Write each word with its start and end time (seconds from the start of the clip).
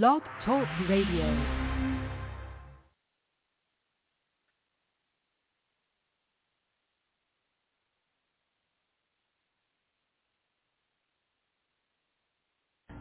Blog 0.00 0.22
Talk 0.46 0.66
Radio. 0.88 1.36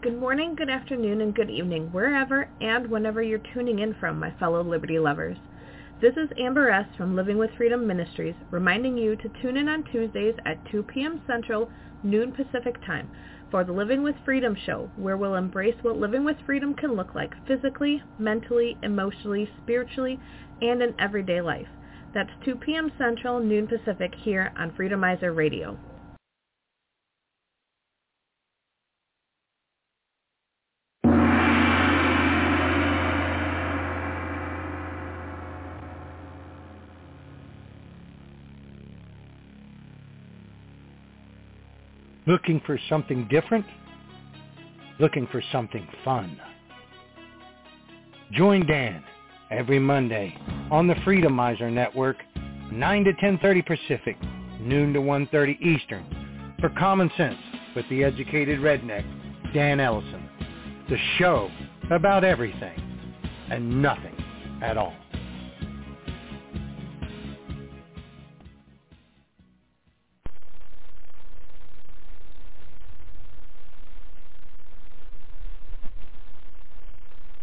Good 0.02 0.20
morning, 0.20 0.56
good 0.56 0.70
afternoon, 0.70 1.22
and 1.22 1.34
good 1.34 1.50
evening, 1.50 1.88
wherever 1.94 2.50
and 2.60 2.90
whenever 2.90 3.24
you're 3.24 3.40
tuning 3.54 3.80
in 3.80 3.96
from, 3.98 4.20
my 4.20 4.32
fellow 4.38 4.62
Liberty 4.62 5.00
lovers. 5.00 5.38
This 6.02 6.18
is 6.18 6.30
Amber 6.38 6.70
S. 6.72 6.88
from 6.98 7.16
Living 7.16 7.38
with 7.38 7.52
Freedom 7.56 7.88
Ministries, 7.88 8.36
reminding 8.50 8.98
you 8.98 9.16
to 9.16 9.32
tune 9.42 9.56
in 9.56 9.70
on 9.70 9.86
Tuesdays 9.94 10.36
at 10.46 10.58
2 10.70 10.84
p.m. 10.84 11.22
Central, 11.26 11.70
noon 12.04 12.34
Pacific 12.34 12.76
Time, 12.86 13.10
for 13.52 13.66
the 13.66 13.74
Living 13.74 14.02
with 14.02 14.16
Freedom 14.24 14.56
show, 14.66 14.90
where 14.96 15.18
we'll 15.18 15.36
embrace 15.36 15.76
what 15.82 15.98
living 15.98 16.24
with 16.24 16.38
freedom 16.46 16.74
can 16.74 16.96
look 16.96 17.14
like 17.14 17.34
physically, 17.46 18.02
mentally, 18.18 18.78
emotionally, 18.82 19.48
spiritually, 19.62 20.18
and 20.62 20.82
in 20.82 20.96
everyday 20.98 21.42
life. 21.42 21.68
That's 22.14 22.32
2 22.46 22.56
p.m. 22.56 22.92
Central, 22.98 23.40
noon 23.42 23.68
Pacific 23.68 24.14
here 24.24 24.52
on 24.58 24.72
Freedomizer 24.72 25.36
Radio. 25.36 25.78
Looking 42.28 42.62
for 42.66 42.80
something 42.88 43.28
different? 43.30 43.66
Looking 45.00 45.28
for 45.32 45.42
something 45.52 45.88
fun? 46.06 46.40
Join 48.32 48.66
Dan 48.68 49.04
every 49.50 49.80
Monday 49.80 50.38
on 50.70 50.88
the 50.88 50.94
Freedomizer 50.96 51.72
Network, 51.72 52.18
9 52.72 53.04
to 53.06 53.14
10.30 53.14 53.66
Pacific, 53.66 54.18
noon 54.60 54.94
to 54.94 55.00
1.30 55.00 55.60
Eastern, 55.62 56.56
for 56.60 56.70
Common 56.70 57.10
Sense 57.18 57.40
with 57.76 57.90
the 57.90 58.04
educated 58.04 58.60
redneck, 58.60 59.04
Dan 59.54 59.80
Ellison. 59.80 60.30
The 60.90 60.98
show 61.18 61.50
about 61.90 62.24
everything 62.24 62.80
and 63.50 63.82
nothing 63.82 64.16
at 64.62 64.78
all. 64.78 65.01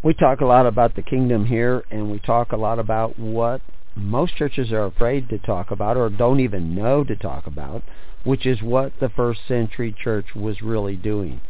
We 0.08 0.14
talk 0.14 0.40
a 0.40 0.46
lot 0.46 0.64
about 0.64 0.96
the 0.96 1.02
kingdom 1.02 1.44
here 1.44 1.84
and 1.90 2.10
we 2.10 2.18
talk 2.18 2.50
a 2.50 2.56
lot 2.56 2.78
about 2.78 3.18
what 3.18 3.60
most 3.94 4.34
churches 4.36 4.72
are 4.72 4.86
afraid 4.86 5.28
to 5.28 5.36
talk 5.36 5.70
about 5.70 5.98
or 5.98 6.08
don't 6.08 6.40
even 6.40 6.74
know 6.74 7.04
to 7.04 7.14
talk 7.14 7.46
about, 7.46 7.82
which 8.24 8.46
is 8.46 8.62
what 8.62 8.90
the 9.00 9.10
first 9.10 9.38
century 9.46 9.94
church 10.02 10.24
was 10.34 10.62
really 10.62 10.96
doing. 10.96 11.42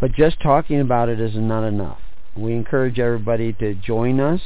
But 0.00 0.14
just 0.14 0.40
talking 0.40 0.80
about 0.80 1.10
it 1.10 1.20
is 1.20 1.34
not 1.34 1.68
enough. 1.68 1.98
We 2.34 2.54
encourage 2.54 2.98
everybody 2.98 3.52
to 3.52 3.74
join 3.74 4.20
us 4.20 4.40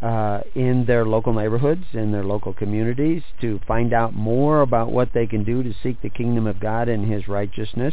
uh, 0.00 0.40
in 0.54 0.86
their 0.86 1.04
local 1.04 1.34
neighborhoods, 1.34 1.84
in 1.92 2.10
their 2.10 2.24
local 2.24 2.54
communities, 2.54 3.22
to 3.42 3.60
find 3.68 3.92
out 3.92 4.14
more 4.14 4.62
about 4.62 4.90
what 4.90 5.10
they 5.12 5.26
can 5.26 5.44
do 5.44 5.62
to 5.62 5.74
seek 5.82 6.00
the 6.00 6.08
kingdom 6.08 6.46
of 6.46 6.58
God 6.58 6.88
and 6.88 7.12
His 7.12 7.28
righteousness. 7.28 7.92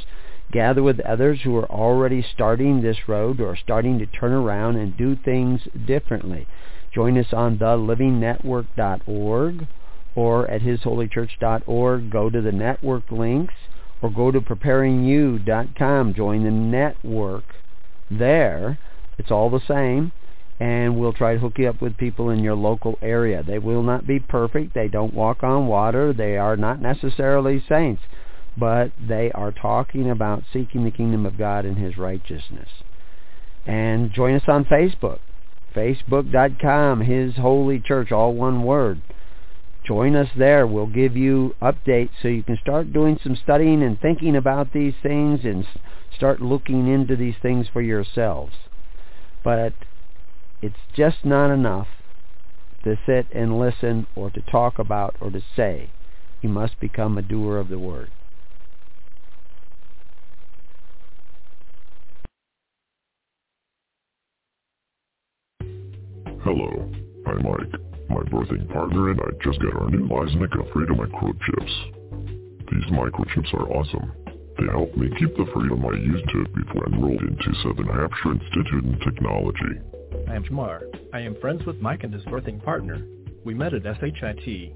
Gather 0.51 0.83
with 0.83 0.99
others 1.01 1.41
who 1.43 1.55
are 1.57 1.69
already 1.69 2.25
starting 2.33 2.81
this 2.81 3.07
road 3.07 3.41
or 3.41 3.55
starting 3.55 3.99
to 3.99 4.05
turn 4.05 4.31
around 4.31 4.77
and 4.77 4.97
do 4.97 5.15
things 5.15 5.61
differently. 5.85 6.47
Join 6.93 7.17
us 7.17 7.33
on 7.33 7.57
thelivingnetwork.org 7.57 9.67
or 10.15 10.49
at 10.49 10.61
hisholychurch.org. 10.61 12.09
Go 12.09 12.29
to 12.29 12.41
the 12.41 12.51
network 12.51 13.11
links 13.11 13.53
or 14.01 14.09
go 14.09 14.31
to 14.31 14.39
preparingyou.com. 14.39 16.13
Join 16.13 16.43
the 16.43 16.51
network 16.51 17.43
there. 18.09 18.79
It's 19.17 19.31
all 19.31 19.49
the 19.49 19.65
same 19.67 20.11
and 20.59 20.97
we'll 20.97 21.13
try 21.13 21.33
to 21.33 21.39
hook 21.39 21.57
you 21.57 21.67
up 21.67 21.81
with 21.81 21.97
people 21.97 22.29
in 22.29 22.39
your 22.39 22.55
local 22.55 22.97
area. 23.01 23.43
They 23.43 23.59
will 23.59 23.83
not 23.83 24.07
be 24.07 24.19
perfect. 24.19 24.73
They 24.73 24.87
don't 24.87 25.13
walk 25.13 25.43
on 25.43 25.67
water. 25.67 26.13
They 26.13 26.37
are 26.37 26.55
not 26.55 26.81
necessarily 26.81 27.63
saints, 27.67 28.01
but 28.57 28.91
they 28.99 29.31
are 29.33 29.51
talking 29.51 30.09
about 30.09 30.43
seeking 30.53 30.83
the 30.83 30.91
kingdom 30.91 31.25
of 31.25 31.37
God 31.37 31.65
and 31.65 31.77
his 31.77 31.97
righteousness. 31.97 32.69
And 33.65 34.11
join 34.13 34.35
us 34.35 34.43
on 34.47 34.65
Facebook, 34.65 35.19
facebook.com, 35.75 37.01
His 37.01 37.35
Holy 37.35 37.79
Church, 37.79 38.11
all 38.11 38.33
one 38.33 38.63
word. 38.63 39.01
Join 39.85 40.15
us 40.15 40.29
there. 40.37 40.65
We'll 40.65 40.87
give 40.87 41.17
you 41.17 41.55
updates 41.61 42.11
so 42.21 42.27
you 42.27 42.43
can 42.43 42.57
start 42.61 42.93
doing 42.93 43.19
some 43.21 43.35
studying 43.35 43.83
and 43.83 43.99
thinking 43.99 44.35
about 44.35 44.73
these 44.73 44.93
things 45.03 45.41
and 45.43 45.65
start 46.15 46.41
looking 46.41 46.87
into 46.87 47.15
these 47.15 47.35
things 47.41 47.67
for 47.71 47.81
yourselves. 47.81 48.53
But 49.43 49.73
it's 50.61 50.75
just 50.95 51.17
not 51.23 51.51
enough 51.51 51.87
to 52.83 52.97
sit 53.05 53.27
and 53.33 53.59
listen 53.59 54.07
or 54.15 54.29
to 54.31 54.41
talk 54.41 54.79
about 54.79 55.15
or 55.19 55.29
to 55.31 55.41
say. 55.55 55.89
You 56.41 56.49
must 56.49 56.79
become 56.79 57.17
a 57.17 57.23
doer 57.23 57.57
of 57.57 57.69
the 57.69 57.79
word. 57.79 58.11
Hello, 66.45 66.69
I'm 67.25 67.41
Mike, 67.41 67.73
my 68.07 68.21
birthing 68.29 68.71
partner, 68.71 69.09
and 69.09 69.19
I 69.19 69.31
just 69.43 69.59
got 69.63 69.81
our 69.81 69.89
new 69.89 70.07
Lysanica 70.07 70.71
Freedom 70.71 70.97
microchips. 70.97 71.73
These 72.71 72.85
microchips 72.91 73.51
are 73.55 73.67
awesome. 73.71 74.11
They 74.59 74.67
help 74.67 74.95
me 74.95 75.09
keep 75.17 75.35
the 75.35 75.47
freedom 75.55 75.83
I 75.83 75.97
used 75.97 76.29
to 76.29 76.45
before 76.53 76.83
I 76.85 76.93
enrolled 76.93 77.23
into 77.23 77.51
Southern 77.63 77.87
Hampshire 77.87 78.33
Institute 78.33 78.83
in 78.83 78.99
Technology. 78.99 79.81
I 80.29 80.35
am 80.35 80.43
Jamar. 80.43 80.83
I 81.13 81.21
am 81.21 81.35
friends 81.41 81.65
with 81.65 81.81
Mike 81.81 82.03
and 82.03 82.13
his 82.13 82.23
birthing 82.25 82.63
partner. 82.63 83.03
We 83.43 83.55
met 83.55 83.73
at 83.73 83.81
SHIT. 83.81 84.71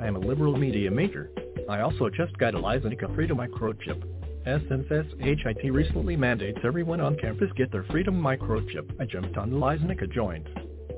I 0.00 0.06
am 0.08 0.16
a 0.16 0.18
liberal 0.18 0.58
media 0.58 0.90
major. 0.90 1.30
I 1.70 1.82
also 1.82 2.10
just 2.10 2.36
got 2.38 2.56
a 2.56 2.58
Lysanica 2.58 3.14
Freedom 3.14 3.38
Microchip. 3.38 4.02
Since 4.44 4.88
SHIT 4.88 5.72
recently 5.72 6.16
mandates 6.16 6.58
everyone 6.64 7.00
on 7.00 7.16
campus 7.16 7.52
get 7.54 7.70
their 7.70 7.84
Freedom 7.84 8.20
Microchip, 8.20 8.90
I 9.00 9.04
jumped 9.04 9.36
on 9.36 9.50
the 9.50 9.56
Lysanica 9.56 10.12
joint. 10.12 10.48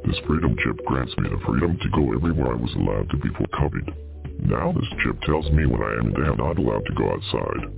This 0.06 0.18
freedom 0.26 0.54
chip 0.62 0.84
grants 0.84 1.16
me 1.16 1.30
the 1.30 1.40
freedom 1.46 1.78
to 1.80 1.88
go 1.90 2.12
everywhere 2.12 2.52
I 2.52 2.60
was 2.60 2.74
allowed 2.76 3.08
to 3.10 3.16
before 3.16 3.46
COVID. 3.56 3.94
Now 4.46 4.72
this 4.72 4.88
chip 5.02 5.20
tells 5.22 5.50
me 5.50 5.64
when 5.64 5.82
I 5.82 5.94
am 5.94 6.14
and 6.14 6.26
am 6.26 6.36
not 6.36 6.58
allowed 6.58 6.84
to 6.84 6.94
go 6.94 7.10
outside. 7.10 7.72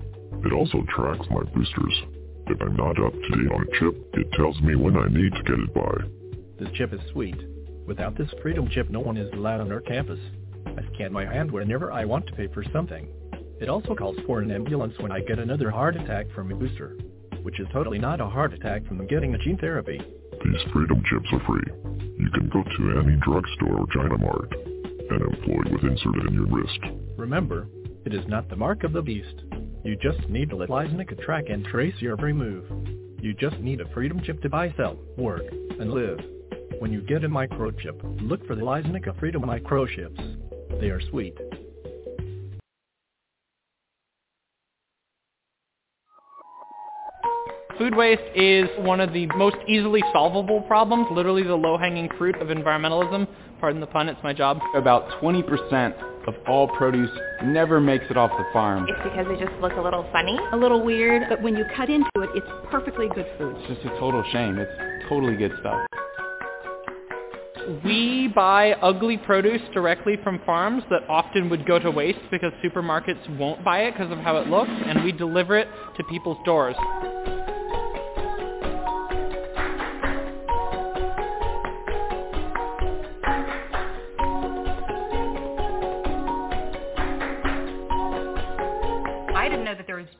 It 0.44 0.52
also 0.52 0.82
tracks 0.88 1.24
my 1.30 1.44
boosters. 1.54 2.02
If 2.48 2.60
I'm 2.60 2.74
not 2.74 2.98
up 3.02 3.12
to 3.12 3.28
date 3.30 3.52
on 3.52 3.62
a 3.62 3.78
chip, 3.78 4.10
it 4.14 4.32
tells 4.32 4.60
me 4.60 4.74
when 4.74 4.96
I 4.96 5.06
need 5.06 5.32
to 5.34 5.42
get 5.44 5.58
it 5.58 5.72
by. 5.72 5.92
This 6.58 6.72
chip 6.74 6.92
is 6.92 7.00
sweet. 7.12 7.36
Without 7.86 8.16
this 8.18 8.30
freedom 8.42 8.68
chip, 8.70 8.90
no 8.90 9.00
one 9.00 9.16
is 9.16 9.32
allowed 9.32 9.60
on 9.60 9.70
our 9.70 9.80
campus. 9.80 10.18
I 10.66 10.82
scan 10.94 11.12
my 11.12 11.24
hand 11.24 11.52
whenever 11.52 11.92
I 11.92 12.04
want 12.04 12.26
to 12.26 12.32
pay 12.34 12.48
for 12.48 12.64
something. 12.72 13.08
It 13.60 13.68
also 13.68 13.94
calls 13.94 14.16
for 14.26 14.40
an 14.40 14.50
ambulance 14.50 14.94
when 14.98 15.12
I 15.12 15.20
get 15.20 15.38
another 15.38 15.70
heart 15.70 15.94
attack 15.96 16.26
from 16.34 16.50
a 16.50 16.56
booster, 16.56 16.96
which 17.42 17.60
is 17.60 17.68
totally 17.72 17.98
not 17.98 18.20
a 18.20 18.26
heart 18.26 18.52
attack 18.52 18.84
from 18.86 19.06
getting 19.06 19.34
a 19.34 19.38
gene 19.38 19.58
therapy. 19.58 20.00
These 20.46 20.72
freedom 20.72 21.02
chips 21.10 21.26
are 21.32 21.44
free. 21.44 21.72
You 22.18 22.30
can 22.30 22.48
go 22.48 22.62
to 22.62 23.00
any 23.00 23.16
drugstore 23.16 23.80
or 23.80 23.86
China 23.92 24.16
Mart 24.16 24.54
and 24.54 25.20
employ 25.20 25.72
with 25.72 25.82
inserted 25.82 26.26
in 26.28 26.34
your 26.34 26.46
wrist. 26.46 26.78
Remember, 27.16 27.66
it 28.04 28.14
is 28.14 28.24
not 28.28 28.48
the 28.48 28.54
mark 28.54 28.84
of 28.84 28.92
the 28.92 29.02
beast. 29.02 29.42
You 29.82 29.96
just 29.96 30.28
need 30.28 30.50
to 30.50 30.56
let 30.56 30.68
Lysanica 30.68 31.20
track 31.24 31.46
and 31.48 31.64
trace 31.64 31.94
your 31.98 32.12
every 32.12 32.32
move. 32.32 32.64
You 33.20 33.34
just 33.34 33.58
need 33.58 33.80
a 33.80 33.92
freedom 33.92 34.20
chip 34.24 34.40
to 34.42 34.48
buy, 34.48 34.72
sell, 34.76 34.96
work, 35.16 35.42
and 35.80 35.90
live. 35.90 36.20
When 36.78 36.92
you 36.92 37.02
get 37.02 37.24
a 37.24 37.28
microchip, 37.28 38.00
look 38.22 38.46
for 38.46 38.54
the 38.54 38.62
Lysanica 38.62 39.18
Freedom 39.18 39.42
microchips. 39.42 40.80
They 40.80 40.90
are 40.90 41.00
sweet. 41.10 41.36
Food 47.78 47.94
waste 47.94 48.22
is 48.34 48.68
one 48.78 49.00
of 49.00 49.12
the 49.12 49.26
most 49.36 49.56
easily 49.68 50.02
solvable 50.10 50.62
problems, 50.62 51.06
literally 51.10 51.42
the 51.42 51.54
low-hanging 51.54 52.08
fruit 52.16 52.34
of 52.36 52.48
environmentalism. 52.48 53.28
Pardon 53.60 53.82
the 53.82 53.86
pun, 53.86 54.08
it's 54.08 54.18
my 54.22 54.32
job. 54.32 54.60
About 54.74 55.06
20% 55.20 55.94
of 56.26 56.34
all 56.48 56.68
produce 56.68 57.10
never 57.44 57.78
makes 57.78 58.06
it 58.08 58.16
off 58.16 58.30
the 58.30 58.44
farm. 58.50 58.86
It's 58.88 58.98
because 59.04 59.26
they 59.28 59.36
just 59.44 59.54
look 59.60 59.74
a 59.74 59.80
little 59.80 60.08
funny, 60.10 60.38
a 60.52 60.56
little 60.56 60.82
weird, 60.82 61.24
but 61.28 61.42
when 61.42 61.54
you 61.54 61.66
cut 61.76 61.90
into 61.90 62.08
it, 62.16 62.30
it's 62.34 62.46
perfectly 62.70 63.08
good 63.14 63.26
food. 63.36 63.54
It's 63.58 63.80
just 63.82 63.94
a 63.94 63.98
total 64.00 64.24
shame. 64.32 64.58
It's 64.58 65.06
totally 65.08 65.36
good 65.36 65.52
stuff. 65.60 65.86
We 67.84 68.28
buy 68.28 68.72
ugly 68.74 69.18
produce 69.18 69.60
directly 69.74 70.16
from 70.24 70.40
farms 70.46 70.82
that 70.88 71.02
often 71.10 71.50
would 71.50 71.66
go 71.66 71.78
to 71.78 71.90
waste 71.90 72.20
because 72.30 72.52
supermarkets 72.64 73.38
won't 73.38 73.62
buy 73.64 73.82
it 73.82 73.92
because 73.92 74.10
of 74.10 74.18
how 74.18 74.38
it 74.38 74.46
looks, 74.46 74.70
and 74.70 75.04
we 75.04 75.12
deliver 75.12 75.58
it 75.58 75.68
to 75.96 76.04
people's 76.04 76.38
doors. 76.46 76.76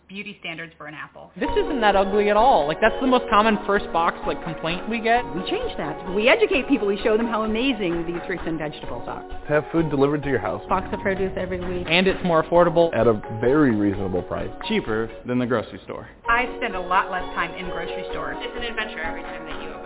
Beauty 0.08 0.36
standards 0.40 0.72
for 0.78 0.86
an 0.86 0.94
apple. 0.94 1.30
This 1.36 1.50
isn't 1.50 1.80
that 1.80 1.96
ugly 1.96 2.30
at 2.30 2.36
all. 2.36 2.66
Like 2.66 2.80
that's 2.80 2.94
the 3.00 3.06
most 3.06 3.24
common 3.28 3.58
first 3.66 3.84
box 3.92 4.16
like 4.26 4.42
complaint 4.44 4.88
we 4.88 5.00
get. 5.00 5.24
We 5.34 5.42
change 5.50 5.76
that. 5.76 6.14
We 6.14 6.28
educate 6.28 6.68
people. 6.68 6.86
We 6.86 6.98
show 7.02 7.16
them 7.16 7.26
how 7.26 7.42
amazing 7.42 8.06
these 8.06 8.20
fruits 8.26 8.42
and 8.46 8.58
vegetables 8.58 9.04
are. 9.06 9.24
Have 9.48 9.64
food 9.72 9.90
delivered 9.90 10.22
to 10.22 10.28
your 10.30 10.38
house. 10.38 10.62
Box 10.68 10.86
of 10.92 11.00
produce 11.00 11.32
every 11.36 11.60
week. 11.60 11.86
And 11.90 12.06
it's 12.06 12.22
more 12.24 12.42
affordable. 12.42 12.94
At 12.94 13.06
a 13.06 13.14
very 13.40 13.74
reasonable 13.74 14.22
price. 14.22 14.50
Cheaper 14.68 15.10
than 15.26 15.38
the 15.38 15.46
grocery 15.46 15.80
store. 15.84 16.08
I 16.28 16.46
spend 16.56 16.74
a 16.74 16.80
lot 16.80 17.10
less 17.10 17.24
time 17.34 17.52
in 17.54 17.70
grocery 17.70 18.04
stores. 18.10 18.36
It's 18.40 18.56
an 18.56 18.64
adventure 18.64 19.02
every 19.02 19.22
time 19.22 19.44
that 19.46 19.62
you 19.62 19.68
open 19.68 19.74
your 19.74 19.80
box. 19.80 19.85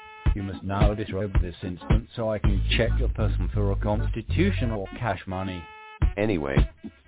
You 0.33 0.43
must 0.43 0.63
now 0.63 0.93
disrobe 0.93 1.33
this 1.41 1.55
instant 1.61 2.07
so 2.15 2.31
I 2.31 2.39
can 2.39 2.63
check 2.77 2.91
your 2.97 3.09
person 3.09 3.49
for 3.53 3.71
a 3.71 3.75
constitution 3.75 4.71
or 4.71 4.87
cash 4.97 5.19
money. 5.27 5.61
Anyway, 6.17 6.55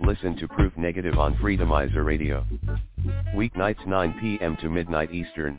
listen 0.00 0.36
to 0.36 0.48
Proof 0.48 0.76
Negative 0.76 1.18
on 1.18 1.34
Freedomizer 1.36 2.04
Radio. 2.04 2.44
Weeknights 3.34 3.86
9 3.86 4.14
p.m. 4.20 4.56
to 4.60 4.68
midnight 4.68 5.12
Eastern. 5.12 5.58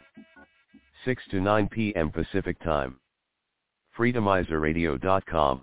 6 1.06 1.24
to 1.32 1.42
9 1.42 1.68
p.m. 1.70 2.12
Pacific 2.12 2.62
Time. 2.64 2.98
Freedomizerradio.com. 3.98 5.62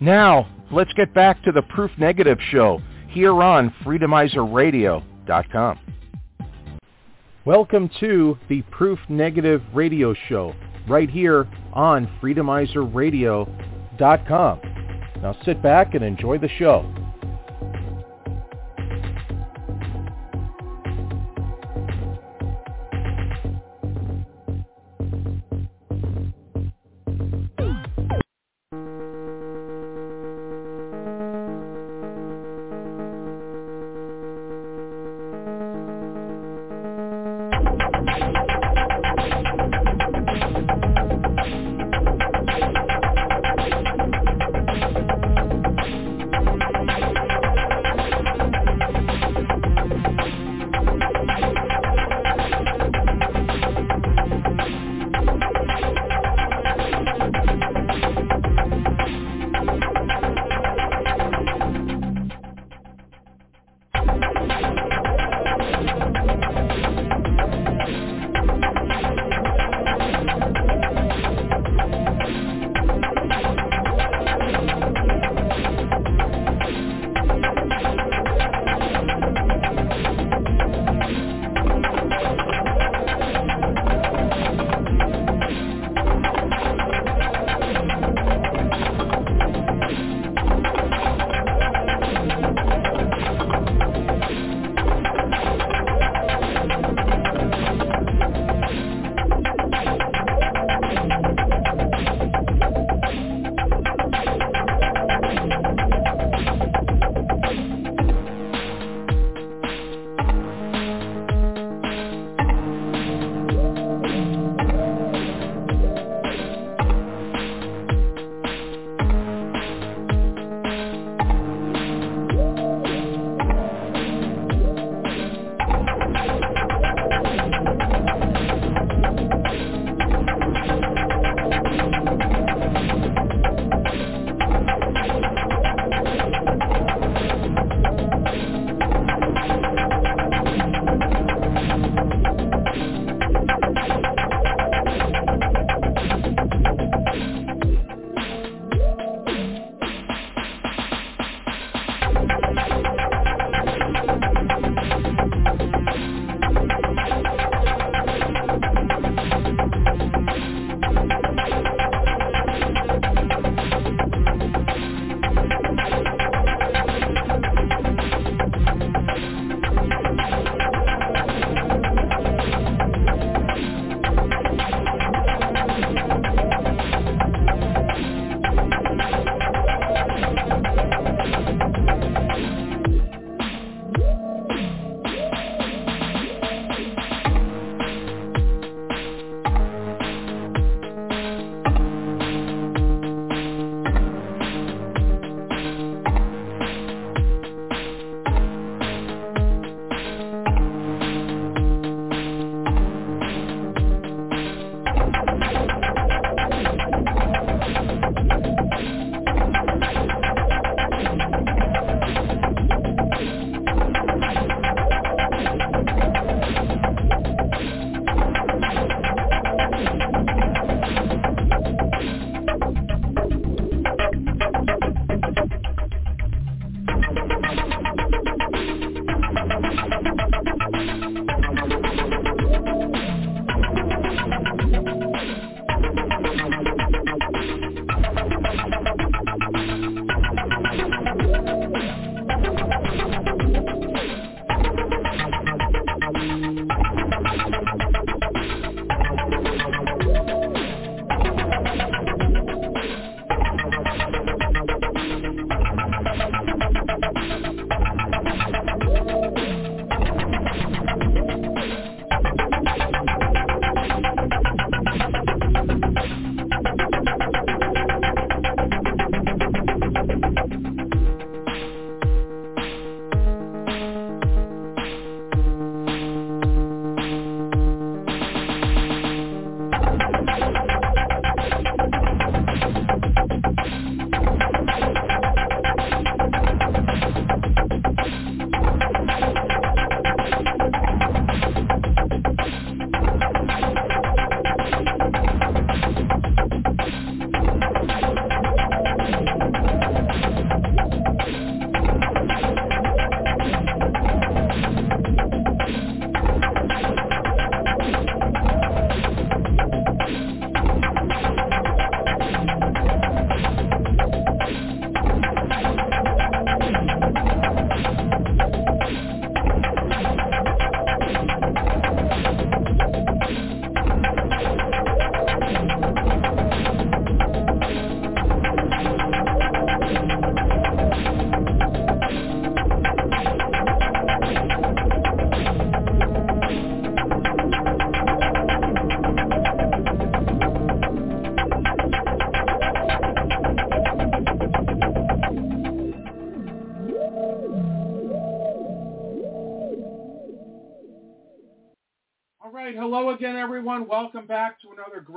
Now, 0.00 0.48
let's 0.72 0.92
get 0.94 1.14
back 1.14 1.42
to 1.44 1.52
the 1.52 1.62
Proof 1.62 1.90
Negative 1.98 2.38
show 2.50 2.80
here 3.08 3.40
on 3.42 3.72
freedomizerradio.com. 3.84 5.78
Welcome 7.44 7.90
to 7.98 8.38
the 8.48 8.62
Proof 8.70 9.00
Negative 9.08 9.60
radio 9.74 10.14
show 10.28 10.54
right 10.86 11.10
here 11.10 11.48
on 11.72 12.06
freedomizerradio.com. 12.22 14.60
Now 15.20 15.36
sit 15.44 15.60
back 15.60 15.96
and 15.96 16.04
enjoy 16.04 16.38
the 16.38 16.48
show. 16.48 16.88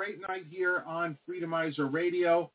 Great 0.05 0.21
night 0.27 0.43
here 0.51 0.83
on 0.85 1.17
Freedomizer 1.27 1.91
Radio. 1.91 2.51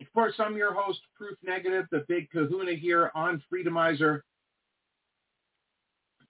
Of 0.00 0.06
course, 0.14 0.32
I'm 0.38 0.56
your 0.56 0.72
host, 0.72 1.00
Proof 1.14 1.36
Negative, 1.44 1.84
the 1.90 2.06
big 2.08 2.30
kahuna 2.30 2.72
here 2.72 3.10
on 3.14 3.42
Freedomizer. 3.52 4.20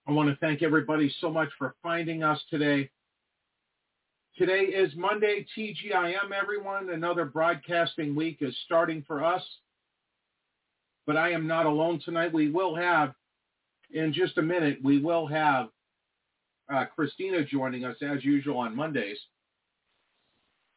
I 0.08 0.12
want 0.12 0.28
to 0.28 0.36
thank 0.44 0.60
everybody 0.60 1.14
so 1.20 1.30
much 1.30 1.50
for 1.56 1.76
finding 1.84 2.24
us 2.24 2.40
today. 2.50 2.90
Today 4.36 4.62
is 4.62 4.92
Monday, 4.96 5.46
TGIM, 5.56 6.32
everyone. 6.32 6.90
Another 6.90 7.24
broadcasting 7.24 8.16
week 8.16 8.38
is 8.40 8.56
starting 8.64 9.04
for 9.06 9.22
us. 9.22 9.42
But 11.06 11.16
I 11.16 11.30
am 11.30 11.46
not 11.46 11.66
alone 11.66 12.00
tonight. 12.04 12.32
We 12.32 12.50
will 12.50 12.74
have, 12.74 13.12
in 13.92 14.12
just 14.12 14.36
a 14.38 14.42
minute, 14.42 14.78
we 14.82 14.98
will 14.98 15.28
have 15.28 15.68
uh, 16.74 16.86
Christina 16.86 17.44
joining 17.44 17.84
us 17.84 17.96
as 18.02 18.24
usual 18.24 18.58
on 18.58 18.74
Mondays. 18.74 19.18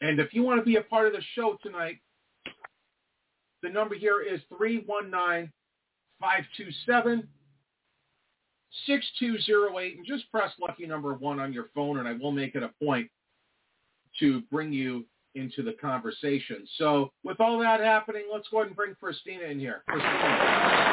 And 0.01 0.19
if 0.19 0.33
you 0.33 0.43
want 0.43 0.59
to 0.59 0.65
be 0.65 0.77
a 0.77 0.81
part 0.81 1.07
of 1.07 1.13
the 1.13 1.21
show 1.35 1.57
tonight, 1.61 1.99
the 3.61 3.69
number 3.69 3.95
here 3.95 4.21
is 4.21 4.41
319 4.57 5.51
527 6.19 7.27
6208. 8.87 9.97
And 9.97 10.05
just 10.05 10.29
press 10.31 10.51
lucky 10.59 10.87
number 10.87 11.13
one 11.13 11.39
on 11.39 11.53
your 11.53 11.69
phone, 11.75 11.99
and 11.99 12.07
I 12.07 12.13
will 12.13 12.31
make 12.31 12.55
it 12.55 12.63
a 12.63 12.71
point 12.83 13.09
to 14.19 14.41
bring 14.51 14.73
you 14.73 15.05
into 15.35 15.61
the 15.61 15.73
conversation. 15.73 16.67
So 16.77 17.11
with 17.23 17.39
all 17.39 17.59
that 17.59 17.79
happening, 17.79 18.23
let's 18.31 18.47
go 18.49 18.57
ahead 18.57 18.67
and 18.67 18.75
bring 18.75 18.95
Christina 18.95 19.45
in 19.45 19.59
here. 19.59 19.83
Christina. 19.87 20.87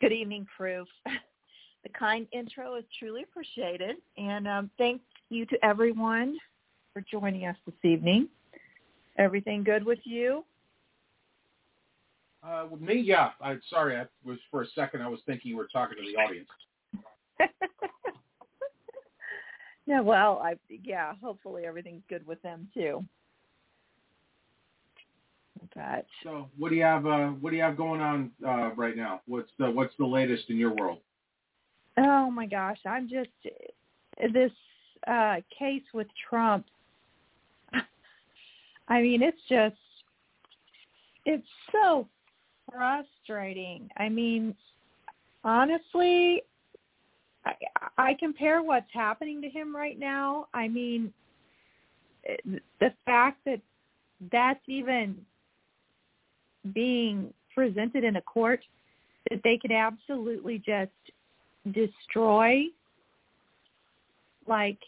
Good 0.00 0.12
evening, 0.12 0.46
Proof. 0.56 0.86
The 1.86 1.92
kind 1.96 2.26
intro 2.32 2.74
is 2.74 2.84
truly 2.98 3.22
appreciated, 3.22 3.98
and 4.18 4.48
um, 4.48 4.70
thank 4.76 5.00
you 5.28 5.46
to 5.46 5.64
everyone 5.64 6.36
for 6.92 7.00
joining 7.00 7.46
us 7.46 7.54
this 7.64 7.76
evening. 7.84 8.26
Everything 9.18 9.62
good 9.62 9.86
with 9.86 10.00
you? 10.02 10.44
Uh, 12.42 12.66
with 12.68 12.80
me, 12.80 12.94
yeah. 12.94 13.30
I'm 13.40 13.60
sorry. 13.70 13.96
I 13.96 14.06
was 14.24 14.38
for 14.50 14.62
a 14.62 14.66
second. 14.74 15.00
I 15.00 15.06
was 15.06 15.20
thinking 15.26 15.48
you 15.48 15.56
were 15.56 15.68
talking 15.72 15.96
to 15.96 16.02
the 16.02 16.18
audience. 16.20 16.48
yeah. 19.86 20.00
Well, 20.00 20.40
I 20.42 20.54
yeah. 20.68 21.12
Hopefully 21.22 21.66
everything's 21.66 22.02
good 22.08 22.26
with 22.26 22.42
them 22.42 22.66
too. 22.74 23.04
But 25.72 26.06
so, 26.24 26.48
what 26.58 26.70
do 26.70 26.74
you 26.74 26.82
have? 26.82 27.06
Uh, 27.06 27.28
what 27.28 27.50
do 27.50 27.56
you 27.56 27.62
have 27.62 27.76
going 27.76 28.00
on 28.00 28.32
uh, 28.44 28.72
right 28.74 28.96
now? 28.96 29.20
What's 29.26 29.52
the 29.60 29.70
What's 29.70 29.94
the 30.00 30.06
latest 30.06 30.50
in 30.50 30.56
your 30.56 30.74
world? 30.74 30.98
Oh 31.98 32.30
my 32.30 32.46
gosh, 32.46 32.78
I'm 32.86 33.08
just 33.08 33.30
this 34.32 34.52
uh, 35.06 35.36
case 35.56 35.82
with 35.94 36.06
Trump. 36.28 36.66
I 38.88 39.00
mean, 39.02 39.22
it's 39.22 39.40
just 39.48 39.76
it's 41.24 41.46
so 41.72 42.06
frustrating. 42.70 43.88
I 43.96 44.08
mean, 44.08 44.54
honestly, 45.44 46.42
I, 47.44 47.52
I 47.98 48.14
compare 48.18 48.62
what's 48.62 48.92
happening 48.92 49.40
to 49.42 49.48
him 49.48 49.74
right 49.74 49.98
now. 49.98 50.48
I 50.52 50.68
mean, 50.68 51.12
the 52.80 52.92
fact 53.04 53.38
that 53.46 53.60
that's 54.32 54.60
even 54.66 55.16
being 56.74 57.32
presented 57.54 58.04
in 58.04 58.16
a 58.16 58.22
court 58.22 58.60
that 59.30 59.40
they 59.44 59.58
could 59.58 59.72
absolutely 59.72 60.58
just 60.58 60.90
destroy 61.72 62.64
like 64.46 64.78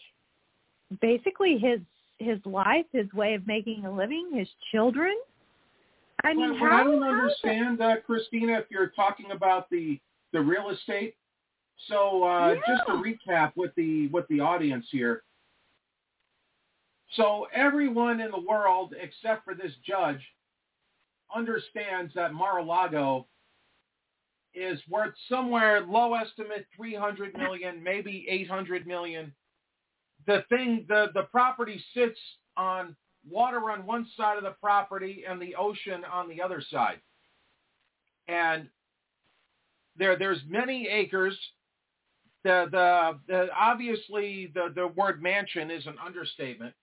basically 1.01 1.57
his 1.57 1.79
his 2.17 2.39
life, 2.45 2.85
his 2.91 3.11
way 3.13 3.33
of 3.33 3.47
making 3.47 3.85
a 3.85 3.91
living, 3.91 4.31
his 4.33 4.47
children. 4.71 5.15
I 6.25 6.33
mean, 6.33 6.59
well, 6.59 6.69
how 6.69 6.81
I 6.81 6.83
don't 6.83 7.03
understand, 7.03 7.81
uh, 7.81 7.95
Christina, 8.05 8.57
if 8.57 8.65
you're 8.69 8.89
talking 8.89 9.31
about 9.31 9.69
the 9.69 9.99
the 10.33 10.39
real 10.39 10.69
estate. 10.69 11.15
So 11.87 12.23
uh, 12.23 12.53
yeah. 12.53 12.61
just 12.67 12.83
to 12.87 12.93
recap 12.93 13.53
with 13.55 13.73
the 13.75 14.07
with 14.07 14.27
the 14.27 14.41
audience 14.41 14.85
here. 14.91 15.23
So 17.15 17.47
everyone 17.55 18.19
in 18.19 18.31
the 18.31 18.41
world 18.41 18.93
except 19.01 19.45
for 19.45 19.55
this 19.55 19.71
judge 19.87 20.19
understands 21.33 22.13
that 22.15 22.33
Mar-a-Lago 22.33 23.25
is 24.53 24.79
worth 24.89 25.13
somewhere 25.27 25.81
low 25.81 26.13
estimate 26.15 26.65
300 26.75 27.37
million, 27.37 27.81
maybe 27.83 28.25
800 28.29 28.87
million. 28.87 29.33
The 30.27 30.43
thing, 30.49 30.85
the, 30.87 31.07
the 31.13 31.23
property 31.23 31.83
sits 31.93 32.19
on 32.57 32.95
water 33.27 33.71
on 33.71 33.85
one 33.85 34.07
side 34.17 34.37
of 34.37 34.43
the 34.43 34.55
property 34.61 35.23
and 35.27 35.41
the 35.41 35.55
ocean 35.55 36.03
on 36.11 36.27
the 36.27 36.41
other 36.41 36.61
side. 36.69 36.99
And 38.27 38.67
there, 39.97 40.17
there's 40.17 40.41
many 40.47 40.87
acres. 40.87 41.37
The, 42.43 42.67
the, 42.71 43.19
the 43.27 43.47
obviously 43.57 44.51
the, 44.53 44.71
the 44.73 44.87
word 44.87 45.21
mansion 45.21 45.71
is 45.71 45.85
an 45.85 45.95
understatement. 46.03 46.73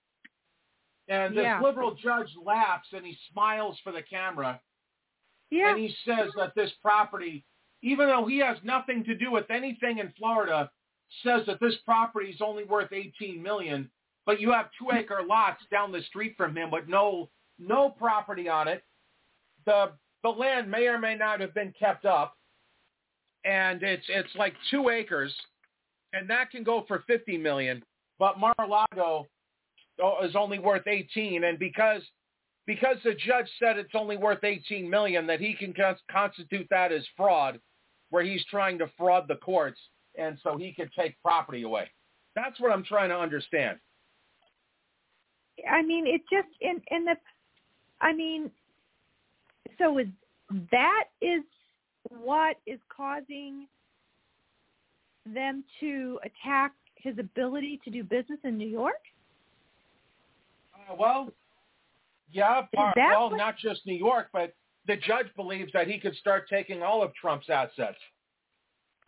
And 1.08 1.36
this 1.36 1.44
yeah. 1.44 1.60
liberal 1.62 1.94
judge 1.94 2.28
laughs 2.44 2.88
and 2.92 3.06
he 3.06 3.16
smiles 3.32 3.78
for 3.82 3.92
the 3.92 4.02
camera. 4.02 4.60
Yeah. 5.50 5.70
And 5.70 5.78
he 5.78 5.94
says 6.04 6.30
that 6.36 6.54
this 6.56 6.70
property, 6.82 7.44
even 7.86 8.08
though 8.08 8.26
he 8.26 8.38
has 8.38 8.56
nothing 8.64 9.04
to 9.04 9.14
do 9.14 9.30
with 9.30 9.48
anything 9.48 9.98
in 9.98 10.12
Florida, 10.18 10.68
says 11.22 11.42
that 11.46 11.60
this 11.60 11.76
property 11.84 12.30
is 12.30 12.40
only 12.40 12.64
worth 12.64 12.92
18 12.92 13.40
million, 13.40 13.88
but 14.26 14.40
you 14.40 14.50
have 14.50 14.70
two 14.76 14.88
acre 14.92 15.20
lots 15.24 15.62
down 15.70 15.92
the 15.92 16.02
street 16.02 16.34
from 16.36 16.56
him 16.56 16.68
with 16.72 16.88
no 16.88 17.30
no 17.60 17.88
property 17.88 18.48
on 18.48 18.66
it. 18.66 18.82
The 19.66 19.92
the 20.24 20.28
land 20.28 20.68
may 20.68 20.88
or 20.88 20.98
may 20.98 21.14
not 21.14 21.38
have 21.38 21.54
been 21.54 21.72
kept 21.78 22.04
up, 22.04 22.36
and 23.44 23.80
it's 23.84 24.06
it's 24.08 24.34
like 24.34 24.54
two 24.68 24.88
acres, 24.88 25.32
and 26.12 26.28
that 26.28 26.50
can 26.50 26.64
go 26.64 26.84
for 26.88 27.04
50 27.06 27.38
million. 27.38 27.84
But 28.18 28.40
Mar-a-Lago 28.40 29.28
oh, 30.02 30.24
is 30.24 30.34
only 30.34 30.58
worth 30.58 30.88
18, 30.88 31.44
and 31.44 31.56
because 31.56 32.02
because 32.66 32.96
the 33.04 33.14
judge 33.14 33.48
said 33.60 33.78
it's 33.78 33.94
only 33.94 34.16
worth 34.16 34.42
18 34.42 34.90
million, 34.90 35.24
that 35.28 35.38
he 35.40 35.54
can 35.54 35.72
constitute 36.10 36.66
that 36.70 36.90
as 36.90 37.04
fraud, 37.16 37.60
where 38.10 38.22
he's 38.22 38.44
trying 38.46 38.78
to 38.78 38.90
fraud 38.96 39.24
the 39.28 39.36
courts, 39.36 39.80
and 40.18 40.38
so 40.42 40.56
he 40.56 40.72
could 40.72 40.90
take 40.98 41.20
property 41.22 41.62
away. 41.62 41.90
That's 42.34 42.58
what 42.60 42.72
I'm 42.72 42.84
trying 42.84 43.08
to 43.10 43.18
understand. 43.18 43.78
I 45.70 45.82
mean, 45.82 46.06
it 46.06 46.20
just 46.30 46.48
in 46.60 46.80
in 46.90 47.04
the, 47.04 47.14
I 48.00 48.12
mean, 48.12 48.50
so 49.78 49.98
is 49.98 50.06
that 50.70 51.04
is 51.20 51.42
what 52.10 52.56
is 52.66 52.78
causing 52.94 53.66
them 55.24 55.64
to 55.80 56.20
attack 56.22 56.72
his 56.96 57.18
ability 57.18 57.80
to 57.84 57.90
do 57.90 58.04
business 58.04 58.38
in 58.44 58.56
New 58.56 58.68
York? 58.68 58.94
Uh, 60.74 60.94
well, 60.98 61.32
yeah, 62.30 62.62
part, 62.74 62.96
well, 62.96 63.30
what? 63.30 63.36
not 63.36 63.56
just 63.58 63.86
New 63.86 63.94
York, 63.96 64.28
but 64.32 64.54
the 64.86 64.96
judge 64.96 65.26
believes 65.36 65.72
that 65.72 65.88
he 65.88 65.98
could 65.98 66.14
start 66.16 66.48
taking 66.48 66.82
all 66.82 67.02
of 67.02 67.14
Trump's 67.14 67.50
assets. 67.50 67.98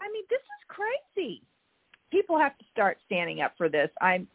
I 0.01 0.11
mean, 0.13 0.25
this 0.31 0.41
is 0.41 0.77
crazy. 1.15 1.43
People 2.11 2.39
have 2.39 2.57
to 2.59 2.65
start 2.73 2.99
standing 3.07 3.41
up 3.41 3.53
for 3.57 3.69
this. 3.69 3.91
I'm 4.01 4.27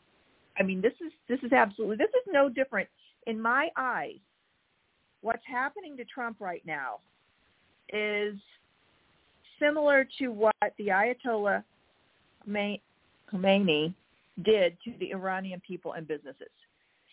I 0.57 0.63
mean, 0.63 0.81
this 0.81 0.93
is 1.05 1.11
this 1.27 1.39
is 1.43 1.51
absolutely 1.51 1.97
this 1.97 2.09
is 2.09 2.31
no 2.31 2.49
different 2.49 2.87
in 3.27 3.41
my 3.41 3.69
eyes. 3.75 4.19
What's 5.21 5.43
happening 5.47 5.97
to 5.97 6.05
Trump 6.05 6.37
right 6.39 6.61
now 6.65 6.99
is 7.91 8.35
similar 9.59 10.07
to 10.19 10.27
what 10.27 10.55
the 10.77 10.87
Ayatollah 10.87 11.63
Khomeini 12.47 13.93
did 14.43 14.77
to 14.83 14.93
the 14.99 15.11
Iranian 15.11 15.61
people 15.65 15.93
and 15.93 16.07
businesses. 16.07 16.49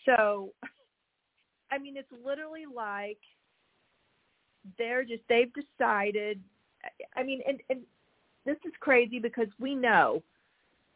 So, 0.05 0.51
I 1.71 1.79
mean, 1.79 1.97
it's 1.97 2.09
literally 2.25 2.65
like 2.75 3.19
they're 4.79 5.05
just 5.05 5.23
they've 5.29 5.53
decided. 5.53 6.41
I 7.17 7.23
mean, 7.23 7.41
and, 7.47 7.61
and 7.69 7.81
this 8.47 8.57
is 8.65 8.73
crazy 8.81 9.19
because 9.19 9.49
we 9.59 9.75
know 9.75 10.23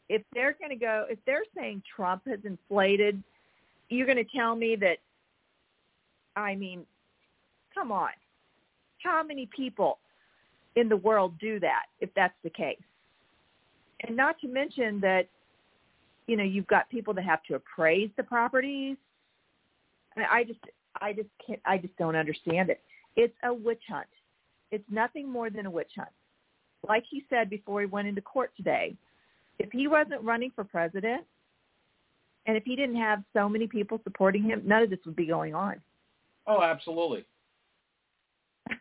if 0.08 0.22
they're 0.32 0.56
going 0.58 0.70
to 0.70 0.76
go, 0.76 1.06
if 1.08 1.18
they're 1.26 1.44
saying 1.56 1.82
Trump 1.94 2.22
has 2.26 2.40
inflated, 2.44 3.22
you're 3.88 4.06
going 4.06 4.18
to 4.18 4.36
tell 4.36 4.54
me 4.54 4.76
that. 4.76 4.98
I 6.36 6.56
mean, 6.56 6.84
come 7.72 7.92
on, 7.92 8.10
how 9.02 9.22
many 9.22 9.48
people 9.54 9.98
in 10.74 10.88
the 10.88 10.96
world 10.96 11.34
do 11.38 11.60
that 11.60 11.84
if 12.00 12.10
that's 12.14 12.34
the 12.42 12.50
case? 12.50 12.82
And 14.06 14.16
not 14.16 14.38
to 14.40 14.48
mention 14.48 15.00
that, 15.00 15.28
you 16.26 16.36
know, 16.36 16.42
you've 16.42 16.66
got 16.66 16.90
people 16.90 17.14
that 17.14 17.24
have 17.24 17.42
to 17.44 17.54
appraise 17.54 18.10
the 18.16 18.22
properties. 18.22 18.96
I 20.16 20.44
just, 20.44 20.60
I 21.00 21.12
just 21.12 21.28
can't, 21.44 21.60
I 21.64 21.78
just 21.78 21.96
don't 21.96 22.16
understand 22.16 22.70
it. 22.70 22.80
It's 23.16 23.34
a 23.44 23.52
witch 23.52 23.82
hunt. 23.88 24.06
It's 24.70 24.84
nothing 24.90 25.30
more 25.30 25.50
than 25.50 25.66
a 25.66 25.70
witch 25.70 25.92
hunt. 25.96 26.08
like 26.86 27.04
he 27.08 27.24
said 27.30 27.48
before 27.48 27.80
he 27.80 27.86
went 27.86 28.08
into 28.08 28.20
court 28.20 28.52
today, 28.56 28.94
if 29.58 29.70
he 29.72 29.88
wasn't 29.88 30.22
running 30.22 30.50
for 30.54 30.64
president 30.64 31.24
and 32.46 32.56
if 32.56 32.64
he 32.64 32.76
didn't 32.76 32.96
have 32.96 33.22
so 33.32 33.48
many 33.48 33.66
people 33.66 34.00
supporting 34.04 34.42
him, 34.42 34.62
none 34.64 34.82
of 34.82 34.90
this 34.90 34.98
would 35.06 35.16
be 35.16 35.26
going 35.26 35.54
on. 35.54 35.80
Oh, 36.46 36.62
absolutely. 36.62 37.24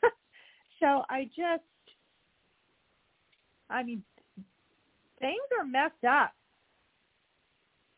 so 0.79 1.03
I 1.09 1.29
just, 1.35 1.63
I 3.69 3.83
mean, 3.83 4.03
things 5.19 5.41
are 5.57 5.65
messed 5.65 6.03
up. 6.07 6.33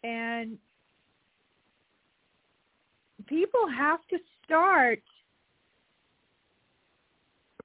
And 0.03 0.59
people 3.25 3.61
have 3.75 3.99
to 4.11 4.17
start 4.43 5.01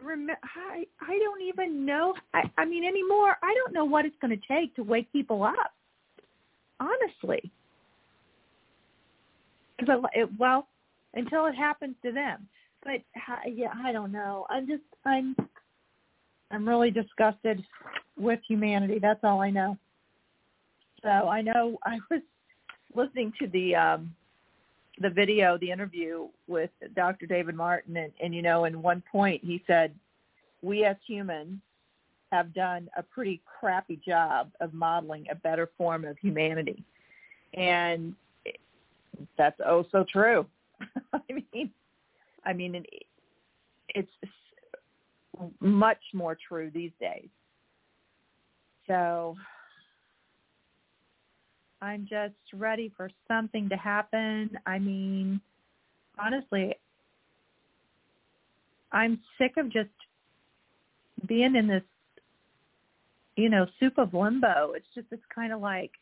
rem- 0.04 0.28
I 0.30 0.84
I 1.00 1.18
don't 1.18 1.42
even 1.42 1.84
know. 1.84 2.14
I 2.34 2.42
I 2.58 2.64
mean 2.64 2.84
anymore. 2.84 3.36
I 3.42 3.54
don't 3.54 3.72
know 3.72 3.84
what 3.84 4.04
it's 4.04 4.16
going 4.20 4.38
to 4.38 4.46
take 4.46 4.74
to 4.76 4.82
wake 4.82 5.10
people 5.12 5.42
up. 5.42 5.72
Honestly, 6.80 7.50
because 9.78 10.02
it, 10.14 10.28
well, 10.38 10.68
until 11.14 11.46
it 11.46 11.54
happens 11.54 11.94
to 12.04 12.12
them. 12.12 12.48
But 12.82 13.02
yeah, 13.46 13.72
I 13.84 13.92
don't 13.92 14.12
know. 14.12 14.46
I'm 14.48 14.66
just 14.66 14.82
I'm 15.04 15.36
I'm 16.50 16.66
really 16.66 16.90
disgusted 16.90 17.62
with 18.18 18.40
humanity. 18.48 18.98
That's 19.00 19.20
all 19.22 19.40
I 19.40 19.50
know. 19.50 19.76
So 21.02 21.08
I 21.08 21.42
know 21.42 21.78
I 21.84 21.98
was 22.10 22.22
listening 22.94 23.32
to 23.40 23.46
the 23.48 23.74
um 23.74 24.14
the 25.00 25.10
video, 25.10 25.56
the 25.58 25.70
interview 25.70 26.28
with 26.46 26.70
Dr. 26.94 27.26
David 27.26 27.54
Martin, 27.54 27.96
and, 27.96 28.12
and 28.22 28.34
you 28.34 28.42
know, 28.42 28.64
in 28.64 28.82
one 28.82 29.02
point 29.10 29.42
he 29.42 29.64
said, 29.66 29.94
"We 30.62 30.84
as 30.84 30.96
humans 31.06 31.58
have 32.30 32.54
done 32.54 32.88
a 32.96 33.02
pretty 33.02 33.40
crappy 33.44 34.00
job 34.06 34.50
of 34.60 34.74
modeling 34.74 35.26
a 35.30 35.34
better 35.34 35.70
form 35.78 36.04
of 36.04 36.18
humanity," 36.18 36.84
and 37.54 38.14
that's 39.38 39.58
oh 39.66 39.86
so 39.90 40.04
true. 40.04 40.46
I 41.12 41.20
mean, 41.32 41.70
I 42.44 42.52
mean, 42.52 42.74
it, 42.74 43.06
it's 43.88 44.12
much 45.60 46.02
more 46.12 46.36
true 46.48 46.70
these 46.72 46.92
days. 47.00 47.28
So 48.86 49.36
I'm 51.82 52.06
just 52.08 52.34
ready 52.52 52.92
for 52.96 53.10
something 53.26 53.68
to 53.70 53.76
happen. 53.76 54.50
I 54.66 54.78
mean, 54.78 55.40
honestly, 56.18 56.74
I'm 58.92 59.18
sick 59.38 59.54
of 59.56 59.72
just 59.72 59.88
being 61.26 61.56
in 61.56 61.66
this, 61.66 61.82
you 63.36 63.48
know, 63.48 63.66
soup 63.78 63.96
of 63.96 64.12
limbo. 64.12 64.72
It's 64.74 64.86
just, 64.94 65.06
it's 65.10 65.22
kind 65.34 65.52
of 65.52 65.60
like, 65.60 65.92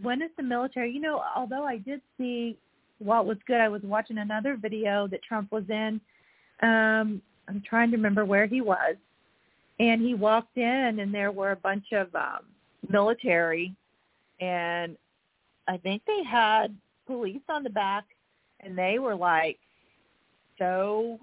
when 0.00 0.22
is 0.22 0.30
the 0.36 0.44
military, 0.44 0.92
you 0.92 1.00
know, 1.00 1.22
although 1.34 1.64
I 1.64 1.78
did 1.78 2.00
see 2.16 2.56
what 2.98 3.26
was 3.26 3.38
good, 3.46 3.60
I 3.60 3.68
was 3.68 3.82
watching 3.82 4.18
another 4.18 4.56
video 4.56 5.08
that 5.08 5.22
Trump 5.22 5.50
was 5.50 5.64
in. 5.68 6.00
Um, 6.62 7.20
I'm 7.48 7.62
trying 7.68 7.90
to 7.90 7.96
remember 7.96 8.24
where 8.24 8.46
he 8.46 8.60
was. 8.60 8.94
And 9.80 10.02
he 10.02 10.14
walked 10.14 10.56
in 10.56 10.98
and 11.00 11.12
there 11.12 11.32
were 11.32 11.52
a 11.52 11.56
bunch 11.56 11.92
of 11.92 12.14
um, 12.14 12.40
military 12.88 13.74
and 14.40 14.96
I 15.66 15.76
think 15.76 16.02
they 16.06 16.22
had 16.22 16.76
police 17.06 17.42
on 17.48 17.62
the 17.62 17.70
back, 17.70 18.04
and 18.60 18.76
they 18.76 18.98
were 18.98 19.14
like 19.14 19.58
so, 20.58 21.18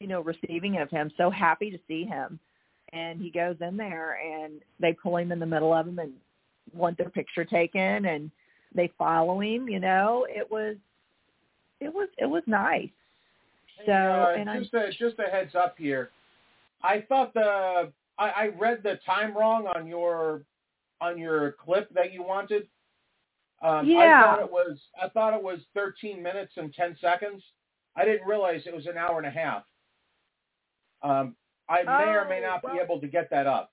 you 0.00 0.06
know, 0.06 0.20
receiving 0.20 0.78
of 0.78 0.90
him, 0.90 1.10
so 1.16 1.30
happy 1.30 1.70
to 1.70 1.78
see 1.86 2.04
him. 2.04 2.38
And 2.92 3.20
he 3.20 3.30
goes 3.30 3.56
in 3.60 3.76
there, 3.76 4.18
and 4.20 4.60
they 4.80 4.92
pull 4.92 5.16
him 5.16 5.32
in 5.32 5.38
the 5.38 5.46
middle 5.46 5.72
of 5.72 5.86
them 5.86 5.98
and 5.98 6.12
want 6.72 6.98
their 6.98 7.10
picture 7.10 7.44
taken, 7.44 8.04
and 8.06 8.30
they 8.74 8.90
follow 8.98 9.40
him. 9.40 9.68
You 9.68 9.80
know, 9.80 10.26
it 10.28 10.48
was, 10.50 10.76
it 11.80 11.92
was, 11.92 12.08
it 12.18 12.26
was 12.26 12.42
nice. 12.46 12.90
So, 13.86 13.92
uh, 13.92 14.34
and 14.36 14.48
just 14.62 14.74
I'm 14.74 14.82
a, 14.82 14.90
just 14.92 15.18
a 15.18 15.30
heads 15.30 15.54
up 15.54 15.74
here. 15.76 16.10
I 16.82 17.04
thought 17.08 17.34
the 17.34 17.90
I, 18.18 18.28
I 18.28 18.46
read 18.58 18.82
the 18.82 18.98
time 19.04 19.36
wrong 19.36 19.66
on 19.66 19.86
your 19.86 20.42
on 21.00 21.18
your 21.18 21.52
clip 21.52 21.88
that 21.94 22.12
you 22.12 22.22
wanted. 22.22 22.68
Um, 23.62 23.86
Yeah. 23.86 23.98
I 23.98 24.22
thought 24.22 24.40
it 24.40 24.50
was 24.50 24.78
I 25.00 25.08
thought 25.08 25.34
it 25.34 25.42
was 25.42 25.60
13 25.74 26.22
minutes 26.22 26.56
and 26.56 26.72
10 26.74 26.96
seconds. 27.00 27.42
I 27.96 28.04
didn't 28.04 28.26
realize 28.26 28.66
it 28.66 28.74
was 28.74 28.86
an 28.86 28.98
hour 28.98 29.18
and 29.18 29.26
a 29.26 29.30
half. 29.30 29.64
Um, 31.02 31.36
I 31.68 31.82
may 31.82 32.14
or 32.14 32.26
may 32.28 32.44
Oh, 32.44 32.48
not 32.48 32.62
be 32.62 32.78
able 32.80 33.00
to 33.00 33.06
get 33.06 33.30
that 33.30 33.46
up. 33.46 33.72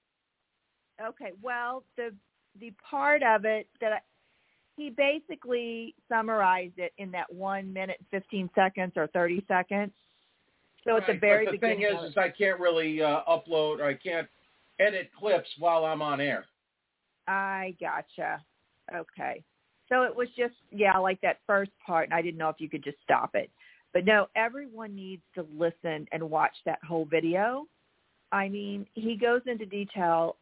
Okay. 1.01 1.31
Well, 1.41 1.83
the 1.97 2.13
the 2.59 2.71
part 2.89 3.23
of 3.23 3.45
it 3.45 3.67
that 3.79 3.93
I, 3.93 3.99
he 4.77 4.89
basically 4.89 5.95
summarized 6.07 6.77
it 6.77 6.93
in 6.97 7.11
that 7.11 7.31
one 7.33 7.71
minute 7.71 7.99
fifteen 8.11 8.49
seconds 8.55 8.93
or 8.95 9.07
thirty 9.07 9.43
seconds. 9.47 9.93
So 10.83 10.97
at 10.97 11.07
the 11.07 11.13
very 11.13 11.45
but 11.45 11.51
the 11.51 11.57
beginning, 11.57 11.87
thing 11.89 12.05
is, 12.05 12.11
is, 12.11 12.17
I 12.17 12.29
can't 12.29 12.59
really 12.59 13.01
uh, 13.01 13.21
upload 13.27 13.79
or 13.79 13.85
I 13.85 13.93
can't 13.93 14.27
edit 14.79 15.11
clips 15.17 15.49
while 15.59 15.85
I'm 15.85 16.01
on 16.01 16.19
air. 16.19 16.45
I 17.31 17.75
gotcha. 17.79 18.43
Okay. 18.93 19.43
So 19.89 20.03
it 20.03 20.15
was 20.15 20.27
just 20.37 20.53
yeah, 20.71 20.97
like 20.97 21.19
that 21.21 21.39
first 21.47 21.71
part, 21.85 22.05
and 22.05 22.13
I 22.13 22.21
didn't 22.21 22.37
know 22.37 22.49
if 22.49 22.57
you 22.59 22.69
could 22.69 22.83
just 22.83 22.97
stop 23.03 23.31
it. 23.35 23.49
But 23.93 24.05
no, 24.05 24.27
everyone 24.35 24.95
needs 24.95 25.21
to 25.35 25.45
listen 25.57 26.07
and 26.11 26.29
watch 26.29 26.55
that 26.65 26.79
whole 26.87 27.05
video. 27.05 27.65
I 28.31 28.47
mean, 28.47 28.85
he 28.93 29.17
goes 29.17 29.41
into 29.45 29.65
detail 29.65 30.37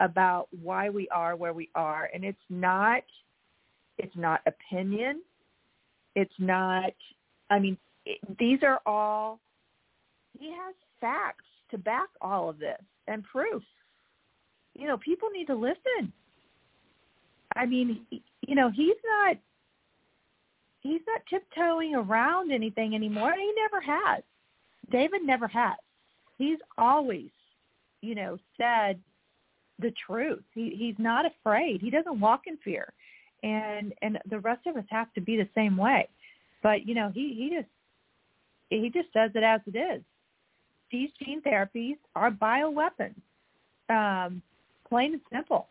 about 0.00 0.48
why 0.62 0.90
we 0.90 1.08
are 1.08 1.36
where 1.36 1.52
we 1.52 1.70
are, 1.74 2.10
and 2.12 2.24
it's 2.24 2.38
not 2.50 3.02
it's 3.98 4.16
not 4.16 4.40
opinion. 4.46 5.22
It's 6.14 6.34
not. 6.38 6.92
I 7.50 7.58
mean, 7.58 7.78
it, 8.04 8.18
these 8.38 8.58
are 8.62 8.80
all. 8.86 9.40
He 10.38 10.50
has 10.50 10.74
facts 11.00 11.44
to 11.70 11.78
back 11.78 12.08
all 12.20 12.50
of 12.50 12.58
this 12.58 12.80
and 13.08 13.24
proof. 13.24 13.62
You 14.78 14.86
know, 14.86 14.98
people 14.98 15.28
need 15.30 15.46
to 15.46 15.54
listen. 15.54 16.12
I 17.54 17.64
mean, 17.66 18.06
you 18.10 18.54
know, 18.54 18.70
he's 18.70 18.96
not 19.04 19.36
he's 20.80 21.00
not 21.06 21.22
tiptoeing 21.28 21.94
around 21.94 22.52
anything 22.52 22.94
anymore. 22.94 23.32
He 23.34 23.52
never 23.56 23.80
has. 23.80 24.22
David 24.90 25.22
never 25.24 25.48
has. 25.48 25.76
He's 26.38 26.58
always, 26.76 27.30
you 28.02 28.14
know, 28.14 28.38
said 28.56 29.00
the 29.78 29.92
truth. 30.06 30.42
He 30.54 30.74
he's 30.78 30.96
not 30.98 31.24
afraid. 31.26 31.80
He 31.80 31.90
doesn't 31.90 32.20
walk 32.20 32.42
in 32.46 32.56
fear. 32.58 32.92
And 33.42 33.94
and 34.02 34.18
the 34.28 34.40
rest 34.40 34.66
of 34.66 34.76
us 34.76 34.84
have 34.90 35.12
to 35.14 35.20
be 35.20 35.36
the 35.36 35.48
same 35.54 35.76
way. 35.76 36.08
But, 36.62 36.86
you 36.86 36.94
know, 36.94 37.10
he 37.14 37.34
he 37.34 37.56
just 37.56 37.68
he 38.70 38.90
just 38.90 39.12
says 39.12 39.30
it 39.34 39.42
as 39.42 39.60
it 39.66 39.76
is. 39.76 40.02
These 40.90 41.10
gene 41.22 41.42
therapies 41.42 41.96
are 42.14 42.30
bioweapons. 42.30 43.14
Um, 43.88 44.42
plain 44.88 45.12
and 45.14 45.22
simple. 45.32 45.68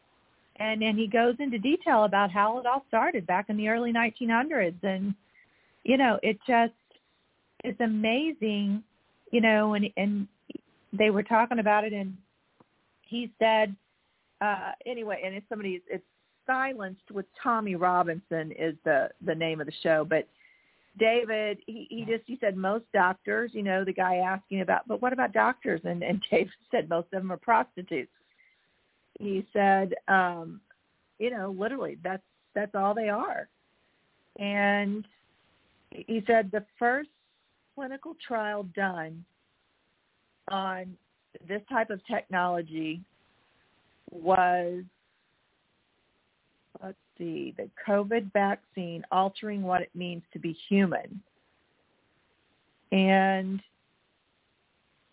And 0.58 0.82
and 0.82 0.98
he 0.98 1.08
goes 1.08 1.36
into 1.40 1.58
detail 1.58 2.06
about 2.06 2.32
how 2.32 2.60
it 2.60 2.66
all 2.66 2.86
started 2.88 3.28
back 3.28 3.50
in 3.50 3.58
the 3.58 3.68
early 3.68 3.92
1900s, 3.92 4.82
and 4.84 5.14
you 5.84 5.98
know 5.98 6.18
it 6.24 6.38
just 6.48 6.74
it's 7.64 7.80
amazing, 7.82 8.82
you 9.32 9.42
know. 9.42 9.74
And 9.74 9.90
and 9.98 10.28
they 10.94 11.10
were 11.10 11.24
talking 11.24 11.60
about 11.60 11.84
it, 11.84 11.92
and 11.92 12.16
he 13.02 13.32
said 13.38 13.76
uh, 14.40 14.72
anyway, 14.86 15.22
and 15.26 15.36
it's 15.36 15.48
somebody 15.50 15.82
it's 15.90 16.04
silenced 16.48 17.12
with 17.12 17.26
Tommy 17.42 17.76
Robinson 17.76 18.54
is 18.58 18.76
the 18.86 19.10
the 19.26 19.36
name 19.36 19.60
of 19.60 19.68
the 19.68 19.74
show, 19.84 20.06
but 20.08 20.28
David, 20.98 21.58
he, 21.66 21.88
he 21.90 22.06
just 22.06 22.24
he 22.26 22.38
said 22.40 22.56
most 22.56 22.86
doctors, 22.94 23.52
you 23.54 23.64
know, 23.64 23.84
the 23.84 23.94
guy 23.94 24.18
asking 24.18 24.62
about, 24.62 24.88
but 24.88 25.02
what 25.02 25.14
about 25.14 25.34
doctors? 25.34 25.82
And 25.84 26.04
and 26.04 26.24
David 26.32 26.54
said 26.72 26.90
most 26.90 27.08
of 27.14 27.22
them 27.22 27.32
are 27.32 27.38
prostitutes. 27.38 28.12
He 29.20 29.46
said, 29.54 29.94
um, 30.08 30.60
you 31.20 31.32
know, 31.32 31.56
literally 31.58 31.98
that's 32.04 32.24
that's 32.54 32.76
all 32.76 32.94
they 32.94 33.10
are. 33.10 33.48
And 34.38 35.06
he 35.92 36.24
said 36.28 36.52
the 36.52 36.66
first 36.78 37.10
clinical 37.76 38.16
trial 38.26 38.64
done 38.76 39.24
on 40.50 40.98
this 41.48 41.62
type 41.70 41.90
of 41.90 42.06
technology 42.06 43.02
was 44.12 44.84
let's 46.84 46.98
see, 47.18 47.54
the 47.58 47.70
COVID 47.88 48.32
vaccine 48.34 49.04
altering 49.12 49.62
what 49.62 49.82
it 49.82 49.90
means 49.96 50.24
to 50.34 50.40
be 50.40 50.58
human. 50.70 51.22
And 52.92 53.62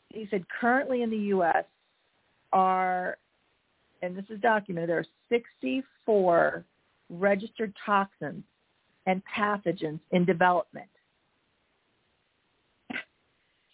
he 0.08 0.26
said 0.30 0.44
currently 0.60 1.02
in 1.02 1.10
the 1.10 1.16
U.S. 1.16 1.64
are, 2.52 3.16
and 4.02 4.16
this 4.16 4.24
is 4.28 4.40
documented, 4.40 4.90
there 4.90 4.98
are 4.98 5.06
64 5.28 6.64
registered 7.08 7.72
toxins 7.84 8.42
and 9.06 9.22
pathogens 9.36 10.00
in 10.10 10.24
development. 10.24 10.88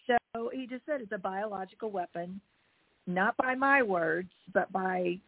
So 0.06 0.50
he 0.52 0.66
just 0.66 0.84
said 0.86 1.00
it's 1.00 1.12
a 1.12 1.18
biological 1.18 1.90
weapon 1.90 2.40
not 3.08 3.36
by 3.38 3.54
my 3.54 3.82
words, 3.82 4.30
but 4.52 4.70
by 4.70 5.18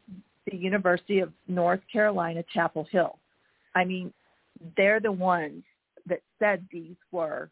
the 0.47 0.57
University 0.57 1.21
of 1.21 1.33
North 1.49 1.81
Carolina, 1.91 2.45
Chapel 2.53 2.87
Hill. 2.91 3.19
I 3.75 3.85
mean, 3.85 4.13
they're 4.77 5.01
the 5.01 5.11
ones 5.11 5.63
that 6.07 6.21
said 6.39 6.67
these 6.71 6.97
were 7.11 7.51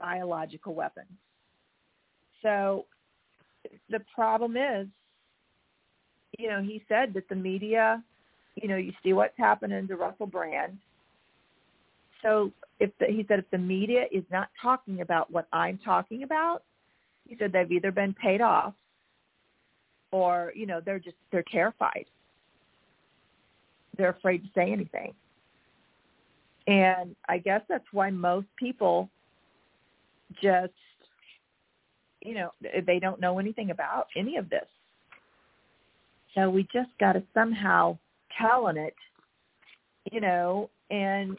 biological 0.00 0.74
weapons. 0.74 1.08
So 2.40 2.86
the 3.90 4.00
problem 4.14 4.56
is, 4.56 4.86
you 6.36 6.48
know, 6.48 6.62
he 6.62 6.82
said 6.88 7.14
that 7.14 7.28
the 7.28 7.34
media, 7.34 8.02
you 8.56 8.68
know, 8.68 8.76
you 8.76 8.92
see 9.02 9.12
what's 9.12 9.36
happening 9.38 9.86
to 9.88 9.96
Russell 9.96 10.26
Brand. 10.26 10.76
So 12.22 12.52
if 12.80 12.90
the, 12.98 13.06
he 13.06 13.24
said 13.28 13.38
if 13.38 13.50
the 13.50 13.58
media 13.58 14.04
is 14.12 14.24
not 14.30 14.48
talking 14.60 15.00
about 15.00 15.30
what 15.30 15.46
I'm 15.52 15.78
talking 15.84 16.24
about, 16.24 16.62
he 17.26 17.36
said 17.38 17.52
they've 17.52 17.70
either 17.70 17.92
been 17.92 18.14
paid 18.14 18.40
off 18.40 18.74
or, 20.10 20.52
you 20.54 20.66
know, 20.66 20.80
they're 20.84 20.98
just 20.98 21.16
they're 21.30 21.44
terrified. 21.50 22.06
They're 23.96 24.10
afraid 24.10 24.42
to 24.44 24.48
say 24.54 24.72
anything. 24.72 25.14
And 26.66 27.16
I 27.28 27.38
guess 27.38 27.62
that's 27.68 27.86
why 27.92 28.10
most 28.10 28.46
people 28.58 29.08
just 30.42 30.72
you 32.22 32.34
know, 32.34 32.52
they 32.86 32.98
don't 32.98 33.20
know 33.20 33.38
anything 33.38 33.70
about 33.70 34.08
any 34.16 34.36
of 34.36 34.50
this. 34.50 34.66
So 36.38 36.48
we 36.48 36.62
just 36.72 36.90
got 37.00 37.14
to 37.14 37.22
somehow 37.34 37.98
tell 38.40 38.66
on 38.66 38.76
it, 38.76 38.94
you 40.12 40.20
know, 40.20 40.70
and 40.88 41.36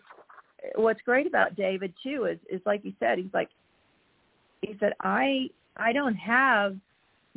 what's 0.76 1.00
great 1.04 1.26
about 1.26 1.56
David 1.56 1.94
too 2.04 2.26
is 2.26 2.38
is 2.50 2.62
like 2.66 2.84
you 2.84 2.92
said, 3.00 3.18
he's 3.18 3.34
like 3.34 3.48
he 4.62 4.76
said, 4.78 4.94
I 5.00 5.52
I 5.78 5.94
don't 5.94 6.16
have 6.16 6.76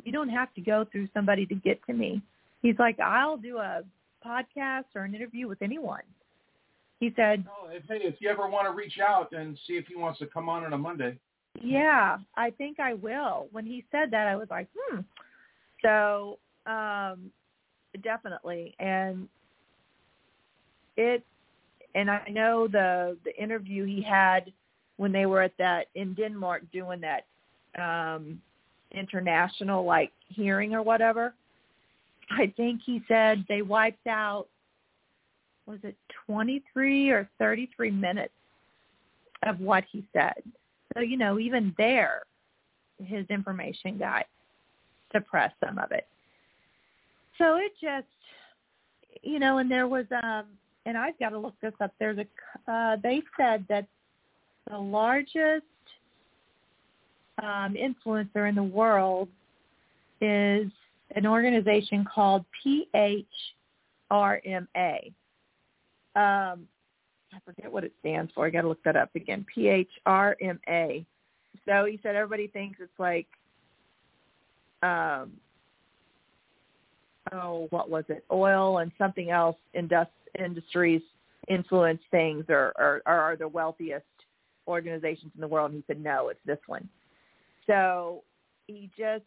you 0.03 0.11
don't 0.11 0.29
have 0.29 0.53
to 0.55 0.61
go 0.61 0.85
through 0.91 1.09
somebody 1.15 1.47
to 1.47 1.55
get 1.55 1.81
to 1.87 1.93
me. 1.93 2.21
He's 2.63 2.75
like, 2.81 2.99
I'll 2.99 3.37
do 3.37 3.59
a 3.59 3.83
podcast 4.27 4.87
or 4.97 5.05
an 5.05 5.15
interview 5.15 5.47
with 5.47 5.63
anyone. 5.63 6.03
He 6.99 7.13
said, 7.15 7.45
oh, 7.49 7.69
if, 7.71 7.85
hey, 7.89 8.01
if 8.03 8.17
you 8.19 8.29
ever 8.29 8.49
want 8.49 8.67
to 8.67 8.73
reach 8.73 8.99
out 8.99 9.33
and 9.33 9.57
see 9.69 9.75
if 9.75 9.87
he 9.87 9.95
wants 9.95 10.19
to 10.19 10.27
come 10.27 10.49
on 10.49 10.65
on 10.65 10.73
a 10.73 10.79
Monday. 10.79 11.17
Yeah, 11.61 12.19
I 12.37 12.51
think 12.51 12.81
I 12.81 12.95
will. 12.95 13.47
When 13.53 13.67
he 13.67 13.85
said 13.93 14.11
that, 14.11 14.27
I 14.27 14.35
was 14.35 14.49
like, 14.51 14.69
hmm. 14.77 15.01
So, 15.85 16.39
um, 16.67 17.31
definitely. 18.01 18.75
And 18.79 19.29
it, 20.97 21.25
and 21.95 22.11
I 22.11 22.27
know 22.29 22.69
the, 22.69 23.17
the 23.25 23.37
interview 23.41 23.85
he 23.85 24.03
had 24.03 24.53
when 24.97 25.13
they 25.13 25.27
were 25.27 25.43
at 25.43 25.57
that, 25.59 25.87
in 25.95 26.15
Denmark 26.15 26.63
doing 26.73 27.01
that, 27.01 27.27
um, 27.81 28.41
international 28.93 29.85
like 29.85 30.13
hearing 30.29 30.75
or 30.75 30.83
whatever. 30.83 31.35
I 32.31 32.53
think 32.57 32.81
he 32.85 33.03
said 33.09 33.45
they 33.49 33.63
wiped 33.63 34.07
out 34.07 34.47
was 35.67 35.79
it 35.83 35.97
23 36.27 37.11
or 37.11 37.29
33 37.39 37.91
minutes 37.91 38.33
of 39.47 39.61
what 39.61 39.85
he 39.91 40.05
said. 40.13 40.43
So, 40.95 41.01
you 41.01 41.17
know, 41.17 41.39
even 41.39 41.75
there, 41.79 42.23
his 43.03 43.25
information 43.31 43.99
got 43.99 44.27
suppressed 45.13 45.55
some 45.65 45.79
of 45.79 45.93
it. 45.93 46.07
So 47.43 47.57
it 47.57 47.73
just, 47.81 48.07
you 49.23 49.41
know, 49.41 49.59
and 49.59 49.69
there 49.69 49.89
was, 49.89 50.07
um, 50.23 50.45
and 50.87 50.97
I've 50.97 51.19
got 51.19 51.31
to 51.31 51.39
look 51.39 51.55
this 51.61 51.73
up. 51.81 51.93
There's 51.99 52.19
a, 52.19 52.73
uh, 52.73 52.97
they 53.03 53.21
said 53.37 53.65
that 53.69 53.89
the 54.71 54.79
largest 54.79 55.65
um, 57.43 57.75
influencer 57.75 58.49
in 58.49 58.55
the 58.55 58.63
world 58.63 59.29
is 60.21 60.71
an 61.17 61.27
organization 61.27 62.05
called 62.05 62.45
PHRMA. 62.65 63.27
Um, 66.15 66.69
I 67.35 67.41
forget 67.45 67.73
what 67.73 67.83
it 67.83 67.93
stands 67.99 68.31
for. 68.37 68.47
I 68.47 68.51
got 68.51 68.63
to 68.63 68.69
look 68.69 68.85
that 68.85 68.95
up 68.95 69.11
again. 69.17 69.45
PHRMA. 69.57 71.05
So 71.67 71.87
he 71.87 71.99
said 72.05 72.15
everybody 72.15 72.47
thinks 72.47 72.79
it's 72.81 72.93
like, 73.01 73.27
um, 74.85 75.33
oh, 77.33 77.67
what 77.71 77.89
was 77.89 78.05
it? 78.09 78.25
Oil 78.31 78.79
and 78.79 78.91
something 78.99 79.31
else 79.31 79.57
indust- 79.77 80.09
industries 80.39 81.03
influence 81.49 82.01
things 82.11 82.45
or, 82.49 82.73
or, 82.79 83.03
or 83.07 83.15
are 83.15 83.37
the 83.37 83.49
wealthiest 83.49 84.05
organizations 84.67 85.33
in 85.35 85.41
the 85.41 85.49
world. 85.49 85.73
And 85.73 85.83
he 85.83 85.93
said, 85.93 86.03
no, 86.03 86.29
it's 86.29 86.41
this 86.47 86.59
one. 86.67 86.89
So 87.67 88.23
he 88.67 88.91
just, 88.97 89.25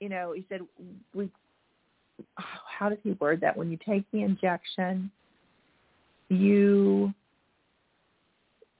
you 0.00 0.08
know, 0.08 0.32
he 0.32 0.44
said, 0.48 0.60
we, 1.14 1.30
how 2.34 2.88
does 2.88 2.98
he 3.02 3.12
word 3.12 3.40
that? 3.40 3.56
When 3.56 3.70
you 3.70 3.78
take 3.86 4.04
the 4.12 4.22
injection, 4.22 5.10
you 6.28 7.12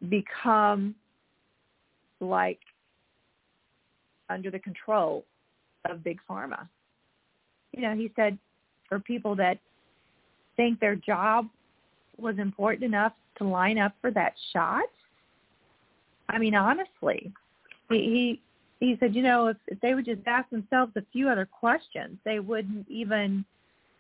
become 0.09 0.95
like 2.21 2.61
under 4.29 4.51
the 4.51 4.59
control 4.59 5.25
of 5.89 6.03
big 6.03 6.19
pharma. 6.29 6.69
You 7.77 7.83
know, 7.83 7.95
he 7.95 8.11
said 8.17 8.37
for 8.89 8.99
people 8.99 9.37
that 9.37 9.59
think 10.57 10.81
their 10.81 10.97
job 10.97 11.47
was 12.19 12.39
important 12.39 12.85
enough 12.85 13.13
to 13.39 13.45
line 13.45 13.79
up 13.79 13.93
for 14.01 14.11
that 14.11 14.35
shot. 14.53 14.85
I 16.29 16.39
mean, 16.39 16.55
honestly, 16.55 17.33
he 17.89 18.41
he, 18.81 18.87
he 18.87 18.97
said, 18.99 19.15
you 19.15 19.23
know, 19.23 19.49
if, 19.49 19.57
if 19.69 19.81
they 19.81 19.95
would 19.95 20.07
just 20.07 20.23
ask 20.27 20.49
themselves 20.51 20.93
a 20.97 21.03
few 21.13 21.29
other 21.29 21.47
questions, 21.47 22.19
they 22.25 22.41
wouldn't 22.41 22.89
even. 22.89 23.45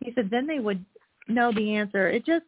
He 0.00 0.12
said 0.14 0.28
then 0.30 0.46
they 0.46 0.58
would 0.58 0.84
know 1.28 1.52
the 1.52 1.76
answer. 1.76 2.08
It 2.08 2.26
just 2.26 2.44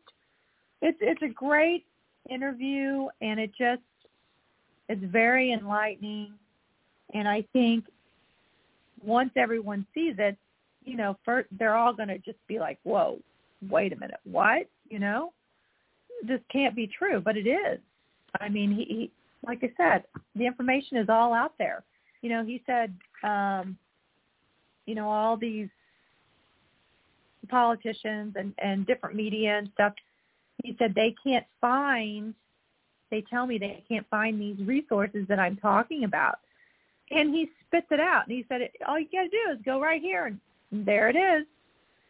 it's 0.82 0.98
it's 1.00 1.22
a 1.22 1.28
great 1.28 1.84
interview 2.28 3.08
and 3.20 3.38
it 3.40 3.50
just 3.56 3.82
it's 4.88 5.02
very 5.04 5.52
enlightening 5.52 6.32
and 7.14 7.26
I 7.26 7.44
think 7.52 7.84
once 9.02 9.30
everyone 9.36 9.86
sees 9.94 10.16
it, 10.18 10.36
you 10.88 10.96
know, 10.96 11.16
first, 11.24 11.48
they're 11.58 11.76
all 11.76 11.92
going 11.92 12.08
to 12.08 12.18
just 12.18 12.38
be 12.46 12.58
like, 12.58 12.78
"Whoa, 12.82 13.18
wait 13.68 13.92
a 13.92 13.96
minute, 13.96 14.20
what?" 14.24 14.68
You 14.88 14.98
know, 14.98 15.32
this 16.26 16.40
can't 16.50 16.74
be 16.74 16.86
true, 16.86 17.20
but 17.20 17.36
it 17.36 17.46
is. 17.46 17.78
I 18.40 18.48
mean, 18.48 18.72
he, 18.72 18.84
he 18.84 19.10
like 19.46 19.62
I 19.62 19.72
said, 19.76 20.04
the 20.34 20.46
information 20.46 20.96
is 20.96 21.08
all 21.08 21.32
out 21.32 21.52
there. 21.58 21.84
You 22.22 22.30
know, 22.30 22.44
he 22.44 22.62
said, 22.66 22.92
um, 23.22 23.76
you 24.86 24.94
know, 24.94 25.08
all 25.08 25.36
these 25.36 25.68
politicians 27.48 28.34
and 28.36 28.52
and 28.58 28.86
different 28.86 29.16
media 29.16 29.58
and 29.58 29.70
stuff 29.74 29.94
he 30.62 30.76
said 30.78 30.94
they 30.94 31.14
can't 31.22 31.46
find 31.60 32.34
they 33.10 33.22
tell 33.22 33.46
me 33.46 33.58
they 33.58 33.82
can't 33.88 34.06
find 34.10 34.40
these 34.40 34.58
resources 34.66 35.24
that 35.28 35.38
I'm 35.38 35.56
talking 35.56 36.04
about. 36.04 36.40
And 37.10 37.34
he 37.34 37.48
spits 37.66 37.86
it 37.90 38.00
out 38.00 38.24
and 38.26 38.36
he 38.36 38.44
said 38.48 38.68
all 38.86 38.98
you 38.98 39.06
got 39.10 39.22
to 39.22 39.28
do 39.28 39.52
is 39.52 39.58
go 39.64 39.80
right 39.80 40.00
here 40.00 40.26
and 40.26 40.38
there 40.72 41.08
it 41.08 41.16
is. 41.16 41.46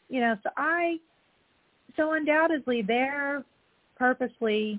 You 0.09 0.21
know, 0.21 0.37
so 0.43 0.51
I 0.57 0.97
so 1.97 2.13
undoubtedly 2.13 2.83
they're 2.83 3.45
purposely 3.97 4.79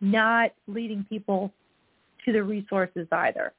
not 0.00 0.52
leading 0.66 1.04
people 1.08 1.52
to 2.24 2.32
the 2.32 2.42
resources 2.42 3.06
either. 3.12 3.52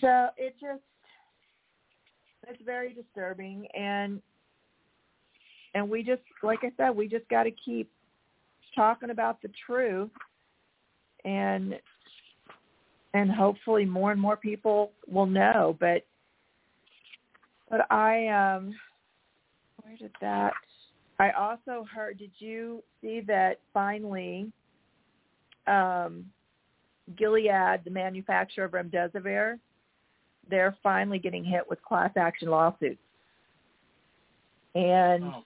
So 0.00 0.28
it 0.36 0.54
just 0.60 0.82
it's 2.48 2.62
very 2.64 2.92
disturbing 2.92 3.66
and 3.74 4.20
and 5.74 5.88
we 5.88 6.02
just 6.02 6.22
like 6.42 6.60
I 6.62 6.72
said, 6.76 6.90
we 6.90 7.08
just 7.08 7.28
got 7.28 7.44
to 7.44 7.50
keep 7.50 7.90
talking 8.74 9.10
about 9.10 9.42
the 9.42 9.50
truth 9.66 10.10
and 11.24 11.78
and 13.14 13.30
hopefully 13.30 13.84
more 13.84 14.12
and 14.12 14.20
more 14.20 14.36
people 14.36 14.92
will 15.08 15.26
know 15.26 15.76
but 15.80 16.04
but 17.70 17.90
I 17.90 18.26
um 18.28 18.74
where 19.82 19.96
did 19.96 20.12
that 20.20 20.52
I 21.18 21.30
also 21.30 21.86
heard 21.92 22.18
did 22.18 22.32
you 22.38 22.82
see 23.00 23.20
that 23.26 23.60
finally 23.72 24.52
um 25.66 26.26
Gilead, 27.16 27.80
the 27.84 27.90
manufacturer 27.90 28.66
of 28.66 28.70
remdesivir, 28.72 29.58
they're 30.48 30.76
finally 30.80 31.18
getting 31.18 31.44
hit 31.44 31.68
with 31.68 31.82
class 31.82 32.12
action 32.16 32.48
lawsuits. 32.48 33.00
And 34.76 35.24
oh 35.24 35.44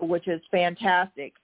which 0.00 0.28
is 0.28 0.40
fantastic. 0.50 1.34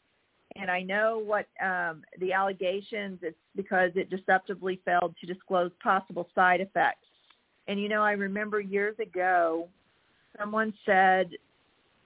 And 0.56 0.70
I 0.70 0.82
know 0.82 1.22
what 1.24 1.46
um, 1.62 2.02
the 2.18 2.32
allegations. 2.32 3.18
It's 3.22 3.36
because 3.54 3.90
it 3.94 4.08
deceptively 4.10 4.80
failed 4.84 5.14
to 5.20 5.26
disclose 5.26 5.70
possible 5.82 6.28
side 6.34 6.60
effects. 6.60 7.05
And 7.68 7.80
you 7.80 7.88
know, 7.88 8.02
I 8.02 8.12
remember 8.12 8.60
years 8.60 8.96
ago, 8.98 9.68
someone 10.38 10.72
said 10.84 11.30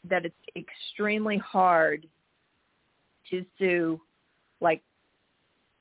that 0.09 0.25
it's 0.25 0.35
extremely 0.57 1.37
hard 1.39 2.07
to 3.31 3.45
sue, 3.59 4.01
like, 4.61 4.83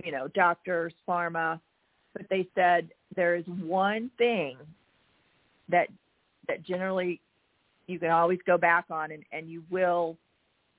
you 0.03 0.11
know, 0.11 0.27
doctors, 0.29 0.93
pharma, 1.07 1.59
but 2.13 2.25
they 2.29 2.47
said 2.55 2.89
there 3.15 3.35
is 3.35 3.45
one 3.47 4.11
thing 4.17 4.57
that 5.69 5.87
that 6.47 6.63
generally 6.63 7.21
you 7.87 7.99
can 7.99 8.09
always 8.09 8.39
go 8.45 8.57
back 8.57 8.85
on 8.89 9.11
and, 9.11 9.23
and 9.31 9.49
you 9.49 9.63
will 9.69 10.17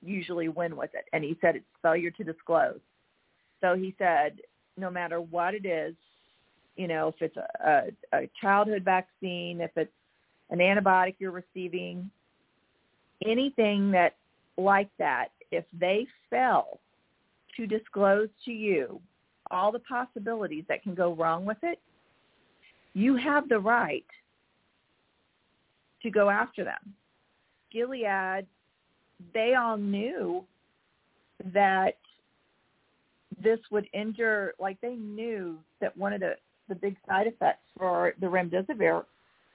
usually 0.03 0.49
win 0.49 0.75
with 0.75 0.89
it. 0.93 1.05
And 1.13 1.23
he 1.23 1.37
said 1.41 1.55
it's 1.55 1.65
failure 1.81 2.11
to 2.11 2.23
disclose. 2.23 2.79
So 3.61 3.75
he 3.75 3.95
said 3.97 4.39
no 4.77 4.89
matter 4.89 5.21
what 5.21 5.53
it 5.53 5.65
is, 5.65 5.95
you 6.75 6.87
know, 6.87 7.09
if 7.09 7.15
it's 7.21 7.37
a, 7.37 7.83
a, 8.13 8.29
childhood 8.39 8.83
vaccine, 8.83 9.61
if 9.61 9.71
it's 9.75 9.91
an 10.49 10.59
antibiotic 10.59 11.15
you're 11.19 11.31
receiving, 11.31 12.09
anything 13.25 13.91
that 13.91 14.15
like 14.57 14.89
that, 14.99 15.29
if 15.51 15.65
they 15.77 16.07
fail 16.29 16.79
to 17.57 17.67
disclose 17.67 18.29
to 18.45 18.51
you 18.51 18.99
all 19.49 19.71
the 19.71 19.79
possibilities 19.79 20.63
that 20.69 20.81
can 20.81 20.95
go 20.95 21.13
wrong 21.13 21.45
with 21.45 21.57
it, 21.63 21.79
you 22.93 23.15
have 23.15 23.49
the 23.49 23.59
right 23.59 24.05
to 26.03 26.09
go 26.09 26.29
after 26.29 26.63
them. 26.63 26.93
Gilead, 27.71 28.45
they 29.33 29.55
all 29.55 29.77
knew 29.77 30.43
that 31.53 31.97
this 33.41 33.59
would 33.71 33.87
injure, 33.93 34.53
like 34.59 34.79
they 34.81 34.95
knew 34.95 35.57
that 35.79 35.95
one 35.97 36.13
of 36.13 36.19
the, 36.19 36.35
the 36.69 36.75
big 36.75 36.95
side 37.07 37.27
effects 37.27 37.65
for 37.77 38.13
the 38.19 38.27
remdesivir 38.27 39.03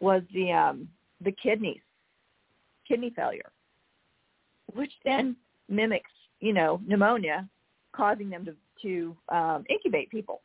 was 0.00 0.22
the 0.34 0.52
um, 0.52 0.88
the 1.22 1.32
kidneys, 1.32 1.80
kidney 2.86 3.12
failure, 3.14 3.50
which 4.74 4.92
then 5.04 5.36
mimics, 5.68 6.10
you 6.40 6.52
know, 6.52 6.80
pneumonia, 6.86 7.48
causing 7.92 8.30
them 8.30 8.44
to 8.44 8.54
to 8.82 9.16
um, 9.34 9.64
incubate 9.70 10.10
people. 10.10 10.42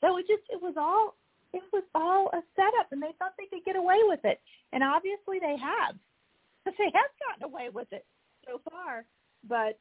So 0.00 0.18
it 0.18 0.26
just 0.26 0.42
it 0.50 0.60
was 0.60 0.74
all 0.76 1.14
it 1.52 1.62
was 1.72 1.84
all 1.94 2.28
a 2.32 2.42
setup, 2.56 2.90
and 2.90 3.02
they 3.02 3.14
thought 3.18 3.32
they 3.38 3.46
could 3.46 3.64
get 3.64 3.76
away 3.76 3.98
with 4.02 4.20
it, 4.24 4.40
and 4.72 4.82
obviously 4.82 5.38
they 5.40 5.56
have. 5.58 5.96
They 6.64 6.84
have 6.84 7.40
gotten 7.40 7.52
away 7.52 7.70
with 7.74 7.88
it 7.92 8.06
so 8.46 8.60
far, 8.70 9.04
but 9.48 9.80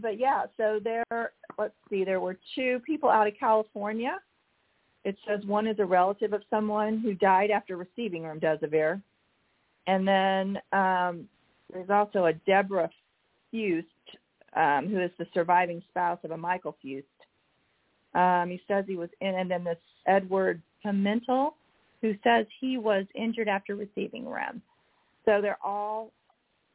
but 0.00 0.18
yeah. 0.18 0.44
So 0.56 0.80
there, 0.82 1.32
let's 1.58 1.74
see, 1.90 2.04
there 2.04 2.20
were 2.20 2.38
two 2.54 2.80
people 2.86 3.10
out 3.10 3.26
of 3.26 3.34
California. 3.38 4.16
It 5.04 5.16
says 5.26 5.44
one 5.44 5.66
is 5.66 5.78
a 5.78 5.84
relative 5.84 6.32
of 6.32 6.42
someone 6.48 6.98
who 6.98 7.14
died 7.14 7.50
after 7.50 7.76
receiving 7.76 8.22
remdesivir, 8.22 9.02
and 9.86 10.06
then 10.06 10.58
um, 10.72 11.28
there's 11.72 11.90
also 11.90 12.26
a 12.26 12.32
Deborah 12.32 12.90
Fuest, 13.52 13.84
um, 14.54 14.88
who 14.88 15.00
is 15.00 15.10
the 15.18 15.26
surviving 15.34 15.82
spouse 15.90 16.18
of 16.24 16.30
a 16.30 16.36
Michael 16.36 16.76
Fuest. 16.84 17.04
Um, 18.14 18.50
he 18.50 18.60
says 18.68 18.84
he 18.86 18.96
was 18.96 19.08
in, 19.20 19.34
and 19.34 19.50
then 19.50 19.64
this 19.64 19.78
Edward 20.06 20.62
Pimentel, 20.84 21.54
who 22.00 22.14
says 22.22 22.46
he 22.60 22.78
was 22.78 23.06
injured 23.14 23.48
after 23.48 23.74
receiving 23.74 24.28
REM. 24.28 24.60
So 25.24 25.40
they're 25.40 25.58
all 25.64 26.10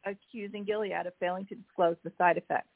accusing 0.05 0.63
Gilead 0.63 1.05
of 1.05 1.13
failing 1.19 1.45
to 1.47 1.55
disclose 1.55 1.97
the 2.03 2.11
side 2.17 2.37
effects 2.37 2.69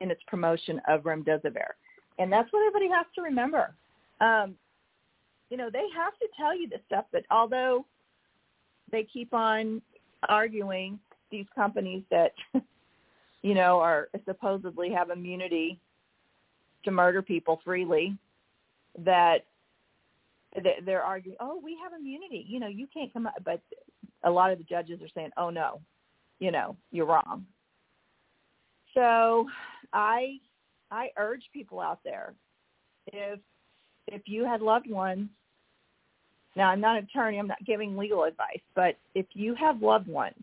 in 0.00 0.10
its 0.10 0.22
promotion 0.26 0.80
of 0.88 1.02
remdesivir. 1.02 1.72
And 2.18 2.32
that's 2.32 2.52
what 2.52 2.66
everybody 2.66 2.88
has 2.88 3.06
to 3.14 3.22
remember. 3.22 3.74
Um, 4.20 4.54
you 5.52 5.58
know, 5.58 5.68
they 5.70 5.84
have 5.94 6.14
to 6.18 6.26
tell 6.34 6.58
you 6.58 6.66
this 6.66 6.80
stuff, 6.86 7.04
but 7.12 7.24
although 7.30 7.84
they 8.90 9.06
keep 9.12 9.34
on 9.34 9.82
arguing 10.26 10.98
these 11.30 11.44
companies 11.54 12.02
that, 12.10 12.32
you 13.42 13.52
know, 13.52 13.78
are 13.78 14.08
supposedly 14.24 14.90
have 14.90 15.10
immunity 15.10 15.78
to 16.86 16.90
murder 16.90 17.20
people 17.20 17.60
freely, 17.66 18.16
that 19.00 19.40
they're 20.86 21.02
arguing, 21.02 21.36
oh, 21.38 21.60
we 21.62 21.76
have 21.82 21.92
immunity. 22.00 22.46
You 22.48 22.58
know, 22.58 22.68
you 22.68 22.86
can't 22.86 23.12
come 23.12 23.26
up. 23.26 23.34
But 23.44 23.60
a 24.24 24.30
lot 24.30 24.52
of 24.52 24.58
the 24.58 24.64
judges 24.64 25.02
are 25.02 25.08
saying, 25.14 25.32
oh, 25.36 25.50
no, 25.50 25.82
you 26.38 26.50
know, 26.50 26.76
you're 26.92 27.04
wrong. 27.04 27.44
So 28.94 29.46
I 29.92 30.38
I 30.90 31.10
urge 31.18 31.42
people 31.52 31.78
out 31.78 32.00
there 32.04 32.32
if 33.08 33.38
if 34.08 34.22
you 34.24 34.46
had 34.46 34.62
loved 34.62 34.90
ones 34.90 35.28
now 36.56 36.68
I'm 36.68 36.80
not 36.80 36.98
an 36.98 37.04
attorney, 37.04 37.38
I'm 37.38 37.46
not 37.46 37.64
giving 37.64 37.96
legal 37.96 38.24
advice, 38.24 38.60
but 38.74 38.96
if 39.14 39.26
you 39.32 39.54
have 39.54 39.82
loved 39.82 40.08
ones 40.08 40.36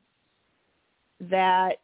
that 1.22 1.78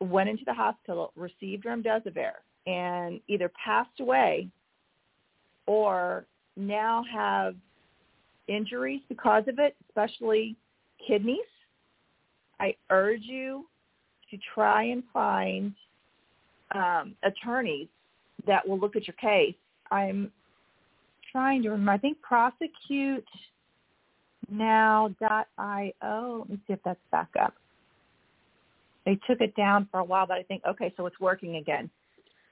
went 0.00 0.28
into 0.28 0.44
the 0.44 0.54
hospital, 0.54 1.12
received 1.16 1.64
remdesivir, 1.64 2.32
and 2.66 3.20
either 3.28 3.50
passed 3.64 4.00
away 4.00 4.48
or 5.66 6.26
now 6.56 7.04
have 7.12 7.54
injuries 8.48 9.00
because 9.08 9.44
of 9.48 9.58
it, 9.58 9.76
especially 9.88 10.56
kidneys, 11.06 11.38
I 12.58 12.74
urge 12.90 13.22
you 13.22 13.66
to 14.30 14.38
try 14.54 14.84
and 14.84 15.02
find 15.12 15.72
um, 16.74 17.14
attorneys 17.22 17.88
that 18.46 18.66
will 18.66 18.78
look 18.78 18.96
at 18.96 19.06
your 19.06 19.16
case. 19.20 19.54
I'm 19.90 20.30
trying 21.32 21.62
to 21.62 21.70
remember. 21.70 21.92
I 21.92 21.98
think 21.98 22.20
prosecute 22.20 23.26
now.io. 24.50 26.38
Let 26.38 26.50
me 26.50 26.58
see 26.66 26.72
if 26.72 26.80
that's 26.84 27.00
back 27.10 27.28
up. 27.40 27.54
They 29.06 29.18
took 29.28 29.40
it 29.40 29.54
down 29.56 29.88
for 29.90 30.00
a 30.00 30.04
while, 30.04 30.26
but 30.26 30.38
I 30.38 30.42
think, 30.42 30.62
okay, 30.68 30.92
so 30.96 31.06
it's 31.06 31.18
working 31.20 31.56
again. 31.56 31.90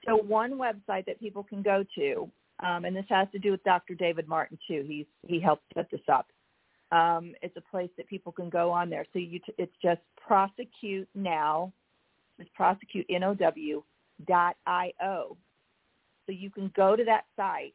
So 0.07 0.17
one 0.17 0.53
website 0.53 1.05
that 1.07 1.21
people 1.21 1.43
can 1.43 1.63
go 1.63 1.85
to, 1.97 2.31
um, 2.67 2.85
and 2.85 2.97
this 2.97 3.05
has 3.09 3.29
to 3.33 3.39
do 3.39 3.51
with 3.51 3.63
Dr. 3.65 3.95
David 3.95 4.27
Martin 4.27 4.59
too. 4.67 4.85
He's 4.87 5.07
he 5.27 5.41
helped 5.41 5.65
set 5.75 5.91
this 5.91 6.01
up. 6.11 6.27
Um, 6.91 7.35
it's 7.43 7.57
a 7.57 7.71
place 7.71 7.91
that 7.97 8.09
people 8.09 8.33
can 8.33 8.49
go 8.49 8.71
on 8.71 8.89
there. 8.89 9.05
So 9.13 9.19
you 9.19 9.39
t- 9.41 9.55
it's 9.59 9.75
just 9.83 10.01
prosecute 10.17 11.09
now. 11.15 11.73
It's 12.39 12.51
prosecute 12.55 13.07
n 13.11 13.25
o 13.25 13.35
w 13.35 13.83
dot 14.27 14.57
i 14.67 14.93
o. 15.03 15.37
So 16.27 16.33
you 16.33 16.51
can 16.51 16.73
go 16.75 16.97
to 16.97 17.05
that 17.05 17.25
site, 17.37 17.75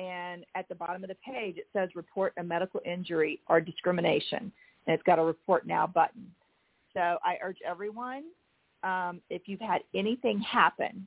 and 0.00 0.46
at 0.54 0.68
the 0.68 0.74
bottom 0.74 1.02
of 1.04 1.08
the 1.08 1.16
page 1.16 1.56
it 1.58 1.66
says 1.72 1.90
report 1.94 2.32
a 2.38 2.42
medical 2.42 2.80
injury 2.84 3.40
or 3.48 3.60
discrimination, 3.60 4.50
and 4.86 4.94
it's 4.94 5.02
got 5.02 5.18
a 5.18 5.22
report 5.22 5.66
now 5.66 5.86
button. 5.86 6.26
So 6.94 7.18
I 7.22 7.36
urge 7.42 7.58
everyone, 7.66 8.24
um, 8.82 9.20
if 9.28 9.42
you've 9.46 9.60
had 9.60 9.82
anything 9.94 10.40
happen 10.40 11.06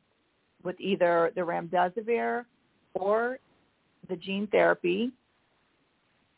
with 0.63 0.79
either 0.79 1.31
the 1.35 1.41
remdesivir 1.41 2.45
or 2.93 3.39
the 4.09 4.15
gene 4.15 4.47
therapy 4.47 5.11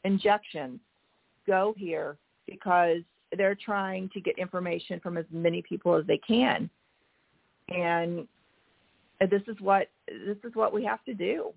injections, 0.03 0.79
go 1.45 1.75
here 1.77 2.17
because 2.47 3.01
they're 3.37 3.55
trying 3.55 4.09
to 4.13 4.21
get 4.21 4.37
information 4.39 4.99
from 5.01 5.17
as 5.17 5.25
many 5.29 5.61
people 5.61 5.95
as 5.95 6.05
they 6.07 6.19
can. 6.19 6.69
And 7.69 8.27
this 9.19 9.41
is 9.47 9.59
what 9.59 9.87
this 10.07 10.37
is 10.43 10.55
what 10.55 10.73
we 10.73 10.83
have 10.85 11.03
to 11.05 11.13
do 11.13 11.53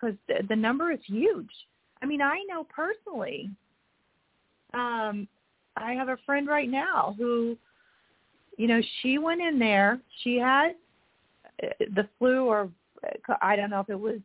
because 0.00 0.16
the, 0.28 0.46
the 0.48 0.56
number 0.56 0.90
is 0.90 1.00
huge. 1.04 1.50
I 2.02 2.06
mean, 2.06 2.22
I 2.22 2.42
know 2.48 2.64
personally. 2.64 3.50
Um, 4.72 5.28
I 5.76 5.92
have 5.92 6.08
a 6.08 6.16
friend 6.24 6.46
right 6.46 6.68
now 6.68 7.14
who, 7.18 7.56
you 8.56 8.66
know, 8.66 8.80
she 9.00 9.18
went 9.18 9.40
in 9.40 9.58
there. 9.58 10.00
She 10.22 10.36
had 10.36 10.72
uh, 11.62 11.68
the 11.94 12.08
flu, 12.18 12.46
or 12.46 12.70
uh, 13.04 13.34
I 13.42 13.56
don't 13.56 13.70
know 13.70 13.80
if 13.80 13.90
it 13.90 13.98
was 13.98 14.20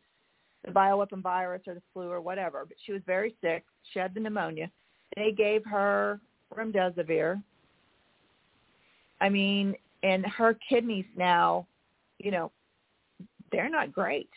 the 0.65 0.71
bioweapon 0.71 1.21
virus 1.21 1.61
or 1.67 1.75
the 1.75 1.81
flu 1.93 2.09
or 2.09 2.21
whatever, 2.21 2.65
but 2.67 2.77
she 2.85 2.91
was 2.91 3.01
very 3.05 3.35
sick. 3.41 3.63
She 3.91 3.99
had 3.99 4.13
the 4.13 4.19
pneumonia. 4.19 4.69
They 5.15 5.31
gave 5.31 5.63
her 5.65 6.19
remdesivir. 6.53 7.41
I 9.21 9.29
mean, 9.29 9.75
and 10.03 10.25
her 10.25 10.57
kidneys 10.67 11.05
now, 11.15 11.67
you 12.19 12.31
know, 12.31 12.51
they're 13.51 13.69
not 13.69 13.93
great. 13.93 14.29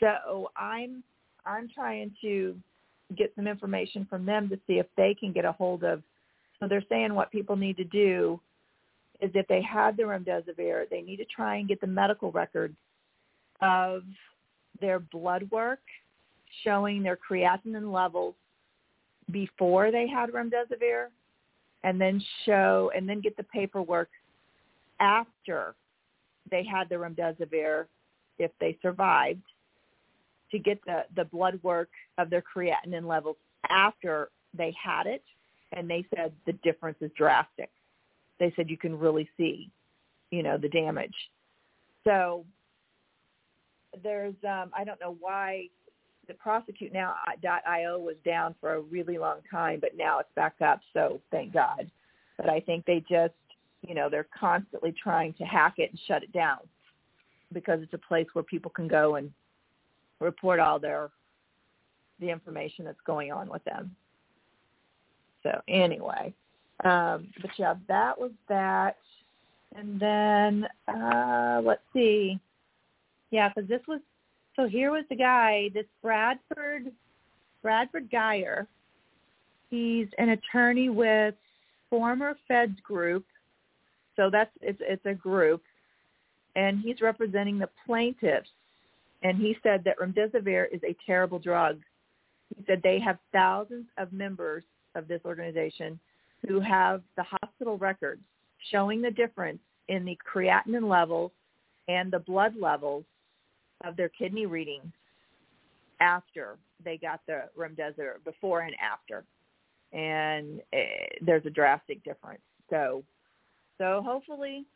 So 0.00 0.50
I'm 0.56 1.02
I'm 1.44 1.68
trying 1.68 2.12
to 2.22 2.56
get 3.16 3.32
some 3.36 3.46
information 3.46 4.06
from 4.08 4.26
them 4.26 4.48
to 4.48 4.56
see 4.66 4.74
if 4.74 4.86
they 4.96 5.14
can 5.18 5.32
get 5.32 5.44
a 5.44 5.52
hold 5.52 5.84
of. 5.84 6.02
So 6.58 6.66
they're 6.66 6.84
saying 6.88 7.14
what 7.14 7.30
people 7.30 7.56
need 7.56 7.76
to 7.76 7.84
do 7.84 8.40
is 9.20 9.30
if 9.34 9.46
they 9.46 9.62
have 9.62 9.96
the 9.96 10.02
remdesivir, 10.02 10.88
they 10.90 11.02
need 11.02 11.18
to 11.18 11.24
try 11.24 11.56
and 11.56 11.68
get 11.68 11.80
the 11.80 11.86
medical 11.86 12.32
records 12.32 12.76
of 13.60 14.02
their 14.80 14.98
blood 14.98 15.48
work 15.50 15.80
showing 16.64 17.02
their 17.02 17.16
creatinine 17.16 17.92
levels 17.92 18.34
before 19.30 19.90
they 19.90 20.06
had 20.06 20.30
remdesivir 20.30 21.06
and 21.84 22.00
then 22.00 22.22
show 22.44 22.90
and 22.94 23.08
then 23.08 23.20
get 23.20 23.36
the 23.36 23.42
paperwork 23.44 24.08
after 25.00 25.74
they 26.50 26.64
had 26.64 26.88
the 26.88 26.94
remdesivir 26.94 27.86
if 28.38 28.50
they 28.60 28.76
survived 28.82 29.42
to 30.50 30.58
get 30.58 30.78
the, 30.86 31.04
the 31.14 31.24
blood 31.24 31.58
work 31.62 31.88
of 32.18 32.30
their 32.30 32.42
creatinine 32.42 33.06
levels 33.06 33.36
after 33.68 34.30
they 34.56 34.74
had 34.82 35.06
it 35.06 35.22
and 35.72 35.88
they 35.88 36.04
said 36.14 36.32
the 36.46 36.52
difference 36.64 36.98
is 37.00 37.10
drastic. 37.16 37.70
They 38.38 38.52
said 38.56 38.70
you 38.70 38.78
can 38.78 38.98
really 38.98 39.28
see, 39.36 39.70
you 40.30 40.42
know, 40.42 40.58
the 40.58 40.68
damage. 40.68 41.14
So 42.04 42.44
there's 44.02 44.34
um 44.44 44.70
I 44.76 44.84
don't 44.84 45.00
know 45.00 45.16
why 45.20 45.68
the 46.28 46.34
prosecute 46.34 46.92
now 46.92 47.14
dot 47.42 47.62
.io 47.66 47.98
was 47.98 48.16
down 48.24 48.54
for 48.60 48.74
a 48.74 48.80
really 48.80 49.18
long 49.18 49.38
time, 49.50 49.80
but 49.80 49.96
now 49.96 50.18
it's 50.18 50.28
back 50.34 50.54
up. 50.64 50.80
So 50.92 51.20
thank 51.30 51.52
God. 51.52 51.90
But 52.36 52.50
I 52.50 52.60
think 52.60 52.84
they 52.84 53.02
just, 53.08 53.34
you 53.86 53.94
know, 53.94 54.08
they're 54.10 54.28
constantly 54.38 54.92
trying 54.92 55.32
to 55.34 55.44
hack 55.44 55.74
it 55.78 55.90
and 55.90 56.00
shut 56.06 56.22
it 56.22 56.32
down 56.32 56.58
because 57.52 57.80
it's 57.80 57.94
a 57.94 58.08
place 58.08 58.26
where 58.32 58.42
people 58.42 58.70
can 58.70 58.88
go 58.88 59.14
and 59.14 59.30
report 60.20 60.60
all 60.60 60.78
their 60.78 61.10
the 62.20 62.30
information 62.30 62.84
that's 62.84 63.00
going 63.06 63.30
on 63.30 63.48
with 63.48 63.62
them. 63.64 63.94
So 65.42 65.60
anyway, 65.68 66.34
um, 66.84 67.28
but 67.40 67.50
yeah, 67.58 67.74
that 67.88 68.18
was 68.18 68.32
that. 68.48 68.96
And 69.74 70.00
then 70.00 70.66
uh, 70.88 71.60
let's 71.62 71.82
see, 71.92 72.38
yeah, 73.30 73.48
because 73.48 73.68
this 73.68 73.82
was 73.86 74.00
so 74.56 74.66
here 74.66 74.90
was 74.90 75.04
the 75.10 75.16
guy, 75.16 75.68
this 75.74 75.84
Bradford 76.02 76.90
Bradford 77.62 78.10
Geyer. 78.10 78.66
He's 79.68 80.06
an 80.18 80.30
attorney 80.30 80.88
with 80.88 81.34
former 81.90 82.36
Feds 82.48 82.78
Group, 82.82 83.26
so 84.14 84.30
that's 84.30 84.50
it's 84.62 84.80
it's 84.80 85.04
a 85.04 85.14
group, 85.14 85.62
and 86.54 86.80
he's 86.80 87.00
representing 87.00 87.58
the 87.58 87.68
plaintiffs. 87.84 88.48
And 89.22 89.38
he 89.38 89.56
said 89.62 89.82
that 89.84 89.98
remdesivir 89.98 90.66
is 90.72 90.80
a 90.84 90.96
terrible 91.04 91.38
drug. 91.38 91.80
He 92.56 92.64
said 92.66 92.80
they 92.82 93.00
have 93.00 93.18
thousands 93.32 93.86
of 93.98 94.12
members 94.12 94.62
of 94.94 95.08
this 95.08 95.20
organization 95.24 95.98
who 96.46 96.60
have 96.60 97.02
the 97.16 97.24
hospital 97.24 97.76
records 97.78 98.22
showing 98.70 99.02
the 99.02 99.10
difference 99.10 99.58
in 99.88 100.04
the 100.04 100.18
creatinine 100.32 100.88
levels 100.88 101.32
and 101.88 102.12
the 102.12 102.18
blood 102.18 102.54
levels 102.60 103.04
of 103.84 103.96
their 103.96 104.08
kidney 104.08 104.46
readings 104.46 104.92
after 106.00 106.56
they 106.84 106.96
got 106.98 107.20
the 107.26 107.44
remdesivir, 107.58 108.22
before 108.24 108.60
and 108.60 108.74
after, 108.82 109.24
and 109.92 110.60
uh, 110.72 110.76
there's 111.22 111.46
a 111.46 111.50
drastic 111.50 112.02
difference. 112.04 112.40
So, 112.70 113.02
so 113.78 114.02
hopefully, 114.04 114.66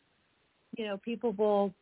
you 0.77 0.85
know, 0.85 0.97
people 0.97 1.33
will 1.33 1.73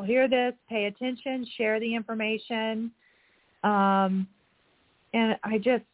hear 0.00 0.28
this, 0.28 0.54
pay 0.70 0.86
attention, 0.86 1.46
share 1.58 1.78
the 1.78 1.94
information, 1.94 2.90
um, 3.62 4.26
and 5.12 5.36
I 5.44 5.58
just, 5.58 5.84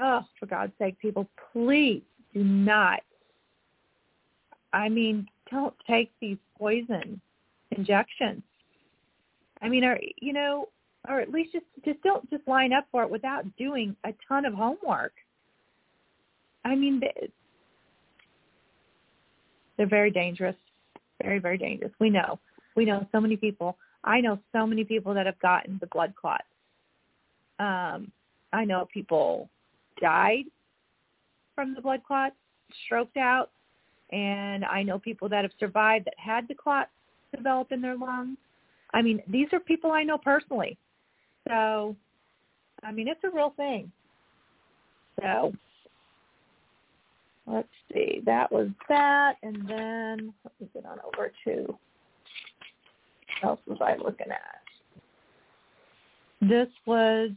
oh, 0.00 0.24
for 0.40 0.46
God's 0.46 0.72
sake, 0.78 0.98
people, 0.98 1.28
please 1.52 2.02
do 2.34 2.42
not. 2.42 3.00
I 4.72 4.88
mean, 4.88 5.28
don't 5.50 5.74
take 5.86 6.10
these 6.20 6.36
poison 6.58 7.20
injections. 7.70 8.42
I 9.62 9.68
mean, 9.68 9.84
or 9.84 9.98
you 10.20 10.32
know, 10.32 10.68
or 11.08 11.20
at 11.20 11.30
least 11.30 11.52
just 11.52 11.64
just 11.84 12.02
don't 12.02 12.28
just 12.30 12.46
line 12.46 12.72
up 12.72 12.86
for 12.90 13.02
it 13.02 13.10
without 13.10 13.44
doing 13.56 13.96
a 14.04 14.12
ton 14.26 14.44
of 14.44 14.54
homework. 14.54 15.12
I 16.64 16.74
mean, 16.74 17.00
they're 19.76 19.86
very 19.86 20.10
dangerous, 20.10 20.56
very 21.22 21.38
very 21.38 21.58
dangerous. 21.58 21.92
We 21.98 22.10
know, 22.10 22.38
we 22.78 22.84
know 22.84 23.04
so 23.10 23.20
many 23.20 23.36
people. 23.36 23.76
I 24.04 24.20
know 24.20 24.38
so 24.52 24.64
many 24.64 24.84
people 24.84 25.12
that 25.12 25.26
have 25.26 25.38
gotten 25.40 25.78
the 25.80 25.88
blood 25.88 26.14
clots. 26.14 26.44
Um, 27.58 28.12
I 28.52 28.64
know 28.64 28.86
people 28.94 29.50
died 30.00 30.44
from 31.56 31.74
the 31.74 31.80
blood 31.80 32.02
clots, 32.06 32.36
stroked 32.86 33.16
out, 33.16 33.50
and 34.12 34.64
I 34.64 34.84
know 34.84 34.96
people 34.96 35.28
that 35.28 35.42
have 35.42 35.50
survived 35.58 36.04
that 36.04 36.14
had 36.16 36.46
the 36.46 36.54
clots 36.54 36.90
develop 37.34 37.72
in 37.72 37.82
their 37.82 37.96
lungs. 37.96 38.38
I 38.94 39.02
mean, 39.02 39.20
these 39.26 39.48
are 39.52 39.58
people 39.58 39.90
I 39.90 40.04
know 40.04 40.16
personally. 40.16 40.78
So, 41.48 41.96
I 42.84 42.92
mean, 42.92 43.08
it's 43.08 43.24
a 43.24 43.34
real 43.34 43.54
thing. 43.56 43.90
So, 45.20 45.52
let's 47.48 47.68
see. 47.92 48.22
That 48.24 48.52
was 48.52 48.68
that. 48.88 49.34
And 49.42 49.68
then 49.68 50.32
let 50.44 50.52
me 50.60 50.68
get 50.72 50.86
on 50.86 50.98
over 51.04 51.32
to 51.44 51.76
else 53.42 53.60
was 53.66 53.78
I 53.80 53.96
looking 53.96 54.30
at? 54.30 54.60
This 56.40 56.68
was 56.86 57.30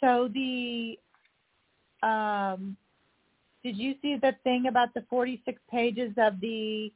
so 0.00 0.28
the 0.32 0.98
um 2.02 2.76
did 3.62 3.78
you 3.78 3.94
see 4.02 4.16
the 4.20 4.34
thing 4.44 4.66
about 4.66 4.92
the 4.92 5.02
46 5.08 5.58
pages 5.70 6.12
of 6.18 6.38
the 6.40 6.92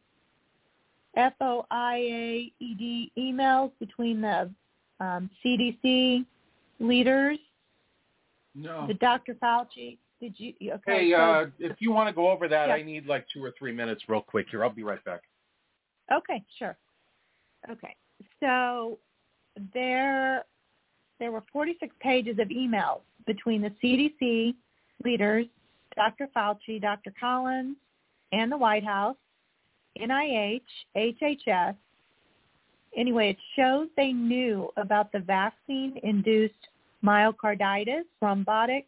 FOIA-ED 1.16 3.10
emails 3.18 3.72
between 3.80 4.20
the 4.20 4.50
um, 5.00 5.30
CDC 5.42 6.26
leaders? 6.78 7.38
No. 8.54 8.86
The 8.86 8.94
Dr. 8.94 9.34
Fauci. 9.34 9.96
Did 10.20 10.34
you? 10.36 10.52
Okay. 10.60 10.80
Hey, 10.84 11.12
so, 11.12 11.16
uh, 11.16 11.46
if 11.58 11.76
you 11.78 11.92
want 11.92 12.08
to 12.08 12.12
go 12.12 12.28
over 12.28 12.48
that, 12.48 12.68
Yeah. 12.68 12.74
I 12.74 12.82
need 12.82 13.06
like 13.06 13.24
two 13.32 13.42
or 13.42 13.54
three 13.56 13.72
minutes, 13.72 14.02
real 14.08 14.20
quick. 14.20 14.48
Here, 14.50 14.64
I'll 14.64 14.70
be 14.70 14.82
right 14.82 15.02
back. 15.04 15.22
Okay, 16.12 16.44
sure. 16.58 16.76
Okay, 17.70 17.94
so 18.40 18.98
there 19.74 20.44
there 21.18 21.32
were 21.32 21.42
46 21.52 21.94
pages 22.00 22.38
of 22.38 22.48
emails 22.48 23.00
between 23.26 23.60
the 23.60 23.72
CDC 23.82 24.54
leaders, 25.04 25.46
Dr. 25.96 26.28
Fauci, 26.34 26.80
Dr. 26.80 27.12
Collins, 27.18 27.76
and 28.32 28.52
the 28.52 28.56
White 28.56 28.84
House, 28.84 29.16
NIH, 30.00 30.60
HHS. 30.96 31.74
Anyway, 32.96 33.30
it 33.30 33.36
shows 33.56 33.88
they 33.96 34.12
knew 34.12 34.70
about 34.76 35.10
the 35.12 35.18
vaccine-induced 35.18 36.68
myocarditis, 37.04 38.04
thrombotic 38.22 38.84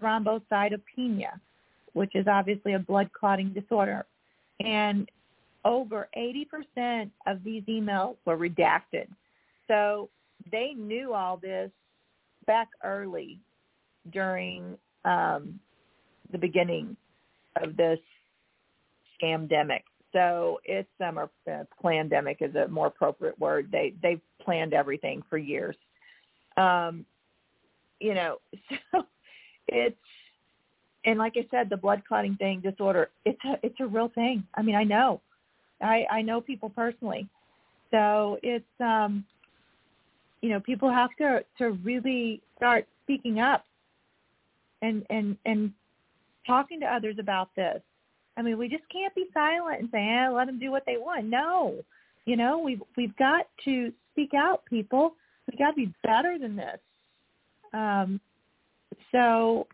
thrombocytopenia, 0.00 1.38
which 1.92 2.14
is 2.14 2.26
obviously 2.26 2.72
a 2.74 2.78
blood 2.78 3.10
clotting 3.12 3.52
disorder. 3.52 4.06
And 4.64 5.10
over 5.64 6.08
80% 6.16 7.10
of 7.26 7.44
these 7.44 7.62
emails 7.64 8.16
were 8.24 8.36
redacted. 8.36 9.06
So 9.68 10.08
they 10.50 10.74
knew 10.76 11.14
all 11.14 11.36
this 11.36 11.70
back 12.46 12.68
early 12.82 13.38
during 14.10 14.76
um, 15.04 15.60
the 16.30 16.38
beginning 16.38 16.96
of 17.62 17.76
this 17.76 17.98
scamdemic. 19.22 19.82
So 20.12 20.60
it's 20.64 20.88
um, 21.00 21.18
or 21.18 21.30
uh, 21.50 21.64
pandemic 21.82 22.38
is 22.40 22.54
a 22.54 22.68
more 22.68 22.88
appropriate 22.88 23.38
word. 23.38 23.68
They 23.72 23.94
they've 24.02 24.20
planned 24.42 24.74
everything 24.74 25.22
for 25.30 25.38
years. 25.38 25.76
Um, 26.56 27.06
you 27.98 28.14
know, 28.14 28.38
so 28.92 29.06
it's 29.68 29.96
and 31.04 31.18
like 31.18 31.34
I 31.36 31.46
said, 31.50 31.70
the 31.70 31.76
blood 31.76 32.02
clotting 32.06 32.36
thing 32.36 32.60
disorder. 32.60 33.10
It's 33.24 33.40
a 33.44 33.54
it's 33.62 33.80
a 33.80 33.86
real 33.86 34.10
thing. 34.14 34.44
I 34.54 34.62
mean, 34.62 34.74
I 34.74 34.84
know, 34.84 35.22
I 35.82 36.06
I 36.10 36.22
know 36.22 36.40
people 36.40 36.70
personally. 36.70 37.28
So 37.90 38.38
it's 38.42 38.64
um, 38.80 39.24
you 40.40 40.50
know, 40.50 40.60
people 40.60 40.90
have 40.90 41.10
to 41.18 41.44
to 41.58 41.70
really 41.84 42.40
start 42.56 42.86
speaking 43.04 43.40
up 43.40 43.64
and 44.82 45.04
and 45.10 45.36
and 45.46 45.72
talking 46.46 46.80
to 46.80 46.86
others 46.86 47.16
about 47.18 47.54
this. 47.56 47.80
I 48.36 48.42
mean, 48.42 48.58
we 48.58 48.68
just 48.68 48.84
can't 48.90 49.14
be 49.14 49.26
silent 49.34 49.80
and 49.80 49.88
say, 49.92 50.08
eh, 50.08 50.28
let 50.30 50.46
them 50.46 50.58
do 50.58 50.70
what 50.70 50.84
they 50.86 50.96
want. 50.96 51.26
No, 51.26 51.76
you 52.24 52.36
know, 52.36 52.58
we've 52.58 52.82
we've 52.96 53.16
got 53.16 53.46
to 53.64 53.92
speak 54.12 54.32
out, 54.34 54.64
people. 54.66 55.14
We 55.50 55.56
got 55.56 55.70
to 55.70 55.76
be 55.76 55.92
better 56.02 56.38
than 56.38 56.56
this. 56.56 56.78
Um, 57.72 58.20
so, 59.10 59.66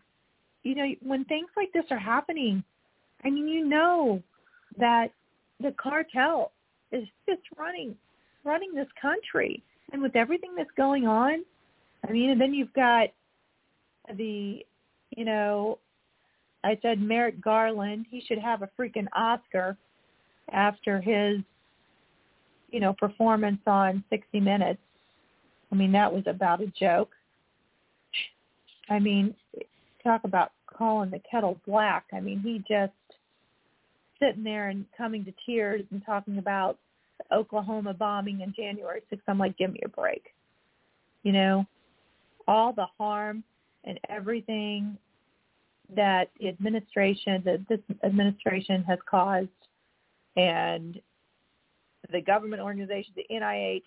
you 0.63 0.75
know, 0.75 0.85
when 1.01 1.25
things 1.25 1.49
like 1.55 1.71
this 1.73 1.85
are 1.91 1.99
happening, 1.99 2.63
I 3.23 3.29
mean, 3.29 3.47
you 3.47 3.67
know 3.67 4.21
that 4.77 5.11
the 5.61 5.73
cartel 5.77 6.51
is 6.91 7.07
just 7.27 7.41
running 7.57 7.95
running 8.43 8.73
this 8.73 8.87
country, 9.01 9.61
and 9.91 10.01
with 10.01 10.15
everything 10.15 10.51
that's 10.55 10.69
going 10.77 11.07
on, 11.07 11.43
I 12.07 12.11
mean, 12.11 12.29
and 12.29 12.39
then 12.39 12.53
you've 12.53 12.73
got 12.73 13.09
the, 14.17 14.65
you 15.15 15.25
know, 15.25 15.79
I 16.63 16.77
said 16.81 17.01
Merrick 17.01 17.41
Garland, 17.41 18.05
he 18.09 18.21
should 18.25 18.39
have 18.39 18.61
a 18.61 18.69
freaking 18.79 19.07
Oscar 19.15 19.77
after 20.51 20.99
his, 20.99 21.39
you 22.69 22.79
know, 22.79 22.93
performance 22.93 23.61
on 23.67 24.03
60 24.09 24.39
Minutes. 24.39 24.79
I 25.71 25.75
mean, 25.75 25.91
that 25.91 26.11
was 26.11 26.23
about 26.25 26.61
a 26.61 26.67
joke. 26.67 27.11
I 28.89 28.99
mean, 28.99 29.35
talk 30.03 30.21
about 30.23 30.51
calling 30.65 31.11
the 31.11 31.21
kettle 31.29 31.59
black. 31.67 32.05
I 32.13 32.19
mean, 32.19 32.39
he 32.39 32.63
just 32.67 32.93
sitting 34.19 34.43
there 34.43 34.69
and 34.69 34.85
coming 34.97 35.25
to 35.25 35.33
tears 35.45 35.83
and 35.91 36.05
talking 36.05 36.37
about 36.37 36.77
Oklahoma 37.31 37.93
bombing 37.93 38.41
in 38.41 38.53
January 38.53 39.01
6th. 39.11 39.21
I'm 39.27 39.37
like, 39.37 39.57
give 39.57 39.71
me 39.71 39.81
a 39.85 39.89
break. 39.89 40.33
You 41.23 41.33
know, 41.33 41.65
all 42.47 42.73
the 42.73 42.87
harm 42.97 43.43
and 43.83 43.99
everything 44.09 44.97
that 45.95 46.29
the 46.39 46.47
administration, 46.47 47.41
that 47.45 47.65
this 47.67 47.79
administration 48.03 48.83
has 48.83 48.99
caused, 49.09 49.49
and 50.35 50.99
the 52.11 52.21
government 52.21 52.61
organization, 52.61 53.13
the 53.15 53.25
NIH. 53.31 53.81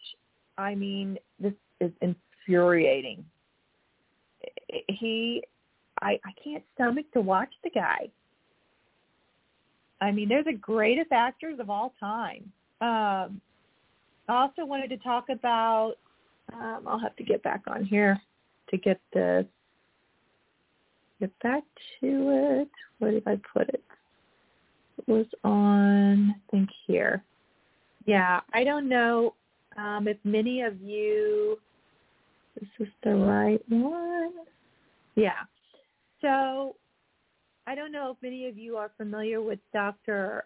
I 0.59 0.75
mean, 0.75 1.19
this 1.39 1.55
is 1.81 1.91
infuriating. 2.01 3.25
He, 4.89 5.43
I, 6.01 6.19
I 6.25 6.33
can't 6.43 6.65
stomach 6.75 7.07
to 7.15 7.21
watch 7.21 7.53
the 7.65 7.71
guy. 7.71 8.11
I 10.03 10.11
mean, 10.11 10.29
they're 10.29 10.43
the 10.43 10.53
greatest 10.53 11.13
actors 11.13 11.61
of 11.61 11.71
all 11.71 11.95
time. 12.01 12.53
Um, 12.81 13.41
I 14.29 14.43
also 14.43 14.65
wanted 14.65 14.89
to 14.89 14.97
talk 14.97 15.29
about. 15.29 15.95
Um, 16.53 16.83
I'll 16.87 16.99
have 16.99 17.15
to 17.17 17.23
get 17.23 17.43
back 17.45 17.63
on 17.69 17.85
here 17.85 18.21
to 18.71 18.77
get 18.77 19.01
this. 19.15 19.47
Get 21.21 21.31
back 21.41 21.63
to 22.01 22.61
it. 22.61 22.69
Where 22.99 23.13
did 23.13 23.23
I 23.29 23.41
put 23.57 23.69
it? 23.69 23.85
It 24.99 25.09
was 25.09 25.27
on. 25.45 26.31
I 26.31 26.51
think 26.51 26.69
here. 26.89 27.23
Yeah, 28.05 28.41
I 28.53 28.65
don't 28.65 28.89
know 28.89 29.35
um, 29.77 30.09
if 30.09 30.17
many 30.25 30.63
of 30.63 30.81
you. 30.83 31.59
This 32.59 32.69
is 32.81 32.89
the 33.05 33.15
right 33.15 33.63
one. 33.69 34.33
Yeah. 35.15 35.45
So 36.21 36.75
I 37.67 37.75
don't 37.75 37.93
know 37.93 38.11
if 38.11 38.17
many 38.23 38.49
of 38.49 38.59
you 38.59 38.77
are 38.77 38.91
familiar 38.97 39.41
with 39.41 39.59
Dr. 39.73 40.45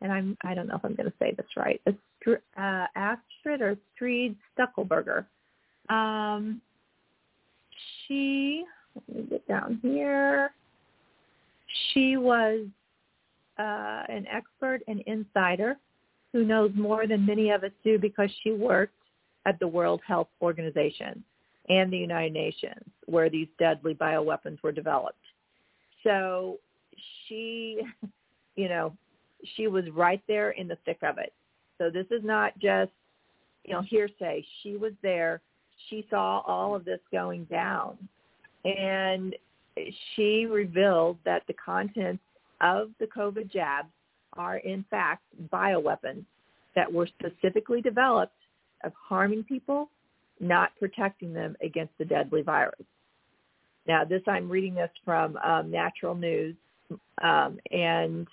and 0.00 0.12
I'm 0.12 0.36
I 0.42 0.54
don't 0.54 0.68
know 0.68 0.76
if 0.76 0.84
I'm 0.84 0.94
going 0.94 1.10
to 1.10 1.16
say 1.18 1.34
this 1.36 1.46
right. 1.56 1.80
Astrid, 1.86 2.40
uh, 2.56 2.86
Astrid 2.96 3.60
or 3.60 3.76
Astrid 3.96 4.36
Stuckelberger. 4.56 5.26
Um, 5.88 6.60
she 8.06 8.64
let 8.94 9.16
me 9.16 9.26
get 9.28 9.48
down 9.48 9.80
here. 9.82 10.52
She 11.92 12.16
was 12.16 12.66
uh, 13.58 14.02
an 14.08 14.26
expert 14.32 14.82
and 14.86 15.00
insider 15.06 15.76
who 16.32 16.44
knows 16.44 16.72
more 16.74 17.06
than 17.06 17.24
many 17.24 17.50
of 17.50 17.64
us 17.64 17.70
do 17.84 17.98
because 17.98 18.30
she 18.42 18.52
worked 18.52 18.94
at 19.46 19.58
the 19.58 19.68
World 19.68 20.00
Health 20.06 20.28
Organization 20.40 21.22
and 21.68 21.92
the 21.92 21.98
United 21.98 22.32
Nations 22.32 22.82
where 23.06 23.30
these 23.30 23.48
deadly 23.58 23.94
bioweapons 23.94 24.62
were 24.62 24.72
developed. 24.72 25.18
So 26.04 26.58
she, 27.26 27.80
you 28.56 28.68
know, 28.68 28.96
she 29.56 29.66
was 29.66 29.84
right 29.92 30.22
there 30.28 30.50
in 30.52 30.68
the 30.68 30.78
thick 30.84 30.98
of 31.02 31.18
it. 31.18 31.32
So 31.78 31.90
this 31.90 32.06
is 32.10 32.22
not 32.22 32.56
just, 32.58 32.92
you 33.64 33.72
know, 33.72 33.82
hearsay. 33.82 34.44
She 34.62 34.76
was 34.76 34.92
there. 35.02 35.40
She 35.90 36.06
saw 36.08 36.40
all 36.46 36.74
of 36.74 36.84
this 36.84 37.00
going 37.10 37.44
down. 37.44 37.96
And 38.64 39.34
she 40.14 40.46
revealed 40.46 41.18
that 41.24 41.42
the 41.46 41.54
contents 41.54 42.22
of 42.60 42.90
the 43.00 43.06
COVID 43.06 43.52
jabs 43.52 43.88
are 44.34 44.58
in 44.58 44.84
fact 44.90 45.22
bioweapons 45.52 46.24
that 46.74 46.92
were 46.92 47.08
specifically 47.18 47.80
developed 47.80 48.32
of 48.84 48.92
harming 48.96 49.44
people, 49.44 49.88
not 50.40 50.70
protecting 50.78 51.32
them 51.32 51.56
against 51.62 51.92
the 51.98 52.04
deadly 52.04 52.42
virus. 52.42 52.84
Now, 53.86 54.04
this 54.04 54.22
I'm 54.26 54.48
reading 54.48 54.74
this 54.74 54.90
from 55.04 55.36
um, 55.38 55.70
Natural 55.70 56.14
News 56.14 56.56
um, 57.22 57.58
and 57.70 58.26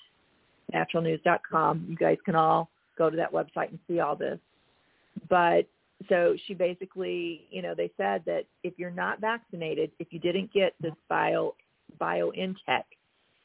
naturalnews.com. 0.73 1.87
You 1.89 1.95
guys 1.95 2.17
can 2.25 2.35
all 2.35 2.69
go 2.97 3.09
to 3.09 3.17
that 3.17 3.31
website 3.31 3.69
and 3.69 3.79
see 3.87 3.99
all 3.99 4.15
this. 4.15 4.39
But 5.29 5.67
so 6.09 6.35
she 6.47 6.53
basically, 6.53 7.45
you 7.51 7.61
know, 7.61 7.75
they 7.75 7.91
said 7.97 8.23
that 8.25 8.45
if 8.63 8.73
you're 8.77 8.91
not 8.91 9.19
vaccinated, 9.19 9.91
if 9.99 10.07
you 10.11 10.19
didn't 10.19 10.51
get 10.53 10.73
this 10.81 10.93
bio 11.09 11.55
BioNTech, 11.99 12.83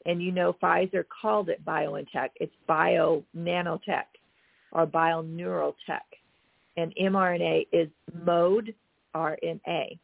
and 0.05 0.21
you 0.21 0.31
know 0.31 0.55
Pfizer 0.61 1.03
called 1.21 1.49
it 1.49 1.63
BioNTech, 1.65 2.29
it's 2.37 2.53
bio 2.65 3.23
nanotech 3.35 4.05
or 4.71 4.87
bioneurotech, 4.87 5.73
and 6.77 6.93
mRNA 6.95 7.67
is 7.71 7.89
mode 8.23 8.73
RNA. 9.15 9.99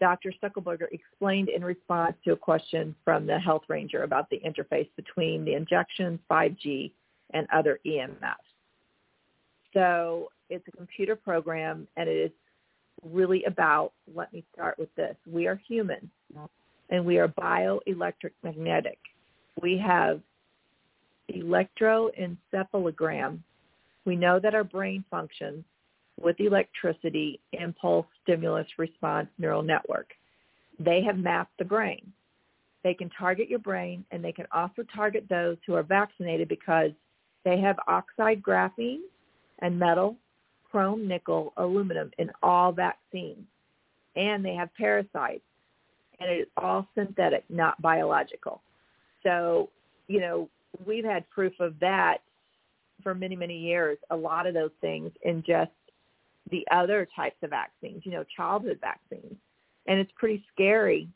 Dr. 0.00 0.32
Stuckelberger 0.40 0.86
explained 0.92 1.48
in 1.48 1.64
response 1.64 2.14
to 2.24 2.32
a 2.32 2.36
question 2.36 2.94
from 3.04 3.26
the 3.26 3.38
health 3.38 3.62
ranger 3.68 4.04
about 4.04 4.30
the 4.30 4.40
interface 4.40 4.88
between 4.96 5.44
the 5.44 5.54
injections, 5.54 6.20
5G, 6.30 6.92
and 7.34 7.46
other 7.52 7.80
EMFs. 7.84 8.36
So 9.74 10.30
it's 10.50 10.66
a 10.68 10.72
computer 10.72 11.16
program, 11.16 11.88
and 11.96 12.08
it 12.08 12.16
is 12.16 12.30
really 13.04 13.44
about, 13.44 13.92
let 14.14 14.32
me 14.32 14.42
start 14.54 14.78
with 14.78 14.94
this. 14.94 15.14
We 15.30 15.46
are 15.46 15.60
human, 15.68 16.10
and 16.90 17.04
we 17.04 17.18
are 17.18 17.28
bioelectric 17.28 18.32
magnetic. 18.42 18.98
We 19.60 19.76
have 19.78 20.22
electroencephalogram. 21.32 23.38
We 24.04 24.16
know 24.16 24.40
that 24.40 24.54
our 24.54 24.64
brain 24.64 25.04
functions 25.10 25.64
with 26.20 26.40
electricity 26.40 27.40
impulse 27.52 28.06
stimulus 28.22 28.66
response 28.76 29.28
neural 29.38 29.62
network. 29.62 30.10
They 30.78 31.02
have 31.02 31.18
mapped 31.18 31.56
the 31.58 31.64
brain. 31.64 32.12
They 32.84 32.94
can 32.94 33.10
target 33.10 33.48
your 33.48 33.58
brain 33.58 34.04
and 34.10 34.24
they 34.24 34.32
can 34.32 34.46
also 34.52 34.84
target 34.94 35.26
those 35.28 35.56
who 35.66 35.74
are 35.74 35.82
vaccinated 35.82 36.48
because 36.48 36.90
they 37.44 37.60
have 37.60 37.76
oxide 37.86 38.42
graphene 38.42 39.00
and 39.60 39.78
metal, 39.78 40.16
chrome, 40.70 41.08
nickel, 41.08 41.52
aluminum 41.56 42.10
in 42.18 42.30
all 42.42 42.72
vaccines. 42.72 43.44
And 44.16 44.44
they 44.44 44.54
have 44.54 44.74
parasites. 44.74 45.42
And 46.20 46.30
it 46.30 46.40
is 46.42 46.48
all 46.56 46.86
synthetic, 46.96 47.44
not 47.48 47.80
biological. 47.80 48.60
So, 49.22 49.70
you 50.08 50.20
know, 50.20 50.48
we've 50.86 51.04
had 51.04 51.28
proof 51.30 51.52
of 51.60 51.78
that 51.80 52.18
for 53.02 53.14
many, 53.14 53.36
many 53.36 53.56
years, 53.56 53.98
a 54.10 54.16
lot 54.16 54.46
of 54.46 54.54
those 54.54 54.72
things 54.80 55.12
in 55.22 55.42
just 55.46 55.70
the 56.50 56.66
other 56.70 57.06
types 57.14 57.36
of 57.42 57.50
vaccines, 57.50 58.02
you 58.04 58.12
know, 58.12 58.24
childhood 58.36 58.78
vaccines. 58.80 59.36
And 59.86 59.98
it's 59.98 60.12
pretty 60.16 60.44
scary 60.52 61.08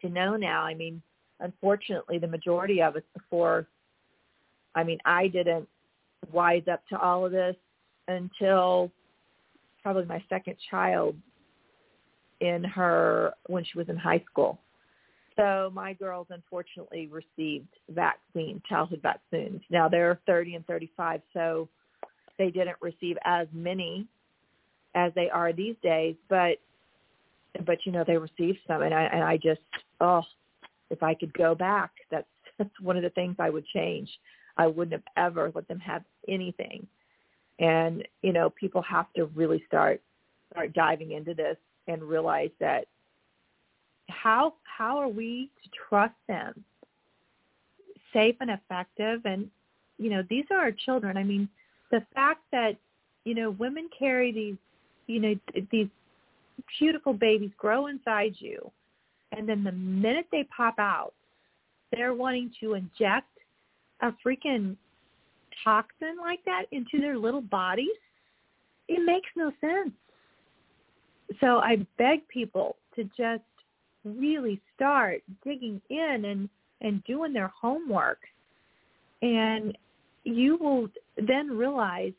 to 0.00 0.08
know 0.08 0.36
now. 0.36 0.62
I 0.62 0.74
mean, 0.74 1.02
unfortunately, 1.40 2.18
the 2.18 2.28
majority 2.28 2.82
of 2.82 2.96
us 2.96 3.02
before, 3.14 3.66
I 4.74 4.84
mean, 4.84 4.98
I 5.04 5.28
didn't 5.28 5.68
wise 6.32 6.62
up 6.70 6.86
to 6.88 6.98
all 6.98 7.24
of 7.24 7.32
this 7.32 7.56
until 8.08 8.90
probably 9.82 10.04
my 10.04 10.22
second 10.28 10.56
child 10.70 11.16
in 12.40 12.64
her 12.64 13.32
when 13.46 13.64
she 13.64 13.78
was 13.78 13.88
in 13.88 13.96
high 13.96 14.22
school. 14.30 14.58
So 15.36 15.70
my 15.74 15.92
girls 15.92 16.26
unfortunately 16.30 17.08
received 17.08 17.68
vaccine, 17.90 18.62
childhood 18.68 19.00
vaccines. 19.02 19.60
Now 19.70 19.88
they're 19.88 20.18
30 20.26 20.56
and 20.56 20.66
35, 20.66 21.20
so 21.34 21.68
they 22.38 22.50
didn't 22.50 22.76
receive 22.80 23.16
as 23.24 23.46
many 23.52 24.06
as 24.96 25.12
they 25.14 25.30
are 25.30 25.52
these 25.52 25.76
days, 25.82 26.16
but 26.28 26.56
but 27.64 27.78
you 27.84 27.92
know 27.92 28.02
they 28.04 28.16
received 28.16 28.58
some, 28.66 28.82
and 28.82 28.92
I 28.92 29.02
and 29.04 29.22
I 29.22 29.36
just 29.36 29.60
oh, 30.00 30.22
if 30.90 31.02
I 31.02 31.14
could 31.14 31.32
go 31.34 31.54
back, 31.54 31.90
that's 32.10 32.26
that's 32.58 32.80
one 32.80 32.96
of 32.96 33.04
the 33.04 33.10
things 33.10 33.36
I 33.38 33.50
would 33.50 33.66
change. 33.66 34.08
I 34.56 34.66
wouldn't 34.66 34.92
have 34.92 35.26
ever 35.28 35.52
let 35.54 35.68
them 35.68 35.78
have 35.80 36.02
anything, 36.26 36.86
and 37.60 38.08
you 38.22 38.32
know 38.32 38.50
people 38.50 38.82
have 38.82 39.12
to 39.14 39.26
really 39.26 39.62
start 39.68 40.00
start 40.50 40.72
diving 40.72 41.12
into 41.12 41.34
this 41.34 41.58
and 41.86 42.02
realize 42.02 42.50
that 42.58 42.86
how 44.08 44.54
how 44.64 44.96
are 44.96 45.08
we 45.08 45.50
to 45.62 45.70
trust 45.88 46.14
them 46.26 46.64
safe 48.12 48.36
and 48.40 48.50
effective? 48.50 49.20
And 49.26 49.50
you 49.98 50.08
know 50.08 50.22
these 50.28 50.46
are 50.50 50.58
our 50.58 50.72
children. 50.72 51.18
I 51.18 51.22
mean 51.22 51.50
the 51.90 52.02
fact 52.14 52.40
that 52.52 52.76
you 53.24 53.34
know 53.34 53.50
women 53.50 53.90
carry 53.98 54.32
these 54.32 54.56
you 55.06 55.20
know 55.20 55.34
these 55.70 55.88
beautiful 56.78 57.12
babies 57.12 57.50
grow 57.58 57.86
inside 57.86 58.34
you 58.38 58.70
and 59.32 59.48
then 59.48 59.62
the 59.62 59.72
minute 59.72 60.26
they 60.32 60.46
pop 60.56 60.74
out 60.78 61.12
they're 61.92 62.14
wanting 62.14 62.50
to 62.60 62.74
inject 62.74 63.28
a 64.02 64.12
freaking 64.24 64.76
toxin 65.64 66.16
like 66.20 66.44
that 66.44 66.64
into 66.72 67.00
their 67.00 67.16
little 67.18 67.40
bodies 67.40 67.88
it 68.88 69.04
makes 69.04 69.28
no 69.36 69.52
sense. 69.60 69.92
So 71.40 71.58
i 71.58 71.76
beg 71.98 72.26
people 72.28 72.76
to 72.94 73.04
just 73.16 73.42
really 74.04 74.60
start 74.74 75.22
digging 75.44 75.80
in 75.90 76.24
and 76.24 76.48
and 76.82 77.02
doing 77.04 77.32
their 77.32 77.48
homework. 77.60 78.18
And 79.22 79.76
you 80.24 80.56
will 80.56 80.88
then 81.16 81.56
realize 81.56 82.12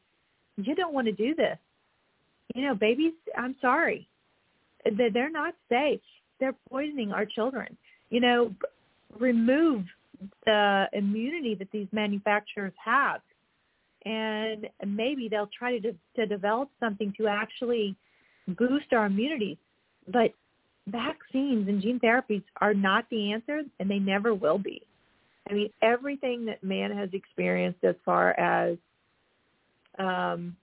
you 0.57 0.75
don't 0.75 0.93
want 0.93 1.05
to 1.07 1.13
do 1.13 1.35
this 1.35 1.57
you 2.57 2.65
know, 2.65 2.73
babies, 2.73 3.13
I'm 3.37 3.55
sorry, 3.61 4.07
they're 4.83 5.29
not 5.29 5.53
safe. 5.69 6.01
They're 6.39 6.55
poisoning 6.69 7.11
our 7.11 7.25
children. 7.25 7.77
You 8.09 8.19
know, 8.19 8.55
remove 9.19 9.85
the 10.45 10.85
immunity 10.93 11.53
that 11.53 11.69
these 11.71 11.87
manufacturers 11.91 12.73
have, 12.83 13.21
and 14.05 14.67
maybe 14.87 15.27
they'll 15.29 15.49
try 15.57 15.77
to 15.77 15.93
to 16.15 16.25
develop 16.25 16.69
something 16.79 17.13
to 17.17 17.27
actually 17.27 17.95
boost 18.47 18.91
our 18.91 19.05
immunity. 19.05 19.59
But 20.07 20.31
vaccines 20.87 21.67
and 21.67 21.79
gene 21.79 21.99
therapies 21.99 22.43
are 22.59 22.73
not 22.73 23.05
the 23.11 23.33
answer, 23.33 23.61
and 23.79 23.87
they 23.89 23.99
never 23.99 24.33
will 24.33 24.57
be. 24.57 24.81
I 25.47 25.53
mean, 25.53 25.69
everything 25.83 26.45
that 26.45 26.63
man 26.63 26.91
has 26.91 27.09
experienced 27.13 27.83
as 27.83 27.95
far 28.03 28.31
as 28.31 28.77
um, 29.99 30.55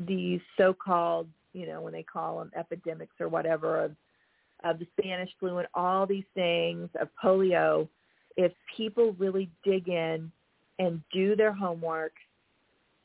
these 0.00 0.40
so-called 0.56 1.28
you 1.52 1.66
know, 1.66 1.80
when 1.80 1.92
they 1.92 2.02
call 2.02 2.38
them 2.38 2.50
epidemics 2.56 3.14
or 3.20 3.28
whatever 3.28 3.84
of 3.84 3.92
of 4.62 4.78
the 4.78 4.86
Spanish 4.98 5.30
flu 5.40 5.56
and 5.56 5.66
all 5.72 6.06
these 6.06 6.24
things 6.34 6.90
of 7.00 7.08
polio, 7.22 7.88
if 8.36 8.52
people 8.76 9.14
really 9.14 9.50
dig 9.64 9.88
in 9.88 10.30
and 10.78 11.00
do 11.14 11.34
their 11.34 11.52
homework 11.52 12.12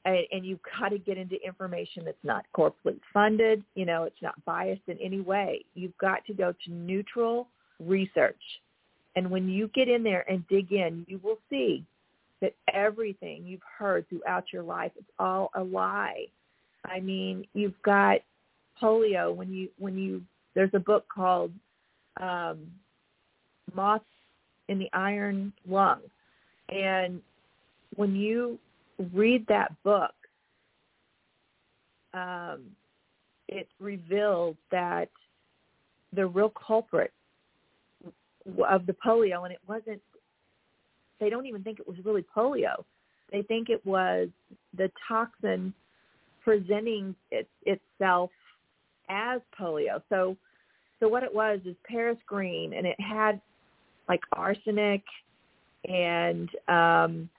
and, 0.04 0.18
and 0.34 0.46
you've 0.46 0.60
got 0.78 0.90
to 0.90 0.98
get 0.98 1.18
into 1.18 1.38
information 1.46 2.04
that's 2.04 2.18
not 2.24 2.44
corporate 2.52 3.00
funded, 3.14 3.64
you 3.76 3.86
know, 3.86 4.04
it's 4.04 4.22
not 4.22 4.36
biased 4.44 4.82
in 4.88 4.98
any 5.00 5.22
way. 5.22 5.64
You've 5.76 5.98
got 5.98 6.26
to 6.26 6.34
go 6.34 6.54
to 6.66 6.72
neutral 6.72 7.48
research. 7.80 8.36
And 9.16 9.32
when 9.32 9.48
you 9.48 9.70
get 9.70 9.88
in 9.88 10.04
there 10.04 10.30
and 10.30 10.46
dig 10.50 10.74
in, 10.74 11.06
you 11.08 11.22
will 11.24 11.40
see 11.50 11.86
that 12.42 12.54
everything 12.74 13.46
you've 13.46 13.62
heard 13.78 14.10
throughout 14.10 14.52
your 14.52 14.64
life 14.64 14.92
is 15.00 15.06
all 15.20 15.52
a 15.56 15.64
lie. 15.64 16.26
I 16.86 17.00
mean, 17.00 17.46
you've 17.54 17.82
got 17.84 18.20
polio 18.82 19.34
when 19.34 19.52
you 19.54 19.70
when 19.78 19.98
you 19.98 20.22
there's 20.54 20.74
a 20.74 20.80
book 20.80 21.06
called 21.14 21.52
um, 22.20 22.60
Moths 23.74 24.06
in 24.68 24.80
the 24.80 24.90
Iron 24.94 25.54
Lung. 25.68 26.02
And 26.70 27.22
when 27.96 28.16
you 28.16 28.58
read 29.14 29.46
that 29.48 29.72
book, 29.84 30.14
um, 32.14 32.62
it 33.48 33.68
reveals 33.80 34.56
that 34.72 35.10
the 36.14 36.26
real 36.26 36.52
culprit 36.66 37.12
of 38.68 38.86
the 38.86 38.96
polio, 39.06 39.44
and 39.44 39.52
it 39.52 39.60
wasn't, 39.68 40.02
they 41.20 41.30
don't 41.30 41.46
even 41.46 41.64
think 41.64 41.80
it 41.80 41.88
was 41.88 41.98
really 42.06 42.26
polio. 42.36 42.84
They 43.32 43.42
think 43.42 43.70
it 43.70 43.86
was 43.86 44.30
the 44.78 44.90
toxin 45.08 45.74
presenting 46.46 47.16
it, 47.32 47.50
itself 47.66 48.30
as 49.10 49.42
polio. 49.60 50.02
So 50.08 50.38
so 51.00 51.10
what 51.10 51.24
it 51.24 51.34
was 51.34 51.60
is 51.66 51.76
Paris 51.86 52.18
green, 52.26 52.74
and 52.74 52.88
it 52.88 53.00
had 53.02 53.42
like 54.08 54.22
arsenic 54.32 55.04
and 55.90 56.50
um 56.68 57.30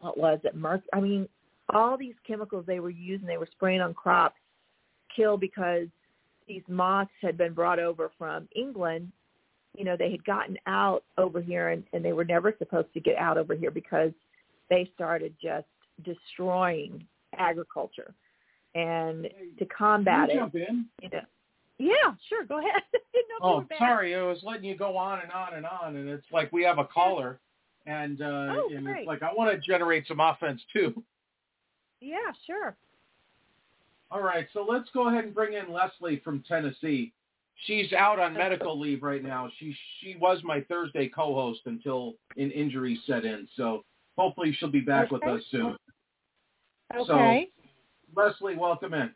what 0.00 0.18
was 0.18 0.40
it? 0.44 0.56
Merc. 0.56 0.82
I 0.92 1.00
mean, 1.00 1.28
all 1.72 1.96
these 1.96 2.14
chemicals 2.26 2.64
they 2.66 2.80
were 2.80 2.90
using, 2.90 3.26
they 3.26 3.36
were 3.36 3.48
spraying 3.52 3.80
on 3.80 3.94
crops, 3.94 4.40
kill 5.14 5.36
because 5.36 5.86
these 6.48 6.62
moths 6.68 7.10
had 7.22 7.38
been 7.38 7.52
brought 7.52 7.78
over 7.78 8.10
from 8.18 8.48
England. 8.56 9.12
You 9.76 9.84
know, 9.84 9.96
they 9.96 10.10
had 10.10 10.24
gotten 10.24 10.56
out 10.66 11.04
over 11.16 11.40
here, 11.40 11.68
and, 11.68 11.84
and 11.92 12.04
they 12.04 12.12
were 12.12 12.24
never 12.24 12.54
supposed 12.58 12.92
to 12.94 13.00
get 13.00 13.16
out 13.16 13.38
over 13.38 13.54
here 13.54 13.70
because 13.70 14.10
they 14.68 14.90
started 14.96 15.32
just 15.40 15.66
destroying 16.02 17.06
agriculture. 17.36 18.14
And 18.74 19.28
to 19.58 19.64
combat 19.66 20.28
Can 20.28 20.38
you 20.38 20.60
it, 20.60 20.68
in? 20.68 20.86
you 21.02 21.08
know, 21.12 21.20
yeah, 21.78 22.14
sure, 22.28 22.44
go 22.44 22.58
ahead. 22.58 22.82
Didn't 22.92 23.26
know 23.40 23.58
if 23.58 23.66
you 23.70 23.76
Oh, 23.76 23.78
sorry. 23.78 24.14
I 24.14 24.22
was 24.22 24.38
letting 24.42 24.64
you 24.64 24.76
go 24.76 24.96
on 24.96 25.20
and 25.20 25.32
on 25.32 25.54
and 25.54 25.66
on, 25.66 25.96
and 25.96 26.08
it's 26.08 26.26
like 26.30 26.52
we 26.52 26.62
have 26.62 26.78
a 26.78 26.84
caller, 26.84 27.40
and 27.86 28.20
uh, 28.20 28.24
Oh, 28.24 28.70
and 28.74 28.86
it's 28.86 29.06
like 29.06 29.22
I 29.22 29.32
want 29.32 29.50
to 29.52 29.66
generate 29.66 30.06
some 30.06 30.20
offense 30.20 30.60
too. 30.72 31.02
Yeah, 32.00 32.16
sure. 32.46 32.76
All 34.10 34.22
right, 34.22 34.46
so 34.52 34.66
let's 34.68 34.88
go 34.92 35.08
ahead 35.08 35.24
and 35.24 35.34
bring 35.34 35.54
in 35.54 35.72
Leslie 35.72 36.20
from 36.24 36.44
Tennessee. 36.46 37.12
She's 37.66 37.92
out 37.92 38.18
on 38.18 38.34
medical 38.34 38.78
leave 38.78 39.02
right 39.02 39.22
now. 39.22 39.50
She 39.58 39.74
she 40.00 40.16
was 40.16 40.40
my 40.44 40.62
Thursday 40.62 41.08
co-host 41.08 41.60
until 41.66 42.14
an 42.36 42.50
injury 42.50 43.00
set 43.06 43.24
in. 43.24 43.46
So 43.56 43.84
hopefully 44.16 44.56
she'll 44.58 44.70
be 44.70 44.80
back 44.80 45.10
with 45.10 45.26
us 45.26 45.42
soon. 45.50 45.76
Okay. 46.94 47.48
So, 48.14 48.20
Leslie, 48.20 48.56
welcome 48.56 48.94
in. 48.94 49.10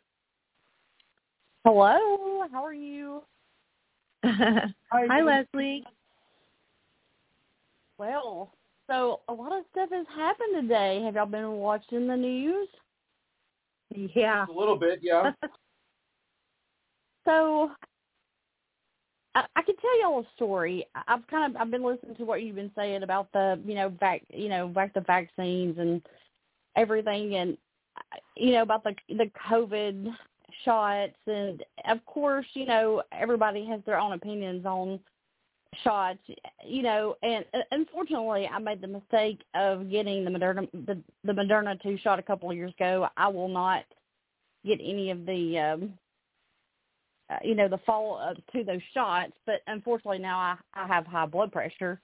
Hello. 1.65 2.47
How 2.51 2.63
are 2.63 2.73
you? 2.73 3.21
Hi, 4.23 5.21
Leslie. 5.21 5.83
Well, 7.97 8.53
so 8.87 9.21
a 9.29 9.33
lot 9.33 9.57
of 9.57 9.65
stuff 9.71 9.89
has 9.91 10.05
happened 10.15 10.61
today. 10.61 11.01
Have 11.03 11.15
y'all 11.15 11.25
been 11.25 11.53
watching 11.53 12.07
the 12.07 12.15
news? 12.15 12.67
Yeah. 13.93 14.45
A 14.49 14.51
little 14.51 14.77
bit, 14.77 14.99
yeah. 15.01 15.31
so 17.25 17.71
I, 19.35 19.45
I 19.55 19.61
can 19.61 19.75
tell 19.77 20.01
y'all 20.01 20.21
a 20.21 20.35
story. 20.35 20.85
I- 20.95 21.03
I've 21.07 21.27
kind 21.27 21.55
of 21.55 21.61
I've 21.61 21.71
been 21.71 21.83
listening 21.83 22.15
to 22.15 22.25
what 22.25 22.41
you've 22.43 22.55
been 22.55 22.71
saying 22.75 23.03
about 23.03 23.31
the 23.31 23.59
you 23.65 23.75
know 23.75 23.89
vac 23.99 24.21
you 24.29 24.49
know 24.49 24.67
back 24.67 24.93
the 24.93 25.01
vaccines 25.01 25.77
and 25.77 26.01
everything, 26.75 27.35
and 27.35 27.57
you 28.35 28.51
know 28.51 28.61
about 28.61 28.83
the 28.83 28.95
the 29.09 29.29
COVID 29.49 30.07
shots, 30.63 31.13
and 31.27 31.63
of 31.89 32.05
course 32.05 32.45
you 32.53 32.65
know 32.65 33.03
everybody 33.11 33.65
has 33.65 33.81
their 33.85 33.99
own 33.99 34.13
opinions 34.13 34.65
on 34.65 34.99
shots, 35.83 36.19
you 36.65 36.81
know, 36.81 37.15
and 37.23 37.45
uh, 37.53 37.59
unfortunately, 37.71 38.47
I 38.47 38.59
made 38.59 38.81
the 38.81 38.87
mistake 38.87 39.41
of 39.53 39.89
getting 39.89 40.23
the 40.23 40.31
Moderna 40.31 40.69
the, 40.71 41.01
the 41.23 41.33
Moderna 41.33 41.81
two 41.81 41.97
shot 41.97 42.19
a 42.19 42.23
couple 42.23 42.49
of 42.49 42.57
years 42.57 42.73
ago. 42.77 43.07
I 43.17 43.27
will 43.27 43.49
not 43.49 43.83
get 44.65 44.79
any 44.81 45.11
of 45.11 45.25
the 45.25 45.59
um 45.59 45.93
uh, 47.29 47.37
you 47.43 47.55
know 47.55 47.67
the 47.67 47.79
follow 47.85 48.15
up 48.15 48.37
to 48.53 48.63
those 48.63 48.81
shots, 48.93 49.33
but 49.45 49.61
unfortunately 49.67 50.19
now 50.19 50.37
I 50.37 50.55
I 50.73 50.87
have 50.87 51.05
high 51.05 51.25
blood 51.25 51.51
pressure, 51.51 51.99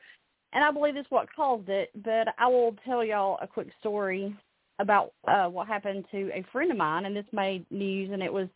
and 0.54 0.64
I 0.64 0.72
believe 0.72 0.96
it's 0.96 1.12
what 1.12 1.34
caused 1.34 1.70
it. 1.70 1.92
But 2.04 2.30
I 2.38 2.48
will 2.48 2.76
tell 2.86 3.04
y'all 3.04 3.38
a 3.42 3.48
quick 3.48 3.70
story 3.80 4.36
about 4.82 5.14
uh 5.28 5.46
what 5.46 5.68
happened 5.68 6.06
to 6.12 6.30
a 6.34 6.44
friend 6.52 6.72
of 6.72 6.78
mine, 6.78 7.06
and 7.06 7.16
this 7.16 7.26
made 7.32 7.66
news, 7.72 8.10
and 8.12 8.22
it 8.22 8.34
was 8.34 8.48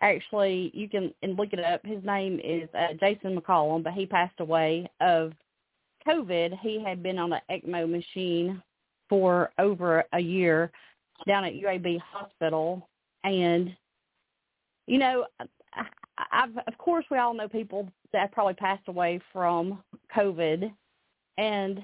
actually 0.00 0.70
you 0.74 0.88
can 0.88 1.14
and 1.22 1.36
look 1.38 1.52
it 1.52 1.60
up. 1.60 1.80
His 1.86 2.04
name 2.04 2.40
is 2.42 2.68
uh, 2.74 2.94
Jason 3.00 3.38
McCollum, 3.38 3.82
but 3.82 3.92
he 3.94 4.04
passed 4.04 4.40
away 4.40 4.90
of 5.00 5.32
COVID. 6.06 6.58
He 6.60 6.82
had 6.84 7.02
been 7.02 7.18
on 7.18 7.32
an 7.32 7.40
ECMO 7.50 7.88
machine 7.88 8.62
for 9.08 9.52
over 9.58 10.04
a 10.12 10.20
year 10.20 10.70
down 11.26 11.44
at 11.44 11.54
UAB 11.54 12.00
Hospital, 12.00 12.88
and 13.24 13.74
you 14.86 14.98
know, 14.98 15.26
I've 16.30 16.56
of 16.66 16.76
course 16.78 17.04
we 17.10 17.18
all 17.18 17.34
know 17.34 17.48
people 17.48 17.88
that 18.12 18.32
probably 18.32 18.54
passed 18.54 18.88
away 18.88 19.20
from 19.32 19.82
COVID, 20.14 20.72
and 21.38 21.80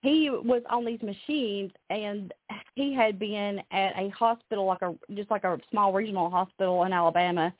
he 0.00 0.30
was 0.30 0.62
on 0.70 0.84
these 0.84 1.02
machines 1.02 1.72
and 1.90 2.32
he 2.74 2.94
had 2.94 3.18
been 3.18 3.60
at 3.72 3.92
a 3.96 4.08
hospital 4.10 4.66
like 4.66 4.82
a 4.82 4.94
just 5.14 5.30
like 5.30 5.44
a 5.44 5.58
small 5.70 5.92
regional 5.92 6.30
hospital 6.30 6.84
in 6.84 6.92
Alabama 6.92 7.52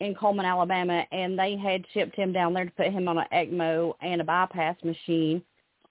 in 0.00 0.14
Cullman, 0.14 0.46
Alabama 0.46 1.04
and 1.10 1.38
they 1.38 1.56
had 1.56 1.84
shipped 1.92 2.14
him 2.14 2.32
down 2.32 2.54
there 2.54 2.66
to 2.66 2.70
put 2.72 2.92
him 2.92 3.08
on 3.08 3.18
an 3.18 3.26
ECMO 3.32 3.94
and 4.00 4.20
a 4.20 4.24
bypass 4.24 4.76
machine. 4.84 5.42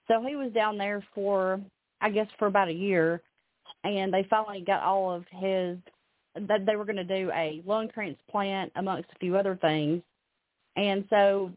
So 0.08 0.22
he 0.26 0.36
was 0.36 0.52
down 0.52 0.78
there 0.78 1.04
for 1.14 1.60
I 2.00 2.10
guess 2.10 2.28
for 2.38 2.46
about 2.46 2.68
a 2.68 2.72
year 2.72 3.20
and 3.84 4.12
they 4.12 4.26
finally 4.30 4.62
got 4.66 4.82
all 4.82 5.12
of 5.12 5.24
his 5.30 5.78
that 6.48 6.64
they 6.66 6.76
were 6.76 6.84
going 6.84 6.96
to 6.96 7.04
do 7.04 7.30
a 7.32 7.62
lung 7.66 7.88
transplant 7.92 8.72
amongst 8.76 9.10
a 9.14 9.18
few 9.18 9.36
other 9.36 9.58
things. 9.60 10.02
And 10.76 11.04
so 11.08 11.50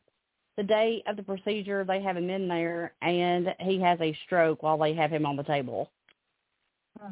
the 0.59 0.63
day 0.63 1.01
of 1.07 1.15
the 1.15 1.23
procedure, 1.23 1.85
they 1.85 2.01
have 2.01 2.17
him 2.17 2.29
in 2.29 2.49
there, 2.49 2.91
and 3.01 3.55
he 3.61 3.79
has 3.79 3.97
a 4.01 4.13
stroke 4.25 4.61
while 4.61 4.77
they 4.77 4.93
have 4.93 5.09
him 5.09 5.25
on 5.25 5.35
the 5.35 5.43
table. 5.43 5.89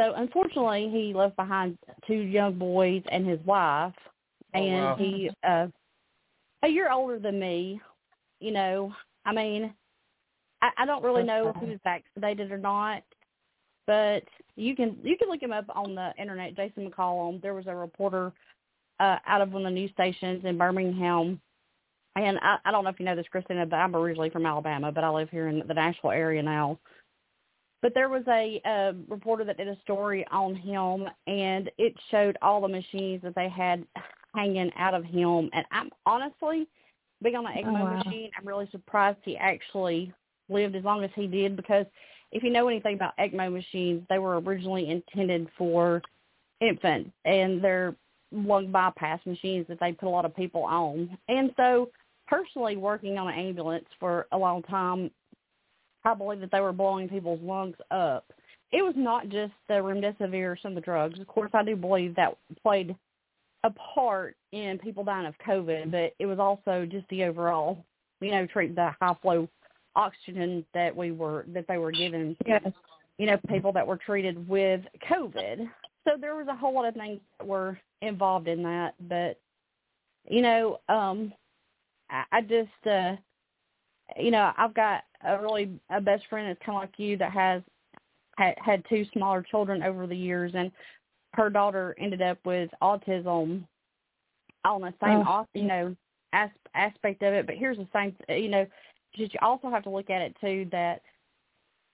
So 0.00 0.12
unfortunately, 0.16 0.90
he 0.92 1.14
left 1.14 1.36
behind 1.36 1.78
two 2.04 2.14
young 2.16 2.58
boys 2.58 3.04
and 3.12 3.24
his 3.24 3.38
wife, 3.46 3.94
Oh, 4.52 4.58
and 4.58 4.74
wow. 4.74 4.96
he 4.98 5.30
uh, 5.46 5.66
a 6.64 6.68
year 6.68 6.90
older 6.90 7.20
than 7.20 7.38
me. 7.38 7.80
You 8.40 8.50
know, 8.50 8.92
I 9.24 9.32
mean, 9.32 9.72
I, 10.62 10.70
I 10.78 10.84
don't 10.84 11.04
really 11.04 11.22
know 11.22 11.48
if 11.48 11.56
he 11.62 11.66
was 11.66 11.78
vaccinated 11.84 12.50
or 12.50 12.58
not, 12.58 13.04
but 13.86 14.24
you 14.56 14.74
can 14.74 14.96
you 15.04 15.16
can 15.16 15.28
look 15.28 15.40
him 15.40 15.52
up 15.52 15.66
on 15.68 15.94
the 15.94 16.12
internet. 16.18 16.56
Jason 16.56 16.90
McCollum. 16.90 17.40
There 17.40 17.54
was 17.54 17.68
a 17.68 17.74
reporter 17.76 18.32
uh, 18.98 19.18
out 19.28 19.42
of 19.42 19.52
one 19.52 19.64
of 19.64 19.72
the 19.72 19.80
news 19.80 19.92
stations 19.92 20.44
in 20.44 20.58
Birmingham 20.58 21.40
and 22.16 22.38
I, 22.42 22.58
I 22.64 22.70
don't 22.70 22.84
know 22.84 22.90
if 22.90 23.00
you 23.00 23.06
know 23.06 23.16
this, 23.16 23.26
Christina, 23.30 23.66
but 23.66 23.76
I'm 23.76 23.96
originally 23.96 24.30
from 24.30 24.46
Alabama, 24.46 24.92
but 24.92 25.04
I 25.04 25.08
live 25.10 25.30
here 25.30 25.48
in 25.48 25.62
the 25.66 25.74
Nashville 25.74 26.12
area 26.12 26.42
now. 26.42 26.78
But 27.82 27.92
there 27.92 28.08
was 28.08 28.22
a 28.28 28.60
uh, 28.64 28.92
reporter 29.08 29.44
that 29.44 29.58
did 29.58 29.68
a 29.68 29.76
story 29.82 30.24
on 30.30 30.54
him, 30.54 31.06
and 31.26 31.70
it 31.76 31.94
showed 32.10 32.38
all 32.40 32.60
the 32.60 32.68
machines 32.68 33.20
that 33.22 33.34
they 33.34 33.48
had 33.48 33.84
hanging 34.34 34.70
out 34.78 34.94
of 34.94 35.04
him. 35.04 35.50
And 35.52 35.66
I'm 35.70 35.90
honestly, 36.06 36.66
being 37.22 37.36
on 37.36 37.46
an 37.46 37.52
ECMO 37.52 37.72
wow. 37.72 38.02
machine, 38.04 38.30
I'm 38.38 38.46
really 38.46 38.68
surprised 38.70 39.18
he 39.22 39.36
actually 39.36 40.12
lived 40.48 40.76
as 40.76 40.84
long 40.84 41.04
as 41.04 41.10
he 41.14 41.26
did 41.26 41.56
because 41.56 41.86
if 42.32 42.42
you 42.42 42.50
know 42.50 42.68
anything 42.68 42.94
about 42.94 43.16
ECMO 43.18 43.52
machines, 43.52 44.02
they 44.08 44.18
were 44.18 44.40
originally 44.40 44.90
intended 44.90 45.48
for 45.58 46.00
infants, 46.60 47.10
and 47.24 47.62
they're 47.62 47.94
lung 48.32 48.72
bypass 48.72 49.20
machines 49.26 49.66
that 49.68 49.78
they 49.80 49.92
put 49.92 50.06
a 50.06 50.10
lot 50.10 50.24
of 50.24 50.34
people 50.34 50.64
on. 50.64 51.16
And 51.28 51.52
so 51.56 51.90
personally 52.26 52.76
working 52.76 53.18
on 53.18 53.28
an 53.28 53.38
ambulance 53.38 53.86
for 54.00 54.26
a 54.32 54.38
long 54.38 54.62
time, 54.62 55.10
I 56.04 56.14
believe 56.14 56.40
that 56.40 56.50
they 56.50 56.60
were 56.60 56.72
blowing 56.72 57.08
people's 57.08 57.40
lungs 57.42 57.76
up. 57.90 58.24
it 58.72 58.82
was 58.82 58.94
not 58.96 59.28
just 59.28 59.52
the 59.68 59.74
remdesivir 59.74 60.52
or 60.52 60.58
some 60.60 60.72
of 60.72 60.76
the 60.76 60.80
drugs. 60.80 61.18
Of 61.20 61.26
course, 61.26 61.50
I 61.54 61.64
do 61.64 61.76
believe 61.76 62.14
that 62.16 62.36
played 62.62 62.94
a 63.62 63.70
part 63.70 64.36
in 64.52 64.78
people 64.78 65.04
dying 65.04 65.26
of 65.26 65.34
COVID, 65.46 65.90
but 65.90 66.12
it 66.18 66.26
was 66.26 66.38
also 66.38 66.86
just 66.90 67.08
the 67.08 67.24
overall, 67.24 67.84
you 68.20 68.30
know, 68.30 68.46
treat 68.46 68.74
the 68.74 68.90
high 69.00 69.16
flow 69.22 69.48
oxygen 69.96 70.64
that 70.74 70.94
we 70.94 71.12
were 71.12 71.46
that 71.54 71.66
they 71.68 71.78
were 71.78 71.92
given. 71.92 72.36
Yes. 72.46 72.62
You 73.16 73.26
know, 73.26 73.38
people 73.48 73.72
that 73.72 73.86
were 73.86 73.96
treated 73.96 74.48
with 74.48 74.80
COVID. 75.08 75.70
So 76.04 76.16
there 76.20 76.34
was 76.34 76.48
a 76.48 76.56
whole 76.56 76.74
lot 76.74 76.86
of 76.86 76.94
things 76.94 77.20
that 77.38 77.46
were 77.46 77.78
involved 78.02 78.48
in 78.48 78.62
that, 78.64 78.94
but 79.08 79.38
you 80.28 80.42
know, 80.42 80.80
um 80.88 81.32
I, 82.32 82.40
just 82.42 82.86
uh 82.86 83.16
you 84.16 84.30
know, 84.30 84.52
I've 84.56 84.74
got 84.74 85.04
a 85.26 85.40
really 85.40 85.70
a 85.90 86.00
best 86.00 86.24
friend 86.28 86.48
that's 86.48 86.64
kind 86.64 86.76
of 86.76 86.82
like 86.82 86.98
you 86.98 87.16
that 87.16 87.32
has 87.32 87.62
had 88.36 88.54
had 88.58 88.84
two 88.88 89.04
smaller 89.12 89.42
children 89.42 89.82
over 89.82 90.06
the 90.06 90.16
years 90.16 90.52
and 90.54 90.70
her 91.34 91.50
daughter 91.50 91.94
ended 91.98 92.22
up 92.22 92.38
with 92.44 92.70
autism 92.82 93.64
on 94.64 94.80
the 94.80 94.94
same 95.02 95.24
Oh. 95.26 95.46
you 95.54 95.64
know 95.64 95.96
as, 96.32 96.50
aspect 96.74 97.22
of 97.22 97.32
it 97.32 97.46
but 97.46 97.56
here's 97.56 97.76
the 97.76 97.88
same 97.92 98.14
you 98.28 98.48
know 98.48 98.66
you 99.14 99.28
also 99.42 99.70
have 99.70 99.84
to 99.84 99.90
look 99.90 100.10
at 100.10 100.22
it 100.22 100.36
too 100.40 100.66
that 100.72 101.02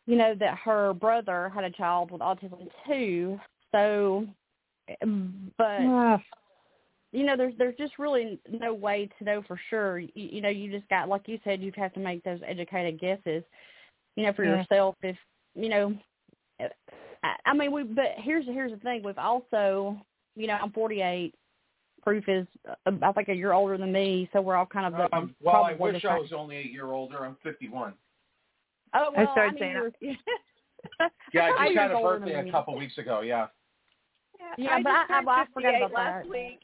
you 0.07 0.16
know 0.16 0.35
that 0.35 0.57
her 0.59 0.95
brother 0.95 1.51
had 1.51 1.64
a 1.64 1.71
child 1.71 2.11
with 2.11 2.23
autism 2.23 2.68
too 2.87 3.39
so 3.73 4.27
um, 5.03 5.53
but 5.59 5.81
Ah. 5.81 6.23
You 7.13 7.25
know 7.25 7.37
there's 7.37 7.55
there's 7.59 7.77
just 7.77 7.99
really 7.99 8.39
no 8.51 8.73
way 8.73 9.09
to 9.19 9.25
know 9.25 9.43
for 9.47 9.59
sure 9.69 9.99
you, 9.99 10.11
you 10.15 10.41
know 10.41 10.49
you 10.49 10.71
just 10.71 10.89
got 10.89 11.09
like 11.09 11.27
you 11.27 11.39
said 11.45 11.61
you 11.61 11.73
have 11.77 11.93
to 11.95 12.01
make 12.01 12.23
those 12.25 12.41
educated 12.47 13.01
guesses 13.01 13.43
you 14.17 14.25
know 14.25 14.33
for 14.33 14.45
Yeah. 14.45 14.59
yourself 14.59 14.97
if 15.03 15.17
you 15.55 15.69
know 15.69 15.95
I, 17.23 17.35
I 17.47 17.55
mean 17.55 17.73
we 17.73 17.83
but 17.83 18.15
here's 18.19 18.45
here's 18.47 18.71
the 18.73 18.79
thing 18.79 19.03
we've 19.03 19.19
also 19.19 20.01
you 20.37 20.47
know 20.47 20.55
i'm 20.63 20.71
48 20.73 21.35
proof 22.03 22.29
is 22.29 22.47
uh, 22.87 22.93
i 23.03 23.13
think 23.13 23.29
a 23.29 23.35
year 23.35 23.53
older 23.53 23.77
than 23.77 23.93
me 23.93 24.29
so 24.33 24.41
we're 24.41 24.57
all 24.57 24.67
kind 24.67 24.87
of 24.87 24.93
the, 25.11 25.17
Um, 25.17 25.35
well, 25.43 25.65
I 25.65 25.73
probably 25.75 25.93
wish 25.93 26.05
I 26.05 26.19
was 26.19 26.33
only 26.33 26.57
eight 26.57 26.71
year 26.73 26.87
older. 26.93 27.25
I'm 27.27 27.37
51. 27.43 27.93
oh 28.95 29.13
I 29.17 29.23
well, 29.25 29.33
started 29.33 29.55
mean, 29.55 29.61
saying 29.61 29.93
you're- 30.01 30.19
Yeah, 31.35 31.43
I 31.45 31.51
Five 31.51 31.59
just 31.59 31.71
years 31.73 31.79
had 31.79 31.91
a 31.91 31.95
older 31.95 32.19
birthday 32.21 32.49
a 32.49 32.51
couple 32.51 32.75
weeks 32.77 32.97
ago. 32.97 33.21
Yeah. 33.21 33.49
Yeah, 34.57 34.76
I 34.76 34.82
but 34.82 34.93
I, 34.93 35.03
I, 35.03 35.07
turned 35.09 35.28
I 35.30 35.45
forgot 35.53 35.74
about 35.76 35.93
last 35.93 36.24
that. 36.24 36.30
week. 36.30 36.61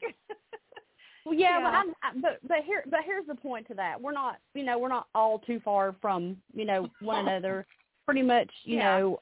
Well, 1.25 1.35
yeah, 1.35 1.59
Yeah. 1.59 1.63
but 1.63 1.73
I'm, 1.73 1.89
I, 2.03 2.21
but 2.21 2.39
but 2.47 2.57
here 2.65 2.83
but 2.89 2.99
here's 3.05 3.27
the 3.27 3.35
point 3.35 3.67
to 3.67 3.73
that. 3.75 3.99
We're 4.01 4.13
not 4.13 4.37
you 4.53 4.63
know 4.63 4.77
we're 4.79 4.87
not 4.87 5.07
all 5.13 5.39
too 5.39 5.59
far 5.63 5.93
from 6.01 6.37
you 6.53 6.63
know 6.65 6.87
one 7.01 7.27
another. 7.27 7.65
Pretty 8.05 8.21
much 8.21 8.49
you 8.63 8.77
Yeah. 8.77 8.99
know 8.99 9.19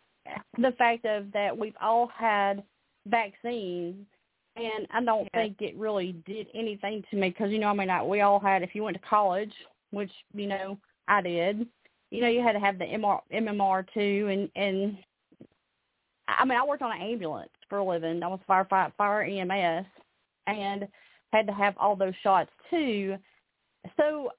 the 0.59 0.71
fact 0.73 1.05
of 1.05 1.31
that 1.33 1.57
we've 1.57 1.75
all 1.81 2.07
had 2.07 2.63
vaccines, 3.07 4.05
and 4.55 4.87
I 4.91 5.03
don't 5.03 5.27
Yeah. 5.33 5.41
think 5.41 5.61
it 5.61 5.75
really 5.77 6.13
did 6.27 6.47
anything 6.53 7.03
to 7.09 7.15
me 7.15 7.29
because 7.29 7.51
you 7.51 7.57
know 7.59 7.69
I 7.69 7.73
mean 7.73 7.89
I, 7.89 8.03
we 8.03 8.21
all 8.21 8.39
had 8.39 8.61
if 8.61 8.75
you 8.75 8.83
went 8.83 8.97
to 9.01 9.07
college, 9.07 9.53
which 9.91 10.11
you 10.33 10.45
know 10.47 10.77
I 11.07 11.21
did, 11.21 11.67
you 12.11 12.21
know 12.21 12.27
you 12.27 12.41
had 12.43 12.53
to 12.53 12.59
have 12.59 12.77
the 12.77 12.85
MR, 12.85 13.19
MMR 13.33 13.85
too, 13.93 14.27
and 14.31 14.49
and 14.55 14.97
I 16.27 16.45
mean 16.45 16.57
I 16.57 16.63
worked 16.63 16.83
on 16.83 16.91
an 16.95 17.01
ambulance 17.01 17.49
for 17.70 17.80
a 17.80 17.86
living. 17.86 18.24
I 18.24 18.28
was 18.28 18.39
firefight 18.49 18.93
fire 18.97 19.24
EMS, 19.24 19.86
and 20.47 20.88
had 21.32 21.47
to 21.47 21.53
have 21.53 21.76
all 21.78 21.95
those 21.95 22.13
shots 22.24 22.51
too. 22.70 23.18
So, 23.97 24.32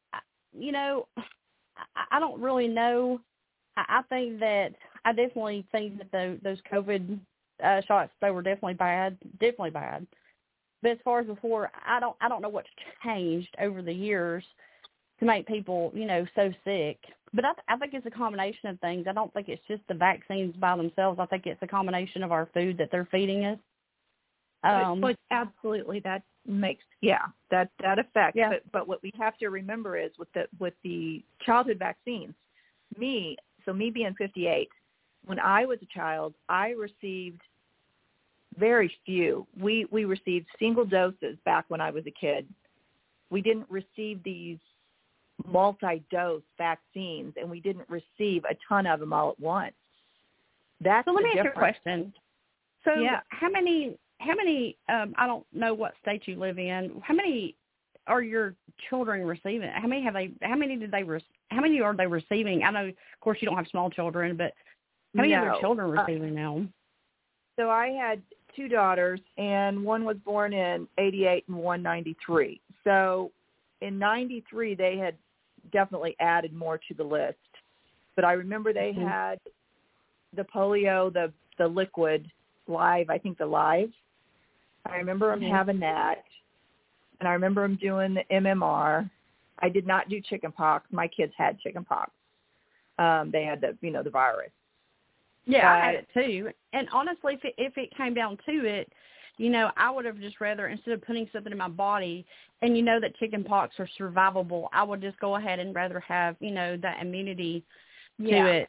you 0.59 0.72
know, 0.72 1.07
I, 1.16 2.05
I 2.12 2.20
don't 2.20 2.41
really 2.41 2.68
know. 2.68 3.20
I, 3.77 3.85
I 3.89 4.03
think 4.09 4.41
that 4.41 4.74
I 5.05 5.12
definitely 5.12 5.66
think 5.72 5.99
that 5.99 6.11
the, 6.11 6.39
those 6.43 6.59
COVID 6.72 7.18
uh, 7.62 7.81
shots 7.87 8.12
they 8.20 8.31
were 8.31 8.43
definitely 8.43 8.74
bad, 8.74 9.16
definitely 9.41 9.70
bad. 9.70 10.07
But 10.83 10.93
as 10.93 10.99
far 11.05 11.20
as 11.20 11.27
before, 11.27 11.70
I 11.87 12.01
don't 12.01 12.16
I 12.20 12.29
don't 12.29 12.43
know 12.43 12.49
what's 12.49 12.68
changed 13.05 13.55
over 13.61 13.83
the 13.83 13.93
years 13.93 14.45
to 15.20 15.24
make 15.24 15.47
people 15.47 15.93
you 15.95 16.07
know 16.07 16.27
so 16.35 16.53
sick. 16.64 16.99
But 17.35 17.45
I, 17.45 17.53
I 17.68 17.77
think 17.77 17.93
it's 17.95 18.07
a 18.07 18.11
combination 18.11 18.68
of 18.68 18.81
things. 18.81 19.07
I 19.09 19.12
don't 19.12 19.33
think 19.35 19.49
it's 19.49 19.62
just 19.68 19.83
the 19.89 19.95
vaccines 19.95 20.55
by 20.57 20.77
themselves. 20.77 21.18
I 21.20 21.27
think 21.27 21.47
it's 21.47 21.62
a 21.62 21.66
combination 21.66 22.22
of 22.22 22.33
our 22.33 22.49
food 22.55 22.79
that 22.79 22.91
they're 22.91 23.09
feeding 23.11 23.45
us. 23.45 23.59
Um, 24.64 25.01
but, 25.01 25.16
but 25.31 25.37
absolutely, 25.37 26.01
that 26.01 26.22
makes 26.47 26.85
yeah 27.01 27.27
that 27.51 27.70
that 27.81 27.99
affects. 27.99 28.37
Yeah. 28.37 28.51
But 28.51 28.72
but 28.72 28.89
what 28.89 29.03
we 29.03 29.12
have 29.18 29.37
to 29.39 29.49
remember 29.49 29.99
is 29.99 30.11
with 30.18 30.33
the 30.33 30.47
with 30.59 30.74
the 30.83 31.22
childhood 31.45 31.79
vaccines, 31.79 32.35
me 32.99 33.37
so 33.64 33.72
me 33.72 33.91
being 33.91 34.14
58, 34.16 34.68
when 35.27 35.41
I 35.41 35.66
was 35.66 35.79
a 35.83 35.95
child, 35.95 36.35
I 36.49 36.70
received 36.70 37.43
very 38.59 38.91
few. 39.05 39.47
We 39.61 39.87
we 39.91 40.05
received 40.05 40.47
single 40.59 40.85
doses 40.85 41.37
back 41.45 41.66
when 41.68 41.81
I 41.81 41.91
was 41.91 42.05
a 42.07 42.12
kid. 42.12 42.47
We 43.31 43.43
didn't 43.43 43.66
receive 43.68 44.22
these 44.22 44.59
multi-dose 45.45 46.43
vaccines, 46.59 47.34
and 47.37 47.51
we 47.51 47.61
didn't 47.61 47.89
receive 47.89 48.45
a 48.45 48.57
ton 48.68 48.87
of 48.87 49.01
them 49.01 49.12
all 49.12 49.30
at 49.30 49.41
once. 49.41 49.74
That's 50.80 51.05
So 51.07 51.12
let 51.12 51.24
me 51.24 51.30
ask 51.37 51.45
you 51.45 51.51
a 51.51 51.55
question. 51.55 52.12
So 52.84 52.95
Yeah. 52.95 53.20
how 53.28 53.49
many 53.49 53.99
how 54.20 54.34
many 54.34 54.78
um 54.89 55.14
I 55.18 55.26
don't 55.26 55.47
know 55.53 55.74
what 55.74 55.95
state 56.01 56.26
you 56.26 56.37
live 56.37 56.59
in. 56.59 57.01
How 57.05 57.14
many 57.14 57.55
are 58.07 58.22
your 58.22 58.55
children 58.89 59.26
receiving? 59.26 59.68
How 59.70 59.87
many 59.87 60.03
have 60.03 60.14
they 60.14 60.32
how 60.43 60.57
many 60.57 60.76
did 60.76 60.91
they 60.91 61.03
re- 61.03 61.20
how 61.51 61.61
many 61.61 61.80
are 61.80 61.95
they 61.95 62.07
receiving? 62.07 62.62
I 62.62 62.70
know 62.70 62.87
of 62.87 63.20
course 63.20 63.39
you 63.41 63.47
don't 63.47 63.57
have 63.57 63.66
small 63.68 63.91
children, 63.91 64.37
but 64.37 64.53
how 65.14 65.22
many 65.22 65.34
of 65.34 65.45
No. 65.45 65.61
children 65.61 65.89
Uh, 65.89 66.03
receiving 66.03 66.34
now? 66.34 66.66
So 67.57 67.70
I 67.70 67.89
had 67.89 68.22
two 68.55 68.68
daughters, 68.68 69.20
and 69.39 69.84
one 69.84 70.05
was 70.05 70.18
born 70.18 70.53
in 70.53 70.87
'88 70.99 71.49
and 71.49 71.57
one 71.57 71.82
'93. 71.82 72.61
So 72.84 73.32
in 73.80 73.99
'93, 73.99 74.74
they 74.74 74.97
had 74.97 75.16
definitely 75.70 76.16
added 76.20 76.52
more 76.52 76.78
to 76.78 76.94
the 76.94 77.04
list. 77.04 77.36
But 78.14 78.24
I 78.24 78.32
remember 78.32 78.72
they 78.72 78.92
Mhm. 78.92 79.08
had 79.08 79.40
the 80.32 80.44
polio, 80.44 81.12
the 81.12 81.32
the 81.58 81.66
liquid 81.66 82.30
live. 82.66 83.08
I 83.08 83.18
think 83.18 83.38
the 83.38 83.46
live. 83.46 83.92
I 84.84 84.96
remember 84.96 85.30
them 85.30 85.40
Mhm. 85.40 85.50
having 85.50 85.80
that, 85.80 86.24
and 87.20 87.28
I 87.28 87.32
remember 87.32 87.62
them 87.62 87.76
doing 87.76 88.14
the 88.14 88.24
MMR. 88.32 89.08
I 89.60 89.68
did 89.68 89.86
not 89.86 90.08
do 90.08 90.20
chicken 90.20 90.52
pox. 90.52 90.90
My 90.92 91.08
kids 91.08 91.34
had 91.34 91.58
chicken 91.60 91.84
pox. 91.84 92.12
Um, 92.98 93.30
they 93.30 93.44
had 93.44 93.60
the 93.60 93.76
you 93.80 93.90
know 93.90 94.02
the 94.02 94.10
virus. 94.10 94.52
Yeah, 95.46 95.72
I 95.72 95.78
had 95.78 95.94
it 95.94 96.08
too. 96.12 96.52
And 96.72 96.88
honestly, 96.90 97.34
if 97.34 97.44
it, 97.44 97.54
if 97.56 97.78
it 97.78 97.90
came 97.96 98.14
down 98.14 98.36
to 98.46 98.64
it, 98.66 98.92
you 99.39 99.51
know, 99.51 99.70
I 99.76 99.91
would 99.91 100.05
have 100.05 100.18
just 100.20 100.41
rather 100.41 100.68
instead 100.68 100.95
of 100.95 101.03
putting 101.03 101.28
something 101.32 101.53
in 101.53 101.59
my 101.59 101.68
body, 101.68 102.24
and 102.62 102.76
you 102.76 102.82
know 102.82 103.01
that 103.01 103.16
chicken 103.16 103.45
pox 103.45 103.74
are 103.78 103.89
survivable, 103.99 104.68
I 104.72 104.82
would 104.82 105.01
just 105.03 105.18
go 105.20 105.37
ahead 105.37 105.59
and 105.59 105.74
rather 105.74 106.01
have 106.01 106.37
you 106.41 106.51
know 106.51 106.76
that 106.78 107.01
immunity 107.03 107.62
to 108.18 108.26
Yeah. 108.28 108.47
it, 108.47 108.68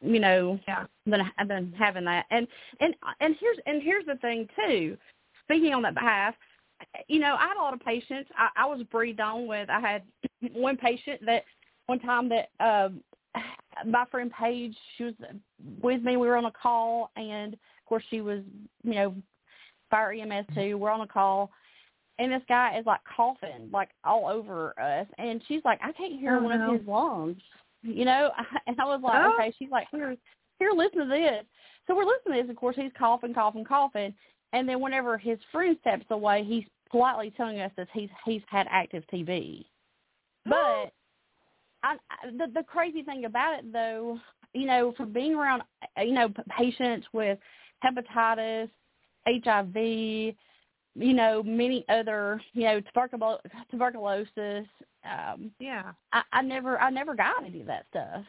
you 0.00 0.20
know, 0.20 0.58
Yeah. 0.68 0.86
than 1.06 1.30
than 1.46 1.72
having 1.72 2.04
that. 2.04 2.26
And 2.30 2.46
and 2.80 2.94
and 3.20 3.36
here's 3.40 3.58
and 3.66 3.82
here's 3.82 4.06
the 4.06 4.16
thing 4.16 4.48
too. 4.56 4.96
Speaking 5.44 5.74
on 5.74 5.82
that 5.82 5.94
behalf, 5.94 6.34
you 7.08 7.18
know, 7.18 7.34
I 7.34 7.48
had 7.48 7.56
a 7.56 7.62
lot 7.62 7.74
of 7.74 7.80
patients. 7.80 8.30
I, 8.36 8.48
I 8.56 8.66
was 8.66 8.82
breathed 8.84 9.20
on 9.20 9.46
with. 9.46 9.68
I 9.68 9.80
had 9.80 10.02
one 10.52 10.76
patient 10.76 11.20
that 11.26 11.44
one 11.86 11.98
time 12.00 12.28
that 12.28 12.50
um 12.60 13.02
my 13.86 14.04
friend 14.10 14.30
Paige, 14.38 14.76
she 14.96 15.04
was 15.04 15.14
with 15.82 16.02
me. 16.02 16.16
We 16.16 16.28
were 16.28 16.36
on 16.36 16.44
a 16.44 16.52
call, 16.52 17.10
and 17.16 17.54
of 17.54 17.58
course 17.86 18.04
she 18.10 18.20
was, 18.20 18.40
you 18.84 18.94
know, 18.94 19.14
fire 19.90 20.12
EMS 20.12 20.46
too. 20.54 20.78
We're 20.78 20.90
on 20.90 21.00
a 21.00 21.06
call, 21.06 21.50
and 22.18 22.32
this 22.32 22.42
guy 22.48 22.78
is 22.78 22.86
like 22.86 23.00
coughing 23.16 23.68
like 23.72 23.90
all 24.04 24.26
over 24.28 24.78
us, 24.80 25.06
and 25.18 25.40
she's 25.48 25.62
like, 25.64 25.78
I 25.82 25.92
can't 25.92 26.18
hear 26.18 26.36
Oh, 26.36 26.42
one 26.42 26.58
no. 26.58 26.72
of 26.74 26.78
his 26.80 26.88
lungs, 26.88 27.36
you 27.82 28.04
know. 28.04 28.30
And 28.66 28.76
I 28.80 28.84
was 28.84 29.00
like, 29.02 29.20
Oh. 29.24 29.34
okay. 29.34 29.52
She's 29.58 29.70
like, 29.70 29.86
here, 29.90 30.16
here, 30.58 30.70
listen 30.74 31.00
to 31.00 31.06
this. 31.06 31.44
So 31.86 31.94
we're 31.96 32.04
listening 32.04 32.36
to 32.38 32.42
this. 32.42 32.50
Of 32.50 32.56
course, 32.56 32.76
he's 32.76 32.92
coughing, 32.98 33.32
coughing, 33.34 33.64
coughing, 33.64 34.14
and 34.52 34.68
then 34.68 34.80
whenever 34.80 35.16
his 35.18 35.38
friend 35.52 35.76
steps 35.80 36.04
away, 36.10 36.44
he's 36.44 36.64
politely 36.90 37.32
telling 37.36 37.60
us 37.60 37.70
that 37.76 37.88
he's 37.92 38.08
he's 38.24 38.42
had 38.48 38.66
active 38.70 39.04
TB. 39.12 39.64
Oh. 40.46 40.50
But 40.50 40.92
I, 41.88 41.96
I 42.10 42.30
the 42.30 42.46
the 42.52 42.62
crazy 42.62 43.02
thing 43.02 43.24
about 43.24 43.58
it 43.60 43.72
though, 43.72 44.18
you 44.54 44.66
know, 44.66 44.92
for 44.96 45.06
being 45.06 45.34
around 45.34 45.62
you 45.98 46.12
know 46.12 46.28
patients 46.56 47.06
with 47.12 47.38
hepatitis, 47.84 48.68
HIV, 49.44 49.76
you 49.76 51.12
know, 51.14 51.42
many 51.42 51.84
other, 51.88 52.40
you 52.54 52.64
know, 52.64 52.80
tuberculo- 52.80 53.38
tuberculosis. 53.70 54.66
Um, 55.04 55.52
Yeah. 55.58 55.92
I, 56.12 56.22
I 56.32 56.42
never, 56.42 56.78
I 56.80 56.90
never 56.90 57.14
got 57.14 57.44
any 57.44 57.60
of 57.60 57.66
that 57.68 57.86
stuff. 57.90 58.24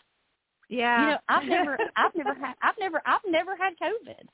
Yeah. 0.69 1.01
You 1.01 1.07
know, 1.13 1.17
I've 1.29 1.43
never, 1.47 1.77
I've 1.95 2.15
never 2.15 2.33
had, 2.35 2.55
I've 2.61 2.75
never, 2.79 3.01
I've 3.05 3.21
never 3.27 3.55
had 3.55 3.73
COVID. 3.81 4.27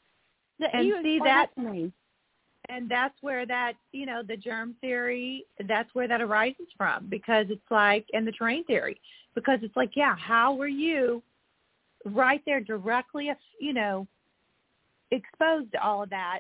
Th- 0.60 0.72
And 0.74 0.86
you 0.88 1.02
see 1.04 1.20
that- 1.24 1.54
to 1.56 1.62
me. 1.62 1.92
and 2.70 2.90
that's 2.90 3.14
where 3.22 3.46
that 3.46 3.74
you 3.92 4.06
know 4.08 4.24
the 4.24 4.36
germ 4.36 4.74
theory 4.82 5.46
that's 5.68 5.94
where 5.94 6.08
that 6.08 6.20
arises 6.22 6.66
from 6.76 7.06
because 7.10 7.46
it's 7.50 7.70
like 7.70 8.06
and 8.14 8.26
the 8.28 8.32
terrain 8.32 8.64
theory 8.64 9.00
because 9.36 9.60
it's 9.62 9.76
like 9.76 9.92
yeah 9.96 10.16
how 10.18 10.52
were 10.54 10.68
you 10.68 11.22
right 12.06 12.42
there 12.46 12.60
directly 12.62 13.32
you 13.60 13.72
know 13.74 14.08
exposed 15.12 15.72
to 15.74 15.84
all 15.84 16.02
of 16.04 16.10
that 16.10 16.40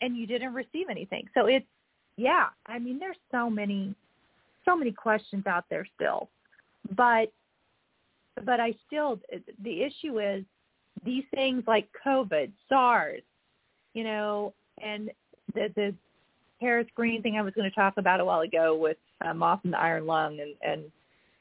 and 0.00 0.16
you 0.16 0.26
didn't 0.26 0.54
receive 0.54 0.88
anything. 0.90 1.28
So 1.34 1.46
it's 1.46 1.66
yeah, 2.16 2.46
I 2.66 2.78
mean 2.78 2.98
there's 2.98 3.16
so 3.30 3.50
many 3.50 3.94
so 4.64 4.76
many 4.76 4.92
questions 4.92 5.46
out 5.46 5.64
there 5.70 5.86
still. 5.94 6.28
But 6.96 7.32
but 8.44 8.60
I 8.60 8.74
still 8.86 9.20
the 9.62 9.82
issue 9.82 10.20
is 10.20 10.44
these 11.04 11.24
things 11.34 11.62
like 11.66 11.88
COVID, 12.04 12.50
SARS, 12.68 13.22
you 13.94 14.04
know, 14.04 14.52
and 14.82 15.10
the 15.54 15.72
the 15.74 15.94
Harris 16.60 16.86
Green 16.94 17.22
thing 17.22 17.36
I 17.36 17.42
was 17.42 17.54
going 17.54 17.68
to 17.68 17.74
talk 17.74 17.94
about 17.96 18.20
a 18.20 18.24
while 18.24 18.40
ago 18.40 18.76
with 18.76 18.96
uh, 19.24 19.34
moth 19.34 19.60
and 19.64 19.72
the 19.72 19.80
iron 19.80 20.06
lung 20.06 20.40
and 20.40 20.54
and 20.62 20.84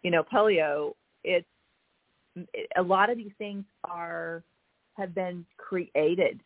you 0.03 0.11
know 0.11 0.23
polio. 0.23 0.93
It's 1.23 1.47
it, 2.53 2.69
a 2.75 2.81
lot 2.81 3.09
of 3.09 3.17
these 3.17 3.31
things 3.37 3.63
are 3.83 4.43
have 4.97 5.13
been 5.13 5.45
created 5.57 6.39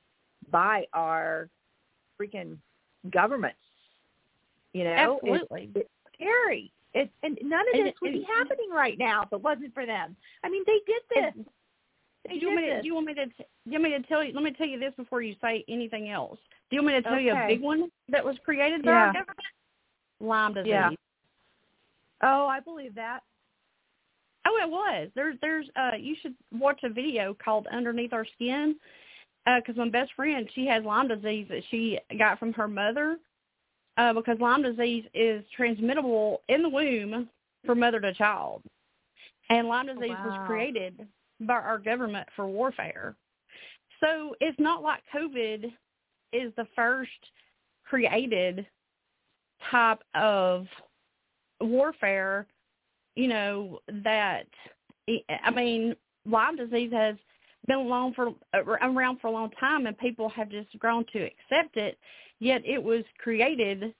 by 0.51 0.85
our 0.93 1.49
freaking 2.19 2.57
governments. 3.11 3.57
You 4.73 4.83
know, 4.83 4.91
Absolutely. 5.23 5.69
It's, 5.75 5.87
it's 5.87 5.89
scary. 6.15 6.71
It's 6.93 7.11
and 7.23 7.37
none 7.43 7.61
of 7.61 7.73
And 7.73 7.85
this 7.87 7.93
it- 7.93 8.01
would 8.01 8.13
be 8.13 8.25
happening 8.37 8.69
right 8.71 8.97
now 8.97 9.23
if 9.23 9.33
it 9.33 9.41
wasn't 9.41 9.73
for 9.73 9.85
them. 9.85 10.15
I 10.43 10.49
mean, 10.49 10.63
they 10.65 10.79
did 10.85 11.01
this. 11.35 11.45
They 12.27 12.33
do 12.33 12.39
you 12.39 12.47
want 12.47 12.59
did 12.59 12.65
me 12.65 12.69
to, 12.69 12.75
this. 12.75 12.81
do 12.81 12.87
you 12.87 12.93
want 12.95 13.05
me 13.07 13.13
to, 13.13 13.25
do 13.25 13.31
you 13.65 13.71
want 13.79 13.83
me 13.83 13.89
to 13.91 14.01
tell 14.07 14.23
you, 14.23 14.33
let 14.33 14.43
me 14.43 14.51
tell 14.51 14.67
you 14.67 14.79
this 14.79 14.93
before 14.97 15.21
you 15.21 15.35
say 15.41 15.63
anything 15.69 16.09
else. 16.09 16.37
Do 16.69 16.75
you 16.75 16.83
want 16.83 16.95
me 16.95 17.01
to 17.01 17.07
tell 17.09 17.19
you 17.19 17.31
a 17.33 17.47
big 17.47 17.61
one 17.61 17.89
that 18.09 18.23
was 18.23 18.35
created 18.43 18.83
by 18.83 18.91
Yeah. 18.91 18.97
our 18.97 19.13
government? 19.13 19.39
Lyme 20.19 20.53
disease. 20.53 20.69
Yeah. 20.69 20.89
Oh, 22.21 22.45
I 22.47 22.59
believe 22.59 22.93
that. 22.95 23.21
Oh, 24.45 24.57
it 24.61 24.69
was. 24.69 25.09
There's, 25.15 25.37
there's, 25.41 25.67
uh, 25.75 25.95
you 25.97 26.15
should 26.21 26.33
watch 26.51 26.81
a 26.83 26.89
video 26.89 27.35
called 27.43 27.67
Underneath 27.71 28.13
Our 28.13 28.25
Skin, 28.35 28.75
because 29.57 29.77
my 29.77 29.89
best 29.89 30.13
friend, 30.15 30.49
she 30.53 30.65
has 30.67 30.83
Lyme 30.83 31.07
disease 31.07 31.47
that 31.49 31.63
she 31.69 31.99
got 32.17 32.39
from 32.39 32.53
her 32.53 32.67
mother, 32.67 33.17
uh, 33.97 34.13
because 34.13 34.39
Lyme 34.39 34.63
disease 34.63 35.05
is 35.13 35.43
transmittable 35.55 36.41
in 36.49 36.61
the 36.61 36.69
womb 36.69 37.29
from 37.65 37.79
mother 37.79 37.99
to 37.99 38.13
child, 38.13 38.61
and 39.49 39.67
Lyme 39.67 39.87
disease 39.87 40.17
was 40.23 40.33
created 40.45 41.07
by 41.41 41.55
our 41.55 41.77
government 41.77 42.27
for 42.35 42.47
warfare. 42.47 43.15
So 43.99 44.35
it's 44.39 44.59
not 44.59 44.81
like 44.81 45.01
COVID 45.13 45.65
is 46.31 46.53
the 46.55 46.67
first 46.75 47.11
created 47.85 48.65
type 49.71 50.01
of 50.15 50.67
warfare 51.59 52.47
you 53.19 53.27
know 53.27 53.79
that 54.03 54.47
I 55.43 55.51
mean 55.51 55.95
Lyme 56.25 56.55
disease 56.55 56.91
has 56.93 57.15
been 57.69 57.77
along 57.77 58.15
for 58.15 58.29
uh, 58.53 58.63
around 58.63 59.19
for 59.21 59.27
a 59.27 59.31
long 59.31 59.51
time, 59.51 59.85
and 59.85 59.97
people 59.97 60.27
have 60.29 60.49
just 60.49 60.77
grown 60.79 61.05
to 61.13 61.19
accept 61.19 61.77
it. 61.77 61.97
Yet 62.39 62.61
it 62.65 62.81
was 62.81 63.03
created 63.19 63.93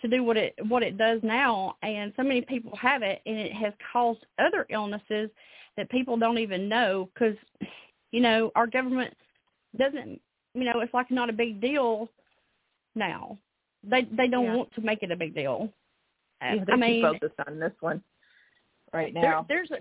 to 0.00 0.08
do 0.08 0.22
what 0.22 0.36
it 0.38 0.54
what 0.68 0.82
it 0.82 0.96
does 0.96 1.20
now, 1.22 1.76
and 1.82 2.12
so 2.16 2.22
many 2.22 2.40
people 2.40 2.74
have 2.76 3.02
it, 3.02 3.20
and 3.26 3.36
it 3.36 3.52
has 3.52 3.74
caused 3.92 4.24
other 4.38 4.66
illnesses 4.70 5.28
that 5.76 5.90
people 5.90 6.16
don't 6.16 6.38
even 6.38 6.68
know 6.68 7.10
because 7.12 7.36
you 8.12 8.20
know 8.20 8.50
our 8.54 8.66
government 8.66 9.12
doesn't 9.76 10.20
you 10.54 10.64
know 10.64 10.80
it's 10.80 10.94
like 10.94 11.10
not 11.10 11.28
a 11.28 11.34
big 11.34 11.60
deal 11.60 12.08
now. 12.94 13.36
They 13.82 14.04
they 14.16 14.28
don't 14.28 14.46
Yeah. 14.46 14.56
want 14.56 14.74
to 14.74 14.80
make 14.80 15.02
it 15.02 15.10
a 15.10 15.16
big 15.16 15.34
deal. 15.34 15.72
Yeah, 16.40 16.64
I 16.70 16.76
mean, 16.76 17.02
focused 17.02 17.40
on 17.46 17.58
this 17.58 17.72
one 17.80 18.02
right 18.92 19.12
there, 19.12 19.22
now. 19.22 19.46
there's 19.48 19.70
a, 19.70 19.78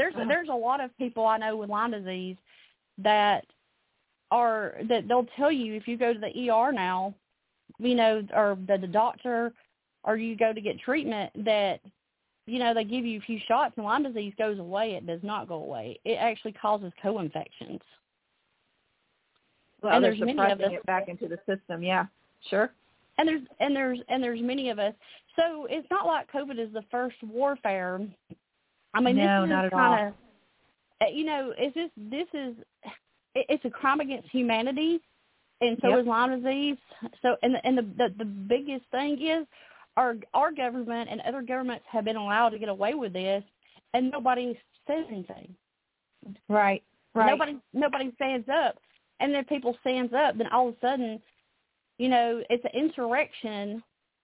there's 0.00 0.14
a, 0.14 0.26
there's 0.26 0.48
a 0.48 0.54
lot 0.54 0.80
of 0.80 0.96
people 0.96 1.26
I 1.26 1.36
know 1.36 1.56
with 1.56 1.68
Lyme 1.68 1.90
disease 1.90 2.36
that 2.98 3.44
are 4.30 4.74
that 4.88 5.06
they'll 5.08 5.26
tell 5.36 5.52
you 5.52 5.74
if 5.74 5.86
you 5.86 5.96
go 5.98 6.12
to 6.14 6.18
the 6.18 6.50
ER 6.50 6.72
now, 6.72 7.14
you 7.78 7.94
know, 7.94 8.26
or 8.34 8.56
the, 8.66 8.78
the 8.78 8.86
doctor, 8.86 9.52
or 10.04 10.16
you 10.16 10.36
go 10.36 10.52
to 10.52 10.60
get 10.60 10.78
treatment 10.80 11.30
that 11.44 11.80
you 12.46 12.58
know 12.58 12.72
they 12.72 12.84
give 12.84 13.04
you 13.04 13.18
a 13.18 13.22
few 13.22 13.38
shots 13.46 13.74
and 13.76 13.84
Lyme 13.84 14.02
disease 14.04 14.32
goes 14.38 14.58
away. 14.58 14.94
It 14.94 15.06
does 15.06 15.20
not 15.22 15.48
go 15.48 15.56
away. 15.56 16.00
It 16.04 16.14
actually 16.14 16.52
causes 16.52 16.92
co-infections. 17.02 17.80
well, 19.82 19.94
and 19.94 20.04
there's 20.04 20.18
many 20.18 20.38
of 20.50 20.60
us- 20.60 20.72
it 20.72 20.86
back 20.86 21.08
into 21.08 21.28
the 21.28 21.38
system. 21.46 21.82
Yeah, 21.82 22.06
sure. 22.48 22.72
and 23.18 23.28
there's 23.28 23.42
and 23.58 23.76
there's 23.76 23.98
and 24.08 24.22
there's 24.22 24.40
many 24.40 24.70
of 24.70 24.78
us. 24.78 24.94
So 25.36 25.66
it's 25.68 25.88
not 25.90 26.06
like 26.06 26.30
COVID 26.32 26.58
is 26.58 26.72
the 26.72 26.84
first 26.90 27.16
warfare. 27.22 28.00
I 28.94 29.00
mean, 29.00 29.16
No, 29.16 29.42
this 29.42 29.46
is 29.46 29.50
not 29.50 29.64
at 29.66 29.72
kind 29.72 30.08
of, 30.08 30.14
uh, 31.02 31.10
you 31.10 31.24
know, 31.24 31.52
it's 31.56 31.74
just 31.74 31.92
this 31.96 32.26
is 32.34 32.56
it's 33.34 33.64
a 33.64 33.70
crime 33.70 34.00
against 34.00 34.28
humanity, 34.30 35.00
and 35.60 35.78
so 35.80 35.88
Yep. 35.88 35.98
is 36.00 36.06
Lyme 36.06 36.42
disease. 36.42 36.78
So 37.22 37.36
and 37.42 37.54
the, 37.54 37.66
and 37.66 37.78
the, 37.78 37.82
the 37.82 38.14
the 38.18 38.24
biggest 38.24 38.84
thing 38.90 39.20
is 39.24 39.46
our 39.96 40.16
our 40.34 40.52
government 40.52 41.08
and 41.10 41.20
other 41.22 41.42
governments 41.42 41.84
have 41.88 42.04
been 42.04 42.16
allowed 42.16 42.50
to 42.50 42.58
get 42.58 42.68
away 42.68 42.94
with 42.94 43.12
this, 43.12 43.44
and 43.94 44.10
nobody 44.10 44.58
says 44.86 45.04
anything. 45.08 45.54
Right. 46.48 46.82
Right. 47.14 47.26
Nobody 47.26 47.56
nobody 47.72 48.12
stands 48.16 48.48
up, 48.48 48.78
and 49.20 49.34
then 49.34 49.44
people 49.44 49.76
stands 49.80 50.12
up, 50.12 50.36
then 50.36 50.48
all 50.48 50.68
of 50.68 50.74
a 50.74 50.80
sudden, 50.80 51.20
you 51.98 52.08
know, 52.08 52.42
it's 52.50 52.64
an 52.64 52.70
insurrection 52.74 53.82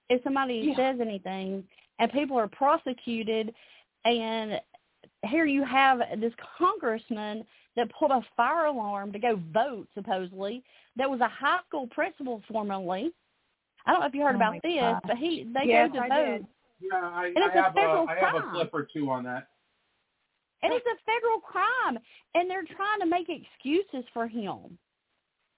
if 0.08 0.22
somebody 0.22 0.66
Yeah. 0.68 0.76
says 0.76 1.00
anything, 1.00 1.64
and 1.98 2.12
people 2.12 2.38
are 2.38 2.48
prosecuted, 2.48 3.54
and 4.10 4.60
here 5.24 5.46
you 5.46 5.64
have 5.64 5.98
this 6.20 6.32
congressman 6.58 7.44
that 7.76 7.90
pulled 7.98 8.10
a 8.12 8.20
fire 8.36 8.66
alarm 8.66 9.12
to 9.12 9.18
go 9.18 9.40
vote 9.52 9.88
supposedly. 9.94 10.62
That 10.96 11.10
was 11.10 11.20
a 11.20 11.28
high 11.28 11.60
school 11.68 11.86
principal 11.88 12.42
formerly. 12.50 13.12
I 13.86 13.92
don't 13.92 14.00
know 14.00 14.06
if 14.06 14.14
you 14.14 14.22
heard 14.22 14.34
Oh 14.34 14.36
about 14.36 14.54
this, 14.62 14.74
gosh. 14.80 15.02
but 15.06 15.16
he 15.16 15.44
they 15.54 15.68
Yes, 15.68 15.90
go 15.92 16.00
to 16.00 16.04
I 16.04 16.08
vote. 16.08 16.26
did. 16.38 16.46
Yeah, 16.80 16.96
I, 17.02 17.26
And 17.26 17.38
I 17.38 17.46
it's 17.46 17.56
a 17.56 17.62
have 17.62 17.72
a, 17.72 17.74
federal 17.74 18.08
I 18.08 18.14
have 18.16 18.34
a 18.34 18.40
crime. 18.40 18.54
clip 18.54 18.70
or 18.74 18.88
two 18.92 19.10
on 19.10 19.24
that. 19.24 19.48
And 20.62 20.72
it's 20.72 20.86
a 20.86 20.96
federal 21.04 21.40
crime, 21.40 21.98
and 22.34 22.50
they're 22.50 22.64
trying 22.64 23.00
to 23.00 23.06
make 23.06 23.28
excuses 23.28 24.04
for 24.12 24.26
him. 24.26 24.78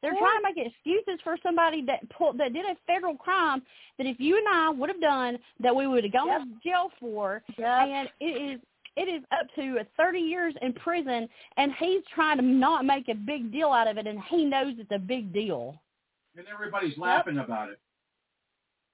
They're 0.02 0.12
What? 0.14 0.20
trying 0.20 0.54
to 0.54 0.60
make 0.62 0.66
excuses 0.72 1.20
for 1.22 1.36
somebody 1.42 1.82
that 1.86 2.08
pulled, 2.10 2.38
that 2.38 2.52
did 2.52 2.64
a 2.66 2.76
federal 2.86 3.16
crime 3.16 3.62
that 3.98 4.06
if 4.06 4.20
you 4.20 4.36
and 4.36 4.46
I 4.48 4.70
would 4.70 4.88
have 4.90 5.00
done 5.00 5.38
that 5.60 5.74
we 5.74 5.86
would 5.86 6.04
have 6.04 6.12
gone 6.12 6.28
Yep. 6.28 6.42
to 6.42 6.60
jail 6.68 6.90
for, 7.00 7.42
Yep. 7.56 7.88
and 7.88 8.12
it 8.20 8.24
is 8.40 8.60
it 8.96 9.06
is 9.08 9.22
up 9.30 9.46
to 9.54 9.78
30 9.96 10.18
years 10.18 10.54
in 10.60 10.72
prison, 10.72 11.28
and 11.56 11.72
he's 11.74 12.02
trying 12.06 12.36
to 12.36 12.42
not 12.42 12.84
make 12.84 13.08
a 13.08 13.14
big 13.14 13.52
deal 13.52 13.70
out 13.70 13.86
of 13.86 13.96
it, 13.96 14.08
and 14.08 14.20
he 14.24 14.44
knows 14.44 14.74
it's 14.76 14.90
a 14.90 14.98
big 14.98 15.32
deal. 15.32 15.80
And 16.36 16.48
everybody's 16.48 16.98
laughing 16.98 17.38
about 17.38 17.68
it. 17.68 17.78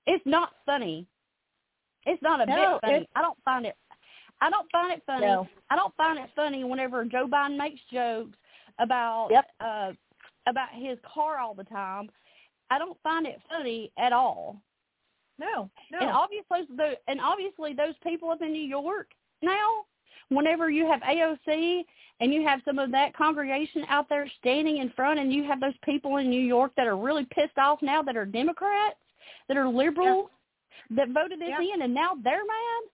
It's 0.06 0.24
not 0.26 0.56
funny. 0.66 1.06
It's 2.04 2.20
not 2.22 2.42
a 2.42 2.46
No, 2.46 2.54
bit 2.82 2.90
funny. 2.90 3.08
I 3.14 3.22
don't 3.22 3.42
find 3.44 3.64
it. 3.64 3.76
I 4.42 4.50
don't 4.50 4.70
find 4.70 4.92
it 4.92 5.02
funny. 5.06 5.26
No. 5.26 5.48
I 5.70 5.76
don't 5.76 5.94
find 5.96 6.18
it 6.18 6.28
funny 6.36 6.64
whenever 6.64 7.02
Joe 7.06 7.26
Biden 7.26 7.56
makes 7.56 7.80
jokes 7.90 8.36
about 8.78 9.28
Yep. 9.30 9.50
uh 9.60 9.92
about 10.46 10.68
his 10.72 10.98
car 11.12 11.38
all 11.38 11.54
the 11.54 11.64
time. 11.64 12.10
I 12.70 12.78
don't 12.78 12.98
find 13.02 13.26
it 13.26 13.40
funny 13.48 13.92
at 13.98 14.12
all. 14.12 14.56
No. 15.38 15.68
No. 15.90 15.98
And 16.00 16.10
obviously, 16.10 16.60
the, 16.76 16.94
and 17.08 17.20
obviously, 17.20 17.72
those 17.74 17.94
people 18.02 18.30
up 18.30 18.42
in 18.42 18.52
New 18.52 18.62
York 18.62 19.08
now, 19.42 19.84
whenever 20.28 20.70
you 20.70 20.86
have 20.86 21.00
AOC 21.02 21.84
and 22.20 22.32
you 22.32 22.42
have 22.46 22.60
some 22.64 22.78
of 22.78 22.90
that 22.92 23.14
congregation 23.16 23.84
out 23.88 24.08
there 24.08 24.30
standing 24.38 24.78
in 24.78 24.90
front, 24.90 25.18
and 25.18 25.32
you 25.32 25.44
have 25.44 25.60
those 25.60 25.74
people 25.84 26.16
in 26.18 26.30
New 26.30 26.40
York 26.40 26.72
that 26.76 26.86
are 26.86 26.96
really 26.96 27.26
pissed 27.30 27.58
off 27.58 27.80
now 27.82 28.02
that 28.02 28.16
are 28.16 28.24
Democrats, 28.24 28.96
that 29.48 29.56
are 29.56 29.68
liberals, 29.68 30.30
that 30.90 31.08
voted 31.10 31.40
this 31.40 31.48
Yeah. 31.50 31.74
in, 31.74 31.82
and 31.82 31.92
now 31.92 32.12
they're 32.22 32.44
mad. 32.44 32.90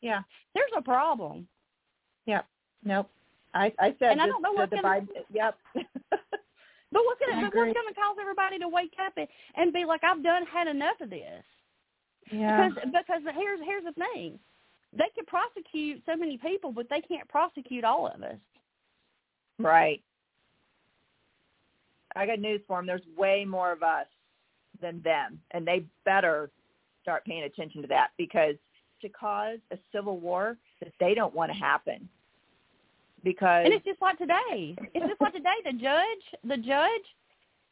yeah. 0.00 0.22
There's 0.54 0.70
a 0.76 0.82
problem. 0.82 1.46
Yep. 2.26 2.46
Nope. 2.84 3.10
I 3.54 3.72
I 3.78 3.94
said 3.98 4.12
And 4.12 4.22
I 4.22 4.26
don't 4.26 4.42
know 4.42 4.54
the, 4.56 4.66
the 4.66 4.82
gonna- 4.82 5.00
Biden. 5.00 5.08
Yep. 5.32 5.58
But 6.92 7.02
what's 7.04 7.20
gonna 7.20 7.50
but 7.50 7.54
what's 7.54 7.74
gonna 7.74 7.94
cause 7.94 8.16
everybody 8.20 8.58
to 8.58 8.68
wake 8.68 8.94
up 9.04 9.12
and, 9.16 9.28
and 9.56 9.72
be 9.72 9.84
like, 9.84 10.02
I've 10.04 10.22
done 10.22 10.44
had 10.46 10.68
enough 10.68 11.00
of 11.00 11.10
this. 11.10 11.44
yeah. 12.32 12.68
Because 12.68 12.84
because 12.86 13.34
here's 13.36 13.60
here's 13.64 13.84
the 13.84 13.92
thing, 13.92 14.38
they 14.92 15.08
can 15.14 15.26
prosecute 15.26 16.02
so 16.06 16.16
many 16.16 16.38
people, 16.38 16.72
but 16.72 16.88
they 16.88 17.00
can't 17.00 17.28
prosecute 17.28 17.84
all 17.84 18.06
of 18.06 18.22
us. 18.22 18.38
Right. 19.58 20.02
I 22.16 22.26
got 22.26 22.40
news 22.40 22.60
for 22.66 22.78
them. 22.78 22.86
There's 22.86 23.02
way 23.16 23.44
more 23.44 23.70
of 23.70 23.82
us 23.82 24.06
than 24.80 25.02
them, 25.02 25.40
and 25.50 25.66
they 25.66 25.84
better 26.04 26.50
start 27.02 27.24
paying 27.24 27.44
attention 27.44 27.82
to 27.82 27.88
that 27.88 28.08
because 28.16 28.54
to 29.02 29.08
cause 29.08 29.58
a 29.72 29.78
civil 29.94 30.18
war 30.18 30.56
that 30.80 30.92
they 30.98 31.14
don't 31.14 31.34
want 31.34 31.52
to 31.52 31.56
happen. 31.58 32.08
Because 33.24 33.64
And 33.64 33.74
it's 33.74 33.84
just 33.84 34.00
like 34.00 34.18
today. 34.18 34.76
It's 34.94 35.06
just 35.06 35.20
like 35.20 35.32
today. 35.32 35.54
The 35.64 35.72
judge, 35.72 36.40
the 36.44 36.56
judge, 36.56 37.16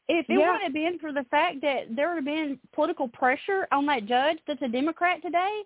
if 0.09 0.29
it 0.29 0.33
Yeah. 0.33 0.39
wouldn't 0.39 0.63
have 0.65 0.73
been 0.73 0.99
for 0.99 1.13
the 1.13 1.25
fact 1.25 1.61
that 1.63 1.95
there 1.95 2.09
would 2.09 2.17
have 2.17 2.25
been 2.25 2.59
political 2.73 3.09
pressure 3.09 3.67
on 3.73 3.87
that 3.87 4.07
judge 4.07 4.39
that's 4.47 4.63
a 4.63 4.69
Democrat 4.69 5.23
today, 5.23 5.63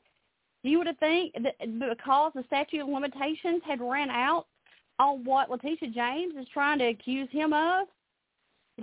you 0.62 0.78
would 0.78 0.86
have 0.86 0.98
think 0.98 1.34
that 1.42 1.56
because 1.78 2.32
the 2.34 2.44
statute 2.44 2.80
of 2.82 2.88
limitations 2.88 3.62
had 3.64 3.80
ran 3.80 4.10
out 4.10 4.46
on 4.98 5.24
what 5.24 5.50
Letitia 5.50 5.88
James 5.90 6.34
is 6.36 6.46
trying 6.52 6.78
to 6.78 6.86
accuse 6.88 7.28
him 7.30 7.52
of, 7.54 7.88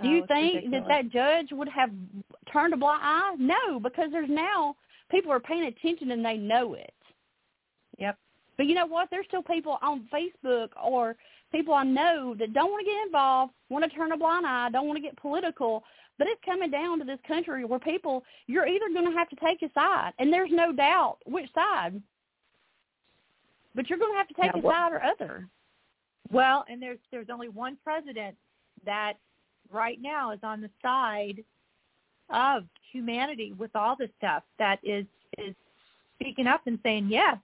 Do 0.02 0.08
you 0.08 0.18
oh, 0.18 0.24
it's 0.24 0.26
think 0.28 0.54
ridiculous. 0.56 0.84
that 0.88 0.88
that 0.88 1.10
judge 1.10 1.52
would 1.52 1.68
have 1.68 1.90
turned 2.52 2.74
a 2.74 2.76
blind 2.76 3.02
eye? 3.04 3.34
No, 3.38 3.78
because 3.80 4.10
there's 4.10 4.28
now 4.28 4.76
people 5.10 5.30
are 5.32 5.40
paying 5.40 5.64
attention 5.64 6.10
and 6.10 6.24
they 6.24 6.36
know 6.36 6.74
it. 6.74 6.92
Yep. 7.98 8.18
But 8.58 8.66
you 8.66 8.74
know 8.74 8.86
what? 8.86 9.08
There's 9.10 9.24
still 9.28 9.42
people 9.42 9.78
on 9.80 10.06
Facebook 10.12 10.70
or 10.84 11.16
people 11.52 11.72
I 11.72 11.84
know 11.84 12.34
that 12.38 12.52
don't 12.52 12.70
want 12.70 12.84
to 12.84 12.90
get 12.92 13.06
involved, 13.06 13.52
want 13.70 13.90
to 13.90 13.96
turn 13.96 14.12
a 14.12 14.16
blind 14.18 14.44
eye, 14.44 14.68
don't 14.70 14.86
want 14.86 14.98
to 14.98 15.02
get 15.02 15.16
political. 15.16 15.84
But 16.18 16.26
it's 16.26 16.40
coming 16.44 16.70
down 16.70 16.98
to 16.98 17.04
this 17.04 17.20
country 17.26 17.64
where 17.64 17.78
people, 17.78 18.24
you're 18.48 18.66
either 18.66 18.88
going 18.92 19.06
to 19.10 19.16
have 19.16 19.28
to 19.30 19.36
take 19.36 19.62
a 19.62 19.72
side, 19.72 20.12
and 20.18 20.32
there's 20.32 20.50
no 20.52 20.72
doubt 20.72 21.18
which 21.24 21.48
side. 21.54 22.02
But 23.76 23.88
you're 23.88 23.98
going 24.00 24.12
to 24.12 24.18
have 24.18 24.28
to 24.28 24.34
take 24.34 24.52
Yeah, 24.52 24.60
a 24.60 24.62
well- 24.62 24.74
side 24.74 24.92
or 24.92 25.02
other. 25.04 25.48
Well, 26.30 26.66
and 26.68 26.82
there's 26.82 26.98
there's 27.10 27.30
only 27.32 27.48
one 27.48 27.78
president 27.82 28.36
that 28.84 29.14
right 29.70 29.98
now 30.02 30.32
is 30.32 30.40
on 30.42 30.60
the 30.60 30.68
side 30.82 31.42
of 32.28 32.64
humanity 32.92 33.54
with 33.56 33.74
all 33.74 33.96
this 33.96 34.10
stuff 34.18 34.42
that 34.58 34.78
is 34.82 35.06
is 35.38 35.54
speaking 36.20 36.46
up 36.46 36.66
and 36.66 36.78
saying 36.82 37.06
yes, 37.08 37.38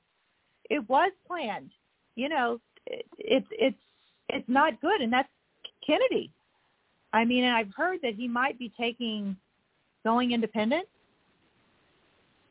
it 0.70 0.88
was 0.88 1.12
planned. 1.26 1.70
You 2.16 2.28
know, 2.28 2.60
it, 2.86 3.06
it's 3.18 3.46
it's 3.50 3.78
it's 4.28 4.48
not 4.48 4.80
good, 4.80 5.00
and 5.00 5.12
that's 5.12 5.28
Kennedy. 5.86 6.30
I 7.12 7.24
mean, 7.24 7.44
and 7.44 7.56
I've 7.56 7.72
heard 7.76 8.00
that 8.02 8.14
he 8.14 8.26
might 8.26 8.58
be 8.58 8.72
taking 8.78 9.36
going 10.04 10.32
independent. 10.32 10.86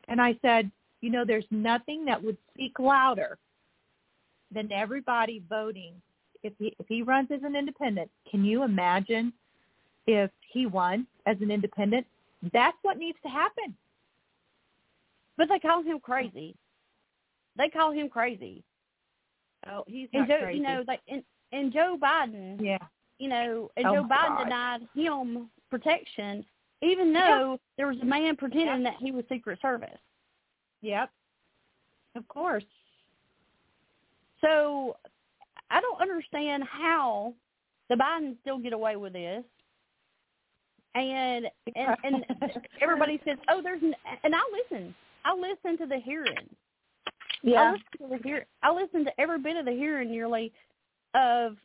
And 0.08 0.20
I 0.20 0.36
said, 0.42 0.70
you 1.00 1.10
know, 1.10 1.24
there's 1.24 1.46
nothing 1.50 2.04
that 2.06 2.22
would 2.22 2.36
speak 2.52 2.78
louder 2.78 3.38
than 4.52 4.70
everybody 4.72 5.42
voting 5.48 5.94
if 6.42 6.52
he 6.58 6.74
if 6.78 6.86
he 6.88 7.02
runs 7.02 7.30
as 7.30 7.42
an 7.42 7.56
independent. 7.56 8.10
Can 8.30 8.44
you 8.44 8.62
imagine 8.62 9.32
if 10.06 10.30
he 10.52 10.66
won 10.66 11.06
as 11.26 11.36
an 11.40 11.50
independent? 11.50 12.06
That's 12.52 12.76
what 12.82 12.98
needs 12.98 13.18
to 13.22 13.28
happen. 13.28 13.74
But 15.36 15.48
they 15.48 15.58
call 15.58 15.82
him 15.82 15.98
crazy. 16.00 16.54
They 17.56 17.68
call 17.68 17.92
him 17.92 18.08
crazy. 18.08 18.64
Oh, 19.66 19.84
he's 19.86 20.08
and 20.12 20.28
Joe, 20.28 20.38
crazy. 20.42 20.58
you 20.58 20.62
know, 20.62 20.84
like 20.86 21.00
and, 21.08 21.22
and 21.52 21.72
Joe 21.72 21.96
Biden, 22.00 22.60
yeah, 22.60 22.78
you 23.18 23.28
know, 23.28 23.70
and 23.76 23.86
Oh, 23.86 23.94
Joe 23.94 24.02
Biden 24.02 24.36
God. 24.36 24.44
denied 24.44 24.80
him 24.94 25.50
protection, 25.70 26.44
even 26.82 27.12
though 27.12 27.58
there 27.76 27.86
was 27.86 27.96
a 28.02 28.04
man 28.04 28.36
pretending 28.36 28.82
that 28.82 28.96
he 29.00 29.10
was 29.10 29.24
Secret 29.28 29.58
Service. 29.62 29.98
Yep. 30.82 31.10
Of 32.16 32.28
course. 32.28 32.64
So 34.40 34.96
I 35.70 35.80
don't 35.80 36.00
understand 36.00 36.64
how 36.64 37.34
the 37.88 37.96
Bidens 37.96 38.36
still 38.42 38.58
get 38.58 38.72
away 38.72 38.96
with 38.96 39.14
this. 39.14 39.44
And 40.94 41.46
and, 41.74 41.96
and 42.04 42.24
everybody 42.82 43.20
says, 43.24 43.38
"Oh, 43.48 43.60
there's," 43.62 43.82
n-, 43.82 43.94
and 44.22 44.34
I 44.34 44.40
listen. 44.52 44.94
I 45.24 45.34
listen 45.34 45.78
to 45.78 45.86
the 45.86 45.98
hearing. 45.98 46.48
I 47.42 47.48
Yeah. 47.48 47.70
listen 47.72 47.86
to 47.98 48.16
the 48.16 48.22
hear. 48.22 48.46
I 48.62 48.70
listen 48.70 49.04
to 49.04 49.20
every 49.20 49.38
bit 49.38 49.56
of 49.56 49.64
the 49.64 49.72
hearing 49.72 50.10
nearly, 50.10 50.52
of, 51.14 51.56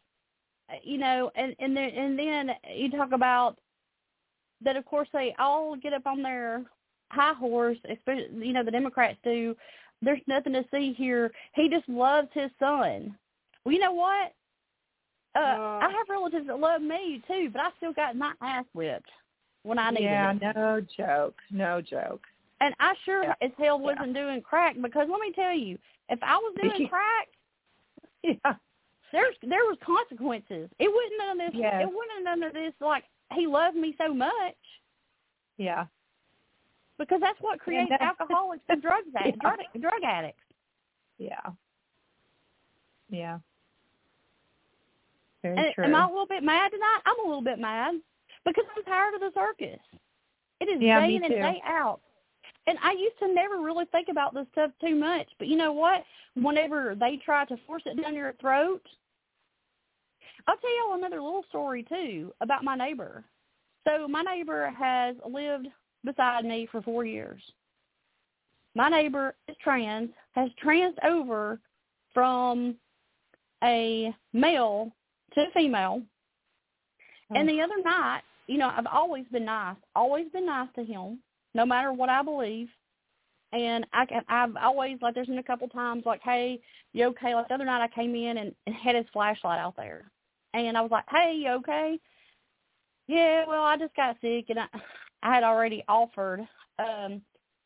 you 0.84 0.98
know, 0.98 1.32
and 1.36 1.56
and 1.60 1.76
then 1.76 1.90
and 1.90 2.20
then 2.20 2.56
you 2.74 2.92
talk 2.92 3.12
about 3.12 3.58
that. 4.62 4.76
Of 4.76 4.86
course, 4.86 5.10
they 5.14 5.34
all 5.40 5.76
get 5.76 5.94
up 5.94 6.06
on 6.06 6.22
their 6.22 6.64
high 7.12 7.34
horse, 7.34 7.78
especially 7.90 8.48
you 8.48 8.54
know 8.54 8.64
the 8.64 8.72
Democrats 8.72 9.18
do. 9.24 9.56
There's 10.02 10.22
nothing 10.28 10.54
to 10.54 10.64
see 10.72 10.94
here. 10.94 11.32
He 11.56 11.70
just 11.70 11.88
loves 11.90 12.30
his 12.34 12.52
son. 12.60 13.18
Well, 13.64 13.74
you 13.74 13.80
know 13.80 13.92
what? 13.92 14.34
Uh, 15.36 15.80
I 15.82 15.90
have 15.96 16.10
relatives 16.10 16.48
that 16.48 16.60
love 16.60 16.82
me 16.82 17.22
too, 17.28 17.50
but 17.52 17.62
I 17.62 17.70
still 17.78 17.94
got 17.94 18.16
my 18.16 18.34
ass 18.42 18.66
whipped 18.74 19.10
when 19.64 19.78
I 19.78 19.92
needed 19.92 20.04
yeah, 20.06 20.32
it. 20.32 20.56
no 20.56 20.82
joke. 20.98 21.36
No 21.52 21.82
joke. 21.82 22.22
And 22.62 22.76
I 22.80 22.94
sure 23.06 23.24
as 23.42 23.52
hell 23.58 23.80
wasn't 23.80 24.14
doing 24.14 24.42
crack 24.42 24.76
because 24.82 25.08
let 25.10 25.20
me 25.22 25.32
tell 25.34 25.54
you, 25.56 25.78
if 26.10 26.20
I 26.22 26.36
was 26.36 26.56
doing 26.62 26.88
crack, 26.90 27.28
yeah. 28.24 28.54
there's 29.12 29.36
there 29.42 29.64
was 29.66 29.78
consequences. 29.86 30.70
It 30.80 30.90
wasn't 30.92 31.18
none 31.20 31.40
of 31.48 31.54
this. 31.54 31.60
Yes. 31.62 31.82
It 31.84 31.86
wasn't 31.88 32.24
none 32.26 32.44
of 32.44 32.54
this 32.54 32.74
like 32.82 33.04
he 33.34 33.48
loved 33.48 33.78
me 33.78 33.96
so 33.98 34.14
much 34.14 34.56
Yeah. 35.58 35.86
because 36.98 37.22
that's 37.22 37.40
what 37.40 37.60
creates 37.60 37.90
that's- 37.90 38.08
alcoholics 38.20 38.64
and 38.70 38.82
drug 38.82 39.04
Yeah. 39.14 39.32
drug 39.40 39.60
drug 39.80 40.04
addicts. 40.04 40.44
Yeah. 41.18 41.40
Yeah. 43.10 43.40
Very 45.42 45.58
And 45.58 45.74
true. 45.76 45.86
am 45.86 45.96
I 45.96 46.04
a 46.04 46.08
little 46.08 46.28
bit 46.28 46.44
mad 46.44 46.70
tonight? 46.72 47.00
I'm 47.06 47.20
a 47.26 47.28
little 47.28 47.42
bit 47.44 47.60
mad 47.60 47.96
because 48.46 48.66
I'm 48.76 48.84
tired 48.84 49.14
of 49.16 49.22
the 49.22 49.32
circus. 49.34 49.80
It 50.60 50.66
is 50.66 50.82
Yeah, 50.82 51.00
day 51.00 51.16
in 51.16 51.24
and 51.24 51.34
day 51.34 51.62
out. 51.66 52.02
And 52.68 52.78
I 52.84 52.92
used 52.92 53.18
to 53.20 53.34
never 53.34 53.58
really 53.62 53.86
think 53.92 54.08
about 54.10 54.34
this 54.34 54.46
stuff 54.52 54.72
too 54.82 54.96
much. 54.96 55.28
But 55.40 55.48
you 55.48 55.58
know 55.58 55.72
what? 55.72 56.04
Whenever 56.36 56.96
they 57.00 57.20
try 57.24 57.46
to 57.46 57.58
force 57.66 57.84
it 57.86 58.02
down 58.02 58.14
your 58.14 58.34
throat, 58.40 58.82
I'll 60.48 60.58
tell 60.58 60.78
y'all 60.78 60.98
another 60.98 61.22
little 61.22 61.46
story 61.50 61.84
too 61.84 62.34
about 62.42 62.64
my 62.64 62.76
neighbor. 62.76 63.24
So 63.88 64.08
my 64.08 64.22
neighbor 64.22 64.72
has 64.78 65.16
lived 65.30 65.68
beside 66.04 66.46
me 66.46 66.68
for 66.72 66.82
four 66.82 67.06
years. 67.06 67.42
My 68.76 68.90
neighbor 68.90 69.36
is 69.48 69.56
trans, 69.64 70.10
has 70.34 70.50
trans 70.60 70.96
over 71.04 71.60
from 72.14 72.76
a 73.64 74.14
male 74.34 74.92
to 75.34 75.42
a 75.42 75.52
female. 75.54 76.02
And 77.32 77.48
mm. 77.48 77.52
the 77.52 77.62
other 77.62 77.82
night, 77.84 78.22
you 78.48 78.58
know, 78.58 78.72
I've 78.76 78.88
always 78.88 79.26
been 79.32 79.46
nice, 79.46 79.76
always 79.96 80.28
been 80.32 80.46
nice 80.46 80.70
to 80.76 80.84
him, 80.84 81.20
no 81.54 81.66
matter 81.66 81.92
what 81.94 82.10
I 82.10 82.22
believe. 82.24 82.70
And 83.52 83.86
I 83.94 84.06
can, 84.06 84.24
I've 84.30 84.56
always 84.58 84.98
like 85.02 85.16
there's 85.16 85.28
been 85.28 85.40
a 85.40 85.44
couple 85.44 85.68
times 85.70 86.04
like, 86.06 86.22
hey, 86.24 86.60
you 86.94 87.06
okay? 87.08 87.34
Like 87.34 87.48
the 87.48 87.56
other 87.56 87.66
night 87.66 87.82
I 87.84 87.88
came 87.88 88.14
in 88.16 88.38
and, 88.38 88.54
and 88.68 88.76
had 88.76 88.96
his 88.96 89.08
flashlight 89.12 89.60
out 89.60 89.76
there, 89.76 90.12
and 90.54 90.78
I 90.78 90.82
was 90.82 90.92
like, 90.92 91.06
hey, 91.10 91.34
you 91.36 91.50
okay? 91.54 92.00
Yeah, 93.08 93.46
well, 93.48 93.64
I 93.64 93.76
just 93.76 93.96
got 93.96 94.18
sick, 94.22 94.46
and 94.50 94.60
I 94.60 94.68
I 95.24 95.34
had 95.34 95.44
already 95.44 95.84
offered 95.88 96.48
um 96.78 97.22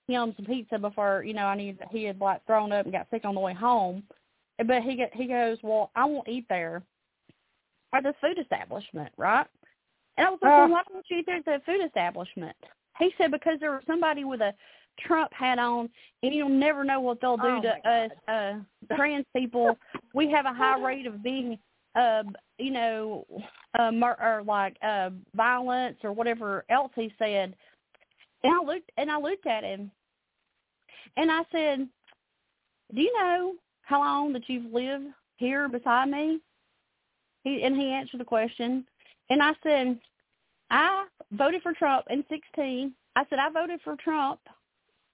him 0.08 0.34
some 0.36 0.46
pizza 0.46 0.78
before 0.80 1.24
you 1.24 1.34
know 1.34 1.46
I 1.46 1.56
knew 1.56 1.76
that 1.80 1.90
he 1.92 2.04
had 2.06 2.20
like 2.20 2.46
thrown 2.46 2.72
up 2.72 2.86
and 2.86 2.94
got 2.94 3.08
sick 3.12 3.26
on 3.26 3.36
the 3.36 3.42
way 3.42 3.54
home. 3.54 4.04
But 4.66 4.84
he 4.84 4.96
get, 4.96 5.14
he 5.14 5.28
goes, 5.28 5.58
well, 5.64 5.92
I 5.96 6.06
won't 6.06 6.28
eat 6.30 6.46
there 6.48 6.84
at 7.94 8.04
this 8.04 8.16
food 8.22 8.38
establishment, 8.40 9.12
right? 9.18 9.48
And 10.18 10.28
I 10.28 10.30
was 10.30 10.40
like, 10.42 10.54
Oh. 10.54 10.58
well, 10.60 10.70
why 10.70 10.82
don't 10.92 11.06
you 11.10 11.18
eat 11.18 11.26
there 11.26 11.38
at 11.38 11.46
the 11.46 11.62
food 11.66 11.84
establishment? 11.84 12.56
He 13.00 13.12
said 13.18 13.32
because 13.32 13.60
there 13.60 13.72
was 13.72 13.84
somebody 13.88 14.24
with 14.24 14.42
a 14.42 14.54
Trump 15.00 15.34
hat 15.34 15.58
on, 15.58 15.90
and 16.22 16.34
you'll 16.34 16.50
never 16.50 16.84
know 16.84 17.00
what 17.00 17.20
they'll 17.20 17.38
do 17.38 17.44
Oh, 17.48 17.62
to 17.62 17.90
us 17.90 18.12
uh 18.28 18.96
trans 18.96 19.26
people. 19.36 19.78
We 20.14 20.30
have 20.32 20.46
a 20.46 20.54
high 20.54 20.80
rate 20.80 21.08
of 21.08 21.24
being, 21.24 21.58
uh, 21.96 22.24
you 22.60 22.72
know, 22.72 23.26
uh, 23.80 23.92
mur- 23.92 24.18
or 24.22 24.44
like 24.44 24.78
uh 24.84 25.10
violence 25.36 25.98
or 26.04 26.14
whatever 26.14 26.64
else 26.70 26.92
he 26.96 27.12
said. 27.18 27.56
And 28.44 28.54
I 28.54 28.64
looked 28.64 28.92
and 28.98 29.10
I 29.10 29.18
looked 29.18 29.48
at 29.48 29.64
him, 29.64 29.90
and 31.18 31.32
I 31.32 31.42
said, 31.52 31.88
"Do 32.94 33.02
you 33.02 33.14
know 33.20 33.56
how 33.82 34.00
long 34.00 34.34
that 34.34 34.48
you've 34.48 34.72
lived 34.72 35.08
here 35.38 35.68
beside 35.68 36.10
me?" 36.10 36.40
He 37.44 37.64
and 37.64 37.76
he 37.76 37.88
answered 37.88 38.20
the 38.20 38.26
question, 38.26 38.86
and 39.30 39.42
I 39.42 39.54
said, 39.64 40.00
"I 40.74 41.06
voted 41.32 41.62
for 41.62 41.74
Trump 41.74 42.08
in 42.10 42.26
16." 42.30 42.96
I 43.16 43.26
said, 43.30 43.38
"I 43.38 43.50
voted 43.50 43.80
for 43.84 43.96
Trump 43.96 44.40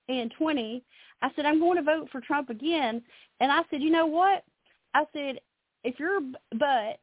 in 0.08 0.30
20." 0.30 0.82
I 1.22 1.32
said, 1.36 1.46
"I'm 1.46 1.60
going 1.60 1.76
to 1.76 1.84
vote 1.84 2.10
for 2.12 2.22
Trump 2.22 2.50
again." 2.50 3.04
And 3.42 3.52
I 3.52 3.64
said, 3.70 3.82
"You 3.84 3.90
know 3.90 4.06
what?" 4.06 4.46
I 4.94 5.06
said, 5.12 5.42
"If 5.84 6.00
your 6.00 6.22
butt 6.58 7.02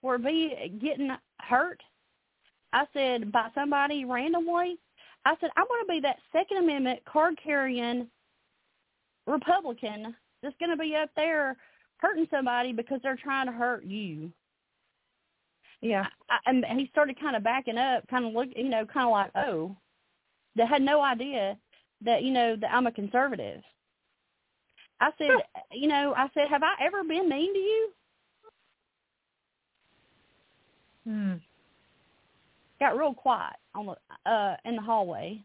were 0.00 0.16
be 0.16 0.78
getting 0.80 1.14
hurt," 1.40 1.82
I 2.72 2.86
said, 2.94 3.30
"by 3.30 3.50
somebody 3.54 4.06
randomly," 4.06 4.78
I 5.26 5.36
said, 5.38 5.50
"I'm 5.56 5.66
going 5.68 5.84
to 5.84 5.92
be 5.92 6.00
that 6.00 6.20
Second 6.32 6.56
Amendment 6.56 7.04
card 7.04 7.38
carrying 7.42 8.10
Republican 9.26 10.16
that's 10.42 10.56
going 10.56 10.70
to 10.70 10.76
be 10.78 10.96
up 10.96 11.10
there 11.16 11.58
hurting 11.98 12.28
somebody 12.30 12.72
because 12.72 13.02
they're 13.02 13.16
trying 13.16 13.44
to 13.44 13.52
hurt 13.52 13.84
you." 13.84 14.32
Yeah. 15.82 16.06
I, 16.28 16.38
and 16.46 16.64
he 16.78 16.88
started 16.92 17.18
kind 17.20 17.36
of 17.36 17.42
backing 17.42 17.78
up, 17.78 18.06
kind 18.08 18.26
of 18.26 18.32
look, 18.32 18.48
you 18.54 18.68
know, 18.68 18.84
kind 18.84 19.06
of 19.06 19.12
like, 19.12 19.30
oh, 19.34 19.76
they 20.56 20.66
had 20.66 20.82
no 20.82 21.00
idea 21.00 21.56
that 22.04 22.22
you 22.22 22.32
know 22.32 22.56
that 22.56 22.72
I'm 22.72 22.86
a 22.86 22.92
conservative. 22.92 23.62
I 25.00 25.10
said, 25.16 25.28
you 25.72 25.88
know, 25.88 26.14
I 26.16 26.28
said, 26.34 26.48
have 26.48 26.62
I 26.62 26.74
ever 26.82 27.02
been 27.04 27.28
mean 27.28 27.54
to 27.54 27.58
you? 27.58 27.90
Hmm. 31.04 31.32
Got 32.78 32.98
real 32.98 33.14
quiet 33.14 33.56
on 33.74 33.86
the 33.86 34.30
uh 34.30 34.56
in 34.64 34.76
the 34.76 34.82
hallway. 34.82 35.42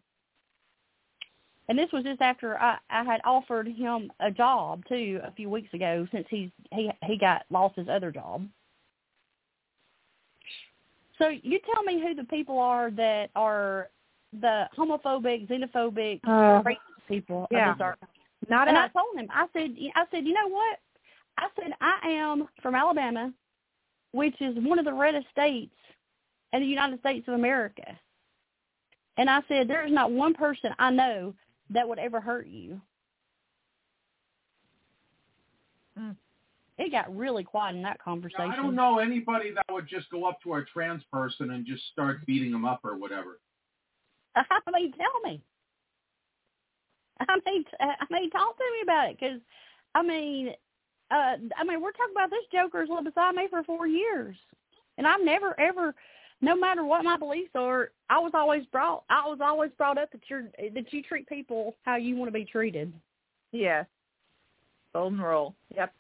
And 1.68 1.80
this 1.80 1.92
was 1.92 2.04
just 2.04 2.22
after 2.22 2.58
I 2.60 2.78
I 2.90 3.04
had 3.04 3.22
offered 3.24 3.68
him 3.68 4.12
a 4.20 4.32
job 4.32 4.84
too 4.88 5.20
a 5.24 5.32
few 5.32 5.50
weeks 5.50 5.74
ago 5.74 6.08
since 6.12 6.26
he's 6.30 6.50
he 6.74 6.92
he 7.04 7.18
got 7.18 7.46
lost 7.50 7.78
his 7.78 7.88
other 7.90 8.12
job. 8.12 8.48
So 11.18 11.30
you 11.30 11.60
tell 11.74 11.84
me 11.84 12.02
who 12.02 12.14
the 12.14 12.26
people 12.26 12.60
are 12.60 12.92
that 12.92 13.30
are 13.36 13.90
the 14.34 14.68
homophobic, 14.78 15.48
xenophobic, 15.48 16.20
Uh, 16.24 16.62
racist 16.64 16.78
people 17.08 17.48
yeah. 17.52 17.72
of 17.72 17.78
this 17.78 17.86
earth. 17.86 18.10
Not 18.50 18.68
and 18.68 18.78
us. 18.78 18.90
I 18.94 19.00
told 19.00 19.18
him, 19.18 19.28
I 19.32 19.48
said, 19.54 19.76
I 19.96 20.06
said, 20.12 20.26
you 20.26 20.34
know 20.34 20.48
what? 20.50 20.80
I 21.38 21.48
said, 21.56 21.74
I 21.82 22.10
am 22.10 22.48
from 22.62 22.76
Alabama, 22.76 23.34
which 24.12 24.40
is 24.42 24.56
one 24.60 24.80
of 24.80 24.86
the 24.86 24.94
reddest 24.94 25.28
states 25.32 25.76
in 26.54 26.62
the 26.62 26.68
United 26.68 27.00
States 27.00 27.28
of 27.28 27.34
America. 27.34 27.98
And 29.18 29.30
I 29.30 29.42
said, 29.48 29.68
there's 29.68 29.92
not 29.92 30.12
one 30.12 30.34
person 30.34 30.72
I 30.80 30.92
know 30.92 31.34
that 31.70 31.88
would 31.88 32.00
ever 32.00 32.20
hurt 32.20 32.48
you. 32.48 32.80
Mm. 35.98 36.16
It 36.78 36.92
got 36.92 37.16
really 37.16 37.44
quiet 37.44 37.76
in 37.76 37.84
that 37.84 38.02
conversation. 38.04 38.52
I 38.52 38.56
don't 38.56 38.76
know 38.76 39.00
anybody 39.00 39.52
that 39.52 39.66
would 39.72 39.88
just 39.88 40.10
go 40.10 40.26
up 40.26 40.42
to 40.44 40.56
a 40.56 40.66
trans 40.66 41.04
person 41.12 41.52
and 41.52 41.66
just 41.66 41.84
start 41.92 42.26
beating 42.26 42.52
them 42.52 42.66
up 42.66 42.82
or 42.84 42.98
whatever. 42.98 43.40
I 44.36 44.44
mean, 44.74 44.92
tell 44.92 45.32
me. 45.32 45.42
I 47.20 47.36
mean, 47.46 47.64
t- 47.64 47.78
I 47.80 48.06
mean, 48.12 48.30
talk 48.30 48.58
to 48.58 48.64
me 48.74 48.82
about 48.84 49.10
it, 49.10 49.18
because 49.20 49.40
I 49.94 50.04
mean, 50.04 50.50
uh, 51.12 51.38
I 51.58 51.64
mean, 51.64 51.82
we're 51.82 51.94
talking 51.94 52.14
about 52.14 52.30
this 52.30 52.44
Joker's 52.52 52.90
lived 52.90 53.06
beside 53.06 53.36
me 53.36 53.48
for 53.50 53.64
four 53.64 53.88
years, 53.88 54.36
and 54.98 55.08
I've 55.08 55.24
never 55.24 55.58
ever, 55.58 55.96
no 56.42 56.58
matter 56.58 56.84
what 56.84 57.06
my 57.06 57.16
beliefs 57.16 57.52
are, 57.56 57.92
I 58.10 58.20
was 58.20 58.32
always 58.34 58.66
brought, 58.66 59.06
I 59.10 59.26
was 59.28 59.40
always 59.42 59.72
brought 59.78 59.98
up 59.98 60.12
that 60.12 60.22
you're 60.30 60.50
that 60.74 60.92
you 60.92 61.02
treat 61.04 61.28
people 61.30 61.78
how 61.84 61.96
you 61.96 62.18
want 62.18 62.28
to 62.28 62.38
be 62.38 62.44
treated. 62.44 62.92
Yeah. 63.54 63.86
Golden 64.94 65.20
rule. 65.20 65.56
Yep. 65.74 65.94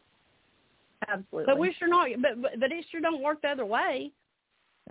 Absolutely. 1.08 1.46
But 1.46 1.60
we 1.60 1.74
sure 1.78 1.88
not, 1.88 2.08
but 2.22 2.42
but, 2.42 2.60
but 2.60 2.72
it 2.72 2.86
sure 2.92 3.02
don't 3.02 3.22
work 3.22 3.42
the 3.42 3.50
other 3.50 3.66
way. 3.66 4.12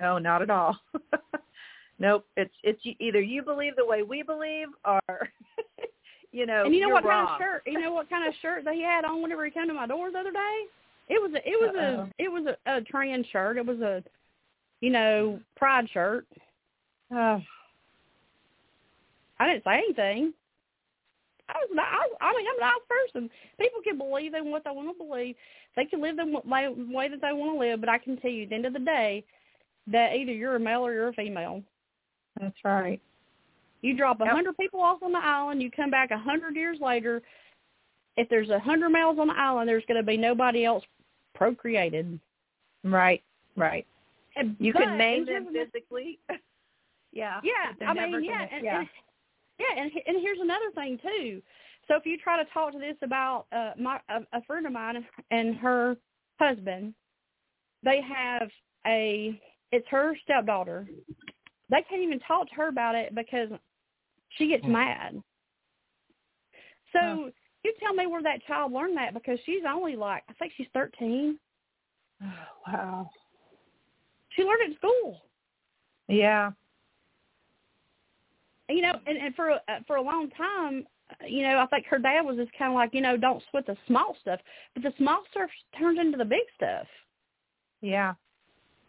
No, 0.01 0.19
not 0.19 0.43
at 0.43 0.51
all. 0.51 0.77
nope. 1.99 2.27
It's 2.37 2.55
it's 2.63 2.81
either 3.01 3.21
you 3.21 3.43
believe 3.43 3.77
the 3.77 3.87
way 3.87 4.03
we 4.03 4.23
believe, 4.23 4.69
or 4.85 5.01
you 6.33 6.47
know, 6.47 6.65
and 6.65 6.75
you 6.75 6.81
know 6.81 6.89
what 6.89 7.05
wrong. 7.05 7.27
kind 7.27 7.43
of 7.43 7.47
shirt? 7.47 7.63
You 7.67 7.81
know 7.81 7.93
what 7.93 8.11
kind 8.11 8.27
of 8.27 8.35
shirt 8.43 8.65
that 8.65 8.75
he 8.75 8.83
had 8.83 9.05
on 9.05 9.23
whenever 9.23 9.45
he 9.45 9.51
came 9.51 9.69
to 9.69 9.75
my 9.75 9.87
door 9.87 10.11
the 10.11 10.19
other 10.19 10.33
day? 10.33 10.63
It 11.09 11.21
was 11.21 11.33
a, 11.35 11.49
it 11.49 11.61
was 11.61 11.75
Uh-oh. 11.77 12.09
a 12.19 12.23
it 12.23 12.29
was 12.29 12.47
a, 12.47 12.77
a 12.79 12.81
trans 12.83 13.27
shirt. 13.27 13.57
It 13.59 13.67
was 13.67 13.81
a 13.81 14.03
you 14.81 14.91
know 14.91 15.39
pride 15.57 15.89
shirt. 15.93 16.27
Oh. 17.13 17.41
I 19.39 19.49
didn't 19.49 19.65
say 19.65 19.75
anything. 19.75 20.33
I 21.55 21.59
was 21.59 21.71
not, 21.73 21.87
I, 21.87 22.27
I 22.27 22.37
mean 22.37 22.47
I'm 22.51 22.59
a 22.59 22.61
nice 22.61 22.87
person. 22.89 23.31
People 23.59 23.81
can 23.83 23.97
believe 23.99 24.35
in 24.35 24.51
what 24.51 24.65
they 24.65 24.71
want 24.71 24.97
to 24.97 25.05
believe. 25.05 25.37
They 25.77 25.85
can 25.85 26.03
live 26.03 26.17
the 26.17 26.41
way, 26.45 26.69
way 26.69 27.09
that 27.09 27.21
they 27.21 27.33
want 27.33 27.55
to 27.55 27.59
live. 27.59 27.81
But 27.81 27.89
I 27.89 27.99
can 27.99 28.17
tell 28.17 28.31
you, 28.31 28.45
at 28.45 28.49
the 28.51 28.55
end 28.55 28.67
of 28.67 28.73
the 28.73 28.81
day, 28.81 29.25
that 29.87 30.15
either 30.15 30.33
you're 30.33 30.57
a 30.57 30.61
male 30.61 30.81
or 30.81 30.93
you're 30.93 31.09
a 31.09 31.13
female. 31.13 31.63
That's 32.41 32.57
right. 32.65 33.01
You 33.83 33.97
drop 33.97 34.21
a 34.21 34.25
Yep. 34.25 34.33
hundred 34.35 34.57
people 34.57 34.81
off 34.81 35.03
on 35.03 35.13
the 35.13 35.19
island, 35.19 35.63
you 35.63 35.71
come 35.71 35.91
back 35.91 36.11
a 36.11 36.19
hundred 36.19 36.57
years 36.57 36.79
later. 36.81 37.23
If 38.17 38.29
there's 38.29 38.51
a 38.51 38.59
hundred 38.59 38.91
males 38.91 39.19
on 39.19 39.27
the 39.29 39.35
island, 39.37 39.69
there's 39.69 39.85
going 39.87 40.01
to 40.01 40.07
be 40.07 40.17
nobody 40.17 40.65
else 40.65 40.85
procreated. 41.35 42.19
Right. 42.83 43.23
Right. 43.57 43.87
And, 44.37 44.57
You 44.59 44.73
can 44.73 44.97
name 44.97 45.27
them 45.27 45.49
physically. 45.53 46.19
yeah. 47.13 47.41
Yeah, 47.43 47.87
I 47.87 47.95
mean, 47.95 48.25
yeah, 48.25 48.47
and, 48.51 48.65
yeah. 48.65 48.79
and 48.81 48.89
yeah, 49.59 49.83
and 49.83 49.91
and 50.07 50.21
here's 50.21 50.41
another 50.41 50.71
thing 50.75 50.99
too. 51.03 51.43
So 51.87 51.97
if 51.97 52.07
you 52.07 52.17
try 52.19 52.43
to 52.43 52.51
talk 52.51 52.73
to 52.73 52.79
this 52.79 52.97
about 53.03 53.47
uh, 53.53 53.73
my 53.79 54.01
a, 54.09 54.39
a 54.39 54.43
friend 54.47 54.67
of 54.67 54.73
mine 54.73 55.05
and 55.31 55.57
her 55.57 55.97
husband, 56.39 56.95
they 57.83 58.01
have 58.03 58.49
a 58.87 59.41
it's 59.71 59.87
her 59.91 60.17
stepdaughter. 60.25 60.89
They 61.71 61.85
can't 61.89 62.03
even 62.03 62.21
talk 62.21 62.49
to 62.49 62.55
her 62.57 62.69
about 62.69 62.95
it 62.95 63.15
because 63.15 63.49
she 64.37 64.49
gets 64.49 64.65
mad. 64.67 65.23
So 66.93 67.31
you 67.65 67.75
tell 67.81 67.95
me 67.95 68.07
where 68.07 68.23
that 68.23 68.45
child 68.47 68.73
learned 68.73 68.97
that 68.97 69.15
because 69.15 69.39
she's 69.45 69.63
only 69.69 69.97
like 69.97 70.23
I 70.29 70.33
think 70.35 70.53
she's 70.57 70.69
thirteen. 70.73 71.39
wow. 72.67 73.11
She 74.31 74.43
learned 74.43 74.73
at 74.73 74.79
school. 74.79 75.21
Yeah. 76.09 76.51
You 78.69 78.83
know, 78.83 78.93
and, 79.07 79.19
and 79.19 79.35
for 79.35 79.51
a- 79.51 79.63
uh, 79.69 79.81
for 79.87 79.97
a 79.97 80.03
long 80.03 80.31
time, 80.31 80.87
uh, 81.11 81.27
you 81.27 81.43
know, 81.43 81.59
I 81.59 81.67
think 81.67 81.87
her 81.87 81.99
dad 81.99 82.23
was 82.23 82.37
just 82.37 82.53
kind 82.59 82.73
of 82.73 82.77
like, 82.77 82.95
you 82.95 83.01
know, 83.01 83.17
don't 83.17 83.43
sweat 83.51 83.67
the 83.67 83.77
small 83.87 84.17
stuff, 84.21 84.41
but 84.75 84.83
the 84.83 84.93
small 84.99 85.23
stuff 85.31 85.51
turns 85.79 85.99
into 85.99 86.17
the 86.17 86.25
big 86.25 86.45
stuff. 86.57 86.87
Yeah. 87.81 88.15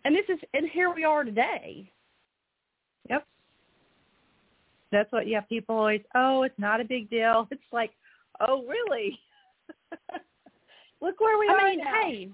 And 0.06 0.16
this 0.16 0.26
is, 0.30 0.40
and 0.54 0.70
here 0.70 0.94
we 0.94 1.04
are 1.04 1.24
today. 1.24 1.92
Yep. 3.10 3.26
That's 4.92 5.12
what 5.12 5.28
yeah, 5.28 5.42
people 5.42 5.76
always 5.76 6.02
oh, 6.16 6.44
it's 6.44 6.58
not 6.58 6.80
a 6.80 6.86
big 6.86 7.10
deal. 7.10 7.48
It's 7.52 7.62
like, 7.72 7.92
oh 8.40 8.64
really? 8.68 9.20
Look 11.02 11.20
where 11.20 11.38
we 11.38 11.50
I 11.50 11.54
are 11.54 11.70
mean, 11.70 11.80
now. 11.80 12.02
hey, 12.02 12.30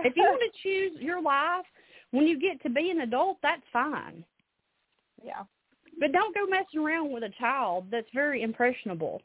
if 0.00 0.16
you 0.16 0.22
want 0.22 0.42
to 0.42 0.58
choose 0.62 1.00
your 1.00 1.22
life 1.22 1.64
when 2.10 2.26
you 2.26 2.38
get 2.38 2.62
to 2.62 2.70
be 2.70 2.90
an 2.90 3.00
adult, 3.00 3.38
that's 3.42 3.62
fine. 3.72 4.24
Yeah. 5.24 5.42
But 5.98 6.12
don't 6.12 6.34
go 6.34 6.46
messing 6.46 6.80
around 6.80 7.12
with 7.12 7.24
a 7.24 7.30
child 7.38 7.86
that's 7.90 8.08
very 8.14 8.42
impressionable. 8.42 9.22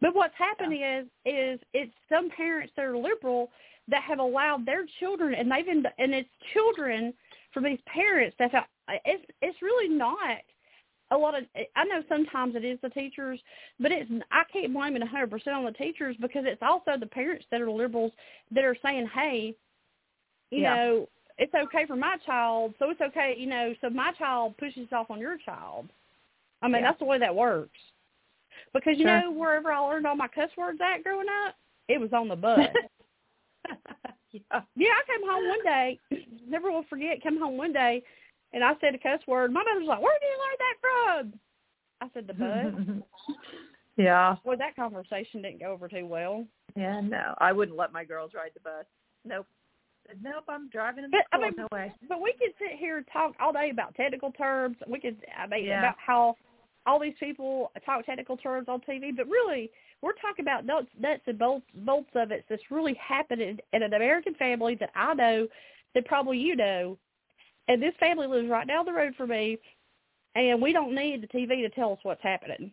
But 0.00 0.14
what's 0.14 0.34
happening 0.36 0.82
is 0.82 1.06
is 1.24 1.60
it's 1.72 1.92
some 2.08 2.30
parents 2.30 2.72
that 2.76 2.84
are 2.84 2.96
liberal 2.96 3.50
that 3.88 4.02
have 4.02 4.18
allowed 4.18 4.66
their 4.66 4.84
children 5.00 5.34
and 5.34 5.50
they've 5.50 5.64
been 5.64 5.84
and 5.98 6.14
it's 6.14 6.28
children 6.52 7.14
from 7.54 7.64
these 7.64 7.78
parents 7.86 8.36
that 8.38 8.52
have, 8.52 8.64
it's 9.04 9.24
it's 9.40 9.62
really 9.62 9.88
not 9.88 10.38
a 11.12 11.16
lot 11.16 11.36
of 11.36 11.44
I 11.76 11.84
know 11.84 12.02
sometimes 12.08 12.56
it 12.56 12.64
is 12.64 12.78
the 12.82 12.90
teachers, 12.90 13.40
but 13.80 13.92
it's 13.92 14.10
I 14.32 14.42
can't 14.52 14.74
blame 14.74 14.96
it 14.96 15.02
a 15.02 15.06
hundred 15.06 15.30
percent 15.30 15.56
on 15.56 15.64
the 15.64 15.72
teachers 15.72 16.16
because 16.20 16.44
it's 16.46 16.62
also 16.62 16.98
the 16.98 17.06
parents 17.06 17.46
that 17.50 17.60
are 17.60 17.70
liberals 17.70 18.12
that 18.50 18.64
are 18.64 18.76
saying, 18.82 19.08
Hey, 19.14 19.54
you 20.50 20.62
Yeah. 20.62 20.76
know, 20.76 21.08
it's 21.38 21.54
okay 21.54 21.86
for 21.86 21.96
my 21.96 22.16
child, 22.24 22.74
so 22.78 22.90
it's 22.90 23.00
okay, 23.00 23.34
you 23.38 23.46
know, 23.46 23.74
so 23.80 23.90
my 23.90 24.12
child 24.12 24.56
pushes 24.58 24.88
off 24.92 25.10
on 25.10 25.20
your 25.20 25.38
child. 25.38 25.88
I 26.62 26.68
mean, 26.68 26.82
Yeah. 26.82 26.88
that's 26.90 26.98
the 26.98 27.04
way 27.04 27.18
that 27.18 27.34
works. 27.34 27.78
Because 28.72 28.98
you 28.98 29.04
Sure. 29.04 29.20
know, 29.20 29.30
wherever 29.30 29.72
I 29.72 29.78
learned 29.78 30.06
all 30.06 30.16
my 30.16 30.28
cuss 30.28 30.50
words 30.56 30.80
at 30.80 31.02
growing 31.02 31.28
up, 31.46 31.54
it 31.88 31.98
was 32.00 32.12
on 32.12 32.28
the 32.28 32.36
bus. 32.36 32.58
yeah. 34.32 34.62
yeah, 34.74 34.88
I 34.88 35.02
came 35.06 35.28
home 35.28 35.48
one 35.48 35.62
day, 35.64 36.00
never 36.46 36.70
will 36.70 36.84
forget, 36.84 37.22
came 37.22 37.38
home 37.38 37.56
one 37.56 37.72
day 37.72 38.02
and 38.52 38.64
I 38.64 38.72
said 38.80 38.94
a 38.94 38.98
cuss 38.98 39.20
word. 39.26 39.52
My 39.52 39.62
mother's 39.62 39.86
like, 39.86 40.00
Where 40.00 40.18
did 40.18 40.26
you 40.28 40.38
learn 40.38 40.58
that 40.58 40.76
from? 40.80 41.40
I 42.00 42.10
said 42.14 42.26
the 42.26 42.34
bus. 42.34 43.36
yeah. 43.96 44.36
well, 44.44 44.56
that 44.56 44.76
conversation 44.76 45.42
didn't 45.42 45.60
go 45.60 45.72
over 45.72 45.88
too 45.88 46.06
well. 46.06 46.46
Yeah, 46.74 47.00
no. 47.00 47.34
I 47.38 47.52
wouldn't 47.52 47.76
let 47.76 47.92
my 47.92 48.04
girls 48.04 48.32
ride 48.34 48.50
the 48.54 48.60
bus. 48.60 48.84
Nope. 49.24 49.46
Said, 50.06 50.18
Nope, 50.22 50.44
I'm 50.48 50.68
driving 50.68 51.02
them 51.02 51.10
to 51.12 51.18
But 51.30 51.38
I 51.38 51.42
mean, 51.42 51.54
no 51.56 51.68
way. 51.72 51.92
But 52.08 52.20
we 52.20 52.32
could 52.32 52.52
sit 52.58 52.78
here 52.78 52.98
and 52.98 53.06
talk 53.12 53.32
all 53.40 53.52
day 53.52 53.70
about 53.70 53.94
technical 53.94 54.32
terms. 54.32 54.76
We 54.86 55.00
could 55.00 55.16
I 55.36 55.46
mean 55.46 55.66
Yeah. 55.66 55.78
about 55.78 55.96
how 55.98 56.36
all 56.86 57.00
these 57.00 57.16
people 57.18 57.72
talk 57.84 58.06
technical 58.06 58.36
terms 58.36 58.68
on 58.68 58.80
TV, 58.80 59.14
but 59.14 59.26
really 59.28 59.70
we're 60.02 60.12
talking 60.14 60.44
about 60.44 60.64
nuts, 60.64 60.88
nuts 60.98 61.22
and 61.26 61.38
bolts, 61.38 61.66
bolts 61.74 62.10
of 62.14 62.30
it 62.30 62.44
that's 62.48 62.70
really 62.70 62.94
happening 62.94 63.58
in 63.72 63.82
an 63.82 63.94
American 63.94 64.34
family 64.34 64.76
that 64.76 64.90
I 64.94 65.14
know, 65.14 65.48
that 65.94 66.06
probably 66.06 66.38
you 66.38 66.54
know, 66.54 66.96
and 67.68 67.82
this 67.82 67.94
family 67.98 68.26
lives 68.26 68.48
right 68.48 68.68
down 68.68 68.84
the 68.84 68.92
road 68.92 69.14
from 69.16 69.30
me, 69.30 69.58
and 70.36 70.62
we 70.62 70.72
don't 70.72 70.94
need 70.94 71.22
the 71.22 71.26
TV 71.26 71.62
to 71.62 71.70
tell 71.70 71.92
us 71.92 71.98
what's 72.02 72.22
happening. 72.22 72.70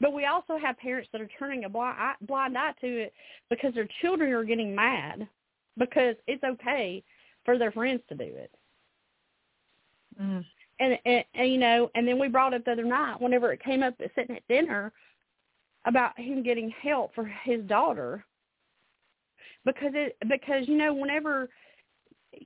But 0.00 0.12
we 0.12 0.26
also 0.26 0.58
have 0.58 0.78
parents 0.78 1.08
that 1.12 1.20
are 1.20 1.28
turning 1.38 1.64
a 1.64 1.68
blind 1.68 1.96
eye, 1.98 2.14
blind 2.22 2.56
eye 2.56 2.72
to 2.80 3.02
it 3.02 3.12
because 3.50 3.74
their 3.74 3.88
children 4.00 4.32
are 4.32 4.44
getting 4.44 4.74
mad 4.74 5.28
because 5.78 6.16
it's 6.26 6.42
okay 6.44 7.02
for 7.44 7.58
their 7.58 7.72
friends 7.72 8.02
to 8.08 8.14
do 8.14 8.24
it. 8.24 8.50
Mm. 10.20 10.44
And, 10.80 10.98
and 11.04 11.24
and 11.34 11.52
you 11.52 11.58
know, 11.58 11.90
and 11.94 12.06
then 12.06 12.18
we 12.18 12.28
brought 12.28 12.54
up 12.54 12.64
the 12.64 12.72
other 12.72 12.84
night 12.84 13.20
whenever 13.20 13.52
it 13.52 13.62
came 13.62 13.82
up 13.82 13.94
at 14.02 14.10
sitting 14.14 14.36
at 14.36 14.46
dinner 14.48 14.92
about 15.86 16.18
him 16.18 16.42
getting 16.42 16.72
help 16.82 17.14
for 17.14 17.24
his 17.24 17.62
daughter 17.64 18.24
because 19.64 19.92
it 19.94 20.16
because 20.28 20.68
you 20.68 20.76
know 20.76 20.94
whenever 20.94 21.48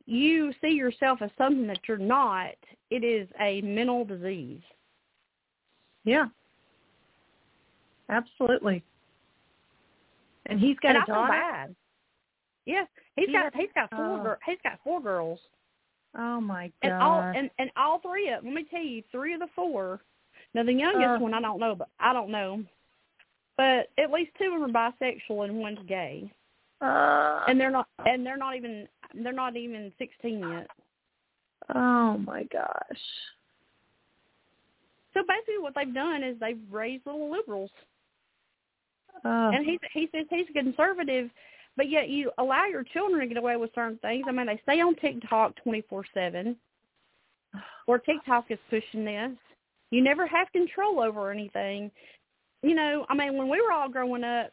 you 0.07 0.53
see 0.61 0.71
yourself 0.71 1.21
as 1.23 1.31
something 1.37 1.67
that 1.67 1.81
you're 1.89 1.99
not, 1.99 2.55
it 2.91 3.05
is 3.05 3.29
a 3.41 3.61
mental 3.63 4.05
disease. 4.05 4.61
Yeah. 6.05 6.27
Absolutely. 8.09 8.83
And 10.47 10.59
he's 10.61 10.77
got 10.83 10.97
and 10.97 11.05
a 11.05 11.07
daughter. 11.07 11.75
Yeah, 12.67 12.85
he's 13.17 13.27
He 13.27 13.33
got 13.33 13.55
he's 13.55 13.69
got 13.75 13.91
four 13.91 13.99
oh. 14.29 14.37
he's 14.47 14.59
got 14.63 14.79
four 14.85 15.01
girls. 15.01 15.41
Oh 16.17 16.41
my 16.41 16.71
god. 16.83 16.91
And 16.91 16.93
all 17.03 17.21
and, 17.21 17.51
and 17.59 17.71
all 17.77 17.99
three 18.01 18.29
of 18.31 18.45
let 18.45 18.53
me 18.55 18.65
tell 18.71 18.83
you, 18.83 19.03
three 19.11 19.35
of 19.35 19.41
the 19.41 19.49
four. 19.55 20.01
Now 20.55 20.63
the 20.63 20.73
youngest 20.73 21.17
Uh. 21.17 21.19
one 21.19 21.35
I 21.35 21.41
don't 21.41 21.59
know, 21.61 21.75
but 21.75 21.89
I 21.99 22.13
don't 22.13 22.31
know. 22.31 22.63
But 23.57 23.89
at 23.99 24.11
least 24.11 24.33
two 24.39 24.53
of 24.55 24.61
them 24.61 24.75
are 24.77 24.93
bisexual 24.93 25.45
and 25.45 25.59
one's 25.59 25.79
gay. 25.89 26.31
uh, 26.81 27.45
And 27.49 27.61
they're 27.61 27.71
not 27.71 27.87
and 28.07 28.25
they're 28.25 28.37
not 28.37 28.57
even 28.57 28.89
they're 29.15 29.33
not 29.33 29.57
even 29.57 29.93
sixteen 29.99 30.41
yet. 30.41 30.69
Oh 31.75 32.19
my 32.19 32.45
gosh. 32.45 33.03
So 35.15 35.21
basically, 35.29 35.59
what 35.61 35.75
they've 35.75 35.93
done 35.95 36.23
is 36.23 36.37
they've 36.41 36.59
raised 36.71 37.05
little 37.07 37.31
liberals, 37.31 37.71
Oh. 39.25 39.51
and 39.51 39.65
he's 39.65 39.79
he 39.93 40.09
says 40.13 40.27
he's 40.31 40.47
a 40.51 40.53
conservative, 40.53 41.31
but 41.77 41.89
yet 41.89 42.09
you 42.09 42.31
allow 42.39 42.67
your 42.67 42.85
children 42.85 43.21
to 43.21 43.27
get 43.27 43.37
away 43.37 43.57
with 43.57 43.71
certain 43.75 43.99
things. 43.99 44.25
I 44.29 44.33
mean, 44.33 44.47
they 44.47 44.61
stay 44.63 44.81
on 44.81 44.95
TikTok 44.97 45.57
twenty 45.63 45.83
four 45.89 46.05
seven, 46.15 46.57
or 47.87 47.99
TikTok 47.99 48.47
is 48.51 48.59
pushing 48.71 49.05
this. 49.05 49.33
You 49.91 50.03
never 50.03 50.27
have 50.27 50.51
control 50.53 51.01
over 51.01 51.31
anything. 51.31 51.91
You 52.63 52.75
know, 52.75 53.05
I 53.09 53.15
mean, 53.15 53.37
when 53.37 53.49
we 53.49 53.61
were 53.61 53.73
all 53.73 53.89
growing 53.89 54.25
up, 54.25 54.53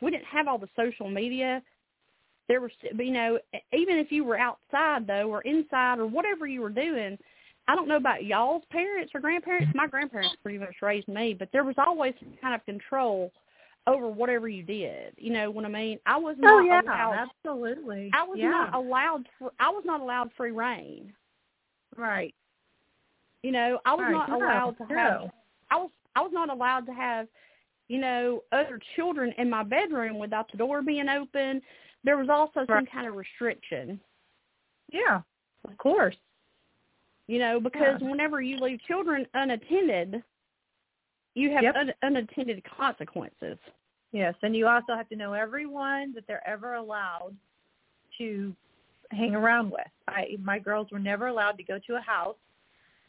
we 0.00 0.10
didn't 0.10 0.26
have 0.26 0.48
all 0.48 0.58
the 0.58 0.68
social 0.76 1.08
media. 1.08 1.62
There 2.48 2.60
was, 2.60 2.70
you 2.82 3.12
know, 3.12 3.38
even 3.72 3.96
if 3.98 4.12
you 4.12 4.24
were 4.24 4.38
outside 4.38 5.06
though, 5.06 5.30
or 5.30 5.42
inside, 5.42 5.98
or 5.98 6.06
whatever 6.06 6.46
you 6.46 6.60
were 6.60 6.70
doing, 6.70 7.18
I 7.66 7.74
don't 7.74 7.88
know 7.88 7.96
about 7.96 8.24
y'all's 8.24 8.64
parents 8.70 9.12
or 9.14 9.20
grandparents. 9.20 9.72
My 9.74 9.86
grandparents 9.86 10.36
pretty 10.42 10.58
much 10.58 10.74
raised 10.82 11.08
me, 11.08 11.34
but 11.38 11.48
there 11.52 11.64
was 11.64 11.76
always 11.78 12.12
some 12.20 12.34
kind 12.40 12.54
of 12.54 12.64
control 12.66 13.32
over 13.86 14.08
whatever 14.08 14.48
you 14.48 14.62
did. 14.62 15.14
You 15.18 15.32
know 15.32 15.50
what 15.50 15.64
I 15.64 15.68
mean? 15.68 15.98
I 16.06 16.16
was 16.16 16.36
oh, 16.38 16.42
not 16.42 16.62
Oh 16.62 16.64
yeah, 16.64 16.80
allowed. 16.82 17.28
absolutely. 17.44 18.10
I 18.14 18.22
was 18.24 18.38
yeah. 18.38 18.50
not 18.50 18.74
allowed. 18.74 19.24
I 19.60 19.68
was 19.70 19.82
not 19.84 20.00
allowed 20.00 20.30
free 20.36 20.52
rein. 20.52 21.12
right. 21.96 22.34
You 23.42 23.52
know, 23.52 23.78
I 23.84 23.92
was 23.92 24.00
Right, 24.04 24.12
not 24.12 24.30
no, 24.30 24.38
allowed 24.38 24.78
to 24.78 24.84
have. 24.84 25.30
I 25.70 25.76
was. 25.76 25.90
I 26.16 26.22
was 26.22 26.30
not 26.32 26.48
allowed 26.50 26.86
to 26.86 26.92
have. 26.94 27.28
You 27.88 27.98
know, 27.98 28.42
other 28.52 28.80
children 28.96 29.34
in 29.36 29.50
my 29.50 29.62
bedroom 29.62 30.18
without 30.18 30.50
the 30.50 30.56
door 30.56 30.80
being 30.80 31.08
open. 31.10 31.60
There 32.04 32.16
was 32.16 32.28
also 32.30 32.64
some 32.66 32.86
kind 32.86 33.06
of 33.06 33.14
restriction. 33.14 34.00
Yeah. 34.90 35.20
Of 35.68 35.76
course. 35.76 36.16
You 37.26 37.38
know, 37.38 37.60
because 37.60 38.00
Yeah. 38.00 38.08
whenever 38.08 38.40
you 38.40 38.56
leave 38.58 38.80
children 38.82 39.26
unattended, 39.34 40.22
you 41.34 41.50
have 41.50 41.62
Yep. 41.64 41.76
un- 41.76 41.94
unattended 42.02 42.62
consequences. 42.64 43.58
Yes, 44.12 44.34
and 44.42 44.54
you 44.54 44.68
also 44.68 44.94
have 44.94 45.08
to 45.08 45.16
know 45.16 45.32
everyone 45.32 46.12
that 46.14 46.26
they're 46.26 46.46
ever 46.46 46.74
allowed 46.74 47.36
to 48.18 48.54
hang 49.10 49.34
around 49.34 49.70
with. 49.70 49.86
I 50.08 50.36
my 50.40 50.58
girls 50.58 50.90
were 50.90 50.98
never 51.00 51.26
allowed 51.26 51.56
to 51.58 51.64
go 51.64 51.78
to 51.80 51.96
a 51.96 52.00
house 52.00 52.36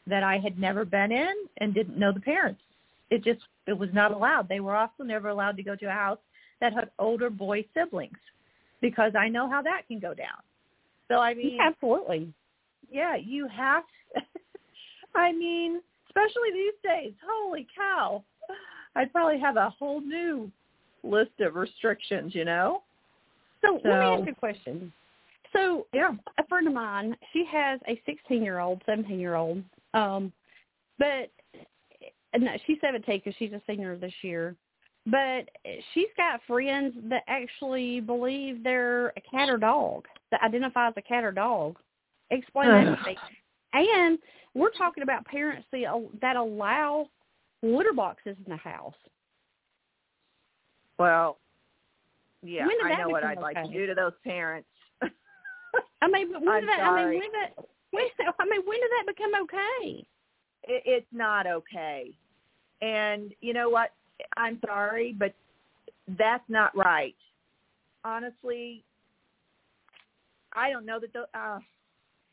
that 0.08 0.24
I 0.24 0.38
had 0.38 0.60
never 0.60 0.86
been 0.86 1.12
in 1.12 1.34
and 1.58 1.74
didn't 1.74 1.98
know 1.98 2.12
the 2.12 2.20
parents. 2.20 2.62
It 3.10 3.24
just 3.24 3.42
it 3.68 3.74
was 3.78 3.90
not 3.94 4.12
allowed. 4.12 4.50
They 4.50 4.60
were 4.60 4.76
also 4.76 5.04
never 5.04 5.30
allowed 5.30 5.58
to 5.58 5.64
go 5.64 5.76
to 5.76 5.86
a 5.86 5.92
house 5.92 6.20
that 6.60 6.74
had 6.74 6.90
older 6.98 7.30
boy 7.30 7.66
siblings 7.74 8.18
because 8.82 9.14
I 9.16 9.30
know 9.30 9.50
how 9.50 9.62
that 9.62 9.88
can 9.88 10.00
go 10.00 10.14
down. 10.14 10.42
So 11.08 11.20
I 11.20 11.34
mean, 11.34 11.60
Absolutely. 11.62 12.34
yeah, 12.90 13.16
you 13.16 13.48
have. 13.48 13.84
I 15.16 15.32
mean, 15.32 15.82
especially 16.16 16.52
these 16.54 16.74
days. 16.84 17.14
Holy 17.28 17.68
cow! 17.76 18.24
I'd 18.96 19.12
probably 19.12 19.40
have 19.40 19.58
a 19.58 19.70
whole 19.70 20.02
new 20.02 20.50
list 21.04 21.32
of 21.40 21.56
restrictions. 21.56 22.34
You 22.34 22.46
know. 22.46 22.84
So, 23.62 23.74
let 23.76 23.84
me 23.84 23.90
So- 23.92 24.14
ask 24.14 24.26
you 24.26 24.32
a 24.32 24.36
question. 24.36 24.94
So 25.54 25.88
Yeah. 25.94 26.14
a 26.38 26.44
friend 26.48 26.68
of 26.68 26.74
mine, 26.74 27.16
she 27.32 27.46
has 27.46 27.80
a 27.88 27.96
16 28.06 28.44
year 28.44 28.60
old, 28.60 28.84
17 28.86 29.20
year 29.20 29.36
old, 29.36 29.64
um, 29.94 30.34
but 30.98 31.30
no, 32.38 32.58
she's 32.66 32.80
17 32.82 33.20
because 33.20 33.36
she's 33.36 33.54
a 33.54 33.62
senior 33.66 33.96
this 33.96 34.14
year. 34.22 34.56
But 35.06 35.50
she's 35.94 36.10
got 36.18 36.42
friends 36.44 36.94
that 37.10 37.24
actually 37.28 38.02
believe 38.02 38.64
they're 38.64 39.14
a 39.16 39.22
cat 39.22 39.50
or 39.50 39.58
dog 39.58 40.08
that 40.32 40.42
identify 40.42 40.90
as 40.90 40.94
a 40.98 41.02
cat 41.02 41.24
or 41.24 41.32
dog. 41.32 41.78
Explain 42.32 42.70
that 42.70 42.98
to 42.98 43.10
me. 43.10 43.18
And 43.82 44.20
we're 44.54 44.72
talking 44.72 45.04
about 45.04 45.26
parents 45.26 45.68
that 45.72 46.36
allow 46.36 47.10
litter 47.62 47.94
boxes 47.94 48.36
in 48.46 48.52
the 48.52 48.58
house. 48.58 48.94
Well, 50.98 51.38
yeah, 52.42 52.68
I 52.84 52.96
know 52.96 53.10
what 53.10 53.24
I'd 53.24 53.40
like 53.40 53.62
to 53.62 53.68
do 53.68 53.86
to 53.88 53.96
those 53.96 54.14
parents. 54.24 54.68
I 56.02 56.08
mean, 56.08 56.32
but 56.32 56.42
when 56.42 56.50
I'm 56.50 56.62
did 56.62 56.70
that? 56.70 56.80
I 56.80 56.96
mean, 56.96 57.20
when 57.20 57.32
did? 57.32 57.66
When, 57.92 58.04
I 58.40 58.46
mean, 58.46 58.62
when 58.66 58.80
did 58.80 58.90
that 58.98 59.06
become 59.08 59.32
okay? 59.44 60.06
it, 60.68 60.84
it's 60.86 61.08
not 61.12 61.48
okay. 61.48 62.12
And 62.82 63.34
you 63.42 63.54
know 63.54 63.70
what? 63.70 63.92
I'm 64.38 64.60
sorry, 64.66 65.16
but 65.18 65.34
that's 66.18 66.44
not 66.48 66.76
right. 66.76 67.16
Honestly, 68.04 68.84
I 70.54 70.70
don't 70.70 70.86
know 70.86 71.00
that 71.00 71.14
the 71.14 71.28
uh 71.38 71.60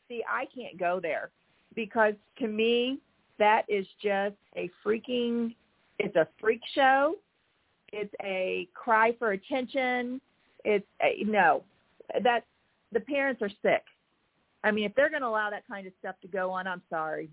see, 0.07 0.23
I 0.29 0.45
can't 0.45 0.77
go 0.79 0.99
there 1.01 1.29
because 1.75 2.13
to 2.39 2.47
me 2.47 2.99
that 3.39 3.63
is 3.67 3.85
just 4.01 4.35
a 4.55 4.69
freaking 4.85 5.55
it's 5.99 6.15
a 6.15 6.27
freak 6.39 6.61
show. 6.73 7.15
It's 7.91 8.13
a 8.23 8.67
cry 8.73 9.13
for 9.19 9.31
attention. 9.31 10.19
It's 10.65 10.85
a, 11.01 11.23
no. 11.23 11.63
That 12.23 12.45
the 12.91 12.99
parents 12.99 13.41
are 13.41 13.51
sick. 13.61 13.83
I 14.63 14.71
mean, 14.71 14.85
if 14.85 14.95
they're 14.95 15.09
going 15.09 15.21
to 15.21 15.27
allow 15.27 15.49
that 15.49 15.67
kind 15.67 15.85
of 15.85 15.93
stuff 15.99 16.15
to 16.21 16.27
go 16.27 16.49
on, 16.51 16.67
I'm 16.67 16.81
sorry. 16.89 17.29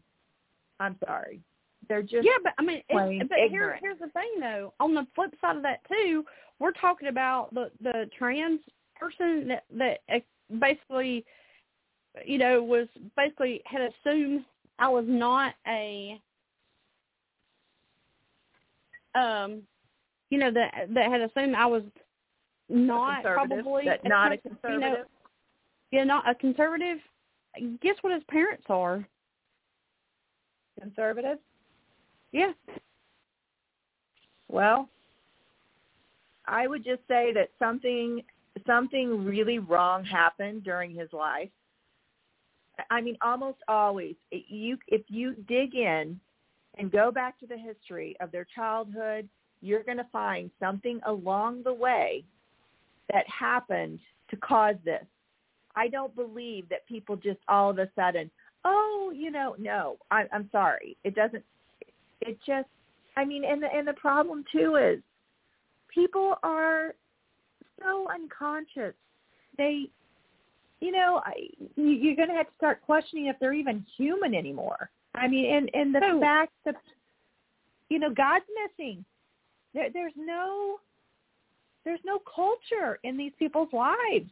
I'm 0.78 0.96
sorry. 1.04 1.40
They're 1.88 2.02
just 2.02 2.24
yeah, 2.24 2.38
but 2.42 2.52
I 2.58 2.62
mean, 2.62 2.82
it's, 2.88 3.28
but 3.28 3.38
here, 3.48 3.78
here's 3.82 3.98
the 3.98 4.08
thing, 4.08 4.30
though. 4.38 4.72
On 4.78 4.94
the 4.94 5.06
flip 5.14 5.34
side 5.40 5.56
of 5.56 5.62
that, 5.62 5.80
too, 5.88 6.24
we're 6.58 6.72
talking 6.72 7.08
about 7.08 7.52
the 7.52 7.70
the 7.82 8.08
trans 8.16 8.60
person 8.94 9.48
that 9.48 9.64
that 9.76 9.98
uh, 10.14 10.18
basically, 10.60 11.24
you 12.24 12.38
know, 12.38 12.62
was 12.62 12.88
basically 13.16 13.62
had 13.66 13.82
assumed 13.82 14.44
I 14.78 14.88
was 14.88 15.04
not 15.06 15.54
a, 15.66 16.20
um, 19.14 19.62
you 20.30 20.38
know, 20.38 20.50
that 20.52 20.88
that 20.94 21.10
had 21.10 21.20
assumed 21.20 21.54
I 21.54 21.66
was 21.66 21.82
not 22.68 23.22
probably 23.22 23.84
that 23.86 24.04
not 24.04 24.32
a 24.32 24.38
conservative. 24.38 24.72
You 24.72 24.80
know, 24.80 24.86
conservative. 24.86 25.06
yeah, 25.90 26.04
not 26.04 26.28
a 26.28 26.34
conservative. 26.34 26.98
Guess 27.82 27.96
what 28.02 28.12
his 28.12 28.22
parents 28.28 28.64
are? 28.68 29.04
conservative. 30.80 31.38
Yeah. 32.32 32.52
Well, 34.48 34.88
I 36.46 36.66
would 36.66 36.84
just 36.84 37.02
say 37.06 37.32
that 37.34 37.50
something 37.58 38.22
something 38.66 39.24
really 39.24 39.58
wrong 39.58 40.04
happened 40.04 40.64
during 40.64 40.94
his 40.94 41.12
life. 41.12 41.50
I 42.90 43.00
mean, 43.00 43.16
almost 43.22 43.58
always, 43.68 44.14
you 44.30 44.78
if 44.88 45.02
you 45.08 45.34
dig 45.48 45.74
in 45.74 46.18
and 46.78 46.92
go 46.92 47.10
back 47.10 47.38
to 47.40 47.46
the 47.46 47.56
history 47.56 48.16
of 48.20 48.30
their 48.30 48.46
childhood, 48.54 49.28
you're 49.60 49.82
going 49.82 49.98
to 49.98 50.06
find 50.12 50.50
something 50.60 51.00
along 51.06 51.62
the 51.62 51.72
way 51.72 52.24
that 53.12 53.24
happened 53.28 53.98
to 54.30 54.36
cause 54.36 54.76
this. 54.84 55.04
I 55.76 55.88
don't 55.88 56.14
believe 56.14 56.68
that 56.68 56.86
people 56.86 57.16
just 57.16 57.40
all 57.48 57.70
of 57.70 57.78
a 57.78 57.88
sudden, 57.94 58.30
oh, 58.64 59.12
you 59.14 59.30
know, 59.30 59.54
no. 59.58 59.96
I, 60.10 60.24
I'm 60.32 60.48
sorry. 60.52 60.96
It 61.04 61.14
doesn't. 61.14 61.44
It 62.20 62.38
just. 62.46 62.68
I 63.16 63.24
mean, 63.24 63.44
and 63.44 63.62
the 63.62 63.66
and 63.72 63.86
the 63.86 63.94
problem 63.94 64.44
too 64.52 64.76
is 64.76 65.00
people 65.92 66.36
are 66.42 66.94
so 67.82 68.06
unconscious. 68.12 68.94
They, 69.58 69.90
you 70.80 70.92
know, 70.92 71.20
I, 71.24 71.34
you- 71.76 71.84
you're 71.86 72.16
going 72.16 72.28
to 72.28 72.34
have 72.34 72.46
to 72.46 72.54
start 72.56 72.82
questioning 72.82 73.26
if 73.26 73.36
they're 73.38 73.52
even 73.52 73.84
human 73.96 74.34
anymore. 74.34 74.90
I 75.14 75.28
mean, 75.28 75.52
and 75.54 75.70
and 75.74 75.94
the 75.94 76.00
So- 76.00 76.20
fact 76.20 76.52
that 76.64 76.76
you 77.88 77.98
know 77.98 78.10
God's 78.12 78.44
missing. 78.78 79.04
There, 79.72 79.88
there's 79.92 80.12
no, 80.16 80.80
there's 81.84 82.00
no 82.04 82.18
culture 82.34 82.98
in 83.04 83.16
these 83.16 83.32
people's 83.38 83.72
lives. 83.72 84.28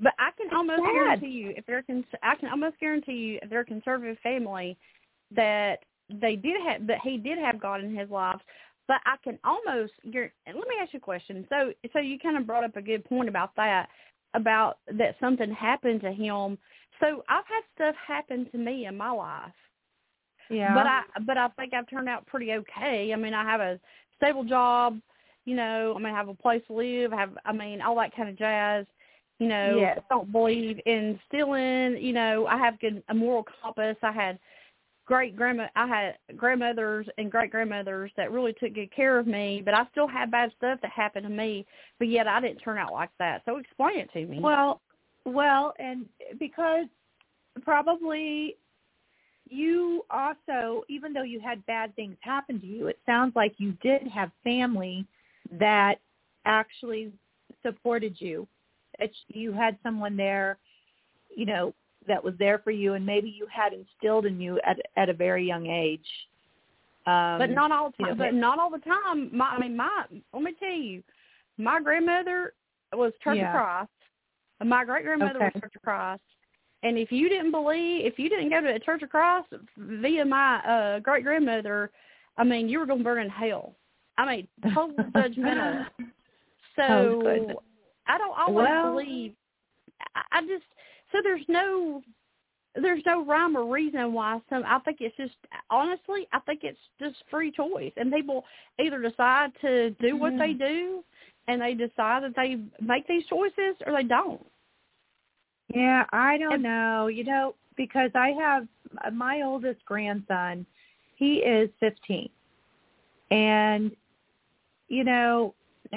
But 0.00 0.12
I 0.20 0.30
can 0.36 0.54
almost 0.56 0.78
sad. 0.80 0.92
guarantee 0.92 1.26
you, 1.26 1.54
if 1.56 1.66
they're 1.66 1.82
cons- 1.82 2.04
I 2.22 2.36
can 2.36 2.48
almost 2.50 2.78
guarantee 2.78 3.12
you, 3.14 3.38
if 3.42 3.50
they're 3.50 3.60
a 3.60 3.64
conservative 3.64 4.16
family, 4.22 4.76
that 5.34 5.78
they 6.08 6.36
did 6.36 6.54
have 6.64 6.86
that 6.86 6.98
he 7.02 7.16
did 7.18 7.36
have 7.38 7.60
God 7.60 7.82
in 7.82 7.96
his 7.96 8.08
life. 8.10 8.40
But 8.86 8.98
I 9.06 9.16
can 9.24 9.38
almost 9.44 9.92
You're, 10.04 10.30
let 10.46 10.54
me 10.54 10.76
ask 10.80 10.92
you 10.94 10.98
a 10.98 11.02
question. 11.02 11.44
So, 11.50 11.72
so 11.92 11.98
you 11.98 12.18
kind 12.18 12.36
of 12.38 12.46
brought 12.46 12.64
up 12.64 12.76
a 12.76 12.80
good 12.82 13.04
point 13.04 13.28
about 13.28 13.54
that, 13.56 13.88
about 14.34 14.78
that 14.92 15.16
something 15.20 15.52
happened 15.52 16.00
to 16.02 16.12
him. 16.12 16.58
So 17.00 17.24
I've 17.28 17.44
had 17.46 17.62
stuff 17.74 17.94
happen 18.06 18.48
to 18.50 18.58
me 18.58 18.86
in 18.86 18.96
my 18.96 19.10
life. 19.10 19.52
Yeah. 20.50 20.74
But 20.74 20.86
I 20.86 21.02
but 21.26 21.38
I 21.38 21.48
think 21.48 21.74
I've 21.74 21.88
turned 21.88 22.08
out 22.08 22.26
pretty 22.26 22.52
okay. 22.52 23.12
I 23.12 23.16
mean, 23.16 23.34
I 23.34 23.44
have 23.44 23.60
a 23.60 23.78
stable 24.16 24.44
job, 24.44 24.98
you 25.44 25.54
know, 25.54 25.94
I 25.94 25.98
mean, 25.98 26.12
I 26.12 26.16
have 26.16 26.28
a 26.28 26.34
place 26.34 26.62
to 26.66 26.74
live, 26.74 27.12
I 27.12 27.16
have 27.16 27.38
I 27.44 27.52
mean, 27.52 27.80
all 27.80 27.96
that 27.96 28.14
kind 28.14 28.28
of 28.28 28.38
jazz. 28.38 28.86
You 29.38 29.46
know, 29.48 29.78
Yes. 29.80 30.00
don't 30.10 30.32
believe 30.32 30.80
in 30.84 31.18
stealing, 31.28 31.96
you 32.02 32.12
know, 32.12 32.46
I 32.46 32.58
have 32.58 32.80
good 32.80 33.02
a 33.08 33.14
moral 33.14 33.44
compass. 33.62 33.96
I 34.02 34.10
had 34.10 34.38
great 35.08 35.34
grandma 35.34 35.66
I 35.74 35.86
had 35.86 36.36
grandmothers 36.36 37.06
and 37.16 37.32
great 37.32 37.50
grandmothers 37.50 38.12
that 38.18 38.30
really 38.30 38.52
took 38.52 38.74
good 38.74 38.94
care 38.94 39.18
of 39.18 39.26
me, 39.26 39.62
but 39.64 39.72
I 39.72 39.86
still 39.90 40.06
had 40.06 40.30
bad 40.30 40.52
stuff 40.58 40.78
that 40.82 40.90
happened 40.90 41.24
to 41.24 41.30
me, 41.30 41.64
but 41.98 42.08
yet 42.08 42.28
I 42.28 42.40
didn't 42.42 42.58
turn 42.58 42.76
out 42.76 42.92
like 42.92 43.08
that. 43.18 43.40
So 43.46 43.56
explain 43.56 44.00
it 44.00 44.12
to 44.12 44.26
me. 44.26 44.38
Well, 44.38 44.82
well, 45.24 45.72
and 45.78 46.04
because 46.38 46.84
probably 47.62 48.56
you 49.48 50.04
also, 50.10 50.84
even 50.90 51.14
though 51.14 51.22
you 51.22 51.40
had 51.40 51.64
bad 51.64 51.96
things 51.96 52.16
happen 52.20 52.60
to 52.60 52.66
you, 52.66 52.88
it 52.88 52.98
sounds 53.06 53.34
like 53.34 53.54
you 53.56 53.72
did 53.82 54.06
have 54.08 54.30
family 54.44 55.06
that 55.58 55.94
actually 56.44 57.10
supported 57.62 58.20
you. 58.20 58.46
That 58.98 59.10
you 59.28 59.52
had 59.52 59.78
someone 59.82 60.18
there, 60.18 60.58
you 61.34 61.46
know, 61.46 61.72
that 62.08 62.22
was 62.22 62.34
there 62.38 62.58
for 62.58 62.70
you, 62.70 62.94
and 62.94 63.04
maybe 63.06 63.28
you 63.30 63.46
had 63.52 63.72
instilled 63.72 64.26
in 64.26 64.40
you 64.40 64.60
at 64.66 64.78
at 64.96 65.08
a 65.08 65.14
very 65.14 65.46
young 65.46 65.66
age. 65.66 66.06
Um, 67.06 67.38
but 67.38 67.50
not 67.50 67.70
all 67.72 67.90
the 67.90 67.94
you 68.00 68.06
time. 68.06 68.18
know, 68.18 68.24
but 68.24 68.34
not 68.34 68.58
all 68.58 68.70
the 68.70 68.78
time. 68.78 69.30
My, 69.34 69.46
I 69.50 69.58
mean, 69.58 69.76
my 69.76 70.04
let 70.34 70.42
me 70.42 70.52
tell 70.58 70.68
you, 70.72 71.02
my 71.56 71.80
grandmother 71.80 72.52
was 72.92 73.12
Church 73.22 73.36
Yeah. 73.38 73.48
of 73.48 73.54
Christ. 73.54 73.90
My 74.70 74.84
great 74.84 75.04
grandmother 75.04 75.36
Okay. 75.36 75.50
was 75.54 75.62
Church 75.62 75.76
of 75.76 75.82
Christ. 75.82 76.22
And 76.82 76.96
if 76.98 77.10
you 77.10 77.28
didn't 77.28 77.50
believe, 77.50 78.06
if 78.06 78.18
you 78.18 78.28
didn't 78.28 78.50
go 78.50 78.60
to 78.60 78.74
a 78.74 78.78
Church 78.78 79.02
of 79.02 79.10
Christ 79.10 79.46
via 79.76 80.24
my 80.24 80.56
uh, 80.64 80.98
great 81.00 81.24
grandmother, 81.24 81.90
I 82.36 82.44
mean, 82.44 82.68
you 82.68 82.78
were 82.78 82.86
going 82.86 82.98
to 82.98 83.04
burn 83.04 83.22
in 83.22 83.28
hell. 83.30 83.74
I 84.16 84.26
mean, 84.26 84.48
total 84.74 84.96
judgmental. 85.14 85.86
So 86.76 86.82
Oh. 87.24 87.62
I 88.06 88.18
don't 88.18 88.38
always 88.38 88.54
Well- 88.68 88.92
believe. 88.92 89.32
I, 90.14 90.22
I 90.38 90.40
just 90.42 90.62
so 91.12 91.18
there's 91.22 91.44
no 91.48 92.02
there's 92.74 93.02
no 93.06 93.24
rhyme 93.24 93.56
or 93.56 93.64
reason 93.72 94.12
why 94.12 94.38
some 94.48 94.62
I 94.66 94.78
think 94.80 94.98
it's 95.00 95.16
just 95.16 95.34
honestly 95.70 96.26
I 96.32 96.40
think 96.40 96.60
it's 96.62 96.78
just 97.00 97.16
free 97.30 97.50
choice 97.50 97.92
and 97.96 98.12
people 98.12 98.44
either 98.78 99.00
decide 99.00 99.50
to 99.62 99.90
do 100.00 100.16
what 100.16 100.32
they 100.38 100.50
mm-hmm. 100.50 100.58
do 100.58 101.04
and 101.48 101.60
they 101.60 101.74
decide 101.74 102.22
that 102.22 102.36
they 102.36 102.58
make 102.80 103.08
these 103.08 103.24
choices 103.26 103.76
or 103.86 103.94
they 103.94 104.04
don't. 104.04 104.44
Yeah, 105.74 106.04
I 106.12 106.38
don't 106.38 106.62
know. 106.62 107.08
You 107.08 107.24
know, 107.24 107.54
because 107.76 108.10
I 108.14 108.30
have 108.40 108.68
my 109.12 109.42
oldest 109.42 109.84
grandson, 109.84 110.66
he 111.16 111.36
is 111.36 111.70
15. 111.80 112.28
And 113.30 113.90
you 114.88 115.04
know, 115.04 115.54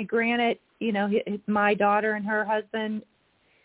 granted, 0.08 0.60
you 0.80 0.92
know, 0.92 1.10
my 1.48 1.74
daughter 1.74 2.14
and 2.14 2.26
her 2.26 2.44
husband 2.44 3.04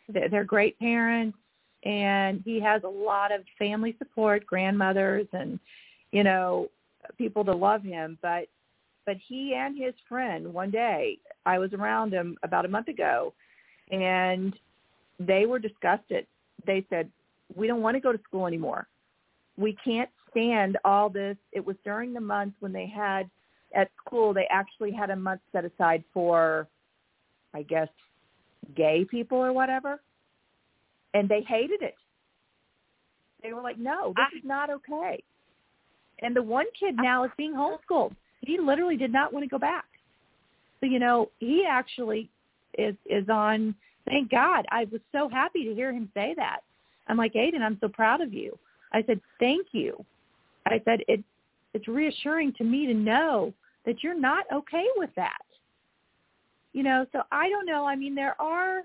they're 0.09 0.45
great 0.45 0.79
parents 0.79 1.37
and 1.85 2.43
he 2.45 2.61
has 2.61 2.83
a 2.85 2.89
lot 2.89 3.33
of 3.33 3.43
family 3.59 3.95
support, 3.99 4.47
grandmothers 4.47 5.27
and 5.33 5.59
you 6.13 6.25
know, 6.25 6.69
people 7.19 7.45
to 7.45 7.53
love 7.53 7.83
him, 7.83 8.19
but 8.23 8.49
but 9.05 9.17
he 9.29 9.55
and 9.55 9.79
his 9.79 9.95
friend 10.09 10.53
one 10.53 10.71
day, 10.71 11.19
I 11.45 11.59
was 11.59 11.73
around 11.73 12.13
him 12.13 12.37
about 12.43 12.65
a 12.65 12.69
month 12.69 12.89
ago 12.89 13.33
and 13.93 14.53
they 15.21 15.47
were 15.47 15.61
disgusted. 15.61 16.27
They 16.67 16.85
said, 16.91 17.11
"We 17.55 17.69
don't 17.69 17.83
want 17.83 17.95
to 17.95 18.01
go 18.01 18.13
to 18.13 18.23
school 18.25 18.47
anymore. 18.47 18.89
We 19.57 19.75
can't 19.85 20.11
stand 20.31 20.77
all 20.85 21.09
this." 21.09 21.37
It 21.53 21.65
was 21.65 21.77
during 21.85 22.13
the 22.13 22.21
month 22.21 22.55
when 22.61 22.73
they 22.73 22.87
had 22.87 23.31
at 23.75 23.91
school. 24.05 24.33
They 24.33 24.47
actually 24.51 24.91
had 24.91 25.11
a 25.11 25.17
month 25.17 25.41
set 25.53 25.65
aside 25.65 26.03
for, 26.13 26.67
I 27.55 27.63
guess, 27.63 27.89
gay 28.75 29.05
people 29.05 29.39
or 29.39 29.53
whatever, 29.53 30.01
and 31.15 31.29
they 31.29 31.43
hated 31.43 31.83
it. 31.83 31.95
They 33.43 33.53
were 33.53 33.63
like, 33.63 33.79
"No, 33.79 34.13
this 34.17 34.41
is 34.41 34.45
not 34.45 34.71
okay." 34.71 35.23
And 36.21 36.35
the 36.35 36.43
one 36.43 36.67
kid 36.79 36.97
now 36.97 37.25
is 37.25 37.31
being 37.37 37.55
homeschooled. 37.55 38.15
He 38.41 38.59
literally 38.59 38.97
did 38.97 39.13
not 39.13 39.33
want 39.33 39.45
to 39.45 39.49
go 39.49 39.59
back. 39.59 39.87
So 40.81 40.87
you 40.87 40.99
know, 40.99 41.31
he 41.39 41.65
actually 41.69 42.31
is 42.79 42.97
is 43.07 43.29
on 43.29 43.75
thank 44.07 44.31
God. 44.31 44.65
I 44.71 44.87
was 44.91 45.01
so 45.13 45.29
happy 45.29 45.65
to 45.65 45.75
hear 45.75 45.93
him 45.93 46.11
say 46.15 46.35
that. 46.37 46.61
I'm 47.09 47.17
like, 47.17 47.35
Aiden, 47.35 47.61
I'm 47.61 47.79
so 47.81 47.89
proud 47.89 48.21
of 48.21 48.33
you. 48.33 48.59
I 48.93 49.03
said, 49.07 49.21
Thank 49.39 49.69
you. 49.73 50.05
I 50.67 50.81
said, 50.85 51.01
It 51.09 51.23
it's 51.75 51.89
reassuring 51.89 52.55
to 52.55 52.65
me 52.65 52.87
to 52.87 52.95
know 52.95 53.53
that 53.85 54.03
you're 54.03 54.19
not 54.19 54.47
okay 54.53 54.87
with 54.97 55.11
that. 55.17 55.43
You 56.77 56.83
know, 56.83 57.07
so 57.11 57.23
I 57.33 57.49
don't 57.49 57.65
know. 57.65 57.87
I 57.87 57.97
mean 57.97 58.15
there 58.15 58.39
are 58.39 58.83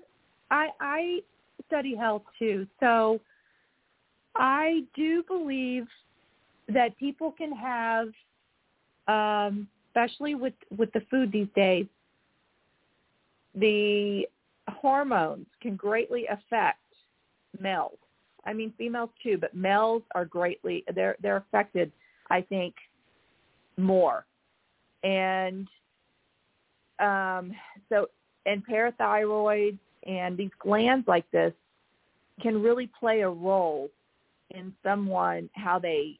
I 0.50 0.68
I 0.80 1.18
study 1.66 1.94
health 1.94 2.22
too. 2.38 2.66
So 2.80 3.20
I 4.34 4.84
do 4.96 5.22
believe 5.24 5.86
that 6.68 6.96
people 6.96 7.32
can 7.32 7.52
have 7.52 8.08
um 9.08 9.68
especially 9.90 10.34
with 10.34 10.54
with 10.74 10.90
the 10.94 11.02
food 11.10 11.30
these 11.32 11.48
days 11.54 11.84
the 13.54 14.26
hormones 14.70 15.44
can 15.60 15.76
greatly 15.76 16.24
affect 16.28 16.78
males. 17.60 17.98
I 18.46 18.54
mean 18.54 18.72
females 18.78 19.10
too, 19.22 19.36
but 19.36 19.54
males 19.54 20.02
are 20.14 20.24
greatly 20.24 20.82
they're 20.94 21.16
they're 21.20 21.36
affected, 21.36 21.92
I 22.30 22.40
think, 22.40 22.74
more. 23.76 24.24
And 25.04 25.68
um 26.98 27.52
so 27.88 28.08
and 28.46 28.66
parathyroid 28.66 29.78
and 30.06 30.36
these 30.36 30.50
glands 30.58 31.06
like 31.06 31.30
this 31.30 31.52
can 32.40 32.60
really 32.60 32.90
play 32.98 33.20
a 33.20 33.28
role 33.28 33.88
in 34.50 34.72
someone 34.82 35.48
how 35.54 35.78
they 35.78 36.18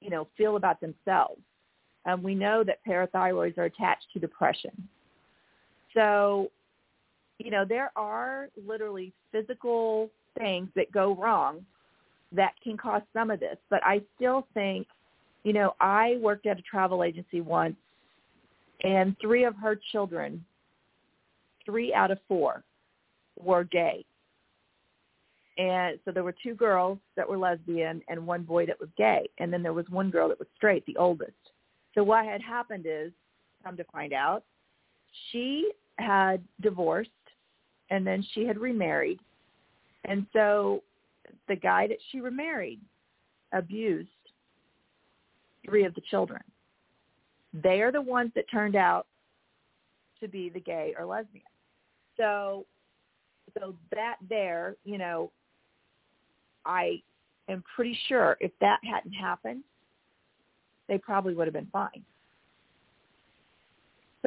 you 0.00 0.10
know 0.10 0.26
feel 0.36 0.56
about 0.56 0.80
themselves. 0.80 1.40
Um, 2.06 2.22
we 2.22 2.34
know 2.34 2.64
that 2.64 2.78
parathyroids 2.86 3.58
are 3.58 3.64
attached 3.64 4.06
to 4.14 4.18
depression. 4.18 4.88
So, 5.94 6.50
you 7.38 7.50
know, 7.50 7.64
there 7.64 7.90
are 7.96 8.48
literally 8.66 9.12
physical 9.32 10.10
things 10.38 10.68
that 10.76 10.90
go 10.92 11.14
wrong 11.14 11.64
that 12.32 12.54
can 12.62 12.76
cause 12.76 13.02
some 13.12 13.30
of 13.30 13.40
this. 13.40 13.56
But 13.68 13.84
I 13.84 14.02
still 14.16 14.46
think, 14.54 14.86
you 15.42 15.52
know, 15.52 15.74
I 15.80 16.16
worked 16.20 16.46
at 16.46 16.58
a 16.58 16.62
travel 16.62 17.02
agency 17.02 17.40
once 17.40 17.76
and 18.82 19.16
three 19.20 19.44
of 19.44 19.54
her 19.56 19.78
children, 19.92 20.44
three 21.64 21.92
out 21.92 22.10
of 22.10 22.18
four, 22.28 22.64
were 23.38 23.64
gay. 23.64 24.04
And 25.58 25.98
so 26.04 26.10
there 26.10 26.24
were 26.24 26.34
two 26.42 26.54
girls 26.54 26.98
that 27.16 27.28
were 27.28 27.36
lesbian 27.36 28.02
and 28.08 28.26
one 28.26 28.42
boy 28.42 28.64
that 28.66 28.80
was 28.80 28.88
gay. 28.96 29.28
And 29.38 29.52
then 29.52 29.62
there 29.62 29.74
was 29.74 29.84
one 29.90 30.10
girl 30.10 30.28
that 30.28 30.38
was 30.38 30.48
straight, 30.56 30.86
the 30.86 30.96
oldest. 30.96 31.32
So 31.94 32.02
what 32.02 32.24
had 32.24 32.40
happened 32.40 32.86
is, 32.88 33.12
come 33.62 33.76
to 33.76 33.84
find 33.92 34.12
out, 34.12 34.44
she 35.30 35.70
had 35.98 36.42
divorced 36.62 37.10
and 37.90 38.06
then 38.06 38.24
she 38.32 38.46
had 38.46 38.58
remarried. 38.58 39.18
And 40.04 40.24
so 40.32 40.82
the 41.48 41.56
guy 41.56 41.86
that 41.88 41.98
she 42.10 42.20
remarried 42.20 42.80
abused 43.52 44.08
three 45.66 45.84
of 45.84 45.94
the 45.94 46.02
children. 46.10 46.42
They 47.52 47.80
are 47.80 47.92
the 47.92 48.00
ones 48.00 48.30
that 48.34 48.44
turned 48.50 48.76
out 48.76 49.06
to 50.20 50.28
be 50.28 50.48
the 50.48 50.60
gay 50.60 50.94
or 50.98 51.04
lesbian. 51.04 51.44
So 52.16 52.66
so 53.58 53.74
that 53.92 54.16
there, 54.28 54.76
you 54.84 54.98
know, 54.98 55.30
I 56.64 57.02
am 57.48 57.64
pretty 57.74 57.98
sure 58.06 58.36
if 58.40 58.52
that 58.60 58.78
hadn't 58.84 59.12
happened, 59.12 59.64
they 60.88 60.98
probably 60.98 61.34
would 61.34 61.46
have 61.46 61.54
been 61.54 61.68
fine. 61.72 62.04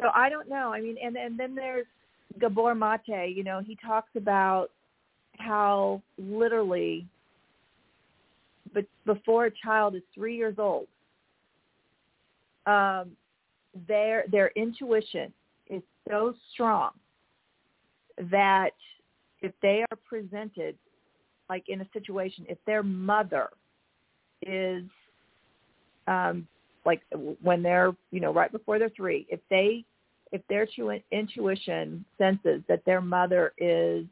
So 0.00 0.08
I 0.14 0.28
don't 0.28 0.48
know. 0.48 0.72
I 0.72 0.80
mean, 0.80 0.96
and 1.02 1.16
and 1.16 1.38
then 1.38 1.54
there's 1.54 1.86
Gabor 2.40 2.74
Mate. 2.74 3.34
You 3.34 3.44
know, 3.44 3.60
he 3.64 3.76
talks 3.76 4.10
about 4.16 4.70
how 5.38 6.02
literally, 6.18 7.06
but 8.72 8.84
before 9.06 9.46
a 9.46 9.50
child 9.50 9.94
is 9.94 10.02
three 10.14 10.36
years 10.36 10.56
old, 10.58 10.86
um, 12.66 13.10
their 13.88 14.24
their 14.30 14.48
intuition 14.56 15.32
is 15.68 15.82
so 16.08 16.34
strong 16.52 16.90
that 18.30 18.72
if 19.40 19.52
they 19.62 19.84
are 19.90 19.98
presented 20.08 20.76
like 21.50 21.64
in 21.68 21.80
a 21.80 21.88
situation, 21.92 22.46
if 22.48 22.58
their 22.66 22.82
mother 22.82 23.50
is 24.42 24.84
um, 26.06 26.46
like 26.84 27.02
when 27.42 27.62
they're 27.62 27.94
you 28.10 28.20
know 28.20 28.32
right 28.32 28.52
before 28.52 28.78
they're 28.78 28.90
three 28.90 29.26
if 29.30 29.40
they 29.50 29.84
if 30.32 30.42
their 30.48 30.66
intuition 31.12 32.04
senses 32.18 32.62
that 32.68 32.84
their 32.84 33.00
mother 33.00 33.52
is 33.58 34.04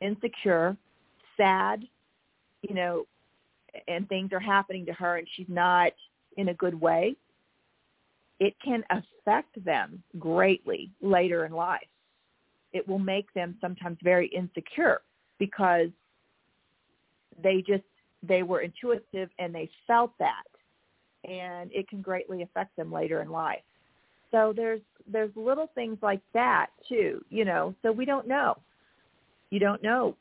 insecure 0.00 0.76
sad 1.36 1.84
you 2.62 2.74
know 2.74 3.04
and 3.86 4.08
things 4.08 4.32
are 4.32 4.40
happening 4.40 4.84
to 4.86 4.92
her 4.92 5.16
and 5.16 5.26
she's 5.36 5.48
not 5.48 5.92
in 6.36 6.48
a 6.48 6.54
good 6.54 6.78
way 6.78 7.14
it 8.40 8.54
can 8.64 8.82
affect 8.90 9.62
them 9.64 10.02
greatly 10.18 10.90
later 11.00 11.44
in 11.44 11.52
life 11.52 11.86
it 12.72 12.86
will 12.86 12.98
make 12.98 13.32
them 13.34 13.56
sometimes 13.60 13.98
very 14.02 14.28
insecure 14.28 15.00
because 15.38 15.88
they 17.42 17.62
just 17.66 17.84
they 18.22 18.42
were 18.42 18.60
intuitive 18.60 19.30
and 19.38 19.54
they 19.54 19.68
felt 19.86 20.12
that 20.18 20.44
and 21.24 21.70
it 21.72 21.88
can 21.88 22.00
greatly 22.02 22.42
affect 22.42 22.74
them 22.76 22.92
later 22.92 23.22
in 23.22 23.30
life. 23.30 23.62
So 24.30 24.52
there's 24.54 24.80
there's 25.10 25.30
little 25.34 25.70
things 25.74 25.98
like 26.02 26.20
that 26.34 26.68
too, 26.88 27.24
you 27.30 27.44
know. 27.44 27.74
So 27.82 27.90
we 27.90 28.04
don't 28.04 28.28
know. 28.28 28.58
You 29.50 29.58
don't 29.58 29.82
know 29.82 30.16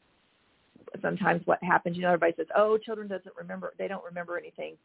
sometimes 1.02 1.46
what 1.46 1.62
happens. 1.64 1.96
You 1.96 2.04
know, 2.04 2.10
everybody 2.10 2.34
says, 2.36 2.48
"Oh, 2.56 2.78
children 2.78 3.08
doesn't 3.08 3.36
remember. 3.38 3.74
They 3.78 3.88
don't 3.88 4.04
remember 4.04 4.38
anything 4.38 4.76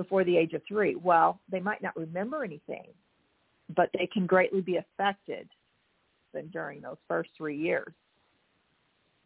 before 0.00 0.24
the 0.24 0.34
age 0.34 0.54
of 0.54 0.62
three. 0.66 0.94
Well, 0.94 1.38
they 1.52 1.60
might 1.60 1.82
not 1.82 1.94
remember 1.94 2.42
anything, 2.42 2.86
but 3.76 3.90
they 3.92 4.08
can 4.10 4.24
greatly 4.24 4.62
be 4.62 4.78
affected 4.78 5.46
during 6.50 6.80
those 6.80 6.96
first 7.06 7.28
three 7.36 7.58
years 7.58 7.92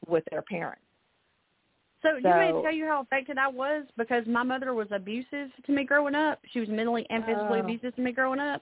with 0.08 0.24
their 0.32 0.42
parents. 0.42 0.82
So, 2.02 2.20
do 2.20 2.28
you 2.28 2.34
me 2.34 2.62
tell 2.62 2.72
you 2.72 2.86
how 2.86 3.02
affected 3.02 3.38
I 3.38 3.46
was 3.46 3.84
because 3.96 4.26
my 4.26 4.42
mother 4.42 4.74
was 4.74 4.88
abusive 4.90 5.50
to 5.64 5.72
me 5.72 5.84
growing 5.84 6.16
up. 6.16 6.40
She 6.52 6.58
was 6.58 6.68
mentally 6.68 7.06
and 7.08 7.24
physically 7.24 7.60
Oh. 7.60 7.64
abusive 7.64 7.94
to 7.94 8.00
me 8.02 8.10
growing 8.10 8.40
up, 8.40 8.60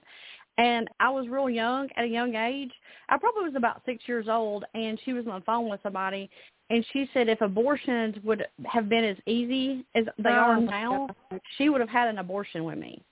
and 0.59 0.87
I 0.99 1.09
was 1.09 1.27
real 1.27 1.49
young 1.49 1.89
at 1.97 2.05
a 2.05 2.07
young 2.07 2.35
age. 2.35 2.71
I 3.09 3.17
probably 3.17 3.45
was 3.45 3.55
about 3.55 3.81
six 3.85 4.07
years 4.07 4.27
old, 4.29 4.65
and 4.75 4.99
she 5.03 5.13
was 5.13 5.25
on 5.25 5.39
the 5.39 5.45
phone 5.45 5.67
with 5.67 5.81
somebody, 5.81 6.29
and 6.69 6.85
she 6.93 7.09
said 7.13 7.29
if 7.29 7.41
abortions 7.41 8.15
would 8.23 8.45
have 8.65 8.89
been 8.89 9.03
as 9.03 9.17
easy 9.25 9.85
as 9.95 10.05
they 10.17 10.29
Oh, 10.29 10.33
are 10.33 10.61
now, 10.61 11.07
she 11.57 11.69
would 11.69 11.81
have 11.81 11.89
had 11.89 12.07
an 12.07 12.17
abortion 12.17 12.63
with 12.63 12.77
me. 12.77 13.03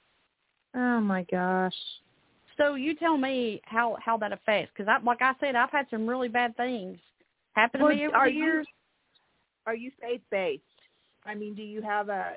Oh 0.76 1.00
my 1.02 1.26
gosh. 1.30 1.76
So 2.58 2.76
you 2.76 2.96
tell 2.96 3.18
me 3.18 3.62
how 3.66 3.98
how 4.04 4.18
that 4.18 4.32
affects 4.32 4.72
because 4.76 4.90
I 4.90 5.04
like 5.04 5.22
I 5.22 5.34
said 5.40 5.56
I've 5.56 5.72
had 5.72 5.88
some 5.90 6.08
really 6.08 6.28
bad 6.28 6.56
things 6.56 6.98
happen 7.54 7.82
to 7.82 7.90
me 7.90 8.08
over 8.08 8.16
are 8.16 8.28
the 8.28 8.34
you- 8.34 8.44
years. 8.44 8.68
Are 9.68 9.76
you 9.76 9.92
faith 10.02 10.22
based? 10.32 10.64
I 11.26 11.36
mean, 11.36 11.54
do 11.54 11.62
you 11.62 11.84
have 11.84 12.10
a? 12.10 12.36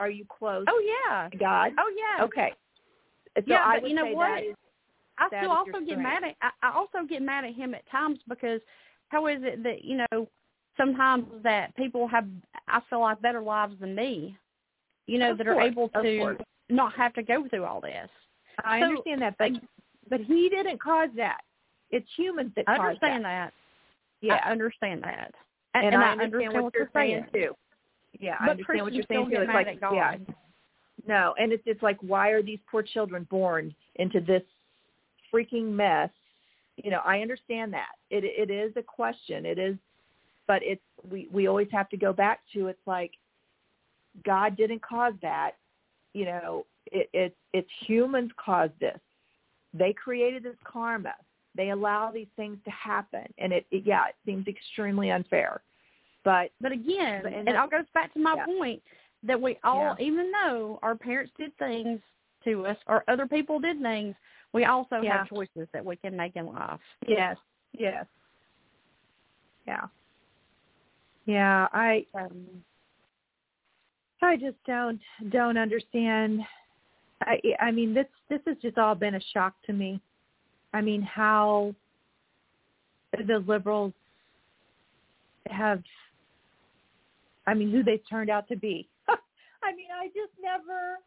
Are 0.00 0.10
you 0.10 0.24
close? 0.28 0.64
Oh 0.68 0.82
yeah. 1.08 1.28
God. 1.38 1.72
Oh 1.78 1.92
yeah. 1.96 2.24
Okay. 2.24 2.52
So 3.36 3.44
yeah, 3.46 3.62
I 3.64 3.78
but 3.80 3.88
you 3.88 3.94
know 3.94 4.06
what? 4.06 4.42
I 5.18 5.28
still 5.28 5.52
also 5.52 5.72
get 5.72 5.98
strength. 5.98 6.02
mad 6.02 6.24
at 6.24 6.36
I, 6.42 6.68
I 6.68 6.74
also 6.74 7.06
get 7.08 7.22
mad 7.22 7.44
at 7.44 7.54
him 7.54 7.74
at 7.74 7.88
times 7.90 8.18
because 8.28 8.60
how 9.10 9.26
is 9.26 9.40
it 9.42 9.62
that 9.62 9.84
you 9.84 9.98
know 9.98 10.28
sometimes 10.76 11.26
that 11.42 11.76
people 11.76 12.08
have 12.08 12.26
I 12.66 12.80
feel 12.88 13.00
like 13.00 13.20
better 13.20 13.42
lives 13.42 13.74
than 13.80 13.94
me, 13.94 14.36
you 15.06 15.18
know 15.18 15.32
Of 15.32 15.38
that 15.38 15.46
are 15.46 15.60
able 15.60 15.90
to 15.90 16.36
not 16.68 16.94
have 16.94 17.12
to 17.14 17.22
go 17.22 17.46
through 17.48 17.64
all 17.64 17.80
this. 17.80 18.08
I 18.64 18.80
So, 18.80 18.86
understand 18.86 19.22
that, 19.22 19.36
but 19.38 19.52
but 20.08 20.20
he 20.20 20.48
didn't 20.48 20.80
cause 20.80 21.10
that. 21.16 21.40
It's 21.90 22.06
humans 22.16 22.52
that 22.56 22.64
I 22.68 22.78
understand 22.78 23.24
that. 23.24 23.52
that. 23.52 23.52
Yeah, 24.22 24.40
I 24.44 24.50
understand 24.50 25.02
that, 25.02 25.34
and, 25.74 25.86
and 25.86 25.96
I 25.96 26.12
understand 26.12 26.52
what, 26.54 26.64
what 26.64 26.74
you're 26.74 26.90
saying 26.94 27.26
saying 27.32 27.46
too. 27.48 27.54
Yeah, 28.18 28.36
I 28.38 28.46
But 28.46 28.50
understand 28.52 28.82
what 28.82 28.92
you're 28.92 29.04
saying 29.08 29.30
too. 29.30 29.40
It's 29.40 29.52
like 29.52 29.78
yeah, 29.80 30.16
no, 31.06 31.34
and 31.38 31.52
it's 31.52 31.62
it's 31.66 31.82
like 31.82 31.98
why 32.00 32.30
are 32.30 32.42
these 32.42 32.58
poor 32.70 32.82
children 32.82 33.26
born 33.30 33.74
into 33.96 34.20
this 34.20 34.42
freaking 35.32 35.72
mess? 35.72 36.10
You 36.84 36.90
know, 36.90 37.00
I 37.04 37.20
understand 37.20 37.72
that 37.74 37.92
it 38.10 38.24
it 38.24 38.50
is 38.52 38.72
a 38.76 38.82
question. 38.82 39.46
It 39.46 39.58
is, 39.58 39.76
but 40.46 40.62
it's 40.62 40.82
we 41.10 41.28
we 41.32 41.46
always 41.48 41.68
have 41.72 41.88
to 41.90 41.96
go 41.96 42.12
back 42.12 42.40
to 42.54 42.68
it's 42.68 42.86
like 42.86 43.12
God 44.24 44.56
didn't 44.56 44.82
cause 44.82 45.14
that. 45.22 45.52
You 46.12 46.24
know, 46.26 46.66
it, 46.90 47.08
it 47.12 47.36
it's 47.52 47.68
humans 47.86 48.30
caused 48.36 48.78
this. 48.80 48.98
They 49.72 49.92
created 49.92 50.42
this 50.42 50.56
karma. 50.64 51.14
They 51.54 51.70
allow 51.70 52.10
these 52.12 52.28
things 52.36 52.58
to 52.64 52.70
happen, 52.70 53.26
and 53.38 53.52
it, 53.52 53.66
it 53.70 53.84
yeah, 53.84 54.06
it 54.08 54.14
seems 54.24 54.46
extremely 54.46 55.10
unfair. 55.10 55.60
But 56.24 56.50
But 56.60 56.72
again, 56.72 57.22
But- 57.22 57.32
and 57.32 57.48
it 57.48 57.56
all 57.56 57.68
goes 57.68 57.86
back 57.94 58.12
to 58.14 58.18
my 58.20 58.34
yeah. 58.36 58.46
point 58.46 58.82
that 59.22 59.40
we 59.40 59.58
all, 59.64 59.96
Yeah. 59.98 60.06
even 60.06 60.32
though 60.32 60.78
our 60.82 60.94
parents 60.94 61.32
did 61.36 61.56
things 61.58 62.00
to 62.44 62.66
us 62.66 62.76
or 62.86 63.04
other 63.08 63.26
people 63.26 63.58
did 63.60 63.80
things, 63.82 64.14
we 64.52 64.64
also 64.64 65.00
Yeah. 65.00 65.18
have 65.18 65.28
choices 65.28 65.68
that 65.72 65.84
we 65.84 65.96
can 65.96 66.16
make 66.16 66.36
in 66.36 66.46
life. 66.46 66.80
Yes. 67.06 67.36
Yes. 67.72 68.06
Yeah. 69.66 69.86
Yeah, 71.26 71.68
I 71.72 72.06
Um, 72.14 72.64
I 74.22 74.36
just 74.36 74.62
don't 74.64 75.00
don't 75.28 75.56
understand. 75.56 76.44
I 77.22 77.40
I 77.60 77.70
mean 77.70 77.94
this 77.94 78.08
this 78.28 78.40
has 78.46 78.56
just 78.58 78.78
all 78.78 78.94
been 78.94 79.14
a 79.14 79.20
shock 79.20 79.54
to 79.66 79.72
me. 79.72 80.00
I 80.72 80.80
mean 80.80 81.02
how 81.02 81.74
the 83.12 83.38
liberals 83.46 83.92
have 85.48 85.82
I 87.46 87.54
mean 87.54 87.70
who 87.70 87.82
they've 87.82 88.06
turned 88.08 88.30
out 88.30 88.48
to 88.48 88.56
be. 88.56 88.88
I 89.08 89.72
mean 89.74 89.88
I 89.94 90.08
just 90.08 90.32
never 90.40 90.98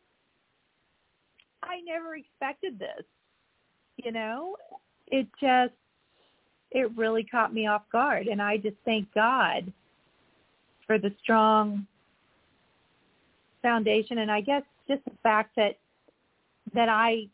I 1.64 1.82
never 1.82 2.16
expected 2.16 2.80
this. 2.80 3.06
You 3.98 4.12
know? 4.12 4.56
It 5.08 5.28
just 5.40 5.74
it 6.74 6.90
really 6.98 7.24
caught 7.24 7.54
me 7.54 7.68
off 7.68 7.84
guard. 7.92 8.28
And 8.28 8.42
I 8.42 8.58
just 8.58 8.76
thank 8.84 9.14
God 9.14 9.72
for 10.88 10.98
the 10.98 11.14
strong 11.22 11.86
foundation. 13.62 14.20
And 14.20 14.32
I 14.32 14.42
guess 14.42 14.64
just 14.88 15.04
the 15.06 15.12
fact 15.22 15.56
that 15.56 15.78
that 16.74 16.90
I 16.90 17.28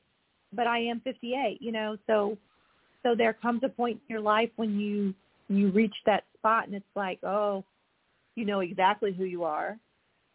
but 0.51 0.65
I 0.65 0.79
am 0.79 0.99
58, 1.01 1.61
you 1.61 1.71
know, 1.71 1.97
so 2.07 2.37
so 3.03 3.15
there 3.15 3.33
comes 3.33 3.61
a 3.63 3.69
point 3.69 3.99
in 4.07 4.13
your 4.13 4.21
life 4.21 4.49
when 4.55 4.79
you 4.79 5.13
you 5.47 5.71
reach 5.71 5.95
that 6.05 6.25
spot 6.37 6.67
and 6.67 6.75
it's 6.75 6.85
like, 6.95 7.19
oh, 7.23 7.63
you 8.35 8.45
know 8.45 8.59
exactly 8.59 9.13
who 9.13 9.23
you 9.23 9.43
are. 9.43 9.77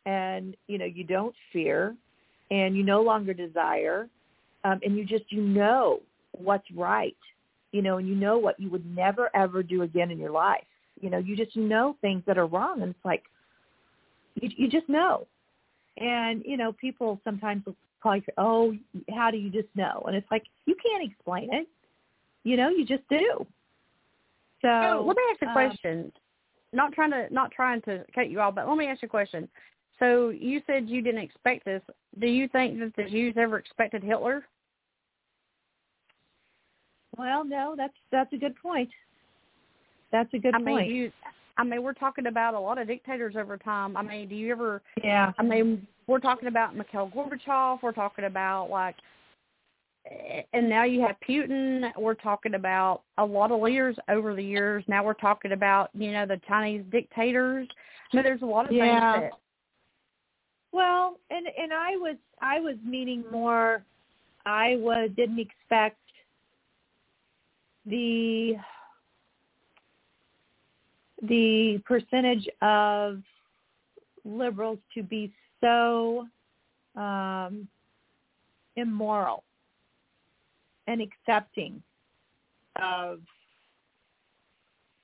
And 0.06 0.56
you 0.66 0.78
know 0.78 0.84
you 0.84 1.04
don't 1.04 1.34
fear 1.52 1.94
and 2.50 2.76
you 2.76 2.82
no 2.82 3.02
longer 3.02 3.34
desire. 3.34 4.08
Um 4.64 4.80
and 4.82 4.96
you 4.96 5.04
just 5.04 5.30
you 5.30 5.42
know 5.42 6.00
what's 6.38 6.70
right 6.74 7.16
you 7.72 7.82
know 7.82 7.98
and 7.98 8.08
you 8.08 8.14
know 8.14 8.38
what 8.38 8.58
you 8.58 8.70
would 8.70 8.84
never 8.94 9.30
ever 9.34 9.62
do 9.62 9.82
again 9.82 10.10
in 10.10 10.18
your 10.18 10.30
life 10.30 10.64
you 11.00 11.10
know 11.10 11.18
you 11.18 11.36
just 11.36 11.56
know 11.56 11.96
things 12.00 12.22
that 12.26 12.38
are 12.38 12.46
wrong 12.46 12.82
and 12.82 12.90
it's 12.90 13.04
like 13.04 13.24
you 14.34 14.48
you 14.56 14.68
just 14.68 14.88
know 14.88 15.26
and 15.98 16.42
you 16.44 16.56
know 16.56 16.72
people 16.72 17.20
sometimes 17.24 17.64
will 17.66 17.76
call 18.02 18.16
you 18.16 18.22
oh 18.38 18.74
how 19.14 19.30
do 19.30 19.36
you 19.36 19.50
just 19.50 19.68
know 19.74 20.02
and 20.06 20.16
it's 20.16 20.30
like 20.30 20.44
you 20.66 20.74
can't 20.84 21.10
explain 21.10 21.48
it 21.52 21.68
you 22.44 22.56
know 22.56 22.68
you 22.68 22.84
just 22.84 23.02
do 23.08 23.46
so 24.64 24.70
So 24.70 25.04
let 25.06 25.16
me 25.16 25.22
ask 25.30 25.42
you 25.42 25.48
a 25.48 25.50
um, 25.50 25.54
question. 25.54 26.12
Not 26.72 26.92
trying 26.92 27.10
to 27.10 27.32
not 27.32 27.50
trying 27.52 27.82
to 27.82 28.04
cut 28.14 28.30
you 28.30 28.40
off, 28.40 28.54
but 28.54 28.66
let 28.66 28.78
me 28.78 28.86
ask 28.86 29.02
you 29.02 29.06
a 29.06 29.10
question. 29.10 29.48
So 29.98 30.30
you 30.30 30.62
said 30.66 30.88
you 30.88 31.02
didn't 31.02 31.20
expect 31.20 31.66
this. 31.66 31.82
Do 32.18 32.26
you 32.26 32.48
think 32.48 32.80
that 32.80 32.92
the 32.96 33.08
Jews 33.08 33.34
ever 33.36 33.58
expected 33.58 34.02
Hitler? 34.02 34.44
Well 37.18 37.44
no 37.44 37.74
that's 37.76 37.94
that's 38.10 38.32
a 38.32 38.36
good 38.36 38.54
point 38.56 38.90
that's 40.14 40.32
a 40.32 40.38
good 40.38 40.54
I 40.54 40.62
point 40.62 40.86
mean, 40.88 40.96
you. 40.96 41.12
I 41.56 41.64
mean, 41.64 41.82
we're 41.82 41.92
talking 41.92 42.26
about 42.26 42.54
a 42.54 42.60
lot 42.60 42.78
of 42.78 42.86
dictators 42.86 43.34
over 43.36 43.56
time. 43.56 43.96
I 43.96 44.02
mean, 44.02 44.28
do 44.28 44.36
you 44.36 44.52
ever? 44.52 44.80
yeah 45.02 45.32
I 45.38 45.42
mean, 45.42 45.86
we're 46.06 46.20
talking 46.20 46.48
about 46.48 46.76
Mikhail 46.76 47.10
Gorbachev. 47.14 47.82
We're 47.82 47.90
talking 47.92 48.26
about 48.26 48.70
like, 48.70 48.94
and 50.52 50.68
now 50.68 50.84
you 50.84 51.00
have 51.00 51.16
Putin. 51.28 51.90
We're 51.98 52.14
talking 52.14 52.54
about 52.54 53.02
a 53.18 53.24
lot 53.24 53.50
of 53.50 53.60
leaders 53.60 53.96
over 54.08 54.36
the 54.36 54.44
years. 54.44 54.84
Now 54.86 55.04
we're 55.04 55.14
talking 55.14 55.50
about 55.50 55.90
you 55.94 56.12
know 56.12 56.26
the 56.26 56.40
Chinese 56.46 56.84
dictators. 56.92 57.66
I 58.12 58.16
mean, 58.16 58.24
there's 58.24 58.42
a 58.42 58.46
lot 58.46 58.66
of 58.66 58.72
Yeah. 58.72 59.12
things 59.12 59.30
that 59.30 59.38
Well, 60.72 61.18
and 61.30 61.46
and 61.58 61.72
I 61.72 61.96
was 61.96 62.16
I 62.40 62.60
was 62.60 62.76
meaning 62.84 63.24
more. 63.32 63.82
I 64.46 64.76
was 64.76 65.10
didn't 65.16 65.40
expect 65.40 65.98
the 67.86 68.54
the 71.22 71.82
percentage 71.86 72.48
of 72.60 73.22
liberals 74.24 74.78
to 74.94 75.02
be 75.02 75.32
so 75.60 76.26
um, 76.96 77.66
immoral 78.76 79.44
and 80.86 81.00
accepting 81.00 81.82
of 82.80 83.20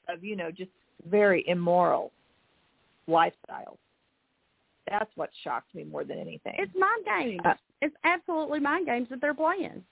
of 0.08 0.24
you 0.24 0.36
know 0.36 0.50
just 0.50 0.70
very 1.08 1.44
immoral 1.48 2.12
lifestyles. 3.08 3.78
That's 4.88 5.10
what 5.14 5.30
shocked 5.44 5.74
me 5.74 5.84
more 5.84 6.04
than 6.04 6.18
anything. 6.18 6.54
it's 6.58 6.72
mind 6.76 7.04
games. 7.06 7.40
Uh, 7.44 7.54
it's 7.80 7.94
absolutely 8.04 8.58
mind 8.58 8.86
games 8.86 9.08
that 9.10 9.20
they're 9.20 9.34
playing. 9.34 9.84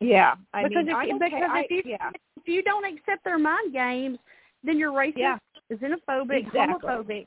Yeah, 0.00 0.34
I 0.54 0.62
because 0.64 0.86
mean, 0.86 0.88
if, 0.88 0.96
I 0.96 1.06
don't 1.06 1.18
because 1.18 1.40
ca- 1.40 1.62
if 1.64 1.70
you 1.70 1.82
yeah, 1.92 2.10
if 2.36 2.46
you 2.46 2.62
don't 2.62 2.84
accept 2.84 3.24
their 3.24 3.38
mind 3.38 3.72
games, 3.72 4.18
then 4.62 4.78
you're 4.78 4.92
racist, 4.92 5.16
Yeah. 5.16 5.38
xenophobic, 5.72 6.46
Exactly. 6.46 6.88
homophobic. 6.88 7.26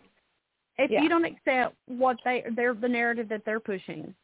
If 0.78 0.90
Yeah. 0.90 1.02
you 1.04 1.10
don't 1.10 1.26
accept 1.26 1.76
what 1.88 2.18
they 2.24 2.44
they're 2.56 2.74
the 2.74 2.88
narrative 2.88 3.30
that 3.30 3.44
they're 3.46 3.60
pushing, 3.60 4.16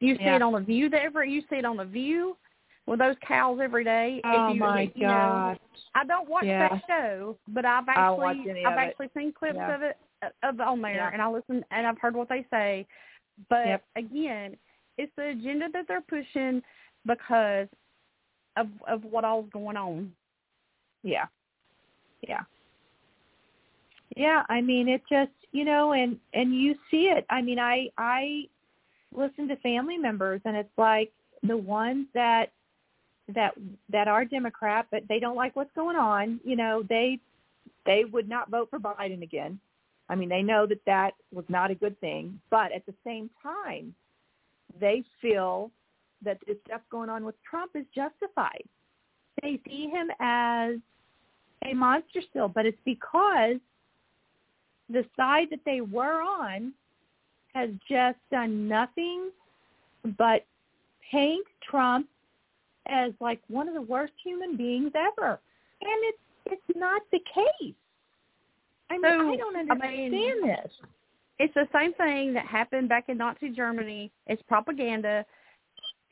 you 0.00 0.16
see 0.16 0.24
it 0.24 0.42
on 0.42 0.52
the 0.54 0.60
View. 0.60 0.88
That 0.88 1.02
every 1.02 1.30
you 1.30 1.42
see 1.50 1.56
it 1.56 1.64
on 1.64 1.76
the 1.76 1.84
View 1.84 2.36
with 2.86 2.98
those 2.98 3.16
cows 3.26 3.60
every 3.62 3.84
day. 3.84 4.20
Oh 4.24 4.48
if 4.48 4.54
you, 4.54 4.60
my 4.60 4.92
you 4.94 5.06
know, 5.06 5.38
God. 5.44 5.58
I 5.94 6.04
don't 6.04 6.28
watch 6.28 6.46
that 6.46 6.82
show, 6.88 7.36
but 7.48 7.64
I've 7.64 7.88
I 7.88 7.92
actually 7.96 8.26
I've 8.64 8.72
of 8.72 8.78
it. 8.78 8.78
actually 8.78 9.10
seen 9.16 9.32
clips 9.32 9.58
of 9.68 9.82
it 9.82 9.96
of 10.42 10.60
on 10.60 10.80
there, 10.80 11.10
and 11.10 11.20
I 11.20 11.28
listen 11.28 11.64
and 11.70 11.86
I've 11.86 11.98
heard 11.98 12.14
what 12.14 12.28
they 12.28 12.46
say. 12.50 12.86
But 13.48 13.66
Yep. 13.66 13.84
again, 13.96 14.56
it's 14.98 15.12
the 15.16 15.28
agenda 15.28 15.68
that 15.72 15.86
they're 15.88 16.00
pushing 16.00 16.62
because 17.06 17.68
of 18.56 18.68
of 18.88 19.04
what 19.04 19.24
all's 19.24 19.48
going 19.52 19.76
on. 19.76 20.12
yeah, 21.02 21.26
yeah, 22.26 22.42
Yeah, 24.16 24.42
I 24.48 24.60
mean 24.60 24.88
it 24.88 25.02
just 25.08 25.32
you 25.52 25.64
know, 25.64 25.92
and 25.92 26.18
and 26.34 26.54
you 26.54 26.74
see 26.90 27.04
it. 27.04 27.24
I 27.30 27.42
mean, 27.42 27.58
I 27.58 27.88
I 27.98 28.48
listen 29.14 29.48
to 29.48 29.56
family 29.56 29.98
members, 29.98 30.40
and 30.44 30.56
it's 30.56 30.76
like 30.76 31.12
the 31.42 31.56
ones 31.56 32.06
that 32.14 32.50
that 33.28 33.54
that 33.90 34.08
are 34.08 34.24
Democrat, 34.24 34.86
but 34.90 35.02
they 35.08 35.18
don't 35.18 35.36
like 35.36 35.54
what's 35.54 35.72
going 35.74 35.96
on. 35.96 36.40
You 36.44 36.56
know, 36.56 36.82
they 36.88 37.18
they 37.86 38.04
would 38.04 38.28
not 38.28 38.50
vote 38.50 38.68
for 38.70 38.78
Biden 38.78 39.22
again. 39.22 39.60
I 40.08 40.14
mean, 40.14 40.28
they 40.28 40.42
know 40.42 40.66
that 40.66 40.84
that 40.86 41.12
was 41.32 41.44
not 41.48 41.70
a 41.70 41.74
good 41.74 41.98
thing, 42.00 42.40
but 42.50 42.72
at 42.72 42.84
the 42.86 42.94
same 43.04 43.30
time, 43.42 43.94
they 44.80 45.04
feel 45.20 45.70
that 46.24 46.38
this 46.46 46.56
stuff 46.66 46.80
going 46.90 47.08
on 47.08 47.24
with 47.24 47.34
Trump 47.48 47.72
is 47.74 47.84
justified. 47.94 48.62
They 49.42 49.60
see 49.66 49.88
him 49.88 50.08
as 50.20 50.76
a 51.64 51.74
monster 51.74 52.20
still, 52.30 52.48
but 52.48 52.66
it's 52.66 52.78
because 52.84 53.56
the 54.88 55.04
side 55.16 55.48
that 55.50 55.60
they 55.64 55.80
were 55.80 56.20
on 56.22 56.72
has 57.54 57.70
just 57.88 58.18
done 58.30 58.68
nothing 58.68 59.30
but 60.18 60.44
paint 61.10 61.46
Trump 61.68 62.08
as 62.86 63.12
like 63.20 63.40
one 63.48 63.68
of 63.68 63.74
the 63.74 63.82
worst 63.82 64.12
human 64.22 64.56
beings 64.56 64.92
ever. 64.94 65.40
And 65.80 65.90
it's 66.02 66.18
it's 66.46 66.78
not 66.78 67.02
the 67.12 67.20
case. 67.20 67.74
I 68.90 68.94
mean, 68.94 69.02
So, 69.02 69.08
I 69.08 69.36
don't 69.36 69.56
I 69.56 69.60
understand 69.60 70.10
mean, 70.12 70.46
this. 70.46 70.70
It's 71.38 71.54
the 71.54 71.68
same 71.72 71.92
thing 71.94 72.34
that 72.34 72.46
happened 72.46 72.88
back 72.88 73.08
in 73.08 73.18
Nazi 73.18 73.50
Germany. 73.50 74.10
It's 74.26 74.42
propaganda. 74.42 75.24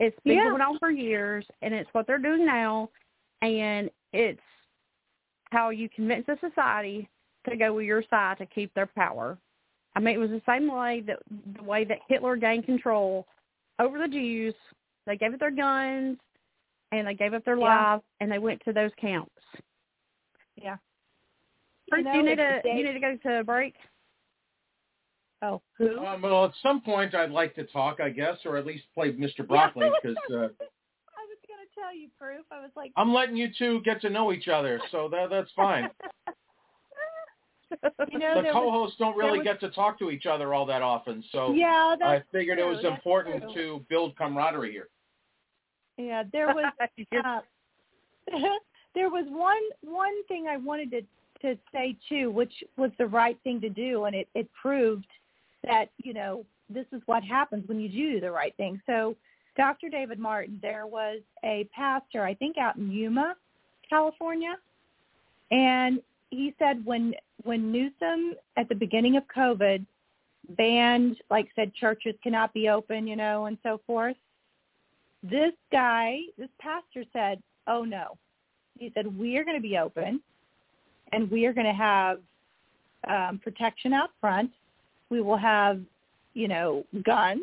It's 0.01 0.19
been 0.25 0.37
Yeah. 0.37 0.49
going 0.49 0.63
on 0.63 0.79
for 0.79 0.91
years, 0.91 1.47
and 1.61 1.75
it's 1.75 1.93
what 1.93 2.07
they're 2.07 2.19
doing 2.19 2.47
now, 2.47 2.91
and 3.43 3.91
it's 4.13 4.41
how 5.53 5.69
you 5.69 5.89
convince 5.91 6.27
the 6.27 6.39
society 6.41 7.09
to 7.49 7.57
go 7.57 7.75
with 7.75 7.85
your 7.85 8.03
side 8.05 8.39
to 8.39 8.47
keep 8.47 8.73
their 8.75 8.87
power. 8.87 9.39
I 9.95 10.01
mean, 10.01 10.15
it 10.15 10.19
was 10.19 10.31
the 10.31 10.43
same 10.47 10.69
way 10.69 11.03
that 11.03 11.19
the 11.57 11.63
way 11.63 11.85
that 11.85 11.99
Hitler 12.09 12.37
gained 12.37 12.65
control 12.65 13.27
over 13.79 13.99
the 13.99 14.09
Jews. 14.09 14.55
They 15.07 15.17
gave 15.17 15.35
up 15.35 15.41
their 15.41 15.51
guns, 15.51 16.19
and 16.93 17.07
they 17.07 17.15
gave 17.15 17.35
up 17.35 17.45
their 17.45 17.59
Yeah. 17.59 17.93
lives, 17.93 18.05
and 18.21 18.33
they 18.33 18.39
went 18.39 18.63
to 18.65 18.73
those 18.73 18.95
camps. 18.95 19.45
Yeah. 20.57 20.79
Bruce, 21.89 22.05
know, 22.05 22.15
you 22.15 22.23
need 22.23 22.37
to 22.37 22.63
you 22.65 22.85
need 22.85 22.93
to 22.93 23.01
go 23.01 23.17
to 23.17 23.41
a 23.41 23.45
break. 23.45 23.75
Oh, 25.43 25.63
who? 25.79 25.99
Um, 26.05 26.23
well, 26.23 26.45
at 26.45 26.53
some 26.63 26.83
point, 26.83 27.15
I'd 27.15 27.31
like 27.31 27.55
to 27.55 27.65
talk, 27.65 28.01
I 28.01 28.11
guess, 28.11 28.37
or 28.45 28.57
at 28.57 28.67
least 28.67 28.85
play 28.95 29.13
Mr. 29.13 29.47
Broccoli, 29.47 29.89
because 30.03 30.17
uh, 30.31 30.37
I 30.37 31.23
was 31.27 31.39
going 31.49 31.61
to 31.65 31.75
tell 31.75 31.95
you, 31.95 32.09
proof. 32.19 32.45
I 32.51 32.61
was 32.61 32.71
like, 32.77 32.93
I'm 32.97 33.15
letting 33.15 33.37
you 33.37 33.49
two 33.57 33.81
get 33.83 34.01
to 34.03 34.11
know 34.11 34.33
each 34.33 34.49
other, 34.49 34.81
so 34.91 35.09
that 35.09 35.31
that's 35.31 35.51
fine. 35.57 35.89
you 38.11 38.19
know, 38.19 38.43
the 38.43 38.51
co-hosts 38.53 38.97
don't 38.99 39.17
really 39.17 39.39
was- 39.39 39.47
get 39.47 39.61
to 39.61 39.71
talk 39.71 39.99
to 40.01 40.11
each 40.11 40.27
other 40.27 40.53
all 40.53 40.67
that 40.67 40.83
often, 40.83 41.25
so 41.33 41.55
Yeah, 41.55 41.97
I 42.03 42.23
figured 42.33 42.59
it 42.59 42.65
was 42.67 42.85
important 42.85 43.43
true. 43.53 43.79
to 43.79 43.85
build 43.89 44.17
camaraderie 44.17 44.73
here. 44.73 44.89
Yeah, 45.97 46.25
there 46.33 46.49
was 46.49 46.73
uh, 47.25 47.41
there 48.95 49.09
was 49.11 49.27
one 49.29 49.63
one 49.83 50.25
thing 50.27 50.47
I 50.49 50.57
wanted 50.57 50.91
to 50.91 51.03
to 51.43 51.59
say 51.73 51.97
too, 52.09 52.31
which 52.31 52.53
was 52.77 52.91
the 52.99 53.07
right 53.07 53.39
thing 53.45 53.61
to 53.61 53.69
do, 53.69 54.05
and 54.05 54.15
it 54.17 54.29
it 54.35 54.49
proved 54.61 55.07
that 55.65 55.87
you 55.99 56.15
know 56.15 56.45
this 56.69 56.87
is 56.93 57.03
what 57.07 57.23
happens 57.23 57.69
when 57.69 57.81
you 57.81 57.89
do 57.89 58.21
the 58.21 58.31
right 58.31 58.57
thing. 58.57 58.81
So, 58.87 59.17
Dr. 59.57 59.89
David 59.89 60.19
Martin, 60.19 60.59
there 60.63 60.87
was 60.87 61.21
a 61.45 61.69
pastor, 61.75 62.25
I 62.25 62.35
think, 62.35 62.57
out 62.59 62.77
in 62.77 62.91
Yuma, 62.91 63.35
California, 63.89 64.57
and 65.51 66.01
he 66.31 66.55
said 66.59 66.85
when 66.85 67.15
when 67.43 67.73
Newsom 67.73 68.35
at 68.57 68.69
the 68.69 68.75
beginning 68.75 69.17
of 69.17 69.25
COVID 69.35 69.85
banned, 70.57 71.17
like 71.31 71.49
said, 71.55 71.75
churches 71.75 72.15
cannot 72.23 72.53
be 72.53 72.69
open, 72.69 73.07
you 73.07 73.17
know, 73.17 73.47
and 73.47 73.59
so 73.63 73.81
forth 73.87 74.17
this 75.23 75.53
guy, 75.71 76.21
this 76.39 76.49
pastor 76.59 77.05
said, 77.13 77.43
"Oh 77.67 77.85
no," 77.85 78.17
he 78.79 78.91
said, 78.95 79.07
"We 79.19 79.37
are 79.37 79.45
going 79.45 79.57
to 79.57 79.63
be 79.63 79.77
open, 79.79 80.21
and 81.13 81.31
we 81.31 81.47
are 81.47 81.53
going 81.53 81.67
to 81.67 81.73
have 81.73 82.21
um, 83.07 83.39
protection 83.39 83.93
out 83.93 84.11
front. 84.21 84.51
We 85.11 85.21
will 85.21 85.37
have, 85.37 85.81
you 86.35 86.49
know, 86.49 86.85
guns, 87.03 87.43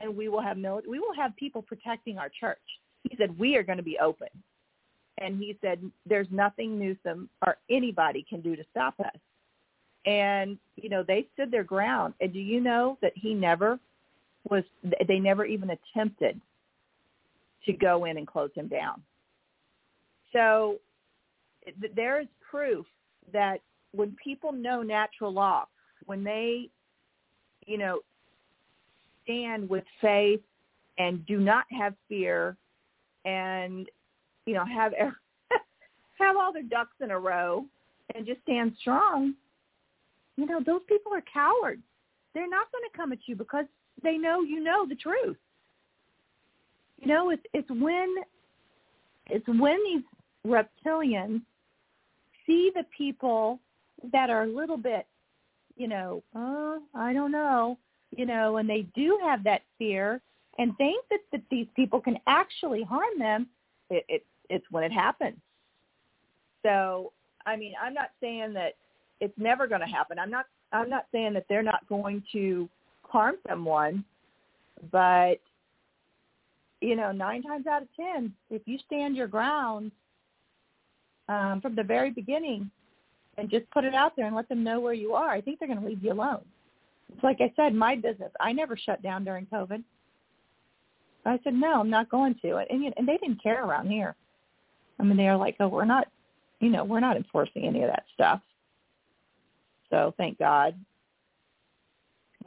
and 0.00 0.16
we 0.16 0.28
will 0.28 0.40
have 0.40 0.56
mili- 0.56 0.86
We 0.86 0.98
will 0.98 1.14
have 1.14 1.34
people 1.36 1.62
protecting 1.62 2.18
our 2.18 2.28
church." 2.28 2.80
He 3.08 3.16
said, 3.16 3.38
"We 3.38 3.56
are 3.56 3.62
going 3.62 3.78
to 3.78 3.82
be 3.82 3.98
open," 3.98 4.28
and 5.18 5.38
he 5.38 5.58
said, 5.60 5.90
"There's 6.06 6.30
nothing 6.30 6.78
Newsom 6.78 7.28
or 7.44 7.58
anybody 7.68 8.22
can 8.22 8.40
do 8.40 8.54
to 8.56 8.64
stop 8.70 8.98
us." 9.00 9.18
And 10.04 10.58
you 10.76 10.88
know, 10.88 11.02
they 11.02 11.26
stood 11.32 11.50
their 11.50 11.64
ground. 11.64 12.14
And 12.20 12.32
do 12.32 12.40
you 12.40 12.60
know 12.60 12.98
that 13.00 13.16
he 13.16 13.34
never 13.34 13.78
was? 14.48 14.64
They 15.08 15.18
never 15.18 15.44
even 15.44 15.70
attempted 15.70 16.40
to 17.64 17.72
go 17.72 18.04
in 18.04 18.16
and 18.18 18.26
close 18.26 18.50
him 18.54 18.68
down. 18.68 19.02
So 20.32 20.80
there 21.94 22.20
is 22.20 22.26
proof 22.40 22.86
that 23.32 23.60
when 23.92 24.16
people 24.22 24.52
know 24.52 24.82
natural 24.82 25.32
law, 25.32 25.66
when 26.06 26.24
they, 26.24 26.68
you 27.66 27.78
know, 27.78 28.00
stand 29.24 29.68
with 29.68 29.84
faith 30.00 30.40
and 30.98 31.24
do 31.26 31.38
not 31.38 31.64
have 31.70 31.94
fear 32.08 32.56
and, 33.24 33.88
you 34.46 34.54
know, 34.54 34.64
have 34.64 34.92
have 36.18 36.36
all 36.36 36.52
their 36.52 36.62
ducks 36.62 36.96
in 37.00 37.10
a 37.10 37.18
row 37.18 37.64
and 38.14 38.26
just 38.26 38.40
stand 38.42 38.72
strong, 38.80 39.34
you 40.36 40.46
know, 40.46 40.60
those 40.64 40.82
people 40.88 41.12
are 41.12 41.22
cowards. 41.32 41.82
They're 42.34 42.48
not 42.48 42.70
going 42.72 42.84
to 42.90 42.96
come 42.96 43.12
at 43.12 43.18
you 43.26 43.36
because 43.36 43.66
they 44.02 44.16
know 44.16 44.42
you 44.42 44.62
know 44.62 44.86
the 44.88 44.94
truth. 44.94 45.36
You 46.98 47.08
know, 47.08 47.30
it's 47.30 47.42
it's 47.52 47.68
when 47.68 48.14
it's 49.26 49.46
when 49.46 49.78
these 49.84 50.02
reptilians 50.46 51.42
see 52.46 52.70
the 52.74 52.84
people 52.96 53.58
that 54.12 54.30
are 54.30 54.44
a 54.44 54.46
little 54.46 54.76
bit, 54.76 55.06
you 55.76 55.88
know, 55.88 56.22
uh, 56.34 56.78
I 56.94 57.12
don't 57.12 57.32
know, 57.32 57.78
you 58.16 58.26
know, 58.26 58.58
and 58.58 58.68
they 58.68 58.86
do 58.94 59.18
have 59.22 59.44
that 59.44 59.62
fear 59.78 60.20
and 60.58 60.76
think 60.76 61.04
that, 61.10 61.20
that 61.32 61.42
these 61.50 61.66
people 61.74 62.00
can 62.00 62.18
actually 62.26 62.82
harm 62.82 63.18
them, 63.18 63.46
it, 63.90 64.04
it 64.08 64.26
it's 64.50 64.66
when 64.70 64.84
it 64.84 64.92
happens. 64.92 65.38
So, 66.62 67.12
I 67.46 67.56
mean, 67.56 67.72
I'm 67.82 67.94
not 67.94 68.10
saying 68.20 68.52
that 68.54 68.74
it's 69.20 69.36
never 69.38 69.66
going 69.66 69.80
to 69.80 69.86
happen. 69.86 70.18
I'm 70.18 70.30
not 70.30 70.46
I'm 70.72 70.90
not 70.90 71.06
saying 71.12 71.34
that 71.34 71.46
they're 71.48 71.62
not 71.62 71.86
going 71.88 72.22
to 72.32 72.68
harm 73.02 73.36
someone, 73.48 74.04
but 74.90 75.40
you 76.80 76.96
know, 76.96 77.12
nine 77.12 77.42
times 77.42 77.66
out 77.66 77.82
of 77.82 77.88
ten, 77.96 78.32
if 78.50 78.62
you 78.66 78.78
stand 78.86 79.16
your 79.16 79.28
ground 79.28 79.92
um, 81.28 81.60
from 81.60 81.74
the 81.74 81.82
very 81.82 82.10
beginning 82.10 82.70
and 83.38 83.50
just 83.50 83.70
put 83.70 83.84
it 83.84 83.94
out 83.94 84.12
there 84.16 84.26
and 84.26 84.36
let 84.36 84.48
them 84.48 84.62
know 84.62 84.80
where 84.80 84.92
you 84.92 85.14
are, 85.14 85.30
I 85.30 85.40
think 85.40 85.58
they're 85.58 85.68
going 85.68 85.80
to 85.80 85.86
leave 85.86 86.02
you 86.02 86.12
alone. 86.12 86.42
It's 87.12 87.22
like 87.24 87.40
I 87.40 87.52
said, 87.56 87.74
my 87.74 87.94
business, 87.96 88.30
I 88.40 88.52
never 88.52 88.76
shut 88.76 89.02
down 89.02 89.24
during 89.24 89.46
COVID. 89.46 89.82
I 91.24 91.38
said, 91.44 91.54
no, 91.54 91.80
I'm 91.80 91.90
not 91.90 92.10
going 92.10 92.34
to. 92.42 92.56
And, 92.56 92.92
and 92.96 93.06
they 93.06 93.16
didn't 93.18 93.42
care 93.42 93.64
around 93.64 93.88
here. 93.88 94.14
I 94.98 95.04
mean, 95.04 95.16
they 95.16 95.24
were 95.24 95.36
like, 95.36 95.56
oh, 95.60 95.68
we're 95.68 95.84
not, 95.84 96.08
you 96.60 96.68
know, 96.68 96.84
we're 96.84 97.00
not 97.00 97.16
enforcing 97.16 97.64
any 97.64 97.82
of 97.82 97.90
that 97.90 98.04
stuff. 98.14 98.40
So 99.90 100.14
thank 100.16 100.38
God. 100.38 100.74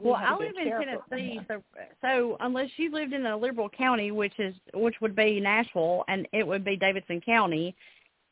We 0.00 0.10
Well, 0.10 0.16
I 0.16 0.36
live 0.36 0.52
in. 0.60 0.70
Tennessee, 0.70 1.40
so 1.48 1.62
so 2.02 2.36
unless 2.40 2.68
you 2.76 2.92
lived 2.92 3.14
in 3.14 3.24
a 3.24 3.36
liberal 3.36 3.70
county, 3.70 4.10
which 4.10 4.34
is 4.38 4.54
which 4.74 4.96
would 5.00 5.16
be 5.16 5.40
Nashville, 5.40 6.04
and 6.08 6.28
it 6.32 6.46
would 6.46 6.64
be 6.64 6.76
Davidson 6.76 7.22
County, 7.22 7.74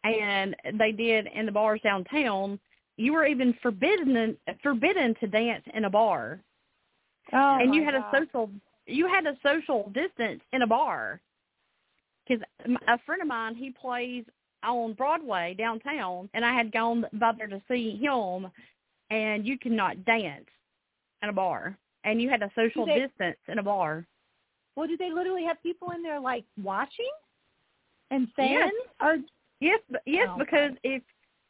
and 0.05 0.55
they 0.79 0.93
did 0.93 1.27
in 1.35 1.47
the 1.47 1.53
bars 1.53 1.81
downtown, 1.83 2.59
you 2.97 3.13
were 3.13 3.27
even 3.27 3.55
forbidden 3.63 4.37
forbidden 4.63 5.15
to 5.21 5.27
dance 5.27 5.65
in 5.75 5.85
a 5.85 5.91
bar, 5.91 6.41
Oh, 7.33 7.59
and 7.61 7.75
you 7.75 7.85
had 7.85 7.95
God. 7.95 8.15
a 8.15 8.19
social 8.19 8.51
you 8.87 9.09
had 9.09 9.27
a 9.27 9.37
social 9.43 9.91
distance 9.95 10.43
in 10.53 10.63
a 10.63 10.67
bar. 10.67 11.21
Because 12.27 12.43
a 12.89 12.99
friend 13.05 13.21
of 13.21 13.29
mine, 13.29 13.55
he 13.55 13.71
plays 13.71 14.25
on 14.63 14.95
Broadway 14.95 15.55
downtown, 15.59 16.29
and 16.33 16.45
I 16.45 16.55
had 16.55 16.73
gone 16.73 17.05
by 17.15 17.33
there 17.37 17.47
to 17.47 17.61
see 17.69 17.97
him, 18.01 18.51
and 19.11 19.47
you 19.47 19.59
cannot 19.59 20.05
dance 20.05 20.47
in 21.23 21.29
a 21.29 21.33
bar, 21.33 21.77
and 22.05 22.21
you 22.21 22.31
had 22.31 22.43
a 22.43 22.51
social 22.55 22.87
they- 22.87 23.01
distance 23.01 23.39
in 23.49 23.59
a 23.59 23.63
bar. 23.63 24.07
Well, 24.77 24.89
do 24.89 24.97
they 24.97 25.13
literally 25.13 25.45
have 25.45 25.63
people 25.63 25.91
in 25.93 26.03
there 26.03 26.19
like 26.19 26.45
watching 26.63 27.11
and 28.11 28.27
saying? 28.37 28.55
Yes. 28.55 28.73
Or 29.01 29.19
Yes, 29.65 29.81
yes, 30.05 30.29
Oh, 30.31 30.39
because 30.39 30.73
if 30.83 31.03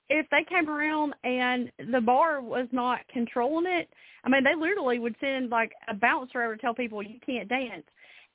if 0.08 0.24
they 0.30 0.44
came 0.48 0.70
around 0.70 1.14
and 1.24 1.72
the 1.90 2.00
bar 2.00 2.40
was 2.40 2.68
not 2.70 3.00
controlling 3.12 3.66
it, 3.66 3.88
I 4.22 4.28
mean, 4.28 4.44
they 4.44 4.54
literally 4.54 5.00
would 5.00 5.16
send 5.20 5.50
like 5.50 5.72
a 5.88 5.94
bouncer 5.94 6.40
over 6.40 6.54
to 6.54 6.62
tell 6.62 6.74
people 6.74 7.02
you 7.02 7.18
can't 7.26 7.48
dance, 7.48 7.84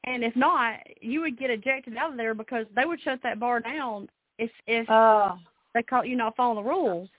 and 0.03 0.21
if 0.21 0.35
not, 0.35 0.79
you 0.99 1.21
would 1.21 1.39
get 1.39 1.49
ejected 1.49 1.95
out 1.95 2.11
of 2.11 2.17
there 2.17 2.33
because 2.33 2.65
they 2.75 2.83
would 2.83 2.99
shut 3.03 3.21
that 3.23 3.39
bar 3.39 3.61
down 3.61 4.09
if 4.37 4.51
if 4.67 4.85
Oh. 4.89 5.39
they 5.73 5.83
caught 5.83 6.09
you 6.09 6.17
not 6.17 6.35
following 6.35 6.61
the 6.61 6.69
rules. 6.69 7.09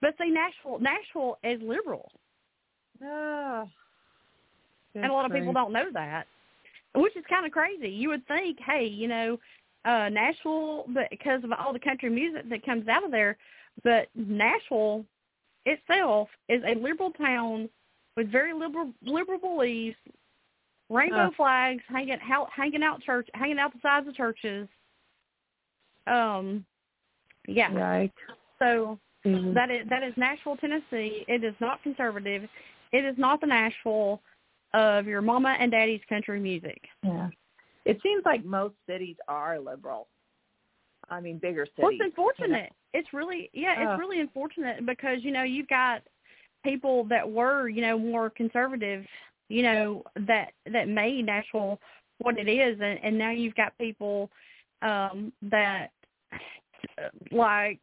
But 0.00 0.16
see, 0.18 0.30
Nashville, 0.30 0.80
Nashville 0.80 1.38
is 1.44 1.62
liberal, 1.62 2.10
Oh, 3.00 3.68
and 4.96 5.04
a 5.04 5.12
lot 5.12 5.26
of 5.26 5.32
people 5.32 5.52
don't 5.52 5.72
know 5.72 5.86
that, 5.92 6.26
which 6.96 7.16
is 7.16 7.24
kind 7.30 7.46
of 7.46 7.52
crazy. 7.52 7.90
You 7.90 8.08
would 8.08 8.26
think, 8.26 8.58
hey, 8.66 8.86
you 8.86 9.06
know, 9.06 9.38
uh 9.84 10.08
Nashville, 10.08 10.84
but 10.88 11.10
because 11.10 11.42
of 11.44 11.52
all 11.52 11.72
the 11.72 11.78
country 11.78 12.10
music 12.10 12.48
that 12.48 12.64
comes 12.64 12.88
out 12.88 13.04
of 13.04 13.10
there, 13.10 13.36
but 13.82 14.08
Nashville 14.14 15.04
itself 15.66 16.28
is 16.48 16.62
a 16.66 16.74
liberal 16.74 17.10
town 17.10 17.68
with 18.16 18.30
very 18.30 18.52
liberal 18.52 18.92
liberal 19.02 19.38
beliefs, 19.38 19.98
rainbow 20.90 21.28
Uh. 21.28 21.30
flags 21.36 21.82
hanging 21.88 22.18
out 22.30 22.48
hanging 22.50 22.82
out 22.82 23.02
church 23.02 23.28
hanging 23.34 23.58
out 23.58 23.72
the 23.72 23.80
sides 23.80 24.06
of 24.06 24.14
churches. 24.14 24.68
Um, 26.06 26.64
yeah. 27.46 27.72
Right. 27.72 28.12
So 28.58 28.98
Mhm. 29.24 29.54
that 29.54 29.70
is 29.70 29.88
that 29.88 30.02
is 30.02 30.16
Nashville, 30.16 30.56
Tennessee. 30.56 31.24
It 31.28 31.44
is 31.44 31.54
not 31.60 31.82
conservative. 31.82 32.48
It 32.92 33.04
is 33.04 33.16
not 33.18 33.40
the 33.40 33.46
Nashville 33.46 34.20
of 34.74 35.06
your 35.06 35.22
mama 35.22 35.56
and 35.58 35.70
daddy's 35.70 36.04
country 36.08 36.40
music. 36.40 36.88
Yeah. 37.02 37.30
It 37.84 38.00
seems 38.02 38.24
like 38.24 38.44
most 38.44 38.74
cities 38.88 39.16
are 39.28 39.58
liberal. 39.58 40.08
I 41.10 41.20
mean, 41.20 41.38
bigger 41.38 41.66
cities. 41.66 41.78
Well, 41.78 41.90
it's 41.90 41.98
you 41.98 42.04
know? 42.06 42.06
unfortunate. 42.06 42.72
It's 42.94 43.12
really 43.12 43.50
yeah, 43.52 43.74
it's 43.78 43.98
really 43.98 44.20
unfortunate 44.20 44.86
because 44.86 45.18
you 45.22 45.32
know 45.32 45.42
you've 45.42 45.68
got 45.68 46.02
people 46.64 47.04
that 47.04 47.28
were 47.28 47.68
you 47.68 47.80
know 47.80 47.98
more 47.98 48.30
conservative, 48.30 49.04
you 49.48 49.62
know 49.62 50.04
that 50.26 50.52
that 50.70 50.88
made 50.88 51.26
Nashville 51.26 51.80
what 52.18 52.38
it 52.38 52.48
is, 52.48 52.78
and, 52.80 52.98
and 53.02 53.18
now 53.18 53.30
you've 53.30 53.54
got 53.54 53.76
people 53.78 54.30
um 54.82 55.32
that 55.42 55.88
like 57.30 57.80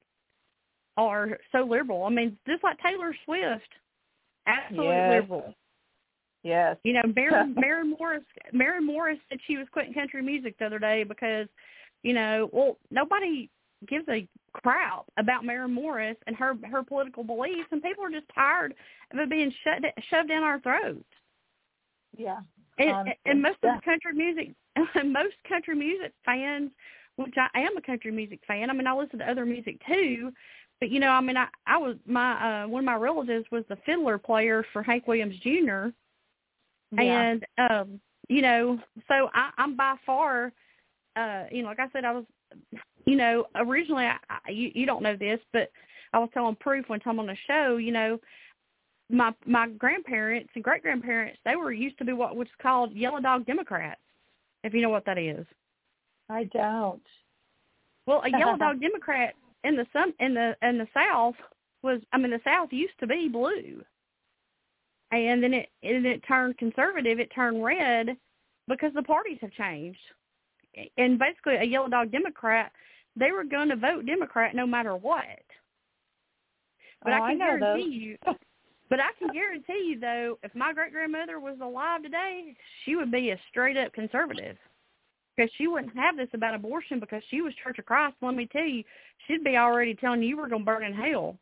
are 0.97 1.37
so 1.51 1.63
liberal. 1.63 2.03
I 2.03 2.09
mean, 2.09 2.37
just 2.47 2.63
like 2.63 2.77
Taylor 2.79 3.15
Swift, 3.25 3.69
absolutely 4.47 4.95
Yes. 4.95 5.09
liberal. 5.21 5.55
Yes. 6.43 6.77
You 6.83 6.93
know, 6.93 7.01
Maren, 7.15 7.55
Maren 7.59 7.95
Morris. 7.97 8.23
Maren 8.53 8.85
Morris 8.85 9.19
said 9.29 9.39
she 9.45 9.57
was 9.57 9.67
quitting 9.71 9.93
country 9.93 10.21
music 10.21 10.57
the 10.57 10.65
other 10.65 10.79
day 10.79 11.03
because, 11.03 11.47
you 12.03 12.13
know, 12.13 12.49
well, 12.51 12.77
nobody 12.91 13.49
gives 13.87 14.07
a 14.09 14.27
crap 14.53 15.05
about 15.17 15.45
Maren 15.45 15.73
Morris 15.73 16.17
and 16.27 16.35
her 16.35 16.53
her 16.69 16.83
political 16.83 17.23
beliefs, 17.23 17.69
and 17.71 17.81
people 17.81 18.03
are 18.03 18.09
just 18.09 18.27
tired 18.33 18.73
of 19.11 19.19
it 19.19 19.29
being 19.29 19.53
shut 19.63 19.81
shoved 20.09 20.29
down 20.29 20.43
our 20.43 20.59
throats. 20.61 21.03
Yeah. 22.17 22.39
And, 22.77 22.91
Honestly, 22.91 23.19
and 23.25 23.41
most 23.41 23.57
yeah. 23.61 23.75
of 23.75 23.81
the 23.81 23.85
country 23.85 24.13
music, 24.13 24.53
most 25.05 25.35
country 25.47 25.75
music 25.75 26.13
fans, 26.25 26.71
which 27.17 27.35
I 27.37 27.59
am 27.59 27.75
a 27.77 27.81
country 27.81 28.11
music 28.11 28.39
fan. 28.47 28.69
I 28.69 28.73
mean, 28.73 28.87
I 28.87 28.93
listen 28.93 29.19
to 29.19 29.29
other 29.29 29.45
music 29.45 29.81
too, 29.85 30.31
but 30.79 30.89
you 30.89 31.01
know, 31.01 31.09
I 31.09 31.19
mean, 31.21 31.37
I 31.37 31.47
I 31.67 31.77
was 31.77 31.97
my 32.05 32.63
uh 32.63 32.67
one 32.67 32.79
of 32.79 32.85
my 32.85 32.95
relatives 32.95 33.45
was 33.51 33.65
the 33.67 33.77
fiddler 33.85 34.17
player 34.17 34.65
for 34.71 34.81
Hank 34.81 35.07
Williams 35.07 35.35
Jr. 35.43 35.89
Yeah. 36.91 37.21
And 37.21 37.45
um, 37.57 37.99
you 38.27 38.41
know, 38.41 38.79
so 39.07 39.29
I, 39.33 39.49
I'm 39.57 39.75
by 39.75 39.95
far, 40.05 40.53
uh, 41.15 41.43
you 41.51 41.63
know, 41.63 41.69
like 41.69 41.79
I 41.79 41.89
said, 41.91 42.05
I 42.05 42.11
was, 42.11 42.25
you 43.05 43.15
know, 43.15 43.45
originally, 43.55 44.05
I, 44.05 44.17
I, 44.29 44.51
you 44.51 44.71
you 44.73 44.85
don't 44.85 45.03
know 45.03 45.15
this, 45.15 45.39
but 45.51 45.71
I 46.13 46.19
was 46.19 46.29
telling 46.33 46.55
Proof 46.55 46.87
one 46.87 46.99
time 46.99 47.19
on 47.19 47.27
the 47.27 47.35
show, 47.47 47.77
you 47.77 47.91
know, 47.91 48.19
my 49.09 49.33
my 49.45 49.67
grandparents 49.67 50.51
and 50.55 50.63
great 50.63 50.83
grandparents, 50.83 51.39
they 51.45 51.55
were 51.55 51.71
used 51.71 51.97
to 51.97 52.05
be 52.05 52.13
what 52.13 52.35
was 52.35 52.47
called 52.61 52.93
yellow 52.93 53.19
dog 53.19 53.45
Democrats, 53.45 54.01
if 54.63 54.73
you 54.73 54.81
know 54.81 54.89
what 54.89 55.05
that 55.05 55.17
is. 55.17 55.45
I 56.29 56.45
don't. 56.45 57.01
Well, 58.05 58.21
a 58.23 58.29
yellow 58.29 58.57
dog 58.59 58.81
Democrat 58.81 59.33
in 59.63 59.75
the 59.75 59.85
some 59.91 60.13
in 60.19 60.33
the 60.33 60.55
in 60.61 60.77
the 60.77 60.87
South 60.93 61.35
was, 61.81 62.01
I 62.13 62.17
mean, 62.17 62.31
the 62.31 62.41
South 62.43 62.69
used 62.71 62.99
to 62.99 63.07
be 63.07 63.29
blue 63.29 63.83
and 65.11 65.43
then 65.43 65.53
it 65.53 65.69
and 65.83 66.05
it 66.05 66.23
turned 66.27 66.57
conservative. 66.57 67.19
It 67.19 67.31
turned 67.33 67.63
red 67.63 68.17
because 68.67 68.93
the 68.93 69.03
parties 69.03 69.39
have 69.41 69.51
changed. 69.51 69.99
And 70.97 71.17
basically, 71.17 71.55
a 71.55 71.63
yellow 71.63 71.89
dog 71.89 72.11
Democrat, 72.11 72.71
they 73.15 73.31
were 73.31 73.43
going 73.43 73.69
to 73.69 73.75
vote 73.75 74.05
Democrat 74.05 74.55
no 74.55 74.67
matter 74.67 74.95
what. 74.95 75.25
But 77.03 77.13
Oh, 77.13 77.15
I 77.15 77.25
I 77.25 77.29
can 77.31 77.39
those. 77.39 77.59
guarantee 77.59 77.89
you. 77.89 78.17
But 78.89 78.99
I 78.99 79.09
can 79.19 79.31
guarantee 79.31 79.85
you, 79.87 79.99
though, 79.99 80.39
if 80.41 80.55
my 80.55 80.73
great 80.73 80.91
grandmother 80.91 81.39
was 81.39 81.59
alive 81.61 82.01
today, 82.01 82.55
she 82.83 82.95
would 82.95 83.11
be 83.11 83.29
a 83.29 83.39
straight 83.47 83.77
up 83.77 83.93
conservative. 83.93 84.57
Because 85.37 85.51
she 85.57 85.67
wouldn't 85.67 85.95
have 85.95 86.17
this 86.17 86.29
about 86.33 86.55
abortion 86.55 86.99
because 86.99 87.21
she 87.29 87.41
was 87.41 87.53
Church 87.63 87.77
of 87.77 87.85
Christ. 87.85 88.15
Let 88.19 88.33
me 88.33 88.47
tell 88.51 88.65
you, 88.65 88.83
she'd 89.27 89.43
be 89.43 89.57
already 89.57 89.93
telling 89.93 90.23
you 90.23 90.29
you 90.29 90.37
were 90.37 90.49
going 90.49 90.63
to 90.63 90.65
burn 90.65 90.83
in 90.83 90.93
hell. 90.93 91.37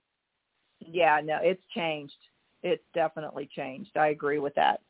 Yeah, 0.86 1.22
no, 1.24 1.38
it's 1.42 1.64
changed. 1.74 2.14
It's 2.64 2.84
definitely 2.94 3.50
changed. 3.56 3.96
I 3.98 4.08
agree 4.08 4.40
with 4.40 4.56
that. 4.56 4.82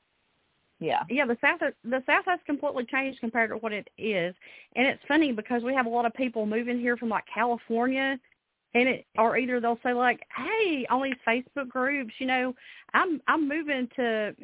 Yeah. 0.80 1.02
yeah 1.10 1.26
the 1.26 1.38
south 1.42 1.60
the 1.84 2.04
south 2.06 2.26
has 2.28 2.40
completely 2.46 2.86
changed 2.86 3.20
compared 3.20 3.50
to 3.50 3.58
what 3.58 3.74
it 3.74 3.88
is 3.98 4.36
and 4.76 4.86
it's 4.86 5.02
funny 5.08 5.32
because 5.32 5.64
we 5.64 5.74
have 5.74 5.88
a 5.88 5.90
lot 5.90 6.06
of 6.06 6.14
people 6.14 6.46
moving 6.46 6.80
here 6.80 6.96
from 6.96 7.10
like 7.10 7.24
california 7.34 8.20
and 8.76 8.88
it 8.88 9.06
or 9.18 9.38
either 9.38 9.60
they'll 9.60 9.80
say 9.82 9.94
like 9.94 10.22
hey 10.36 10.86
on 10.92 11.02
these 11.02 11.16
facebook 11.28 11.68
groups 11.68 12.14
you 12.20 12.28
know 12.28 12.54
i'm 12.94 13.20
i'm 13.28 13.48
moving 13.48 13.90
to 13.96 14.36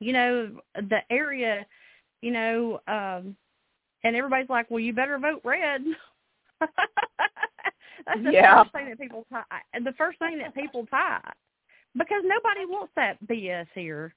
you 0.00 0.12
know 0.14 0.50
the 0.74 0.98
area 1.10 1.66
you 2.22 2.30
know 2.30 2.80
um 2.88 3.36
and 4.04 4.16
everybody's 4.16 4.48
like 4.48 4.70
well 4.70 4.80
you 4.80 4.94
better 4.94 5.18
vote 5.18 5.42
red 5.44 5.82
that's 6.60 8.22
the 8.24 8.32
Yeah. 8.32 8.62
first 8.62 8.72
thing 8.72 8.88
that 8.88 8.98
people 8.98 9.26
type 9.30 9.44
the 9.84 9.92
first 9.98 10.18
thing 10.18 10.38
that 10.38 10.54
people 10.54 10.86
type 10.86 11.22
because 11.96 12.22
nobody 12.24 12.66
wants 12.66 12.92
that 12.96 13.16
bs 13.26 13.66
here 13.74 14.14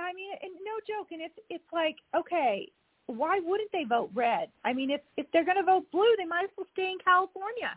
I 0.00 0.12
mean, 0.14 0.32
and 0.40 0.52
no 0.64 0.80
joke. 0.88 1.08
And 1.12 1.20
it's 1.20 1.34
it's 1.50 1.70
like, 1.72 1.96
okay, 2.16 2.68
why 3.06 3.40
wouldn't 3.44 3.70
they 3.72 3.84
vote 3.84 4.10
red? 4.14 4.48
I 4.64 4.72
mean, 4.72 4.90
if 4.90 5.02
if 5.16 5.26
they're 5.32 5.44
going 5.44 5.58
to 5.58 5.62
vote 5.62 5.84
blue, 5.92 6.14
they 6.16 6.24
might 6.24 6.44
as 6.44 6.50
well 6.56 6.66
stay 6.72 6.90
in 6.90 6.98
California. 7.04 7.76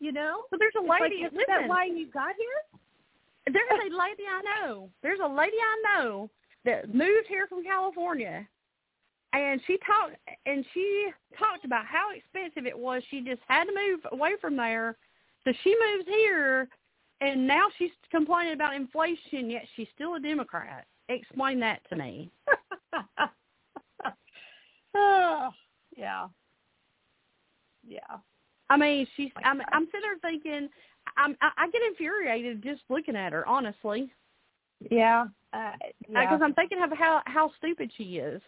You 0.00 0.12
know? 0.12 0.42
But 0.50 0.60
there's 0.60 0.74
a 0.76 0.80
It's 0.80 0.88
like, 0.88 1.02
lady. 1.02 1.16
isn't 1.16 1.36
listen, 1.36 1.46
that 1.48 1.68
why 1.68 1.84
you 1.84 2.08
got 2.10 2.34
here? 2.36 3.52
There's 3.52 3.68
a 3.70 3.94
lady 3.94 4.24
I 4.24 4.40
know. 4.42 4.90
There's 5.02 5.20
a 5.22 5.28
lady 5.28 5.56
I 5.60 5.76
know 5.84 6.30
that 6.64 6.94
moved 6.94 7.28
here 7.28 7.46
from 7.46 7.62
California, 7.62 8.48
and 9.34 9.60
she 9.66 9.78
talked 9.84 10.16
and 10.46 10.64
she 10.72 11.10
talked 11.38 11.64
about 11.64 11.84
how 11.84 12.08
expensive 12.16 12.66
it 12.66 12.78
was. 12.78 13.02
She 13.10 13.20
just 13.20 13.42
had 13.46 13.64
to 13.64 13.74
move 13.74 14.00
away 14.12 14.32
from 14.40 14.56
there, 14.56 14.96
so 15.44 15.52
she 15.62 15.76
moves 15.78 16.08
here, 16.08 16.68
and 17.20 17.46
now 17.46 17.66
she's 17.78 17.90
complaining 18.10 18.54
about 18.54 18.74
inflation. 18.74 19.50
Yet 19.50 19.64
she's 19.76 19.88
still 19.94 20.14
a 20.14 20.20
Democrat. 20.20 20.86
Explain 21.08 21.60
that 21.60 21.80
to 21.90 21.96
me. 21.96 22.30
oh, 24.94 25.50
yeah. 25.96 26.28
Yeah. 27.86 27.98
I 28.70 28.76
mean, 28.76 29.06
she's. 29.16 29.30
I'm. 29.44 29.60
I'm 29.72 29.86
sitting 29.86 30.00
there 30.02 30.18
thinking. 30.30 30.68
I'm. 31.16 31.36
I, 31.40 31.50
I 31.58 31.70
get 31.70 31.82
infuriated 31.82 32.62
just 32.62 32.82
looking 32.88 33.16
at 33.16 33.32
her. 33.32 33.46
Honestly. 33.46 34.10
Yeah. 34.90 35.26
Uh, 35.52 35.72
yeah. 36.08 36.22
Because 36.22 36.40
I'm 36.42 36.54
thinking 36.54 36.82
of 36.82 36.90
how 36.96 37.22
how 37.26 37.50
stupid 37.58 37.90
she 37.96 38.16
is. 38.16 38.40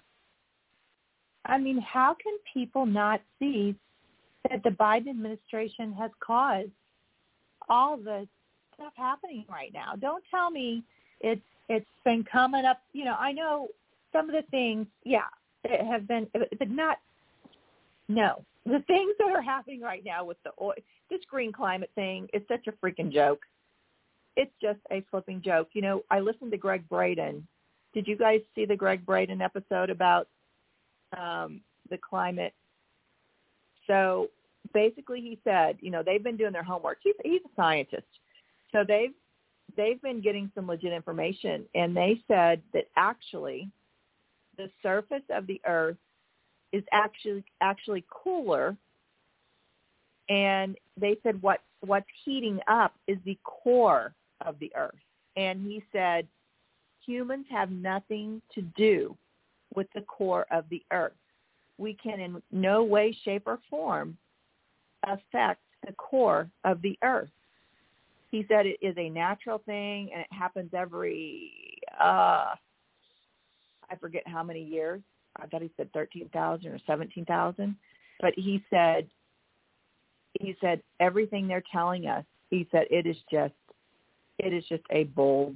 I 1.45 1.59
mean, 1.59 1.79
how 1.79 2.17
can 2.21 2.37
people 2.53 2.87
not 2.87 3.21
see 3.39 3.77
that 4.51 4.63
the 4.65 4.71
Biden 4.71 5.11
administration 5.11 5.93
has 5.93 6.11
caused 6.21 6.71
all 7.69 7.97
the 7.97 8.27
stuff 8.77 8.93
happening 8.97 9.45
right 9.51 9.73
now? 9.73 9.95
Don't 9.99 10.25
tell 10.31 10.51
me 10.51 10.83
it's 11.21 11.43
it's 11.69 11.87
been 12.05 12.25
coming 12.25 12.65
up. 12.65 12.81
You 12.93 13.05
know, 13.05 13.17
I 13.19 13.33
know 13.33 13.69
some 14.13 14.29
of 14.29 14.35
the 14.35 14.49
things, 14.51 14.87
yeah, 15.05 15.27
have 15.65 16.07
been, 16.07 16.29
but 16.33 16.71
not. 16.71 16.99
No, 18.09 18.45
the 18.65 18.85
things 18.87 19.13
that 19.19 19.31
are 19.35 19.43
happening 19.43 19.81
right 19.81 20.05
now 20.05 20.25
with 20.25 20.37
the 20.45 20.51
oil, 20.61 20.75
this 21.11 21.21
green 21.29 21.53
climate 21.53 21.91
thing 21.97 22.29
is 22.33 22.43
such 22.47 22.69
a 22.69 22.73
freaking 22.73 23.13
joke. 23.13 23.41
It's 24.37 24.53
just 24.63 24.79
a 24.93 25.03
flipping 25.11 25.43
joke. 25.43 25.71
You 25.73 25.83
know, 25.83 26.03
I 26.11 26.21
listened 26.21 26.53
to 26.53 26.57
Gregg 26.57 26.89
Braden. 26.89 27.45
Did 27.95 28.07
you 28.07 28.17
guys 28.17 28.41
see 28.55 28.65
the 28.65 28.77
Gregg 28.77 29.05
Braden 29.05 29.41
episode 29.41 29.91
about 29.91 30.29
um, 31.17 31.61
the 31.91 31.99
climate. 31.99 32.55
So 33.87 34.29
basically, 34.73 35.21
he 35.21 35.39
said, 35.45 35.77
you 35.81 35.91
know, 35.91 36.03
they've 36.03 36.23
been 36.23 36.37
doing 36.37 36.53
their 36.53 36.63
homework. 36.63 36.99
He's 37.03 37.15
he's 37.23 37.43
a 37.45 37.55
scientist, 37.55 38.07
so 38.73 38.85
they've 38.87 39.15
they've 39.77 40.01
been 40.01 40.21
getting 40.21 40.51
some 40.55 40.67
legit 40.67 40.93
information, 40.93 41.65
and 41.75 41.97
they 41.97 42.21
said 42.29 42.63
that 42.73 42.87
actually, 42.97 43.69
the 44.57 44.71
surface 44.83 45.23
of 45.31 45.47
the 45.47 45.61
Earth 45.67 45.97
is 46.73 46.83
actually 46.93 47.45
actually 47.61 48.05
cooler, 48.11 48.77
and 50.29 50.77
they 50.97 51.17
said 51.23 51.41
what 51.43 51.61
what's 51.81 52.07
heating 52.25 52.61
up 52.69 52.95
is 53.07 53.19
the 53.25 53.39
core 53.45 54.15
of 54.45 54.59
the 54.59 54.73
Earth, 54.75 54.95
and 55.37 55.61
he 55.61 55.83
said 55.93 56.27
humans 57.07 57.47
have 57.51 57.71
nothing 57.71 58.43
to 58.55 58.63
do 58.77 59.17
with 59.75 59.87
the 59.95 60.01
core 60.03 60.47
of 60.51 60.65
the 60.69 60.83
earth. 60.93 61.13
We 61.79 61.95
can 61.95 62.21
in 62.21 62.43
no 62.51 62.83
way, 62.83 63.17
shape, 63.25 63.45
or 63.47 63.61
form 63.71 64.17
affect 65.05 65.61
the 65.87 65.93
core 65.93 66.51
of 66.65 66.83
the 66.83 66.99
earth. 67.03 67.31
He 68.31 68.45
said 68.49 68.67
it 68.67 68.79
is 68.83 68.95
a 68.99 69.09
natural 69.09 69.59
thing 69.67 70.11
and 70.13 70.21
it 70.23 70.33
happens 70.33 70.71
every 70.75 71.53
uh 72.01 72.55
I 73.89 73.95
forget 74.01 74.23
how 74.27 74.43
many 74.43 74.63
years. 74.63 75.01
I 75.37 75.47
thought 75.47 75.63
he 75.63 75.71
said 75.77 75.93
13,000 75.93 76.67
or 76.67 76.79
17,000, 76.87 77.77
but 78.21 78.33
he 78.37 78.63
said 78.71 79.07
he 80.41 80.57
said 80.61 80.83
everything 81.01 81.47
they're 81.47 81.63
telling 81.73 82.07
us. 82.07 82.25
He 82.51 82.67
said 82.73 82.87
it 82.91 83.07
is 83.07 83.17
just 83.31 83.55
it 84.39 84.53
is 84.53 84.65
just 84.69 84.83
a 84.91 85.05
bold, 85.05 85.55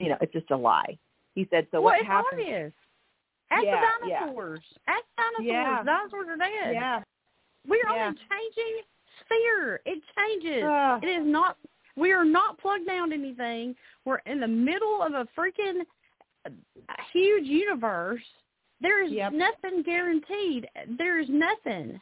you 0.00 0.08
know, 0.08 0.16
it's 0.20 0.32
just 0.32 0.50
a 0.50 0.56
lie. 0.56 0.98
He 1.34 1.46
said 1.50 1.66
so. 1.70 1.80
well, 1.80 1.92
what 1.94 2.00
it's 2.00 2.06
happens? 2.06 2.40
obvious. 2.42 2.72
Ask 3.50 3.64
Yeah, 3.64 3.80
the 4.02 4.08
yeah. 4.08 4.20
dinosaurs. 4.20 4.60
Ask 4.88 5.04
dinosaurs. 5.16 5.46
Yeah. 5.46 5.82
Dinosaurs 5.84 6.26
are 6.28 6.36
dead. 6.36 6.72
Yeah. 6.74 7.02
We're 7.68 7.76
Yeah. 7.94 8.06
only 8.08 8.18
changing 8.28 8.82
sphere. 9.24 9.80
It 9.86 10.02
changes. 10.16 10.64
Ugh. 10.66 11.04
it 11.04 11.06
is 11.06 11.26
not. 11.26 11.56
We 11.96 12.12
are 12.12 12.24
not 12.24 12.58
plugged 12.58 12.86
down 12.86 13.10
to 13.10 13.14
anything. 13.14 13.74
We're 14.04 14.18
in 14.26 14.40
the 14.40 14.48
middle 14.48 15.02
of 15.02 15.14
a 15.14 15.26
freaking 15.38 15.82
huge 17.12 17.46
universe. 17.46 18.22
There 18.80 19.02
is 19.02 19.10
Yep. 19.10 19.32
nothing 19.32 19.82
guaranteed. 19.82 20.68
There 20.98 21.18
is 21.18 21.28
nothing. 21.28 22.00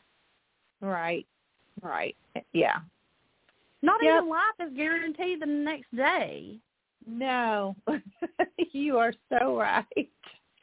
Right. 0.80 1.26
Right. 1.80 2.16
Yeah. 2.52 2.80
Not 3.82 4.02
Yep. 4.02 4.14
even 4.16 4.28
life 4.28 4.60
is 4.60 4.72
guaranteed 4.74 5.40
the 5.40 5.46
next 5.46 5.94
day. 5.94 6.58
No. 7.06 7.76
you 8.72 8.98
are 8.98 9.12
so 9.28 9.56
right. 9.56 9.84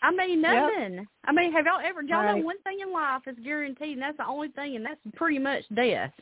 I 0.02 0.12
mean, 0.12 0.42
Yep. 0.42 0.54
nothing. 0.54 1.08
I 1.24 1.32
mean, 1.32 1.52
have 1.54 1.66
y'all 1.66 1.80
ever, 1.84 2.02
y'all 2.02 2.24
Right. 2.24 2.40
know 2.40 2.46
one 2.46 2.60
thing 2.64 2.80
in 2.80 2.92
life 2.92 3.28
is 3.28 3.38
guaranteed, 3.40 3.94
and 3.94 4.02
that's 4.02 4.18
the 4.18 4.26
only 4.26 4.50
thing, 4.50 4.76
and 4.76 4.86
that's 4.86 5.00
pretty 5.16 5.38
much 5.40 5.64
death. 5.70 6.14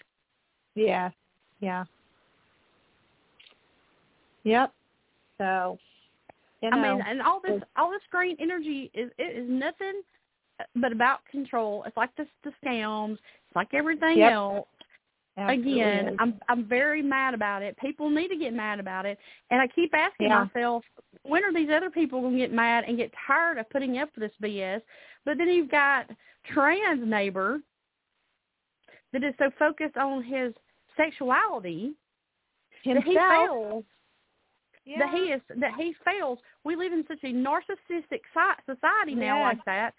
Yeah. 0.76 1.12
Yeah. 1.62 1.86
Yep. 4.50 4.74
So, 5.38 5.78
you 6.62 6.72
know, 6.72 6.78
I 6.78 6.82
mean, 6.82 7.02
and 7.08 7.22
all 7.22 7.40
this, 7.42 7.62
all 7.78 7.92
this 7.92 8.02
green 8.12 8.36
energy 8.40 8.90
is, 8.94 9.12
it 9.18 9.38
is 9.38 9.48
nothing 9.50 10.02
but 10.76 10.92
about 10.92 11.20
control. 11.32 11.84
It's 11.86 11.96
like 11.96 12.10
the, 12.18 12.26
the 12.44 12.52
scams. 12.64 13.14
It's 13.14 13.56
like 13.56 13.74
everything 13.74 14.18
Yep. 14.18 14.34
else. 14.34 14.68
Absolutely 15.38 15.74
Again. 15.74 16.16
I'm 16.20 16.40
I'm 16.50 16.66
very 16.66 17.02
mad 17.02 17.34
about 17.34 17.62
it. 17.62 17.78
People 17.78 18.10
need 18.10 18.28
to 18.28 18.36
get 18.36 18.54
mad 18.54 18.80
about 18.80 19.06
it, 19.06 19.18
and 19.52 19.62
I 19.62 19.68
keep 19.68 19.94
asking 19.96 20.28
Yeah. 20.28 20.44
myself, 20.44 20.84
when 21.24 21.46
are 21.46 21.54
these 21.54 21.70
other 21.74 21.90
people 21.90 22.20
going 22.20 22.34
to 22.34 22.40
get 22.40 22.52
mad 22.52 22.84
and 22.86 22.98
get 22.98 23.12
tired 23.26 23.58
of 23.58 23.70
putting 23.70 24.00
up 24.00 24.10
with 24.16 24.30
this 24.30 24.38
BS? 24.50 24.82
But 25.24 25.38
then 25.38 25.48
you've 25.48 25.72
got 25.72 26.10
trans 26.54 27.08
neighbor 27.08 27.60
that 29.14 29.24
is 29.24 29.34
so 29.40 29.50
focused 29.58 29.96
on 29.96 30.24
his 30.24 30.54
sexuality 30.98 31.94
that 32.86 33.04
he 33.04 33.16
fails. 33.16 33.86
Yeah. 34.90 35.00
That 35.00 35.14
he 35.14 35.24
is 35.32 35.42
that 35.60 35.74
he 35.78 35.94
fails. 36.04 36.40
We 36.64 36.76
live 36.76 36.94
in 36.94 37.04
such 37.08 37.24
a 37.24 37.34
narcissistic 37.34 38.22
society 38.66 39.16
now 39.16 39.40
Yeah. 39.40 39.48
like 39.48 39.66
that 39.66 39.94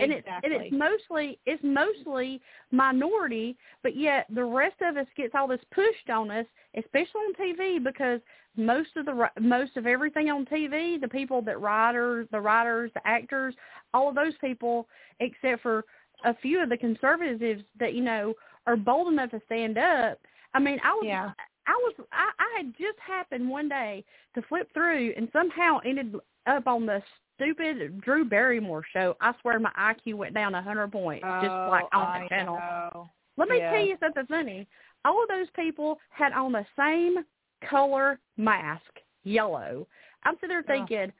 and 0.00 0.12
it's 0.12 0.26
and 0.26 0.52
it's 0.52 0.72
mostly 0.72 1.38
it's 1.46 1.62
mostly 1.62 2.40
minority, 2.70 3.56
but 3.82 3.96
yet 3.96 4.26
the 4.34 4.44
rest 4.44 4.76
of 4.82 4.96
us 4.96 5.06
gets 5.16 5.34
all 5.34 5.48
this 5.48 5.60
pushed 5.74 6.10
on 6.10 6.30
us, 6.30 6.46
especially 6.76 7.20
on 7.20 7.34
TV, 7.34 7.82
because 7.82 8.20
most 8.56 8.90
of 8.96 9.06
the 9.06 9.30
most 9.40 9.76
of 9.76 9.86
everything 9.86 10.30
on 10.30 10.44
TV, 10.46 11.00
the 11.00 11.08
people 11.08 11.40
that 11.42 11.60
writers, 11.60 12.26
the 12.30 12.40
writers, 12.40 12.90
the 12.94 13.06
actors, 13.06 13.54
all 13.94 14.08
of 14.08 14.14
those 14.14 14.34
people, 14.40 14.86
except 15.20 15.62
for 15.62 15.84
a 16.24 16.34
few 16.36 16.62
of 16.62 16.68
the 16.68 16.76
conservatives 16.76 17.62
that 17.78 17.94
you 17.94 18.02
know 18.02 18.34
are 18.66 18.76
bold 18.76 19.12
enough 19.12 19.30
to 19.30 19.40
stand 19.46 19.78
up. 19.78 20.18
I 20.54 20.58
mean, 20.58 20.78
I 20.84 20.92
was 20.92 21.04
Yeah. 21.06 21.30
I 21.66 21.72
was 21.82 21.94
I, 22.12 22.30
I 22.38 22.56
had 22.58 22.72
just 22.78 22.98
happened 23.06 23.48
one 23.48 23.68
day 23.68 24.04
to 24.34 24.42
flip 24.42 24.68
through 24.72 25.12
and 25.16 25.28
somehow 25.32 25.78
ended 25.84 26.14
up 26.46 26.66
on 26.66 26.86
the 26.86 27.02
stupid 27.34 28.00
Drew 28.00 28.24
Barrymore 28.24 28.84
show. 28.92 29.16
I 29.20 29.32
swear 29.40 29.58
my 29.58 29.72
IQ 29.78 30.14
went 30.14 30.34
down 30.34 30.54
a 30.54 30.62
hundred 30.62 30.92
points 30.92 31.26
just 31.42 31.54
oh, 31.54 31.70
like 31.70 31.84
Oh, 31.92 31.98
on 31.98 32.22
the 32.22 32.28
channel. 32.28 32.56
know. 32.56 33.10
Let 33.36 33.48
me 33.48 33.58
Yeah. 33.58 33.70
tell 33.70 33.86
you 33.86 33.96
something 34.00 34.26
funny. 34.26 34.66
All 35.04 35.22
of 35.22 35.28
those 35.28 35.48
people 35.54 35.98
had 36.10 36.32
on 36.32 36.52
the 36.52 36.66
same 36.76 37.24
color 37.68 38.18
mask, 38.36 39.00
yellow. 39.24 39.86
I'm 40.24 40.34
sitting 40.36 40.48
there 40.48 40.62
thinking, 40.62 41.12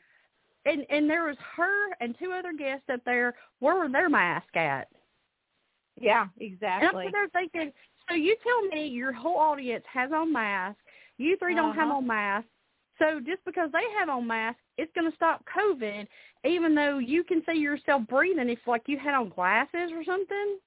and 0.65 0.87
and 0.91 1.09
there 1.09 1.25
was 1.25 1.37
her 1.57 1.95
and 2.01 2.17
two 2.19 2.33
other 2.33 2.53
guests 2.53 2.89
up 2.93 3.05
there. 3.05 3.35
Where 3.61 3.77
were 3.77 3.89
their 3.89 4.09
mask 4.09 4.57
at? 4.57 4.89
Yeah, 6.01 6.23
And 6.23 6.31
I'm 6.33 6.41
exactly. 6.41 7.05
sitting 7.05 7.13
there 7.13 7.29
thinking, 7.29 7.73
so 8.09 8.15
you 8.15 8.37
tell 8.43 8.63
me 8.69 8.87
your 8.89 9.13
whole 9.13 9.37
audience 9.39 9.85
has 9.93 10.11
on 10.13 10.33
masks, 10.33 10.81
you 11.19 11.37
3 11.39 11.55
don't 11.55 11.75
have 11.75 11.89
Uh-huh. 11.89 11.99
on 11.99 12.07
masks. 12.07 12.49
So 12.99 13.21
just 13.21 13.45
because 13.45 13.71
they 13.73 13.85
have 13.99 14.09
on 14.09 14.27
masks, 14.27 14.61
it's 14.79 14.93
going 14.95 15.11
to 15.11 15.15
stop 15.17 15.45
COVID, 15.55 16.07
even 16.45 16.75
though 16.75 16.99
you 16.99 17.25
can 17.25 17.43
see 17.45 17.59
yourself 17.59 18.03
breathing 18.09 18.49
if 18.49 18.59
like 18.67 18.83
you 18.87 18.99
had 18.99 19.15
on 19.15 19.29
glasses 19.31 19.91
or 19.93 20.03
something. 20.05 20.59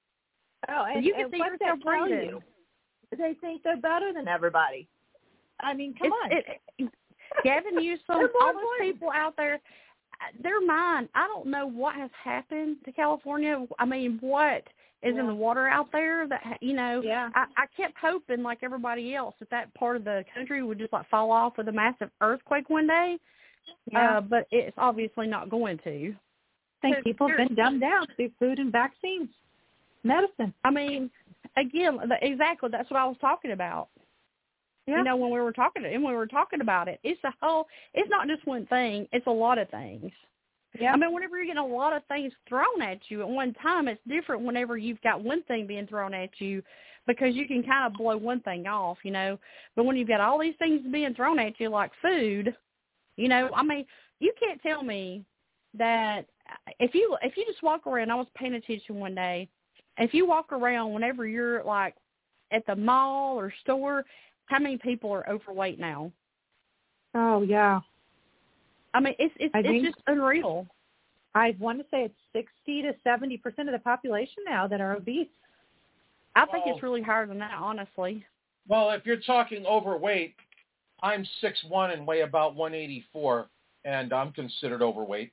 Oh, 0.68 0.84
and, 0.84 1.04
you 1.04 1.12
can 1.14 1.24
and 1.24 1.32
see 1.32 1.38
yourself 1.38 1.80
breathing. 1.82 2.28
you? 2.30 2.42
They 3.16 3.34
think 3.40 3.62
they're 3.64 3.76
better 3.76 4.12
than 4.12 4.28
everybody. 4.28 4.88
I 5.60 5.74
mean, 5.74 5.94
come 5.94 6.12
on. 6.12 6.32
It's- 6.32 6.56
It, 6.78 6.88
Gavin 7.44 7.76
Newsom, 7.76 8.28
all 8.40 8.52
those 8.52 8.62
people 8.80 9.10
out 9.14 9.36
there, 9.36 9.60
they're 10.42 10.60
mine. 10.60 11.08
I 11.14 11.26
don't 11.28 11.46
know 11.46 11.66
what 11.66 11.94
has 11.94 12.10
happened 12.22 12.78
to 12.84 12.92
California. 12.92 13.64
I 13.78 13.84
mean, 13.84 14.18
what 14.20 14.64
is 15.02 15.16
in 15.16 15.26
the 15.26 15.34
water 15.34 15.66
out 15.66 15.90
there 15.92 16.28
that 16.28 16.42
ha- 16.42 16.58
you 16.60 16.74
know? 16.74 17.00
Yeah. 17.02 17.30
I, 17.34 17.46
I 17.56 17.66
kept 17.76 17.94
hoping, 18.00 18.42
like 18.42 18.58
everybody 18.62 19.14
else, 19.14 19.34
that 19.40 19.50
that 19.50 19.72
part 19.74 19.96
of 19.96 20.04
the 20.04 20.24
country 20.34 20.62
would 20.62 20.78
just 20.78 20.92
like 20.92 21.08
fall 21.08 21.30
off 21.30 21.56
with 21.56 21.68
a 21.68 21.72
massive 21.72 22.10
earthquake 22.20 22.68
one 22.68 22.86
day. 22.86 23.18
Yeah. 23.90 24.18
Uh, 24.18 24.20
but 24.20 24.46
it's 24.50 24.76
obviously 24.76 25.26
not 25.26 25.48
going 25.48 25.78
to. 25.84 26.14
I 26.82 26.92
think 26.92 27.04
people 27.04 27.28
have 27.28 27.36
been 27.36 27.54
dumbed 27.54 27.80
down 27.80 28.06
through 28.16 28.30
food 28.38 28.58
and 28.58 28.72
vaccines, 28.72 29.28
medicine. 30.02 30.54
I 30.64 30.70
mean, 30.70 31.10
again, 31.56 31.98
the, 32.08 32.16
exactly. 32.22 32.70
That's 32.72 32.90
what 32.90 33.00
I 33.00 33.06
was 33.06 33.16
talking 33.20 33.52
about. 33.52 33.88
Yeah. 34.86 34.98
You 34.98 35.04
know, 35.04 35.16
when 35.16 35.30
we 35.30 35.40
were 35.40 35.52
talking 35.52 35.84
and 35.84 36.02
when 36.02 36.12
we 36.12 36.18
were 36.18 36.26
talking 36.26 36.62
about 36.62 36.88
it, 36.88 36.98
it's 37.04 37.22
a 37.24 37.32
whole. 37.40 37.66
It's 37.94 38.08
not 38.10 38.28
just 38.28 38.46
one 38.46 38.66
thing. 38.66 39.06
It's 39.12 39.26
a 39.26 39.30
lot 39.30 39.58
of 39.58 39.68
things. 39.68 40.10
Yeah. 40.78 40.92
I 40.92 40.96
mean, 40.96 41.12
whenever 41.12 41.36
you're 41.36 41.46
getting 41.46 41.62
a 41.62 41.66
lot 41.66 41.94
of 41.94 42.04
things 42.06 42.32
thrown 42.48 42.82
at 42.82 43.00
you 43.08 43.22
at 43.22 43.28
one 43.28 43.54
time, 43.54 43.88
it's 43.88 44.00
different 44.08 44.42
whenever 44.42 44.76
you've 44.76 45.00
got 45.02 45.22
one 45.22 45.42
thing 45.44 45.66
being 45.66 45.86
thrown 45.86 46.14
at 46.14 46.30
you 46.38 46.62
because 47.06 47.34
you 47.34 47.46
can 47.46 47.62
kind 47.62 47.86
of 47.86 47.98
blow 47.98 48.16
one 48.16 48.40
thing 48.40 48.66
off, 48.66 48.98
you 49.02 49.10
know. 49.10 49.38
But 49.74 49.84
when 49.84 49.96
you've 49.96 50.08
got 50.08 50.20
all 50.20 50.38
these 50.38 50.54
things 50.58 50.82
being 50.92 51.14
thrown 51.14 51.38
at 51.38 51.58
you 51.58 51.70
like 51.70 51.90
food, 52.00 52.54
you 53.16 53.28
know, 53.28 53.50
I 53.54 53.62
mean, 53.62 53.84
you 54.20 54.32
can't 54.38 54.62
tell 54.62 54.82
me 54.82 55.24
that 55.76 56.26
if 56.78 56.94
you 56.94 57.16
if 57.22 57.36
you 57.36 57.44
just 57.46 57.62
walk 57.62 57.86
around, 57.86 58.10
I 58.10 58.14
was 58.14 58.26
paying 58.34 58.54
attention 58.54 58.96
one 58.96 59.14
day, 59.14 59.48
if 59.98 60.14
you 60.14 60.26
walk 60.26 60.52
around 60.52 60.92
whenever 60.92 61.26
you're 61.26 61.64
like 61.64 61.94
at 62.52 62.64
the 62.66 62.76
mall 62.76 63.38
or 63.38 63.52
store, 63.62 64.04
how 64.46 64.58
many 64.58 64.76
people 64.76 65.10
are 65.12 65.28
overweight 65.28 65.78
now? 65.78 66.12
Oh 67.14 67.42
yeah. 67.42 67.80
I 68.94 69.00
mean, 69.00 69.14
it's 69.18 69.34
it's 69.38 69.54
I 69.54 69.60
it's 69.64 69.84
just 69.84 69.98
unreal. 70.06 70.66
I 71.34 71.54
want 71.60 71.78
to 71.78 71.84
say 71.90 72.02
it's 72.04 72.14
sixty 72.32 72.82
to 72.82 72.92
seventy 73.04 73.36
percent 73.36 73.68
of 73.68 73.72
the 73.72 73.78
population 73.78 74.42
now 74.48 74.66
that 74.66 74.80
are 74.80 74.96
obese. 74.96 75.28
I 76.34 76.46
think 76.46 76.64
Well- 76.66 76.74
it's 76.74 76.82
really 76.82 77.02
higher 77.02 77.26
than 77.26 77.38
that, 77.38 77.52
honestly. 77.54 78.24
Well, 78.68 78.90
if 78.90 79.04
you're 79.06 79.16
talking 79.16 79.64
overweight, 79.66 80.34
I'm 81.02 81.24
six 81.40 81.58
one 81.68 81.90
and 81.92 82.06
weigh 82.06 82.20
about 82.20 82.54
184, 82.54 83.48
and 83.84 84.12
I'm 84.12 84.32
considered 84.32 84.82
overweight. 84.82 85.32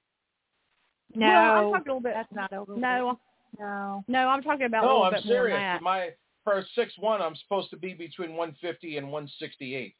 No, 1.13 1.27
well, 1.27 1.35
I'm 1.67 1.71
talking 1.73 1.73
a 1.73 1.93
little 1.93 1.99
bit. 2.01 2.13
that's 2.15 2.31
not 2.33 2.51
overweight. 2.53 2.81
No, 2.81 3.19
No. 3.59 4.03
no, 4.07 4.27
I'm 4.29 4.41
talking 4.41 4.65
about 4.65 4.83
a 4.83 4.87
no, 4.87 4.91
little 4.93 5.03
I'm 5.05 5.13
bit 5.13 5.25
more 5.25 5.33
serious. 5.35 5.55
than 5.55 5.61
that. 5.61 5.81
My 5.81 6.09
for 6.43 6.63
six 6.75 6.93
one, 6.97 7.21
I'm 7.21 7.35
supposed 7.35 7.69
to 7.71 7.77
be 7.77 7.93
between 7.93 8.31
150 8.31 8.97
and 8.97 9.07
168. 9.07 9.95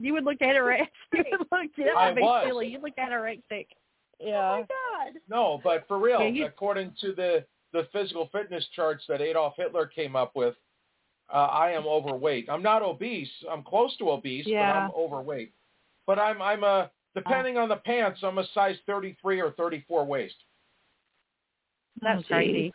You 0.00 0.12
would 0.14 0.24
look 0.24 0.38
anorexic. 0.38 0.86
You 1.12 1.24
would 1.32 1.40
look. 1.52 1.70
That 1.76 1.96
I 1.96 2.06
would 2.08 2.16
be 2.16 2.22
was. 2.22 2.44
silly. 2.46 2.68
You 2.68 2.78
look 2.80 2.96
anorexic. 2.96 3.66
Yeah. 4.20 4.50
Oh 4.52 4.56
my 4.60 4.60
god. 4.60 5.20
No, 5.28 5.60
but 5.62 5.86
for 5.88 5.98
real, 5.98 6.20
Yeah, 6.22 6.28
you- 6.28 6.46
according 6.46 6.94
to 7.00 7.12
the 7.14 7.44
the 7.72 7.86
physical 7.92 8.28
fitness 8.32 8.66
charts 8.74 9.04
that 9.08 9.20
Adolf 9.22 9.54
Hitler 9.56 9.86
came 9.86 10.14
up 10.14 10.36
with, 10.36 10.54
uh, 11.32 11.36
I 11.50 11.70
am 11.70 11.86
overweight. 11.86 12.48
I'm 12.50 12.62
not 12.62 12.82
obese. 12.82 13.30
I'm 13.50 13.62
close 13.62 13.96
to 13.98 14.10
obese, 14.10 14.46
Yeah. 14.46 14.72
but 14.72 14.78
I'm 14.78 14.90
overweight. 14.96 15.52
But 16.06 16.18
I'm 16.18 16.40
I'm 16.42 16.64
a 16.64 16.90
depending 17.14 17.58
on 17.58 17.68
the 17.68 17.76
pants, 17.76 18.20
I'm 18.22 18.38
a 18.38 18.46
size 18.54 18.76
33 18.86 19.40
or 19.40 19.50
34 19.52 20.04
waist. 20.04 20.34
That's 22.00 22.20
Oh, 22.20 22.26
crazy. 22.28 22.52
geez. 22.64 22.72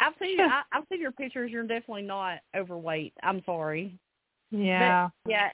I've 0.00 0.14
seen 0.20 0.40
I, 0.40 0.62
I've 0.72 0.84
seen 0.90 1.00
your 1.00 1.12
pictures. 1.12 1.50
You're 1.50 1.62
definitely 1.66 2.02
not 2.02 2.38
overweight. 2.56 3.12
I'm 3.22 3.42
sorry. 3.44 3.98
Yeah. 4.52 5.08
But, 5.24 5.30
yeah. 5.30 5.50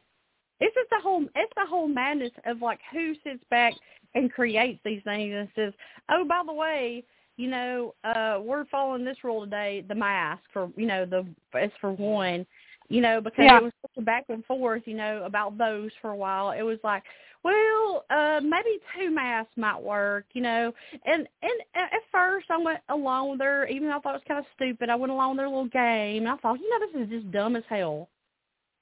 It's 0.61 0.75
just 0.75 0.91
the 0.91 1.01
whole 1.01 1.23
it's 1.37 1.53
the 1.57 1.66
whole 1.66 1.87
madness 1.89 2.33
of 2.45 2.61
like 2.61 2.81
who 2.93 3.15
sits 3.23 3.43
back 3.49 3.75
and 4.15 4.33
creates 4.33 4.81
these 4.85 5.03
things 5.05 5.33
and 5.35 5.49
says, 5.55 5.73
Oh, 6.11 6.25
by 6.25 6.43
the 6.45 6.53
way, 6.53 7.05
you 7.37 7.49
know, 7.49 7.95
uh, 8.03 8.41
we're 8.43 8.65
following 8.65 9.05
this 9.05 9.23
rule 9.23 9.45
today, 9.45 9.85
the 9.87 9.95
mask 9.95 10.43
for 10.53 10.70
you 10.77 10.87
know, 10.87 11.05
the 11.07 11.25
it's 11.55 11.75
for 11.81 11.93
one. 11.93 12.45
You 12.91 13.03
know, 13.03 13.20
because 13.20 13.45
Yeah. 13.45 13.59
it 13.59 13.62
was 13.65 13.73
such 13.83 13.99
a 13.99 14.03
back 14.03 14.25
and 14.31 14.45
forth, 14.47 14.83
you 14.87 14.95
know, 14.95 15.23
about 15.25 15.59
those 15.59 15.91
for 16.01 16.11
a 16.11 16.16
while. 16.16 16.53
It 16.53 16.62
was 16.62 16.79
like, 16.83 17.03
well, 17.45 18.05
uh, 18.11 18.41
maybe 18.43 18.81
two 18.97 19.11
masks 19.11 19.53
might 19.57 19.81
work, 19.81 20.25
you 20.33 20.41
know. 20.41 20.73
And 21.05 21.29
and 21.43 21.53
at 21.75 21.93
first 22.11 22.47
I 22.51 22.57
went 22.57 22.81
along 22.89 23.31
with 23.31 23.41
her, 23.41 23.66
even 23.69 23.89
though 23.89 23.99
I 23.99 24.01
thought 24.01 24.15
it 24.15 24.23
was 24.25 24.27
kind 24.27 24.41
of 24.41 24.47
stupid. 24.57 24.89
I 24.91 24.97
went 24.97 25.12
along 25.12 25.31
with 25.31 25.39
their 25.39 25.49
little 25.49 25.66
game. 25.69 26.23
And 26.27 26.29
I 26.29 26.37
thought, 26.39 26.59
you 26.59 26.69
know, 26.69 26.87
this 26.87 27.03
is 27.03 27.11
just 27.11 27.31
dumb 27.31 27.55
as 27.55 27.65
hell. 27.69 28.09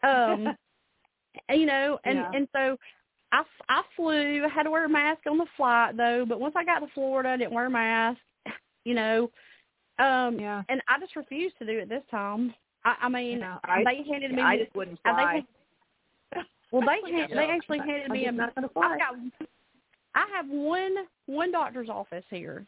Um, 0.03 0.57
you 1.51 1.67
know, 1.67 1.99
and 2.05 2.19
Yeah. 2.19 2.31
and 2.35 2.49
so 2.53 2.77
I 3.33 3.43
I 3.69 3.83
flew. 3.97 4.45
I 4.45 4.49
had 4.49 4.65
to 4.65 4.71
wear 4.71 4.85
a 4.85 4.89
mask 4.89 5.21
on 5.27 5.39
the 5.39 5.47
flight 5.57 5.97
though. 5.97 6.25
But 6.29 6.41
once 6.41 6.55
I 6.57 6.65
got 6.65 6.81
to 6.81 6.87
Florida, 6.95 7.31
I 7.31 7.37
didn't 7.37 7.53
wear 7.55 7.67
a 7.67 7.71
mask. 7.71 8.21
You 8.85 8.95
know, 8.95 9.31
um, 9.99 10.39
Yeah. 10.39 10.63
and 10.69 10.81
I 10.89 10.99
just 11.01 11.17
refused 11.17 11.59
to 11.59 11.67
do 11.67 11.79
it 11.79 11.89
this 11.89 12.05
time. 12.11 12.55
I, 12.85 12.95
I 13.03 13.09
mean, 13.09 13.41
No, 13.41 13.59
I- 13.65 13.83
they 13.85 14.03
handed 14.09 14.33
me. 14.33 14.43
I 14.43 14.59
just 14.59 14.75
wouldn't 14.77 15.01
uh, 15.05 15.17
they 15.17 15.23
fly. 15.23 15.45
well, 16.71 16.83
they 16.83 17.13
hand, 17.13 17.33
they 17.33 17.51
actually 17.51 17.79
handed 17.79 18.11
me 18.11 18.27
a. 18.27 18.33
not 18.33 18.55
gonna 18.55 18.69
I've 18.77 18.99
got. 18.99 19.15
I 20.15 20.27
have 20.35 20.49
one 20.49 20.95
one 21.27 21.51
doctor's 21.53 21.89
office 21.89 22.25
here, 22.31 22.65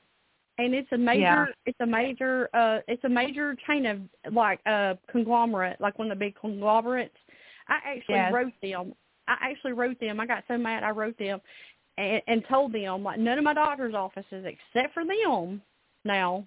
and 0.58 0.74
it's 0.74 0.90
a 0.92 0.98
major. 0.98 1.20
Yeah. 1.20 1.46
It's 1.66 1.80
a 1.80 1.86
major. 1.86 2.48
uh 2.54 2.80
It's 2.88 3.04
a 3.04 3.08
major 3.08 3.56
chain 3.66 3.86
of 3.86 4.00
like 4.32 4.60
uh 4.66 4.94
conglomerate, 5.10 5.80
like 5.80 5.98
one 5.98 6.10
of 6.10 6.18
the 6.18 6.24
big 6.24 6.34
conglomerates. 6.36 7.16
I 7.68 7.78
actually 7.96 8.16
Yes. 8.16 8.32
wrote 8.32 8.52
them. 8.62 8.94
I 9.26 9.36
actually 9.40 9.72
wrote 9.72 10.00
them. 10.00 10.20
I 10.20 10.26
got 10.26 10.44
so 10.48 10.56
mad 10.58 10.82
I 10.82 10.90
wrote 10.90 11.18
them, 11.18 11.40
and, 11.96 12.22
and 12.26 12.44
told 12.48 12.72
them 12.72 13.02
like 13.02 13.18
none 13.18 13.38
of 13.38 13.44
my 13.44 13.54
doctor's 13.54 13.94
offices 13.94 14.44
except 14.44 14.94
for 14.94 15.04
them 15.04 15.62
now 16.04 16.46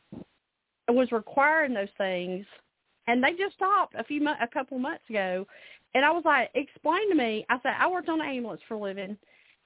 was 0.90 1.12
requiring 1.12 1.74
those 1.74 1.88
things, 1.98 2.46
and 3.08 3.24
they 3.24 3.32
just 3.34 3.56
stopped 3.56 3.96
a 3.96 4.04
few 4.04 4.22
mo- 4.22 4.36
a 4.42 4.48
couple 4.48 4.78
months 4.78 5.04
ago. 5.10 5.48
And 5.94 6.06
I 6.06 6.12
was 6.12 6.24
like, 6.26 6.50
explain 6.56 7.10
to 7.10 7.16
me. 7.16 7.46
I 7.50 7.60
said 7.62 7.74
I 7.78 7.90
worked 7.90 8.10
on 8.10 8.22
an 8.22 8.28
ambulance 8.28 8.62
for 8.68 8.76
a 8.76 8.80
living. 8.80 9.18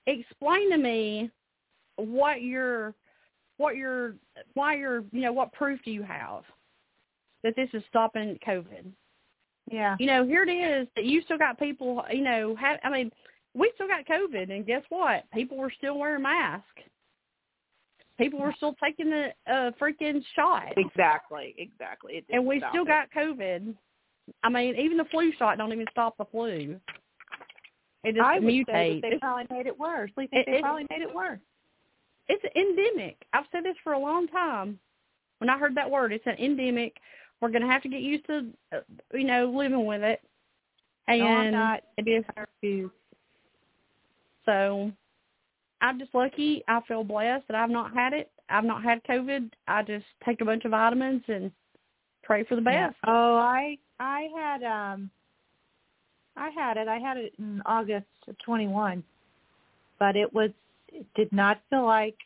Explain 0.08 0.72
to 0.72 0.78
me 0.78 1.32
what 1.98 2.42
your 2.42 2.94
what 3.58 3.76
your 3.76 4.16
why 4.54 4.76
your 4.76 5.04
you 5.12 5.22
know 5.22 5.32
what 5.34 5.54
proof 5.54 5.80
do 5.86 5.92
you 5.92 6.04
have 6.04 6.44
that 7.44 7.56
this 7.56 7.70
is 7.74 7.84
stopping 7.90 8.38
COVID? 8.46 8.86
Yeah. 9.72 9.96
You 10.00 10.08
know, 10.08 10.26
here 10.26 10.44
it 10.48 10.52
is 10.52 10.88
that 10.96 11.06
you 11.06 11.22
still 11.24 11.38
got 11.38 11.58
people. 11.60 12.04
You 12.12 12.24
know, 12.24 12.56
have 12.56 12.80
I 12.84 12.90
mean, 12.90 13.12
we 13.54 13.72
still 13.76 13.88
got 13.88 14.06
COVID, 14.06 14.52
and 14.52 14.66
guess 14.66 14.84
what? 14.90 15.24
People 15.34 15.58
were 15.58 15.72
still 15.78 15.98
wearing 15.98 16.24
masks. 16.24 16.68
People 18.18 18.40
were 18.40 18.54
still 18.56 18.76
taking 18.82 19.10
the 19.10 19.30
uh, 19.46 19.72
freaking 19.82 20.24
shot, 20.36 20.74
Exactly. 20.78 21.54
Exactly. 21.58 22.14
It 22.18 22.26
and 22.30 22.46
we 22.46 22.64
still 22.70 22.84
it. 22.84 22.88
got 22.88 23.12
COVID. 23.12 23.74
I 24.44 24.50
mean, 24.50 24.76
even 24.78 24.98
the 24.98 25.04
flu 25.06 25.32
shot 25.38 25.58
don't 25.58 25.74
even 25.74 25.86
stop 25.92 26.18
the 26.18 26.26
flu. 26.26 26.80
It 28.06 28.16
just 28.16 28.26
I 28.26 28.36
would 28.40 28.44
mutates. 28.44 28.66
say 28.68 28.94
that 28.96 29.02
they 29.02 29.08
It's- 29.08 29.20
probably 29.20 29.46
made 29.50 29.68
it 29.68 29.78
worse. 29.78 30.12
We 30.16 30.30
It- 30.32 30.46
they 30.46 30.62
probably 30.62 30.86
made 30.90 31.02
it 31.02 31.14
worse. 31.14 31.40
It's 32.28 32.44
endemic. 32.56 33.18
I've 33.34 33.46
said 33.52 33.64
this 33.64 33.76
for 33.84 33.94
a 33.94 34.00
long 34.00 34.28
time. 34.28 34.80
When 35.40 35.50
I 35.50 35.58
heard 35.58 35.76
that 35.76 35.90
word, 35.90 36.14
it's 36.14 36.26
an 36.26 36.38
endemic. 36.38 36.96
We're 37.42 37.50
going 37.50 37.62
to 37.62 37.68
have 37.68 37.82
to 37.84 37.90
get 37.90 38.02
used 38.02 38.26
to, 38.28 38.48
uh, 38.74 38.80
you 39.14 39.26
know, 39.26 39.52
living 39.56 39.86
with 39.86 40.02
it. 40.02 40.22
And 41.08 41.20
No, 41.20 41.26
I'm 41.28 41.52
not. 41.52 41.82
it 41.98 42.08
is. 42.08 42.24
I 42.36 42.42
refuse. 42.42 42.92
So 44.46 44.92
I'm 45.82 46.00
just 46.00 46.16
lucky. 46.16 46.64
I 46.68 46.82
feel 46.88 47.04
blessed 47.04 47.46
that 47.48 47.56
I've 47.58 47.70
not 47.70 47.94
had 47.94 48.14
it. 48.14 48.32
I've 48.50 48.64
not 48.64 48.84
had 48.84 49.04
COVID. 49.04 49.52
I 49.68 49.84
just 49.84 50.06
take 50.24 50.42
a 50.42 50.46
bunch 50.46 50.66
of 50.66 50.72
vitamins 50.72 51.24
and 51.28 51.52
pray 52.24 52.44
for 52.44 52.56
the 52.56 52.62
Yeah. 52.62 52.88
best. 52.88 52.98
Oh, 53.06 53.36
I 53.36 53.78
I 54.00 54.28
had 54.36 54.64
um 54.64 55.10
I 56.38 56.50
had 56.50 56.78
it. 56.78 56.88
I 56.88 56.98
had 56.98 57.18
it 57.18 57.34
in 57.40 57.62
August 57.66 58.08
of 58.28 58.38
21. 58.40 59.04
But 60.00 60.16
it 60.16 60.32
was 60.34 60.52
it 60.96 61.06
did 61.16 61.32
not 61.32 61.62
feel 61.70 61.86
like 61.86 62.18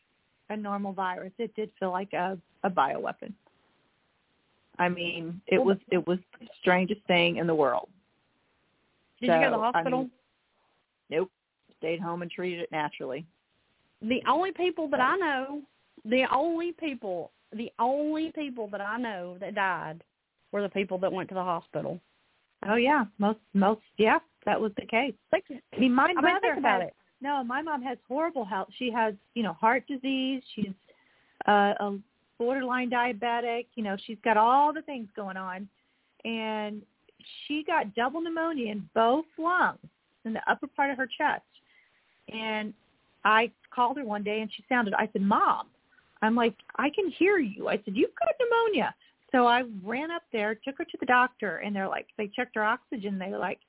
a 0.49 0.57
normal 0.57 0.93
virus. 0.93 1.31
It 1.37 1.55
did 1.55 1.71
feel 1.79 1.91
like 1.91 2.13
a 2.13 2.37
a 2.63 2.69
bioweapon. 2.69 3.33
I 4.77 4.89
mean, 4.89 5.41
it 5.47 5.59
was 5.63 5.77
it 5.91 6.05
was 6.07 6.19
the 6.39 6.47
strangest 6.61 7.01
thing 7.07 7.37
in 7.37 7.47
the 7.47 7.55
world. 7.55 7.89
Did 9.21 9.27
you 9.27 9.33
go 9.39 9.45
to 9.45 9.49
the 9.51 9.55
So, 9.57 9.61
I 9.61 9.71
hospital? 9.73 9.99
mean, 9.99 10.11
nope. 11.09 11.31
Stayed 11.79 11.99
home 12.01 12.21
and 12.21 12.31
treated 12.31 12.59
it 12.59 12.71
naturally. 12.71 13.25
the 14.01 14.21
only 14.27 14.51
people 14.51 14.87
that 14.89 14.99
I 15.01 15.15
know, 15.17 15.61
the 16.05 16.25
only 16.33 16.71
people, 16.73 17.31
the 17.53 17.71
only 17.79 18.31
people 18.33 18.67
that 18.69 18.81
I 18.81 18.97
know 18.97 19.37
that 19.39 19.55
died 19.55 20.03
were 20.51 20.61
the 20.61 20.69
people 20.69 20.97
that 20.99 21.11
went 21.11 21.29
to 21.29 21.35
the 21.35 21.43
hospital. 21.43 21.99
Oh 22.69 22.75
yeah, 22.75 23.05
most 23.17 23.39
most 23.53 23.81
yeah, 23.97 24.19
that 24.45 24.59
was 24.59 24.71
the 24.77 24.85
case. 24.85 25.13
Like, 25.31 25.45
I 25.51 25.79
mean, 25.79 25.93
my 25.93 26.03
I 26.17 26.21
mean, 26.21 26.39
think 26.41 26.57
about 26.57 26.81
has, 26.81 26.89
it. 26.89 26.95
No, 27.21 27.43
my 27.43 27.61
mom 27.61 27.81
has 27.81 27.97
horrible 28.07 28.45
health. 28.45 28.69
She 28.77 28.91
has, 28.91 29.13
you 29.33 29.43
know, 29.43 29.53
heart 29.53 29.85
disease. 29.87 30.41
She's 30.55 30.71
uh, 31.47 31.73
a 31.79 31.97
borderline 32.37 32.89
diabetic. 32.89 33.65
You 33.75 33.83
know, 33.83 33.97
she's 34.05 34.17
got 34.23 34.37
all 34.37 34.73
the 34.73 34.81
things 34.83 35.09
going 35.15 35.37
on, 35.37 35.67
and 36.23 36.81
she 37.47 37.63
got 37.63 37.93
double 37.95 38.21
pneumonia 38.21 38.71
in 38.71 38.89
both 38.95 39.25
lungs 39.37 39.79
in 40.25 40.33
the 40.33 40.41
upper 40.49 40.67
part 40.67 40.91
of 40.91 40.97
her 40.97 41.07
chest. 41.17 41.43
And 42.31 42.73
I 43.25 43.51
called 43.73 43.97
her 43.97 44.05
one 44.05 44.23
day, 44.23 44.41
and 44.41 44.49
she 44.55 44.63
sounded. 44.69 44.93
I 44.93 45.09
said, 45.11 45.21
"Mom," 45.21 45.67
I'm 46.21 46.35
like, 46.35 46.55
"I 46.77 46.89
can 46.89 47.09
hear 47.09 47.37
you." 47.37 47.67
I 47.67 47.75
said, 47.83 47.95
"You've 47.95 48.15
got 48.15 48.33
pneumonia." 48.39 48.95
So 49.31 49.45
I 49.45 49.63
ran 49.83 50.11
up 50.11 50.23
there, 50.31 50.55
took 50.55 50.77
her 50.77 50.85
to 50.85 50.97
the 50.99 51.05
doctor, 51.05 51.57
and 51.57 51.75
they're 51.75 51.87
like, 51.87 52.07
they 52.17 52.27
checked 52.27 52.55
her 52.55 52.63
oxygen. 52.63 53.19
They 53.19 53.29
were 53.29 53.37
like, 53.37 53.59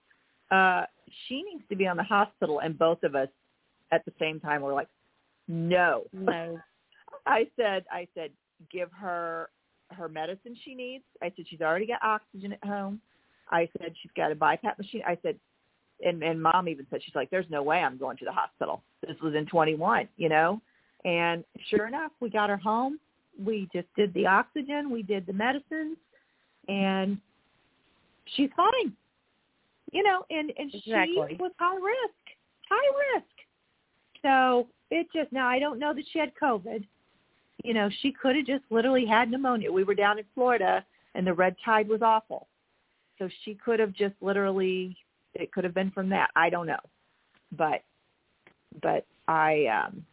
uh, 0.50 0.84
she 1.26 1.42
needs 1.42 1.62
to 1.68 1.76
be 1.76 1.86
on 1.86 1.96
the 1.96 2.02
hospital. 2.02 2.60
And 2.60 2.78
both 2.78 3.02
of 3.02 3.14
us 3.14 3.28
at 3.92 4.04
the 4.04 4.12
same 4.18 4.40
time 4.40 4.62
were 4.62 4.72
like, 4.72 4.88
no. 5.48 6.04
No. 6.12 6.58
I 7.26 7.46
said, 7.56 7.84
I 7.90 8.06
said, 8.14 8.30
give 8.70 8.90
her 8.92 9.50
her 9.90 10.08
medicine 10.08 10.56
she 10.64 10.74
needs. 10.74 11.04
I 11.22 11.32
said, 11.36 11.46
she's 11.48 11.60
already 11.60 11.86
got 11.86 12.02
oxygen 12.02 12.52
at 12.52 12.64
home. 12.64 13.00
I 13.50 13.68
said, 13.78 13.92
she's 14.00 14.12
got 14.16 14.30
a 14.30 14.36
BiPAP 14.36 14.78
machine. 14.78 15.02
I 15.06 15.18
said, 15.22 15.36
and, 16.04 16.22
and 16.22 16.40
mom 16.40 16.68
even 16.68 16.86
said, 16.90 17.00
she's 17.04 17.14
like, 17.14 17.30
there's 17.30 17.50
no 17.50 17.62
way 17.62 17.78
I'm 17.78 17.98
going 17.98 18.16
to 18.18 18.24
the 18.24 18.32
hospital. 18.32 18.82
This 19.06 19.16
was 19.22 19.34
in 19.34 19.46
21, 19.46 20.08
you 20.16 20.28
know? 20.28 20.60
And 21.04 21.44
sure 21.68 21.86
enough, 21.86 22.12
we 22.20 22.30
got 22.30 22.50
her 22.50 22.56
home. 22.56 22.98
We 23.42 23.68
just 23.72 23.88
did 23.96 24.14
the 24.14 24.26
oxygen. 24.26 24.90
We 24.90 25.02
did 25.02 25.26
the 25.26 25.32
medicines 25.32 25.96
and 26.68 27.18
she's 28.36 28.50
fine. 28.56 28.92
You 29.92 30.04
know, 30.04 30.24
and, 30.30 30.52
and 30.56 30.72
Exactly. 30.72 31.14
she 31.30 31.36
was 31.36 31.50
high 31.58 31.74
risk, 31.74 32.38
high 32.68 33.16
risk. 33.16 33.26
So 34.22 34.66
it 34.90 35.06
just, 35.14 35.32
now 35.32 35.48
I 35.48 35.58
don't 35.58 35.78
know 35.78 35.94
that 35.94 36.04
she 36.12 36.18
had 36.18 36.32
COVID. 36.40 36.84
You 37.64 37.74
know, 37.74 37.90
she 38.00 38.12
could 38.12 38.36
have 38.36 38.46
just 38.46 38.64
literally 38.70 39.06
had 39.06 39.30
pneumonia. 39.30 39.70
We 39.70 39.84
were 39.84 39.94
down 39.94 40.18
in 40.18 40.24
Florida 40.34 40.84
and 41.14 41.26
the 41.26 41.34
red 41.34 41.56
tide 41.64 41.88
was 41.88 42.02
awful. 42.02 42.48
So 43.18 43.28
she 43.44 43.54
could 43.54 43.80
have 43.80 43.92
just 43.92 44.14
literally, 44.20 44.96
it 45.34 45.52
could 45.52 45.64
have 45.64 45.74
been 45.74 45.90
from 45.90 46.08
that. 46.10 46.30
I 46.36 46.48
don't 46.48 46.66
know. 46.66 46.80
But, 47.56 47.82
but 48.82 49.04
I, 49.28 49.66
um, 49.66 50.04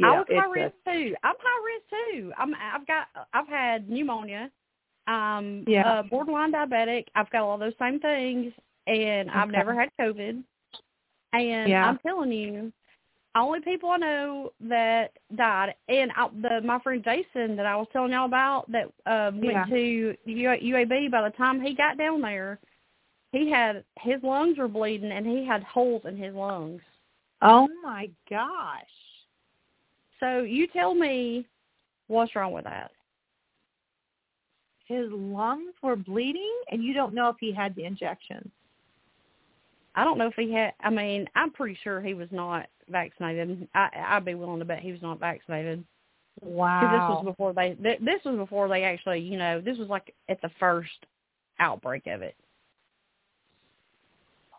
you 0.00 0.06
I 0.06 0.18
was 0.18 0.26
high 0.30 0.50
risk 0.50 0.74
too. 0.86 1.14
I'm 1.22 1.34
high 1.38 1.64
risk 1.66 1.84
too. 1.90 2.32
I'm. 2.38 2.54
I've 2.54 2.86
got. 2.86 3.08
I've 3.34 3.48
had 3.48 3.90
pneumonia. 3.90 4.50
Um. 5.06 5.64
Yeah. 5.68 5.86
Uh, 5.86 6.02
borderline 6.04 6.52
diabetic. 6.52 7.04
I've 7.14 7.28
got 7.30 7.42
all 7.42 7.58
those 7.58 7.74
same 7.78 8.00
things, 8.00 8.52
and 8.86 9.30
I've 9.30 9.50
never 9.50 9.78
had 9.78 9.90
COVID. 10.00 10.42
And 11.32 11.68
Yeah. 11.68 11.86
I'm 11.86 11.98
telling 11.98 12.32
you, 12.32 12.72
only 13.36 13.60
people 13.60 13.90
I 13.90 13.96
know 13.98 14.52
that 14.62 15.12
died, 15.36 15.74
and 15.88 16.10
I, 16.16 16.28
the 16.42 16.60
my 16.64 16.80
friend 16.80 17.04
Jason 17.04 17.56
that 17.56 17.66
I 17.66 17.76
was 17.76 17.86
telling 17.92 18.12
y'all 18.12 18.26
about 18.26 18.70
that 18.72 18.86
uh, 19.06 19.30
went 19.34 19.42
Yeah. 19.42 19.64
to 19.66 20.16
UAB. 20.26 21.10
By 21.10 21.22
the 21.22 21.36
time 21.36 21.60
he 21.60 21.74
got 21.74 21.96
down 21.96 22.20
there, 22.20 22.58
he 23.32 23.50
had 23.50 23.84
his 23.98 24.22
lungs 24.22 24.58
were 24.58 24.68
bleeding, 24.68 25.12
and 25.12 25.26
he 25.26 25.46
had 25.46 25.62
holes 25.62 26.02
in 26.06 26.16
his 26.16 26.34
lungs. 26.34 26.82
Oh 27.42 27.68
my 27.82 28.10
gosh. 28.28 28.82
So 30.18 30.40
you 30.42 30.66
tell 30.66 30.94
me 30.94 31.46
what's 32.08 32.34
wrong 32.36 32.52
with 32.52 32.64
that. 32.64 32.90
His 34.86 35.06
lungs 35.10 35.72
were 35.82 35.96
bleeding 35.96 36.52
and 36.70 36.82
you 36.82 36.92
don't 36.92 37.14
know 37.14 37.28
if 37.28 37.36
he 37.40 37.52
had 37.52 37.74
the 37.74 37.84
injections. 37.84 38.50
I 39.94 40.04
don't 40.04 40.18
know 40.18 40.26
if 40.26 40.34
he 40.34 40.52
had. 40.52 40.72
I 40.80 40.90
mean, 40.90 41.26
I'm 41.34 41.50
pretty 41.52 41.78
sure 41.82 42.00
he 42.00 42.14
was 42.14 42.28
not 42.30 42.66
vaccinated. 42.90 43.68
I, 43.74 43.88
I'd 44.08 44.24
be 44.24 44.34
willing 44.34 44.58
to 44.58 44.64
bet 44.64 44.80
he 44.80 44.92
was 44.92 45.02
not 45.02 45.20
vaccinated. 45.20 45.84
Wow. 46.40 46.80
this 46.80 47.24
was 47.24 47.24
before 47.24 47.52
they. 47.52 47.76
Th- 47.82 48.00
this 48.00 48.20
was 48.24 48.36
before 48.36 48.68
they 48.68 48.84
actually. 48.84 49.20
You 49.20 49.38
know, 49.38 49.60
this 49.60 49.78
was 49.78 49.88
like 49.88 50.14
at 50.28 50.40
the 50.42 50.50
first 50.58 50.90
outbreak 51.58 52.06
of 52.06 52.22
it. 52.22 52.34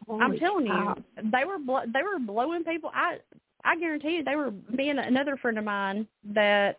I'm 0.10 0.38
telling 0.38 0.68
cow. 0.68 0.96
you, 0.98 1.32
they 1.32 1.46
were 1.46 1.60
blo- 1.60 1.86
they 1.92 2.02
were 2.02 2.20
blowing 2.20 2.64
people. 2.64 2.92
I 2.94 3.18
I 3.64 3.78
guarantee 3.78 4.18
you, 4.18 4.24
they 4.24 4.36
were. 4.36 4.52
Me 4.70 4.90
and 4.90 5.00
another 5.00 5.38
friend 5.38 5.58
of 5.58 5.64
mine 5.64 6.08
that 6.34 6.78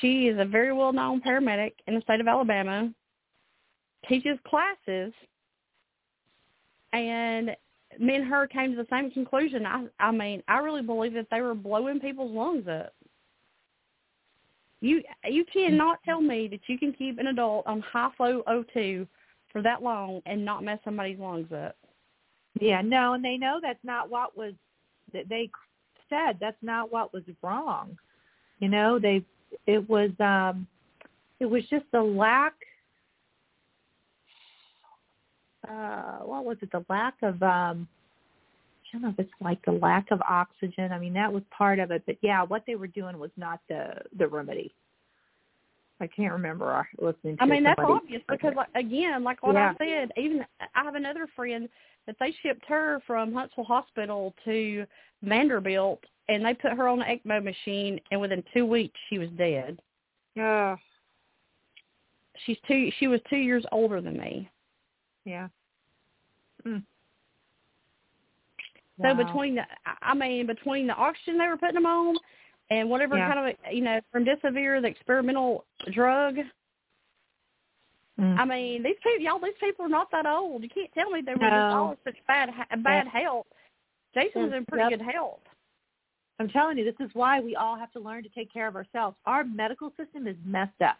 she 0.00 0.28
is 0.28 0.38
a 0.38 0.44
very 0.44 0.72
well 0.72 0.92
known 0.92 1.20
paramedic 1.20 1.72
in 1.86 1.94
the 1.94 2.00
state 2.02 2.20
of 2.20 2.28
Alabama. 2.28 2.90
Teaches 4.08 4.38
classes 4.46 5.12
and 6.92 7.50
me 7.98 8.14
and 8.16 8.24
her 8.24 8.46
came 8.46 8.70
to 8.70 8.76
the 8.76 8.86
same 8.90 9.10
conclusion. 9.10 9.66
I 9.66 9.86
I 9.98 10.10
mean, 10.10 10.42
I 10.48 10.58
really 10.58 10.82
believe 10.82 11.14
that 11.14 11.26
they 11.30 11.40
were 11.40 11.54
blowing 11.54 12.00
people's 12.00 12.34
lungs 12.34 12.66
up. 12.68 12.92
You 14.80 15.02
you 15.24 15.44
cannot 15.52 15.98
tell 16.04 16.20
me 16.20 16.48
that 16.48 16.60
you 16.66 16.78
can 16.78 16.92
keep 16.92 17.18
an 17.18 17.26
adult 17.28 17.66
on 17.66 17.80
high 17.80 18.10
flow 18.16 18.42
O2 18.48 19.06
for 19.52 19.62
that 19.62 19.82
long 19.82 20.22
and 20.26 20.44
not 20.44 20.64
mess 20.64 20.78
somebody's 20.84 21.18
lungs 21.18 21.52
up. 21.52 21.76
Yeah, 22.60 22.80
no, 22.80 23.14
and 23.14 23.24
they 23.24 23.36
know 23.36 23.58
that's 23.60 23.84
not 23.84 24.10
what 24.10 24.36
was 24.36 24.54
that 25.12 25.28
they 25.28 25.50
said 26.08 26.36
that's 26.40 26.62
not 26.62 26.92
what 26.92 27.12
was 27.12 27.22
wrong. 27.42 27.96
You 28.58 28.68
know, 28.68 28.98
they 28.98 29.24
it 29.66 29.88
was 29.88 30.10
um 30.20 30.66
it 31.40 31.46
was 31.46 31.62
just 31.68 31.84
the 31.92 32.02
lack 32.02 32.54
uh 35.68 36.18
what 36.20 36.44
was 36.44 36.56
it, 36.62 36.70
the 36.72 36.84
lack 36.88 37.14
of 37.22 37.42
um 37.42 37.88
I 38.92 38.96
don't 38.96 39.02
know 39.02 39.08
if 39.10 39.18
it's 39.20 39.30
like 39.40 39.64
the 39.64 39.72
lack 39.72 40.10
of 40.10 40.20
oxygen. 40.28 40.90
I 40.90 40.98
mean, 40.98 41.12
that 41.12 41.32
was 41.32 41.44
part 41.56 41.78
of 41.78 41.92
it, 41.92 42.02
but 42.06 42.16
yeah, 42.22 42.42
what 42.42 42.64
they 42.66 42.74
were 42.74 42.88
doing 42.88 43.18
was 43.18 43.30
not 43.36 43.60
the 43.68 43.94
the 44.18 44.26
remedy. 44.26 44.72
I 46.00 46.06
can't 46.06 46.32
remember 46.32 46.88
listening 46.98 47.36
to 47.36 47.42
I 47.42 47.46
mean, 47.46 47.62
that's 47.62 47.78
obvious 47.78 48.22
because, 48.26 48.54
like, 48.56 48.68
again, 48.74 49.22
like 49.22 49.42
what 49.42 49.54
Yeah. 49.54 49.74
I 49.78 49.84
said, 49.84 50.12
even 50.16 50.46
I 50.74 50.82
have 50.82 50.94
another 50.94 51.26
friend 51.36 51.68
that 52.06 52.16
they 52.18 52.32
shipped 52.42 52.64
her 52.66 53.00
from 53.06 53.34
Huntsville 53.34 53.64
Hospital 53.64 54.34
to 54.46 54.86
Vanderbilt, 55.22 56.02
and 56.28 56.44
they 56.44 56.54
put 56.54 56.72
her 56.72 56.88
on 56.88 57.00
the 57.00 57.04
ECMO 57.04 57.44
machine, 57.44 58.00
and 58.10 58.20
within 58.20 58.42
two 58.54 58.64
weeks 58.64 58.98
she 59.10 59.18
was 59.18 59.28
dead. 59.36 59.78
Yeah. 60.34 60.76
She's 62.46 62.56
two. 62.66 62.90
She 62.98 63.06
was 63.06 63.20
two 63.28 63.36
years 63.36 63.64
older 63.70 64.00
than 64.00 64.18
me. 64.18 64.48
Yeah. 65.24 65.48
Mm. 66.66 66.82
So 69.02 69.14
between 69.14 69.54
the, 69.54 69.62
I 70.02 70.14
mean, 70.14 70.46
between 70.46 70.86
the 70.86 70.92
oxygen 70.94 71.38
they 71.38 71.46
were 71.46 71.56
putting 71.56 71.74
them 71.74 71.86
on, 71.86 72.16
and 72.70 72.88
whatever 72.88 73.16
Yeah. 73.16 73.32
kind 73.32 73.48
of, 73.48 73.74
you 73.74 73.82
know, 73.82 74.00
remdesivir, 74.14 74.82
the 74.82 74.88
experimental 74.88 75.64
drug. 75.90 76.36
Mm. 78.18 78.38
I 78.38 78.44
mean, 78.44 78.82
these 78.82 78.96
people, 79.02 79.24
y'all, 79.24 79.38
these 79.38 79.54
people 79.58 79.86
are 79.86 79.88
not 79.88 80.10
that 80.12 80.26
old. 80.26 80.62
You 80.62 80.68
can't 80.68 80.92
tell 80.92 81.10
me 81.10 81.22
they 81.22 81.32
were 81.34 81.40
just 81.40 81.72
all 81.72 81.96
such 82.04 82.16
bad, 82.26 82.50
bad 82.82 83.06
Yeah. 83.06 83.20
health. 83.20 83.46
Jason's 84.14 84.52
in 84.52 84.66
pretty 84.66 84.90
Yep. 84.90 84.98
good 84.98 85.12
health. 85.12 85.40
I'm 86.38 86.48
telling 86.48 86.78
you, 86.78 86.84
this 86.84 87.00
is 87.00 87.14
why 87.14 87.40
we 87.40 87.56
all 87.56 87.76
have 87.76 87.92
to 87.92 88.00
learn 88.00 88.22
to 88.22 88.28
take 88.30 88.52
care 88.52 88.66
of 88.66 88.76
ourselves. 88.76 89.16
Our 89.26 89.44
medical 89.44 89.90
system 89.96 90.26
is 90.26 90.36
messed 90.44 90.80
up. 90.82 90.98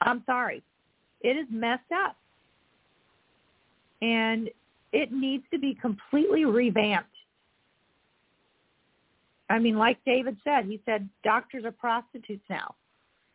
I'm 0.00 0.24
sorry. 0.24 0.62
It 1.20 1.36
is 1.36 1.46
messed 1.50 1.92
up. 1.92 2.16
And 4.02 4.48
it 4.92 5.12
needs 5.12 5.44
to 5.52 5.58
be 5.58 5.74
completely 5.74 6.44
revamped. 6.44 7.08
I 9.48 9.58
mean, 9.58 9.76
like 9.76 9.98
David 10.04 10.36
said, 10.44 10.64
he 10.64 10.80
said 10.86 11.08
doctors 11.24 11.64
are 11.64 11.72
prostitutes 11.72 12.44
now. 12.48 12.74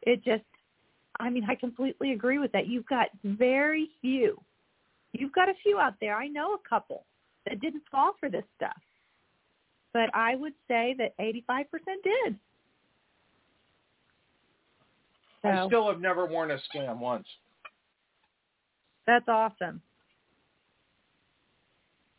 It 0.02 0.24
just, 0.24 0.44
I 1.20 1.30
mean, 1.30 1.46
I 1.50 1.56
completely 1.56 2.14
agree 2.14 2.40
with 2.40 2.52
that. 2.54 2.68
You've 2.68 2.86
got 2.88 3.08
very 3.24 3.90
few. 4.02 4.40
You've 5.14 5.34
got 5.34 5.50
a 5.50 5.54
few 5.62 5.78
out 5.78 5.96
there. 6.00 6.16
I 6.16 6.28
know 6.28 6.54
a 6.54 6.70
couple 6.70 7.06
that 7.46 7.60
didn't 7.60 7.84
fall 7.92 8.14
for 8.20 8.30
this 8.30 8.44
stuff 8.56 8.78
but 9.96 10.14
I 10.14 10.36
would 10.36 10.52
say 10.68 10.94
that 10.98 11.18
85% 11.18 11.68
did. 12.04 12.36
I 15.42 15.66
still 15.68 15.88
have 15.90 16.02
never 16.02 16.26
worn 16.26 16.52
a 16.52 16.58
scam 16.58 17.00
once. 17.00 17.26
that's 19.08 19.24
awesome. 19.30 19.82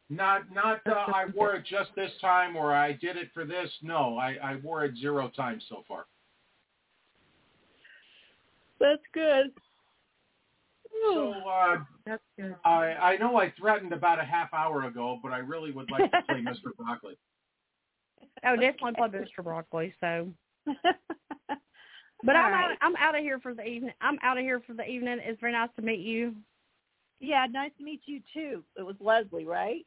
Not 0.08 0.42
not 0.52 0.80
uh, 0.86 0.92
I 1.12 1.24
wore 1.34 1.56
it 1.56 1.64
just 1.64 1.90
this 1.96 2.12
time 2.20 2.56
or 2.56 2.72
I 2.72 2.92
did 2.92 3.16
it 3.16 3.28
for 3.34 3.44
this. 3.44 3.68
No, 3.82 4.16
I, 4.18 4.36
I 4.42 4.56
wore 4.56 4.84
it 4.84 4.96
zero 4.96 5.28
times 5.34 5.64
so 5.68 5.82
far. 5.88 6.04
That's 8.78 9.02
good. 9.12 9.52
So 11.12 11.32
uh, 11.32 11.78
That's 12.06 12.22
good. 12.38 12.54
I 12.64 12.94
I 12.94 13.16
know 13.16 13.36
I 13.36 13.52
threatened 13.58 13.92
about 13.92 14.20
a 14.20 14.24
half 14.24 14.52
hour 14.54 14.84
ago, 14.84 15.18
but 15.22 15.32
I 15.32 15.38
really 15.38 15.72
would 15.72 15.90
like 15.90 16.10
to 16.12 16.22
play 16.22 16.40
Mr. 16.40 16.70
Broccoli. 16.78 17.18
Oh, 18.44 18.54
definitely 18.54 18.92
play 18.96 19.08
Mr. 19.08 19.42
Broccoli. 19.42 19.92
So, 20.00 20.28
but 20.66 20.76
All 22.36 22.42
I'm 22.42 22.52
right. 22.52 22.70
out. 22.70 22.76
I'm 22.80 22.96
out 22.96 23.16
of 23.16 23.22
here 23.22 23.40
for 23.40 23.54
the 23.54 23.64
evening. 23.64 23.92
I'm 24.00 24.18
out 24.22 24.38
of 24.38 24.44
here 24.44 24.60
for 24.64 24.74
the 24.74 24.86
evening. 24.86 25.18
It's 25.20 25.40
very 25.40 25.52
nice 25.52 25.70
to 25.76 25.82
meet 25.82 26.00
you. 26.00 26.34
Yeah, 27.18 27.46
nice 27.50 27.72
to 27.78 27.84
meet 27.84 28.02
you 28.06 28.20
too. 28.32 28.62
It 28.76 28.82
was 28.82 28.96
Leslie, 29.00 29.46
right? 29.46 29.84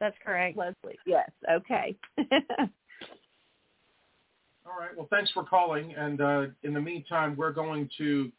That's 0.00 0.16
correct. 0.24 0.56
Leslie. 0.56 0.98
Yes. 1.06 1.30
Okay. 1.50 1.96
All 4.66 4.78
right. 4.78 4.96
Well, 4.96 5.08
thanks 5.10 5.30
for 5.32 5.44
calling. 5.44 5.94
And 5.94 6.20
uh, 6.20 6.46
in 6.62 6.74
the 6.74 6.80
meantime, 6.80 7.34
we're 7.36 7.52
going 7.52 7.88
to 7.98 8.30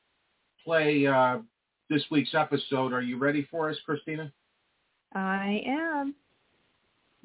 play 0.64 1.06
uh, 1.06 1.40
this 1.90 2.04
week's 2.12 2.34
episode. 2.34 2.94
Are 2.94 3.02
you 3.02 3.18
ready 3.18 3.48
for 3.50 3.70
us, 3.70 3.78
Christina? 3.86 4.32
I 5.14 5.62
am. 5.66 6.16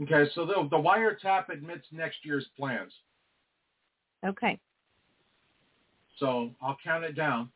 Okay. 0.02 0.30
So 0.34 0.46
the, 0.46 0.68
the 0.70 0.76
wiretap 0.76 1.50
admits 1.50 1.86
next 1.92 2.18
year's 2.24 2.46
plans. 2.56 2.92
Okay. 4.26 4.58
So 6.18 6.50
I'll 6.62 6.78
count 6.82 7.04
it 7.04 7.14
down. 7.14 7.50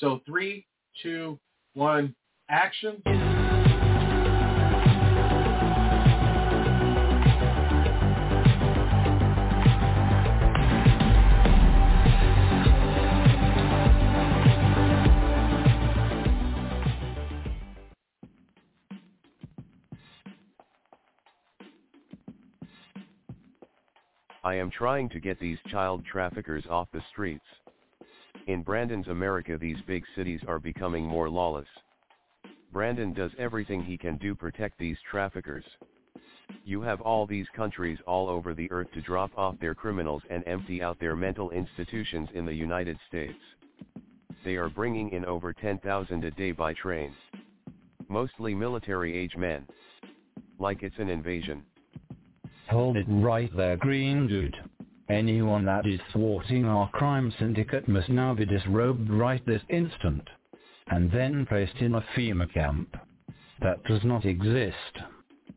So 0.00 0.20
three, 0.26 0.66
two, 1.02 1.38
one, 1.74 2.14
action. 2.48 3.02
I 24.46 24.54
am 24.54 24.70
trying 24.70 25.08
to 25.08 25.18
get 25.18 25.40
these 25.40 25.58
child 25.72 26.04
traffickers 26.04 26.62
off 26.70 26.86
the 26.92 27.02
streets. 27.10 27.44
In 28.46 28.62
Brandon's 28.62 29.08
America 29.08 29.58
these 29.58 29.80
big 29.88 30.04
cities 30.14 30.38
are 30.46 30.60
becoming 30.60 31.04
more 31.04 31.28
lawless. 31.28 31.66
Brandon 32.72 33.12
does 33.12 33.32
everything 33.40 33.82
he 33.82 33.98
can 33.98 34.18
do 34.18 34.36
protect 34.36 34.78
these 34.78 34.98
traffickers. 35.10 35.64
You 36.64 36.80
have 36.82 37.00
all 37.00 37.26
these 37.26 37.48
countries 37.56 37.98
all 38.06 38.28
over 38.28 38.54
the 38.54 38.70
earth 38.70 38.86
to 38.94 39.00
drop 39.00 39.32
off 39.36 39.58
their 39.58 39.74
criminals 39.74 40.22
and 40.30 40.46
empty 40.46 40.80
out 40.80 41.00
their 41.00 41.16
mental 41.16 41.50
institutions 41.50 42.28
in 42.32 42.46
the 42.46 42.54
United 42.54 43.00
States. 43.08 43.42
They 44.44 44.54
are 44.54 44.68
bringing 44.68 45.10
in 45.10 45.24
over 45.24 45.52
10,000 45.52 46.22
a 46.22 46.30
day 46.30 46.52
by 46.52 46.72
train. 46.72 47.12
Mostly 48.06 48.54
military-age 48.54 49.36
men. 49.36 49.66
Like 50.60 50.84
it's 50.84 51.00
an 51.00 51.08
invasion. 51.08 51.64
Hold 52.76 52.98
it 52.98 53.06
right 53.08 53.50
there, 53.56 53.78
green 53.78 54.26
dude. 54.26 54.54
Anyone 55.08 55.64
that 55.64 55.86
is 55.86 55.98
thwarting 56.12 56.66
our 56.66 56.90
crime 56.90 57.32
syndicate 57.38 57.88
must 57.88 58.10
now 58.10 58.34
be 58.34 58.44
disrobed 58.44 59.08
right 59.08 59.40
this 59.46 59.62
instant. 59.70 60.28
And 60.88 61.10
then 61.10 61.46
placed 61.46 61.76
in 61.76 61.94
a 61.94 62.04
FEMA 62.14 62.52
camp. 62.52 62.94
That 63.62 63.82
does 63.84 64.04
not 64.04 64.26
exist. 64.26 64.98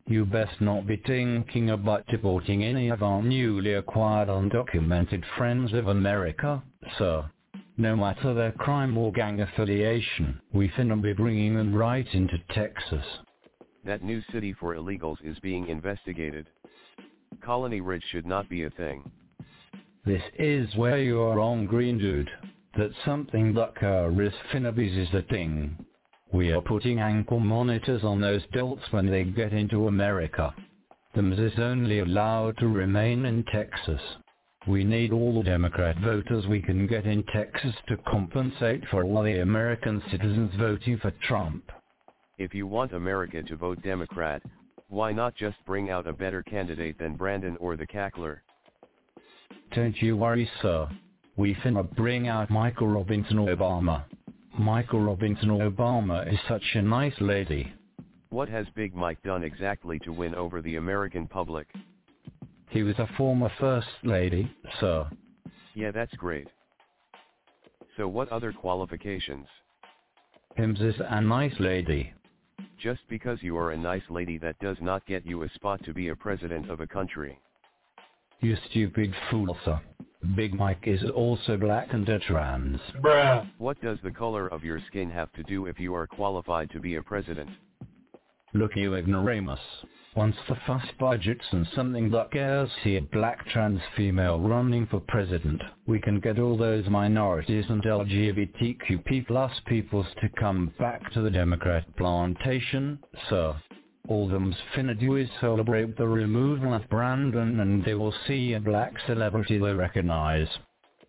You 0.07 0.23
best 0.23 0.61
not 0.61 0.87
be 0.87 0.95
thinking 0.95 1.71
about 1.71 2.07
deporting 2.07 2.63
any 2.63 2.87
of 2.87 3.03
our 3.03 3.21
newly 3.21 3.73
acquired 3.73 4.29
undocumented 4.29 5.25
friends 5.37 5.73
of 5.73 5.89
America, 5.89 6.63
sir. 6.97 7.29
No 7.75 7.97
matter 7.97 8.33
their 8.33 8.53
crime 8.53 8.97
or 8.97 9.11
gang 9.11 9.41
affiliation, 9.41 10.39
we 10.53 10.69
finna 10.69 11.01
be 11.01 11.11
bringing 11.11 11.55
them 11.55 11.75
right 11.75 12.07
into 12.13 12.37
Texas. 12.55 13.03
That 13.83 14.03
new 14.03 14.21
city 14.31 14.53
for 14.53 14.73
illegals 14.75 15.17
is 15.21 15.37
being 15.39 15.67
investigated. 15.67 16.47
Colony 17.49 17.81
Ridge 17.81 18.03
should 18.11 18.27
not 18.27 18.47
be 18.47 18.65
a 18.65 18.69
thing. 18.69 19.09
This 20.05 20.21
is 20.37 20.69
where 20.75 20.99
you 20.99 21.19
are 21.19 21.37
wrong, 21.37 21.65
green 21.65 21.97
dude. 21.97 22.29
That 22.77 22.91
something 23.03 23.55
like 23.55 23.81
a 23.81 24.07
wrist 24.07 24.37
finnabis 24.53 24.95
is 24.95 25.11
a 25.15 25.23
thing. 25.23 25.75
We 26.31 26.51
are 26.51 26.61
putting 26.61 26.99
ankle 26.99 27.39
monitors 27.39 28.03
on 28.03 28.21
those 28.21 28.43
dolts 28.53 28.83
when 28.91 29.07
they 29.07 29.23
get 29.23 29.51
into 29.51 29.87
America. 29.87 30.53
Them 31.15 31.33
is 31.33 31.57
only 31.57 32.01
allowed 32.01 32.55
to 32.59 32.67
remain 32.67 33.25
in 33.25 33.43
Texas. 33.51 34.01
We 34.67 34.83
need 34.83 35.11
all 35.11 35.39
the 35.39 35.49
Democrat 35.49 35.97
voters 36.03 36.45
we 36.45 36.61
can 36.61 36.85
get 36.85 37.07
in 37.07 37.23
Texas 37.33 37.73
to 37.87 37.97
compensate 38.07 38.87
for 38.91 39.03
all 39.03 39.23
the 39.23 39.39
American 39.39 40.03
citizens 40.11 40.51
voting 40.59 40.99
for 40.99 41.11
Trump. 41.23 41.63
If 42.37 42.53
you 42.53 42.67
want 42.67 42.93
America 42.93 43.41
to 43.41 43.55
vote 43.55 43.81
Democrat, 43.81 44.43
why 44.89 45.11
not 45.11 45.35
just 45.35 45.57
bring 45.65 45.89
out 45.89 46.07
a 46.07 46.13
better 46.13 46.43
candidate 46.43 46.97
than 46.97 47.15
Brandon 47.15 47.55
or 47.57 47.77
the 47.77 47.87
cackler? 47.87 48.39
Don't 49.73 49.95
you 50.01 50.17
worry, 50.17 50.49
sir. 50.61 50.89
We 51.37 51.55
finna 51.55 51.89
bring 51.95 52.27
out 52.27 52.49
Michael 52.49 52.87
Robinson 52.87 53.37
Obama. 53.37 54.03
Michael 54.57 55.01
Robinson 55.01 55.49
Obama 55.49 56.31
is 56.31 56.39
such 56.47 56.63
a 56.73 56.81
nice 56.81 57.13
lady. 57.21 57.71
What 58.29 58.49
has 58.49 58.65
Big 58.75 58.93
Mike 58.95 59.21
done 59.23 59.43
exactly 59.43 59.99
to 59.99 60.11
win 60.11 60.35
over 60.35 60.61
the 60.61 60.75
American 60.75 61.27
public? 61.27 61.67
He 62.69 62.83
was 62.83 62.97
a 62.99 63.09
former 63.17 63.51
First 63.59 63.87
Lady, 64.03 64.51
sir. 64.79 65.09
Yeah, 65.73 65.91
that's 65.91 66.13
great. 66.15 66.47
So 67.97 68.07
what 68.07 68.29
other 68.29 68.51
qualifications? 68.51 69.47
Him's 70.55 70.79
is 70.81 70.95
a 70.99 71.21
nice 71.21 71.53
lady. 71.59 72.13
Just 72.81 73.01
because 73.09 73.39
you 73.41 73.57
are 73.57 73.71
a 73.71 73.77
nice 73.77 74.03
lady 74.09 74.37
that 74.39 74.59
does 74.59 74.77
not 74.81 75.05
get 75.05 75.25
you 75.25 75.43
a 75.43 75.49
spot 75.55 75.83
to 75.85 75.93
be 75.93 76.09
a 76.09 76.15
president 76.15 76.69
of 76.69 76.79
a 76.79 76.87
country. 76.87 77.39
You 78.41 78.55
stupid 78.69 79.13
fool, 79.29 79.57
sir. 79.65 79.79
Big 80.35 80.53
Mike 80.53 80.83
is 80.83 81.01
also 81.15 81.57
black 81.57 81.93
and 81.93 82.07
a 82.09 82.19
trans. 82.19 82.79
Bruh. 83.01 83.49
What 83.57 83.81
does 83.81 83.97
the 84.03 84.11
color 84.11 84.47
of 84.47 84.63
your 84.63 84.79
skin 84.87 85.09
have 85.09 85.31
to 85.33 85.43
do 85.43 85.65
if 85.65 85.79
you 85.79 85.93
are 85.93 86.07
qualified 86.07 86.69
to 86.71 86.79
be 86.79 86.95
a 86.95 87.01
president? 87.01 87.49
Look 88.53 88.75
you 88.75 88.95
ignoramus. 88.95 89.59
Once 90.15 90.35
the 90.47 90.55
fuss 90.65 90.85
budgets 90.99 91.45
and 91.51 91.67
something 91.67 92.09
that 92.09 92.31
cares 92.31 92.69
see 92.83 92.95
a 92.95 93.01
black 93.01 93.45
trans 93.49 93.79
female 93.95 94.39
running 94.39 94.87
for 94.87 94.99
president, 95.01 95.61
we 95.85 95.99
can 96.01 96.19
get 96.19 96.39
all 96.39 96.57
those 96.57 96.89
minorities 96.89 97.65
and 97.69 97.83
LGBTQ 97.83 99.27
plus 99.27 99.51
peoples 99.67 100.07
to 100.19 100.27
come 100.29 100.73
back 100.79 101.11
to 101.11 101.21
the 101.21 101.29
Democrat 101.29 101.85
plantation, 101.95 102.97
sir. 103.29 103.55
All 104.07 104.27
them's 104.27 104.57
finna 104.75 104.99
do 104.99 105.15
is 105.15 105.29
celebrate 105.39 105.95
the 105.95 106.07
removal 106.07 106.73
of 106.73 106.89
Brandon 106.89 107.59
and 107.59 107.85
they 107.85 107.93
will 107.93 108.13
see 108.25 108.53
a 108.53 108.59
black 108.59 108.93
celebrity 109.05 109.59
they 109.59 109.73
recognize. 109.73 110.47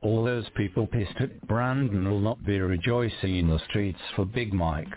All 0.03 0.25
those 0.25 0.49
people 0.51 0.87
pissed 0.87 1.21
at 1.21 1.41
Brandon 1.49 2.09
will 2.09 2.21
not 2.21 2.45
be 2.45 2.61
rejoicing 2.61 3.37
in 3.37 3.49
the 3.49 3.59
streets 3.61 4.01
for 4.15 4.27
Big 4.27 4.53
Mike. 4.53 4.93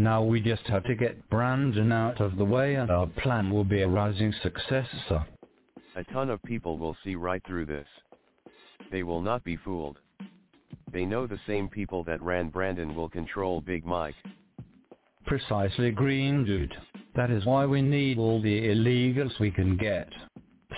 Now 0.00 0.22
we 0.22 0.40
just 0.40 0.62
have 0.68 0.84
to 0.84 0.94
get 0.94 1.28
Brandon 1.28 1.92
out 1.92 2.22
of 2.22 2.38
the 2.38 2.44
way 2.44 2.76
and 2.76 2.90
our 2.90 3.06
plan 3.06 3.50
will 3.50 3.64
be 3.64 3.82
a 3.82 3.86
rising 3.86 4.32
success, 4.42 4.86
sir. 5.10 5.22
A 5.94 6.04
ton 6.04 6.30
of 6.30 6.42
people 6.42 6.78
will 6.78 6.96
see 7.04 7.16
right 7.16 7.42
through 7.46 7.66
this. 7.66 7.86
They 8.90 9.02
will 9.02 9.20
not 9.20 9.44
be 9.44 9.56
fooled. 9.56 9.98
They 10.90 11.04
know 11.04 11.26
the 11.26 11.38
same 11.46 11.68
people 11.68 12.02
that 12.04 12.22
ran 12.22 12.48
Brandon 12.48 12.94
will 12.94 13.10
control 13.10 13.60
Big 13.60 13.84
Mike. 13.84 14.14
Precisely 15.26 15.90
green 15.90 16.46
dude. 16.46 16.72
That 17.14 17.30
is 17.30 17.44
why 17.44 17.66
we 17.66 17.82
need 17.82 18.16
all 18.16 18.40
the 18.40 18.68
illegals 18.68 19.38
we 19.38 19.50
can 19.50 19.76
get. 19.76 20.08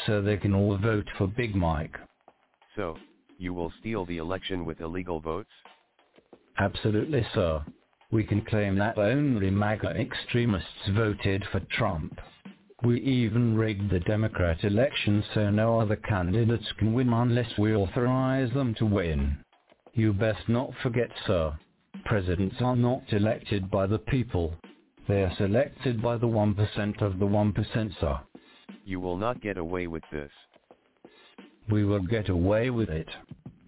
So 0.04 0.20
they 0.20 0.36
can 0.36 0.52
all 0.52 0.76
vote 0.78 1.06
for 1.16 1.28
Big 1.28 1.54
Mike. 1.54 1.94
So, 2.74 2.96
you 3.38 3.54
will 3.54 3.72
steal 3.78 4.04
the 4.04 4.16
election 4.18 4.64
with 4.64 4.80
illegal 4.80 5.20
votes? 5.20 5.52
Absolutely, 6.58 7.24
sir. 7.34 7.64
We 8.12 8.24
can 8.24 8.42
claim 8.42 8.76
that 8.76 8.98
only 8.98 9.50
MAGA 9.50 9.98
extremists 9.98 10.88
voted 10.90 11.44
for 11.50 11.60
Trump. 11.60 12.20
We 12.82 13.00
even 13.00 13.56
rigged 13.56 13.88
the 13.88 14.00
Democrat 14.00 14.62
election 14.64 15.24
so 15.32 15.48
no 15.48 15.80
other 15.80 15.96
candidates 15.96 16.70
can 16.78 16.92
win 16.92 17.10
unless 17.10 17.56
we 17.56 17.74
authorize 17.74 18.52
them 18.52 18.74
to 18.74 18.84
win. 18.84 19.38
You 19.94 20.12
best 20.12 20.46
not 20.46 20.72
forget, 20.82 21.08
sir. 21.26 21.58
Presidents 22.04 22.56
are 22.60 22.76
not 22.76 23.02
elected 23.12 23.70
by 23.70 23.86
the 23.86 23.98
people. 23.98 24.54
They 25.08 25.22
are 25.22 25.34
selected 25.36 26.02
by 26.02 26.18
the 26.18 26.26
1% 26.26 27.00
of 27.00 27.18
the 27.18 27.26
1%, 27.26 27.98
sir. 27.98 28.20
You 28.84 29.00
will 29.00 29.16
not 29.16 29.40
get 29.40 29.56
away 29.56 29.86
with 29.86 30.04
this. 30.12 30.30
We 31.70 31.84
will 31.84 32.02
get 32.02 32.28
away 32.28 32.68
with 32.68 32.90
it. 32.90 33.08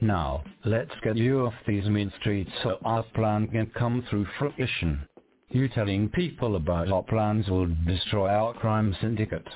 Now, 0.04 0.44
let's 0.66 0.90
get 1.02 1.16
you 1.16 1.46
off 1.46 1.54
these 1.66 1.86
mean 1.86 2.12
streets 2.20 2.50
so 2.62 2.76
our 2.84 3.04
plan 3.14 3.48
can 3.48 3.70
come 3.74 4.04
through 4.10 4.26
fruition. 4.38 5.00
You 5.48 5.66
telling 5.66 6.10
people 6.10 6.56
about 6.56 6.92
our 6.92 7.02
plans 7.02 7.48
will 7.48 7.74
destroy 7.86 8.28
our 8.28 8.52
crime 8.52 8.94
syndicate. 9.00 9.48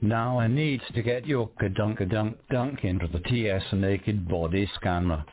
Now 0.00 0.38
I 0.38 0.46
need 0.46 0.82
to 0.94 1.02
get 1.02 1.26
your 1.26 1.50
kadunk 1.60 2.08
dunk 2.10 2.36
dunk 2.48 2.84
into 2.84 3.08
the 3.08 3.18
TS 3.18 3.64
naked 3.72 4.28
body 4.28 4.70
scanner. 4.76 5.24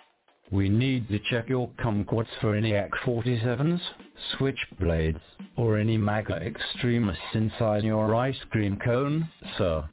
We 0.51 0.67
need 0.67 1.09
to 1.09 1.19
check 1.29 1.47
your 1.47 1.69
kumquats 1.79 2.35
for 2.41 2.55
any 2.55 2.73
AK-47s, 2.73 3.79
switchblades, 4.33 5.21
or 5.57 5.77
any 5.77 5.95
MAGA 5.95 6.37
extremists 6.37 7.35
inside 7.35 7.83
your 7.83 8.15
ice 8.15 8.43
cream 8.49 8.79
cone, 8.83 9.29
sir. 9.59 9.87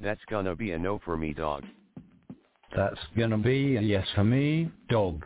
That's 0.00 0.24
gonna 0.30 0.54
be 0.54 0.70
a 0.70 0.78
no 0.78 1.00
for 1.04 1.16
me, 1.16 1.32
dog. 1.32 1.64
That's 2.74 3.00
gonna 3.16 3.38
be 3.38 3.76
a 3.76 3.80
yes 3.80 4.06
for 4.14 4.24
me, 4.24 4.70
dog. 4.88 5.24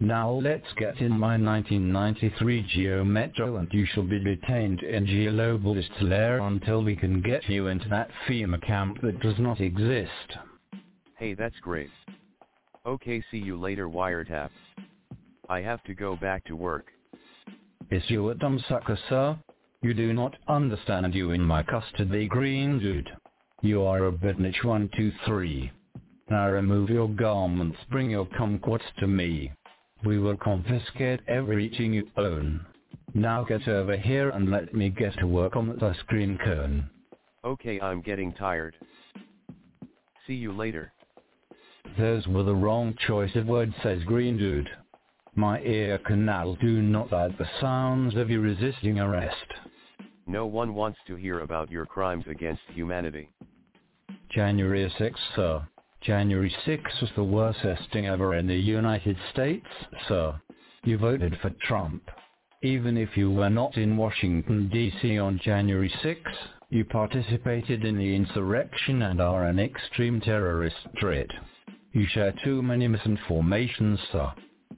Now 0.00 0.30
let's 0.30 0.66
get 0.78 0.98
in 1.00 1.10
my 1.10 1.36
1993 1.36 2.66
Geo 2.72 3.04
Metro 3.04 3.58
and 3.58 3.68
you 3.72 3.86
shall 3.86 4.02
be 4.02 4.18
detained 4.18 4.82
in 4.82 5.06
Geolobalist 5.06 5.90
lair 6.00 6.38
until 6.38 6.82
we 6.82 6.96
can 6.96 7.20
get 7.20 7.48
you 7.48 7.66
into 7.66 7.88
that 7.90 8.10
FEMA 8.26 8.60
camp 8.66 9.00
that 9.02 9.20
does 9.20 9.38
not 9.38 9.60
exist. 9.60 10.38
Hey, 11.18 11.34
that's 11.34 11.58
great. 11.60 11.90
Okay, 12.86 13.22
see 13.30 13.38
you 13.38 13.60
later, 13.60 13.88
wiretap. 13.88 14.48
I 15.48 15.60
have 15.60 15.84
to 15.84 15.94
go 15.94 16.16
back 16.16 16.44
to 16.46 16.56
work. 16.56 16.86
Is 17.90 18.02
you 18.08 18.30
a 18.30 18.34
dumb 18.34 18.58
sucker, 18.68 18.98
sir? 19.08 19.38
You 19.82 19.94
do 19.94 20.12
not 20.12 20.36
understand 20.48 21.14
you 21.14 21.32
in 21.32 21.42
my 21.42 21.62
custody, 21.62 22.26
green 22.26 22.78
dude. 22.78 23.10
You 23.60 23.82
are 23.82 24.06
a 24.06 24.12
bitnich 24.12 24.64
one, 24.64 24.88
two, 24.96 25.12
three. 25.26 25.70
Now 26.30 26.48
remove 26.48 26.90
your 26.90 27.08
garments, 27.08 27.76
bring 27.90 28.08
your 28.10 28.24
kumquats 28.24 28.84
to 29.00 29.08
me. 29.08 29.52
We 30.04 30.20
will 30.20 30.36
confiscate 30.36 31.20
everything 31.26 31.92
you 31.92 32.08
own. 32.16 32.64
Now 33.14 33.42
get 33.42 33.66
over 33.66 33.96
here 33.96 34.30
and 34.30 34.48
let 34.48 34.72
me 34.72 34.90
get 34.90 35.18
to 35.18 35.26
work 35.26 35.56
on 35.56 35.68
the 35.68 35.94
cream 36.06 36.38
cone. 36.44 36.88
Okay, 37.44 37.80
I'm 37.80 38.00
getting 38.00 38.32
tired. 38.32 38.76
See 40.26 40.34
you 40.34 40.52
later. 40.52 40.92
Those 41.98 42.24
were 42.28 42.44
the 42.44 42.54
wrong 42.54 42.94
choice 43.08 43.34
of 43.34 43.46
words, 43.46 43.74
says 43.82 44.04
Green 44.04 44.38
Dude. 44.38 44.68
My 45.34 45.60
ear 45.62 45.98
canal 45.98 46.54
do 46.60 46.80
not 46.80 47.10
like 47.10 47.36
the 47.38 47.48
sounds 47.60 48.14
of 48.14 48.30
you 48.30 48.40
resisting 48.40 49.00
arrest. 49.00 49.34
No 50.28 50.46
one 50.46 50.74
wants 50.74 50.98
to 51.08 51.16
hear 51.16 51.40
about 51.40 51.72
your 51.72 51.86
crimes 51.86 52.24
against 52.28 52.62
humanity. 52.72 53.28
January 54.30 54.92
6th, 54.96 55.16
sir. 55.34 55.66
January 56.02 56.54
6th 56.66 57.00
was 57.02 57.10
the 57.14 57.22
worstest 57.22 57.82
thing 57.92 58.06
ever 58.06 58.34
in 58.34 58.46
the 58.46 58.56
United 58.56 59.18
States, 59.32 59.66
sir. 60.08 60.40
You 60.82 60.96
voted 60.96 61.36
for 61.42 61.50
Trump. 61.66 62.02
Even 62.62 62.96
if 62.96 63.18
you 63.18 63.30
were 63.30 63.50
not 63.50 63.76
in 63.76 63.98
Washington, 63.98 64.70
D.C. 64.72 65.18
on 65.18 65.38
January 65.42 65.92
6th, 66.02 66.48
you 66.70 66.86
participated 66.86 67.84
in 67.84 67.98
the 67.98 68.14
insurrection 68.14 69.02
and 69.02 69.20
are 69.20 69.44
an 69.44 69.58
extreme 69.58 70.22
terrorist 70.22 70.76
threat. 70.98 71.28
You 71.92 72.06
share 72.06 72.32
too 72.44 72.62
many 72.62 72.88
misinformations, 72.88 73.98
sir. 74.10 74.32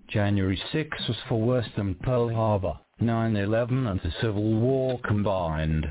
January 0.09 0.61
6th 0.73 1.09
was 1.09 1.19
for 1.29 1.41
worse 1.41 1.69
than 1.77 1.95
Pearl 1.97 2.35
Harbor, 2.35 2.75
9-11 3.01 3.89
and 3.89 4.01
the 4.01 4.13
Civil 4.21 4.61
War 4.61 4.99
combined. 5.05 5.87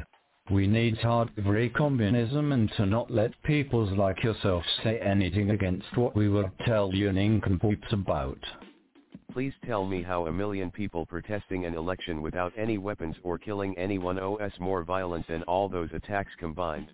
We 0.52 0.68
need 0.68 0.98
hard-free 0.98 1.70
communism 1.70 2.52
and 2.52 2.70
to 2.76 2.86
not 2.86 3.10
let 3.10 3.32
peoples 3.44 3.98
like 3.98 4.22
yourself 4.22 4.66
say 4.84 5.00
anything 5.00 5.52
against 5.52 5.96
what 5.96 6.14
we 6.14 6.28
will 6.28 6.52
tell 6.66 6.94
you 6.94 7.14
nincompoops 7.14 7.88
about. 7.94 8.38
Please 9.32 9.54
tell 9.66 9.86
me 9.86 10.04
how 10.04 10.26
a 10.26 10.32
million 10.32 10.70
people 10.70 11.06
protesting 11.06 11.64
an 11.64 11.74
election 11.76 12.22
without 12.22 12.52
any 12.58 12.78
weapons 12.78 13.16
or 13.24 13.38
killing 13.38 13.78
anyone 13.78 14.18
is 14.42 14.52
more 14.60 14.84
violent 14.84 15.26
than 15.30 15.42
all 15.44 15.70
those 15.70 15.90
attacks 15.94 16.34
combined. 16.38 16.92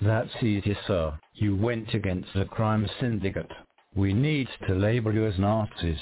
That's 0.00 0.30
easy, 0.40 0.76
sir. 0.86 1.18
You 1.34 1.56
went 1.56 1.94
against 1.94 2.28
the 2.32 2.44
crime 2.44 2.88
syndicate. 3.00 3.50
We 3.96 4.12
need 4.12 4.46
to 4.68 4.74
label 4.76 5.12
you 5.12 5.26
as 5.26 5.36
Nazis. 5.36 5.98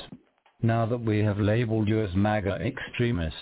Now 0.63 0.85
that 0.85 1.01
we 1.01 1.21
have 1.21 1.39
labeled 1.39 1.89
you 1.89 2.03
as 2.03 2.15
MAGA 2.15 2.57
extremists, 2.61 3.39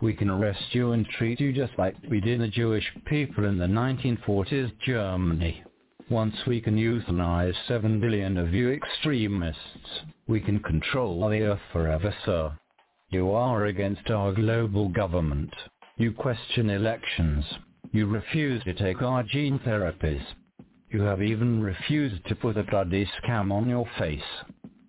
we 0.00 0.14
can 0.14 0.30
arrest 0.30 0.64
you 0.72 0.92
and 0.92 1.06
treat 1.06 1.38
you 1.38 1.52
just 1.52 1.72
like 1.76 1.94
we 2.08 2.20
did 2.20 2.40
the 2.40 2.48
Jewish 2.48 2.90
people 3.04 3.44
in 3.44 3.58
the 3.58 3.66
1940s 3.66 4.72
Germany. 4.86 5.62
Once 6.08 6.34
we 6.46 6.62
can 6.62 6.76
euthanize 6.76 7.54
7 7.68 8.00
billion 8.00 8.38
of 8.38 8.54
you 8.54 8.70
extremists, 8.70 9.60
we 10.26 10.40
can 10.40 10.58
control 10.60 11.28
the 11.28 11.42
earth 11.42 11.60
forever, 11.70 12.14
sir. 12.24 12.50
You 13.10 13.32
are 13.32 13.66
against 13.66 14.10
our 14.10 14.32
global 14.32 14.88
government. 14.88 15.52
You 15.98 16.12
question 16.12 16.70
elections. 16.70 17.44
You 17.92 18.06
refuse 18.06 18.64
to 18.64 18.72
take 18.72 19.02
our 19.02 19.22
gene 19.22 19.58
therapies. 19.58 20.24
You 20.90 21.02
have 21.02 21.22
even 21.22 21.62
refused 21.62 22.26
to 22.26 22.34
put 22.34 22.56
a 22.56 22.62
bloody 22.62 23.06
scam 23.22 23.52
on 23.52 23.68
your 23.68 23.86
face. 23.98 24.22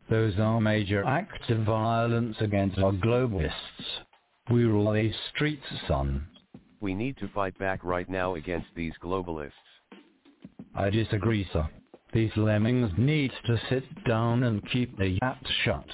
Those 0.10 0.38
are 0.38 0.62
major 0.62 1.04
acts 1.04 1.50
of 1.50 1.60
violence 1.66 2.36
against 2.40 2.78
our 2.78 2.92
globalists. 2.92 3.52
We 4.52 4.66
rule 4.66 4.94
these 4.94 5.16
streets, 5.34 5.66
son. 5.88 6.28
We 6.80 6.94
need 6.94 7.18
to 7.18 7.28
fight 7.30 7.58
back 7.58 7.84
right 7.84 8.08
now 8.08 8.36
against 8.36 8.68
these 8.76 8.94
globalists. 9.04 9.52
I 10.76 10.92
disagree, 10.92 11.48
sir. 11.52 11.68
These 12.14 12.38
lemmings 12.38 12.92
need 12.98 13.32
to 13.48 13.60
sit 13.70 13.84
down 14.06 14.44
and 14.44 14.70
keep 14.70 14.96
their 14.98 15.08
yaps 15.08 15.50
shut. 15.64 15.88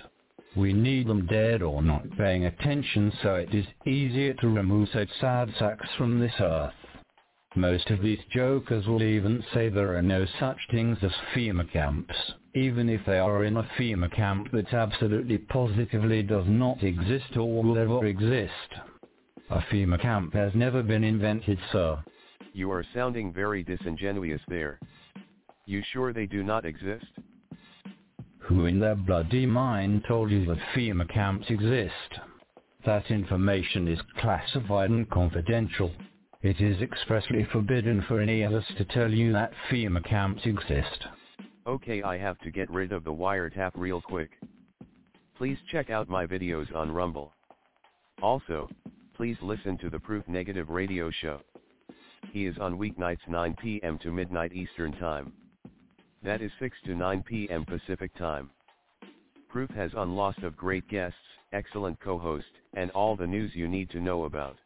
We 0.57 0.73
need 0.73 1.07
them 1.07 1.27
dead 1.27 1.61
or 1.61 1.81
not 1.81 2.03
paying 2.17 2.45
attention 2.45 3.13
so 3.23 3.35
it 3.35 3.53
is 3.53 3.65
easier 3.85 4.33
to 4.35 4.49
remove 4.49 4.89
such 4.89 5.09
sad 5.21 5.53
sacks 5.57 5.87
from 5.97 6.19
this 6.19 6.33
earth. 6.41 6.73
Most 7.55 7.89
of 7.89 8.01
these 8.01 8.19
jokers 8.33 8.85
will 8.87 9.03
even 9.03 9.43
say 9.53 9.69
there 9.69 9.95
are 9.95 10.01
no 10.01 10.25
such 10.39 10.57
things 10.69 10.97
as 11.01 11.11
FEMA 11.33 11.71
camps, 11.71 12.15
even 12.53 12.89
if 12.89 13.01
they 13.05 13.17
are 13.17 13.45
in 13.45 13.57
a 13.57 13.63
FEMA 13.77 14.13
camp 14.13 14.51
that 14.51 14.73
absolutely 14.73 15.37
positively 15.37 16.21
does 16.21 16.45
not 16.47 16.83
exist 16.83 17.37
or 17.37 17.63
will 17.63 17.77
ever 17.77 18.05
exist. 18.05 18.51
A 19.49 19.59
FEMA 19.71 20.01
camp 20.01 20.33
has 20.33 20.53
never 20.53 20.83
been 20.83 21.03
invented, 21.03 21.57
sir. 21.71 22.03
You 22.53 22.71
are 22.71 22.85
sounding 22.93 23.31
very 23.31 23.63
disingenuous 23.63 24.41
there. 24.47 24.79
You 25.65 25.81
sure 25.93 26.11
they 26.11 26.25
do 26.25 26.43
not 26.43 26.65
exist? 26.65 27.05
Who 28.39 28.65
in 28.65 28.79
their 28.79 28.95
bloody 28.95 29.45
mind 29.45 30.03
told 30.05 30.31
you 30.31 30.45
that 30.47 30.57
FEMA 30.75 31.07
camps 31.13 31.49
exist? 31.49 32.19
That 32.85 33.09
information 33.11 33.87
is 33.87 33.99
classified 34.19 34.89
and 34.89 35.09
confidential. 35.09 35.91
It 36.41 36.59
is 36.59 36.81
expressly 36.81 37.45
forbidden 37.51 38.03
for 38.07 38.19
any 38.19 38.41
of 38.41 38.53
us 38.53 38.65
to 38.77 38.85
tell 38.85 39.11
you 39.11 39.31
that 39.31 39.53
FEMA 39.69 40.03
camps 40.03 40.41
exist. 40.45 41.05
Okay 41.67 42.01
I 42.01 42.17
have 42.17 42.39
to 42.39 42.51
get 42.51 42.71
rid 42.71 42.91
of 42.91 43.03
the 43.03 43.13
wiretap 43.13 43.71
real 43.75 44.01
quick. 44.01 44.31
Please 45.37 45.57
check 45.71 45.89
out 45.89 46.09
my 46.09 46.25
videos 46.25 46.73
on 46.75 46.91
Rumble. 46.91 47.33
Also, 48.21 48.69
please 49.15 49.37
listen 49.41 49.77
to 49.79 49.89
the 49.89 49.99
Proof 49.99 50.27
Negative 50.27 50.69
radio 50.69 51.11
show. 51.11 51.39
He 52.31 52.45
is 52.45 52.57
on 52.59 52.77
weeknights 52.77 53.27
9 53.27 53.55
p.m. 53.61 53.99
to 53.99 54.11
midnight 54.11 54.53
Eastern 54.53 54.91
Time. 54.93 55.33
That 56.23 56.41
is 56.41 56.51
6 56.59 56.77
to 56.85 56.95
9 56.95 57.23
p.m. 57.23 57.65
Pacific 57.65 58.15
Time. 58.15 58.49
Proof 59.49 59.69
has 59.71 59.93
on 59.95 60.15
lots 60.15 60.41
of 60.43 60.55
great 60.55 60.87
guests, 60.87 61.17
excellent 61.53 61.99
co-host, 61.99 62.45
and 62.73 62.89
all 62.91 63.15
the 63.15 63.27
news 63.27 63.51
you 63.53 63.67
need 63.67 63.89
to 63.91 63.99
know 63.99 64.23
about. 64.23 64.57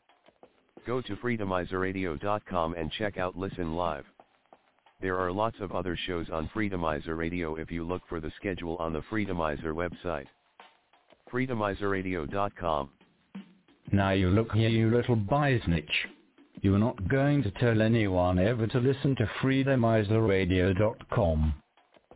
Go 0.85 1.01
to 1.01 1.15
freedomizerradio.com 1.15 2.73
and 2.75 2.91
check 2.91 3.17
out 3.17 3.37
Listen 3.37 3.75
Live. 3.75 4.05
There 5.01 5.17
are 5.17 5.31
lots 5.31 5.57
of 5.59 5.71
other 5.71 5.97
shows 6.07 6.27
on 6.31 6.49
Freedomizer 6.55 7.17
Radio 7.17 7.55
if 7.55 7.71
you 7.71 7.83
look 7.83 8.03
for 8.07 8.19
the 8.19 8.31
schedule 8.37 8.77
on 8.77 8.93
the 8.93 9.01
Freedomizer 9.11 9.73
website. 9.73 10.27
Freedomizerradio.com. 11.31 12.89
Now 13.91 14.11
you 14.11 14.29
look 14.29 14.51
here 14.53 14.69
you 14.69 14.89
little 14.89 15.17
biznitch. 15.17 15.85
You're 16.61 16.79
not 16.79 17.07
going 17.07 17.43
to 17.43 17.51
tell 17.51 17.81
anyone 17.81 18.39
ever 18.39 18.65
to 18.67 18.79
listen 18.79 19.15
to 19.17 19.29
freedomizerradio.com. 19.41 21.53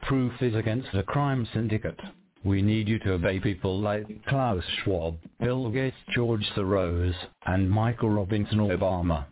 Proof 0.03 0.41
is 0.41 0.55
against 0.55 0.87
a 0.93 1.03
crime 1.03 1.45
syndicate. 1.53 1.99
We 2.45 2.61
need 2.61 2.87
you 2.87 2.99
to 2.99 3.13
obey 3.13 3.39
people 3.39 3.79
like 3.79 4.05
Klaus 4.27 4.63
Schwab, 4.83 5.17
Bill 5.41 5.69
Gates, 5.69 5.97
George 6.15 6.45
Soros, 6.55 7.13
and 7.45 7.69
Michael 7.69 8.11
Robinson 8.11 8.59
Obama. 8.59 9.25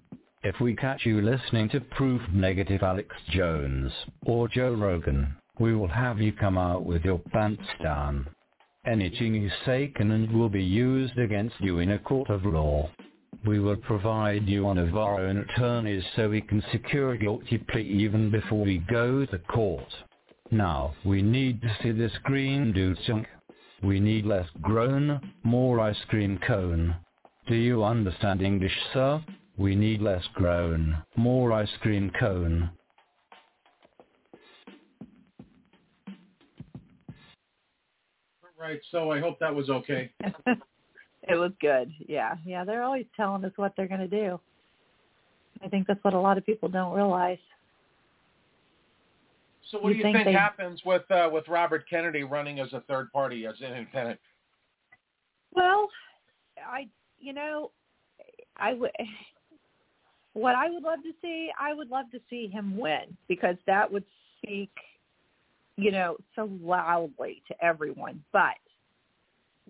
If 0.47 0.61
we 0.61 0.77
catch 0.77 1.05
you 1.05 1.19
listening 1.21 1.67
to 1.71 1.81
Proof 1.81 2.21
Negative 2.31 2.81
Alex 2.81 3.13
Jones 3.31 3.91
or 4.25 4.47
Joe 4.47 4.71
Rogan, 4.71 5.35
we 5.59 5.75
will 5.75 5.89
have 5.89 6.21
you 6.21 6.31
come 6.31 6.57
out 6.57 6.85
with 6.85 7.03
your 7.03 7.19
pants 7.33 7.67
down. 7.83 8.25
Anything 8.85 9.33
you 9.33 9.51
say 9.65 9.91
can 9.93 10.09
and 10.11 10.31
will 10.31 10.47
be 10.47 10.63
used 10.63 11.17
against 11.17 11.59
you 11.59 11.79
in 11.79 11.91
a 11.91 11.99
court 11.99 12.29
of 12.29 12.45
law. 12.45 12.89
We 13.45 13.59
will 13.59 13.75
provide 13.75 14.47
you 14.47 14.63
one 14.63 14.77
of 14.77 14.95
our 14.95 15.19
own 15.19 15.35
attorneys 15.35 16.05
so 16.15 16.29
we 16.29 16.39
can 16.39 16.63
secure 16.71 17.11
a 17.11 17.17
guilty 17.17 17.57
plea 17.57 17.81
even 17.81 18.31
before 18.31 18.63
we 18.63 18.77
go 18.77 19.25
to 19.25 19.39
court. 19.39 19.93
Now, 20.49 20.95
we 21.03 21.21
need 21.21 21.61
to 21.61 21.77
see 21.83 21.91
this 21.91 22.17
green 22.23 22.71
dude 22.71 22.97
sink. 23.05 23.27
We 23.83 23.99
need 23.99 24.25
less 24.25 24.47
groan, 24.61 25.33
more 25.43 25.81
ice 25.81 26.05
cream 26.07 26.39
cone. 26.47 26.95
Do 27.49 27.55
you 27.55 27.83
understand 27.83 28.41
English, 28.41 28.77
sir? 28.93 29.21
We 29.57 29.75
need 29.75 30.01
less 30.01 30.23
groan, 30.35 30.97
more 31.15 31.51
ice 31.51 31.69
cream 31.81 32.11
cone. 32.19 32.69
Right, 38.59 38.79
so 38.91 39.11
I 39.11 39.19
hope 39.19 39.39
that 39.39 39.53
was 39.53 39.69
okay. 39.69 40.11
it 40.23 41.35
was 41.35 41.51
good. 41.61 41.91
Yeah, 42.07 42.35
yeah. 42.45 42.65
They're 42.65 42.81
always 42.83 43.05
telling 43.15 43.45
us 43.45 43.51
what 43.55 43.73
they're 43.77 43.87
going 43.87 43.99
to 44.01 44.07
do. 44.07 44.39
I 45.63 45.67
think 45.69 45.87
that's 45.87 46.03
what 46.03 46.13
a 46.15 46.19
lot 46.19 46.37
of 46.37 46.45
people 46.45 46.67
don't 46.67 46.95
realize. 46.95 47.37
So 49.69 49.79
what 49.79 49.89
You 49.89 49.93
do 49.95 49.97
you 49.97 50.03
think 50.03 50.17
think, 50.17 50.25
they- 50.27 50.33
happens 50.33 50.81
with 50.85 51.09
uh, 51.11 51.29
with 51.31 51.47
Robert 51.47 51.85
Kennedy 51.89 52.23
running 52.23 52.59
as 52.59 52.73
a 52.73 52.81
third 52.81 53.11
party 53.11 53.45
as 53.45 53.55
an 53.61 53.73
independent? 53.73 54.19
Well, 55.53 55.87
I, 56.65 56.87
you 57.19 57.33
know, 57.33 57.71
I 58.57 58.73
would. 58.73 58.91
What 60.37 60.53
I 60.53 60.69
would 60.69 60.83
love 60.83 61.01
to 61.01 61.13
see, 61.19 61.49
I 61.59 61.73
would 61.73 61.89
love 61.89 62.11
to 62.11 62.19
see 62.29 62.45
him 62.47 62.77
win 62.77 63.17
because 63.27 63.55
that 63.65 63.91
would 63.91 64.03
speak, 64.37 64.69
you 65.77 65.89
know, 65.89 66.15
so 66.35 66.47
loudly 66.61 67.41
to 67.47 67.55
everyone. 67.65 68.23
But 68.31 68.53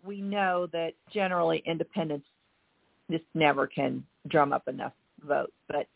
we 0.04 0.20
know 0.20 0.68
that 0.74 0.92
generally 1.14 1.64
independents 1.66 2.28
just 3.10 3.24
never 3.34 3.66
can 3.66 4.04
drum 4.28 4.52
up 4.52 4.68
enough 4.68 4.92
votes. 5.26 5.54
But 5.70 5.88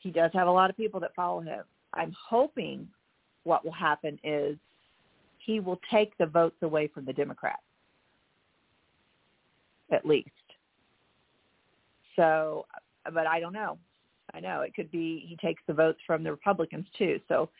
he 0.00 0.10
does 0.10 0.32
have 0.34 0.48
a 0.48 0.50
lot 0.50 0.70
of 0.70 0.76
people 0.76 0.98
that 0.98 1.14
follow 1.14 1.40
him. 1.40 1.62
I'm 1.92 2.12
hoping 2.20 2.88
what 3.44 3.64
will 3.64 3.70
happen 3.70 4.18
is 4.24 4.56
he 5.38 5.60
will 5.60 5.78
take 5.88 6.18
the 6.18 6.26
votes 6.26 6.56
away 6.62 6.88
from 6.88 7.04
the 7.04 7.12
Democrats 7.12 7.62
at 9.92 10.04
least. 10.04 10.30
So, 12.16 12.66
but 13.12 13.26
I 13.26 13.40
don't 13.40 13.52
know. 13.52 13.78
I 14.32 14.40
know 14.40 14.62
it 14.62 14.74
could 14.74 14.90
be 14.90 15.24
he 15.28 15.36
takes 15.36 15.62
the 15.66 15.74
votes 15.74 15.98
from 16.06 16.24
the 16.24 16.30
Republicans 16.30 16.86
too. 16.96 17.20
So, 17.28 17.50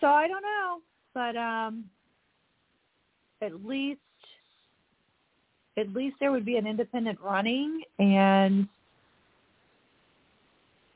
so 0.00 0.06
I 0.06 0.28
don't 0.28 0.42
know, 0.42 0.78
but 1.14 1.36
um, 1.36 1.84
at 3.42 3.64
least, 3.64 4.00
at 5.76 5.92
least 5.92 6.16
there 6.20 6.30
would 6.30 6.44
be 6.44 6.56
an 6.56 6.66
independent 6.66 7.18
running, 7.20 7.82
and 7.98 8.68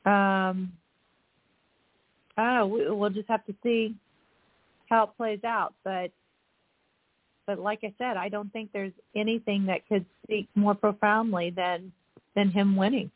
um, 0.05 0.71
we- 2.37 2.89
We'll 2.89 3.09
just 3.09 3.29
have 3.29 3.45
to 3.45 3.55
see 3.63 3.95
how 4.89 5.03
it 5.05 5.09
plays 5.17 5.43
out, 5.43 5.73
but 5.83 6.11
but 7.47 7.59
like 7.59 7.83
I 7.83 7.93
said, 7.99 8.17
I 8.17 8.27
don't 8.29 8.51
think 8.53 8.71
there's 8.71 8.93
anything 9.15 9.65
that 9.67 9.87
could 9.87 10.05
speak 10.23 10.47
more 10.55 10.73
profoundly 10.73 11.51
than 11.51 11.91
than 12.35 12.49
him 12.49 12.75
winning. 12.75 13.11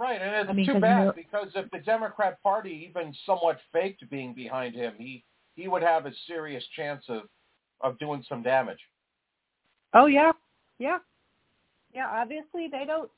Right, 0.00 0.18
and 0.22 0.34
it's 0.34 0.48
I 0.48 0.52
mean, 0.54 0.64
too 0.64 0.72
'cause 0.72 0.80
bad 0.80 1.02
you're- 1.04 1.22
because 1.22 1.54
if 1.54 1.70
the 1.72 1.78
Democrat 1.80 2.42
Party 2.42 2.70
even 2.88 3.12
somewhat 3.26 3.60
faked 3.70 4.08
being 4.08 4.32
behind 4.32 4.74
him, 4.74 4.96
he 4.96 5.22
he 5.56 5.68
would 5.68 5.82
have 5.82 6.06
a 6.06 6.14
serious 6.26 6.66
chance 6.68 7.06
of 7.10 7.28
of 7.82 7.98
doing 7.98 8.22
some 8.22 8.42
damage. 8.42 8.88
Oh 9.92 10.06
yeah, 10.06 10.32
yeah, 10.78 11.00
yeah. 11.92 12.08
Obviously, 12.10 12.66
they 12.68 12.86
don't 12.86 13.10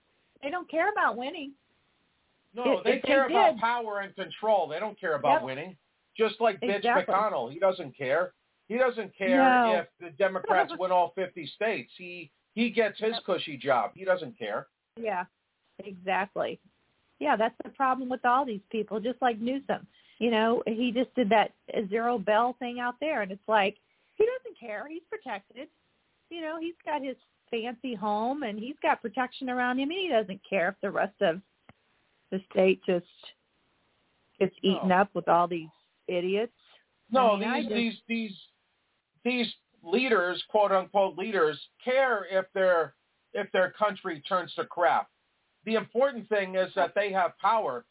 they 0.43 0.51
don't 0.51 0.69
care 0.69 0.91
about 0.91 1.17
winning. 1.17 1.53
No, 2.53 2.79
If- 2.79 2.85
they 2.85 2.95
if 2.95 3.03
they 3.03 3.07
care 3.07 3.27
about 3.27 3.53
did- 3.53 3.61
power 3.61 4.01
and 4.01 4.13
control. 4.17 4.67
They 4.67 4.81
don't 4.81 4.99
care 4.99 5.15
about 5.15 5.35
Yep. 5.35 5.43
winning. 5.43 5.77
Just 6.17 6.41
like 6.41 6.61
Mitch 6.61 6.79
Exactly. 6.79 7.15
McConnell, 7.15 7.53
he 7.53 7.61
doesn't 7.61 7.93
care. 7.97 8.35
He 8.67 8.77
doesn't 8.77 9.15
care 9.17 9.37
No. 9.39 9.73
if 9.77 9.89
the 9.99 10.11
Democrats 10.11 10.73
win 10.79 10.91
all 10.91 11.11
50 11.11 11.47
states. 11.47 11.93
He 11.97 12.33
he 12.55 12.71
gets 12.71 12.99
his 12.99 13.17
cushy 13.21 13.57
job. 13.57 13.93
He 13.95 14.05
doesn't 14.05 14.37
care. 14.37 14.67
Yeah, 14.97 15.25
exactly. 15.79 16.61
Yeah, 17.23 17.37
that's 17.37 17.55
the 17.63 17.71
problem 17.71 18.09
with 18.09 18.25
all 18.25 18.45
these 18.45 18.67
people. 18.73 18.99
Just 18.99 19.23
like 19.23 19.39
Newsom, 19.39 19.87
you 20.19 20.29
know, 20.29 20.61
he 20.67 20.91
just 20.91 21.15
did 21.15 21.29
that 21.31 21.53
zero 21.89 22.19
bail 22.19 22.57
thing 22.59 22.81
out 22.81 22.97
there, 22.99 23.23
and 23.23 23.31
it's 23.31 23.49
like 23.49 23.77
he 24.17 24.27
doesn't 24.27 24.59
care. 24.59 24.89
He's 24.89 25.03
protected. 25.09 25.69
You 26.31 26.41
know, 26.41 26.59
he's 26.59 26.75
got 26.85 27.01
his 27.01 27.15
fancy 27.49 27.95
home, 27.95 28.43
and 28.43 28.59
he's 28.59 28.75
got 28.83 29.01
protection 29.01 29.49
around 29.49 29.79
him, 29.79 29.91
and 29.91 30.01
he 30.01 30.09
doesn't 30.09 30.41
care 30.49 30.71
if 30.71 30.75
the 30.83 30.91
rest 30.91 31.15
of 31.21 31.41
the 32.33 32.41
state 32.51 32.81
just 32.85 33.07
gets 34.41 34.57
eaten 34.63 34.91
up 34.91 35.09
with 35.15 35.29
all 35.29 35.47
these 35.47 35.69
idiots. 36.09 36.51
No, 37.09 37.35
I 37.35 37.39
mean, 37.39 37.53
these 37.69 37.93
just- 37.95 38.07
these 38.09 38.35
these 39.23 39.47
these 39.47 39.55
leaders, 39.85 40.43
quote 40.49 40.73
unquote 40.73 41.17
leaders, 41.17 41.69
care 41.85 42.27
if 42.29 42.47
their 42.53 42.95
if 43.33 43.49
their 43.53 43.71
country 43.71 44.21
turns 44.23 44.53
to 44.55 44.65
crap. 44.65 45.09
The 45.65 45.75
important 45.75 46.29
thing 46.29 46.57
is 46.57 46.73
that 46.75 46.95
they 46.95 47.13
have 47.13 47.39
power. 47.39 47.85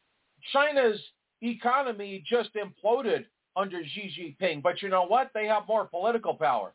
China's 0.51 0.99
economy 1.41 2.23
just 2.27 2.49
imploded 2.55 3.25
under 3.55 3.81
Xi 3.83 4.37
Jinping, 4.41 4.61
but 4.61 4.81
you 4.81 4.89
know 4.89 5.05
what? 5.05 5.31
They 5.33 5.45
have 5.47 5.67
more 5.67 5.85
political 5.85 6.33
power. 6.33 6.73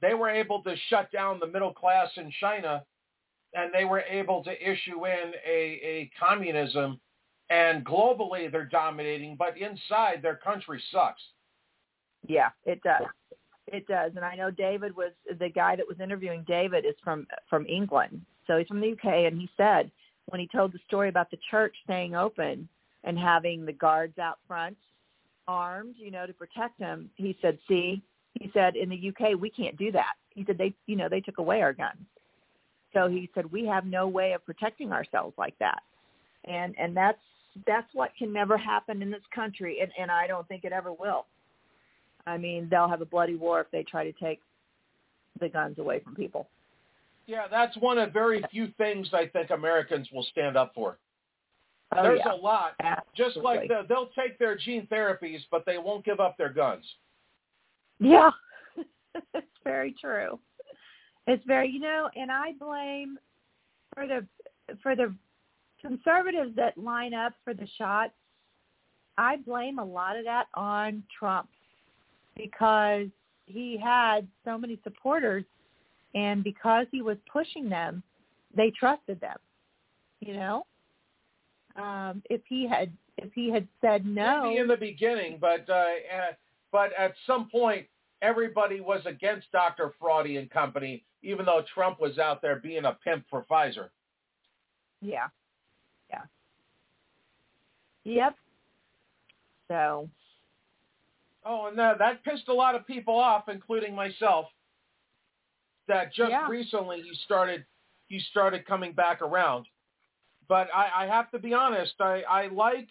They 0.00 0.14
were 0.14 0.30
able 0.30 0.62
to 0.62 0.74
shut 0.88 1.10
down 1.12 1.40
the 1.40 1.46
middle 1.46 1.72
class 1.72 2.08
in 2.16 2.32
China, 2.40 2.84
and 3.54 3.72
they 3.72 3.84
were 3.84 4.00
able 4.00 4.42
to 4.44 4.50
issue 4.50 5.06
in 5.06 5.32
a, 5.46 5.80
a 5.82 6.10
communism, 6.18 7.00
and 7.50 7.84
globally 7.84 8.50
they're 8.50 8.66
dominating, 8.66 9.36
but 9.36 9.56
inside 9.56 10.20
their 10.22 10.36
country 10.36 10.82
sucks. 10.90 11.22
Yeah, 12.26 12.50
it 12.64 12.82
does. 12.82 13.06
It 13.66 13.86
does, 13.86 14.12
and 14.16 14.24
I 14.24 14.36
know 14.36 14.50
David 14.50 14.94
was 14.94 15.12
the 15.38 15.48
guy 15.48 15.76
that 15.76 15.88
was 15.88 16.00
interviewing 16.00 16.44
David 16.46 16.84
is 16.84 16.94
from 17.02 17.26
from 17.48 17.66
England, 17.66 18.20
so 18.46 18.58
he's 18.58 18.66
from 18.66 18.80
the 18.80 18.92
UK, 18.92 19.26
and 19.26 19.40
he 19.40 19.48
said 19.56 19.90
when 20.26 20.40
he 20.40 20.48
told 20.48 20.72
the 20.72 20.78
story 20.86 21.08
about 21.08 21.30
the 21.30 21.38
church 21.50 21.74
staying 21.84 22.14
open 22.14 22.68
and 23.04 23.18
having 23.18 23.64
the 23.64 23.72
guards 23.72 24.18
out 24.18 24.38
front 24.46 24.76
armed, 25.46 25.94
you 25.98 26.10
know, 26.10 26.26
to 26.26 26.32
protect 26.32 26.78
him, 26.78 27.10
he 27.16 27.36
said, 27.42 27.58
"See," 27.68 28.02
he 28.34 28.50
said, 28.52 28.76
"in 28.76 28.88
the 28.88 29.08
UK 29.08 29.34
we 29.38 29.50
can't 29.50 29.76
do 29.76 29.92
that." 29.92 30.14
He 30.30 30.44
said 30.44 30.58
they, 30.58 30.74
you 30.86 30.96
know, 30.96 31.08
they 31.08 31.20
took 31.20 31.38
away 31.38 31.62
our 31.62 31.72
guns, 31.72 32.06
so 32.92 33.08
he 33.08 33.30
said 33.34 33.50
we 33.52 33.66
have 33.66 33.84
no 33.84 34.08
way 34.08 34.32
of 34.32 34.44
protecting 34.44 34.92
ourselves 34.92 35.36
like 35.36 35.56
that, 35.58 35.82
and 36.44 36.74
and 36.78 36.96
that's 36.96 37.20
that's 37.66 37.92
what 37.92 38.10
can 38.16 38.32
never 38.32 38.56
happen 38.56 39.02
in 39.02 39.10
this 39.10 39.22
country, 39.34 39.80
and 39.80 39.92
and 39.98 40.10
I 40.10 40.26
don't 40.26 40.48
think 40.48 40.64
it 40.64 40.72
ever 40.72 40.92
will. 40.92 41.26
I 42.26 42.38
mean, 42.38 42.68
they'll 42.70 42.88
have 42.88 43.02
a 43.02 43.06
bloody 43.06 43.36
war 43.36 43.60
if 43.60 43.70
they 43.70 43.82
try 43.82 44.04
to 44.04 44.12
take 44.12 44.40
the 45.40 45.48
guns 45.48 45.78
away 45.78 46.00
from 46.00 46.14
people. 46.14 46.48
Yeah, 47.26 47.46
that's 47.50 47.76
one 47.78 47.98
of 47.98 48.12
very 48.12 48.42
few 48.50 48.68
things 48.76 49.08
I 49.12 49.26
think 49.26 49.50
Americans 49.50 50.08
will 50.12 50.26
stand 50.30 50.56
up 50.56 50.72
for. 50.74 50.98
Oh, 51.96 52.02
There's 52.02 52.20
yeah. 52.24 52.34
a 52.34 52.36
lot. 52.36 52.74
Just 53.16 53.36
like 53.36 53.68
the, 53.68 53.82
they'll 53.88 54.10
take 54.18 54.38
their 54.38 54.56
gene 54.56 54.86
therapies, 54.90 55.40
but 55.50 55.64
they 55.64 55.78
won't 55.78 56.04
give 56.04 56.20
up 56.20 56.36
their 56.36 56.52
guns. 56.52 56.84
Yeah, 58.00 58.30
it's 59.34 59.46
very 59.62 59.94
true. 60.00 60.38
It's 61.26 61.44
very, 61.46 61.70
you 61.70 61.80
know, 61.80 62.10
and 62.16 62.30
I 62.30 62.52
blame 62.58 63.18
for 63.94 64.06
the 64.06 64.26
for 64.82 64.96
the 64.96 65.14
conservatives 65.80 66.54
that 66.56 66.76
line 66.76 67.14
up 67.14 67.32
for 67.44 67.54
the 67.54 67.68
shots. 67.78 68.12
I 69.16 69.36
blame 69.36 69.78
a 69.78 69.84
lot 69.84 70.16
of 70.16 70.24
that 70.24 70.46
on 70.54 71.04
Trump 71.16 71.48
because 72.36 73.06
he 73.46 73.78
had 73.82 74.26
so 74.44 74.58
many 74.58 74.78
supporters, 74.82 75.44
and 76.14 76.44
because 76.44 76.86
he 76.90 77.02
was 77.02 77.16
pushing 77.30 77.68
them, 77.68 78.02
they 78.56 78.70
trusted 78.70 79.20
them. 79.20 79.36
You 80.20 80.34
know, 80.34 80.66
um, 81.76 82.22
if 82.30 82.40
he 82.48 82.66
had 82.68 82.92
if 83.18 83.32
he 83.32 83.50
had 83.50 83.66
said 83.80 84.06
no, 84.06 84.44
Maybe 84.44 84.58
in 84.58 84.68
the 84.68 84.76
beginning, 84.76 85.38
but 85.40 85.68
uh, 85.68 85.72
uh, 85.72 86.32
but 86.72 86.90
at 86.98 87.14
some 87.26 87.48
point, 87.50 87.86
everybody 88.22 88.80
was 88.80 89.00
against 89.06 89.50
Dr. 89.52 89.92
Fraudy 90.00 90.38
and 90.38 90.50
company, 90.50 91.04
even 91.22 91.44
though 91.44 91.62
Trump 91.74 92.00
was 92.00 92.18
out 92.18 92.42
there 92.42 92.56
being 92.56 92.84
a 92.84 92.96
pimp 93.04 93.24
for 93.28 93.44
Pfizer. 93.50 93.88
Yeah. 95.00 95.28
Yeah. 96.10 96.22
Yep. 98.04 98.34
So, 99.68 100.08
Oh, 101.46 101.66
and 101.66 101.78
that, 101.78 101.98
that 101.98 102.24
pissed 102.24 102.48
a 102.48 102.54
lot 102.54 102.74
of 102.74 102.86
people 102.86 103.18
off, 103.18 103.48
including 103.48 103.94
myself. 103.94 104.46
That 105.88 106.12
just 106.14 106.30
Yeah. 106.30 106.48
recently 106.48 107.02
he 107.02 107.14
started 107.24 107.64
he 108.08 108.18
started 108.30 108.66
coming 108.66 108.92
back 108.92 109.22
around. 109.22 109.66
But 110.48 110.68
I, 110.74 111.04
I 111.04 111.06
have 111.06 111.30
to 111.30 111.38
be 111.38 111.54
honest, 111.54 111.94
I, 112.00 112.22
I 112.22 112.46
like 112.48 112.88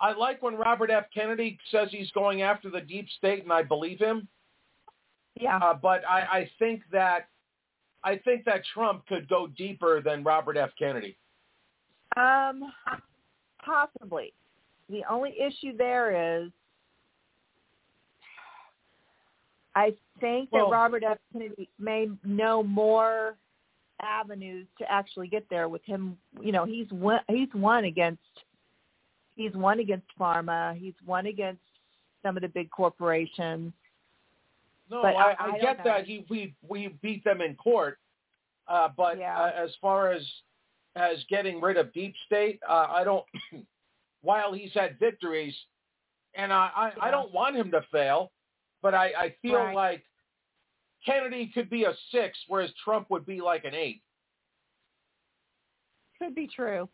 I 0.00 0.12
like 0.12 0.42
when 0.42 0.56
Robert 0.56 0.90
F. 0.90 1.06
Kennedy 1.12 1.58
says 1.70 1.88
he's 1.90 2.10
going 2.12 2.42
after 2.42 2.70
the 2.70 2.80
deep 2.80 3.08
state, 3.18 3.42
and 3.42 3.52
I 3.52 3.62
believe 3.62 3.98
him. 3.98 4.28
yeah. 5.40 5.56
Uh, 5.58 5.74
but 5.74 6.02
I, 6.08 6.20
I 6.20 6.50
think 6.58 6.82
that 6.92 7.28
I 8.02 8.18
think 8.18 8.44
that 8.44 8.62
Trump 8.74 9.06
could 9.06 9.28
go 9.28 9.46
deeper 9.46 10.00
than 10.02 10.22
Robert 10.24 10.56
F. 10.56 10.70
Kennedy. 10.78 11.16
Um, 12.16 12.72
possibly. 13.64 14.32
The 14.90 15.02
only 15.10 15.34
issue 15.40 15.76
there 15.76 16.42
is, 16.42 16.50
I 19.74 19.94
think 20.20 20.50
Well- 20.52 20.70
that 20.70 20.72
Robert 20.76 21.02
F. 21.02 21.18
Kennedy 21.32 21.68
may 21.78 22.08
know 22.24 22.62
more 22.62 23.36
avenues 24.00 24.66
to 24.78 24.90
actually 24.90 25.28
get 25.28 25.48
there 25.48 25.68
with 25.68 25.84
him. 25.84 26.18
You 26.40 26.52
know, 26.52 26.64
he's 26.64 26.90
won, 26.92 27.20
he's 27.28 27.52
won 27.54 27.84
against 27.84 28.22
he's 29.36 29.52
won 29.54 29.80
against 29.80 30.06
pharma. 30.18 30.76
He's 30.76 30.94
won 31.04 31.26
against 31.26 31.62
some 32.22 32.36
of 32.36 32.42
the 32.42 32.48
big 32.48 32.70
corporations. 32.70 33.72
No, 34.90 35.02
But 35.02 35.16
I, 35.16 35.32
I- 35.32 35.46
I, 35.54 35.58
get 35.58 35.78
know. 35.78 35.84
that 35.84 36.04
he 36.06 36.26
we 36.28 36.54
we 36.66 36.88
beat 37.02 37.24
them 37.24 37.40
in 37.40 37.54
court, 37.56 37.98
uh, 38.68 38.88
but 38.96 39.18
uh, 39.20 39.52
as 39.56 39.70
far 39.80 40.12
as 40.12 40.22
as 40.96 41.24
getting 41.28 41.60
rid 41.60 41.76
of 41.76 41.92
deep 41.92 42.14
state, 42.26 42.60
uh, 42.68 42.86
I 42.90 43.02
don't. 43.04 43.24
while 44.22 44.52
he's 44.52 44.72
had 44.72 44.98
victories, 44.98 45.54
and 46.34 46.52
I 46.52 46.70
I, 47.00 47.08
I 47.08 47.10
don't 47.10 47.32
want 47.32 47.56
him 47.56 47.70
to 47.72 47.82
fail, 47.90 48.30
but 48.84 48.94
I 48.94 49.06
I 49.18 49.30
feel 49.40 49.54
Right. 49.56 49.74
like 49.74 50.04
Kennedy 51.04 51.46
could 51.48 51.70
be 51.70 51.84
a 51.84 51.94
six, 52.12 52.38
whereas 52.46 52.70
Trump 52.84 53.10
would 53.10 53.26
be 53.26 53.40
like 53.40 53.64
an 53.64 53.74
eight. 53.74 54.02
Could 56.18 56.34
be 56.34 56.46
true. 56.46 56.88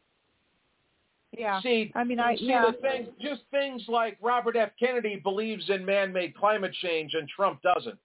Yeah. 1.36 1.60
See, 1.60 1.92
I 1.94 2.04
mean, 2.04 2.18
I 2.18 2.36
see 2.36 2.46
yeah. 2.46 2.66
the 2.66 2.72
thing, 2.78 3.08
just 3.20 3.42
things 3.50 3.84
like 3.88 4.18
Robert 4.20 4.56
F. 4.56 4.70
Kennedy 4.78 5.16
believes 5.16 5.68
in 5.68 5.84
man-made 5.84 6.34
climate 6.34 6.72
change 6.80 7.14
and 7.14 7.28
Trump 7.28 7.60
doesn't. 7.62 7.98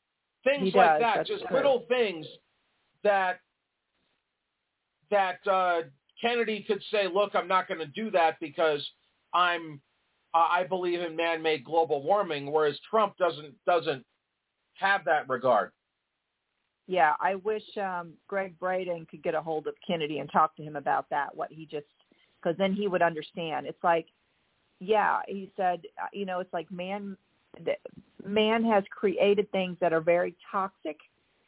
Things 0.43 0.75
like 0.75 0.99
that, 0.99 1.25
just 1.25 1.43
true. 1.45 1.55
little 1.55 1.85
things 1.87 2.25
that 3.03 3.39
that 5.09 5.45
uh, 5.47 5.83
Kennedy 6.21 6.63
could 6.67 6.83
say, 6.91 7.07
"Look, 7.07 7.35
I'm 7.35 7.47
not 7.47 7.67
going 7.67 7.79
to 7.79 7.87
do 7.87 8.11
that 8.11 8.39
because 8.39 8.87
I'm 9.33 9.81
uh, 10.35 10.47
I 10.51 10.65
believe 10.65 10.99
in 10.99 11.15
man-made 11.15 11.63
global 11.63 12.03
warming," 12.03 12.51
whereas 12.51 12.77
Trump 12.89 13.15
doesn't 13.17 13.55
doesn't 13.65 14.05
have 14.73 15.05
that 15.05 15.29
regard. 15.29 15.71
Yeah, 16.87 17.13
I 17.19 17.35
wish 17.35 17.63
um 17.77 18.13
Gregg 18.27 18.59
Braden 18.59 19.07
could 19.09 19.23
get 19.23 19.33
a 19.33 19.41
hold 19.41 19.67
of 19.67 19.73
Kennedy 19.87 20.19
and 20.19 20.29
talk 20.31 20.55
to 20.57 20.63
him 20.63 20.75
about 20.75 21.09
that. 21.09 21.35
What 21.35 21.51
he 21.51 21.65
just 21.65 21.87
because 22.43 22.57
then 22.57 22.73
he 22.73 22.87
would 22.87 23.01
understand. 23.01 23.65
It's 23.65 23.83
like, 23.83 24.07
yeah, 24.79 25.19
he 25.27 25.51
said, 25.57 25.81
uh, 25.99 26.07
you 26.13 26.25
know, 26.25 26.41
it's 26.41 26.53
like 26.53 26.69
man, 26.71 27.17
man 28.23 28.63
has 28.65 28.83
created 28.91 29.51
things 29.51 29.77
that 29.79 29.93
are 29.93 30.01
very 30.01 30.35
toxic 30.51 30.97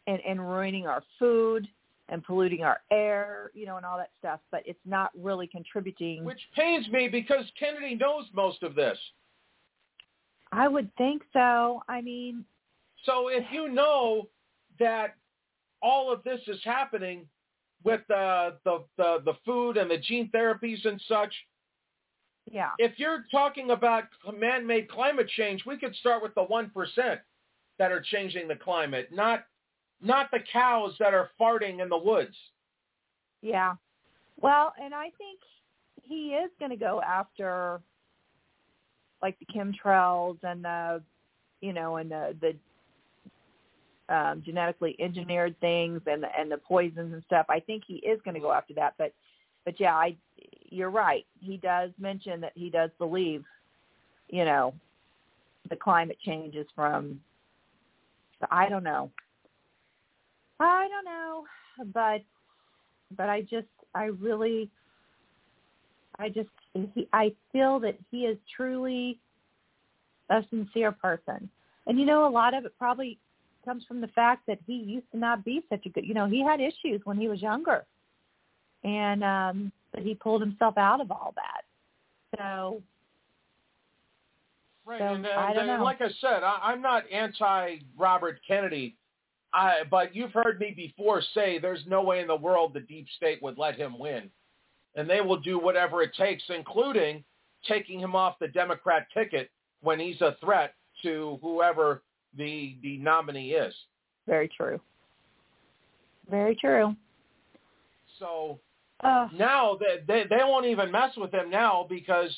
and 0.07 0.19
and 0.27 0.39
ruining 0.39 0.87
our 0.87 1.03
food 1.19 1.67
and 2.09 2.23
polluting 2.23 2.63
our 2.63 2.81
air, 2.91 3.51
you 3.53 3.65
know, 3.65 3.77
and 3.77 3.85
all 3.85 3.97
that 3.97 4.11
stuff. 4.19 4.39
But 4.51 4.63
it's 4.65 4.79
not 4.85 5.11
really 5.15 5.47
contributing. 5.47 6.23
Which 6.23 6.41
pains 6.55 6.87
me 6.89 7.07
because 7.07 7.45
Kennedy 7.59 7.95
knows 7.95 8.25
most 8.33 8.63
of 8.63 8.75
this. 8.75 8.97
I 10.51 10.67
would 10.67 10.89
think 10.95 11.23
so. 11.33 11.81
I 11.89 12.01
mean, 12.01 12.45
So 13.03 13.27
if 13.27 13.43
you 13.51 13.69
know 13.69 14.29
that 14.79 15.15
all 15.81 16.11
of 16.11 16.23
this 16.23 16.39
is 16.47 16.59
happening 16.63 17.27
with 17.83 18.01
the 18.07 18.55
the 18.63 18.83
the, 18.97 19.21
the 19.25 19.33
food 19.45 19.77
and 19.77 19.89
the 19.91 19.97
gene 19.97 20.29
therapies 20.33 20.85
and 20.85 21.01
such, 21.07 21.33
yeah, 22.49 22.71
if 22.77 22.97
you're 22.97 23.25
talking 23.31 23.71
about 23.71 24.05
man-made 24.33 24.89
climate 24.89 25.27
change, 25.35 25.65
we 25.65 25.77
could 25.77 25.95
start 25.95 26.23
with 26.23 26.33
the 26.35 26.43
one 26.43 26.69
percent 26.69 27.19
that 27.79 27.91
are 27.91 28.01
changing 28.01 28.47
the 28.47 28.55
climate, 28.55 29.09
not 29.11 29.45
not 30.01 30.29
the 30.31 30.39
cows 30.51 30.93
that 30.99 31.13
are 31.13 31.29
farting 31.39 31.81
in 31.81 31.89
the 31.89 31.97
woods. 31.97 32.35
Yeah. 33.41 33.75
Well, 34.39 34.73
and 34.81 34.93
I 34.93 35.05
think 35.17 35.39
he 36.03 36.29
is 36.29 36.51
going 36.59 36.71
to 36.71 36.77
go 36.77 37.01
after 37.01 37.81
like 39.21 39.37
the 39.39 39.45
chemtrails 39.45 40.37
and 40.43 40.63
the, 40.63 41.01
you 41.61 41.73
know, 41.73 41.97
and 41.97 42.11
the 42.11 42.35
the 42.39 42.55
um, 44.09 44.41
genetically 44.45 44.95
engineered 44.99 45.59
things 45.59 46.01
and 46.05 46.23
the, 46.23 46.27
and 46.37 46.51
the 46.51 46.57
poisons 46.57 47.13
and 47.13 47.23
stuff. 47.25 47.45
I 47.49 47.59
think 47.59 47.83
he 47.85 47.95
is 47.95 48.19
going 48.23 48.35
to 48.35 48.39
go 48.39 48.51
after 48.51 48.73
that. 48.75 48.93
But 48.97 49.13
but 49.65 49.79
yeah, 49.79 49.95
I 49.95 50.15
you're 50.69 50.91
right. 50.91 51.25
He 51.39 51.57
does 51.57 51.91
mention 51.99 52.41
that 52.41 52.53
he 52.55 52.69
does 52.69 52.89
believe, 52.97 53.43
you 54.29 54.45
know, 54.45 54.73
the 55.69 55.75
climate 55.75 56.17
change 56.23 56.55
is 56.55 56.67
from. 56.75 57.19
I 58.51 58.69
don't 58.69 58.83
know. 58.83 59.09
I 60.59 60.87
don't 60.87 61.05
know, 61.05 61.45
but 61.93 62.21
but 63.15 63.29
I 63.29 63.41
just 63.41 63.67
I 63.93 64.05
really 64.05 64.69
I 66.19 66.29
just 66.29 66.49
he, 66.73 67.07
I 67.13 67.33
feel 67.51 67.79
that 67.81 67.97
he 68.11 68.25
is 68.25 68.37
truly 68.55 69.19
a 70.29 70.41
sincere 70.49 70.91
person. 70.91 71.49
And 71.85 71.99
you 71.99 72.05
know 72.05 72.27
a 72.27 72.29
lot 72.29 72.53
of 72.53 72.65
it 72.65 72.73
probably 72.77 73.17
comes 73.65 73.83
from 73.85 74.01
the 74.01 74.07
fact 74.09 74.47
that 74.47 74.59
he 74.65 74.73
used 74.73 75.09
to 75.11 75.17
not 75.17 75.43
be 75.45 75.61
such 75.69 75.85
a 75.85 75.89
good 75.89 76.05
you 76.05 76.13
know, 76.13 76.27
he 76.27 76.43
had 76.43 76.59
issues 76.59 77.01
when 77.03 77.17
he 77.17 77.27
was 77.27 77.41
younger. 77.41 77.85
And 78.83 79.23
um 79.23 79.71
but 79.93 80.03
he 80.03 80.15
pulled 80.15 80.41
himself 80.41 80.77
out 80.77 81.01
of 81.01 81.11
all 81.11 81.33
that. 81.35 82.37
So 82.37 82.81
Right, 84.87 84.99
So, 84.99 85.05
and, 85.05 85.25
and, 85.25 85.27
I 85.27 85.53
don't 85.53 85.67
and 85.67 85.79
know. 85.79 85.83
like 85.83 85.99
I 85.99 86.07
said, 86.21 86.43
I, 86.43 86.59
I'm 86.63 86.81
not 86.81 87.03
anti 87.11 87.79
Robert 87.97 88.39
Kennedy, 88.47 88.95
I, 89.53 89.83
but 89.89 90.15
you've 90.15 90.33
heard 90.33 90.59
me 90.59 90.73
before 90.75 91.21
say 91.33 91.57
there's 91.57 91.83
no 91.87 92.03
way 92.03 92.19
in 92.19 92.27
the 92.27 92.35
world 92.35 92.73
the 92.73 92.81
deep 92.81 93.07
state 93.15 93.41
would 93.41 93.57
let 93.57 93.75
him 93.75 93.97
win, 93.97 94.29
and 94.95 95.09
they 95.09 95.21
will 95.21 95.39
do 95.39 95.57
whatever 95.57 96.01
it 96.01 96.13
takes, 96.15 96.43
including 96.49 97.23
taking 97.67 97.99
him 97.99 98.15
off 98.15 98.37
the 98.39 98.47
Democrat 98.49 99.07
ticket 99.13 99.49
when 99.81 99.99
he's 99.99 100.21
a 100.21 100.35
threat 100.41 100.73
to 101.03 101.39
whoever 101.41 102.03
the 102.37 102.77
the 102.81 102.97
nominee 102.97 103.51
is. 103.53 103.73
Very 104.27 104.49
true. 104.49 104.79
Very 106.29 106.55
true. 106.55 106.95
So 108.19 108.59
uh, 109.01 109.27
now 109.33 109.77
they, 109.79 110.03
they 110.07 110.27
they 110.29 110.43
won't 110.43 110.65
even 110.65 110.91
mess 110.91 111.11
with 111.15 111.33
him 111.33 111.49
now 111.49 111.85
because 111.89 112.35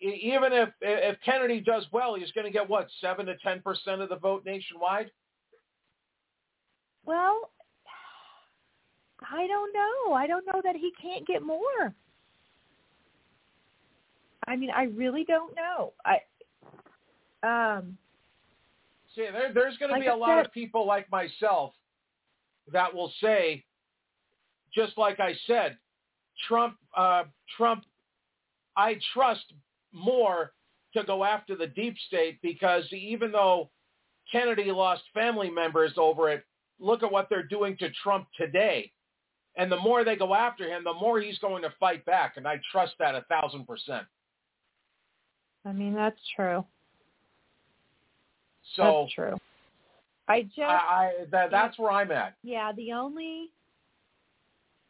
even 0.00 0.52
if 0.52 0.68
if 0.80 1.16
Kennedy 1.24 1.60
does 1.60 1.86
well, 1.92 2.14
he's 2.14 2.30
going 2.32 2.46
to 2.46 2.52
get 2.52 2.68
what 2.68 2.88
seven 3.00 3.26
to 3.26 3.36
ten 3.38 3.60
percent 3.60 4.00
of 4.00 4.08
the 4.08 4.16
vote 4.16 4.44
nationwide. 4.44 5.10
Well, 7.06 7.50
I 9.30 9.46
don't 9.46 9.72
know. 9.72 10.12
I 10.12 10.26
don't 10.26 10.44
know 10.46 10.60
that 10.62 10.76
he 10.76 10.92
can't 11.00 11.26
get 11.26 11.42
more. 11.42 11.94
I 14.46 14.56
mean, 14.56 14.70
I 14.70 14.84
really 14.84 15.24
don't 15.24 15.54
know. 15.56 15.92
I 16.04 16.18
um 17.42 17.96
see 19.14 19.26
there, 19.32 19.52
there's 19.52 19.76
going 19.78 19.90
to 19.90 19.94
like 19.94 20.02
be 20.02 20.08
a 20.08 20.14
lot 20.14 20.38
said, 20.38 20.46
of 20.46 20.52
people 20.52 20.86
like 20.86 21.10
myself 21.10 21.72
that 22.72 22.92
will 22.92 23.12
say, 23.20 23.64
just 24.74 24.98
like 24.98 25.20
I 25.20 25.34
said, 25.46 25.78
Trump, 26.48 26.76
uh, 26.96 27.24
Trump, 27.56 27.84
I 28.76 28.98
trust 29.14 29.52
more 29.92 30.52
to 30.94 31.02
go 31.04 31.24
after 31.24 31.56
the 31.56 31.68
deep 31.68 31.96
state 32.06 32.38
because 32.42 32.84
even 32.92 33.32
though 33.32 33.70
Kennedy 34.30 34.70
lost 34.70 35.02
family 35.14 35.50
members 35.50 35.92
over 35.96 36.30
it, 36.30 36.44
look 36.78 37.02
at 37.02 37.10
what 37.10 37.28
they're 37.28 37.42
doing 37.42 37.76
to 37.78 37.90
Trump 38.02 38.28
today. 38.36 38.92
And 39.56 39.72
the 39.72 39.78
more 39.78 40.04
they 40.04 40.16
go 40.16 40.34
after 40.34 40.68
him, 40.68 40.84
the 40.84 40.92
more 40.92 41.20
he's 41.20 41.38
going 41.38 41.62
to 41.62 41.72
fight 41.80 42.04
back. 42.04 42.36
And 42.36 42.46
I 42.46 42.60
trust 42.70 42.92
that 42.98 43.14
a 43.14 43.22
thousand 43.22 43.66
percent. 43.66 44.04
I 45.64 45.72
mean, 45.72 45.94
that's 45.94 46.20
true. 46.34 46.64
So 48.74 49.02
that's 49.02 49.14
true. 49.14 49.36
I 50.28 50.42
just, 50.42 50.58
I, 50.60 50.64
I 50.64 51.12
that, 51.30 51.50
that's 51.50 51.78
where 51.78 51.92
I'm 51.92 52.10
at. 52.10 52.34
Yeah, 52.42 52.72
the 52.72 52.92
only, 52.92 53.50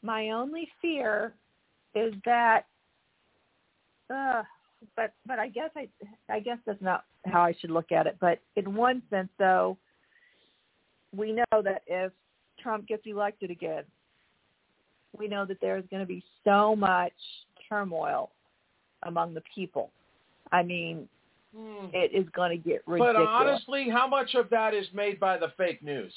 my 0.03 0.31
only 0.31 0.69
fear 0.81 1.35
is 1.95 2.15
that, 2.25 2.67
uh, 4.13 4.43
but 4.97 5.13
but 5.27 5.39
I 5.39 5.49
guess 5.49 5.71
I 5.77 5.89
I 6.31 6.41
guess 6.41 6.59
that's 6.67 6.81
not 6.83 7.05
how 7.25 7.43
I 7.43 7.55
should 7.61 7.71
look 7.71 7.93
at 7.93 8.07
it. 8.07 8.17
But 8.21 8.39
in 8.57 8.75
one 8.75 9.03
sense, 9.11 9.29
though, 9.39 9.77
we 11.17 11.33
know 11.33 11.63
that 11.63 11.83
if 11.87 12.13
Trump 12.61 12.87
gets 12.87 13.03
elected 13.07 13.51
again, 13.51 13.85
we 15.17 15.29
know 15.29 15.45
that 15.45 15.59
there's 15.61 15.85
going 15.91 16.01
to 16.03 16.07
be 16.07 16.23
so 16.45 16.77
much 16.77 17.13
turmoil 17.69 18.31
among 19.05 19.35
the 19.35 19.43
people. 19.55 19.91
I 20.53 20.63
mean, 20.63 21.09
Hmm. 21.57 21.87
it 21.95 22.13
is 22.13 22.29
going 22.31 22.51
to 22.51 22.57
get 22.57 22.83
ridiculous. 22.87 23.15
But 23.17 23.27
honestly, 23.27 23.89
how 23.89 24.07
much 24.07 24.35
of 24.35 24.51
that 24.51 24.75
is 24.75 24.87
made 24.93 25.19
by 25.19 25.39
the 25.39 25.49
fake 25.57 25.83
news? 25.83 26.13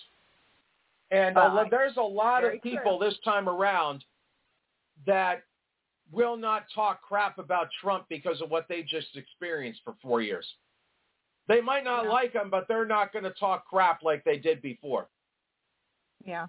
And 1.11 1.37
Uh, 1.37 1.41
uh, 1.41 1.63
there's 1.69 1.95
a 1.95 2.01
lot 2.01 2.43
of 2.43 2.61
people 2.61 2.97
true. 2.97 3.09
this 3.09 3.17
time 3.19 3.47
around 3.47 4.03
that 5.05 5.43
will 6.11 6.35
not 6.35 6.69
talk 6.71 7.01
crap 7.01 7.37
about 7.37 7.69
Trump 7.79 8.07
because 8.09 8.41
of 8.41 8.49
what 8.51 8.67
they 8.67 8.83
just 8.83 9.15
experienced 9.15 9.81
for 9.83 9.93
four 10.01 10.21
years. 10.21 10.55
They 11.49 11.59
might 11.61 11.83
not 11.83 12.05
Yeah. 12.05 12.11
like 12.11 12.33
him, 12.33 12.49
but 12.51 12.67
they're 12.67 12.85
not 12.85 13.11
going 13.11 13.23
to 13.23 13.31
talk 13.31 13.65
crap 13.65 14.03
like 14.03 14.23
they 14.23 14.37
did 14.37 14.61
before. 14.61 15.09
Yeah. 16.23 16.47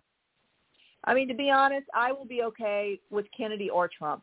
I 1.04 1.14
mean, 1.14 1.26
to 1.28 1.34
be 1.34 1.50
honest, 1.50 1.88
I 1.94 2.12
will 2.12 2.26
be 2.26 2.42
okay 2.42 3.00
with 3.08 3.26
Kennedy 3.32 3.70
or 3.70 3.88
Trump. 3.88 4.22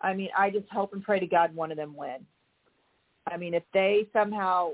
I 0.00 0.14
mean, 0.14 0.30
I 0.36 0.48
just 0.50 0.68
hope 0.70 0.94
and 0.94 1.02
pray 1.02 1.20
to 1.20 1.26
God 1.26 1.54
one 1.54 1.70
of 1.70 1.76
them 1.76 1.94
win. 1.94 2.26
I 3.30 3.36
mean, 3.36 3.52
if 3.52 3.64
they 3.74 4.08
somehow, 4.14 4.72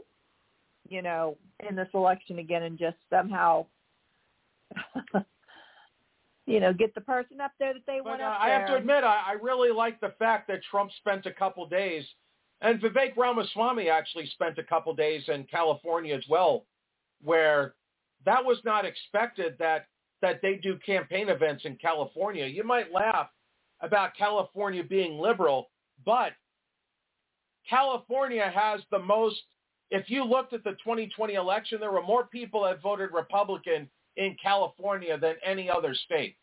you 0.88 1.02
know, 1.02 1.36
in 1.68 1.74
this 1.74 1.88
election 1.94 2.38
again 2.38 2.62
and 2.62 2.78
just 2.78 2.96
somehow, 3.10 3.66
you 6.46 6.60
know, 6.60 6.72
get 6.72 6.94
the 6.94 7.00
person 7.00 7.40
up 7.40 7.52
there 7.58 7.72
that 7.74 7.84
they 7.86 7.98
But 7.98 8.10
want 8.10 8.22
uh, 8.22 8.26
up 8.26 8.40
I 8.40 8.48
there. 8.50 8.58
have 8.60 8.68
to 8.68 8.76
admit, 8.76 9.02
I, 9.02 9.20
I 9.30 9.32
really 9.32 9.72
like 9.72 9.98
the 10.00 10.14
fact 10.18 10.46
that 10.48 10.62
Trump 10.70 10.92
spent 10.98 11.26
a 11.26 11.32
couple 11.32 11.66
days, 11.66 12.04
and 12.62 12.80
Vivek 12.80 13.16
Ramaswamy 13.16 13.88
actually 13.88 14.26
spent 14.30 14.58
a 14.58 14.62
couple 14.62 14.94
days 14.94 15.22
in 15.28 15.44
California 15.44 16.16
as 16.16 16.24
well, 16.28 16.64
where 17.22 17.74
that 18.24 18.44
was 18.44 18.58
not 18.64 18.84
expected 18.84 19.56
that 19.58 19.86
that 20.22 20.40
they 20.40 20.54
do 20.54 20.78
campaign 20.86 21.28
events 21.28 21.64
in 21.64 21.76
California. 21.76 22.46
You 22.46 22.62
might 22.62 22.92
laugh 22.92 23.28
about 23.80 24.16
California 24.16 24.84
being 24.84 25.18
liberal, 25.18 25.70
but 26.06 26.32
California 27.68 28.50
has 28.54 28.80
the 28.92 28.98
most. 29.00 29.42
If 29.90 30.08
you 30.08 30.24
looked 30.24 30.52
at 30.52 30.62
the 30.64 30.70
2020 30.84 31.34
election, 31.34 31.80
there 31.80 31.90
were 31.90 32.02
more 32.02 32.24
people 32.24 32.62
that 32.62 32.80
voted 32.80 33.10
Republican 33.12 33.90
in 34.16 34.36
California 34.40 35.18
than 35.18 35.34
any 35.44 35.68
other 35.68 35.94
state. 35.94 36.36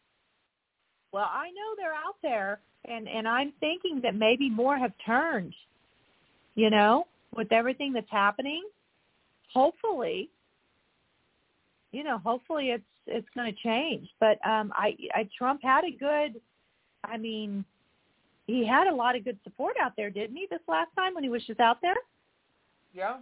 Well, 1.13 1.29
I 1.31 1.47
know 1.47 1.75
they're 1.77 1.93
out 1.93 2.17
there, 2.21 2.59
and 2.85 3.07
and 3.07 3.27
I'm 3.27 3.53
thinking 3.61 4.01
that 4.03 4.15
maybe 4.15 4.49
more 4.49 4.77
have 4.77 4.93
turned. 5.05 5.53
You 6.59 6.69
know, 6.69 7.07
with 7.33 7.53
everything 7.53 7.93
that's 7.93 8.11
happening, 8.11 8.63
hopefully, 9.53 10.29
you 11.93 12.03
know, 12.03 12.17
hopefully 12.17 12.71
it's 12.71 12.83
it's 13.07 13.27
going 13.33 13.49
to 13.49 13.57
change. 13.63 14.09
But 14.19 14.45
um, 14.45 14.73
I, 14.75 14.93
I 15.15 15.29
Trump 15.37 15.61
had 15.63 15.85
a 15.85 15.91
good. 15.91 16.41
I 17.05 17.15
mean, 17.15 17.63
he 18.45 18.67
had 18.67 18.87
a 18.87 18.93
lot 18.93 19.15
of 19.15 19.23
good 19.23 19.39
support 19.45 19.77
out 19.81 19.93
there, 19.95 20.09
didn't 20.09 20.35
he? 20.35 20.47
This 20.51 20.59
last 20.67 20.89
time 20.97 21.13
when 21.13 21.23
he 21.23 21.29
was 21.29 21.41
just 21.47 21.61
out 21.61 21.77
there. 21.81 21.95
Yeah. 22.93 23.19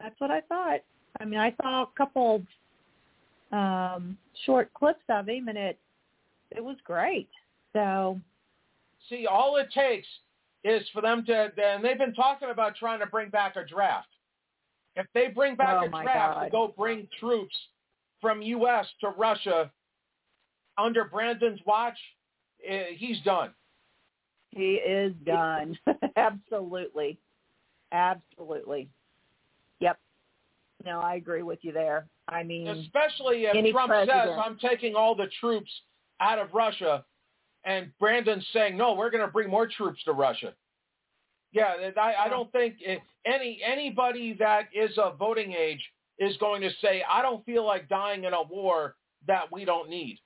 That's 0.00 0.18
what 0.18 0.32
I 0.32 0.40
thought. 0.40 0.80
I 1.20 1.24
mean, 1.26 1.38
I 1.38 1.54
saw 1.62 1.84
a 1.84 1.88
couple 1.96 2.42
um 3.52 4.18
short 4.44 4.74
clips 4.74 5.04
of 5.08 5.28
him, 5.28 5.46
and 5.46 5.56
it 5.56 5.78
it 6.50 6.64
was 6.64 6.76
great. 6.84 7.28
So 7.72 8.20
See, 9.08 9.28
all 9.30 9.58
it 9.58 9.68
takes 9.72 10.08
is 10.66 10.86
for 10.92 11.00
them 11.00 11.24
to, 11.26 11.50
and 11.62 11.84
they've 11.84 11.98
been 11.98 12.14
talking 12.14 12.50
about 12.50 12.74
trying 12.76 12.98
to 13.00 13.06
bring 13.06 13.28
back 13.30 13.56
a 13.56 13.64
draft. 13.64 14.08
If 14.96 15.06
they 15.14 15.28
bring 15.28 15.54
back 15.56 15.76
Oh, 15.80 15.84
a 15.86 15.88
draft 15.88 16.34
God. 16.34 16.44
to 16.44 16.50
go 16.50 16.74
bring 16.76 17.06
troops 17.20 17.54
from 18.20 18.42
U.S. 18.42 18.86
to 19.00 19.10
Russia 19.10 19.70
under 20.78 21.04
Brandon's 21.04 21.60
watch, 21.66 21.98
eh, 22.66 22.86
he's 22.96 23.20
done. 23.20 23.50
he 24.50 24.74
is 24.74 25.12
done. 25.24 25.78
Absolutely. 26.16 27.18
Absolutely. 27.92 28.88
Yep. 29.80 29.98
No, 30.84 31.00
I 31.00 31.14
agree 31.16 31.42
with 31.42 31.58
you 31.62 31.72
there. 31.72 32.06
I 32.28 32.42
mean, 32.42 32.66
Especially 32.66 33.44
if 33.44 33.72
Trump 33.72 33.88
president. 33.90 34.30
says, 34.30 34.38
I'm 34.44 34.58
taking 34.58 34.94
all 34.96 35.14
the 35.14 35.28
troops 35.40 35.70
out 36.20 36.38
of 36.38 36.52
Russia, 36.54 37.04
and 37.66 37.90
Brandon's 37.98 38.46
saying, 38.52 38.76
no, 38.76 38.94
we're 38.94 39.10
going 39.10 39.26
to 39.26 39.30
bring 39.30 39.50
more 39.50 39.66
troops 39.66 40.02
to 40.04 40.12
Russia. 40.12 40.54
Yeah, 41.52 41.74
I, 42.00 42.26
I 42.26 42.28
don't 42.28 42.50
think 42.52 42.76
it, 42.80 43.00
any 43.24 43.60
anybody 43.64 44.34
that 44.38 44.68
is 44.74 44.96
of 44.98 45.18
voting 45.18 45.52
age 45.52 45.80
is 46.18 46.36
going 46.38 46.62
to 46.62 46.70
say, 46.80 47.02
I 47.10 47.22
don't 47.22 47.44
feel 47.44 47.66
like 47.66 47.88
dying 47.88 48.24
in 48.24 48.32
a 48.32 48.42
war 48.42 48.94
that 49.26 49.50
we 49.52 49.64
don't 49.64 49.88
need. 49.88 50.18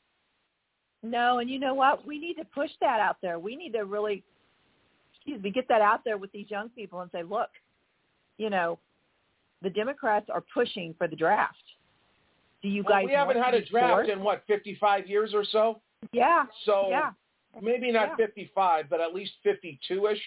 No, 1.02 1.38
and 1.38 1.48
you 1.48 1.58
know 1.58 1.74
what? 1.74 2.06
We 2.06 2.18
need 2.18 2.34
to 2.34 2.44
push 2.44 2.70
that 2.80 3.00
out 3.00 3.16
there. 3.22 3.38
We 3.38 3.56
need 3.56 3.72
to 3.72 3.84
really, 3.84 4.22
excuse 5.14 5.42
me, 5.42 5.50
get 5.50 5.66
that 5.68 5.80
out 5.80 6.00
there 6.04 6.18
with 6.18 6.30
these 6.32 6.50
young 6.50 6.68
people 6.70 7.00
and 7.00 7.10
say, 7.10 7.22
look, 7.22 7.48
you 8.36 8.50
know, 8.50 8.78
the 9.62 9.70
Democrats 9.70 10.26
are 10.32 10.44
pushing 10.52 10.94
for 10.98 11.08
the 11.08 11.16
draft. 11.16 11.54
Do 12.62 12.68
you 12.68 12.82
Well, 12.82 12.94
guys? 13.00 13.06
we 13.06 13.12
haven't 13.12 13.42
had 13.42 13.54
a 13.54 13.64
draft 13.64 13.92
forced? 13.92 14.10
in 14.10 14.20
what 14.20 14.42
55 14.46 15.06
years 15.06 15.32
or 15.32 15.44
so. 15.44 15.80
Yeah. 16.12 16.44
So 16.64 16.88
yeah. 16.90 17.10
Maybe 17.60 17.90
not 17.90 18.10
Yeah. 18.10 18.16
55, 18.16 18.88
but 18.88 19.00
at 19.00 19.14
least 19.14 19.42
52ish. 19.42 20.22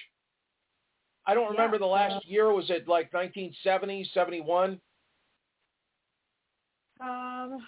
I 1.25 1.33
don't 1.33 1.45
Yeah, 1.45 1.51
remember 1.51 1.77
the 1.77 1.87
last 1.87 2.25
year. 2.25 2.51
Was 2.51 2.69
it 2.69 2.87
like 2.87 3.13
1970, 3.13 4.03
71? 4.05 4.81
Um. 6.99 7.67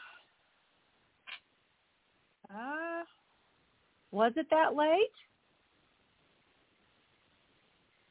Uh, 2.53 3.03
was 4.11 4.33
it 4.37 4.49
that 4.49 4.75
late? 4.75 5.11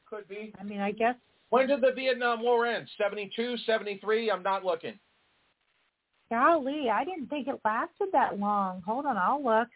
Could 0.05 0.27
be. 0.27 0.53
I 0.59 0.63
mean, 0.63 0.79
I 0.81 0.91
guess. 0.91 1.15
When 1.49 1.67
did 1.67 1.81
the 1.81 1.91
Vietnam 1.91 2.41
War 2.41 2.65
end? 2.65 2.89
72, 2.97 3.57
73? 3.57 4.29
I'm 4.29 4.43
not 4.43 4.65
looking. 4.65 4.99
Golly, 6.29 6.89
I 6.89 7.05
didn't 7.05 7.27
think 7.27 7.47
it 7.47 7.59
lasted 7.63 8.09
that 8.11 8.39
long. 8.39 8.81
Hold 8.81 9.05
on, 9.05 9.17
I'll 9.17 9.43
look. 9.43 9.67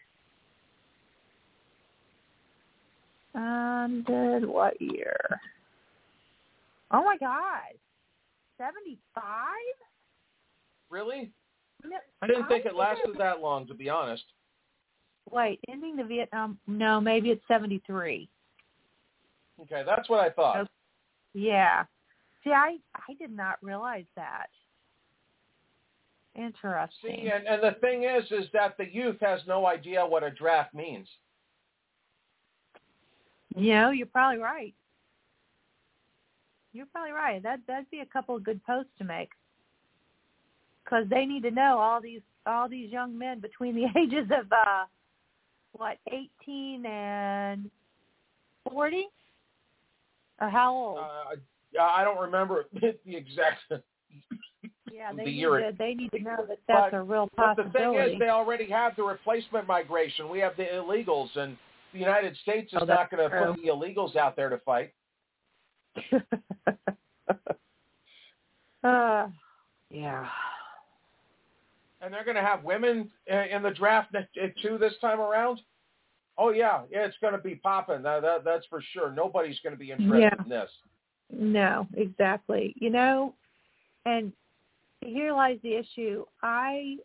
Ended 3.40 4.44
what 4.46 4.80
year? 4.80 5.16
Oh 6.90 7.02
my 7.02 7.16
God, 7.16 7.72
seventy-five. 8.58 9.24
Really? 10.90 11.30
I 12.20 12.26
didn't 12.26 12.48
think 12.48 12.66
it 12.66 12.74
lasted 12.74 13.16
that 13.16 13.40
long, 13.40 13.66
to 13.68 13.74
be 13.74 13.88
honest. 13.88 14.24
Wait, 15.30 15.60
ending 15.70 15.96
the 15.96 16.04
Vietnam? 16.04 16.58
No, 16.66 17.00
maybe 17.00 17.30
it's 17.30 17.42
seventy-three. 17.48 18.28
Okay, 19.62 19.82
that's 19.86 20.08
what 20.10 20.20
I 20.20 20.28
thought. 20.30 20.68
Yeah. 21.32 21.84
See, 22.44 22.50
I 22.50 22.76
I 22.94 23.14
did 23.18 23.34
not 23.34 23.56
realize 23.62 24.06
that. 24.16 24.48
Interesting. 26.34 27.16
See, 27.22 27.30
and, 27.34 27.46
and 27.46 27.62
the 27.62 27.78
thing 27.80 28.04
is, 28.04 28.24
is 28.30 28.46
that 28.52 28.76
the 28.76 28.92
youth 28.92 29.16
has 29.20 29.40
no 29.46 29.66
idea 29.66 30.04
what 30.04 30.22
a 30.22 30.30
draft 30.30 30.74
means. 30.74 31.08
You 33.56 33.72
know, 33.74 33.90
you're 33.90 34.06
probably 34.06 34.38
right. 34.38 34.74
You're 36.72 36.86
probably 36.86 37.12
right. 37.12 37.42
That 37.42 37.60
that'd 37.66 37.90
be 37.90 38.00
a 38.00 38.06
couple 38.06 38.36
of 38.36 38.44
good 38.44 38.64
posts 38.64 38.92
to 38.98 39.04
make. 39.04 39.30
Because 40.84 41.04
they 41.08 41.26
need 41.26 41.42
to 41.42 41.50
know 41.50 41.78
all 41.78 42.00
these 42.00 42.20
all 42.46 42.68
these 42.68 42.90
young 42.90 43.16
men 43.18 43.40
between 43.40 43.74
the 43.74 43.86
ages 43.98 44.30
of 44.30 44.50
uh 44.52 44.84
what, 45.72 45.98
eighteen 46.12 46.84
and 46.86 47.70
forty? 48.68 49.06
Or 50.40 50.48
how 50.48 50.74
old? 50.74 50.98
Uh, 50.98 51.80
I 51.80 52.02
don't 52.02 52.20
remember 52.20 52.66
the 52.80 52.96
exact 53.06 53.60
yeah, 54.92 55.12
they 55.12 55.24
the 55.24 55.30
need 55.30 55.36
year. 55.36 55.58
to 55.70 55.76
they 55.76 55.94
need 55.94 56.10
to 56.12 56.20
know 56.20 56.44
that 56.48 56.58
that's 56.68 56.90
But- 56.92 56.96
a 56.96 57.02
real 57.02 57.28
possibility. 57.36 57.70
But 57.72 57.78
the 57.78 57.78
thing 58.04 58.14
is, 58.14 58.18
they 58.18 58.28
already 58.28 58.68
have 58.70 58.96
the 58.96 59.02
replacement 59.02 59.66
migration. 59.66 60.28
We 60.28 60.38
have 60.40 60.56
the 60.56 60.64
illegals, 60.64 61.36
and 61.36 61.56
the 61.92 61.98
United 61.98 62.36
States 62.38 62.72
is 62.72 62.78
Oh, 62.82 62.84
not 62.84 63.10
going 63.10 63.28
to 63.28 63.46
put 63.46 63.56
the 63.62 63.68
illegals 63.68 64.16
out 64.16 64.36
there 64.36 64.48
to 64.48 64.58
fight. 64.58 64.92
uh, 68.84 69.26
yeah. 69.90 70.26
And 72.02 72.12
they're 72.14 72.24
going 72.24 72.36
to 72.36 72.42
have 72.42 72.64
women 72.64 73.10
in 73.26 73.62
the 73.62 73.70
draft 73.70 74.14
uh, 74.14 74.20
too 74.62 74.78
this 74.78 74.94
time 75.00 75.20
around. 75.20 75.60
Oh 76.38 76.50
yeah, 76.50 76.82
yeah, 76.90 77.04
it's 77.04 77.16
going 77.20 77.34
to 77.34 77.38
be 77.38 77.56
popping. 77.56 78.02
That, 78.02 78.22
that 78.22 78.44
that's 78.44 78.64
for 78.66 78.82
sure. 78.94 79.12
Nobody's 79.12 79.58
going 79.62 79.74
to 79.74 79.78
be 79.78 79.90
interested 79.90 80.20
Yeah. 80.20 80.42
in 80.42 80.48
this. 80.48 80.70
No, 81.30 81.86
exactly. 81.94 82.74
You 82.78 82.88
know, 82.88 83.34
and 84.06 84.32
here 85.02 85.32
lies 85.34 85.58
the 85.62 85.74
issue. 85.74 86.24
I 86.42 86.96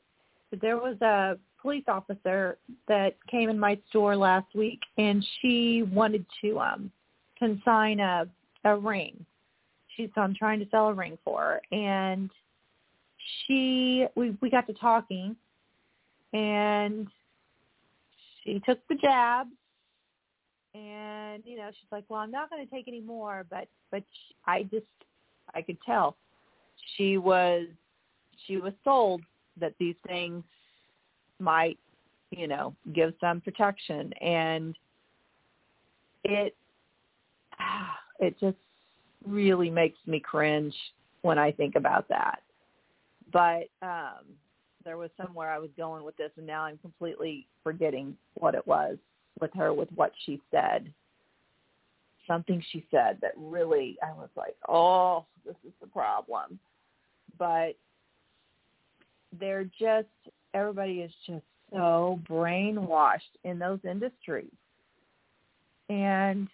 there 0.61 0.77
was 0.77 0.95
a 1.01 1.37
police 1.65 1.83
officer 1.87 2.59
that 2.87 3.15
came 3.29 3.49
in 3.49 3.57
my 3.57 3.75
store 3.89 4.15
last 4.15 4.45
week 4.53 4.79
and 4.99 5.25
she 5.41 5.81
wanted 5.91 6.23
to 6.39 6.59
um 6.59 6.91
consign 7.39 7.99
a 7.99 8.27
a 8.65 8.77
ring. 8.77 9.25
She 9.95 10.11
so 10.13 10.21
I'm 10.21 10.35
trying 10.35 10.59
to 10.59 10.67
sell 10.69 10.89
a 10.89 10.93
ring 10.93 11.17
for 11.25 11.41
her. 11.41 11.61
And 11.75 12.29
she 13.47 14.05
we 14.15 14.37
we 14.41 14.51
got 14.51 14.67
to 14.67 14.73
talking 14.73 15.35
and 16.33 17.07
she 18.43 18.61
took 18.63 18.77
the 18.87 18.95
jabs 18.95 19.49
and 20.75 21.41
you 21.47 21.57
know 21.57 21.69
she's 21.69 21.91
like 21.91 22.03
well 22.09 22.19
i'm 22.19 22.29
not 22.29 22.49
going 22.51 22.63
to 22.63 22.71
take 22.71 22.87
any 22.87 23.01
more 23.01 23.43
but 23.49 23.67
but 23.89 24.03
sh 24.11 24.33
i 24.45 24.63
just 24.63 24.85
i 25.55 25.63
could 25.63 25.77
tell. 25.83 26.15
She 26.95 27.17
was 27.17 27.65
she 28.45 28.57
was 28.57 28.73
sold 28.83 29.21
that 29.59 29.73
these 29.79 29.95
things 30.05 30.43
might 31.39 31.77
you 32.31 32.47
know 32.47 32.73
give 32.93 33.13
some 33.19 33.41
protection 33.41 34.11
and 34.21 34.75
it 36.23 36.55
it 38.19 38.39
just 38.39 38.57
really 39.25 39.69
makes 39.69 39.97
me 40.05 40.19
cringe 40.19 40.75
when 41.21 41.37
i 41.37 41.51
think 41.51 41.75
about 41.75 42.07
that 42.07 42.39
but 43.31 43.67
um 43.81 44.25
there 44.85 44.97
was 44.97 45.09
somewhere 45.17 45.51
I 45.51 45.57
was 45.57 45.71
going 45.75 46.05
with 46.05 46.15
this, 46.15 46.29
and 46.37 46.45
now 46.45 46.63
I'm 46.63 46.77
completely 46.77 47.47
forgetting 47.63 48.15
what 48.35 48.55
it 48.55 48.65
was 48.65 48.97
with 49.41 49.51
her 49.55 49.73
with 49.73 49.89
what 49.95 50.13
she 50.25 50.39
said. 50.51 50.93
Something 52.27 52.63
she 52.71 52.85
said 52.91 53.17
that 53.21 53.33
really 53.35 53.97
I 54.01 54.13
was 54.13 54.29
like, 54.37 54.55
oh, 54.69 55.25
this 55.45 55.55
is 55.65 55.73
the 55.81 55.87
problem. 55.87 56.59
But 57.37 57.75
they're 59.37 59.65
just 59.65 60.07
everybody 60.55 61.01
is 61.01 61.11
just 61.27 61.43
so 61.71 62.19
brainwashed 62.29 63.19
in 63.43 63.59
those 63.59 63.79
industries, 63.83 64.51
and 65.89 66.47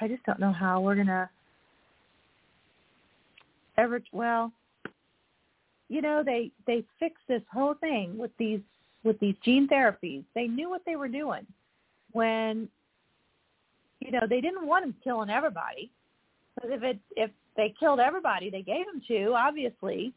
I 0.00 0.06
just 0.06 0.22
don't 0.24 0.38
know 0.38 0.52
how 0.52 0.80
we're 0.80 0.96
gonna 0.96 1.28
ever. 3.78 4.02
Well, 4.12 4.52
you 5.88 6.02
know 6.02 6.22
they 6.24 6.52
they 6.66 6.84
fixed 6.98 7.24
this 7.26 7.42
whole 7.52 7.74
thing 7.74 8.16
with 8.16 8.30
these 8.38 8.60
with 9.02 9.18
these 9.18 9.34
gene 9.44 9.66
therapies. 9.66 10.24
They 10.34 10.46
knew 10.46 10.68
what 10.68 10.82
they 10.86 10.96
were 10.96 11.08
doing 11.08 11.46
when 12.12 12.68
you 14.00 14.12
know 14.12 14.26
they 14.28 14.40
didn't 14.40 14.66
want 14.66 14.84
them 14.84 14.94
killing 15.02 15.30
everybody. 15.30 15.90
Because 16.54 16.70
if 16.72 16.82
it 16.82 16.98
if 17.16 17.30
they 17.56 17.74
killed 17.78 18.00
everybody 18.00 18.50
they 18.50 18.62
gave 18.62 18.86
them 18.86 19.02
to 19.08 19.32
obviously 19.34 20.12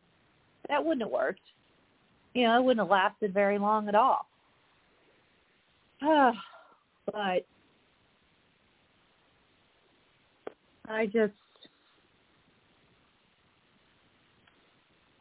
that 0.69 0.83
wouldn't 0.83 1.01
have 1.01 1.11
worked 1.11 1.41
you 2.33 2.43
know 2.43 2.59
it 2.59 2.63
wouldn't 2.63 2.85
have 2.85 2.91
lasted 2.91 3.33
very 3.33 3.57
long 3.57 3.87
at 3.87 3.95
all 3.95 4.27
but 7.05 7.45
i 10.87 11.05
just 11.11 11.33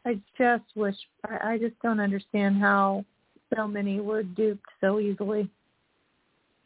I 0.05 0.19
just 0.37 0.63
wish 0.75 0.95
I 1.25 1.53
I 1.53 1.57
just 1.57 1.79
don't 1.81 1.99
understand 1.99 2.59
how 2.59 3.05
so 3.55 3.67
many 3.67 3.99
were 3.99 4.23
duped 4.23 4.65
so 4.81 4.99
easily. 4.99 5.49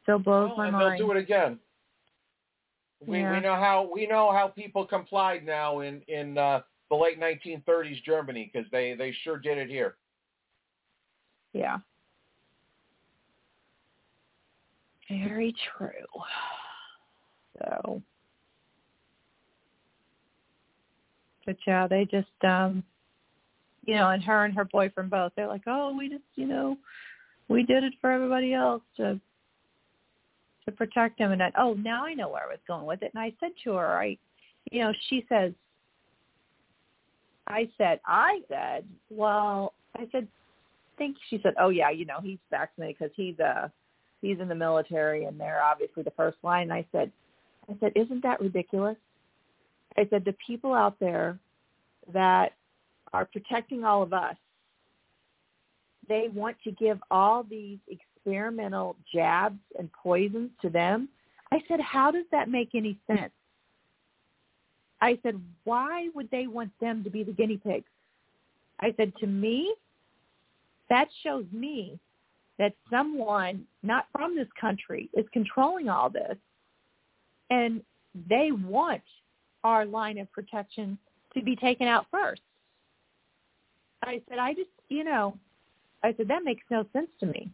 So 0.06 0.18
blows 0.18 0.49
Well, 0.49 0.57
my 0.57 0.68
and 0.68 0.74
mind. 0.74 0.99
they'll 0.99 1.07
do 1.07 1.11
it 1.11 1.22
again. 1.22 1.60
We 3.06 3.19
Yeah. 3.19 3.34
we 3.34 3.40
know 3.41 3.56
how 3.56 3.90
we 3.94 4.07
know 4.07 4.32
how 4.32 4.48
people 4.48 4.86
complied 4.86 5.45
now 5.45 5.82
in 5.82 6.02
in 6.07 6.38
uh, 6.38 6.61
the 6.90 6.95
late 6.95 7.19
1930s 7.19 8.03
Germany 8.03 8.49
because 8.52 8.69
they 8.72 8.95
they 8.95 9.11
sure 9.24 9.38
did 9.38 9.57
it 9.57 9.69
here. 9.69 9.98
Yeah. 11.58 11.78
Very 15.10 15.56
true. 15.78 15.90
So 17.58 18.02
but 21.46 21.56
yeah, 21.66 21.88
they 21.88 22.06
just 22.06 22.28
um 22.44 22.84
you 23.86 23.96
know, 23.96 24.10
and 24.10 24.22
her 24.24 24.44
and 24.46 24.54
her 24.54 24.66
boyfriend 24.66 25.10
both, 25.10 25.32
they're 25.36 25.48
like, 25.48 25.64
Oh, 25.66 25.96
we 25.98 26.10
just 26.10 26.24
you 26.36 26.46
know, 26.46 26.78
we 27.48 27.64
did 27.64 27.84
it 27.84 27.94
for 28.00 28.12
everybody 28.12 28.54
else 28.54 28.84
to 28.98 29.20
to 30.66 30.72
protect 30.72 31.20
him 31.20 31.32
and 31.32 31.42
I, 31.42 31.52
oh 31.58 31.74
now 31.74 32.06
I 32.06 32.14
know 32.14 32.30
where 32.30 32.44
I 32.44 32.48
was 32.48 32.60
going 32.68 32.86
with 32.86 33.02
it 33.02 33.12
and 33.16 33.24
I 33.24 33.34
said 33.40 33.52
to 33.64 33.74
her, 33.74 33.98
I 33.98 34.18
you 34.72 34.82
know, 34.82 34.94
she 35.10 35.26
says 35.30 35.54
I 37.48 37.70
said, 37.78 38.02
I 38.06 38.42
said, 38.50 38.84
well, 39.10 39.74
I 39.96 40.06
said, 40.12 40.28
think 40.98 41.18
she 41.30 41.40
said, 41.44 41.53
oh 41.60 41.69
yeah, 41.69 41.90
you 41.90 42.06
know, 42.06 42.19
he's 42.22 42.40
vaccinated 42.49 42.98
because 42.99 43.14
he's 43.15 43.40
uh 43.40 43.68
he's 44.22 44.40
in 44.40 44.48
the 44.48 44.56
military 44.56 45.26
and 45.26 45.40
they're 45.40 45.61
obviously 45.61 46.03
the 46.03 46.11
first 46.11 46.38
line. 46.44 46.64
And 46.64 46.74
I 46.74 46.86
said, 46.91 47.11
I 47.69 47.76
said, 47.80 47.91
isn't 47.95 48.24
that 48.24 48.41
ridiculous? 48.41 48.98
I 49.98 50.07
said, 50.10 50.26
the 50.26 50.36
people 50.45 50.74
out 50.74 50.99
there 50.99 51.38
that 52.14 52.53
are 53.14 53.26
protecting 53.26 53.84
all 53.84 54.03
of 54.03 54.14
us, 54.14 54.36
they 56.07 56.28
want 56.34 56.56
to 56.64 56.72
give 56.72 56.99
all 57.11 57.44
these 57.44 57.80
experimental 57.88 58.95
jabs 59.14 59.60
and 59.78 59.90
poisons 59.91 60.52
to 60.61 60.69
them. 60.69 61.10
I 61.52 61.60
said, 61.68 61.80
how 61.80 62.11
does 62.11 62.26
that 62.32 62.49
make 62.49 62.69
any 62.76 62.98
sense? 63.07 63.32
I 65.02 65.19
said, 65.24 65.40
why 65.64 66.10
would 66.15 66.30
they 66.32 66.48
want 66.48 66.72
them 66.80 67.03
to 67.03 67.10
be 67.10 67.24
the 67.24 67.32
guinea 67.32 67.57
pigs? 67.57 67.86
I 68.80 68.94
said, 68.98 69.14
to 69.19 69.28
me, 69.28 69.74
that 70.90 71.08
shows 71.24 71.46
me 71.52 72.00
that 72.58 72.74
someone 72.90 73.66
not 73.84 74.08
from 74.12 74.36
this 74.36 74.48
country 74.60 75.10
is 75.14 75.26
controlling 75.32 75.90
all 75.90 76.10
this 76.10 76.38
and 77.50 77.82
they 78.30 78.52
want 78.52 79.02
our 79.64 79.86
line 79.86 80.18
of 80.18 80.32
protection 80.32 80.98
to 81.34 81.42
be 81.42 81.56
taken 81.56 81.88
out 81.88 82.06
first. 82.12 82.42
I 84.04 84.22
said, 84.30 84.40
I 84.40 84.54
just, 84.54 84.70
you 84.90 85.04
know, 85.04 85.38
I 86.04 86.14
said, 86.16 86.28
that 86.30 86.44
makes 86.44 86.64
no 86.70 86.86
sense 86.94 87.10
to 87.20 87.26
me. 87.26 87.50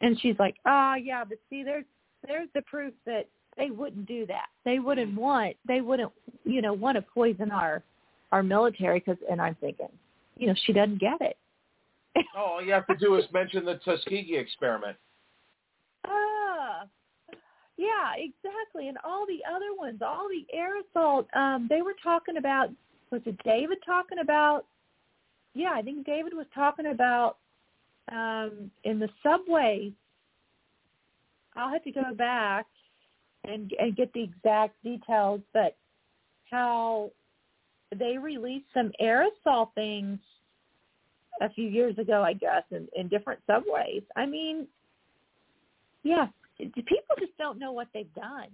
And 0.00 0.18
she's 0.20 0.36
like, 0.38 0.56
oh, 0.66 0.94
yeah, 0.94 1.24
but 1.24 1.38
see, 1.50 1.62
there's, 1.62 1.84
there's 2.26 2.48
the 2.54 2.62
proof 2.62 2.94
that 3.06 3.28
they 3.56 3.70
wouldn't 3.70 4.06
do 4.06 4.26
that. 4.26 4.46
They 4.64 4.78
wouldn't 4.78 5.12
mm-hmm. 5.12 5.20
want, 5.20 5.56
they 5.66 5.80
wouldn't, 5.80 6.12
you 6.44 6.62
know, 6.62 6.72
want 6.72 6.96
to 6.96 7.02
poison 7.02 7.50
our, 7.50 7.82
our 8.32 8.42
military 8.42 9.00
because, 9.00 9.18
and 9.30 9.40
I'm 9.40 9.56
thinking, 9.60 9.88
you 10.36 10.48
know, 10.48 10.54
she 10.64 10.72
doesn't 10.72 11.00
get 11.00 11.20
it. 11.20 11.36
All 12.36 12.62
you 12.62 12.72
have 12.72 12.86
to 12.86 12.96
do 12.96 13.16
is 13.16 13.24
mention 13.32 13.64
the 13.64 13.80
Tuskegee 13.84 14.36
experiment. 14.36 14.96
Ah, 16.06 16.84
yeah, 17.76 18.12
exactly. 18.16 18.88
And 18.88 18.98
all 19.04 19.26
the 19.26 19.40
other 19.50 19.74
ones, 19.76 20.00
all 20.00 20.28
the 20.28 20.46
aerosol, 20.56 21.26
um, 21.36 21.66
they 21.68 21.82
were 21.82 21.96
talking 22.02 22.36
about, 22.36 22.68
was 23.10 23.22
it 23.26 23.36
David 23.44 23.78
talking 23.84 24.18
about? 24.20 24.66
Yeah, 25.54 25.72
I 25.74 25.82
think 25.82 26.06
David 26.06 26.34
was 26.34 26.46
talking 26.54 26.86
about 26.86 27.38
um, 28.12 28.70
in 28.84 28.98
the 28.98 29.08
subways. 29.22 29.92
I'll 31.56 31.72
have 31.72 31.84
to 31.84 31.92
go 31.92 32.14
back 32.16 32.66
and 33.44 33.72
and 33.78 33.96
get 33.96 34.12
the 34.12 34.22
exact 34.22 34.82
details, 34.82 35.40
but 35.52 35.76
how 36.50 37.10
they 37.96 38.18
released 38.18 38.66
some 38.74 38.90
aerosol 39.00 39.72
things 39.74 40.18
a 41.40 41.50
few 41.50 41.68
years 41.68 41.98
ago, 41.98 42.22
I 42.22 42.32
guess, 42.32 42.62
in, 42.70 42.88
in 42.94 43.08
different 43.08 43.40
subways. 43.46 44.02
I 44.16 44.26
mean, 44.26 44.66
yeah, 46.02 46.26
people 46.58 47.16
just 47.18 47.36
don't 47.38 47.58
know 47.58 47.72
what 47.72 47.88
they've 47.92 48.12
done. 48.14 48.48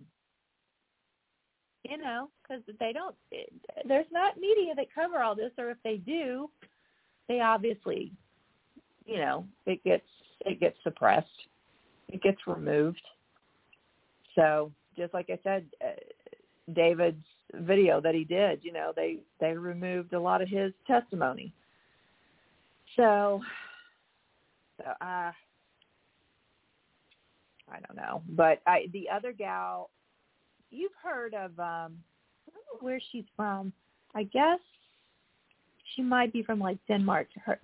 You 1.89 1.97
know, 1.97 2.28
because 2.43 2.62
they 2.78 2.93
don't. 2.93 3.16
There's 3.89 4.07
not 4.12 4.39
media 4.39 4.74
that 4.77 4.94
cover 4.94 5.23
all 5.23 5.35
this, 5.35 5.51
or 5.59 5.70
if 5.70 5.78
they 5.82 5.97
do, 5.97 6.51
they 7.27 7.40
obviously, 7.40 8.12
you 9.07 9.16
know, 9.16 9.47
it 9.65 9.82
gets 9.82 10.05
it 10.44 10.61
gets 10.61 10.77
suppressed, 10.82 11.27
it 12.09 12.23
gets 12.23 12.39
removed. 12.47 13.01
So 14.35 14.70
just 14.97 15.15
like 15.15 15.31
I 15.31 15.39
said, 15.43 15.65
uh, 15.82 16.73
David's 16.74 17.24
video 17.55 18.01
that 18.01 18.15
he 18.15 18.24
did, 18.24 18.61
you 18.62 18.73
know, 18.73 18.93
they 18.94 19.19
they 19.40 19.52
removed 19.52 20.12
a 20.12 20.20
lot 20.20 20.43
of 20.43 20.48
his 20.48 20.73
testimony. 20.86 21.52
So, 22.96 23.40
so 24.78 24.84
uh, 25.00 25.32
I 27.72 27.78
don't 27.86 27.96
know, 27.96 28.22
but 28.30 28.60
I 28.66 28.86
the 28.92 29.08
other 29.08 29.32
gal 29.32 29.90
you've 30.70 30.92
heard 31.02 31.34
of 31.34 31.50
um 31.58 31.96
I 32.48 32.52
don't 32.52 32.64
know 32.72 32.80
where 32.80 33.00
she's 33.12 33.24
from. 33.36 33.72
I 34.14 34.24
guess 34.24 34.58
she 35.94 36.02
might 36.02 36.32
be 36.32 36.42
from 36.42 36.58
like 36.58 36.78
Denmark. 36.88 37.28
Her, 37.44 37.58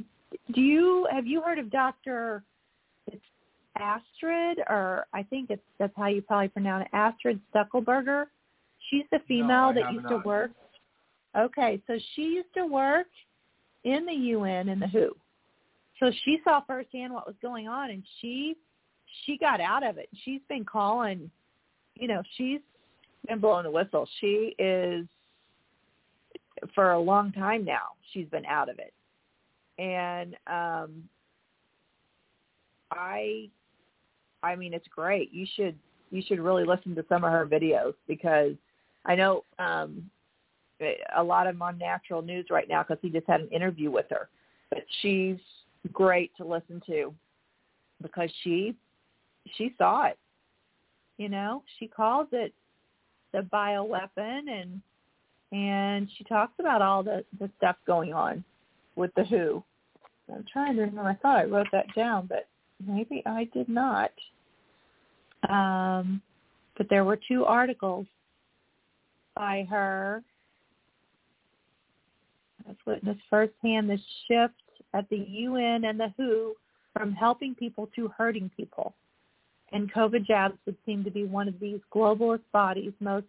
do 0.53 0.61
you 0.61 1.09
have 1.11 1.27
you 1.27 1.41
heard 1.41 1.59
of 1.59 1.71
Dr. 1.71 2.43
It's 3.07 3.23
Astrid 3.79 4.59
or 4.69 5.07
I 5.13 5.23
think 5.23 5.51
it's 5.51 5.63
that's 5.79 5.93
how 5.97 6.07
you 6.07 6.23
probably 6.23 6.49
pronounce 6.49 6.87
it, 6.87 6.97
Astrid 6.97 7.41
Stuckelberger. 7.55 8.27
She's 8.91 9.05
the 9.11 9.19
female 9.27 9.73
No, 9.73 9.81
that 9.81 9.93
used 9.93 10.05
not. 10.05 10.23
to 10.23 10.29
work. 10.29 10.51
Okay, 11.37 11.83
so 11.87 11.99
she 12.15 12.23
used 12.23 12.53
to 12.55 12.65
work 12.67 13.09
in 13.87 14.05
the 14.05 14.13
UN 14.13 14.69
and 14.69 14.83
the 14.83 14.89
WHO. 14.89 15.17
So 16.01 16.11
she 16.25 16.41
saw 16.45 16.61
firsthand 16.67 17.15
what 17.15 17.27
was 17.27 17.37
going 17.41 17.69
on 17.69 17.91
and 17.91 18.03
she 18.21 18.57
she 19.25 19.39
got 19.39 19.61
out 19.61 19.87
of 19.87 19.97
it. 19.97 20.09
She's 20.25 20.41
been 20.49 20.65
calling, 20.65 21.31
you 21.95 22.09
know, 22.09 22.23
she's 22.37 22.61
been 23.27 23.39
blowing 23.39 23.63
the 23.63 23.71
whistle. 23.71 24.07
She 24.21 24.55
is 24.59 25.07
for 26.75 26.93
a 26.93 27.01
long 27.01 27.33
time 27.33 27.65
now. 27.65 27.95
She's 28.13 28.27
been 28.29 28.45
out 28.45 28.69
of 28.69 28.79
it. 28.79 28.93
And 29.79 30.35
um 30.47 31.05
I 32.91 33.49
I 34.43 34.57
mean 34.57 34.75
it's 34.75 34.89
great. 34.89 35.33
You 35.33 35.47
should 35.55 35.77
you 36.11 36.23
should 36.27 36.41
really 36.41 36.65
listen 36.65 36.95
to 36.97 37.05
some 37.09 37.25
of 37.25 37.31
her 37.31 37.47
videos 37.47 37.95
because 38.09 38.55
I 39.07 39.15
know 39.15 39.45
um 39.61 40.11
a 41.17 41.23
lot 41.23 41.47
of 41.47 41.55
them 41.55 41.63
on 41.63 41.79
Natural 41.79 42.23
News 42.23 42.47
right 42.51 42.69
now 42.69 42.83
because 42.83 42.99
he 43.03 43.09
just 43.09 43.27
had 43.27 43.41
an 43.41 43.49
interview 43.49 43.91
with 43.91 44.07
her. 44.11 44.29
But 44.71 44.85
she's 45.01 45.37
great 45.93 46.37
to 46.37 46.45
listen 46.45 46.83
to 46.87 47.15
because 48.03 48.31
she 48.43 48.75
she 49.57 49.75
saw 49.79 50.07
it. 50.07 50.19
You 51.19 51.29
know, 51.29 51.63
she 51.79 51.87
calls 51.87 52.29
it 52.33 52.53
the 53.33 53.41
bioweapon 53.53 54.51
and 54.51 54.81
and 55.53 56.09
she 56.17 56.25
talks 56.25 56.55
about 56.59 56.83
all 56.83 57.03
the 57.03 57.25
the 57.39 57.51
stuff 57.59 57.77
going 57.87 58.13
on 58.13 58.45
with 58.97 59.13
the 59.15 59.25
WHO. 59.25 59.63
I'm 60.33 60.45
trying 60.53 60.75
to 60.77 60.83
remember. 60.83 61.09
I 61.09 61.15
thought 61.15 61.39
I 61.39 61.45
wrote 61.45 61.69
that 61.73 61.87
down, 61.95 62.27
but 62.27 62.49
maybe 62.85 63.23
I 63.27 63.49
did 63.55 63.69
not. 63.69 64.11
Um, 65.49 66.21
but 66.77 66.89
there 66.91 67.05
were 67.05 67.19
two 67.29 67.45
articles 67.45 68.07
by 69.35 69.67
her. 69.71 70.23
Let's 72.67 72.79
witness 72.87 73.17
firsthand 73.31 73.89
the 73.89 73.99
shift 74.27 74.55
at 74.95 75.09
the 75.09 75.25
UN 75.29 75.85
and 75.85 75.99
the 75.99 76.13
WHO 76.17 76.55
from 76.93 77.13
helping 77.13 77.55
people 77.55 77.89
to 77.95 78.09
hurting 78.09 78.51
people. 78.57 78.95
And 79.73 79.93
COVID 79.93 80.27
jabs 80.27 80.57
would 80.65 80.77
seem 80.87 81.05
to 81.05 81.11
be 81.11 81.25
one 81.25 81.49
of 81.49 81.59
these 81.61 81.81
globalist 81.95 82.43
bodies' 82.53 82.93
most 83.01 83.27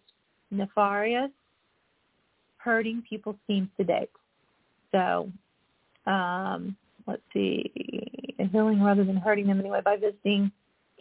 nefarious, 0.52 1.32
hurting 2.58 3.04
people 3.10 3.36
schemes 3.44 3.70
to 3.78 3.84
date. 3.84 4.10
So, 4.92 5.32
um, 6.06 6.78
let's 7.06 7.22
see, 7.34 7.72
healing 8.52 8.82
rather 8.82 9.04
than 9.04 9.18
hurting 9.18 9.48
them 9.48 9.60
anyway 9.60 9.82
by 9.84 9.98
visiting 9.98 10.52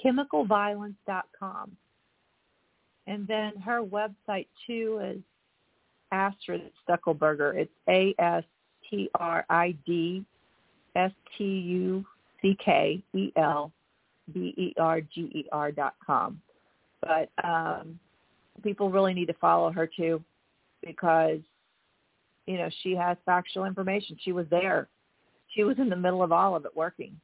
chemicalviolence.com. 0.05 1.77
And 3.07 3.27
then 3.27 3.57
her 3.65 3.83
website 3.83 4.49
too 4.67 5.01
is 5.03 5.21
Astrid 6.16 6.70
Stuckelberger. 6.88 7.55
It's 7.55 7.72
A 7.88 8.14
S 8.18 8.44
T 8.88 9.10
R 9.14 9.44
I 9.51 9.76
D 9.84 10.24
S 10.94 11.12
T 11.36 11.44
U 11.44 12.05
C 12.40 12.56
K 12.64 13.02
E 13.14 13.32
L 13.36 13.70
B 14.32 14.55
E 14.56 14.74
R 14.78 15.01
G 15.01 15.20
E 15.34 15.44
R 15.52 15.70
dot 15.70 15.94
com. 16.05 16.40
But 17.02 17.30
um, 17.44 18.01
people 18.62 18.90
really 18.90 19.12
need 19.12 19.26
to 19.26 19.34
follow 19.34 19.70
her 19.70 19.86
too 19.86 20.22
because 20.84 21.40
you 22.47 22.56
know 22.56 22.70
she 22.82 22.97
has 22.97 23.18
factual 23.26 23.64
information. 23.66 24.16
She 24.22 24.32
was 24.32 24.47
there. 24.51 24.88
She 25.55 25.64
was 25.64 25.78
in 25.78 25.90
the 25.90 25.97
middle 25.97 26.22
of 26.22 26.32
all 26.32 26.56
of 26.56 26.64
it 26.64 26.74
working. 26.74 27.14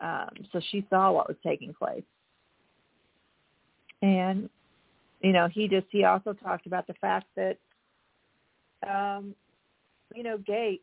Um, 0.00 0.30
so 0.52 0.60
she 0.70 0.86
saw 0.90 1.12
what 1.12 1.28
was 1.28 1.36
taking 1.42 1.72
place. 1.74 2.04
And 4.02 4.48
you 5.20 5.32
know, 5.32 5.48
he 5.48 5.68
just 5.68 5.86
he 5.90 6.04
also 6.04 6.32
talked 6.32 6.66
about 6.66 6.86
the 6.86 6.94
fact 6.94 7.26
that 7.36 7.58
um, 8.88 9.34
you 10.14 10.22
know, 10.22 10.38
Gates 10.38 10.82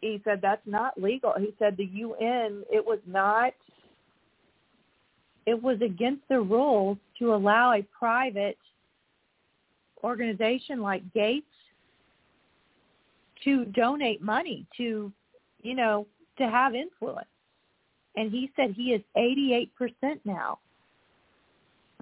he 0.00 0.20
said 0.24 0.40
that's 0.42 0.66
not 0.66 1.00
legal. 1.00 1.32
He 1.38 1.54
said 1.58 1.76
the 1.76 1.86
UN 1.86 2.62
it 2.70 2.84
was 2.84 2.98
not 3.06 3.52
it 5.46 5.60
was 5.60 5.80
against 5.80 6.22
the 6.28 6.40
rules 6.40 6.98
to 7.18 7.34
allow 7.34 7.72
a 7.72 7.82
private 7.96 8.58
organization 10.02 10.82
like 10.82 11.02
Gates 11.14 11.46
to 13.44 13.64
donate 13.66 14.20
money 14.20 14.66
to, 14.76 15.12
you 15.62 15.74
know, 15.74 16.06
to 16.38 16.48
have 16.48 16.74
influence. 16.74 17.28
And 18.16 18.30
he 18.30 18.50
said 18.56 18.72
he 18.72 18.92
is 18.92 19.02
88% 19.16 19.68
now 20.24 20.58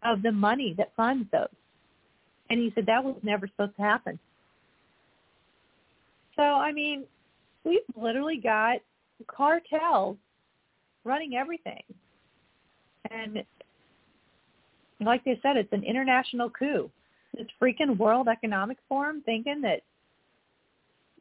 of 0.03 0.23
the 0.23 0.33
money 0.33 0.75
that 0.79 0.93
funds 0.97 1.29
those. 1.33 1.49
And 2.49 2.59
he 2.59 2.73
said 2.75 2.87
that 2.87 3.05
was 3.05 3.17
never 3.23 3.47
supposed 3.47 3.77
to 3.77 3.83
happen. 3.83 4.19
So, 6.37 6.43
I 6.43 6.73
mean, 6.73 7.05
we've 7.65 7.81
literally 7.97 8.39
got 8.43 8.79
cartels 9.27 10.17
running 11.05 11.35
everything. 11.37 11.83
And 13.11 13.45
like 15.01 15.25
they 15.25 15.39
said, 15.43 15.57
it's 15.57 15.73
an 15.73 15.85
international 15.85 16.51
coup. 16.51 16.91
This 17.37 17.47
freaking 17.61 17.97
World 17.97 18.29
Economic 18.29 18.79
Forum 18.89 19.23
thinking 19.25 19.61
that, 19.63 19.83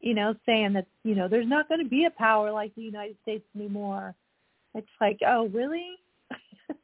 you 0.00 0.14
know, 0.14 0.34
saying 0.46 0.72
that, 0.74 0.86
you 1.02 1.14
know, 1.14 1.28
there's 1.28 1.48
not 1.48 1.68
going 1.68 1.82
to 1.82 1.88
be 1.88 2.04
a 2.04 2.10
power 2.10 2.52
like 2.52 2.74
the 2.74 2.82
United 2.82 3.16
States 3.22 3.44
anymore. 3.56 4.14
It's 4.74 4.86
like, 5.00 5.18
oh, 5.26 5.48
really? 5.48 5.96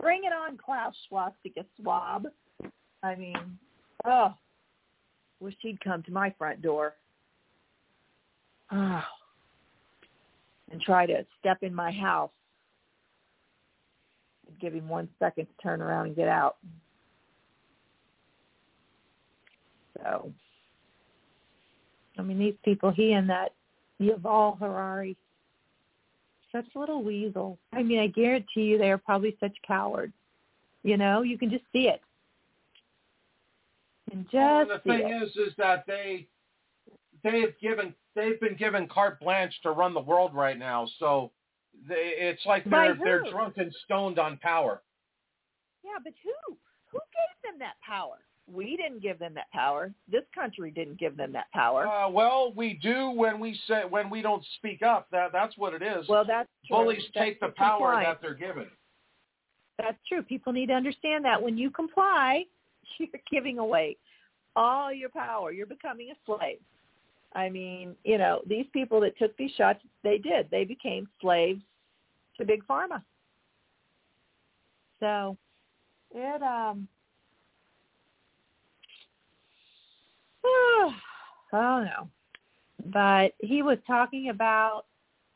Bring 0.00 0.24
it 0.24 0.32
on, 0.32 0.58
Klaus 0.58 0.94
Swastika 1.08 1.64
Swab. 1.80 2.26
I 3.02 3.14
mean, 3.14 3.58
oh, 4.04 4.34
wish 5.40 5.54
he'd 5.60 5.82
come 5.82 6.02
to 6.04 6.12
my 6.12 6.34
front 6.38 6.62
door. 6.62 6.94
Oh, 8.74 9.04
and 10.72 10.80
try 10.80 11.06
to 11.06 11.24
step 11.38 11.62
in 11.62 11.72
my 11.72 11.92
house. 11.92 12.30
And 14.48 14.58
give 14.58 14.74
him 14.74 14.88
one 14.88 15.08
second 15.20 15.46
to 15.46 15.62
turn 15.62 15.80
around 15.80 16.06
and 16.06 16.16
get 16.16 16.28
out. 16.28 16.56
So, 19.96 20.32
I 22.18 22.22
mean, 22.22 22.38
these 22.38 22.56
people, 22.64 22.90
he 22.90 23.12
and 23.12 23.30
that 23.30 23.54
Yuval 24.00 24.58
Harari, 24.58 25.16
such 26.50 26.66
little 26.74 27.02
weasels. 27.02 27.58
I 27.72 27.82
mean, 27.82 28.00
I 28.00 28.08
guarantee 28.08 28.62
you 28.62 28.78
they 28.78 28.90
are 28.90 28.98
probably 28.98 29.36
such 29.38 29.54
cowards. 29.66 30.12
You 30.82 30.96
know, 30.96 31.22
you 31.22 31.38
can 31.38 31.50
just 31.50 31.64
see 31.72 31.88
it. 31.88 32.00
And 34.12 34.24
just 34.24 34.34
Well, 34.34 34.66
the 34.66 34.78
thing 34.80 35.08
it. 35.08 35.22
is, 35.22 35.30
is 35.36 35.54
that 35.58 35.84
they 35.86 36.26
they've 37.22 37.54
given 37.60 37.94
they've 38.14 38.40
been 38.40 38.56
given 38.56 38.88
carte 38.88 39.20
blanche 39.20 39.54
to 39.62 39.70
run 39.70 39.94
the 39.94 40.00
world 40.00 40.34
right 40.34 40.58
now. 40.58 40.86
So 40.98 41.32
they, 41.88 42.14
it's 42.16 42.44
like 42.46 42.64
they're 42.68 42.96
they're 43.02 43.30
drunk 43.30 43.54
and 43.56 43.74
stoned 43.84 44.18
on 44.18 44.38
power. 44.38 44.82
Yeah, 45.84 45.98
but 46.02 46.12
who? 46.22 46.56
Who 46.92 46.98
gave 46.98 47.50
them 47.50 47.58
that 47.58 47.74
power? 47.86 48.18
We 48.52 48.76
didn't 48.76 49.02
give 49.02 49.18
them 49.18 49.34
that 49.34 49.50
power. 49.52 49.92
This 50.10 50.22
country 50.34 50.70
didn't 50.70 50.98
give 50.98 51.16
them 51.16 51.32
that 51.32 51.50
power. 51.52 51.86
Uh, 51.86 52.10
well, 52.10 52.52
we 52.54 52.78
do 52.82 53.10
when 53.10 53.40
we 53.40 53.58
say 53.66 53.82
when 53.88 54.10
we 54.10 54.22
don't 54.22 54.44
speak 54.56 54.82
up. 54.82 55.08
That 55.10 55.32
that's 55.32 55.56
what 55.56 55.74
it 55.74 55.82
is. 55.82 56.06
well, 56.08 56.24
that's 56.26 56.48
true. 56.66 56.76
Bullies 56.76 57.02
That's 57.14 57.26
take 57.26 57.40
the 57.40 57.48
power 57.48 58.00
that 58.02 58.20
they're 58.20 58.34
given. 58.34 58.66
That's 59.78 59.98
true. 60.08 60.22
People 60.22 60.52
need 60.52 60.66
to 60.66 60.74
understand 60.74 61.24
that 61.24 61.42
when 61.42 61.58
you 61.58 61.70
comply, 61.70 62.44
you're 62.98 63.08
giving 63.30 63.58
away 63.58 63.96
all 64.56 64.92
your 64.92 65.08
power. 65.08 65.50
You're 65.50 65.66
becoming 65.66 66.10
a 66.10 66.14
slave. 66.24 66.58
I 67.34 67.50
mean, 67.50 67.96
you 68.04 68.18
know, 68.18 68.42
these 68.46 68.66
people 68.72 69.00
that 69.00 69.18
took 69.18 69.36
these 69.36 69.50
shots, 69.56 69.80
they 70.02 70.18
did. 70.18 70.48
They 70.50 70.64
became 70.64 71.08
slaves 71.20 71.60
to 72.38 72.44
big 72.44 72.64
pharma. 72.66 73.02
So 75.00 75.36
it 76.14 76.42
um 76.42 76.88
I 81.52 81.60
don't 81.60 81.84
know. 81.84 82.08
But 82.86 83.34
he 83.38 83.62
was 83.62 83.78
talking 83.86 84.28
about, 84.28 84.84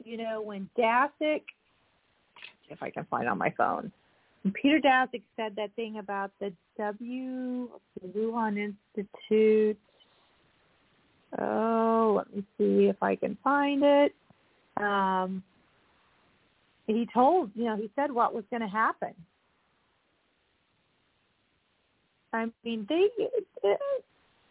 you 0.05 0.17
know, 0.17 0.43
when 0.43 0.69
Daszak 0.79 1.43
if 2.71 2.83
I 2.83 2.91
can 2.91 3.05
find 3.07 3.29
on 3.29 3.39
my 3.39 3.51
phone. 3.57 3.91
And 4.45 4.55
Peter 4.55 4.79
Daszak 4.81 5.23
said 5.37 5.55
that 5.57 5.75
thing 5.75 5.99
about 5.99 6.31
the 6.41 6.53
W 6.79 7.69
the 8.01 8.09
Wuhan 8.09 8.75
Institute. 8.97 9.79
Oh, 11.37 12.15
let 12.17 12.35
me 12.35 12.43
see 12.57 12.87
if 12.87 13.03
I 13.03 13.17
can 13.17 13.37
find 13.45 13.83
it. 13.85 14.15
Um, 14.79 15.43
he 16.87 17.07
told, 17.13 17.51
you 17.55 17.65
know, 17.65 17.77
he 17.77 17.91
said 17.95 18.11
what 18.11 18.35
was 18.35 18.45
going 18.51 18.63
to 18.63 18.69
happen. 18.69 19.15
I 22.33 22.47
mean, 22.65 22.87
they 22.89 23.09
it, 23.19 23.81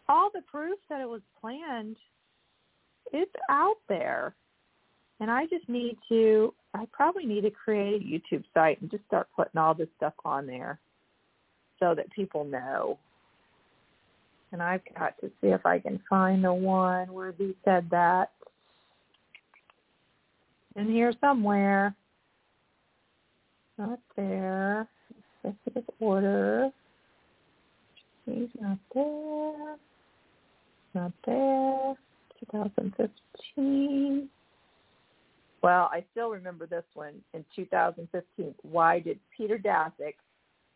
all 0.08 0.30
the 0.32 0.42
proof 0.42 0.78
that 0.88 1.00
it 1.00 1.08
was 1.08 1.20
planned, 1.40 1.96
it's 3.12 3.30
out 3.50 3.76
there. 3.88 4.34
And 5.20 5.30
I 5.30 5.46
just 5.46 5.68
need 5.68 5.96
to, 6.08 6.54
I 6.74 6.86
probably 6.92 7.26
need 7.26 7.42
to 7.42 7.50
create 7.50 8.02
a 8.02 8.04
YouTube 8.04 8.44
site 8.54 8.80
and 8.80 8.90
just 8.90 9.04
start 9.06 9.28
putting 9.34 9.58
all 9.58 9.74
this 9.74 9.88
stuff 9.96 10.14
on 10.24 10.46
there 10.46 10.78
so 11.80 11.94
that 11.94 12.10
people 12.12 12.44
know. 12.44 12.98
And 14.52 14.62
I've 14.62 14.80
got 14.98 15.18
to 15.20 15.28
see 15.40 15.48
if 15.48 15.66
I 15.66 15.78
can 15.78 16.00
find 16.08 16.42
the 16.42 16.52
one 16.52 17.12
where 17.12 17.32
he 17.36 17.54
said 17.64 17.88
that 17.90 18.30
in 20.76 20.90
here 20.90 21.12
somewhere. 21.20 21.94
Not 23.76 24.00
there. 24.16 24.88
Executive 25.44 25.84
order. 26.00 26.70
He's 28.24 28.48
not 28.60 28.78
there. 28.94 29.76
Not 30.94 31.12
there. 31.26 31.94
2015. 32.52 34.28
Well, 35.62 35.90
I 35.92 36.04
still 36.12 36.30
remember 36.30 36.66
this 36.66 36.84
one 36.94 37.14
in 37.34 37.44
2015. 37.54 38.54
Why 38.62 39.00
did 39.00 39.18
Peter 39.36 39.58
Daszak 39.58 40.14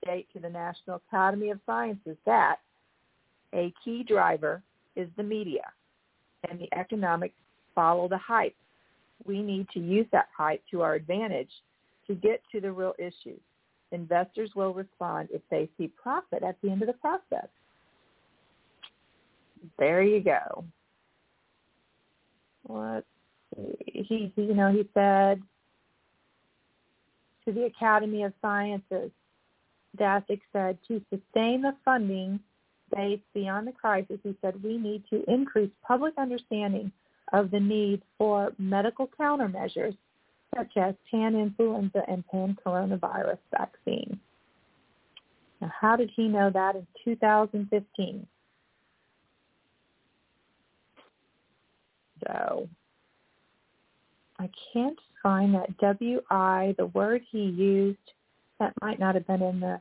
state 0.02 0.26
to 0.32 0.40
the 0.40 0.48
National 0.48 1.00
Academy 1.08 1.50
of 1.50 1.60
Sciences 1.66 2.16
that 2.26 2.56
a 3.54 3.72
key 3.84 4.02
driver 4.02 4.62
is 4.96 5.08
the 5.16 5.22
media 5.22 5.64
and 6.48 6.58
the 6.58 6.68
economics 6.76 7.34
follow 7.74 8.08
the 8.08 8.18
hype? 8.18 8.56
We 9.24 9.42
need 9.42 9.68
to 9.70 9.80
use 9.80 10.06
that 10.12 10.28
hype 10.36 10.62
to 10.70 10.82
our 10.82 10.94
advantage 10.94 11.50
to 12.06 12.14
get 12.14 12.42
to 12.52 12.60
the 12.60 12.72
real 12.72 12.94
issues. 12.98 13.40
Investors 13.92 14.50
will 14.56 14.72
respond 14.72 15.28
if 15.32 15.42
they 15.50 15.68
see 15.78 15.88
profit 15.88 16.42
at 16.42 16.56
the 16.62 16.70
end 16.70 16.82
of 16.82 16.88
the 16.88 16.94
process. 16.94 17.48
There 19.78 20.02
you 20.02 20.20
go. 20.20 20.64
Let's. 22.68 23.06
He, 23.76 24.32
you 24.34 24.54
know, 24.54 24.72
he 24.72 24.88
said 24.94 25.42
to 27.44 27.52
the 27.52 27.64
Academy 27.64 28.22
of 28.22 28.32
Sciences, 28.40 29.10
Daszak 29.98 30.40
said, 30.52 30.78
to 30.88 31.02
sustain 31.10 31.60
the 31.60 31.74
funding 31.84 32.40
beyond 33.34 33.66
the 33.66 33.72
crisis, 33.72 34.18
he 34.22 34.36
said, 34.40 34.62
we 34.62 34.78
need 34.78 35.02
to 35.10 35.24
increase 35.30 35.70
public 35.86 36.14
understanding 36.18 36.92
of 37.32 37.50
the 37.50 37.60
need 37.60 38.02
for 38.18 38.52
medical 38.58 39.08
countermeasures 39.18 39.96
such 40.56 40.76
as 40.76 40.94
pan 41.10 41.34
influenza 41.34 42.02
and 42.08 42.26
pan 42.28 42.56
coronavirus 42.64 43.38
vaccine. 43.50 44.18
Now, 45.60 45.72
how 45.80 45.96
did 45.96 46.10
he 46.14 46.28
know 46.28 46.50
that 46.50 46.76
in 46.76 46.86
2015? 47.04 48.26
So 52.26 52.68
I 54.38 54.50
can't 54.72 54.98
find 55.22 55.54
that 55.54 55.78
WI, 55.78 56.74
the 56.76 56.86
word 56.86 57.22
he 57.30 57.44
used, 57.44 57.98
that 58.58 58.74
might 58.82 58.98
not 58.98 59.14
have 59.14 59.26
been 59.26 59.42
in 59.42 59.60
the, 59.60 59.80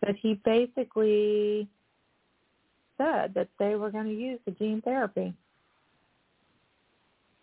but 0.00 0.14
he 0.16 0.34
basically 0.44 1.68
said 3.00 3.32
that 3.34 3.48
they 3.58 3.74
were 3.74 3.90
going 3.90 4.06
to 4.06 4.14
use 4.14 4.38
the 4.44 4.52
gene 4.52 4.82
therapy. 4.82 5.32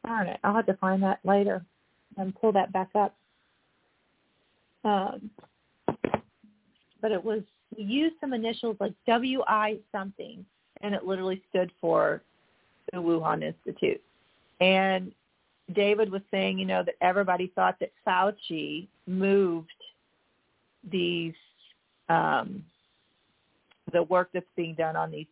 Darn 0.06 0.28
it, 0.28 0.40
I'll 0.44 0.56
have 0.56 0.66
to 0.68 0.76
find 0.76 1.02
that 1.04 1.20
later 1.24 1.66
and 2.18 2.36
pull 2.36 2.52
that 2.54 2.72
back 2.72 2.90
up. 2.96 3.16
Um, 4.84 5.30
but 7.02 7.12
it 7.12 7.24
was, 7.24 7.42
we 7.78 7.84
used 7.84 8.16
some 8.22 8.34
initials 8.34 8.78
like 8.80 8.94
WI 9.08 9.78
something, 9.92 10.46
and 10.82 10.94
it 10.94 11.06
literally 11.06 11.42
stood 11.50 11.72
for 11.82 12.22
the 12.94 13.00
Wuhan 13.00 13.44
Institute. 13.44 14.02
And 14.62 15.12
David 15.74 16.12
was 16.12 16.22
saying, 16.32 16.60
you 16.60 16.66
know, 16.66 16.84
that 16.84 16.96
everybody 17.02 17.52
thought 17.56 17.78
that 17.80 17.92
Fauci 18.08 18.88
moved 19.06 19.70
these 20.90 21.34
um, 22.10 22.64
the 23.92 24.04
work 24.04 24.30
that's 24.34 24.46
being 24.56 24.74
done 24.76 24.96
on 24.96 25.12
these 25.12 25.28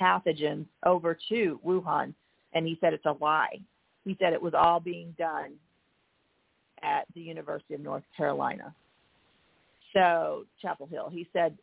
pathogens 0.00 0.66
over 0.84 1.16
to 1.28 1.60
Wuhan, 1.64 2.14
and 2.52 2.66
he 2.66 2.78
said 2.80 2.92
it's 2.92 3.06
a 3.06 3.16
lie. 3.20 3.60
He 4.04 4.16
said 4.20 4.32
it 4.32 4.42
was 4.42 4.54
all 4.54 4.80
being 4.80 5.14
done 5.18 5.52
at 6.82 7.06
the 7.14 7.20
University 7.20 7.74
of 7.74 7.80
North 7.80 8.02
Carolina. 8.16 8.74
So 9.92 10.44
Chapel 10.60 10.86
Hill. 10.86 11.08
He 11.12 11.28
said 11.32 11.56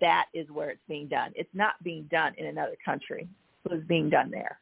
that 0.00 0.26
is 0.34 0.48
where 0.50 0.70
it's 0.70 0.80
being 0.88 1.08
done. 1.08 1.32
It's 1.34 1.50
not 1.54 1.82
being 1.82 2.04
done 2.10 2.34
in 2.38 2.46
another 2.46 2.76
country. 2.84 3.28
It 3.64 3.72
was 3.72 3.82
being 3.88 4.08
done 4.08 4.30
there. 4.30 4.58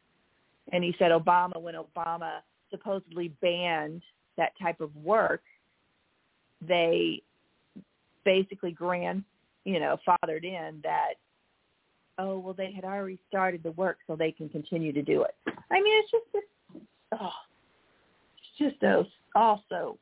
And 0.73 0.83
he 0.83 0.95
said 0.99 1.11
Obama, 1.11 1.61
when 1.61 1.75
Obama 1.75 2.41
supposedly 2.71 3.29
banned 3.41 4.03
that 4.37 4.53
type 4.61 4.81
of 4.81 4.95
work, 4.97 5.43
they 6.67 7.23
basically 8.25 8.73
grand, 8.73 9.25
you 9.65 9.81
know, 9.81 9.97
fathered 10.05 10.45
in 10.45 10.81
that, 10.83 11.15
oh, 12.19 12.39
well, 12.39 12.55
they 12.55 12.73
had 12.73 12.85
already 12.85 13.19
started 13.29 13.63
the 13.63 13.73
work 13.73 13.99
so 14.07 14.17
they 14.17 14.33
can 14.33 14.49
continue 14.49 14.93
to 14.93 15.03
do 15.03 15.23
it. 15.23 15.35
I 15.71 15.81
mean, 15.81 16.03
it's 16.03 16.11
just, 16.11 16.25
it's, 16.35 16.85
oh, 17.21 17.31
it's 18.37 18.71
just 18.71 18.81
those 18.81 19.07
also 19.35 19.99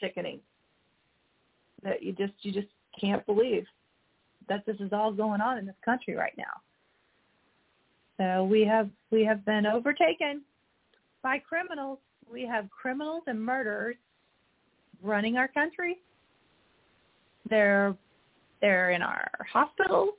sickening 0.00 0.40
that 1.82 2.02
you 2.02 2.12
just, 2.12 2.32
you 2.42 2.52
just 2.52 2.68
can't 2.98 3.24
believe 3.26 3.66
that 4.48 4.64
this 4.66 4.76
is 4.80 4.92
all 4.92 5.12
going 5.12 5.40
on 5.40 5.58
in 5.58 5.66
this 5.66 5.76
country 5.84 6.14
right 6.14 6.34
now. 6.36 6.44
So 8.18 8.44
we 8.44 8.64
have 8.64 8.88
we 9.10 9.24
have 9.24 9.44
been 9.44 9.66
overtaken 9.66 10.42
by 11.22 11.38
criminals. 11.38 11.98
We 12.30 12.46
have 12.46 12.68
criminals 12.70 13.24
and 13.26 13.40
murderers 13.40 13.96
running 15.02 15.36
our 15.36 15.48
country. 15.48 15.98
They're 17.48 17.94
they're 18.60 18.90
in 18.90 19.02
our 19.02 19.30
hospitals, 19.52 20.10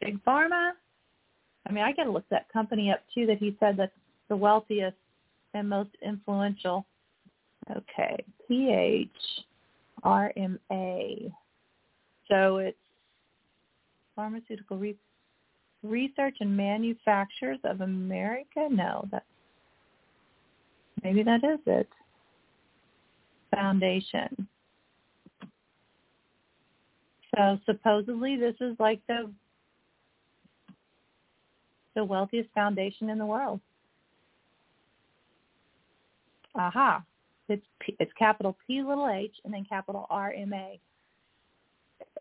big 0.00 0.22
pharma. 0.24 0.72
I 1.66 1.72
mean, 1.72 1.84
I 1.84 1.92
got 1.92 2.04
to 2.04 2.12
look 2.12 2.28
that 2.30 2.52
company 2.52 2.90
up 2.90 3.00
too. 3.14 3.26
That 3.26 3.38
he 3.38 3.56
said 3.60 3.76
that's 3.76 3.92
the 4.28 4.36
wealthiest 4.36 4.96
and 5.54 5.68
most 5.68 5.90
influential. 6.04 6.86
Okay, 7.70 8.22
P 8.46 8.70
H 8.70 9.08
R 10.02 10.32
M 10.36 10.58
A. 10.70 11.32
So 12.28 12.58
it's 12.58 12.76
pharmaceutical 14.14 14.78
research 14.78 14.98
Research 15.84 16.36
and 16.40 16.56
Manufacturers 16.56 17.58
of 17.64 17.82
America? 17.82 18.68
No, 18.70 19.06
that 19.12 19.24
maybe 21.02 21.22
that 21.22 21.44
is 21.44 21.60
it. 21.66 21.88
Foundation. 23.54 24.48
So 27.36 27.58
supposedly 27.66 28.36
this 28.36 28.54
is 28.60 28.76
like 28.78 29.00
the 29.08 29.30
the 31.94 32.04
wealthiest 32.04 32.50
foundation 32.54 33.10
in 33.10 33.18
the 33.18 33.26
world. 33.26 33.60
Aha. 36.54 37.02
It's 37.48 37.66
it's 37.98 38.12
capital 38.18 38.56
P 38.66 38.82
little 38.82 39.08
h 39.08 39.32
and 39.44 39.52
then 39.52 39.64
capital 39.68 40.06
R 40.10 40.32
M 40.32 40.52
A. 40.52 40.78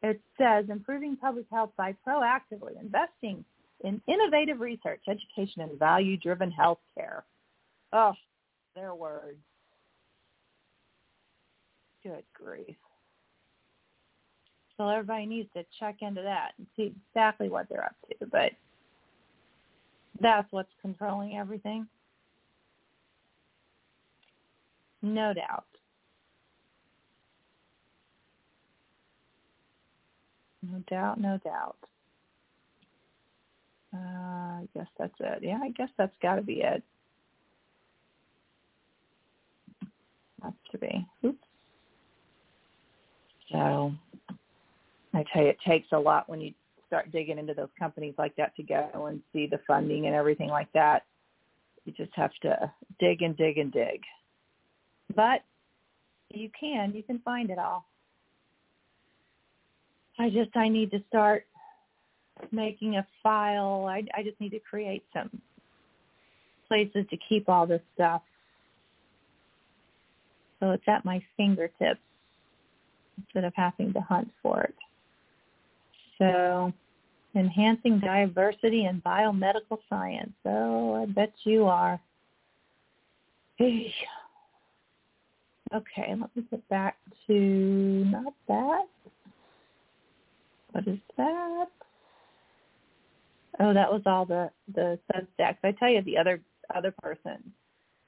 It 0.02 0.22
says 0.38 0.66
improving 0.70 1.16
public 1.16 1.46
health 1.52 1.72
by 1.78 1.96
proactively 2.06 2.80
investing 2.82 3.46
in 3.84 4.02
innovative 4.08 4.60
research, 4.60 5.02
education, 5.08 5.62
and 5.62 5.78
value-driven 5.78 6.52
healthcare. 6.52 7.22
Oh, 7.92 8.14
their 8.76 8.96
words. 8.96 9.38
Good 12.04 12.24
grief. 12.34 12.76
So 14.78 14.90
everybody 14.90 15.26
needs 15.26 15.50
to 15.56 15.64
check 15.80 15.98
into 16.02 16.22
that 16.24 16.52
and 16.58 16.68
see 16.76 16.94
exactly 17.10 17.50
what 17.50 17.68
they're 17.70 17.86
up 17.86 17.96
to. 18.10 18.26
But 18.26 18.52
that's 20.20 20.52
what's 20.52 20.72
controlling 20.82 21.38
everything. 21.38 21.88
No 25.02 25.34
doubt. 25.34 25.66
No 30.64 30.80
doubt, 30.90 31.20
no 31.20 31.40
doubt. 31.44 31.76
Uh, 33.94 33.98
I 33.98 34.68
guess 34.74 34.88
that's 34.98 35.14
it. 35.20 35.40
Yeah, 35.44 35.60
I 35.62 35.70
guess 35.70 35.90
that's 35.98 36.16
got 36.22 36.36
to 36.36 36.42
be 36.42 36.62
it. 36.62 36.82
Has 40.42 40.54
to 40.72 40.78
be. 40.78 41.06
Oops. 41.26 41.38
So 43.52 43.94
I 45.14 45.24
tell 45.32 45.44
you, 45.44 45.50
it 45.50 45.58
takes 45.66 45.88
a 45.92 46.00
lot 46.00 46.28
when 46.30 46.42
you 46.42 46.54
start 46.88 47.12
digging 47.12 47.40
into 47.40 47.54
those 47.54 47.70
companies 47.78 48.14
like 48.18 48.36
that 48.36 48.56
to 48.56 48.64
go 48.64 49.08
and 49.08 49.22
see 49.32 49.48
the 49.48 49.60
funding 49.68 50.06
and 50.06 50.16
everything 50.16 50.50
like 50.50 50.72
that. 50.74 51.04
You 51.86 51.94
just 51.94 52.12
have 52.16 52.32
to 52.44 52.72
dig 53.00 53.22
and 53.22 53.36
dig 53.36 53.58
and 53.58 53.72
dig. 53.72 54.02
But 55.16 55.44
you 56.30 56.50
can. 56.58 56.94
You 56.94 57.04
can 57.04 57.20
find 57.20 57.50
it 57.50 57.60
all. 57.60 57.86
I 60.20 60.30
just 60.30 60.56
I 60.56 60.70
need 60.70 60.92
to 60.92 61.04
start 61.10 61.46
making 62.52 62.98
a 62.98 63.08
file. 63.22 63.86
I 63.90 64.04
I 64.16 64.24
just 64.24 64.40
need 64.40 64.52
to 64.52 64.60
create 64.60 65.04
some 65.14 65.30
places 66.68 67.06
to 67.10 67.18
keep 67.30 67.50
all 67.50 67.68
this 67.68 67.82
stuff. 67.96 68.22
So 70.60 70.72
it's 70.72 70.88
at 70.88 71.04
my 71.04 71.22
fingertips 71.36 72.00
instead 73.18 73.44
of 73.44 73.54
having 73.56 73.94
to 73.94 74.02
hunt 74.02 74.32
for 74.42 74.62
it. 74.62 74.76
So 76.24 76.74
enhancing 77.36 78.00
diversity 78.00 78.86
in 78.86 79.02
biomedical 79.02 79.80
science. 79.90 80.34
Oh, 80.46 81.02
I 81.02 81.06
bet 81.06 81.34
you 81.44 81.66
are. 81.66 82.00
Okay, 83.60 83.88
let 86.10 86.36
me 86.36 86.44
get 86.50 86.68
back 86.70 86.98
to 87.28 87.34
not 87.34 88.34
that. 88.48 88.86
What 90.72 90.88
is 90.88 91.00
that? 91.18 91.68
Oh, 93.60 93.74
that 93.74 93.92
was 93.92 94.02
all 94.06 94.26
the 94.26 94.50
the 94.74 95.00
Substacks. 95.12 95.58
I 95.64 95.72
tell 95.72 95.90
you, 95.90 96.02
the 96.04 96.18
other 96.18 96.40
other 96.74 96.94
person 97.02 97.52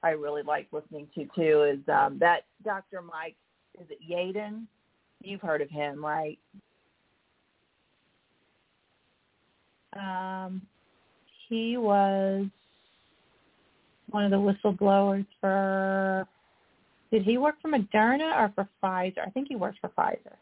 I 0.03 0.11
really 0.11 0.44
like 0.44 0.68
listening 0.72 1.08
to 1.16 1.26
too 1.35 1.64
is 1.64 1.80
um 1.90 2.18
that 2.19 2.45
Dr. 2.64 3.02
Mike. 3.02 3.35
Is 3.80 3.88
it 3.90 4.00
Yeadon? 4.10 4.68
You've 5.22 5.42
heard 5.42 5.61
of 5.61 5.69
him, 5.69 6.03
right? 6.03 6.40
Um, 9.95 10.61
he 11.48 11.77
was 11.77 12.45
one 14.09 14.25
of 14.25 14.32
the 14.32 14.38
whistleblowers 14.38 15.25
for. 15.40 16.27
Did 17.11 17.24
he 17.24 17.38
work 17.38 17.56
for 17.61 17.69
Moderna 17.69 18.35
or 18.38 18.51
for 18.56 18.67
Pfizer? 18.83 19.25
I 19.25 19.30
think 19.30 19.48
he 19.48 19.56
works 19.56 19.77
for 19.80 19.90
Pfizer. 19.90 20.35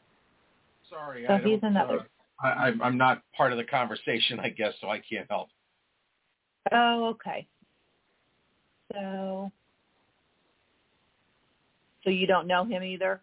Sorry, 0.89 1.25
So 1.27 1.33
I 1.33 1.39
he's 1.41 1.59
another. 1.61 1.99
uh, 1.99 2.03
I, 2.41 2.49
I'm- 2.65 2.81
I'm 2.81 2.97
not 2.97 3.21
part 3.35 3.51
of 3.51 3.57
the 3.57 3.63
conversation, 3.63 4.39
I 4.39 4.49
guess, 4.49 4.73
so 4.81 4.89
I 4.89 4.99
can't 4.99 5.29
help. 5.29 5.49
Oh, 6.71 7.09
okay. 7.09 7.47
So, 8.93 9.51
so 12.03 12.09
you 12.09 12.25
don't 12.27 12.47
know 12.47 12.63
him 12.63 12.83
either? 12.83 13.21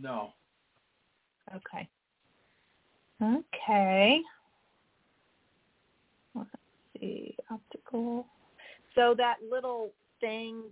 No. 0.00 0.32
Okay. 1.54 1.88
Okay. 3.22 4.20
See, 7.02 7.36
optical. 7.50 8.26
So 8.94 9.12
that 9.18 9.38
little 9.50 9.90
thing, 10.20 10.62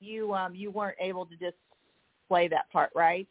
you 0.00 0.32
um 0.32 0.54
you 0.54 0.70
weren't 0.70 0.96
able 0.98 1.26
to 1.26 1.36
just 1.36 1.56
play 2.26 2.48
that 2.48 2.70
part, 2.72 2.90
right? 2.94 3.28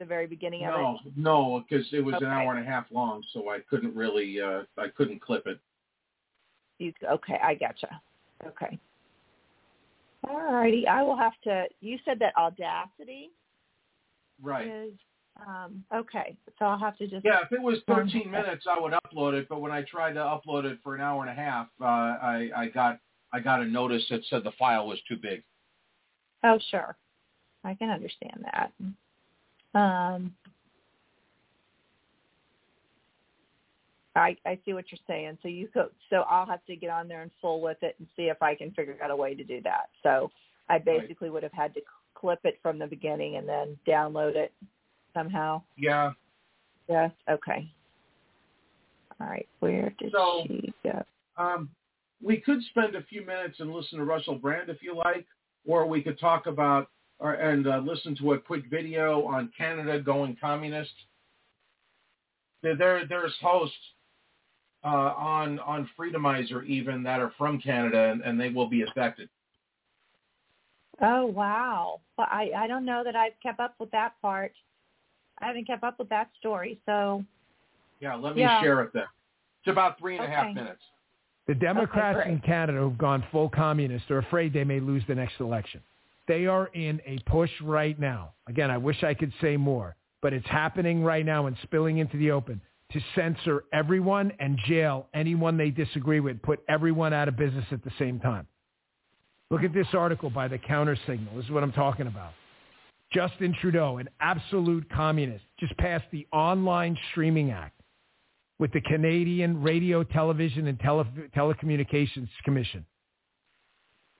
The 0.00 0.06
very 0.06 0.26
beginning 0.26 0.64
of 0.64 0.74
No, 0.74 0.98
it. 1.04 1.12
no, 1.16 1.58
no, 1.58 1.64
because 1.68 1.86
it 1.92 2.00
was 2.00 2.14
an 2.16 2.26
hour 2.26 2.54
and 2.54 2.66
a 2.66 2.68
half 2.68 2.86
long, 2.90 3.22
so 3.34 3.50
I 3.50 3.58
couldn't 3.68 3.94
really, 3.94 4.40
uh, 4.40 4.62
I 4.78 4.88
couldn't 4.88 5.20
clip 5.20 5.46
it. 5.46 5.60
You 6.78 6.92
okay? 7.08 7.38
I 7.42 7.54
gotcha. 7.54 8.00
Okay. 8.46 8.78
All 10.28 10.52
righty. 10.52 10.86
I 10.88 11.02
will 11.02 11.16
have 11.16 11.34
to. 11.44 11.66
You 11.80 11.98
said 12.04 12.18
that 12.20 12.34
Audacity 12.36 13.30
Right. 14.40 14.66
is 14.66 14.94
um 15.46 15.84
okay. 15.94 16.36
So 16.58 16.66
I'll 16.66 16.78
have 16.78 16.96
to 16.98 17.06
just 17.06 17.24
Yeah, 17.24 17.40
if 17.42 17.52
it 17.52 17.60
was 17.60 17.78
13 17.88 18.30
minutes, 18.30 18.66
I 18.70 18.78
would 18.80 18.92
upload 18.92 19.34
it. 19.34 19.48
But 19.48 19.60
when 19.60 19.72
I 19.72 19.82
tried 19.82 20.12
to 20.14 20.20
upload 20.20 20.64
it 20.64 20.78
for 20.82 20.94
an 20.94 21.00
hour 21.00 21.22
and 21.22 21.30
a 21.30 21.34
half, 21.34 21.68
uh, 21.80 21.84
I, 21.84 22.50
I 22.56 22.68
got 22.68 22.98
I 23.32 23.40
got 23.40 23.60
a 23.60 23.64
notice 23.64 24.04
that 24.10 24.20
said 24.28 24.44
the 24.44 24.52
file 24.58 24.86
was 24.86 24.98
too 25.08 25.16
big. 25.16 25.42
Oh, 26.44 26.58
sure. 26.70 26.96
I 27.64 27.74
can 27.74 27.90
understand 27.90 28.44
that. 28.52 28.72
Um, 29.78 30.34
I 34.14 34.36
I 34.44 34.58
see 34.64 34.74
what 34.74 34.84
you're 34.90 34.98
saying. 35.06 35.38
So 35.42 35.48
you 35.48 35.68
could, 35.68 35.86
so 36.10 36.24
I'll 36.28 36.46
have 36.46 36.64
to 36.66 36.76
get 36.76 36.90
on 36.90 37.08
there 37.08 37.22
and 37.22 37.30
fool 37.40 37.60
with 37.60 37.78
it 37.82 37.96
and 37.98 38.06
see 38.16 38.24
if 38.24 38.42
I 38.42 38.54
can 38.54 38.70
figure 38.72 38.96
out 39.02 39.10
a 39.10 39.16
way 39.16 39.34
to 39.34 39.44
do 39.44 39.62
that. 39.62 39.88
So 40.02 40.30
I 40.68 40.78
basically 40.78 41.30
would 41.30 41.42
have 41.42 41.52
had 41.52 41.74
to 41.74 41.80
clip 42.14 42.40
it 42.44 42.58
from 42.62 42.78
the 42.78 42.86
beginning 42.86 43.36
and 43.36 43.48
then 43.48 43.76
download 43.86 44.36
it 44.36 44.52
somehow. 45.14 45.62
Yeah. 45.76 46.12
Yes. 46.88 47.10
Okay. 47.30 47.70
All 49.20 49.26
right. 49.26 49.48
Where 49.60 49.92
did 49.98 50.12
So- 50.12 50.44
she 50.46 50.72
go? 50.84 51.04
Um, 51.36 51.70
we 52.22 52.36
could 52.36 52.62
spend 52.70 52.94
a 52.94 53.02
few 53.04 53.24
minutes 53.24 53.58
and 53.60 53.72
listen 53.72 53.98
to 53.98 54.04
Russell 54.04 54.36
Brand 54.36 54.68
if 54.68 54.82
you 54.82 54.94
like, 54.94 55.26
or 55.66 55.86
we 55.86 56.02
could 56.02 56.18
talk 56.20 56.46
about 56.46 56.88
or, 57.18 57.34
and 57.34 57.66
uh, 57.66 57.78
listen 57.78 58.16
to 58.16 58.32
a 58.32 58.38
quick 58.38 58.64
video 58.68 59.24
on 59.26 59.50
Canada 59.56 60.00
going 60.00 60.36
communist. 60.40 60.92
There, 62.62 62.76
there 62.76 63.06
there's 63.06 63.34
hosts 63.40 63.76
uh, 64.84 64.88
on 64.88 65.58
on 65.60 65.88
Freedomizer 65.98 66.64
even 66.66 67.02
that 67.04 67.20
are 67.20 67.32
from 67.38 67.60
Canada, 67.60 68.10
and, 68.10 68.22
and 68.22 68.40
they 68.40 68.48
will 68.50 68.68
be 68.68 68.82
affected. 68.82 69.28
Oh 71.00 71.26
wow! 71.26 72.00
Well, 72.18 72.28
I 72.30 72.50
I 72.56 72.66
don't 72.66 72.84
know 72.84 73.02
that 73.04 73.16
I've 73.16 73.32
kept 73.42 73.60
up 73.60 73.74
with 73.78 73.90
that 73.92 74.14
part. 74.20 74.52
I 75.42 75.46
haven't 75.46 75.66
kept 75.66 75.82
up 75.84 75.98
with 75.98 76.08
that 76.08 76.30
story. 76.38 76.78
So 76.86 77.24
Yeah, 78.00 78.14
let 78.16 78.34
me 78.34 78.42
Yeah. 78.42 78.60
share 78.60 78.80
it 78.82 78.92
then. 78.92 79.06
It's 79.60 79.68
about 79.68 79.96
three 79.98 80.16
and 80.16 80.24
a 80.24 80.28
half 80.28 80.46
Okay. 80.46 80.54
minutes. 80.54 80.82
The 81.46 81.54
Democrats 81.54 82.16
great. 82.16 82.28
in 82.32 82.40
Canada 82.40 82.80
who've 82.80 82.98
gone 82.98 83.22
full 83.30 83.48
communist 83.48 84.10
are 84.10 84.18
afraid 84.18 84.52
they 84.52 84.64
may 84.64 84.80
lose 84.80 85.04
the 85.06 85.14
next 85.14 85.38
election. 85.40 85.80
They 86.26 86.46
are 86.46 86.66
in 86.74 87.00
a 87.04 87.18
push 87.20 87.60
right 87.60 87.96
now. 87.98 88.32
Again, 88.48 88.72
I 88.72 88.78
wish 88.78 89.04
I 89.04 89.14
could 89.14 89.32
say 89.40 89.56
more, 89.56 89.94
but 90.20 90.32
it's 90.32 90.46
happening 90.48 91.04
right 91.04 91.24
now 91.24 91.46
and 91.46 91.56
spilling 91.58 91.98
into 91.98 92.16
the 92.16 92.32
open 92.32 92.60
to 92.90 93.00
censor 93.14 93.64
everyone 93.72 94.32
and 94.40 94.58
jail 94.58 95.08
anyone 95.14 95.56
they 95.56 95.70
disagree 95.70 96.20
with, 96.20 96.42
put 96.42 96.60
everyone 96.68 97.12
out 97.12 97.28
of 97.28 97.36
business 97.36 97.72
at 97.72 97.82
the 97.84 97.90
same 97.98 98.18
time. 98.18 98.46
Look 99.50 99.62
at 99.62 99.72
this 99.72 99.94
article 99.94 100.30
by 100.30 100.48
the 100.48 100.58
Counter 100.58 100.96
Signal. 101.06 101.36
This 101.36 101.44
is 101.44 101.50
what 101.52 101.62
I'm 101.62 101.72
talking 101.72 102.06
about. 102.08 102.32
Justin 103.12 103.54
Trudeau, 103.60 103.98
an 103.98 104.08
absolute 104.20 104.88
communist, 104.90 105.44
just 105.58 105.76
passed 105.78 106.04
the 106.12 106.26
Online 106.32 106.96
Streaming 107.10 107.50
Act 107.50 107.80
with 108.58 108.72
the 108.72 108.80
Canadian 108.82 109.62
Radio, 109.62 110.02
Television, 110.04 110.66
and 110.68 110.78
Tele- 110.80 111.06
Telecommunications 111.36 112.28
Commission. 112.44 112.84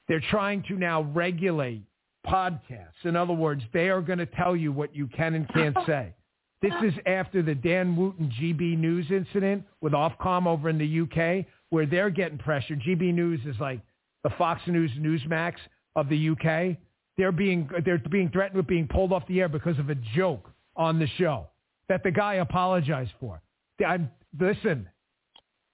They're 0.09 0.23
trying 0.31 0.63
to 0.65 0.75
now 0.75 1.03
regulate 1.03 1.83
podcasts. 2.27 3.05
In 3.05 3.17
other 3.17 3.33
words, 3.33 3.63
they 3.73 3.89
are 3.89 4.03
going 4.03 4.19
to 4.19 4.27
tell 4.27 4.57
you 4.57 4.73
what 4.73 4.95
you 4.95 5.07
can 5.09 5.35
and 5.35 5.49
can't 5.53 5.77
say. 5.87 6.15
This 6.61 6.73
is 6.85 6.95
after 7.07 7.43
the 7.43 7.55
Dan 7.55 7.97
Wootton 7.97 8.31
GB 8.41 8.79
News 8.79 9.07
incident 9.11 9.65
with 9.81 9.93
Ofcom 9.93 10.47
over 10.47 10.69
in 10.69 10.79
the 10.79 11.01
UK, 11.01 11.45
where 11.71 11.87
they're 11.87 12.11
getting 12.11 12.39
pressured. 12.39 12.81
GB 12.87 13.13
News 13.15 13.41
is 13.47 13.57
like 13.59 13.81
the 14.23 14.31
Fox 14.39 14.61
News 14.69 14.91
Newsmax 14.99 15.55
of 15.97 16.09
the 16.09 16.29
UK. 16.31 16.77
They're 17.17 17.33
being 17.33 17.69
they're 17.85 17.99
being 17.99 18.31
threatened 18.31 18.57
with 18.57 18.67
being 18.67 18.89
pulled 18.89 19.13
off 19.13 19.27
the 19.27 19.41
air 19.41 19.49
because 19.49 19.79
of 19.79 19.91
a 19.91 19.95
joke 20.17 20.51
on 20.77 20.99
the 20.99 21.07
show 21.19 21.49
that 21.89 22.03
the 22.03 22.11
guy 22.11 22.35
apologized 22.35 23.13
for. 23.21 23.43
I'm, 23.87 24.11
listen, 24.39 24.89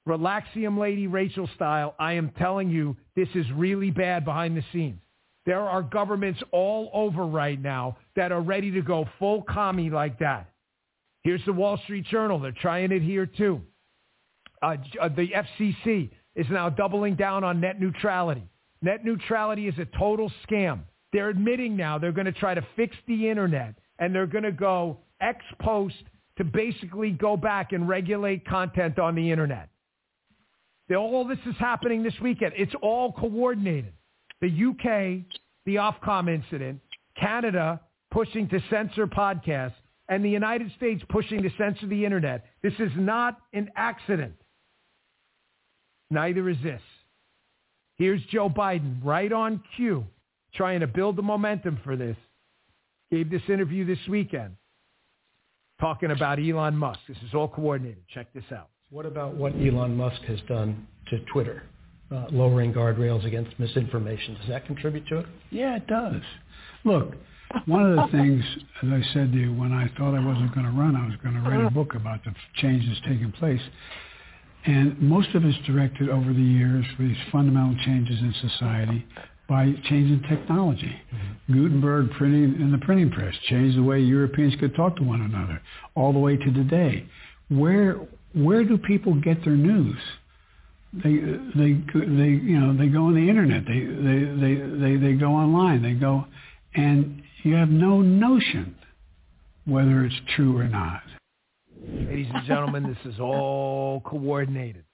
Relaxium 0.09 0.79
Lady 0.79 1.07
Rachel 1.07 1.49
style, 1.55 1.95
I 1.99 2.15
am 2.15 2.31
telling 2.39 2.71
you, 2.71 2.97
this 3.15 3.29
is 3.35 3.47
really 3.53 3.91
bad 3.91 4.25
behind 4.25 4.57
the 4.57 4.65
scenes. 4.73 5.01
There 5.47 5.61
are 5.61 5.83
governments 5.83 6.41
all 6.51 6.91
over 6.93 7.27
right 7.27 7.61
now 7.61 7.99
that 8.17 8.33
are 8.33 8.41
ready 8.41 8.71
to 8.73 8.83
go 8.83 9.09
full 9.19 9.43
commie 9.43 9.91
like 9.91 10.19
that. 10.19 10.51
Here's 11.23 11.45
the 11.45 11.53
Wall 11.53 11.79
Street 11.85 12.07
Journal. 12.07 12.39
They're 12.39 12.53
trying 12.53 12.93
it 12.93 13.03
here 13.03 13.27
too. 13.27 13.63
Uh, 14.63 14.77
uh, 15.01 15.09
the 15.09 15.29
FCC 15.29 16.11
is 16.35 16.47
now 16.51 16.69
doubling 16.69 17.15
down 17.15 17.45
on 17.45 17.61
net 17.61 17.81
neutrality. 17.81 18.49
Net 18.83 19.05
neutrality 19.05 19.69
is 19.69 19.75
a 19.79 19.85
total 19.99 20.33
scam. 20.49 20.81
They're 21.13 21.31
admitting 21.31 21.77
now 21.77 21.99
they're 21.99 22.13
going 22.13 22.27
to 22.27 22.33
try 22.33 22.55
to 22.55 22.67
fix 22.77 22.97
the 23.07 23.29
internet 23.29 23.75
and 23.99 24.15
they're 24.15 24.27
going 24.27 24.45
to 24.45 24.53
go 24.53 24.99
ex 25.21 25.45
post 25.61 25.97
to 26.37 26.45
basically 26.45 27.11
go 27.11 27.37
back 27.37 27.73
and 27.73 27.89
regulate 27.89 28.47
content 28.47 28.99
on 28.99 29.15
the 29.15 29.31
internet. 29.31 29.69
All 30.97 31.27
this 31.27 31.39
is 31.47 31.57
happening 31.59 32.03
this 32.03 32.19
weekend. 32.23 32.53
It's 32.57 32.73
all 32.81 33.13
coordinated. 33.13 33.93
The 34.41 34.49
UK, 34.49 35.27
the 35.67 35.75
Ofcom 35.77 36.33
incident, 36.33 36.81
Canada 37.19 37.81
pushing 38.11 38.49
to 38.49 38.61
censor 38.71 39.07
podcasts, 39.07 39.75
and 40.09 40.25
the 40.25 40.31
United 40.31 40.73
States 40.77 41.03
pushing 41.11 41.43
to 41.43 41.51
censor 41.59 41.87
the 41.87 42.05
internet. 42.05 42.47
This 42.63 42.73
is 42.79 42.91
not 42.97 43.39
an 43.53 43.71
accident. 43.77 44.35
Neither 46.11 46.49
is 46.49 46.57
this. 46.63 46.81
Here's 47.97 48.23
Joe 48.31 48.49
Biden 48.49 49.05
right 49.05 49.31
on 49.31 49.63
cue, 49.77 50.07
trying 50.59 50.81
to 50.81 50.87
build 50.87 51.17
the 51.17 51.23
momentum 51.23 51.79
for 51.85 51.97
this. 51.97 52.17
Gave 53.11 53.31
this 53.31 53.43
interview 53.49 53.87
this 53.87 53.99
weekend 54.09 54.57
talking 55.81 56.11
about 56.11 56.39
Elon 56.39 56.77
Musk. 56.77 56.99
This 57.09 57.17
is 57.19 57.33
all 57.33 57.49
coordinated. 57.49 58.03
Check 58.13 58.31
this 58.35 58.45
out. 58.55 58.69
What 58.91 59.07
about 59.07 59.35
what 59.35 59.55
Elon 59.55 59.97
Musk 59.97 60.21
has 60.23 60.41
done 60.49 60.87
to 61.09 61.21
Twitter, 61.33 61.63
uh, 62.11 62.27
lowering 62.31 62.75
guardrails 62.75 63.25
against 63.25 63.59
misinformation? 63.59 64.35
Does 64.35 64.49
that 64.49 64.67
contribute 64.67 65.07
to 65.09 65.21
it? 65.21 65.27
Yeah, 65.51 65.77
it 65.77 65.87
does. 65.87 66.21
Look, 66.85 67.15
one 67.67 67.91
of 67.91 67.97
the 67.97 68.17
things, 68.17 68.45
as 68.83 68.89
I 68.91 69.03
said 69.15 69.33
to 69.33 69.39
you, 69.39 69.55
when 69.55 69.73
I 69.73 69.89
thought 69.97 70.15
I 70.15 70.25
wasn't 70.25 70.55
going 70.55 70.67
to 70.67 70.73
run, 70.73 70.97
I 70.97 71.07
was 71.07 71.17
going 71.23 71.35
to 71.35 71.49
write 71.49 71.65
a 71.65 71.71
book 71.71 71.95
about 71.95 72.25
the 72.25 72.35
changes 72.57 72.99
taking 73.07 73.33
place. 73.33 73.61
And 74.67 75.01
most 75.01 75.35
of 75.35 75.45
it's 75.45 75.57
directed 75.67 76.11
over 76.11 76.33
the 76.33 76.41
years 76.41 76.85
for 76.97 77.05
these 77.05 77.17
fundamental 77.31 77.77
changes 77.85 78.19
in 78.21 78.35
society 78.51 79.07
by 79.49 79.73
changing 79.89 80.23
technology. 80.29 80.95
Mm-hmm. 81.15 81.55
Gutenberg 81.55 82.11
printing 82.13 82.61
and 82.61 82.73
the 82.73 82.79
printing 82.79 83.11
press 83.11 83.35
changed 83.49 83.79
the 83.79 83.83
way 83.83 83.99
Europeans 83.99 84.55
could 84.61 84.75
talk 84.77 84.97
to 84.97 85.03
one 85.03 85.23
another, 85.23 85.61
all 85.95 86.13
the 86.13 86.19
way 86.19 86.37
to 86.37 86.53
today. 86.53 87.07
Where 87.49 87.97
where 88.35 88.63
do 88.65 88.77
people 88.77 89.15
get 89.15 89.43
their 89.45 89.57
news? 89.57 89.99
They 90.93 91.17
they 91.57 91.73
they 91.95 92.29
you 92.29 92.61
know 92.61 92.77
they 92.77 92.89
go 92.89 93.07
on 93.07 93.15
the 93.15 93.29
internet. 93.29 93.65
They 93.67 93.81
they 93.81 94.25
they 94.41 94.97
they, 94.97 94.97
they 94.97 95.13
go 95.15 95.33
online. 95.33 95.83
They 95.83 95.95
go, 95.95 96.27
and 96.75 97.23
you 97.43 97.55
have 97.55 97.71
no 97.71 98.03
notion 98.03 98.77
whether 99.65 100.05
it's 100.05 100.17
true 100.35 100.57
or 100.59 100.69
not. 100.69 101.03
Ladies 101.81 102.29
and 102.35 102.47
gentlemen, 102.47 102.83
this 102.83 103.15
is 103.15 103.21
all 103.21 104.01
coordinated. 104.01 104.85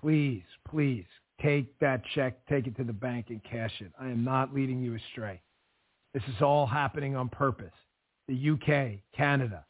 Please, 0.00 0.42
please 0.68 1.04
take 1.42 1.78
that 1.80 2.02
check, 2.14 2.46
take 2.46 2.66
it 2.66 2.76
to 2.76 2.84
the 2.84 2.92
bank 2.92 3.26
and 3.28 3.42
cash 3.44 3.72
it. 3.80 3.92
I 4.00 4.06
am 4.06 4.24
not 4.24 4.54
leading 4.54 4.82
you 4.82 4.94
astray. 4.94 5.42
This 6.14 6.22
is 6.24 6.42
all 6.42 6.66
happening 6.66 7.16
on 7.16 7.28
purpose. 7.28 7.72
The 8.28 8.50
UK, 8.50 9.00
Canada, 9.16 9.64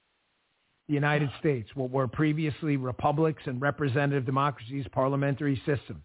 the 0.88 0.94
United 0.94 1.30
States, 1.38 1.70
what 1.74 1.90
were 1.90 2.08
previously 2.08 2.76
republics 2.76 3.42
and 3.46 3.60
representative 3.60 4.26
democracies, 4.26 4.84
parliamentary 4.92 5.56
system, 5.64 6.02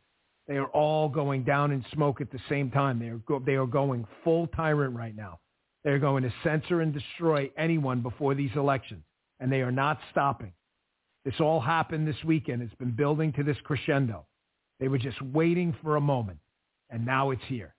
they 0.47 0.55
are 0.55 0.67
all 0.67 1.09
going 1.09 1.43
down 1.43 1.71
in 1.71 1.83
smoke 1.93 2.21
at 2.21 2.31
the 2.31 2.39
same 2.47 2.71
time. 2.71 2.99
They 2.99 3.07
are, 3.07 3.17
go- 3.17 3.43
they 3.45 3.55
are 3.55 3.65
going 3.65 4.05
full 4.23 4.47
tyrant 4.47 4.95
right 4.95 5.15
now. 5.15 5.39
They're 5.83 5.99
going 5.99 6.23
to 6.23 6.33
censor 6.43 6.81
and 6.81 6.93
destroy 6.93 7.49
anyone 7.57 8.01
before 8.01 8.35
these 8.35 8.51
elections, 8.55 9.03
and 9.39 9.51
they 9.51 9.61
are 9.61 9.71
not 9.71 9.99
stopping. 10.11 10.53
This 11.25 11.39
all 11.39 11.59
happened 11.59 12.07
this 12.07 12.23
weekend. 12.23 12.61
It's 12.61 12.75
been 12.75 12.91
building 12.91 13.33
to 13.33 13.43
this 13.43 13.57
crescendo. 13.63 14.26
They 14.79 14.87
were 14.87 14.97
just 14.97 15.21
waiting 15.21 15.75
for 15.81 15.95
a 15.95 16.01
moment, 16.01 16.39
and 16.89 17.05
now 17.05 17.31
it's 17.31 17.41
here. 17.47 17.73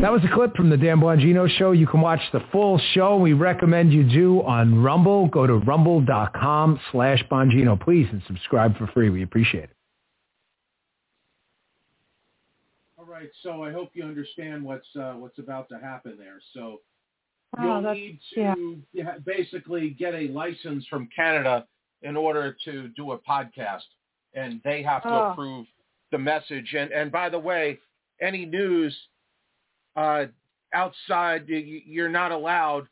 That 0.00 0.12
was 0.12 0.22
a 0.24 0.34
clip 0.34 0.54
from 0.54 0.68
the 0.68 0.76
Dan 0.76 0.98
Bongino 1.00 1.48
show. 1.48 1.72
You 1.72 1.86
can 1.86 2.00
watch 2.02 2.20
the 2.32 2.40
full 2.52 2.78
show. 2.92 3.16
We 3.16 3.32
recommend 3.32 3.92
you 3.92 4.02
do 4.04 4.42
on 4.42 4.82
Rumble. 4.82 5.28
Go 5.28 5.46
to 5.46 5.54
rumble.com 5.54 6.78
slash 6.92 7.22
Bongino, 7.30 7.80
please, 7.80 8.06
and 8.12 8.20
subscribe 8.26 8.76
for 8.76 8.86
free. 8.88 9.08
We 9.08 9.22
appreciate 9.22 9.64
it. 9.64 9.70
All 12.98 13.06
right, 13.06 13.30
so 13.42 13.62
I 13.62 13.72
hope 13.72 13.90
you 13.94 14.04
understand 14.04 14.64
what's 14.64 14.86
uh, 14.96 15.12
what's 15.14 15.38
about 15.38 15.68
to 15.70 15.78
happen 15.78 16.16
there. 16.18 16.40
So 16.52 16.80
Oh, 17.56 17.62
you'll 17.62 17.82
that's- 17.82 17.96
need 17.96 18.18
to 18.34 18.82
yeah, 18.92 19.18
basically 19.24 19.90
get 19.90 20.12
a 20.14 20.26
license 20.28 20.84
from 20.88 21.08
Canada 21.14 21.66
in 22.02 22.16
order 22.16 22.56
to 22.64 22.88
do 22.88 23.12
a 23.12 23.18
podcast, 23.18 23.82
and 24.34 24.60
they 24.64 24.82
have 24.82 25.02
to 25.04 25.08
Oh. 25.08 25.30
approve 25.32 25.66
the 26.14 26.18
message. 26.18 26.68
And 26.78 26.90
and 26.92 27.10
by 27.10 27.28
the 27.28 27.38
way, 27.50 27.78
any 28.20 28.44
news 28.46 28.94
uh, 29.96 30.24
outside, 30.72 31.42
you're 31.48 32.08
not 32.08 32.30
allowed 32.32 32.86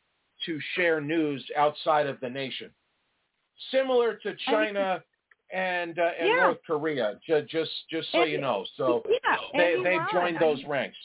to 0.45 0.59
share 0.75 0.99
news 0.99 1.41
outside 1.57 2.05
of 2.07 2.19
the 2.19 2.29
nation. 2.29 2.69
Similar 3.71 4.15
to 4.23 4.35
China 4.49 5.01
and 5.53 5.97
uh, 5.99 6.09
and 6.19 6.27
Yeah. 6.27 6.35
North 6.47 6.57
Korea, 6.67 7.07
ju- 7.25 7.45
just 7.49 7.71
just 7.89 8.11
so 8.11 8.23
you 8.23 8.39
know. 8.41 8.65
So 8.77 9.03
yeah, 9.09 9.37
they 9.53 9.75
they've 9.77 10.01
Iran, 10.01 10.07
joined 10.11 10.37
I 10.37 10.39
those 10.39 10.57
mean- 10.59 10.69
ranks. 10.69 10.97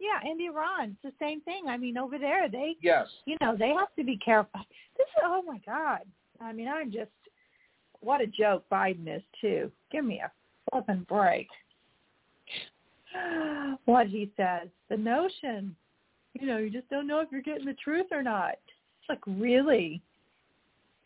Yeah, 0.00 0.18
and 0.28 0.38
Iran, 0.40 0.96
it's 1.02 1.14
the 1.14 1.24
same 1.24 1.40
thing. 1.42 1.62
I 1.68 1.78
mean, 1.78 1.96
over 1.96 2.18
there, 2.18 2.46
they, 2.50 2.76
Yes. 2.82 3.06
you 3.24 3.36
know, 3.40 3.56
they 3.56 3.70
have 3.70 3.94
to 3.96 4.04
be 4.04 4.18
careful. 4.18 4.60
This 4.98 5.06
is, 5.16 5.22
oh 5.24 5.40
my 5.46 5.58
God. 5.64 6.00
I 6.42 6.52
mean, 6.52 6.68
I'm 6.68 6.90
just, 6.92 7.12
what 8.00 8.20
a 8.20 8.26
joke 8.26 8.64
Biden 8.70 9.06
is 9.16 9.22
too. 9.40 9.70
Give 9.90 10.04
me 10.04 10.20
a 10.22 10.30
flipping 10.70 11.06
break. 11.08 11.48
What 13.86 14.06
he 14.06 14.30
says, 14.36 14.68
the 14.88 14.96
notion, 14.96 15.76
you 16.32 16.46
know, 16.46 16.58
you 16.58 16.70
just 16.70 16.88
don't 16.90 17.06
know 17.06 17.20
if 17.20 17.28
you're 17.30 17.42
getting 17.42 17.66
the 17.66 17.74
truth 17.74 18.06
or 18.10 18.22
not. 18.22 18.52
It's 18.52 19.08
like, 19.08 19.20
really? 19.26 20.00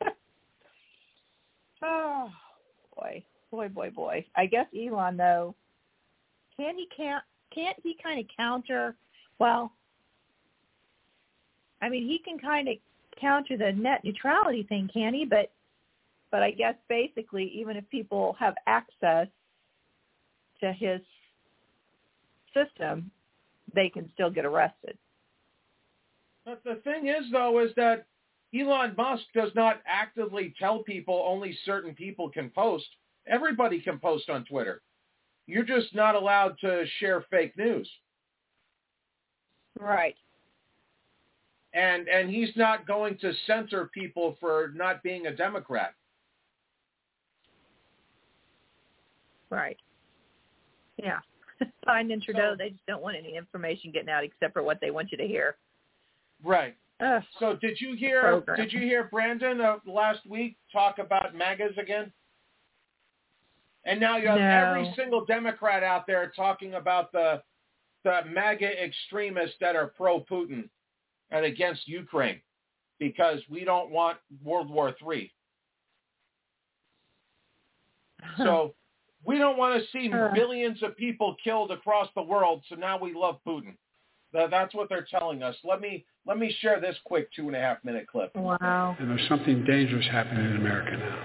oh, 1.82 2.30
boy, 2.96 3.24
boy, 3.50 3.68
boy, 3.68 3.90
boy. 3.90 4.24
I 4.36 4.46
guess 4.46 4.66
Elon, 4.78 5.16
though, 5.16 5.54
can 6.56 6.76
he 6.76 6.86
can't 6.96 7.24
can't 7.54 7.76
he 7.82 7.96
kind 8.02 8.20
of 8.20 8.26
counter? 8.36 8.94
Well, 9.38 9.72
I 11.82 11.88
mean, 11.88 12.06
he 12.06 12.18
can 12.18 12.38
kind 12.38 12.68
of 12.68 12.76
counter 13.20 13.56
the 13.56 13.72
net 13.72 14.04
neutrality 14.04 14.64
thing, 14.64 14.88
can 14.92 15.14
he? 15.14 15.24
But 15.24 15.50
but 16.30 16.42
I 16.42 16.50
guess 16.50 16.74
basically, 16.88 17.50
even 17.54 17.76
if 17.76 17.88
people 17.90 18.36
have 18.38 18.54
access 18.66 19.28
to 20.60 20.72
his 20.72 21.00
system, 22.54 23.10
they 23.74 23.88
can 23.88 24.10
still 24.14 24.30
get 24.30 24.44
arrested. 24.44 24.96
But 26.44 26.62
the 26.64 26.76
thing 26.76 27.08
is, 27.08 27.24
though, 27.30 27.58
is 27.58 27.70
that 27.76 28.06
Elon 28.58 28.94
Musk 28.96 29.24
does 29.34 29.50
not 29.54 29.82
actively 29.86 30.54
tell 30.58 30.82
people 30.82 31.22
only 31.26 31.56
certain 31.64 31.94
people 31.94 32.30
can 32.30 32.50
post. 32.50 32.86
Everybody 33.26 33.80
can 33.80 33.98
post 33.98 34.30
on 34.30 34.44
Twitter. 34.46 34.80
You're 35.46 35.64
just 35.64 35.94
not 35.94 36.14
allowed 36.14 36.58
to 36.60 36.84
share 36.98 37.24
fake 37.30 37.56
news. 37.56 37.88
Right. 39.78 40.16
And 41.74 42.08
and 42.08 42.30
he's 42.30 42.50
not 42.56 42.86
going 42.86 43.18
to 43.18 43.32
censor 43.46 43.90
people 43.92 44.36
for 44.40 44.72
not 44.74 45.02
being 45.02 45.26
a 45.26 45.36
Democrat. 45.36 45.94
Right. 49.50 49.78
Yeah. 50.98 51.18
Biden 51.86 52.12
and 52.12 52.22
Trudeau, 52.22 52.54
they 52.56 52.70
just 52.70 52.86
don't 52.86 53.02
want 53.02 53.16
any 53.16 53.36
information 53.36 53.90
getting 53.90 54.08
out 54.10 54.24
except 54.24 54.52
for 54.52 54.62
what 54.62 54.80
they 54.80 54.90
want 54.90 55.10
you 55.10 55.18
to 55.18 55.26
hear. 55.26 55.56
Right. 56.44 56.76
Ugh. 57.00 57.22
So 57.38 57.56
did 57.60 57.80
you 57.80 57.94
hear 57.94 58.22
Program. 58.22 58.56
did 58.56 58.72
you 58.72 58.80
hear 58.80 59.04
Brandon 59.04 59.60
uh, 59.60 59.76
last 59.86 60.26
week 60.26 60.56
talk 60.72 60.98
about 60.98 61.34
MAGAs 61.34 61.76
again? 61.78 62.12
And 63.84 64.00
now 64.00 64.16
you 64.16 64.28
have 64.28 64.38
No. 64.38 64.44
every 64.44 64.92
single 64.96 65.24
Democrat 65.24 65.82
out 65.82 66.06
there 66.06 66.32
talking 66.34 66.74
about 66.74 67.12
the 67.12 67.42
the 68.04 68.20
MAGA 68.28 68.84
extremists 68.84 69.56
that 69.60 69.76
are 69.76 69.88
pro 69.88 70.20
Putin 70.20 70.68
and 71.30 71.44
against 71.44 71.86
Ukraine 71.86 72.40
because 72.98 73.40
we 73.48 73.64
don't 73.64 73.90
want 73.90 74.18
World 74.44 74.70
War 74.70 74.94
Three. 75.00 75.32
So 78.36 78.74
we 79.24 79.38
don't 79.38 79.58
want 79.58 79.80
to 79.80 79.88
see 79.90 80.12
Uh. 80.12 80.30
millions 80.32 80.82
of 80.82 80.96
people 80.96 81.36
killed 81.42 81.70
across 81.70 82.08
the 82.14 82.22
world. 82.22 82.62
So 82.68 82.74
now 82.76 82.98
we 82.98 83.12
love 83.14 83.38
Putin. 83.46 83.74
That's 84.32 84.74
what 84.74 84.88
they're 84.88 85.06
telling 85.10 85.42
us. 85.42 85.56
Let 85.64 85.80
me 85.80 86.04
let 86.26 86.38
me 86.38 86.54
share 86.60 86.80
this 86.80 86.96
quick 87.04 87.32
two 87.32 87.46
and 87.46 87.56
a 87.56 87.60
half 87.60 87.82
minute 87.84 88.06
clip. 88.06 88.34
Wow. 88.36 88.96
And 88.98 89.10
there's 89.10 89.26
something 89.28 89.64
dangerous 89.64 90.06
happening 90.06 90.44
in 90.44 90.56
America 90.56 90.96
now. 90.98 91.18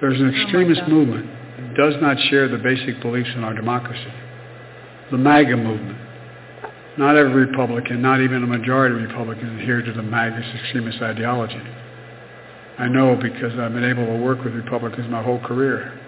There's 0.00 0.20
an 0.20 0.34
extremist 0.34 0.82
movement 0.88 1.26
that 1.58 1.74
does 1.76 1.94
not 2.00 2.16
share 2.30 2.48
the 2.48 2.58
basic 2.58 3.00
beliefs 3.00 3.30
in 3.34 3.42
our 3.42 3.54
democracy. 3.54 4.12
The 5.10 5.18
MAGA 5.18 5.56
movement. 5.56 5.98
Not 6.96 7.16
every 7.16 7.46
Republican, 7.46 8.00
not 8.00 8.20
even 8.20 8.44
a 8.44 8.46
majority 8.46 8.94
of 8.94 9.02
Republicans 9.02 9.60
adhere 9.60 9.82
to 9.82 9.92
the 9.92 10.02
MAGA 10.02 10.36
extremist 10.62 11.02
ideology. 11.02 11.60
I 12.78 12.86
know 12.86 13.16
because 13.16 13.58
I've 13.58 13.72
been 13.72 13.84
able 13.84 14.06
to 14.06 14.16
work 14.22 14.44
with 14.44 14.54
Republicans 14.54 15.08
my 15.10 15.22
whole 15.22 15.40
career. 15.40 16.00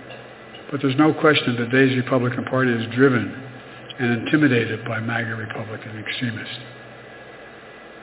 But 0.70 0.82
there's 0.82 0.96
no 0.96 1.14
question 1.14 1.56
that 1.56 1.70
today's 1.70 1.96
Republican 1.96 2.44
Party 2.44 2.72
is 2.72 2.94
driven 2.94 3.30
and 3.98 4.26
intimidated 4.26 4.84
by 4.84 5.00
MAGA 5.00 5.34
Republican 5.36 5.98
extremists. 5.98 6.58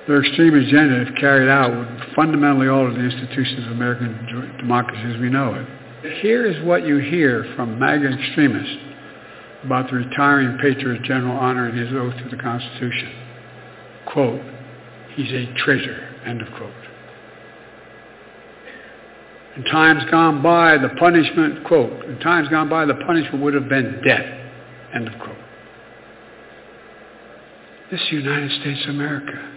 their 0.08 0.24
extreme 0.24 0.56
agenda, 0.56 1.02
if 1.02 1.16
carried 1.16 1.50
out, 1.50 1.72
would 1.76 2.16
fundamentally 2.16 2.68
alter 2.68 2.94
the 2.94 3.00
institutions 3.00 3.66
of 3.66 3.72
American 3.72 4.58
democracy 4.58 5.14
as 5.14 5.20
we 5.20 5.30
know 5.30 5.54
it. 5.54 5.68
Here 6.22 6.46
is 6.46 6.62
what 6.66 6.86
you 6.86 6.98
hear 6.98 7.46
from 7.56 7.80
MAGA 7.80 8.08
extremists 8.20 8.76
about 9.64 9.90
the 9.90 9.98
retiring 9.98 10.58
Patriot 10.58 11.04
General 11.04 11.38
honoring 11.38 11.76
his 11.76 11.94
oath 11.94 12.16
to 12.18 12.36
the 12.36 12.42
Constitution. 12.42 13.12
Quote, 14.08 14.42
he's 15.16 15.32
a 15.32 15.54
traitor, 15.64 16.16
end 16.26 16.42
of 16.42 16.48
quote. 16.58 16.74
In 19.56 19.64
times 19.66 20.04
gone 20.10 20.42
by, 20.42 20.78
the 20.78 20.90
punishment, 21.00 21.64
quote, 21.66 22.06
in 22.06 22.20
times 22.20 22.48
gone 22.50 22.70
by, 22.70 22.86
the 22.86 22.96
punishment 22.96 23.44
would 23.44 23.54
have 23.54 23.70
been 23.70 24.02
death, 24.04 24.26
end 24.94 25.08
of 25.08 25.20
quote. 25.20 25.38
This 27.92 28.02
is 28.02 28.10
the 28.10 28.16
United 28.16 28.52
States 28.62 28.84
of 28.86 28.96
America. 28.96 29.52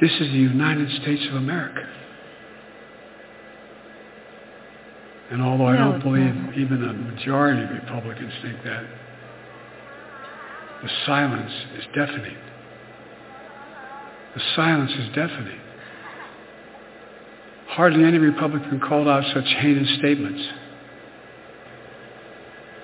This 0.00 0.10
is 0.12 0.28
the 0.32 0.38
United 0.38 0.90
States 1.00 1.22
of 1.30 1.36
America. 1.36 1.88
And 5.30 5.40
although 5.40 5.66
I 5.66 5.76
don't 5.76 6.02
believe 6.02 6.34
even 6.58 6.84
a 6.84 6.92
majority 6.92 7.62
of 7.62 7.70
Republicans 7.70 8.32
think 8.42 8.62
that, 8.64 8.84
the 10.82 10.90
silence 11.06 11.52
is 11.78 11.84
deafening. 11.94 12.36
The 14.34 14.42
silence 14.54 14.90
is 14.90 15.08
deafening. 15.14 15.60
Hardly 17.68 18.04
any 18.04 18.18
Republican 18.18 18.80
called 18.80 19.08
out 19.08 19.24
such 19.34 19.46
heinous 19.60 19.88
statements. 19.98 20.42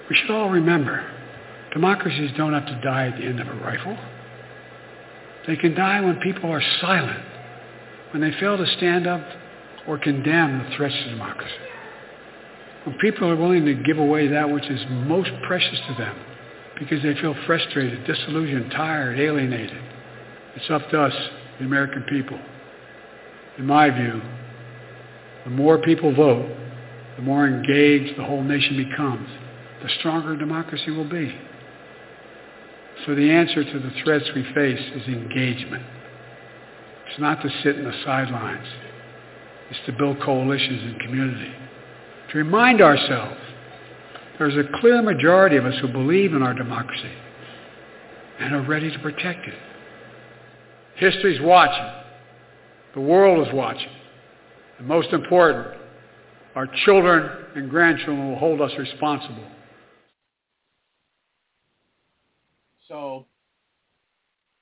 We 0.08 0.16
should 0.16 0.30
all 0.30 0.50
remember, 0.50 1.08
democracies 1.72 2.32
don't 2.36 2.52
have 2.52 2.66
to 2.66 2.80
die 2.82 3.06
at 3.08 3.18
the 3.18 3.24
end 3.24 3.40
of 3.40 3.46
a 3.46 3.54
rifle. 3.54 3.96
They 5.46 5.56
can 5.56 5.74
die 5.74 6.00
when 6.00 6.18
people 6.20 6.50
are 6.50 6.62
silent, 6.80 7.24
when 8.12 8.20
they 8.20 8.32
fail 8.40 8.56
to 8.56 8.66
stand 8.76 9.06
up 9.06 9.24
or 9.86 9.98
condemn 9.98 10.58
the 10.58 10.76
threats 10.76 10.94
to 10.94 11.10
democracy. 11.10 11.54
When 12.84 12.98
people 12.98 13.28
are 13.28 13.36
willing 13.36 13.64
to 13.66 13.74
give 13.74 13.98
away 13.98 14.28
that 14.28 14.50
which 14.50 14.68
is 14.68 14.80
most 14.90 15.30
precious 15.46 15.78
to 15.88 15.94
them 15.94 16.16
because 16.78 17.02
they 17.02 17.14
feel 17.20 17.36
frustrated, 17.46 18.04
disillusioned, 18.06 18.70
tired, 18.72 19.20
alienated. 19.20 19.80
It's 20.56 20.70
up 20.70 20.88
to 20.90 21.02
us, 21.02 21.14
the 21.58 21.66
American 21.66 22.02
people. 22.08 22.40
In 23.58 23.66
my 23.66 23.90
view, 23.90 24.22
the 25.44 25.50
more 25.50 25.78
people 25.78 26.14
vote, 26.14 26.48
the 27.16 27.22
more 27.22 27.46
engaged 27.46 28.18
the 28.18 28.24
whole 28.24 28.42
nation 28.42 28.76
becomes, 28.76 29.28
the 29.82 29.88
stronger 29.98 30.36
democracy 30.36 30.90
will 30.90 31.08
be. 31.08 31.34
So 33.06 33.14
the 33.14 33.30
answer 33.30 33.64
to 33.64 33.78
the 33.78 33.90
threats 34.04 34.26
we 34.34 34.42
face 34.54 34.80
is 34.94 35.06
engagement. 35.08 35.84
It's 37.08 37.18
not 37.18 37.42
to 37.42 37.50
sit 37.62 37.76
in 37.76 37.84
the 37.84 37.98
sidelines. 38.04 38.66
It's 39.70 39.80
to 39.86 39.92
build 39.92 40.20
coalitions 40.20 40.82
and 40.82 41.00
community. 41.00 41.52
To 42.32 42.38
remind 42.38 42.80
ourselves 42.80 43.40
there's 44.38 44.56
a 44.56 44.80
clear 44.80 45.02
majority 45.02 45.56
of 45.56 45.64
us 45.64 45.74
who 45.80 45.88
believe 45.88 46.34
in 46.34 46.42
our 46.42 46.54
democracy 46.54 47.12
and 48.38 48.54
are 48.54 48.62
ready 48.62 48.90
to 48.90 48.98
protect 49.00 49.46
it. 49.46 49.58
History's 50.96 51.40
watching. 51.40 51.90
The 52.94 53.00
world 53.00 53.46
is 53.46 53.52
watching. 53.54 53.88
And 54.80 54.88
most 54.88 55.12
important, 55.12 55.68
our 56.54 56.66
children 56.86 57.44
and 57.54 57.68
grandchildren 57.68 58.30
will 58.30 58.38
hold 58.38 58.62
us 58.62 58.72
responsible. 58.78 59.44
So 62.88 63.26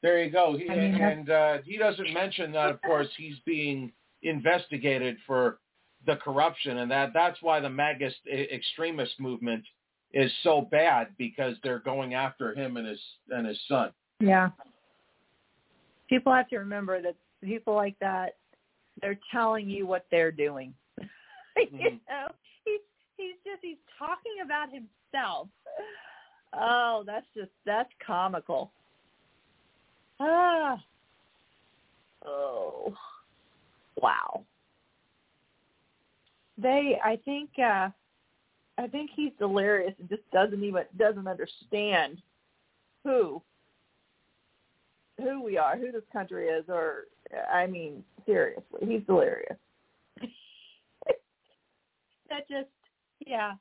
there 0.02 0.22
you 0.22 0.30
go. 0.30 0.58
He, 0.58 0.68
I 0.68 0.74
mean, 0.74 0.94
and 0.97 1.30
uh, 1.30 1.58
he 1.64 1.78
doesn't 1.78 2.12
mention 2.12 2.50
that, 2.52 2.68
of 2.68 2.82
course, 2.82 3.06
he's 3.16 3.36
being 3.47 3.92
investigated 4.22 5.16
for 5.24 5.60
the 6.05 6.16
corruption, 6.16 6.78
and 6.78 6.90
that 6.90 7.12
that's 7.14 7.38
why 7.40 7.60
the 7.60 7.70
MAGA 7.70 8.10
extremist 8.26 9.18
movement 9.20 9.64
is 10.12 10.32
so 10.42 10.62
bad 10.70 11.08
because 11.16 11.55
they're 11.62 11.78
going 11.78 12.14
after 12.14 12.55
him 12.55 12.76
and 12.76 12.88
his 12.88 13.00
and 13.30 13.47
his 13.47 13.58
son. 13.68 13.92
Yeah. 14.20 14.50
People 16.08 16.32
have 16.32 16.48
to 16.48 16.58
remember 16.58 17.00
that 17.02 17.14
people 17.42 17.74
like 17.74 17.97
that, 18.00 18.36
they're 19.01 19.18
telling 19.33 19.68
you 19.68 19.86
what 19.86 20.07
they're 20.10 20.33
doing. 20.33 20.75
you 21.57 22.01
know, 22.09 22.28
he's 22.65 22.81
he's 23.17 23.36
just 23.44 23.62
he's 23.62 23.77
talking 23.99 24.41
about 24.44 24.68
himself. 24.73 25.49
Oh, 26.55 27.02
that's 27.07 27.27
just 27.35 27.51
that's 27.67 27.91
comical. 28.05 28.70
Ah. 30.20 30.83
Oh. 32.25 32.94
Wow. 34.01 34.44
They 36.57 36.99
I 37.05 37.17
think 37.25 37.51
uh 37.59 37.91
I 38.78 38.86
think 38.86 39.10
he's 39.15 39.33
delirious 39.39 39.94
and 39.99 40.09
just 40.09 40.28
doesn't 40.33 40.62
even 40.62 40.85
doesn't 40.97 41.27
understand 41.27 42.20
who 43.05 43.43
who 45.18 45.42
we 45.42 45.58
are, 45.58 45.76
who 45.76 45.92
this 45.92 46.02
country 46.12 46.47
is, 46.47 46.64
or 46.68 47.05
I 47.52 47.66
mean, 47.66 48.02
seriously, 48.26 48.80
he's 48.82 49.02
delirious. 49.06 49.56
that 52.28 52.48
just 52.48 52.68
yeah. 53.26 53.52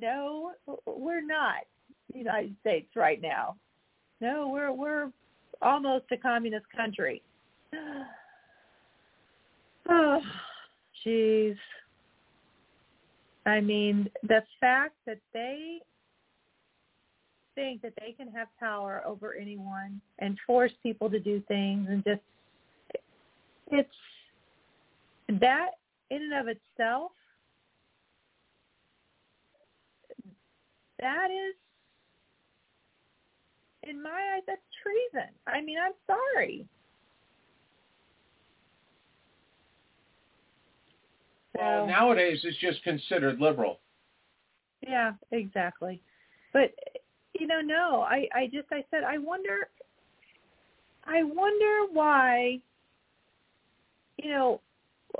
No, 0.00 0.52
we're 0.86 1.24
not 1.24 1.64
the 2.12 2.18
United 2.18 2.56
States 2.60 2.88
right 2.96 3.20
now. 3.20 3.56
No, 4.20 4.48
we're 4.48 4.72
we're 4.72 5.10
almost 5.62 6.06
a 6.12 6.16
communist 6.16 6.66
country. 6.76 7.22
Oh, 9.92 10.20
jeez. 11.04 11.56
I 13.46 13.60
mean, 13.60 14.08
the 14.22 14.42
fact 14.60 14.94
that 15.06 15.18
they 15.32 15.80
think 17.60 17.82
that 17.82 17.92
they 18.00 18.12
can 18.12 18.32
have 18.32 18.48
power 18.58 19.02
over 19.06 19.34
anyone 19.34 20.00
and 20.18 20.38
force 20.46 20.72
people 20.82 21.10
to 21.10 21.20
do 21.20 21.42
things 21.46 21.86
and 21.90 22.02
just 22.04 22.22
it's 23.70 23.88
that 25.40 25.72
in 26.10 26.22
and 26.22 26.32
of 26.40 26.46
itself 26.48 27.12
that 30.98 31.26
is 31.30 31.54
in 33.82 34.02
my 34.02 34.10
eyes 34.10 34.42
that's 34.46 34.60
treason. 34.82 35.28
I 35.46 35.60
mean, 35.60 35.76
I'm 35.82 35.92
sorry. 36.06 36.66
Well, 41.54 41.86
nowadays 41.86 42.40
it's 42.44 42.58
just 42.58 42.82
considered 42.84 43.40
liberal. 43.40 43.80
Yeah, 44.86 45.12
exactly. 45.30 46.00
But 46.52 46.72
you 47.40 47.46
know, 47.46 47.60
no, 47.60 48.02
I 48.02 48.28
I 48.34 48.46
just 48.46 48.68
I 48.70 48.84
said 48.90 49.02
I 49.04 49.18
wonder 49.18 49.68
I 51.04 51.22
wonder 51.22 51.92
why 51.92 52.60
you 54.22 54.30
know, 54.30 54.60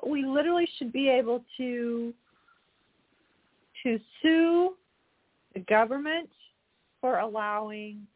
we 0.06 0.24
literally 0.24 0.68
should 0.78 0.92
be 0.92 1.08
able 1.08 1.44
to 1.56 2.12
to 3.82 3.98
sue 4.20 4.74
the 5.54 5.60
government 5.60 6.28
for 7.00 7.18
allowing 7.18 8.06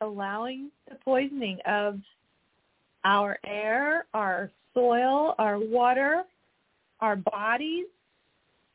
allowing 0.00 0.70
the 0.88 0.96
poisoning 0.96 1.58
of 1.66 2.00
our 3.04 3.38
air, 3.46 4.06
our 4.12 4.50
soil, 4.74 5.34
our 5.38 5.58
water, 5.58 6.24
our 7.00 7.16
bodies. 7.16 7.86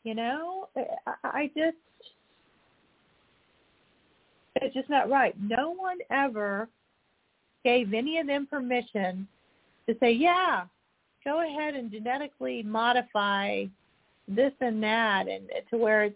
You 0.03 0.15
know, 0.15 0.69
I, 1.05 1.13
I 1.23 1.51
just, 1.55 1.77
it's 4.61 4.73
just 4.73 4.89
not 4.89 5.09
right. 5.09 5.35
No 5.41 5.71
one 5.71 5.97
ever 6.11 6.67
gave 7.63 7.93
any 7.93 8.19
of 8.19 8.27
them 8.27 8.47
permission 8.47 9.27
to 9.87 9.95
say, 9.99 10.11
yeah, 10.11 10.63
go 11.23 11.45
ahead 11.47 11.75
and 11.75 11.91
genetically 11.91 12.63
modify 12.63 13.65
this 14.27 14.53
and 14.61 14.81
that 14.83 15.27
and 15.27 15.49
to 15.69 15.77
where 15.77 16.03
it's, 16.03 16.15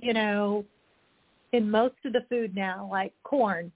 you 0.00 0.12
know, 0.12 0.64
in 1.52 1.70
most 1.70 1.94
of 2.04 2.12
the 2.12 2.24
food 2.28 2.54
now, 2.54 2.88
like 2.90 3.12
corn, 3.22 3.70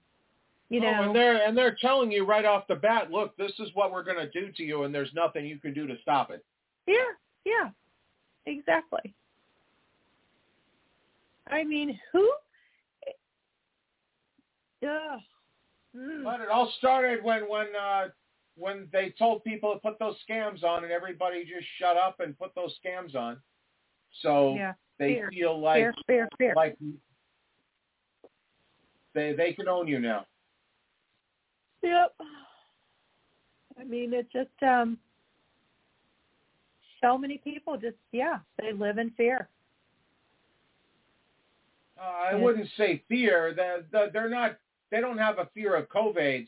you 0.69 0.79
oh, 0.79 0.83
know, 0.83 0.97
oh, 0.99 1.03
and 1.03 1.15
they're 1.15 1.47
and 1.47 1.57
they're 1.57 1.77
telling 1.79 2.11
you 2.11 2.25
right 2.25 2.45
off 2.45 2.67
the 2.67 2.75
bat, 2.75 3.11
look, 3.11 3.37
this 3.37 3.53
is 3.59 3.69
what 3.73 3.91
we're 3.91 4.03
going 4.03 4.17
to 4.17 4.29
do 4.29 4.51
to 4.51 4.63
you, 4.63 4.83
and 4.83 4.93
there's 4.93 5.11
nothing 5.13 5.45
you 5.45 5.59
can 5.59 5.73
do 5.73 5.87
to 5.87 5.95
stop 6.01 6.31
it. 6.31 6.43
Yeah, 6.87 6.95
yeah, 7.45 7.69
exactly. 8.45 9.13
I 11.49 11.63
mean, 11.63 11.97
who? 12.11 12.29
Ugh. 14.83 15.19
Mm. 15.95 16.23
But 16.23 16.41
it 16.41 16.49
all 16.49 16.71
started 16.77 17.23
when 17.23 17.49
when 17.49 17.67
uh, 17.75 18.07
when 18.55 18.87
they 18.91 19.13
told 19.17 19.43
people 19.43 19.73
to 19.73 19.79
put 19.79 19.97
those 19.99 20.15
scams 20.29 20.63
on, 20.63 20.83
and 20.83 20.91
everybody 20.91 21.43
just 21.43 21.65
shut 21.79 21.97
up 21.97 22.19
and 22.19 22.37
put 22.37 22.53
those 22.55 22.73
scams 22.85 23.15
on. 23.15 23.37
So 24.21 24.55
yeah. 24.55 24.73
they 24.99 25.15
fear. 25.15 25.29
feel 25.31 25.59
like 25.59 25.77
fear, 25.77 25.93
fear, 26.07 26.29
fear. 26.37 26.53
like 26.55 26.77
they 29.13 29.33
they 29.33 29.53
can 29.53 29.67
own 29.67 29.87
you 29.87 29.99
now. 29.99 30.25
Yep. 31.81 32.13
I 33.79 33.83
mean, 33.83 34.13
it's 34.13 34.31
just 34.31 34.49
um 34.61 34.97
so 37.01 37.17
many 37.17 37.37
people 37.37 37.77
just 37.77 37.95
yeah, 38.11 38.39
they 38.59 38.73
live 38.73 38.97
in 38.97 39.11
fear. 39.11 39.49
Uh, 41.99 42.31
I 42.31 42.35
wouldn't 42.35 42.69
say 42.77 43.03
fear. 43.09 43.53
They're, 43.55 43.83
they're- 43.91 44.09
they're 44.11 44.29
not. 44.29 44.57
They 44.91 45.01
don't 45.01 45.17
have 45.17 45.39
a 45.39 45.49
fear 45.53 45.75
of 45.75 45.89
COVID. 45.89 46.47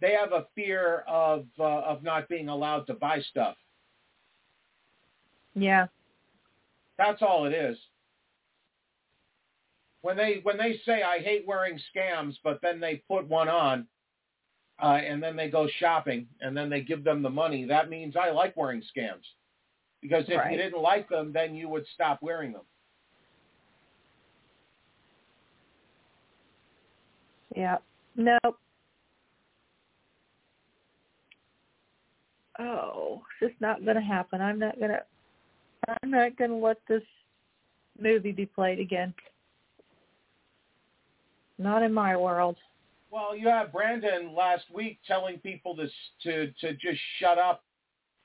They 0.00 0.12
have 0.12 0.32
a 0.32 0.46
fear 0.54 1.04
of 1.06 1.46
uh, 1.58 1.64
of 1.64 2.02
not 2.02 2.28
being 2.28 2.48
allowed 2.48 2.86
to 2.86 2.94
buy 2.94 3.20
stuff. 3.20 3.56
Yeah. 5.54 5.86
That's 6.96 7.22
all 7.22 7.44
it 7.46 7.52
is. 7.52 7.76
When 10.02 10.16
they 10.16 10.40
when 10.42 10.56
they 10.56 10.80
say 10.86 11.02
I 11.02 11.18
hate 11.18 11.46
wearing 11.46 11.78
scams, 11.94 12.34
but 12.42 12.60
then 12.62 12.80
they 12.80 13.02
put 13.08 13.28
one 13.28 13.48
on, 13.48 13.86
uh, 14.82 14.98
and 15.04 15.22
then 15.22 15.36
they 15.36 15.50
go 15.50 15.68
shopping, 15.78 16.26
and 16.40 16.56
then 16.56 16.70
they 16.70 16.80
give 16.80 17.04
them 17.04 17.22
the 17.22 17.30
money. 17.30 17.66
That 17.66 17.90
means 17.90 18.16
I 18.16 18.30
like 18.30 18.56
wearing 18.56 18.82
scams, 18.96 19.24
because 20.00 20.24
if 20.28 20.38
Right. 20.38 20.52
you 20.52 20.56
didn't 20.56 20.80
like 20.80 21.08
them, 21.10 21.32
then 21.32 21.54
you 21.54 21.68
would 21.68 21.86
stop 21.88 22.22
wearing 22.22 22.52
them. 22.52 22.64
Yeah. 27.54 27.78
Nope. 28.16 28.58
Oh, 32.58 33.22
it's 33.40 33.52
just 33.52 33.60
not 33.60 33.84
going 33.84 33.96
to 33.96 34.02
happen. 34.02 34.40
I'm 34.40 34.58
not 34.58 34.78
going 34.78 34.90
to. 34.90 35.02
I'm 36.02 36.10
not 36.10 36.36
going 36.36 36.50
to 36.50 36.56
let 36.56 36.76
this 36.88 37.02
movie 37.98 38.32
be 38.32 38.46
played 38.46 38.78
again. 38.78 39.14
Not 41.58 41.82
in 41.82 41.92
my 41.92 42.16
world. 42.16 42.56
Well, 43.10 43.36
you 43.36 43.48
have 43.48 43.72
Brandon 43.72 44.34
last 44.36 44.64
week 44.72 44.98
telling 45.06 45.38
people 45.38 45.74
to 45.76 45.88
to 46.24 46.52
to 46.60 46.72
just 46.74 47.00
shut 47.18 47.38
up 47.38 47.64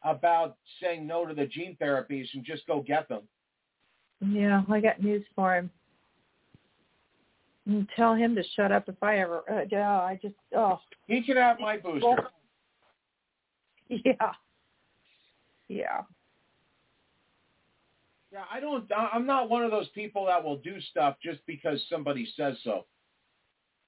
about 0.04 0.58
saying 0.82 1.08
no 1.08 1.26
to 1.26 1.34
the 1.34 1.46
gene 1.46 1.76
therapies 1.82 2.28
and 2.34 2.44
just 2.46 2.68
go 2.68 2.82
get 2.82 3.10
them. 3.10 3.22
Yeah, 4.22 4.64
I 4.70 4.80
got 4.80 5.02
news 5.02 5.24
for 5.36 5.56
him. 5.56 5.70
And 7.68 7.88
tell 7.96 8.14
him 8.14 8.36
to 8.36 8.44
shut 8.56 8.72
up 8.72 8.88
if 8.88 9.02
I 9.02 9.20
ever. 9.20 9.44
Uh, 9.50 9.66
yeah, 9.72 9.90
I 9.90 10.20
just. 10.22 10.36
Oh. 10.56 10.80
He 11.08 11.24
can 11.24 11.38
have 11.38 11.60
my 11.60 11.78
booster. 11.78 12.28
Yeah. 13.88 14.32
Yeah. 15.68 16.02
Yeah, 18.32 18.44
I 18.52 18.60
don't. 18.60 18.92
I'm 18.92 19.26
not 19.26 19.50
one 19.50 19.64
of 19.64 19.72
those 19.72 19.88
people 19.90 20.26
that 20.26 20.44
will 20.44 20.58
do 20.58 20.82
stuff 20.92 21.18
just 21.24 21.40
because 21.46 21.82
somebody 21.90 22.28
says 22.36 22.58
so. 22.64 22.86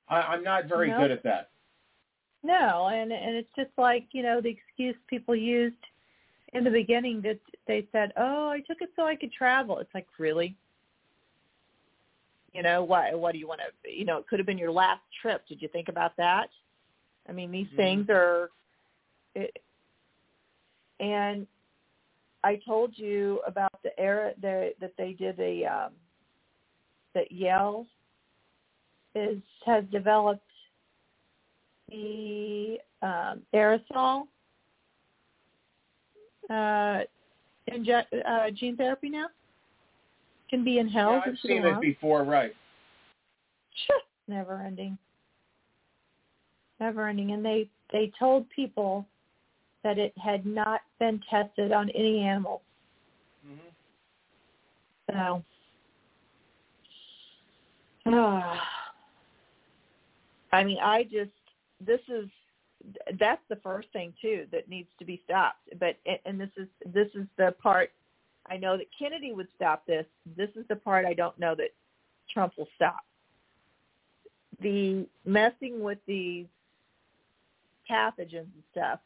I, 0.07 0.21
I'm 0.21 0.43
not 0.43 0.67
very 0.67 0.89
Nope. 0.89 0.99
good 0.99 1.11
at 1.11 1.23
that. 1.23 1.49
No, 2.43 2.87
and 2.87 3.11
and 3.11 3.35
it's 3.35 3.49
just 3.55 3.71
like 3.77 4.07
you 4.11 4.23
know 4.23 4.39
the 4.39 4.49
excuse 4.49 4.95
people 5.07 5.35
used 5.35 5.75
in 6.53 6.63
the 6.63 6.69
beginning 6.69 7.21
that 7.23 7.39
they 7.67 7.87
said, 7.91 8.13
"Oh, 8.15 8.49
I 8.49 8.59
took 8.61 8.77
it 8.81 8.91
so 8.95 9.03
I 9.03 9.15
could 9.15 9.33
travel." 9.33 9.79
It's 9.79 9.93
like 9.93 10.07
really, 10.17 10.55
you 12.57 12.63
know 12.63 12.83
what? 12.83 13.17
What 13.17 13.33
do 13.33 13.37
you 13.37 13.47
want 13.47 13.61
to? 13.61 13.91
You 13.91 14.03
know, 14.03 14.17
it 14.17 14.27
could 14.27 14.39
have 14.39 14.47
been 14.47 14.57
your 14.57 14.71
last 14.71 15.01
trip. 15.21 15.47
Did 15.47 15.61
you 15.61 15.67
think 15.67 15.89
about 15.89 16.17
that? 16.17 16.49
I 17.29 17.31
mean, 17.31 17.51
these 17.51 17.67
things 17.75 18.07
are, 18.09 18.49
it, 19.35 19.55
and 20.99 21.45
I 22.43 22.59
told 22.65 22.93
you 22.95 23.41
about 23.45 23.79
the 23.83 23.97
era 23.99 24.31
that 24.41 24.73
that 24.81 24.93
they 24.97 25.13
did 25.13 25.39
a 25.39 25.65
um, 25.65 25.91
that 27.13 27.31
Yale 27.31 27.85
is 29.13 29.37
has 29.63 29.83
developed 29.91 30.41
the 31.89 32.79
um, 33.03 33.43
aerosol 33.53 34.23
uh, 36.49 37.01
inject, 37.67 38.11
uh, 38.27 38.49
gene 38.49 38.75
therapy 38.75 39.09
now 39.09 39.27
can 40.49 40.63
be 40.63 40.79
inhaled. 40.79 41.23
Yeah, 41.25 41.31
I've 41.31 41.39
seen 41.39 41.65
it 41.65 41.81
before, 41.81 42.23
right? 42.23 42.53
Never 44.27 44.61
ending. 44.61 44.97
Never 46.79 47.07
ending. 47.07 47.31
And 47.31 47.43
they 47.43 47.69
they 47.91 48.11
told 48.19 48.49
people 48.49 49.05
that 49.83 49.97
it 49.97 50.13
had 50.17 50.45
not 50.45 50.81
been 50.99 51.21
tested 51.29 51.71
on 51.71 51.89
any 51.91 52.19
animals. 52.19 52.61
So. 55.09 55.43
ah. 58.07 58.61
I 60.53 60.63
mean, 60.63 60.77
I 60.81 61.03
just 61.03 61.31
this 61.85 61.99
is 62.07 62.29
that's 63.19 63.41
the 63.49 63.57
first 63.57 63.89
thing 63.91 64.13
too 64.21 64.45
that 64.51 64.69
needs 64.69 64.87
to 64.99 65.05
be 65.05 65.21
stopped. 65.25 65.69
But 65.79 65.97
and 66.25 66.39
this 66.39 66.49
is 66.57 66.67
this 66.93 67.07
is 67.15 67.27
the 67.37 67.53
part 67.61 67.91
I 68.49 68.57
know 68.57 68.77
that 68.77 68.87
Kennedy 68.97 69.33
would 69.33 69.47
stop 69.55 69.85
this. 69.85 70.05
This 70.35 70.49
is 70.55 70.65
the 70.69 70.75
part 70.75 71.05
I 71.05 71.13
don't 71.13 71.37
know 71.39 71.55
that 71.55 71.69
Trump 72.33 72.53
will 72.57 72.69
stop. 72.75 73.01
The 74.61 75.05
messing 75.25 75.81
with 75.81 75.99
these 76.07 76.45
pathogens 77.89 78.33
and 78.33 78.63
stuff 78.71 78.99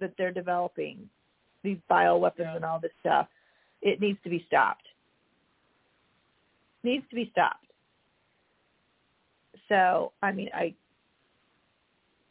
that 0.00 0.12
they're 0.16 0.32
developing, 0.32 1.08
these 1.62 1.78
bioweapons 1.90 2.56
and 2.56 2.64
all 2.64 2.78
this 2.80 2.92
stuff, 3.00 3.26
it 3.82 4.00
needs 4.00 4.18
to 4.24 4.30
be 4.30 4.44
stopped. 4.46 4.86
Needs 6.82 7.04
to 7.10 7.16
be 7.16 7.28
stopped. 7.32 7.66
So, 9.68 10.12
I 10.22 10.32
mean, 10.32 10.48
I 10.54 10.74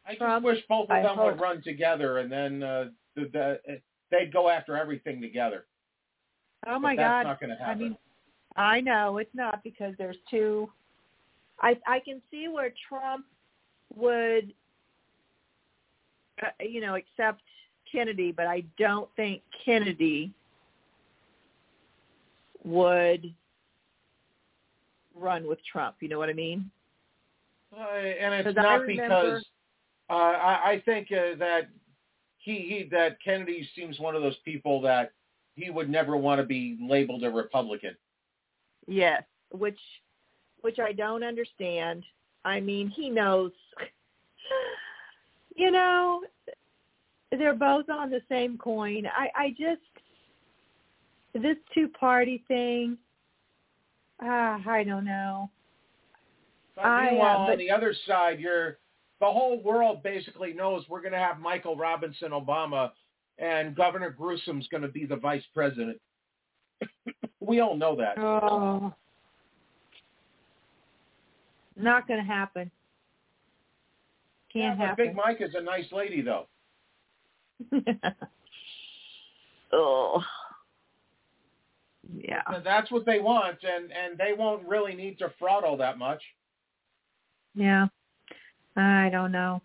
I 0.06 0.12
just 0.12 0.20
Trump, 0.20 0.46
wish 0.46 0.60
both 0.70 0.86
of 0.86 0.92
I 0.92 1.02
them 1.02 1.18
would 1.18 1.40
run 1.40 1.62
together, 1.62 2.20
and 2.20 2.32
then 2.32 2.64
uh, 2.64 2.86
the, 3.16 3.30
the, 3.32 3.60
they'd 4.12 4.32
go 4.34 4.50
after 4.50 4.76
everything 4.78 5.22
together. 5.22 5.66
Oh 6.66 6.80
my 6.80 6.96
that's 6.96 7.08
God! 7.08 7.24
not 7.30 7.42
gonna 7.42 7.58
I 7.62 7.66
happen. 7.68 7.80
mean, 7.80 7.98
I 8.56 8.82
know 8.82 9.18
it's 9.18 9.34
not 9.34 9.64
because 9.64 9.94
there's 9.98 10.18
two. 10.30 10.70
I 11.62 11.78
I 11.88 12.00
can 12.00 12.22
see 12.32 12.48
where 12.48 12.74
Trump 12.88 13.26
would, 13.96 14.54
uh, 16.44 16.48
you 16.60 16.82
know, 16.82 16.96
accept 16.96 17.42
Kennedy, 17.92 18.32
but 18.32 18.48
I 18.48 18.64
don't 18.78 19.10
think 19.16 19.42
Kennedy 19.64 20.32
would 22.64 23.34
run 25.16 25.48
with 25.48 25.60
Trump. 25.72 25.96
You 26.02 26.10
know 26.10 26.20
what 26.20 26.30
I 26.30 26.34
mean? 26.34 26.70
Uh, 27.76 27.84
and 27.92 28.34
it's 28.34 28.58
I 28.58 28.62
not 28.62 28.82
remember- 28.82 29.08
because 29.08 29.46
uh, 30.10 30.14
I, 30.14 30.72
I 30.72 30.82
think 30.86 31.12
uh, 31.12 31.36
that 31.40 31.68
he, 32.48 32.54
he 32.54 32.88
that 32.92 33.18
Kennedy 33.22 33.68
seems 33.76 34.00
one 34.00 34.16
of 34.16 34.22
those 34.22 34.38
people 34.46 34.80
that 34.82 35.12
he 35.56 35.70
would 35.70 35.90
never 35.90 36.16
want 36.16 36.40
to 36.40 36.46
be 36.46 36.78
labeled 36.82 37.26
a 37.26 37.30
Republican. 37.30 37.94
Yes, 38.88 39.24
which 39.52 39.80
which 40.62 40.80
I 40.80 40.94
don't 40.94 41.24
understand. 41.24 42.04
I 42.46 42.62
mean, 42.62 42.90
he 42.90 43.10
knows. 43.10 43.52
You 45.60 45.72
know, 45.72 46.22
they're 47.32 47.56
both 47.56 47.90
on 47.90 48.12
the 48.12 48.22
same 48.30 48.60
coin. 48.60 49.08
I 49.08 49.30
I 49.36 49.50
just 49.50 49.82
this 51.34 51.58
two 51.74 51.88
party 51.88 52.44
thing. 52.48 52.96
Ah, 54.22 54.62
I 54.68 54.84
don't 54.84 55.04
know. 55.04 55.50
But 56.76 56.86
I, 56.86 57.08
uh, 57.08 57.10
meanwhile, 57.10 57.38
on 57.38 57.58
the 57.58 57.72
other 57.72 57.96
side, 58.06 58.40
you're 58.40 58.78
the 59.20 59.26
whole 59.26 59.62
world 59.62 60.04
basically 60.04 60.54
knows 60.54 60.84
we're 60.88 61.02
going 61.02 61.14
to 61.14 61.18
have 61.18 61.40
Michael 61.40 61.76
Robinson 61.76 62.32
Obama, 62.32 62.92
and 63.40 63.76
Governor 63.76 64.16
Gruesom's 64.18 64.68
going 64.68 64.84
to 64.84 64.90
be 64.90 65.06
the 65.06 65.16
vice 65.16 65.44
president. 65.54 66.00
we 67.40 67.60
all 67.60 67.76
know 67.76 67.96
that. 67.96 68.18
Oh, 68.20 68.94
not 71.76 72.08
going 72.08 72.20
to 72.20 72.26
happen. 72.26 72.72
Can't 74.52 74.78
but 74.78 74.88
happen. 74.88 75.08
Big 75.08 75.16
Mike 75.16 75.42
is 75.42 75.54
a 75.56 75.62
nice 75.62 75.92
lady, 75.92 76.22
though. 76.22 76.48
oh, 79.74 80.22
yeah. 82.14 82.42
And 82.48 82.66
That's 82.66 82.92
what 82.92 83.06
they 83.06 83.20
want, 83.20 83.58
and 83.64 83.92
and 83.92 84.18
they 84.18 84.34
won't 84.38 84.68
really 84.68 84.96
need 84.96 85.20
to 85.20 85.32
fraud 85.40 85.64
all 85.64 85.78
that 85.78 85.98
much. 85.98 86.22
Yeah. 87.56 87.88
I 88.78 89.10
don't 89.10 89.32
know. 89.32 89.62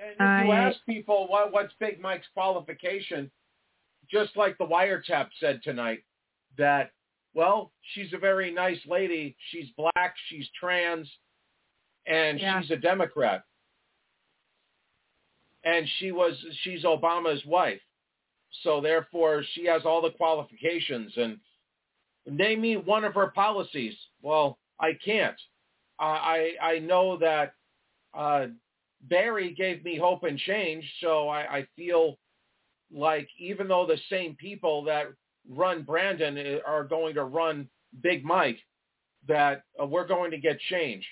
And 0.00 0.12
if 0.12 0.46
you 0.46 0.52
ask 0.52 0.78
people 0.86 1.26
what 1.28 1.52
what's 1.52 1.72
Big 1.80 2.00
Mike's 2.00 2.26
qualification, 2.32 3.30
just 4.10 4.36
like 4.36 4.56
the 4.58 4.64
wiretap 4.64 5.28
said 5.40 5.60
tonight, 5.62 6.04
that 6.56 6.92
well, 7.34 7.72
she's 7.92 8.12
a 8.12 8.18
very 8.18 8.50
nice 8.52 8.78
lady. 8.86 9.36
She's 9.50 9.66
black. 9.76 10.14
She's 10.28 10.48
trans, 10.58 11.08
and 12.06 12.40
Yeah. 12.40 12.60
she's 12.60 12.70
a 12.70 12.76
Democrat. 12.76 13.42
And 15.64 15.88
she 15.98 16.12
was 16.12 16.36
she's 16.62 16.84
Obama's 16.84 17.44
wife, 17.44 17.82
so 18.62 18.80
therefore 18.80 19.42
she 19.52 19.66
has 19.66 19.84
all 19.84 20.00
the 20.00 20.12
qualifications. 20.12 21.16
And 21.16 21.40
name 22.26 22.60
me 22.60 22.76
one 22.76 23.04
of 23.04 23.14
her 23.14 23.28
policies. 23.28 23.94
Well, 24.22 24.58
I 24.80 24.92
can't. 25.04 25.38
I 26.04 26.50
I 26.62 26.78
know 26.78 27.16
that 27.18 27.54
uh, 28.14 28.46
Barry 29.02 29.54
gave 29.54 29.84
me 29.84 29.96
hope 29.96 30.24
and 30.24 30.38
change, 30.38 30.84
so 31.00 31.28
I, 31.28 31.58
I 31.58 31.66
feel 31.76 32.18
like 32.92 33.28
even 33.38 33.68
though 33.68 33.86
the 33.86 33.98
same 34.10 34.34
people 34.36 34.84
that 34.84 35.06
run 35.48 35.82
Brandon 35.82 36.38
eh, 36.38 36.58
are 36.66 36.84
going 36.84 37.14
to 37.14 37.24
run 37.24 37.68
Big 38.02 38.24
Mike, 38.24 38.58
that 39.26 39.64
uh, 39.80 39.86
we're 39.86 40.06
going 40.06 40.30
to 40.30 40.38
get 40.38 40.58
change. 40.70 41.06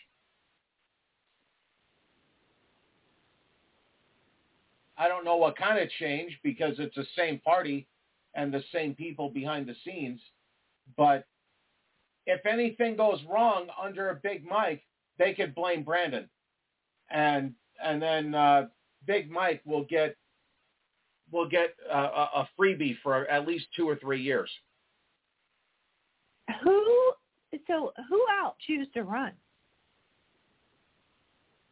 I 4.98 5.08
don't 5.08 5.24
know 5.24 5.36
what 5.36 5.56
kind 5.56 5.78
of 5.78 5.90
change 5.98 6.38
because 6.42 6.76
it's 6.78 6.94
the 6.96 7.06
same 7.16 7.38
party 7.40 7.86
and 8.34 8.52
the 8.52 8.64
same 8.72 8.94
people 8.94 9.28
behind 9.28 9.66
the 9.66 9.74
scenes. 9.84 10.20
But 10.96 11.26
if 12.26 12.44
anything 12.44 12.96
goes 12.96 13.20
wrong 13.30 13.68
under 13.80 14.10
a 14.10 14.14
Big 14.14 14.44
Mike, 14.44 14.82
they 15.18 15.32
could 15.32 15.54
blame 15.54 15.82
Brandon, 15.82 16.28
and 17.10 17.54
and 17.82 18.02
then 18.02 18.34
uh, 18.34 18.66
Big 19.06 19.30
Mike 19.30 19.62
will 19.64 19.84
get 19.84 20.16
will 21.32 21.48
get 21.48 21.74
a, 21.90 21.98
a 21.98 22.48
freebie 22.58 22.96
for 23.02 23.26
at 23.28 23.46
least 23.46 23.66
two 23.74 23.88
or 23.88 23.96
three 23.96 24.20
years. 24.20 24.50
Who? 26.62 27.12
So 27.66 27.92
who 28.08 28.24
out 28.30 28.56
choose 28.66 28.86
to 28.94 29.02
run? 29.02 29.32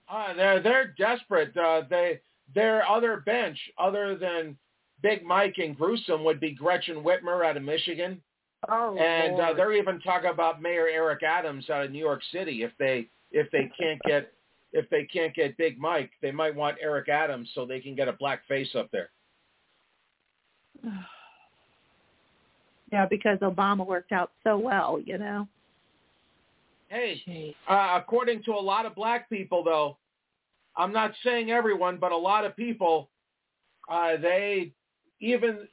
Uh, 0.08 0.34
they're 0.34 0.62
they're 0.62 0.94
desperate. 0.99 1.57
Uh, 1.57 1.83
they 1.89 2.20
their 2.55 2.89
other 2.89 3.23
bench, 3.26 3.58
other 3.78 4.16
than 4.16 4.57
Big 5.02 5.24
Mike 5.24 5.57
and 5.58 5.76
Gruesome, 5.76 6.24
would 6.24 6.41
be 6.41 6.52
Gretchen 6.52 7.02
Whitmer 7.02 7.44
out 7.44 7.57
of 7.57 7.62
Michigan. 7.62 8.20
Oh, 8.68 8.96
and 8.96 9.40
uh, 9.40 9.52
they're 9.54 9.72
even 9.72 10.00
talking 10.00 10.30
about 10.30 10.62
Mayor 10.62 10.88
Eric 10.88 11.22
Adams 11.22 11.68
out 11.70 11.84
of 11.84 11.90
New 11.90 11.98
York 11.98 12.22
City. 12.32 12.62
If 12.62 12.72
they 12.78 13.08
if 13.32 13.50
they 13.50 13.70
can't 13.78 14.00
get 14.06 14.32
if 14.72 14.88
they 14.90 15.04
can't 15.04 15.34
get 15.34 15.56
Big 15.56 15.78
Mike, 15.78 16.10
they 16.20 16.30
might 16.30 16.54
want 16.54 16.76
Eric 16.82 17.08
Adams 17.08 17.48
so 17.54 17.64
they 17.64 17.80
can 17.80 17.94
get 17.94 18.08
a 18.08 18.12
black 18.12 18.46
face 18.48 18.74
up 18.74 18.90
there. 18.90 19.10
Yeah, 22.92 23.06
because 23.10 23.38
Obama 23.38 23.84
worked 23.84 24.12
out 24.12 24.30
so 24.44 24.56
well, 24.56 25.00
you 25.04 25.18
know. 25.18 25.48
Hey, 26.86 27.56
uh, 27.68 27.98
according 28.00 28.44
to 28.44 28.52
a 28.52 28.60
lot 28.60 28.86
of 28.86 28.94
black 28.94 29.28
people, 29.28 29.64
though, 29.64 29.96
I'm 30.76 30.92
not 30.92 31.12
saying 31.24 31.50
everyone, 31.50 31.96
but 31.96 32.12
a 32.12 32.16
lot 32.16 32.44
of 32.44 32.54
people, 32.54 33.08
uh, 33.90 34.16
they 34.22 34.70
even 35.18 35.66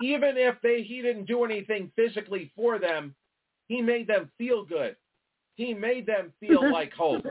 even 0.00 0.36
if 0.36 0.56
they 0.62 0.82
he 0.82 1.02
didn't 1.02 1.26
do 1.26 1.44
anything 1.44 1.90
physically 1.96 2.50
for 2.56 2.78
them, 2.78 3.14
he 3.68 3.80
made 3.80 4.06
them 4.06 4.30
feel 4.38 4.64
good. 4.64 4.96
He 5.54 5.74
made 5.74 6.06
them 6.06 6.32
feel 6.40 6.60
like 6.72 6.92
hope. 6.92 7.24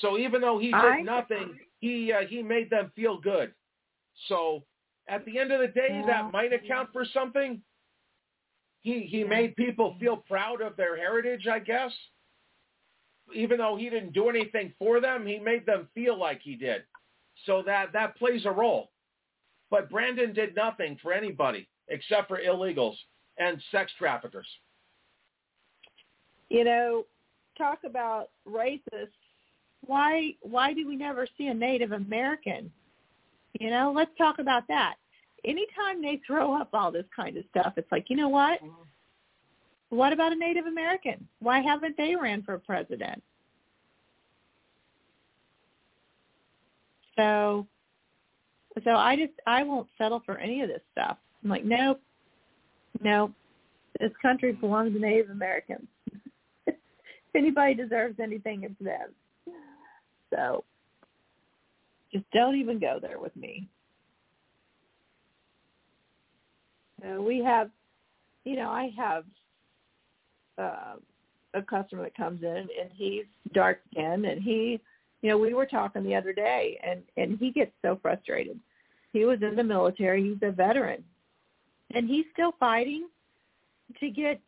So 0.00 0.18
even 0.18 0.40
though 0.40 0.58
he 0.58 0.70
did 0.98 1.06
nothing, 1.06 1.58
he 1.80 2.12
uh, 2.12 2.26
he 2.28 2.42
made 2.42 2.68
them 2.70 2.90
feel 2.96 3.18
good. 3.20 3.52
So 4.28 4.64
at 5.08 5.24
the 5.24 5.38
end 5.38 5.52
of 5.52 5.60
the 5.60 5.68
day, 5.68 6.02
that 6.06 6.32
might 6.32 6.52
account 6.52 6.90
for 6.92 7.04
something. 7.12 7.62
He 8.82 9.02
he 9.02 9.24
made 9.24 9.56
people 9.56 9.96
feel 10.00 10.16
proud 10.16 10.60
of 10.60 10.76
their 10.76 10.96
heritage, 10.96 11.46
I 11.46 11.58
guess. 11.58 11.92
Even 13.34 13.58
though 13.58 13.76
he 13.76 13.88
didn't 13.88 14.12
do 14.12 14.28
anything 14.28 14.72
for 14.78 15.00
them, 15.00 15.26
he 15.26 15.38
made 15.38 15.64
them 15.64 15.88
feel 15.94 16.18
like 16.18 16.40
he 16.42 16.56
did. 16.56 16.82
So 17.46 17.62
that 17.64 17.92
that 17.92 18.16
plays 18.16 18.44
a 18.44 18.50
role. 18.50 18.90
But 19.74 19.90
Brandon 19.90 20.32
did 20.32 20.54
nothing 20.54 20.96
for 21.02 21.12
anybody 21.12 21.66
except 21.88 22.28
for 22.28 22.38
illegals 22.38 22.94
and 23.38 23.60
sex 23.72 23.90
traffickers. 23.98 24.46
You 26.48 26.62
know, 26.62 27.06
talk 27.58 27.80
about 27.84 28.30
racist. 28.48 29.08
Why 29.84 30.36
why 30.42 30.74
do 30.74 30.86
we 30.86 30.94
never 30.94 31.26
see 31.36 31.48
a 31.48 31.54
Native 31.54 31.90
American? 31.90 32.70
You 33.58 33.70
know, 33.70 33.92
let's 33.92 34.12
talk 34.16 34.38
about 34.38 34.62
that. 34.68 34.94
Anytime 35.44 36.00
they 36.00 36.20
throw 36.24 36.54
up 36.54 36.68
all 36.72 36.92
this 36.92 37.06
kind 37.14 37.36
of 37.36 37.42
stuff, 37.50 37.72
it's 37.76 37.90
like, 37.90 38.08
you 38.08 38.14
know 38.14 38.28
what? 38.28 38.62
Mm-hmm. 38.62 38.82
What 39.88 40.12
about 40.12 40.30
a 40.30 40.36
Native 40.36 40.66
American? 40.66 41.26
Why 41.40 41.58
haven't 41.58 41.96
they 41.96 42.14
ran 42.14 42.44
for 42.44 42.56
president? 42.60 43.20
So 47.16 47.66
so 48.82 48.90
I 48.90 49.16
just 49.16 49.32
I 49.46 49.62
won't 49.62 49.88
settle 49.98 50.22
for 50.24 50.38
any 50.38 50.62
of 50.62 50.68
this 50.68 50.82
stuff. 50.92 51.16
I'm 51.42 51.50
like, 51.50 51.64
nope, 51.64 52.00
nope. 53.02 53.32
This 54.00 54.10
country 54.20 54.52
belongs 54.52 54.92
to 54.94 54.98
Native 54.98 55.30
Americans. 55.30 55.86
if 56.66 56.74
anybody 57.34 57.74
deserves 57.74 58.18
anything, 58.20 58.64
it's 58.64 58.74
them. 58.80 59.10
So 60.34 60.64
just 62.12 62.24
don't 62.32 62.56
even 62.56 62.78
go 62.78 62.98
there 63.00 63.20
with 63.20 63.34
me. 63.36 63.68
Uh, 67.04 67.20
we 67.20 67.42
have, 67.42 67.70
you 68.44 68.56
know, 68.56 68.70
I 68.70 68.90
have 68.96 69.24
uh, 70.58 70.94
a 71.54 71.62
customer 71.62 72.04
that 72.04 72.16
comes 72.16 72.42
in 72.42 72.56
and 72.80 72.90
he's 72.94 73.24
dark 73.52 73.80
skinned 73.90 74.24
and 74.24 74.42
he, 74.42 74.80
you 75.24 75.30
know, 75.30 75.38
we 75.38 75.54
were 75.54 75.64
talking 75.64 76.04
the 76.04 76.14
other 76.14 76.34
day 76.34 76.78
and 76.86 77.00
and 77.16 77.38
he 77.38 77.50
gets 77.50 77.72
so 77.80 77.98
frustrated. 78.02 78.60
He 79.14 79.24
was 79.24 79.38
in 79.40 79.56
the 79.56 79.64
military. 79.64 80.22
He's 80.22 80.36
a 80.42 80.52
veteran, 80.52 81.02
and 81.94 82.06
he's 82.06 82.26
still 82.34 82.52
fighting 82.60 83.08
to 84.00 84.10
get, 84.10 84.38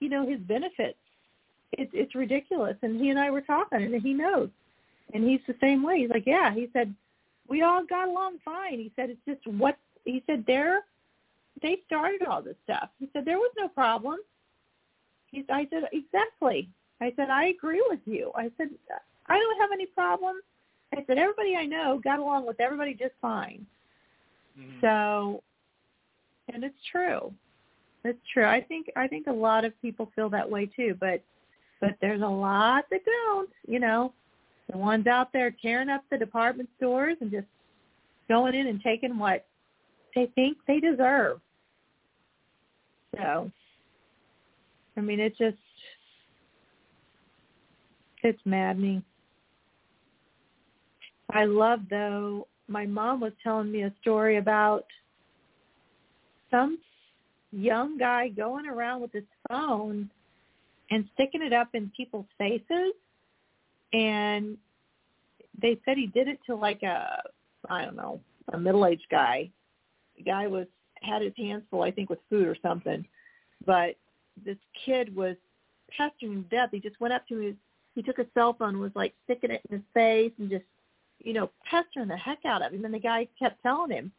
you 0.00 0.10
know, 0.10 0.28
his 0.28 0.38
benefits. 0.40 0.98
It's 1.72 1.90
it's 1.94 2.14
ridiculous. 2.14 2.76
And 2.82 3.00
he 3.00 3.08
and 3.08 3.18
I 3.18 3.30
were 3.30 3.40
talking, 3.40 3.82
and 3.82 4.02
he 4.02 4.12
knows. 4.12 4.50
And 5.14 5.24
he's 5.26 5.40
the 5.46 5.54
same 5.58 5.82
way. 5.82 6.00
He's 6.00 6.10
like, 6.10 6.26
yeah. 6.26 6.52
He 6.52 6.68
said, 6.74 6.94
we 7.48 7.62
all 7.62 7.86
got 7.86 8.08
along 8.08 8.40
fine. 8.44 8.78
He 8.78 8.92
said, 8.96 9.08
it's 9.08 9.24
just 9.26 9.46
what 9.56 9.78
he 10.04 10.22
said. 10.26 10.44
They're 10.46 10.82
they 11.62 11.78
started 11.86 12.26
all 12.28 12.42
this 12.42 12.56
stuff. 12.64 12.90
He 12.98 13.08
said 13.14 13.24
there 13.24 13.38
was 13.38 13.52
no 13.58 13.68
problem. 13.68 14.18
He, 15.30 15.46
I 15.48 15.66
said 15.70 15.84
exactly. 15.94 16.68
I 17.00 17.10
said 17.16 17.30
I 17.30 17.46
agree 17.46 17.82
with 17.88 18.00
you. 18.04 18.32
I 18.36 18.50
said 18.58 18.68
I 19.30 19.38
don't 19.38 19.60
have 19.60 19.70
any 19.72 19.86
problem. 19.86 20.36
I 20.92 21.04
said 21.06 21.18
everybody 21.18 21.56
I 21.56 21.64
know 21.64 22.00
got 22.02 22.18
along 22.18 22.46
with 22.46 22.60
everybody 22.60 22.94
just 22.94 23.14
fine. 23.22 23.64
Mm-hmm. 24.58 24.80
So, 24.80 25.42
and 26.52 26.64
it's 26.64 26.74
true. 26.90 27.32
It's 28.04 28.18
true. 28.32 28.44
I 28.44 28.60
think 28.60 28.90
I 28.96 29.06
think 29.06 29.26
a 29.26 29.32
lot 29.32 29.64
of 29.64 29.80
people 29.80 30.10
feel 30.16 30.28
that 30.30 30.50
way 30.50 30.66
too, 30.66 30.96
but 30.98 31.22
but 31.80 31.96
there's 32.00 32.22
a 32.22 32.26
lot 32.26 32.84
that 32.90 33.00
don't. 33.04 33.50
You 33.66 33.78
know, 33.78 34.12
the 34.70 34.76
ones 34.76 35.06
out 35.06 35.32
there 35.32 35.54
tearing 35.62 35.88
up 35.88 36.02
the 36.10 36.18
department 36.18 36.68
stores 36.76 37.16
and 37.20 37.30
just 37.30 37.46
going 38.28 38.54
in 38.54 38.66
and 38.66 38.82
taking 38.82 39.18
what 39.18 39.46
they 40.14 40.26
think 40.34 40.56
they 40.66 40.80
deserve. 40.80 41.40
So, 43.16 43.50
I 44.96 45.00
mean, 45.00 45.20
it 45.20 45.36
just 45.36 45.56
it's 48.22 48.40
maddening. 48.44 49.04
I 51.32 51.44
love 51.44 51.80
though. 51.88 52.46
My 52.68 52.86
mom 52.86 53.20
was 53.20 53.32
telling 53.42 53.70
me 53.72 53.82
a 53.82 53.92
story 54.00 54.36
about 54.36 54.84
some 56.50 56.78
young 57.52 57.98
guy 57.98 58.28
going 58.28 58.66
around 58.66 59.00
with 59.00 59.12
his 59.12 59.24
phone 59.48 60.10
and 60.90 61.08
sticking 61.14 61.42
it 61.42 61.52
up 61.52 61.68
in 61.74 61.90
people's 61.96 62.26
faces, 62.38 62.92
and 63.92 64.56
they 65.60 65.78
said 65.84 65.96
he 65.96 66.06
did 66.06 66.28
it 66.28 66.38
to 66.46 66.54
like 66.54 66.82
a 66.82 67.22
I 67.68 67.84
don't 67.84 67.96
know 67.96 68.20
a 68.52 68.58
middle-aged 68.58 69.06
guy. 69.10 69.50
The 70.16 70.24
guy 70.24 70.46
was 70.46 70.66
had 71.02 71.22
his 71.22 71.32
hands 71.36 71.62
full, 71.70 71.82
I 71.82 71.90
think, 71.90 72.10
with 72.10 72.18
food 72.28 72.46
or 72.46 72.56
something, 72.62 73.06
but 73.66 73.96
this 74.44 74.58
kid 74.84 75.14
was 75.14 75.36
pestering 75.96 76.32
him 76.32 76.44
to 76.44 76.56
death. 76.56 76.68
He 76.72 76.80
just 76.80 77.00
went 77.00 77.14
up 77.14 77.26
to 77.28 77.40
him. 77.40 77.58
He 77.94 78.02
took 78.02 78.18
a 78.18 78.26
cell 78.34 78.54
phone, 78.54 78.70
and 78.70 78.80
was 78.80 78.92
like 78.94 79.14
sticking 79.24 79.50
it 79.50 79.62
in 79.68 79.78
his 79.78 79.86
face, 79.94 80.32
and 80.38 80.50
just 80.50 80.64
you 81.22 81.32
know, 81.32 81.50
pestering 81.68 82.08
the 82.08 82.16
heck 82.16 82.44
out 82.44 82.62
of 82.62 82.72
him. 82.72 82.84
And 82.84 82.94
the 82.94 82.98
guy 82.98 83.28
kept 83.38 83.62
telling 83.62 83.90
him, 83.90 84.12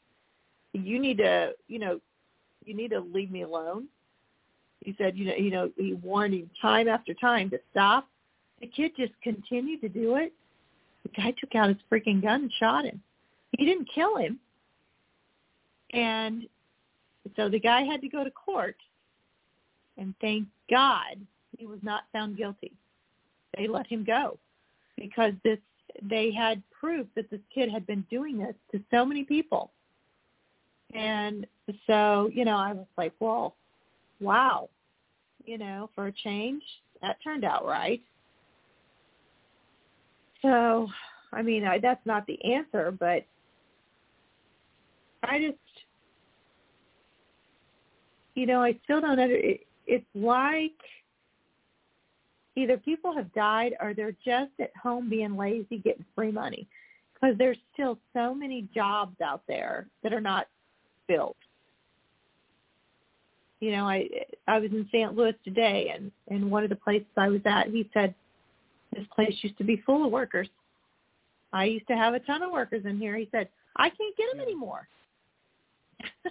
"You 0.73 0.99
need 0.99 1.17
to, 1.17 1.55
you 1.67 1.79
know, 1.79 1.99
you 2.65 2.73
need 2.73 2.91
to 2.91 2.99
leave 2.99 3.31
me 3.31 3.41
alone." 3.41 3.87
He 4.83 4.95
said, 4.97 5.15
you 5.15 5.25
know, 5.25 5.35
you 5.35 5.51
know, 5.51 5.71
he 5.77 5.93
warned 5.93 6.33
him 6.33 6.49
time 6.59 6.87
after 6.87 7.13
time 7.13 7.49
to 7.51 7.59
stop. 7.71 8.07
The 8.59 8.67
kid 8.67 8.91
just 8.97 9.13
continued 9.21 9.81
to 9.81 9.89
do 9.89 10.15
it. 10.15 10.33
The 11.03 11.09
guy 11.09 11.33
took 11.39 11.55
out 11.55 11.69
his 11.69 11.77
freaking 11.91 12.21
gun 12.21 12.43
and 12.43 12.53
shot 12.53 12.85
him. 12.85 13.01
He 13.57 13.65
didn't 13.65 13.89
kill 13.93 14.17
him. 14.17 14.39
And 15.93 16.47
so 17.35 17.49
the 17.49 17.59
guy 17.59 17.83
had 17.83 18.01
to 18.01 18.07
go 18.07 18.23
to 18.23 18.31
court. 18.31 18.77
And 19.97 20.15
thank 20.21 20.47
God 20.69 21.17
he 21.57 21.65
was 21.65 21.79
not 21.83 22.03
found 22.11 22.37
guilty. 22.37 22.71
They 23.57 23.67
let 23.67 23.85
him 23.87 24.03
go 24.03 24.39
because 24.97 25.33
this 25.43 25.59
they 26.01 26.31
had 26.31 26.61
proof 26.71 27.07
that 27.15 27.29
this 27.29 27.39
kid 27.53 27.69
had 27.71 27.85
been 27.87 28.05
doing 28.09 28.37
this 28.37 28.55
to 28.71 28.81
so 28.91 29.05
many 29.05 29.23
people. 29.23 29.71
And 30.93 31.47
so, 31.87 32.29
you 32.33 32.45
know, 32.45 32.57
I 32.57 32.73
was 32.73 32.87
like, 32.97 33.13
well, 33.19 33.55
wow, 34.19 34.69
you 35.45 35.57
know, 35.57 35.89
for 35.95 36.07
a 36.07 36.11
change, 36.11 36.63
that 37.01 37.17
turned 37.23 37.45
out 37.45 37.65
right. 37.65 38.01
So, 40.41 40.87
I 41.31 41.41
mean, 41.41 41.65
I, 41.65 41.79
that's 41.79 42.05
not 42.05 42.25
the 42.27 42.43
answer, 42.43 42.91
but 42.91 43.25
I 45.23 45.39
just, 45.39 45.57
you 48.35 48.45
know, 48.45 48.61
I 48.61 48.77
still 48.83 49.01
don't 49.01 49.19
under. 49.19 49.35
It, 49.35 49.61
it's 49.87 50.05
like 50.15 50.71
either 52.55 52.77
people 52.77 53.15
have 53.15 53.33
died 53.33 53.73
or 53.79 53.93
they're 53.93 54.15
just 54.25 54.51
at 54.59 54.75
home 54.81 55.09
being 55.09 55.37
lazy, 55.37 55.77
getting 55.77 56.05
free 56.15 56.31
money, 56.31 56.67
because 57.13 57.37
there's 57.37 57.57
still 57.73 57.97
so 58.13 58.33
many 58.33 58.67
jobs 58.73 59.19
out 59.21 59.41
there 59.47 59.87
that 60.03 60.13
are 60.13 60.21
not 60.21 60.47
filled. 61.07 61.35
You 63.59 63.71
know, 63.71 63.87
I 63.87 64.09
I 64.47 64.57
was 64.59 64.71
in 64.71 64.87
St. 64.91 65.15
Louis 65.15 65.35
today, 65.43 65.93
and 65.95 66.11
and 66.29 66.49
one 66.49 66.63
of 66.63 66.69
the 66.69 66.75
places 66.75 67.07
I 67.15 67.29
was 67.29 67.41
at, 67.45 67.67
he 67.67 67.89
said, 67.93 68.15
this 68.93 69.05
place 69.15 69.35
used 69.41 69.57
to 69.57 69.63
be 69.63 69.81
full 69.85 70.05
of 70.05 70.11
workers. 70.11 70.49
I 71.53 71.65
used 71.65 71.87
to 71.87 71.95
have 71.95 72.13
a 72.13 72.19
ton 72.19 72.43
of 72.43 72.51
workers 72.51 72.85
in 72.85 72.99
here. 72.99 73.15
He 73.17 73.29
said, 73.31 73.49
I 73.75 73.89
can't 73.89 74.17
get 74.17 74.31
them 74.31 74.41
anymore. 74.41 74.87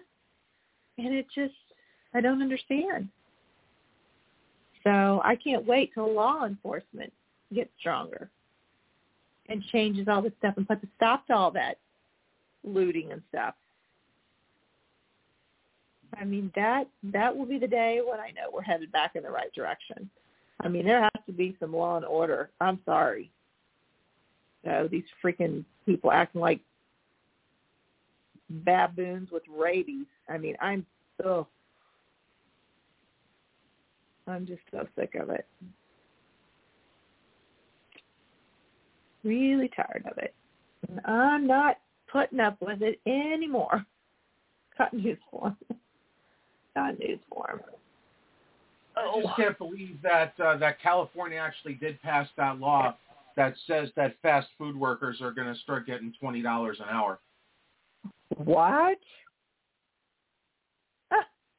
and 0.99 1.15
it 1.15 1.26
just, 1.34 1.55
I 2.15 2.20
don't 2.20 2.42
understand. 2.42 3.08
So 4.84 5.20
I 5.25 5.36
can't 5.36 5.67
wait 5.67 5.92
till 5.94 6.12
law 6.12 6.44
enforcement 6.47 7.12
gets 7.52 7.70
stronger 7.78 8.31
and 9.49 9.62
changes 9.67 10.07
all 10.09 10.23
this 10.23 10.33
stuff 10.39 10.55
and 10.57 10.67
puts 10.67 10.84
a 10.84 10.86
stop 10.97 11.26
to 11.26 11.34
all 11.34 11.50
that 11.50 11.78
looting 12.65 13.12
and 13.12 13.23
stuff. 13.28 13.55
I 16.17 16.25
mean 16.25 16.50
that 16.55 16.89
that 17.05 17.36
will 17.36 17.47
be 17.47 17.59
the 17.59 17.68
day 17.68 18.00
when 18.05 18.20
I 18.20 18.31
know 18.31 18.50
we're 18.52 18.62
headed 18.62 18.91
back 18.91 19.17
in 19.17 19.23
the 19.23 19.31
right 19.31 19.52
direction. 19.55 20.09
I 20.60 20.68
mean 20.68 20.84
there 20.86 21.02
has 21.02 21.25
to 21.26 21.33
be 21.33 21.57
some 21.60 21.75
law 21.75 21.97
and 21.97 22.05
order. 22.05 22.50
I'm 22.60 22.81
sorry. 22.84 23.31
So 24.65 24.89
these 24.91 25.05
freaking 25.25 25.65
people 25.86 26.10
acting 26.10 26.41
like 26.41 26.60
baboons 28.49 29.31
with 29.31 29.42
rabies. 29.49 30.07
I 30.28 30.39
mean 30.39 30.57
I'm 30.60 30.86
ugh. 31.25 31.47
I'm 34.31 34.47
just 34.47 34.62
so 34.70 34.86
sick 34.97 35.15
of 35.20 35.31
it. 35.31 35.47
Really 39.23 39.70
tired 39.75 40.07
of 40.10 40.18
it. 40.18 40.34
And 40.89 41.00
I'm 41.05 41.47
not 41.47 41.78
putting 42.10 42.41
up 42.41 42.57
with 42.60 42.83
it 42.83 43.00
anymore. 43.07 43.84
Got 44.78 44.94
news 44.94 45.18
for 45.31 45.49
him. 45.49 45.57
Got 46.75 46.99
news 46.99 47.18
for 47.28 47.50
him. 47.50 47.60
I 48.97 49.20
just 49.23 49.36
can't 49.36 49.59
believe 49.59 49.99
that 50.02 50.33
uh, 50.44 50.57
that 50.59 50.81
California 50.81 51.39
actually 51.39 51.75
did 51.75 52.00
pass 52.02 52.28
that 52.36 52.59
law 52.59 52.97
that 53.36 53.55
says 53.67 53.89
that 53.97 54.17
fast 54.20 54.49
food 54.59 54.76
workers 54.76 55.20
are 55.20 55.31
going 55.31 55.52
to 55.52 55.59
start 55.60 55.86
getting 55.86 56.12
twenty 56.20 56.42
dollars 56.42 56.78
an 56.81 56.86
hour. 56.91 57.20
What? 58.36 58.99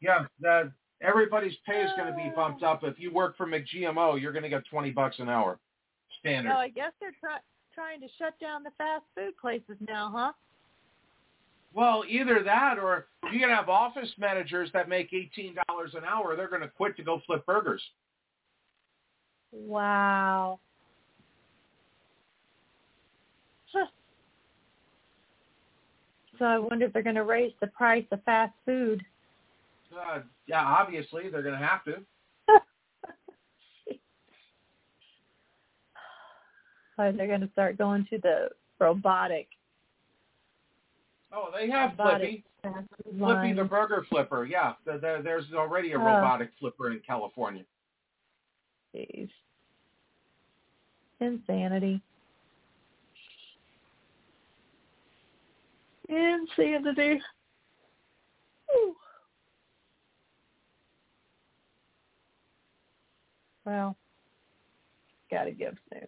Yeah, 0.01 0.25
that 0.41 0.71
everybody's 1.01 1.55
pay 1.65 1.81
is 1.81 1.91
going 1.97 2.09
to 2.09 2.15
be 2.15 2.31
bumped 2.35 2.63
oh. 2.63 2.67
up. 2.67 2.83
If 2.83 2.99
you 2.99 3.11
work 3.13 3.35
for 3.37 3.47
McGMO, 3.47 4.21
you're 4.21 4.31
going 4.31 4.43
to 4.43 4.49
get 4.49 4.63
twenty 4.69 4.91
bucks 4.91 5.17
an 5.19 5.29
hour, 5.29 5.59
standard. 6.19 6.49
No, 6.49 6.57
I 6.57 6.69
guess 6.69 6.91
they're 6.99 7.15
try- 7.19 7.39
trying 7.73 7.99
to 8.01 8.07
shut 8.17 8.39
down 8.39 8.63
the 8.63 8.71
fast 8.77 9.03
food 9.15 9.33
places 9.39 9.77
now, 9.87 10.11
huh? 10.13 10.31
Well, 11.73 12.03
either 12.07 12.43
that 12.43 12.77
or 12.79 13.07
you're 13.23 13.39
going 13.39 13.49
to 13.49 13.55
have 13.55 13.69
office 13.69 14.09
managers 14.17 14.69
that 14.73 14.89
make 14.89 15.13
eighteen 15.13 15.55
dollars 15.67 15.93
an 15.95 16.03
hour. 16.03 16.35
They're 16.35 16.49
going 16.49 16.61
to 16.61 16.67
quit 16.67 16.97
to 16.97 17.03
go 17.03 17.21
flip 17.25 17.45
burgers. 17.45 17.81
Wow. 19.53 20.59
Huh. 23.73 23.85
So 26.39 26.45
I 26.45 26.57
wonder 26.57 26.87
if 26.87 26.93
they're 26.93 27.03
going 27.03 27.15
to 27.15 27.23
raise 27.23 27.53
the 27.61 27.67
price 27.67 28.05
of 28.11 28.23
fast 28.23 28.53
food. 28.65 29.01
Uh, 29.93 30.19
yeah, 30.47 30.63
obviously 30.63 31.29
they're 31.29 31.43
going 31.43 31.59
to 31.59 31.65
have 31.65 31.83
to. 31.85 31.95
They're 36.97 37.27
going 37.27 37.41
to 37.41 37.49
start 37.51 37.77
going 37.79 38.05
to 38.11 38.19
the 38.19 38.49
robotic. 38.79 39.47
Oh, 41.33 41.49
they 41.55 41.69
have 41.69 41.91
robotic 41.91 42.43
Flippy. 42.61 43.17
Flippy 43.17 43.53
the 43.53 43.63
burger 43.63 44.05
flipper. 44.09 44.45
Yeah, 44.45 44.73
there, 44.85 44.99
there, 44.99 45.21
there's 45.23 45.45
already 45.53 45.93
a 45.93 45.97
Oh. 45.97 46.03
robotic 46.03 46.51
flipper 46.59 46.91
in 46.91 46.99
California. 46.99 47.63
Jeez. 48.95 49.29
Insanity. 51.21 52.01
Insanity. 56.09 57.21
Well, 63.65 63.95
gotta 65.29 65.51
give 65.51 65.75
news. 65.93 66.07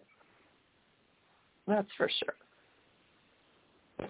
That's 1.66 1.88
for 1.96 2.10
sure. 2.18 4.08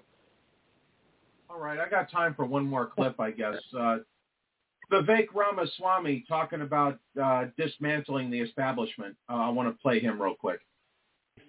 All 1.49 1.59
right, 1.59 1.79
I 1.79 1.87
got 1.89 2.11
time 2.11 2.33
for 2.35 2.45
one 2.45 2.65
more 2.65 2.87
clip, 2.87 3.19
I 3.19 3.31
guess. 3.31 3.55
Uh, 3.79 3.97
Vivek 4.91 5.27
Ramaswamy 5.33 6.25
talking 6.27 6.61
about 6.61 6.99
uh, 7.21 7.45
dismantling 7.57 8.29
the 8.29 8.39
establishment. 8.39 9.15
Uh, 9.29 9.33
I 9.33 9.49
want 9.49 9.67
to 9.69 9.81
play 9.81 9.99
him 9.99 10.21
real 10.21 10.35
quick. 10.35 10.59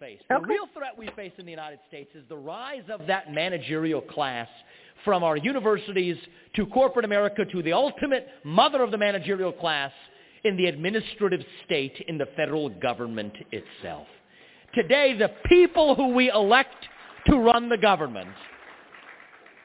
face. 0.01 0.21
The 0.29 0.41
real 0.41 0.69
threat 0.75 0.97
we 0.97 1.09
face 1.17 1.33
in 1.39 1.45
the 1.45 1.51
United 1.51 1.81
States 1.89 2.11
is 2.15 2.25
the 2.29 2.37
rise 2.37 2.85
of 2.91 3.07
that 3.07 3.33
managerial 3.33 4.01
class 4.01 4.49
from 5.05 5.23
our 5.23 5.37
universities 5.37 6.17
to 6.55 6.67
corporate 6.67 7.05
America 7.05 7.45
to 7.45 7.63
the 7.63 7.73
ultimate 7.73 8.27
mother 8.45 8.83
of 8.83 8.91
the 8.91 8.99
managerial 8.99 9.53
class 9.53 9.93
in 10.45 10.57
the 10.57 10.67
administrative 10.67 11.41
state 11.65 12.05
in 12.09 12.19
the 12.19 12.27
federal 12.37 12.69
government 12.69 13.35
itself. 13.53 14.07
Today, 14.75 15.17
the 15.17 15.31
people 15.47 15.95
who 15.95 16.09
we 16.09 16.31
elect 16.31 16.75
to 17.27 17.37
run 17.37 17.69
the 17.69 17.79
government, 17.79 18.31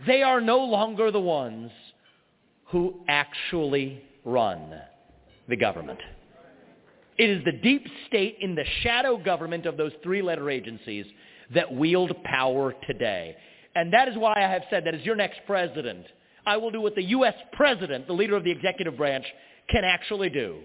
they 0.07 0.23
are 0.23 0.41
no 0.41 0.59
longer 0.59 1.11
the 1.11 1.19
ones 1.19 1.71
who 2.65 3.01
actually 3.07 4.01
run 4.23 4.73
the 5.49 5.55
government. 5.55 5.99
It 7.17 7.29
is 7.29 7.43
the 7.43 7.51
deep 7.51 7.85
state 8.07 8.37
in 8.39 8.55
the 8.55 8.65
shadow 8.81 9.17
government 9.17 9.65
of 9.65 9.77
those 9.77 9.91
three-letter 10.01 10.49
agencies 10.49 11.05
that 11.53 11.71
wield 11.71 12.11
power 12.23 12.73
today. 12.87 13.35
And 13.75 13.93
that 13.93 14.07
is 14.07 14.17
why 14.17 14.33
I 14.37 14.49
have 14.51 14.63
said 14.69 14.85
that 14.85 14.95
as 14.95 15.05
your 15.05 15.15
next 15.15 15.41
president, 15.45 16.05
I 16.45 16.57
will 16.57 16.71
do 16.71 16.81
what 16.81 16.95
the 16.95 17.03
U.S. 17.03 17.35
president, 17.53 18.07
the 18.07 18.13
leader 18.13 18.35
of 18.35 18.43
the 18.43 18.51
executive 18.51 18.97
branch, 18.97 19.25
can 19.69 19.83
actually 19.83 20.29
do. 20.29 20.59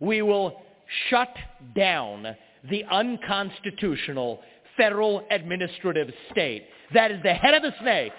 We 0.00 0.22
will 0.22 0.62
shut 1.08 1.34
down 1.74 2.36
the 2.68 2.84
unconstitutional 2.84 4.40
federal 4.76 5.24
administrative 5.30 6.10
state. 6.30 6.64
That 6.94 7.10
is 7.10 7.22
the 7.22 7.34
head 7.34 7.54
of 7.54 7.62
the 7.62 7.72
snake, 7.80 8.12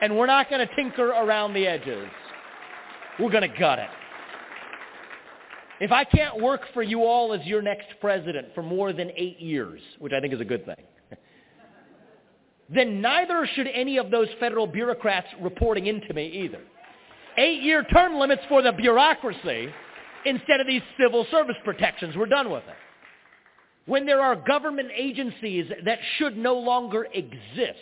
and 0.00 0.16
we're 0.16 0.26
not 0.26 0.48
going 0.50 0.66
to 0.66 0.74
tinker 0.74 1.08
around 1.08 1.54
the 1.54 1.66
edges. 1.66 2.08
We're 3.18 3.30
going 3.30 3.50
to 3.50 3.58
gut 3.58 3.78
it. 3.78 3.90
If 5.80 5.92
I 5.92 6.04
can't 6.04 6.40
work 6.40 6.60
for 6.74 6.82
you 6.82 7.04
all 7.04 7.32
as 7.32 7.44
your 7.46 7.62
next 7.62 7.88
president 8.00 8.48
for 8.54 8.62
more 8.62 8.92
than 8.92 9.10
eight 9.16 9.40
years, 9.40 9.80
which 9.98 10.12
I 10.12 10.20
think 10.20 10.34
is 10.34 10.40
a 10.40 10.44
good 10.44 10.66
thing, 10.66 10.84
then 12.74 13.00
neither 13.00 13.48
should 13.54 13.66
any 13.66 13.96
of 13.96 14.10
those 14.10 14.28
federal 14.38 14.66
bureaucrats 14.66 15.28
reporting 15.40 15.86
into 15.86 16.12
me 16.12 16.26
either. 16.44 16.60
Eight-year 17.36 17.84
term 17.84 18.18
limits 18.18 18.42
for 18.48 18.62
the 18.62 18.72
bureaucracy 18.72 19.68
instead 20.26 20.60
of 20.60 20.66
these 20.66 20.82
civil 21.00 21.26
service 21.30 21.56
protections. 21.64 22.16
We're 22.16 22.26
done 22.26 22.50
with 22.50 22.64
it. 22.68 22.76
When 23.86 24.06
there 24.06 24.20
are 24.20 24.36
government 24.36 24.90
agencies 24.94 25.66
that 25.84 25.98
should 26.18 26.36
no 26.36 26.58
longer 26.58 27.06
exist, 27.12 27.78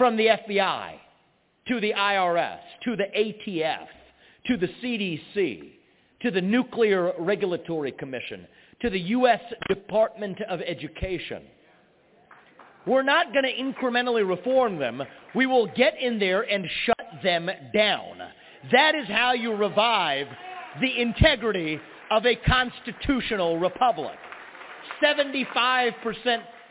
from 0.00 0.16
the 0.16 0.28
FBI 0.28 0.94
to 1.68 1.78
the 1.78 1.92
IRS 1.92 2.58
to 2.84 2.96
the 2.96 3.04
ATF 3.14 3.86
to 4.46 4.56
the 4.56 4.68
CDC 4.82 5.72
to 6.22 6.30
the 6.30 6.40
Nuclear 6.40 7.12
Regulatory 7.18 7.92
Commission 7.92 8.46
to 8.80 8.88
the 8.88 8.98
U.S. 8.98 9.42
Department 9.68 10.40
of 10.48 10.62
Education. 10.62 11.42
We're 12.86 13.02
not 13.02 13.32
going 13.32 13.44
to 13.44 13.54
incrementally 13.54 14.26
reform 14.28 14.78
them. 14.78 15.02
We 15.34 15.46
will 15.46 15.66
get 15.66 16.00
in 16.00 16.18
there 16.18 16.42
and 16.42 16.66
shut 16.84 17.22
them 17.22 17.50
down. 17.74 18.18
That 18.72 18.94
is 18.94 19.06
how 19.08 19.32
you 19.32 19.54
revive 19.54 20.26
the 20.80 21.00
integrity 21.00 21.78
of 22.10 22.26
a 22.26 22.36
constitutional 22.36 23.58
republic. 23.58 24.16
75% 25.02 25.92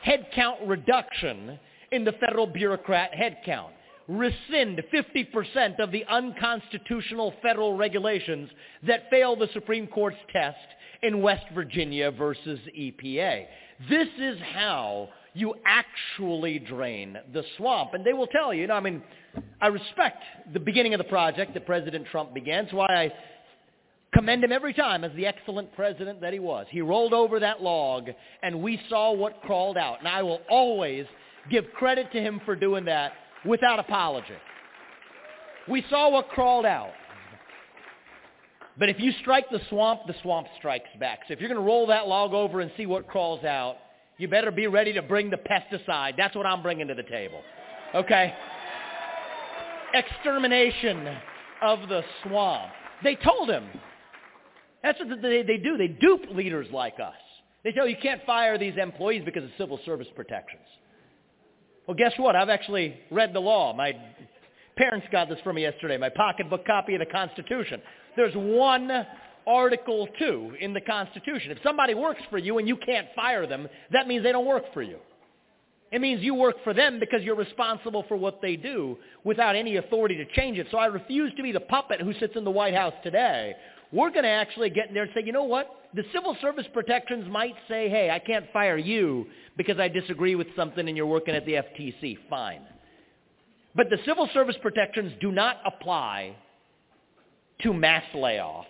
headcount 0.06 0.68
reduction 0.68 1.60
in 1.92 2.04
the 2.04 2.14
federal 2.14 2.48
bureaucrat 2.48 3.12
headcount. 3.14 3.72
rescind 4.08 4.82
50% 4.92 5.80
of 5.80 5.92
the 5.92 6.04
unconstitutional 6.06 7.34
federal 7.42 7.78
regulations 7.78 8.50
that 8.86 9.10
fail 9.10 9.36
the 9.36 9.48
Supreme 9.54 9.88
Court's 9.88 10.18
test 10.34 10.58
in 11.04 11.22
West 11.22 11.46
Virginia 11.54 12.12
versus 12.12 12.60
EPA. 12.78 13.46
This 13.90 14.08
is 14.20 14.38
how 14.54 15.10
you 15.40 15.56
actually 15.66 16.60
drain 16.60 17.18
the 17.34 17.44
swamp. 17.58 17.94
And 17.94 18.06
they 18.06 18.14
will 18.14 18.28
tell 18.28 18.54
you, 18.54 18.62
you 18.62 18.68
know, 18.68 18.76
I 18.76 18.80
mean, 18.80 19.02
I 19.62 19.68
respect 19.68 20.24
the 20.54 20.60
beginning 20.60 20.94
of 20.94 20.98
the 20.98 21.06
project 21.06 21.54
that 21.54 21.66
President 21.66 22.06
Trump 22.12 22.34
began. 22.34 22.66
That's 22.66 22.74
why 22.74 22.88
I 22.88 23.14
commend 24.14 24.44
him 24.44 24.52
every 24.52 24.74
time 24.74 25.04
as 25.04 25.12
the 25.16 25.26
excellent 25.26 25.74
president 25.76 26.22
that 26.22 26.34
he 26.34 26.40
was. 26.40 26.66
He 26.70 26.82
rolled 26.82 27.14
over 27.14 27.40
that 27.40 27.62
log 27.62 28.10
and 28.42 28.62
we 28.62 28.80
saw 28.90 29.14
what 29.14 29.42
crawled 29.42 29.78
out. 29.78 30.00
And 30.00 30.08
I 30.08 30.24
will 30.24 30.42
always 30.50 31.06
give 31.50 31.66
credit 31.74 32.12
to 32.12 32.20
him 32.20 32.42
for 32.46 32.56
doing 32.56 32.86
that 32.86 33.14
without 33.46 33.80
apology. 33.80 34.36
We 35.70 35.86
saw 35.90 36.10
what 36.10 36.30
crawled 36.30 36.66
out. 36.66 36.92
But 38.78 38.90
if 38.90 39.00
you 39.00 39.12
strike 39.22 39.50
the 39.52 39.60
swamp, 39.70 40.02
the 40.08 40.16
swamp 40.22 40.48
strikes 40.58 40.90
back. 41.00 41.20
So 41.28 41.34
if 41.34 41.40
you're 41.40 41.50
going 41.50 41.62
to 41.62 41.68
roll 41.68 41.88
that 41.88 42.08
log 42.08 42.34
over 42.34 42.62
and 42.62 42.72
see 42.78 42.86
what 42.86 43.08
crawls 43.08 43.44
out, 43.44 43.76
you 44.20 44.28
better 44.28 44.52
be 44.52 44.68
ready 44.68 44.94
to 44.94 45.02
bring 45.02 45.32
the 45.32 45.38
pesticide. 45.38 46.18
That's 46.18 46.36
what 46.36 46.46
I'm 46.46 46.62
bringing 46.62 46.88
to 46.90 46.94
the 46.94 47.04
table. 47.04 47.42
Okay? 47.96 48.36
Extermination 49.94 51.18
of 51.62 51.88
the 51.88 52.04
swamp. 52.24 52.72
They 53.04 53.16
told 53.16 53.50
him. 53.50 53.66
That's 54.84 55.00
what 55.00 55.22
they, 55.22 55.42
they 55.42 55.58
do. 55.58 55.78
They 55.78 55.88
dupe 55.88 56.30
leaders 56.32 56.68
like 56.72 57.00
us. 57.00 57.16
They 57.64 57.72
tell 57.72 57.88
you 57.88 57.96
oh, 57.96 57.98
you 57.98 58.02
can't 58.02 58.24
fire 58.26 58.58
these 58.58 58.76
employees 58.82 59.24
because 59.26 59.44
of 59.44 59.50
civil 59.58 59.80
service 59.86 60.08
protections. 60.16 60.66
Well, 61.88 61.96
guess 61.96 62.14
what? 62.18 62.36
I've 62.36 62.50
actually 62.50 63.00
read 63.12 63.34
the 63.34 63.40
law. 63.40 63.74
My 63.74 63.94
parents 64.78 65.08
got 65.12 65.28
this 65.28 65.40
for 65.44 65.54
me 65.54 65.64
yesterday, 65.64 65.98
my 65.98 66.10
pocketbook 66.10 66.66
copy 66.66 66.94
of 66.94 67.00
the 67.00 67.06
Constitution. 67.06 67.82
There's 68.16 68.34
one 68.36 68.90
Article 69.50 70.08
2 70.20 70.58
in 70.60 70.74
the 70.74 70.82
Constitution. 70.82 71.52
If 71.52 71.58
somebody 71.64 71.96
works 71.96 72.22
for 72.30 72.38
you 72.38 72.60
and 72.60 72.68
you 72.68 72.78
can't 72.78 73.08
fire 73.16 73.48
them, 73.48 73.68
that 73.92 74.08
means 74.08 74.24
they 74.24 74.32
don't 74.32 74.46
work 74.46 74.72
for 74.74 74.84
you. 74.84 75.00
It 75.92 76.02
means 76.02 76.22
you 76.22 76.36
work 76.36 76.58
for 76.64 76.74
them 76.74 77.00
because 77.00 77.24
you're 77.24 77.36
responsible 77.36 78.06
for 78.08 78.16
what 78.16 78.44
they 78.44 78.56
do 78.56 78.96
without 79.24 79.56
any 79.56 79.78
authority 79.78 80.16
to 80.18 80.26
change 80.40 80.60
it. 80.60 80.68
So 80.70 80.78
I 80.78 80.86
refuse 80.86 81.34
to 81.36 81.42
be 81.42 81.52
the 81.52 81.60
puppet 81.60 82.00
who 82.00 82.14
sits 82.20 82.36
in 82.36 82.44
the 82.44 82.52
White 82.52 82.76
House 82.76 82.94
today. 83.02 83.56
We're 83.92 84.12
going 84.12 84.24
to 84.24 84.30
actually 84.30 84.70
get 84.70 84.90
in 84.90 84.94
there 84.94 85.04
and 85.04 85.12
say, 85.16 85.24
you 85.26 85.32
know 85.32 85.46
what? 85.46 85.68
The 85.96 86.04
civil 86.14 86.38
service 86.42 86.68
protections 86.72 87.28
might 87.28 87.56
say, 87.68 87.90
hey, 87.90 88.12
I 88.12 88.20
can't 88.20 88.46
fire 88.54 88.78
you 88.78 89.26
because 89.58 89.80
I 89.80 89.88
disagree 89.88 90.36
with 90.36 90.48
something 90.56 90.88
and 90.88 90.96
you're 90.96 91.08
working 91.08 91.34
at 91.34 91.44
the 91.48 91.54
FTC. 91.54 92.20
Fine. 92.30 92.62
But 93.76 93.90
the 93.90 93.98
civil 94.06 94.30
service 94.32 94.58
protections 94.62 95.14
do 95.20 95.32
not 95.32 95.58
apply 95.66 96.36
to 97.64 97.74
mass 97.74 98.04
layoffs. 98.14 98.66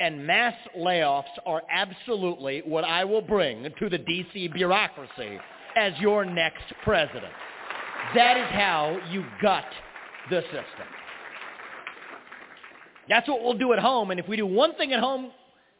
And 0.00 0.24
mass 0.26 0.54
layoffs 0.76 1.24
are 1.44 1.62
absolutely 1.70 2.62
what 2.64 2.84
I 2.84 3.04
will 3.04 3.20
bring 3.20 3.68
to 3.78 3.88
the 3.88 3.98
D.C. 3.98 4.48
bureaucracy 4.48 5.38
as 5.76 5.92
your 5.98 6.24
next 6.24 6.64
president. 6.84 7.32
That 8.14 8.36
is 8.36 8.46
how 8.50 8.98
you 9.10 9.24
gut 9.42 9.64
the 10.30 10.42
system. 10.42 10.86
That's 13.08 13.26
what 13.26 13.42
we'll 13.42 13.58
do 13.58 13.72
at 13.72 13.78
home. 13.78 14.10
And 14.10 14.20
if 14.20 14.28
we 14.28 14.36
do 14.36 14.46
one 14.46 14.74
thing 14.76 14.92
at 14.92 15.00
home, 15.00 15.30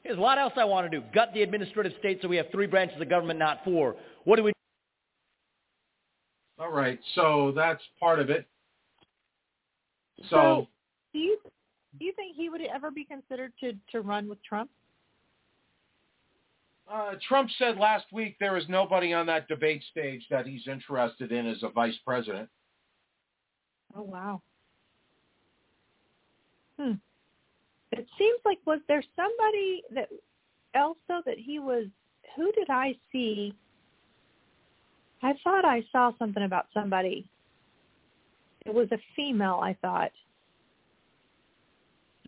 there's 0.02 0.18
a 0.18 0.20
lot 0.20 0.38
else 0.38 0.54
I 0.56 0.64
want 0.64 0.90
to 0.90 1.00
do. 1.00 1.04
Gut 1.14 1.30
the 1.34 1.42
administrative 1.42 1.92
state 1.98 2.18
so 2.22 2.28
we 2.28 2.36
have 2.36 2.46
three 2.50 2.66
branches 2.66 3.00
of 3.00 3.08
government, 3.08 3.38
not 3.38 3.62
four. 3.64 3.96
What 4.24 4.36
do 4.36 4.44
we 4.44 4.50
do? 4.50 4.54
All 6.64 6.72
right. 6.72 6.98
So 7.14 7.52
that's 7.54 7.82
part 8.00 8.18
of 8.18 8.30
it. 8.30 8.46
So, 10.22 10.26
So, 10.30 10.68
do 11.12 11.18
you 11.20 11.38
do 11.98 12.04
you 12.04 12.12
think 12.12 12.36
he 12.36 12.48
would 12.48 12.60
ever 12.62 12.90
be 12.90 13.04
considered 13.04 13.52
to 13.60 13.72
to 13.92 14.00
run 14.00 14.28
with 14.28 14.42
Trump? 14.44 14.70
uh, 16.90 17.12
Trump 17.26 17.50
said 17.58 17.76
last 17.76 18.06
week 18.12 18.36
there 18.40 18.56
is 18.56 18.64
nobody 18.68 19.12
on 19.12 19.26
that 19.26 19.48
debate 19.48 19.82
stage 19.90 20.24
that 20.30 20.46
he's 20.46 20.66
interested 20.66 21.32
in 21.32 21.46
as 21.46 21.62
a 21.62 21.68
vice 21.68 21.98
president. 22.04 22.48
Oh 23.94 24.02
wow. 24.02 24.42
Hmm. 26.78 26.92
It 27.92 28.06
seems 28.18 28.40
like 28.44 28.58
was 28.66 28.80
there 28.88 29.02
somebody 29.16 29.82
that 29.94 30.08
else 30.74 30.98
though 31.08 31.22
that 31.26 31.38
he 31.38 31.58
was 31.58 31.86
who 32.36 32.52
did 32.52 32.70
I 32.70 32.94
see? 33.12 33.54
I 35.22 35.34
thought 35.42 35.64
I 35.64 35.82
saw 35.90 36.12
something 36.18 36.44
about 36.44 36.66
somebody. 36.72 37.28
It 38.64 38.72
was 38.72 38.88
a 38.92 38.98
female, 39.16 39.60
I 39.62 39.76
thought. 39.82 40.12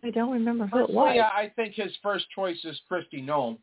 I 0.03 0.09
don't 0.09 0.31
remember 0.31 0.65
who 0.67 0.79
it 0.79 0.89
was. 0.89 1.09
Personally, 1.09 1.19
I 1.21 1.51
think 1.55 1.75
his 1.75 1.91
first 2.01 2.25
choice 2.33 2.57
is 2.63 2.79
Kristi 2.91 3.23
Noem. 3.23 3.57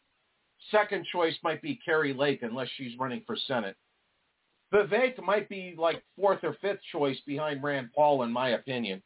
Second 0.71 1.07
choice 1.11 1.35
might 1.43 1.63
be 1.63 1.79
Kari 1.85 2.13
Lake, 2.13 2.41
unless 2.43 2.69
she's 2.77 2.99
running 2.99 3.23
for 3.27 3.37
Senate. 3.47 3.77
Vivek 4.73 5.23
might 5.23 5.49
be 5.49 5.75
like 5.79 6.03
fourth 6.17 6.41
or 6.43 6.57
fifth 6.61 6.81
choice 6.93 7.19
behind 7.27 7.63
Rand 7.63 7.91
Paul, 7.95 8.23
in 8.23 8.33
my 8.33 8.51
opinion. 8.51 9.03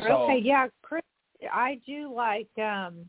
So, 0.00 0.08
Okay, 0.08 0.40
yeah, 0.42 0.68
Chris, 0.82 1.02
I 1.52 1.80
do 1.86 2.12
like. 2.12 2.48
um 2.58 3.08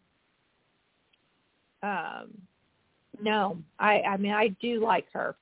um 1.82 2.30
No, 3.22 3.58
I 3.80 4.02
I 4.02 4.18
mean 4.18 4.34
I 4.34 4.50
do 4.62 4.84
like 4.84 5.08
her, 5.14 5.36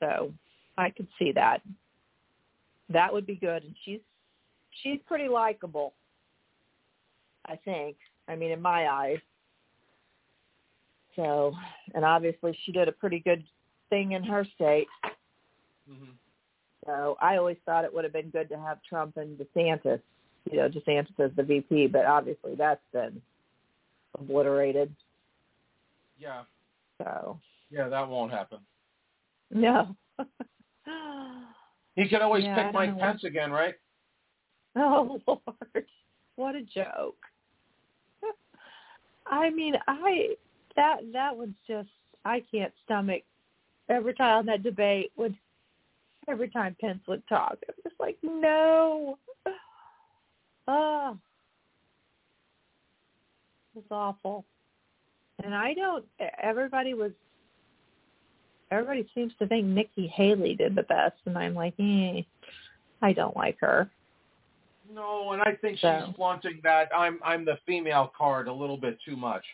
so 0.00 0.32
I 0.76 0.90
could 0.90 1.08
see 1.18 1.32
that. 1.32 1.62
That 2.90 3.12
would 3.12 3.26
be 3.26 3.34
good, 3.34 3.64
and 3.64 3.74
she's 3.84 4.00
she's 4.82 4.98
pretty 5.06 5.28
likable. 5.28 5.94
I 7.46 7.56
think. 7.64 7.96
I 8.28 8.36
mean, 8.36 8.50
in 8.50 8.60
my 8.60 8.88
eyes. 8.88 9.18
So, 11.16 11.52
and 11.94 12.04
obviously 12.04 12.56
she 12.64 12.72
did 12.72 12.86
a 12.88 12.92
pretty 12.92 13.20
good 13.20 13.42
thing 13.90 14.12
in 14.12 14.22
her 14.22 14.44
state. 14.54 14.86
mhm. 15.90 16.12
So 16.86 17.16
I 17.20 17.36
always 17.36 17.56
thought 17.66 17.84
it 17.84 17.92
would 17.92 18.04
have 18.04 18.12
been 18.12 18.30
good 18.30 18.48
to 18.50 18.58
have 18.58 18.78
Trump 18.88 19.16
and 19.16 19.38
DeSantis, 19.38 20.00
you 20.50 20.58
know, 20.58 20.68
DeSantis 20.68 21.18
as 21.18 21.30
the 21.36 21.42
VP, 21.42 21.88
but 21.88 22.04
obviously 22.06 22.54
that's 22.54 22.80
been 22.92 23.20
obliterated. 24.18 24.94
yeah, 26.18 26.44
So 26.98 27.38
yeah, 27.70 27.88
that 27.88 28.08
won't 28.08 28.30
happen. 28.32 28.58
no. 29.50 29.96
He 31.96 32.08
can 32.08 32.22
always 32.22 32.44
Yeah, 32.44 32.64
pick 32.64 32.74
Mike. 32.74 32.98
Pence 32.98 33.24
again, 33.24 33.50
right? 33.50 33.74
oh 34.76 35.20
Lord, 35.26 35.86
what 36.36 36.54
a 36.54 36.62
joke! 36.62 37.16
I 39.26 39.50
mean, 39.50 39.74
I 39.86 40.36
that 40.76 40.98
that 41.12 41.36
was 41.36 41.50
just 41.66 41.88
I 42.24 42.42
can't 42.50 42.72
stomach 42.84 43.22
every 43.88 44.14
time 44.14 44.46
that 44.46 44.62
debate 44.62 45.12
would 45.16 45.36
every 46.28 46.48
time 46.48 46.76
Pence 46.80 47.00
would 47.08 47.26
talk. 47.28 47.56
I'm 47.68 47.74
just 47.82 47.98
like 48.00 48.18
no. 48.22 49.18
Oh, 50.70 51.16
it's 53.74 53.86
awful. 53.90 54.44
And 55.42 55.54
I 55.54 55.72
don't. 55.72 56.04
Everybody 56.42 56.92
was. 56.92 57.12
Everybody 58.70 59.08
seems 59.14 59.32
to 59.38 59.46
think 59.46 59.64
Nikki 59.64 60.06
Haley 60.08 60.54
did 60.54 60.74
the 60.74 60.82
best, 60.82 61.16
and 61.24 61.38
I'm 61.38 61.54
like, 61.54 61.72
eh, 61.78 62.20
I 63.00 63.14
don't 63.14 63.34
like 63.34 63.56
her. 63.60 63.88
No, 64.90 65.32
and 65.32 65.42
I 65.42 65.54
think 65.60 65.78
So- 65.78 66.04
she's 66.06 66.16
flaunting 66.16 66.60
that 66.62 66.88
I'm 66.96 67.20
I'm 67.24 67.44
the 67.44 67.58
female 67.66 68.12
card 68.16 68.48
a 68.48 68.52
little 68.52 68.76
bit 68.78 68.98
too 69.04 69.16
much, 69.16 69.44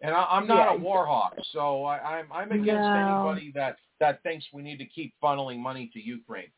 and 0.00 0.14
I, 0.14 0.24
I'm 0.30 0.46
not 0.46 0.70
Yeah. 0.70 0.74
a 0.74 0.76
war 0.78 1.06
hawk, 1.06 1.34
so 1.52 1.84
I, 1.84 2.18
I'm 2.18 2.32
I'm 2.32 2.50
against 2.52 2.68
No. 2.88 3.28
anybody 3.28 3.52
that 3.52 3.76
that 4.00 4.22
thinks 4.22 4.46
we 4.52 4.62
need 4.62 4.78
to 4.78 4.86
keep 4.86 5.12
funneling 5.22 5.58
money 5.58 5.90
to 5.92 6.00
Ukraine. 6.00 6.50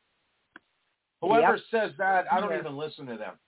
Whoever 1.23 1.57
Yep. 1.57 1.65
says 1.71 1.93
that, 1.99 2.33
I 2.33 2.41
don't 2.41 2.51
Yeah. 2.51 2.61
even 2.61 2.77
listen 2.77 3.07
to 3.07 3.17
them. 3.17 3.39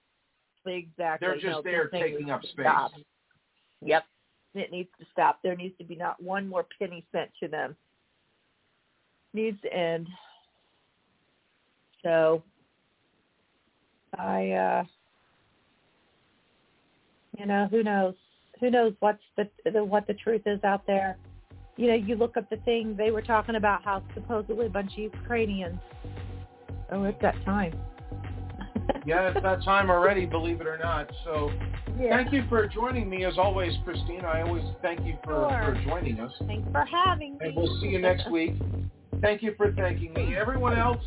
Exactly. 0.66 1.26
They're 1.26 1.36
just 1.36 1.46
No, 1.56 1.62
there 1.62 1.88
taking 1.88 2.30
up 2.30 2.42
space. 2.44 2.64
stop. 2.64 2.92
Yep. 3.82 4.04
It 4.54 4.70
needs 4.70 4.90
to 4.98 5.06
stop. 5.12 5.40
There 5.42 5.56
needs 5.56 5.76
to 5.78 5.84
be 5.84 5.96
not 5.96 6.22
one 6.22 6.46
more 6.48 6.64
penny 6.78 7.04
sent 7.12 7.30
to 7.40 7.48
them. 7.48 7.76
Needs 9.32 9.60
to 9.62 9.72
end. 9.72 10.08
So 12.02 12.42
I 14.18 14.50
uh 14.50 14.84
you 17.38 17.46
know, 17.46 17.66
who 17.70 17.82
knows? 17.82 18.14
Who 18.60 18.70
knows 18.70 18.92
what's 19.00 19.22
the, 19.36 19.48
the 19.70 19.82
what 19.82 20.06
the 20.06 20.14
truth 20.14 20.42
is 20.46 20.62
out 20.64 20.86
there. 20.86 21.16
You 21.76 21.88
know, 21.88 21.94
you 21.94 22.16
look 22.16 22.36
up 22.36 22.48
the 22.50 22.58
thing 22.58 22.94
they 22.96 23.10
were 23.10 23.22
talking 23.22 23.54
about 23.54 23.82
how 23.82 24.02
supposedly 24.14 24.66
a 24.66 24.70
bunch 24.70 24.92
of 24.92 24.98
Ukrainians 24.98 25.80
Oh, 26.92 27.04
it's 27.04 27.20
that 27.22 27.34
time. 27.46 27.72
yeah, 29.06 29.30
it's 29.30 29.42
that 29.42 29.64
time 29.64 29.88
already, 29.88 30.26
believe 30.26 30.60
it 30.60 30.66
or 30.66 30.76
not. 30.76 31.10
So 31.24 31.50
Yeah. 31.98 32.16
thank 32.16 32.32
you 32.32 32.44
for 32.50 32.66
joining 32.68 33.08
me 33.08 33.24
as 33.24 33.38
always, 33.38 33.72
Christine. 33.84 34.24
I 34.26 34.42
always 34.42 34.64
thank 34.82 35.00
you 35.00 35.16
for, 35.24 35.48
Sure. 35.48 35.74
for 35.74 35.82
joining 35.84 36.20
us. 36.20 36.32
Thanks 36.46 36.68
for 36.70 36.84
having 36.84 37.38
me. 37.38 37.46
And 37.46 37.56
we'll 37.56 37.80
see 37.80 37.88
you 37.88 37.98
next 37.98 38.30
week. 38.30 38.54
Thank 39.22 39.40
you 39.40 39.54
for 39.56 39.70
thanking 39.72 40.12
me. 40.14 40.36
Everyone 40.36 40.76
else, 40.76 41.02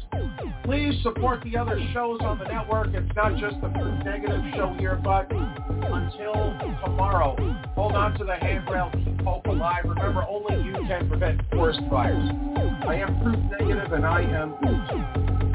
please 0.63 0.93
support 1.03 1.43
the 1.43 1.57
other 1.57 1.77
shows 1.93 2.21
on 2.21 2.39
the 2.39 2.45
network. 2.45 2.87
It's 2.93 3.13
not 3.13 3.37
just 3.37 3.59
the 3.59 3.67
Negative 4.05 4.41
show 4.55 4.73
here, 4.79 4.95
but 5.03 5.29
until 5.29 6.57
tomorrow, 6.85 7.35
hold 7.75 7.91
on 7.91 8.17
to 8.17 8.23
the 8.23 8.35
handrail, 8.35 8.89
keep 8.93 9.19
hope 9.21 9.45
alive. 9.47 9.83
Remember, 9.83 10.23
only 10.29 10.63
you 10.63 10.73
can 10.87 11.09
prevent 11.09 11.41
forest 11.51 11.81
fires. 11.89 12.29
I 12.87 12.95
am 12.95 13.21
Proof 13.21 13.59
Negative, 13.59 13.91
and 13.91 14.05
I 14.05 14.21
am 14.21 15.54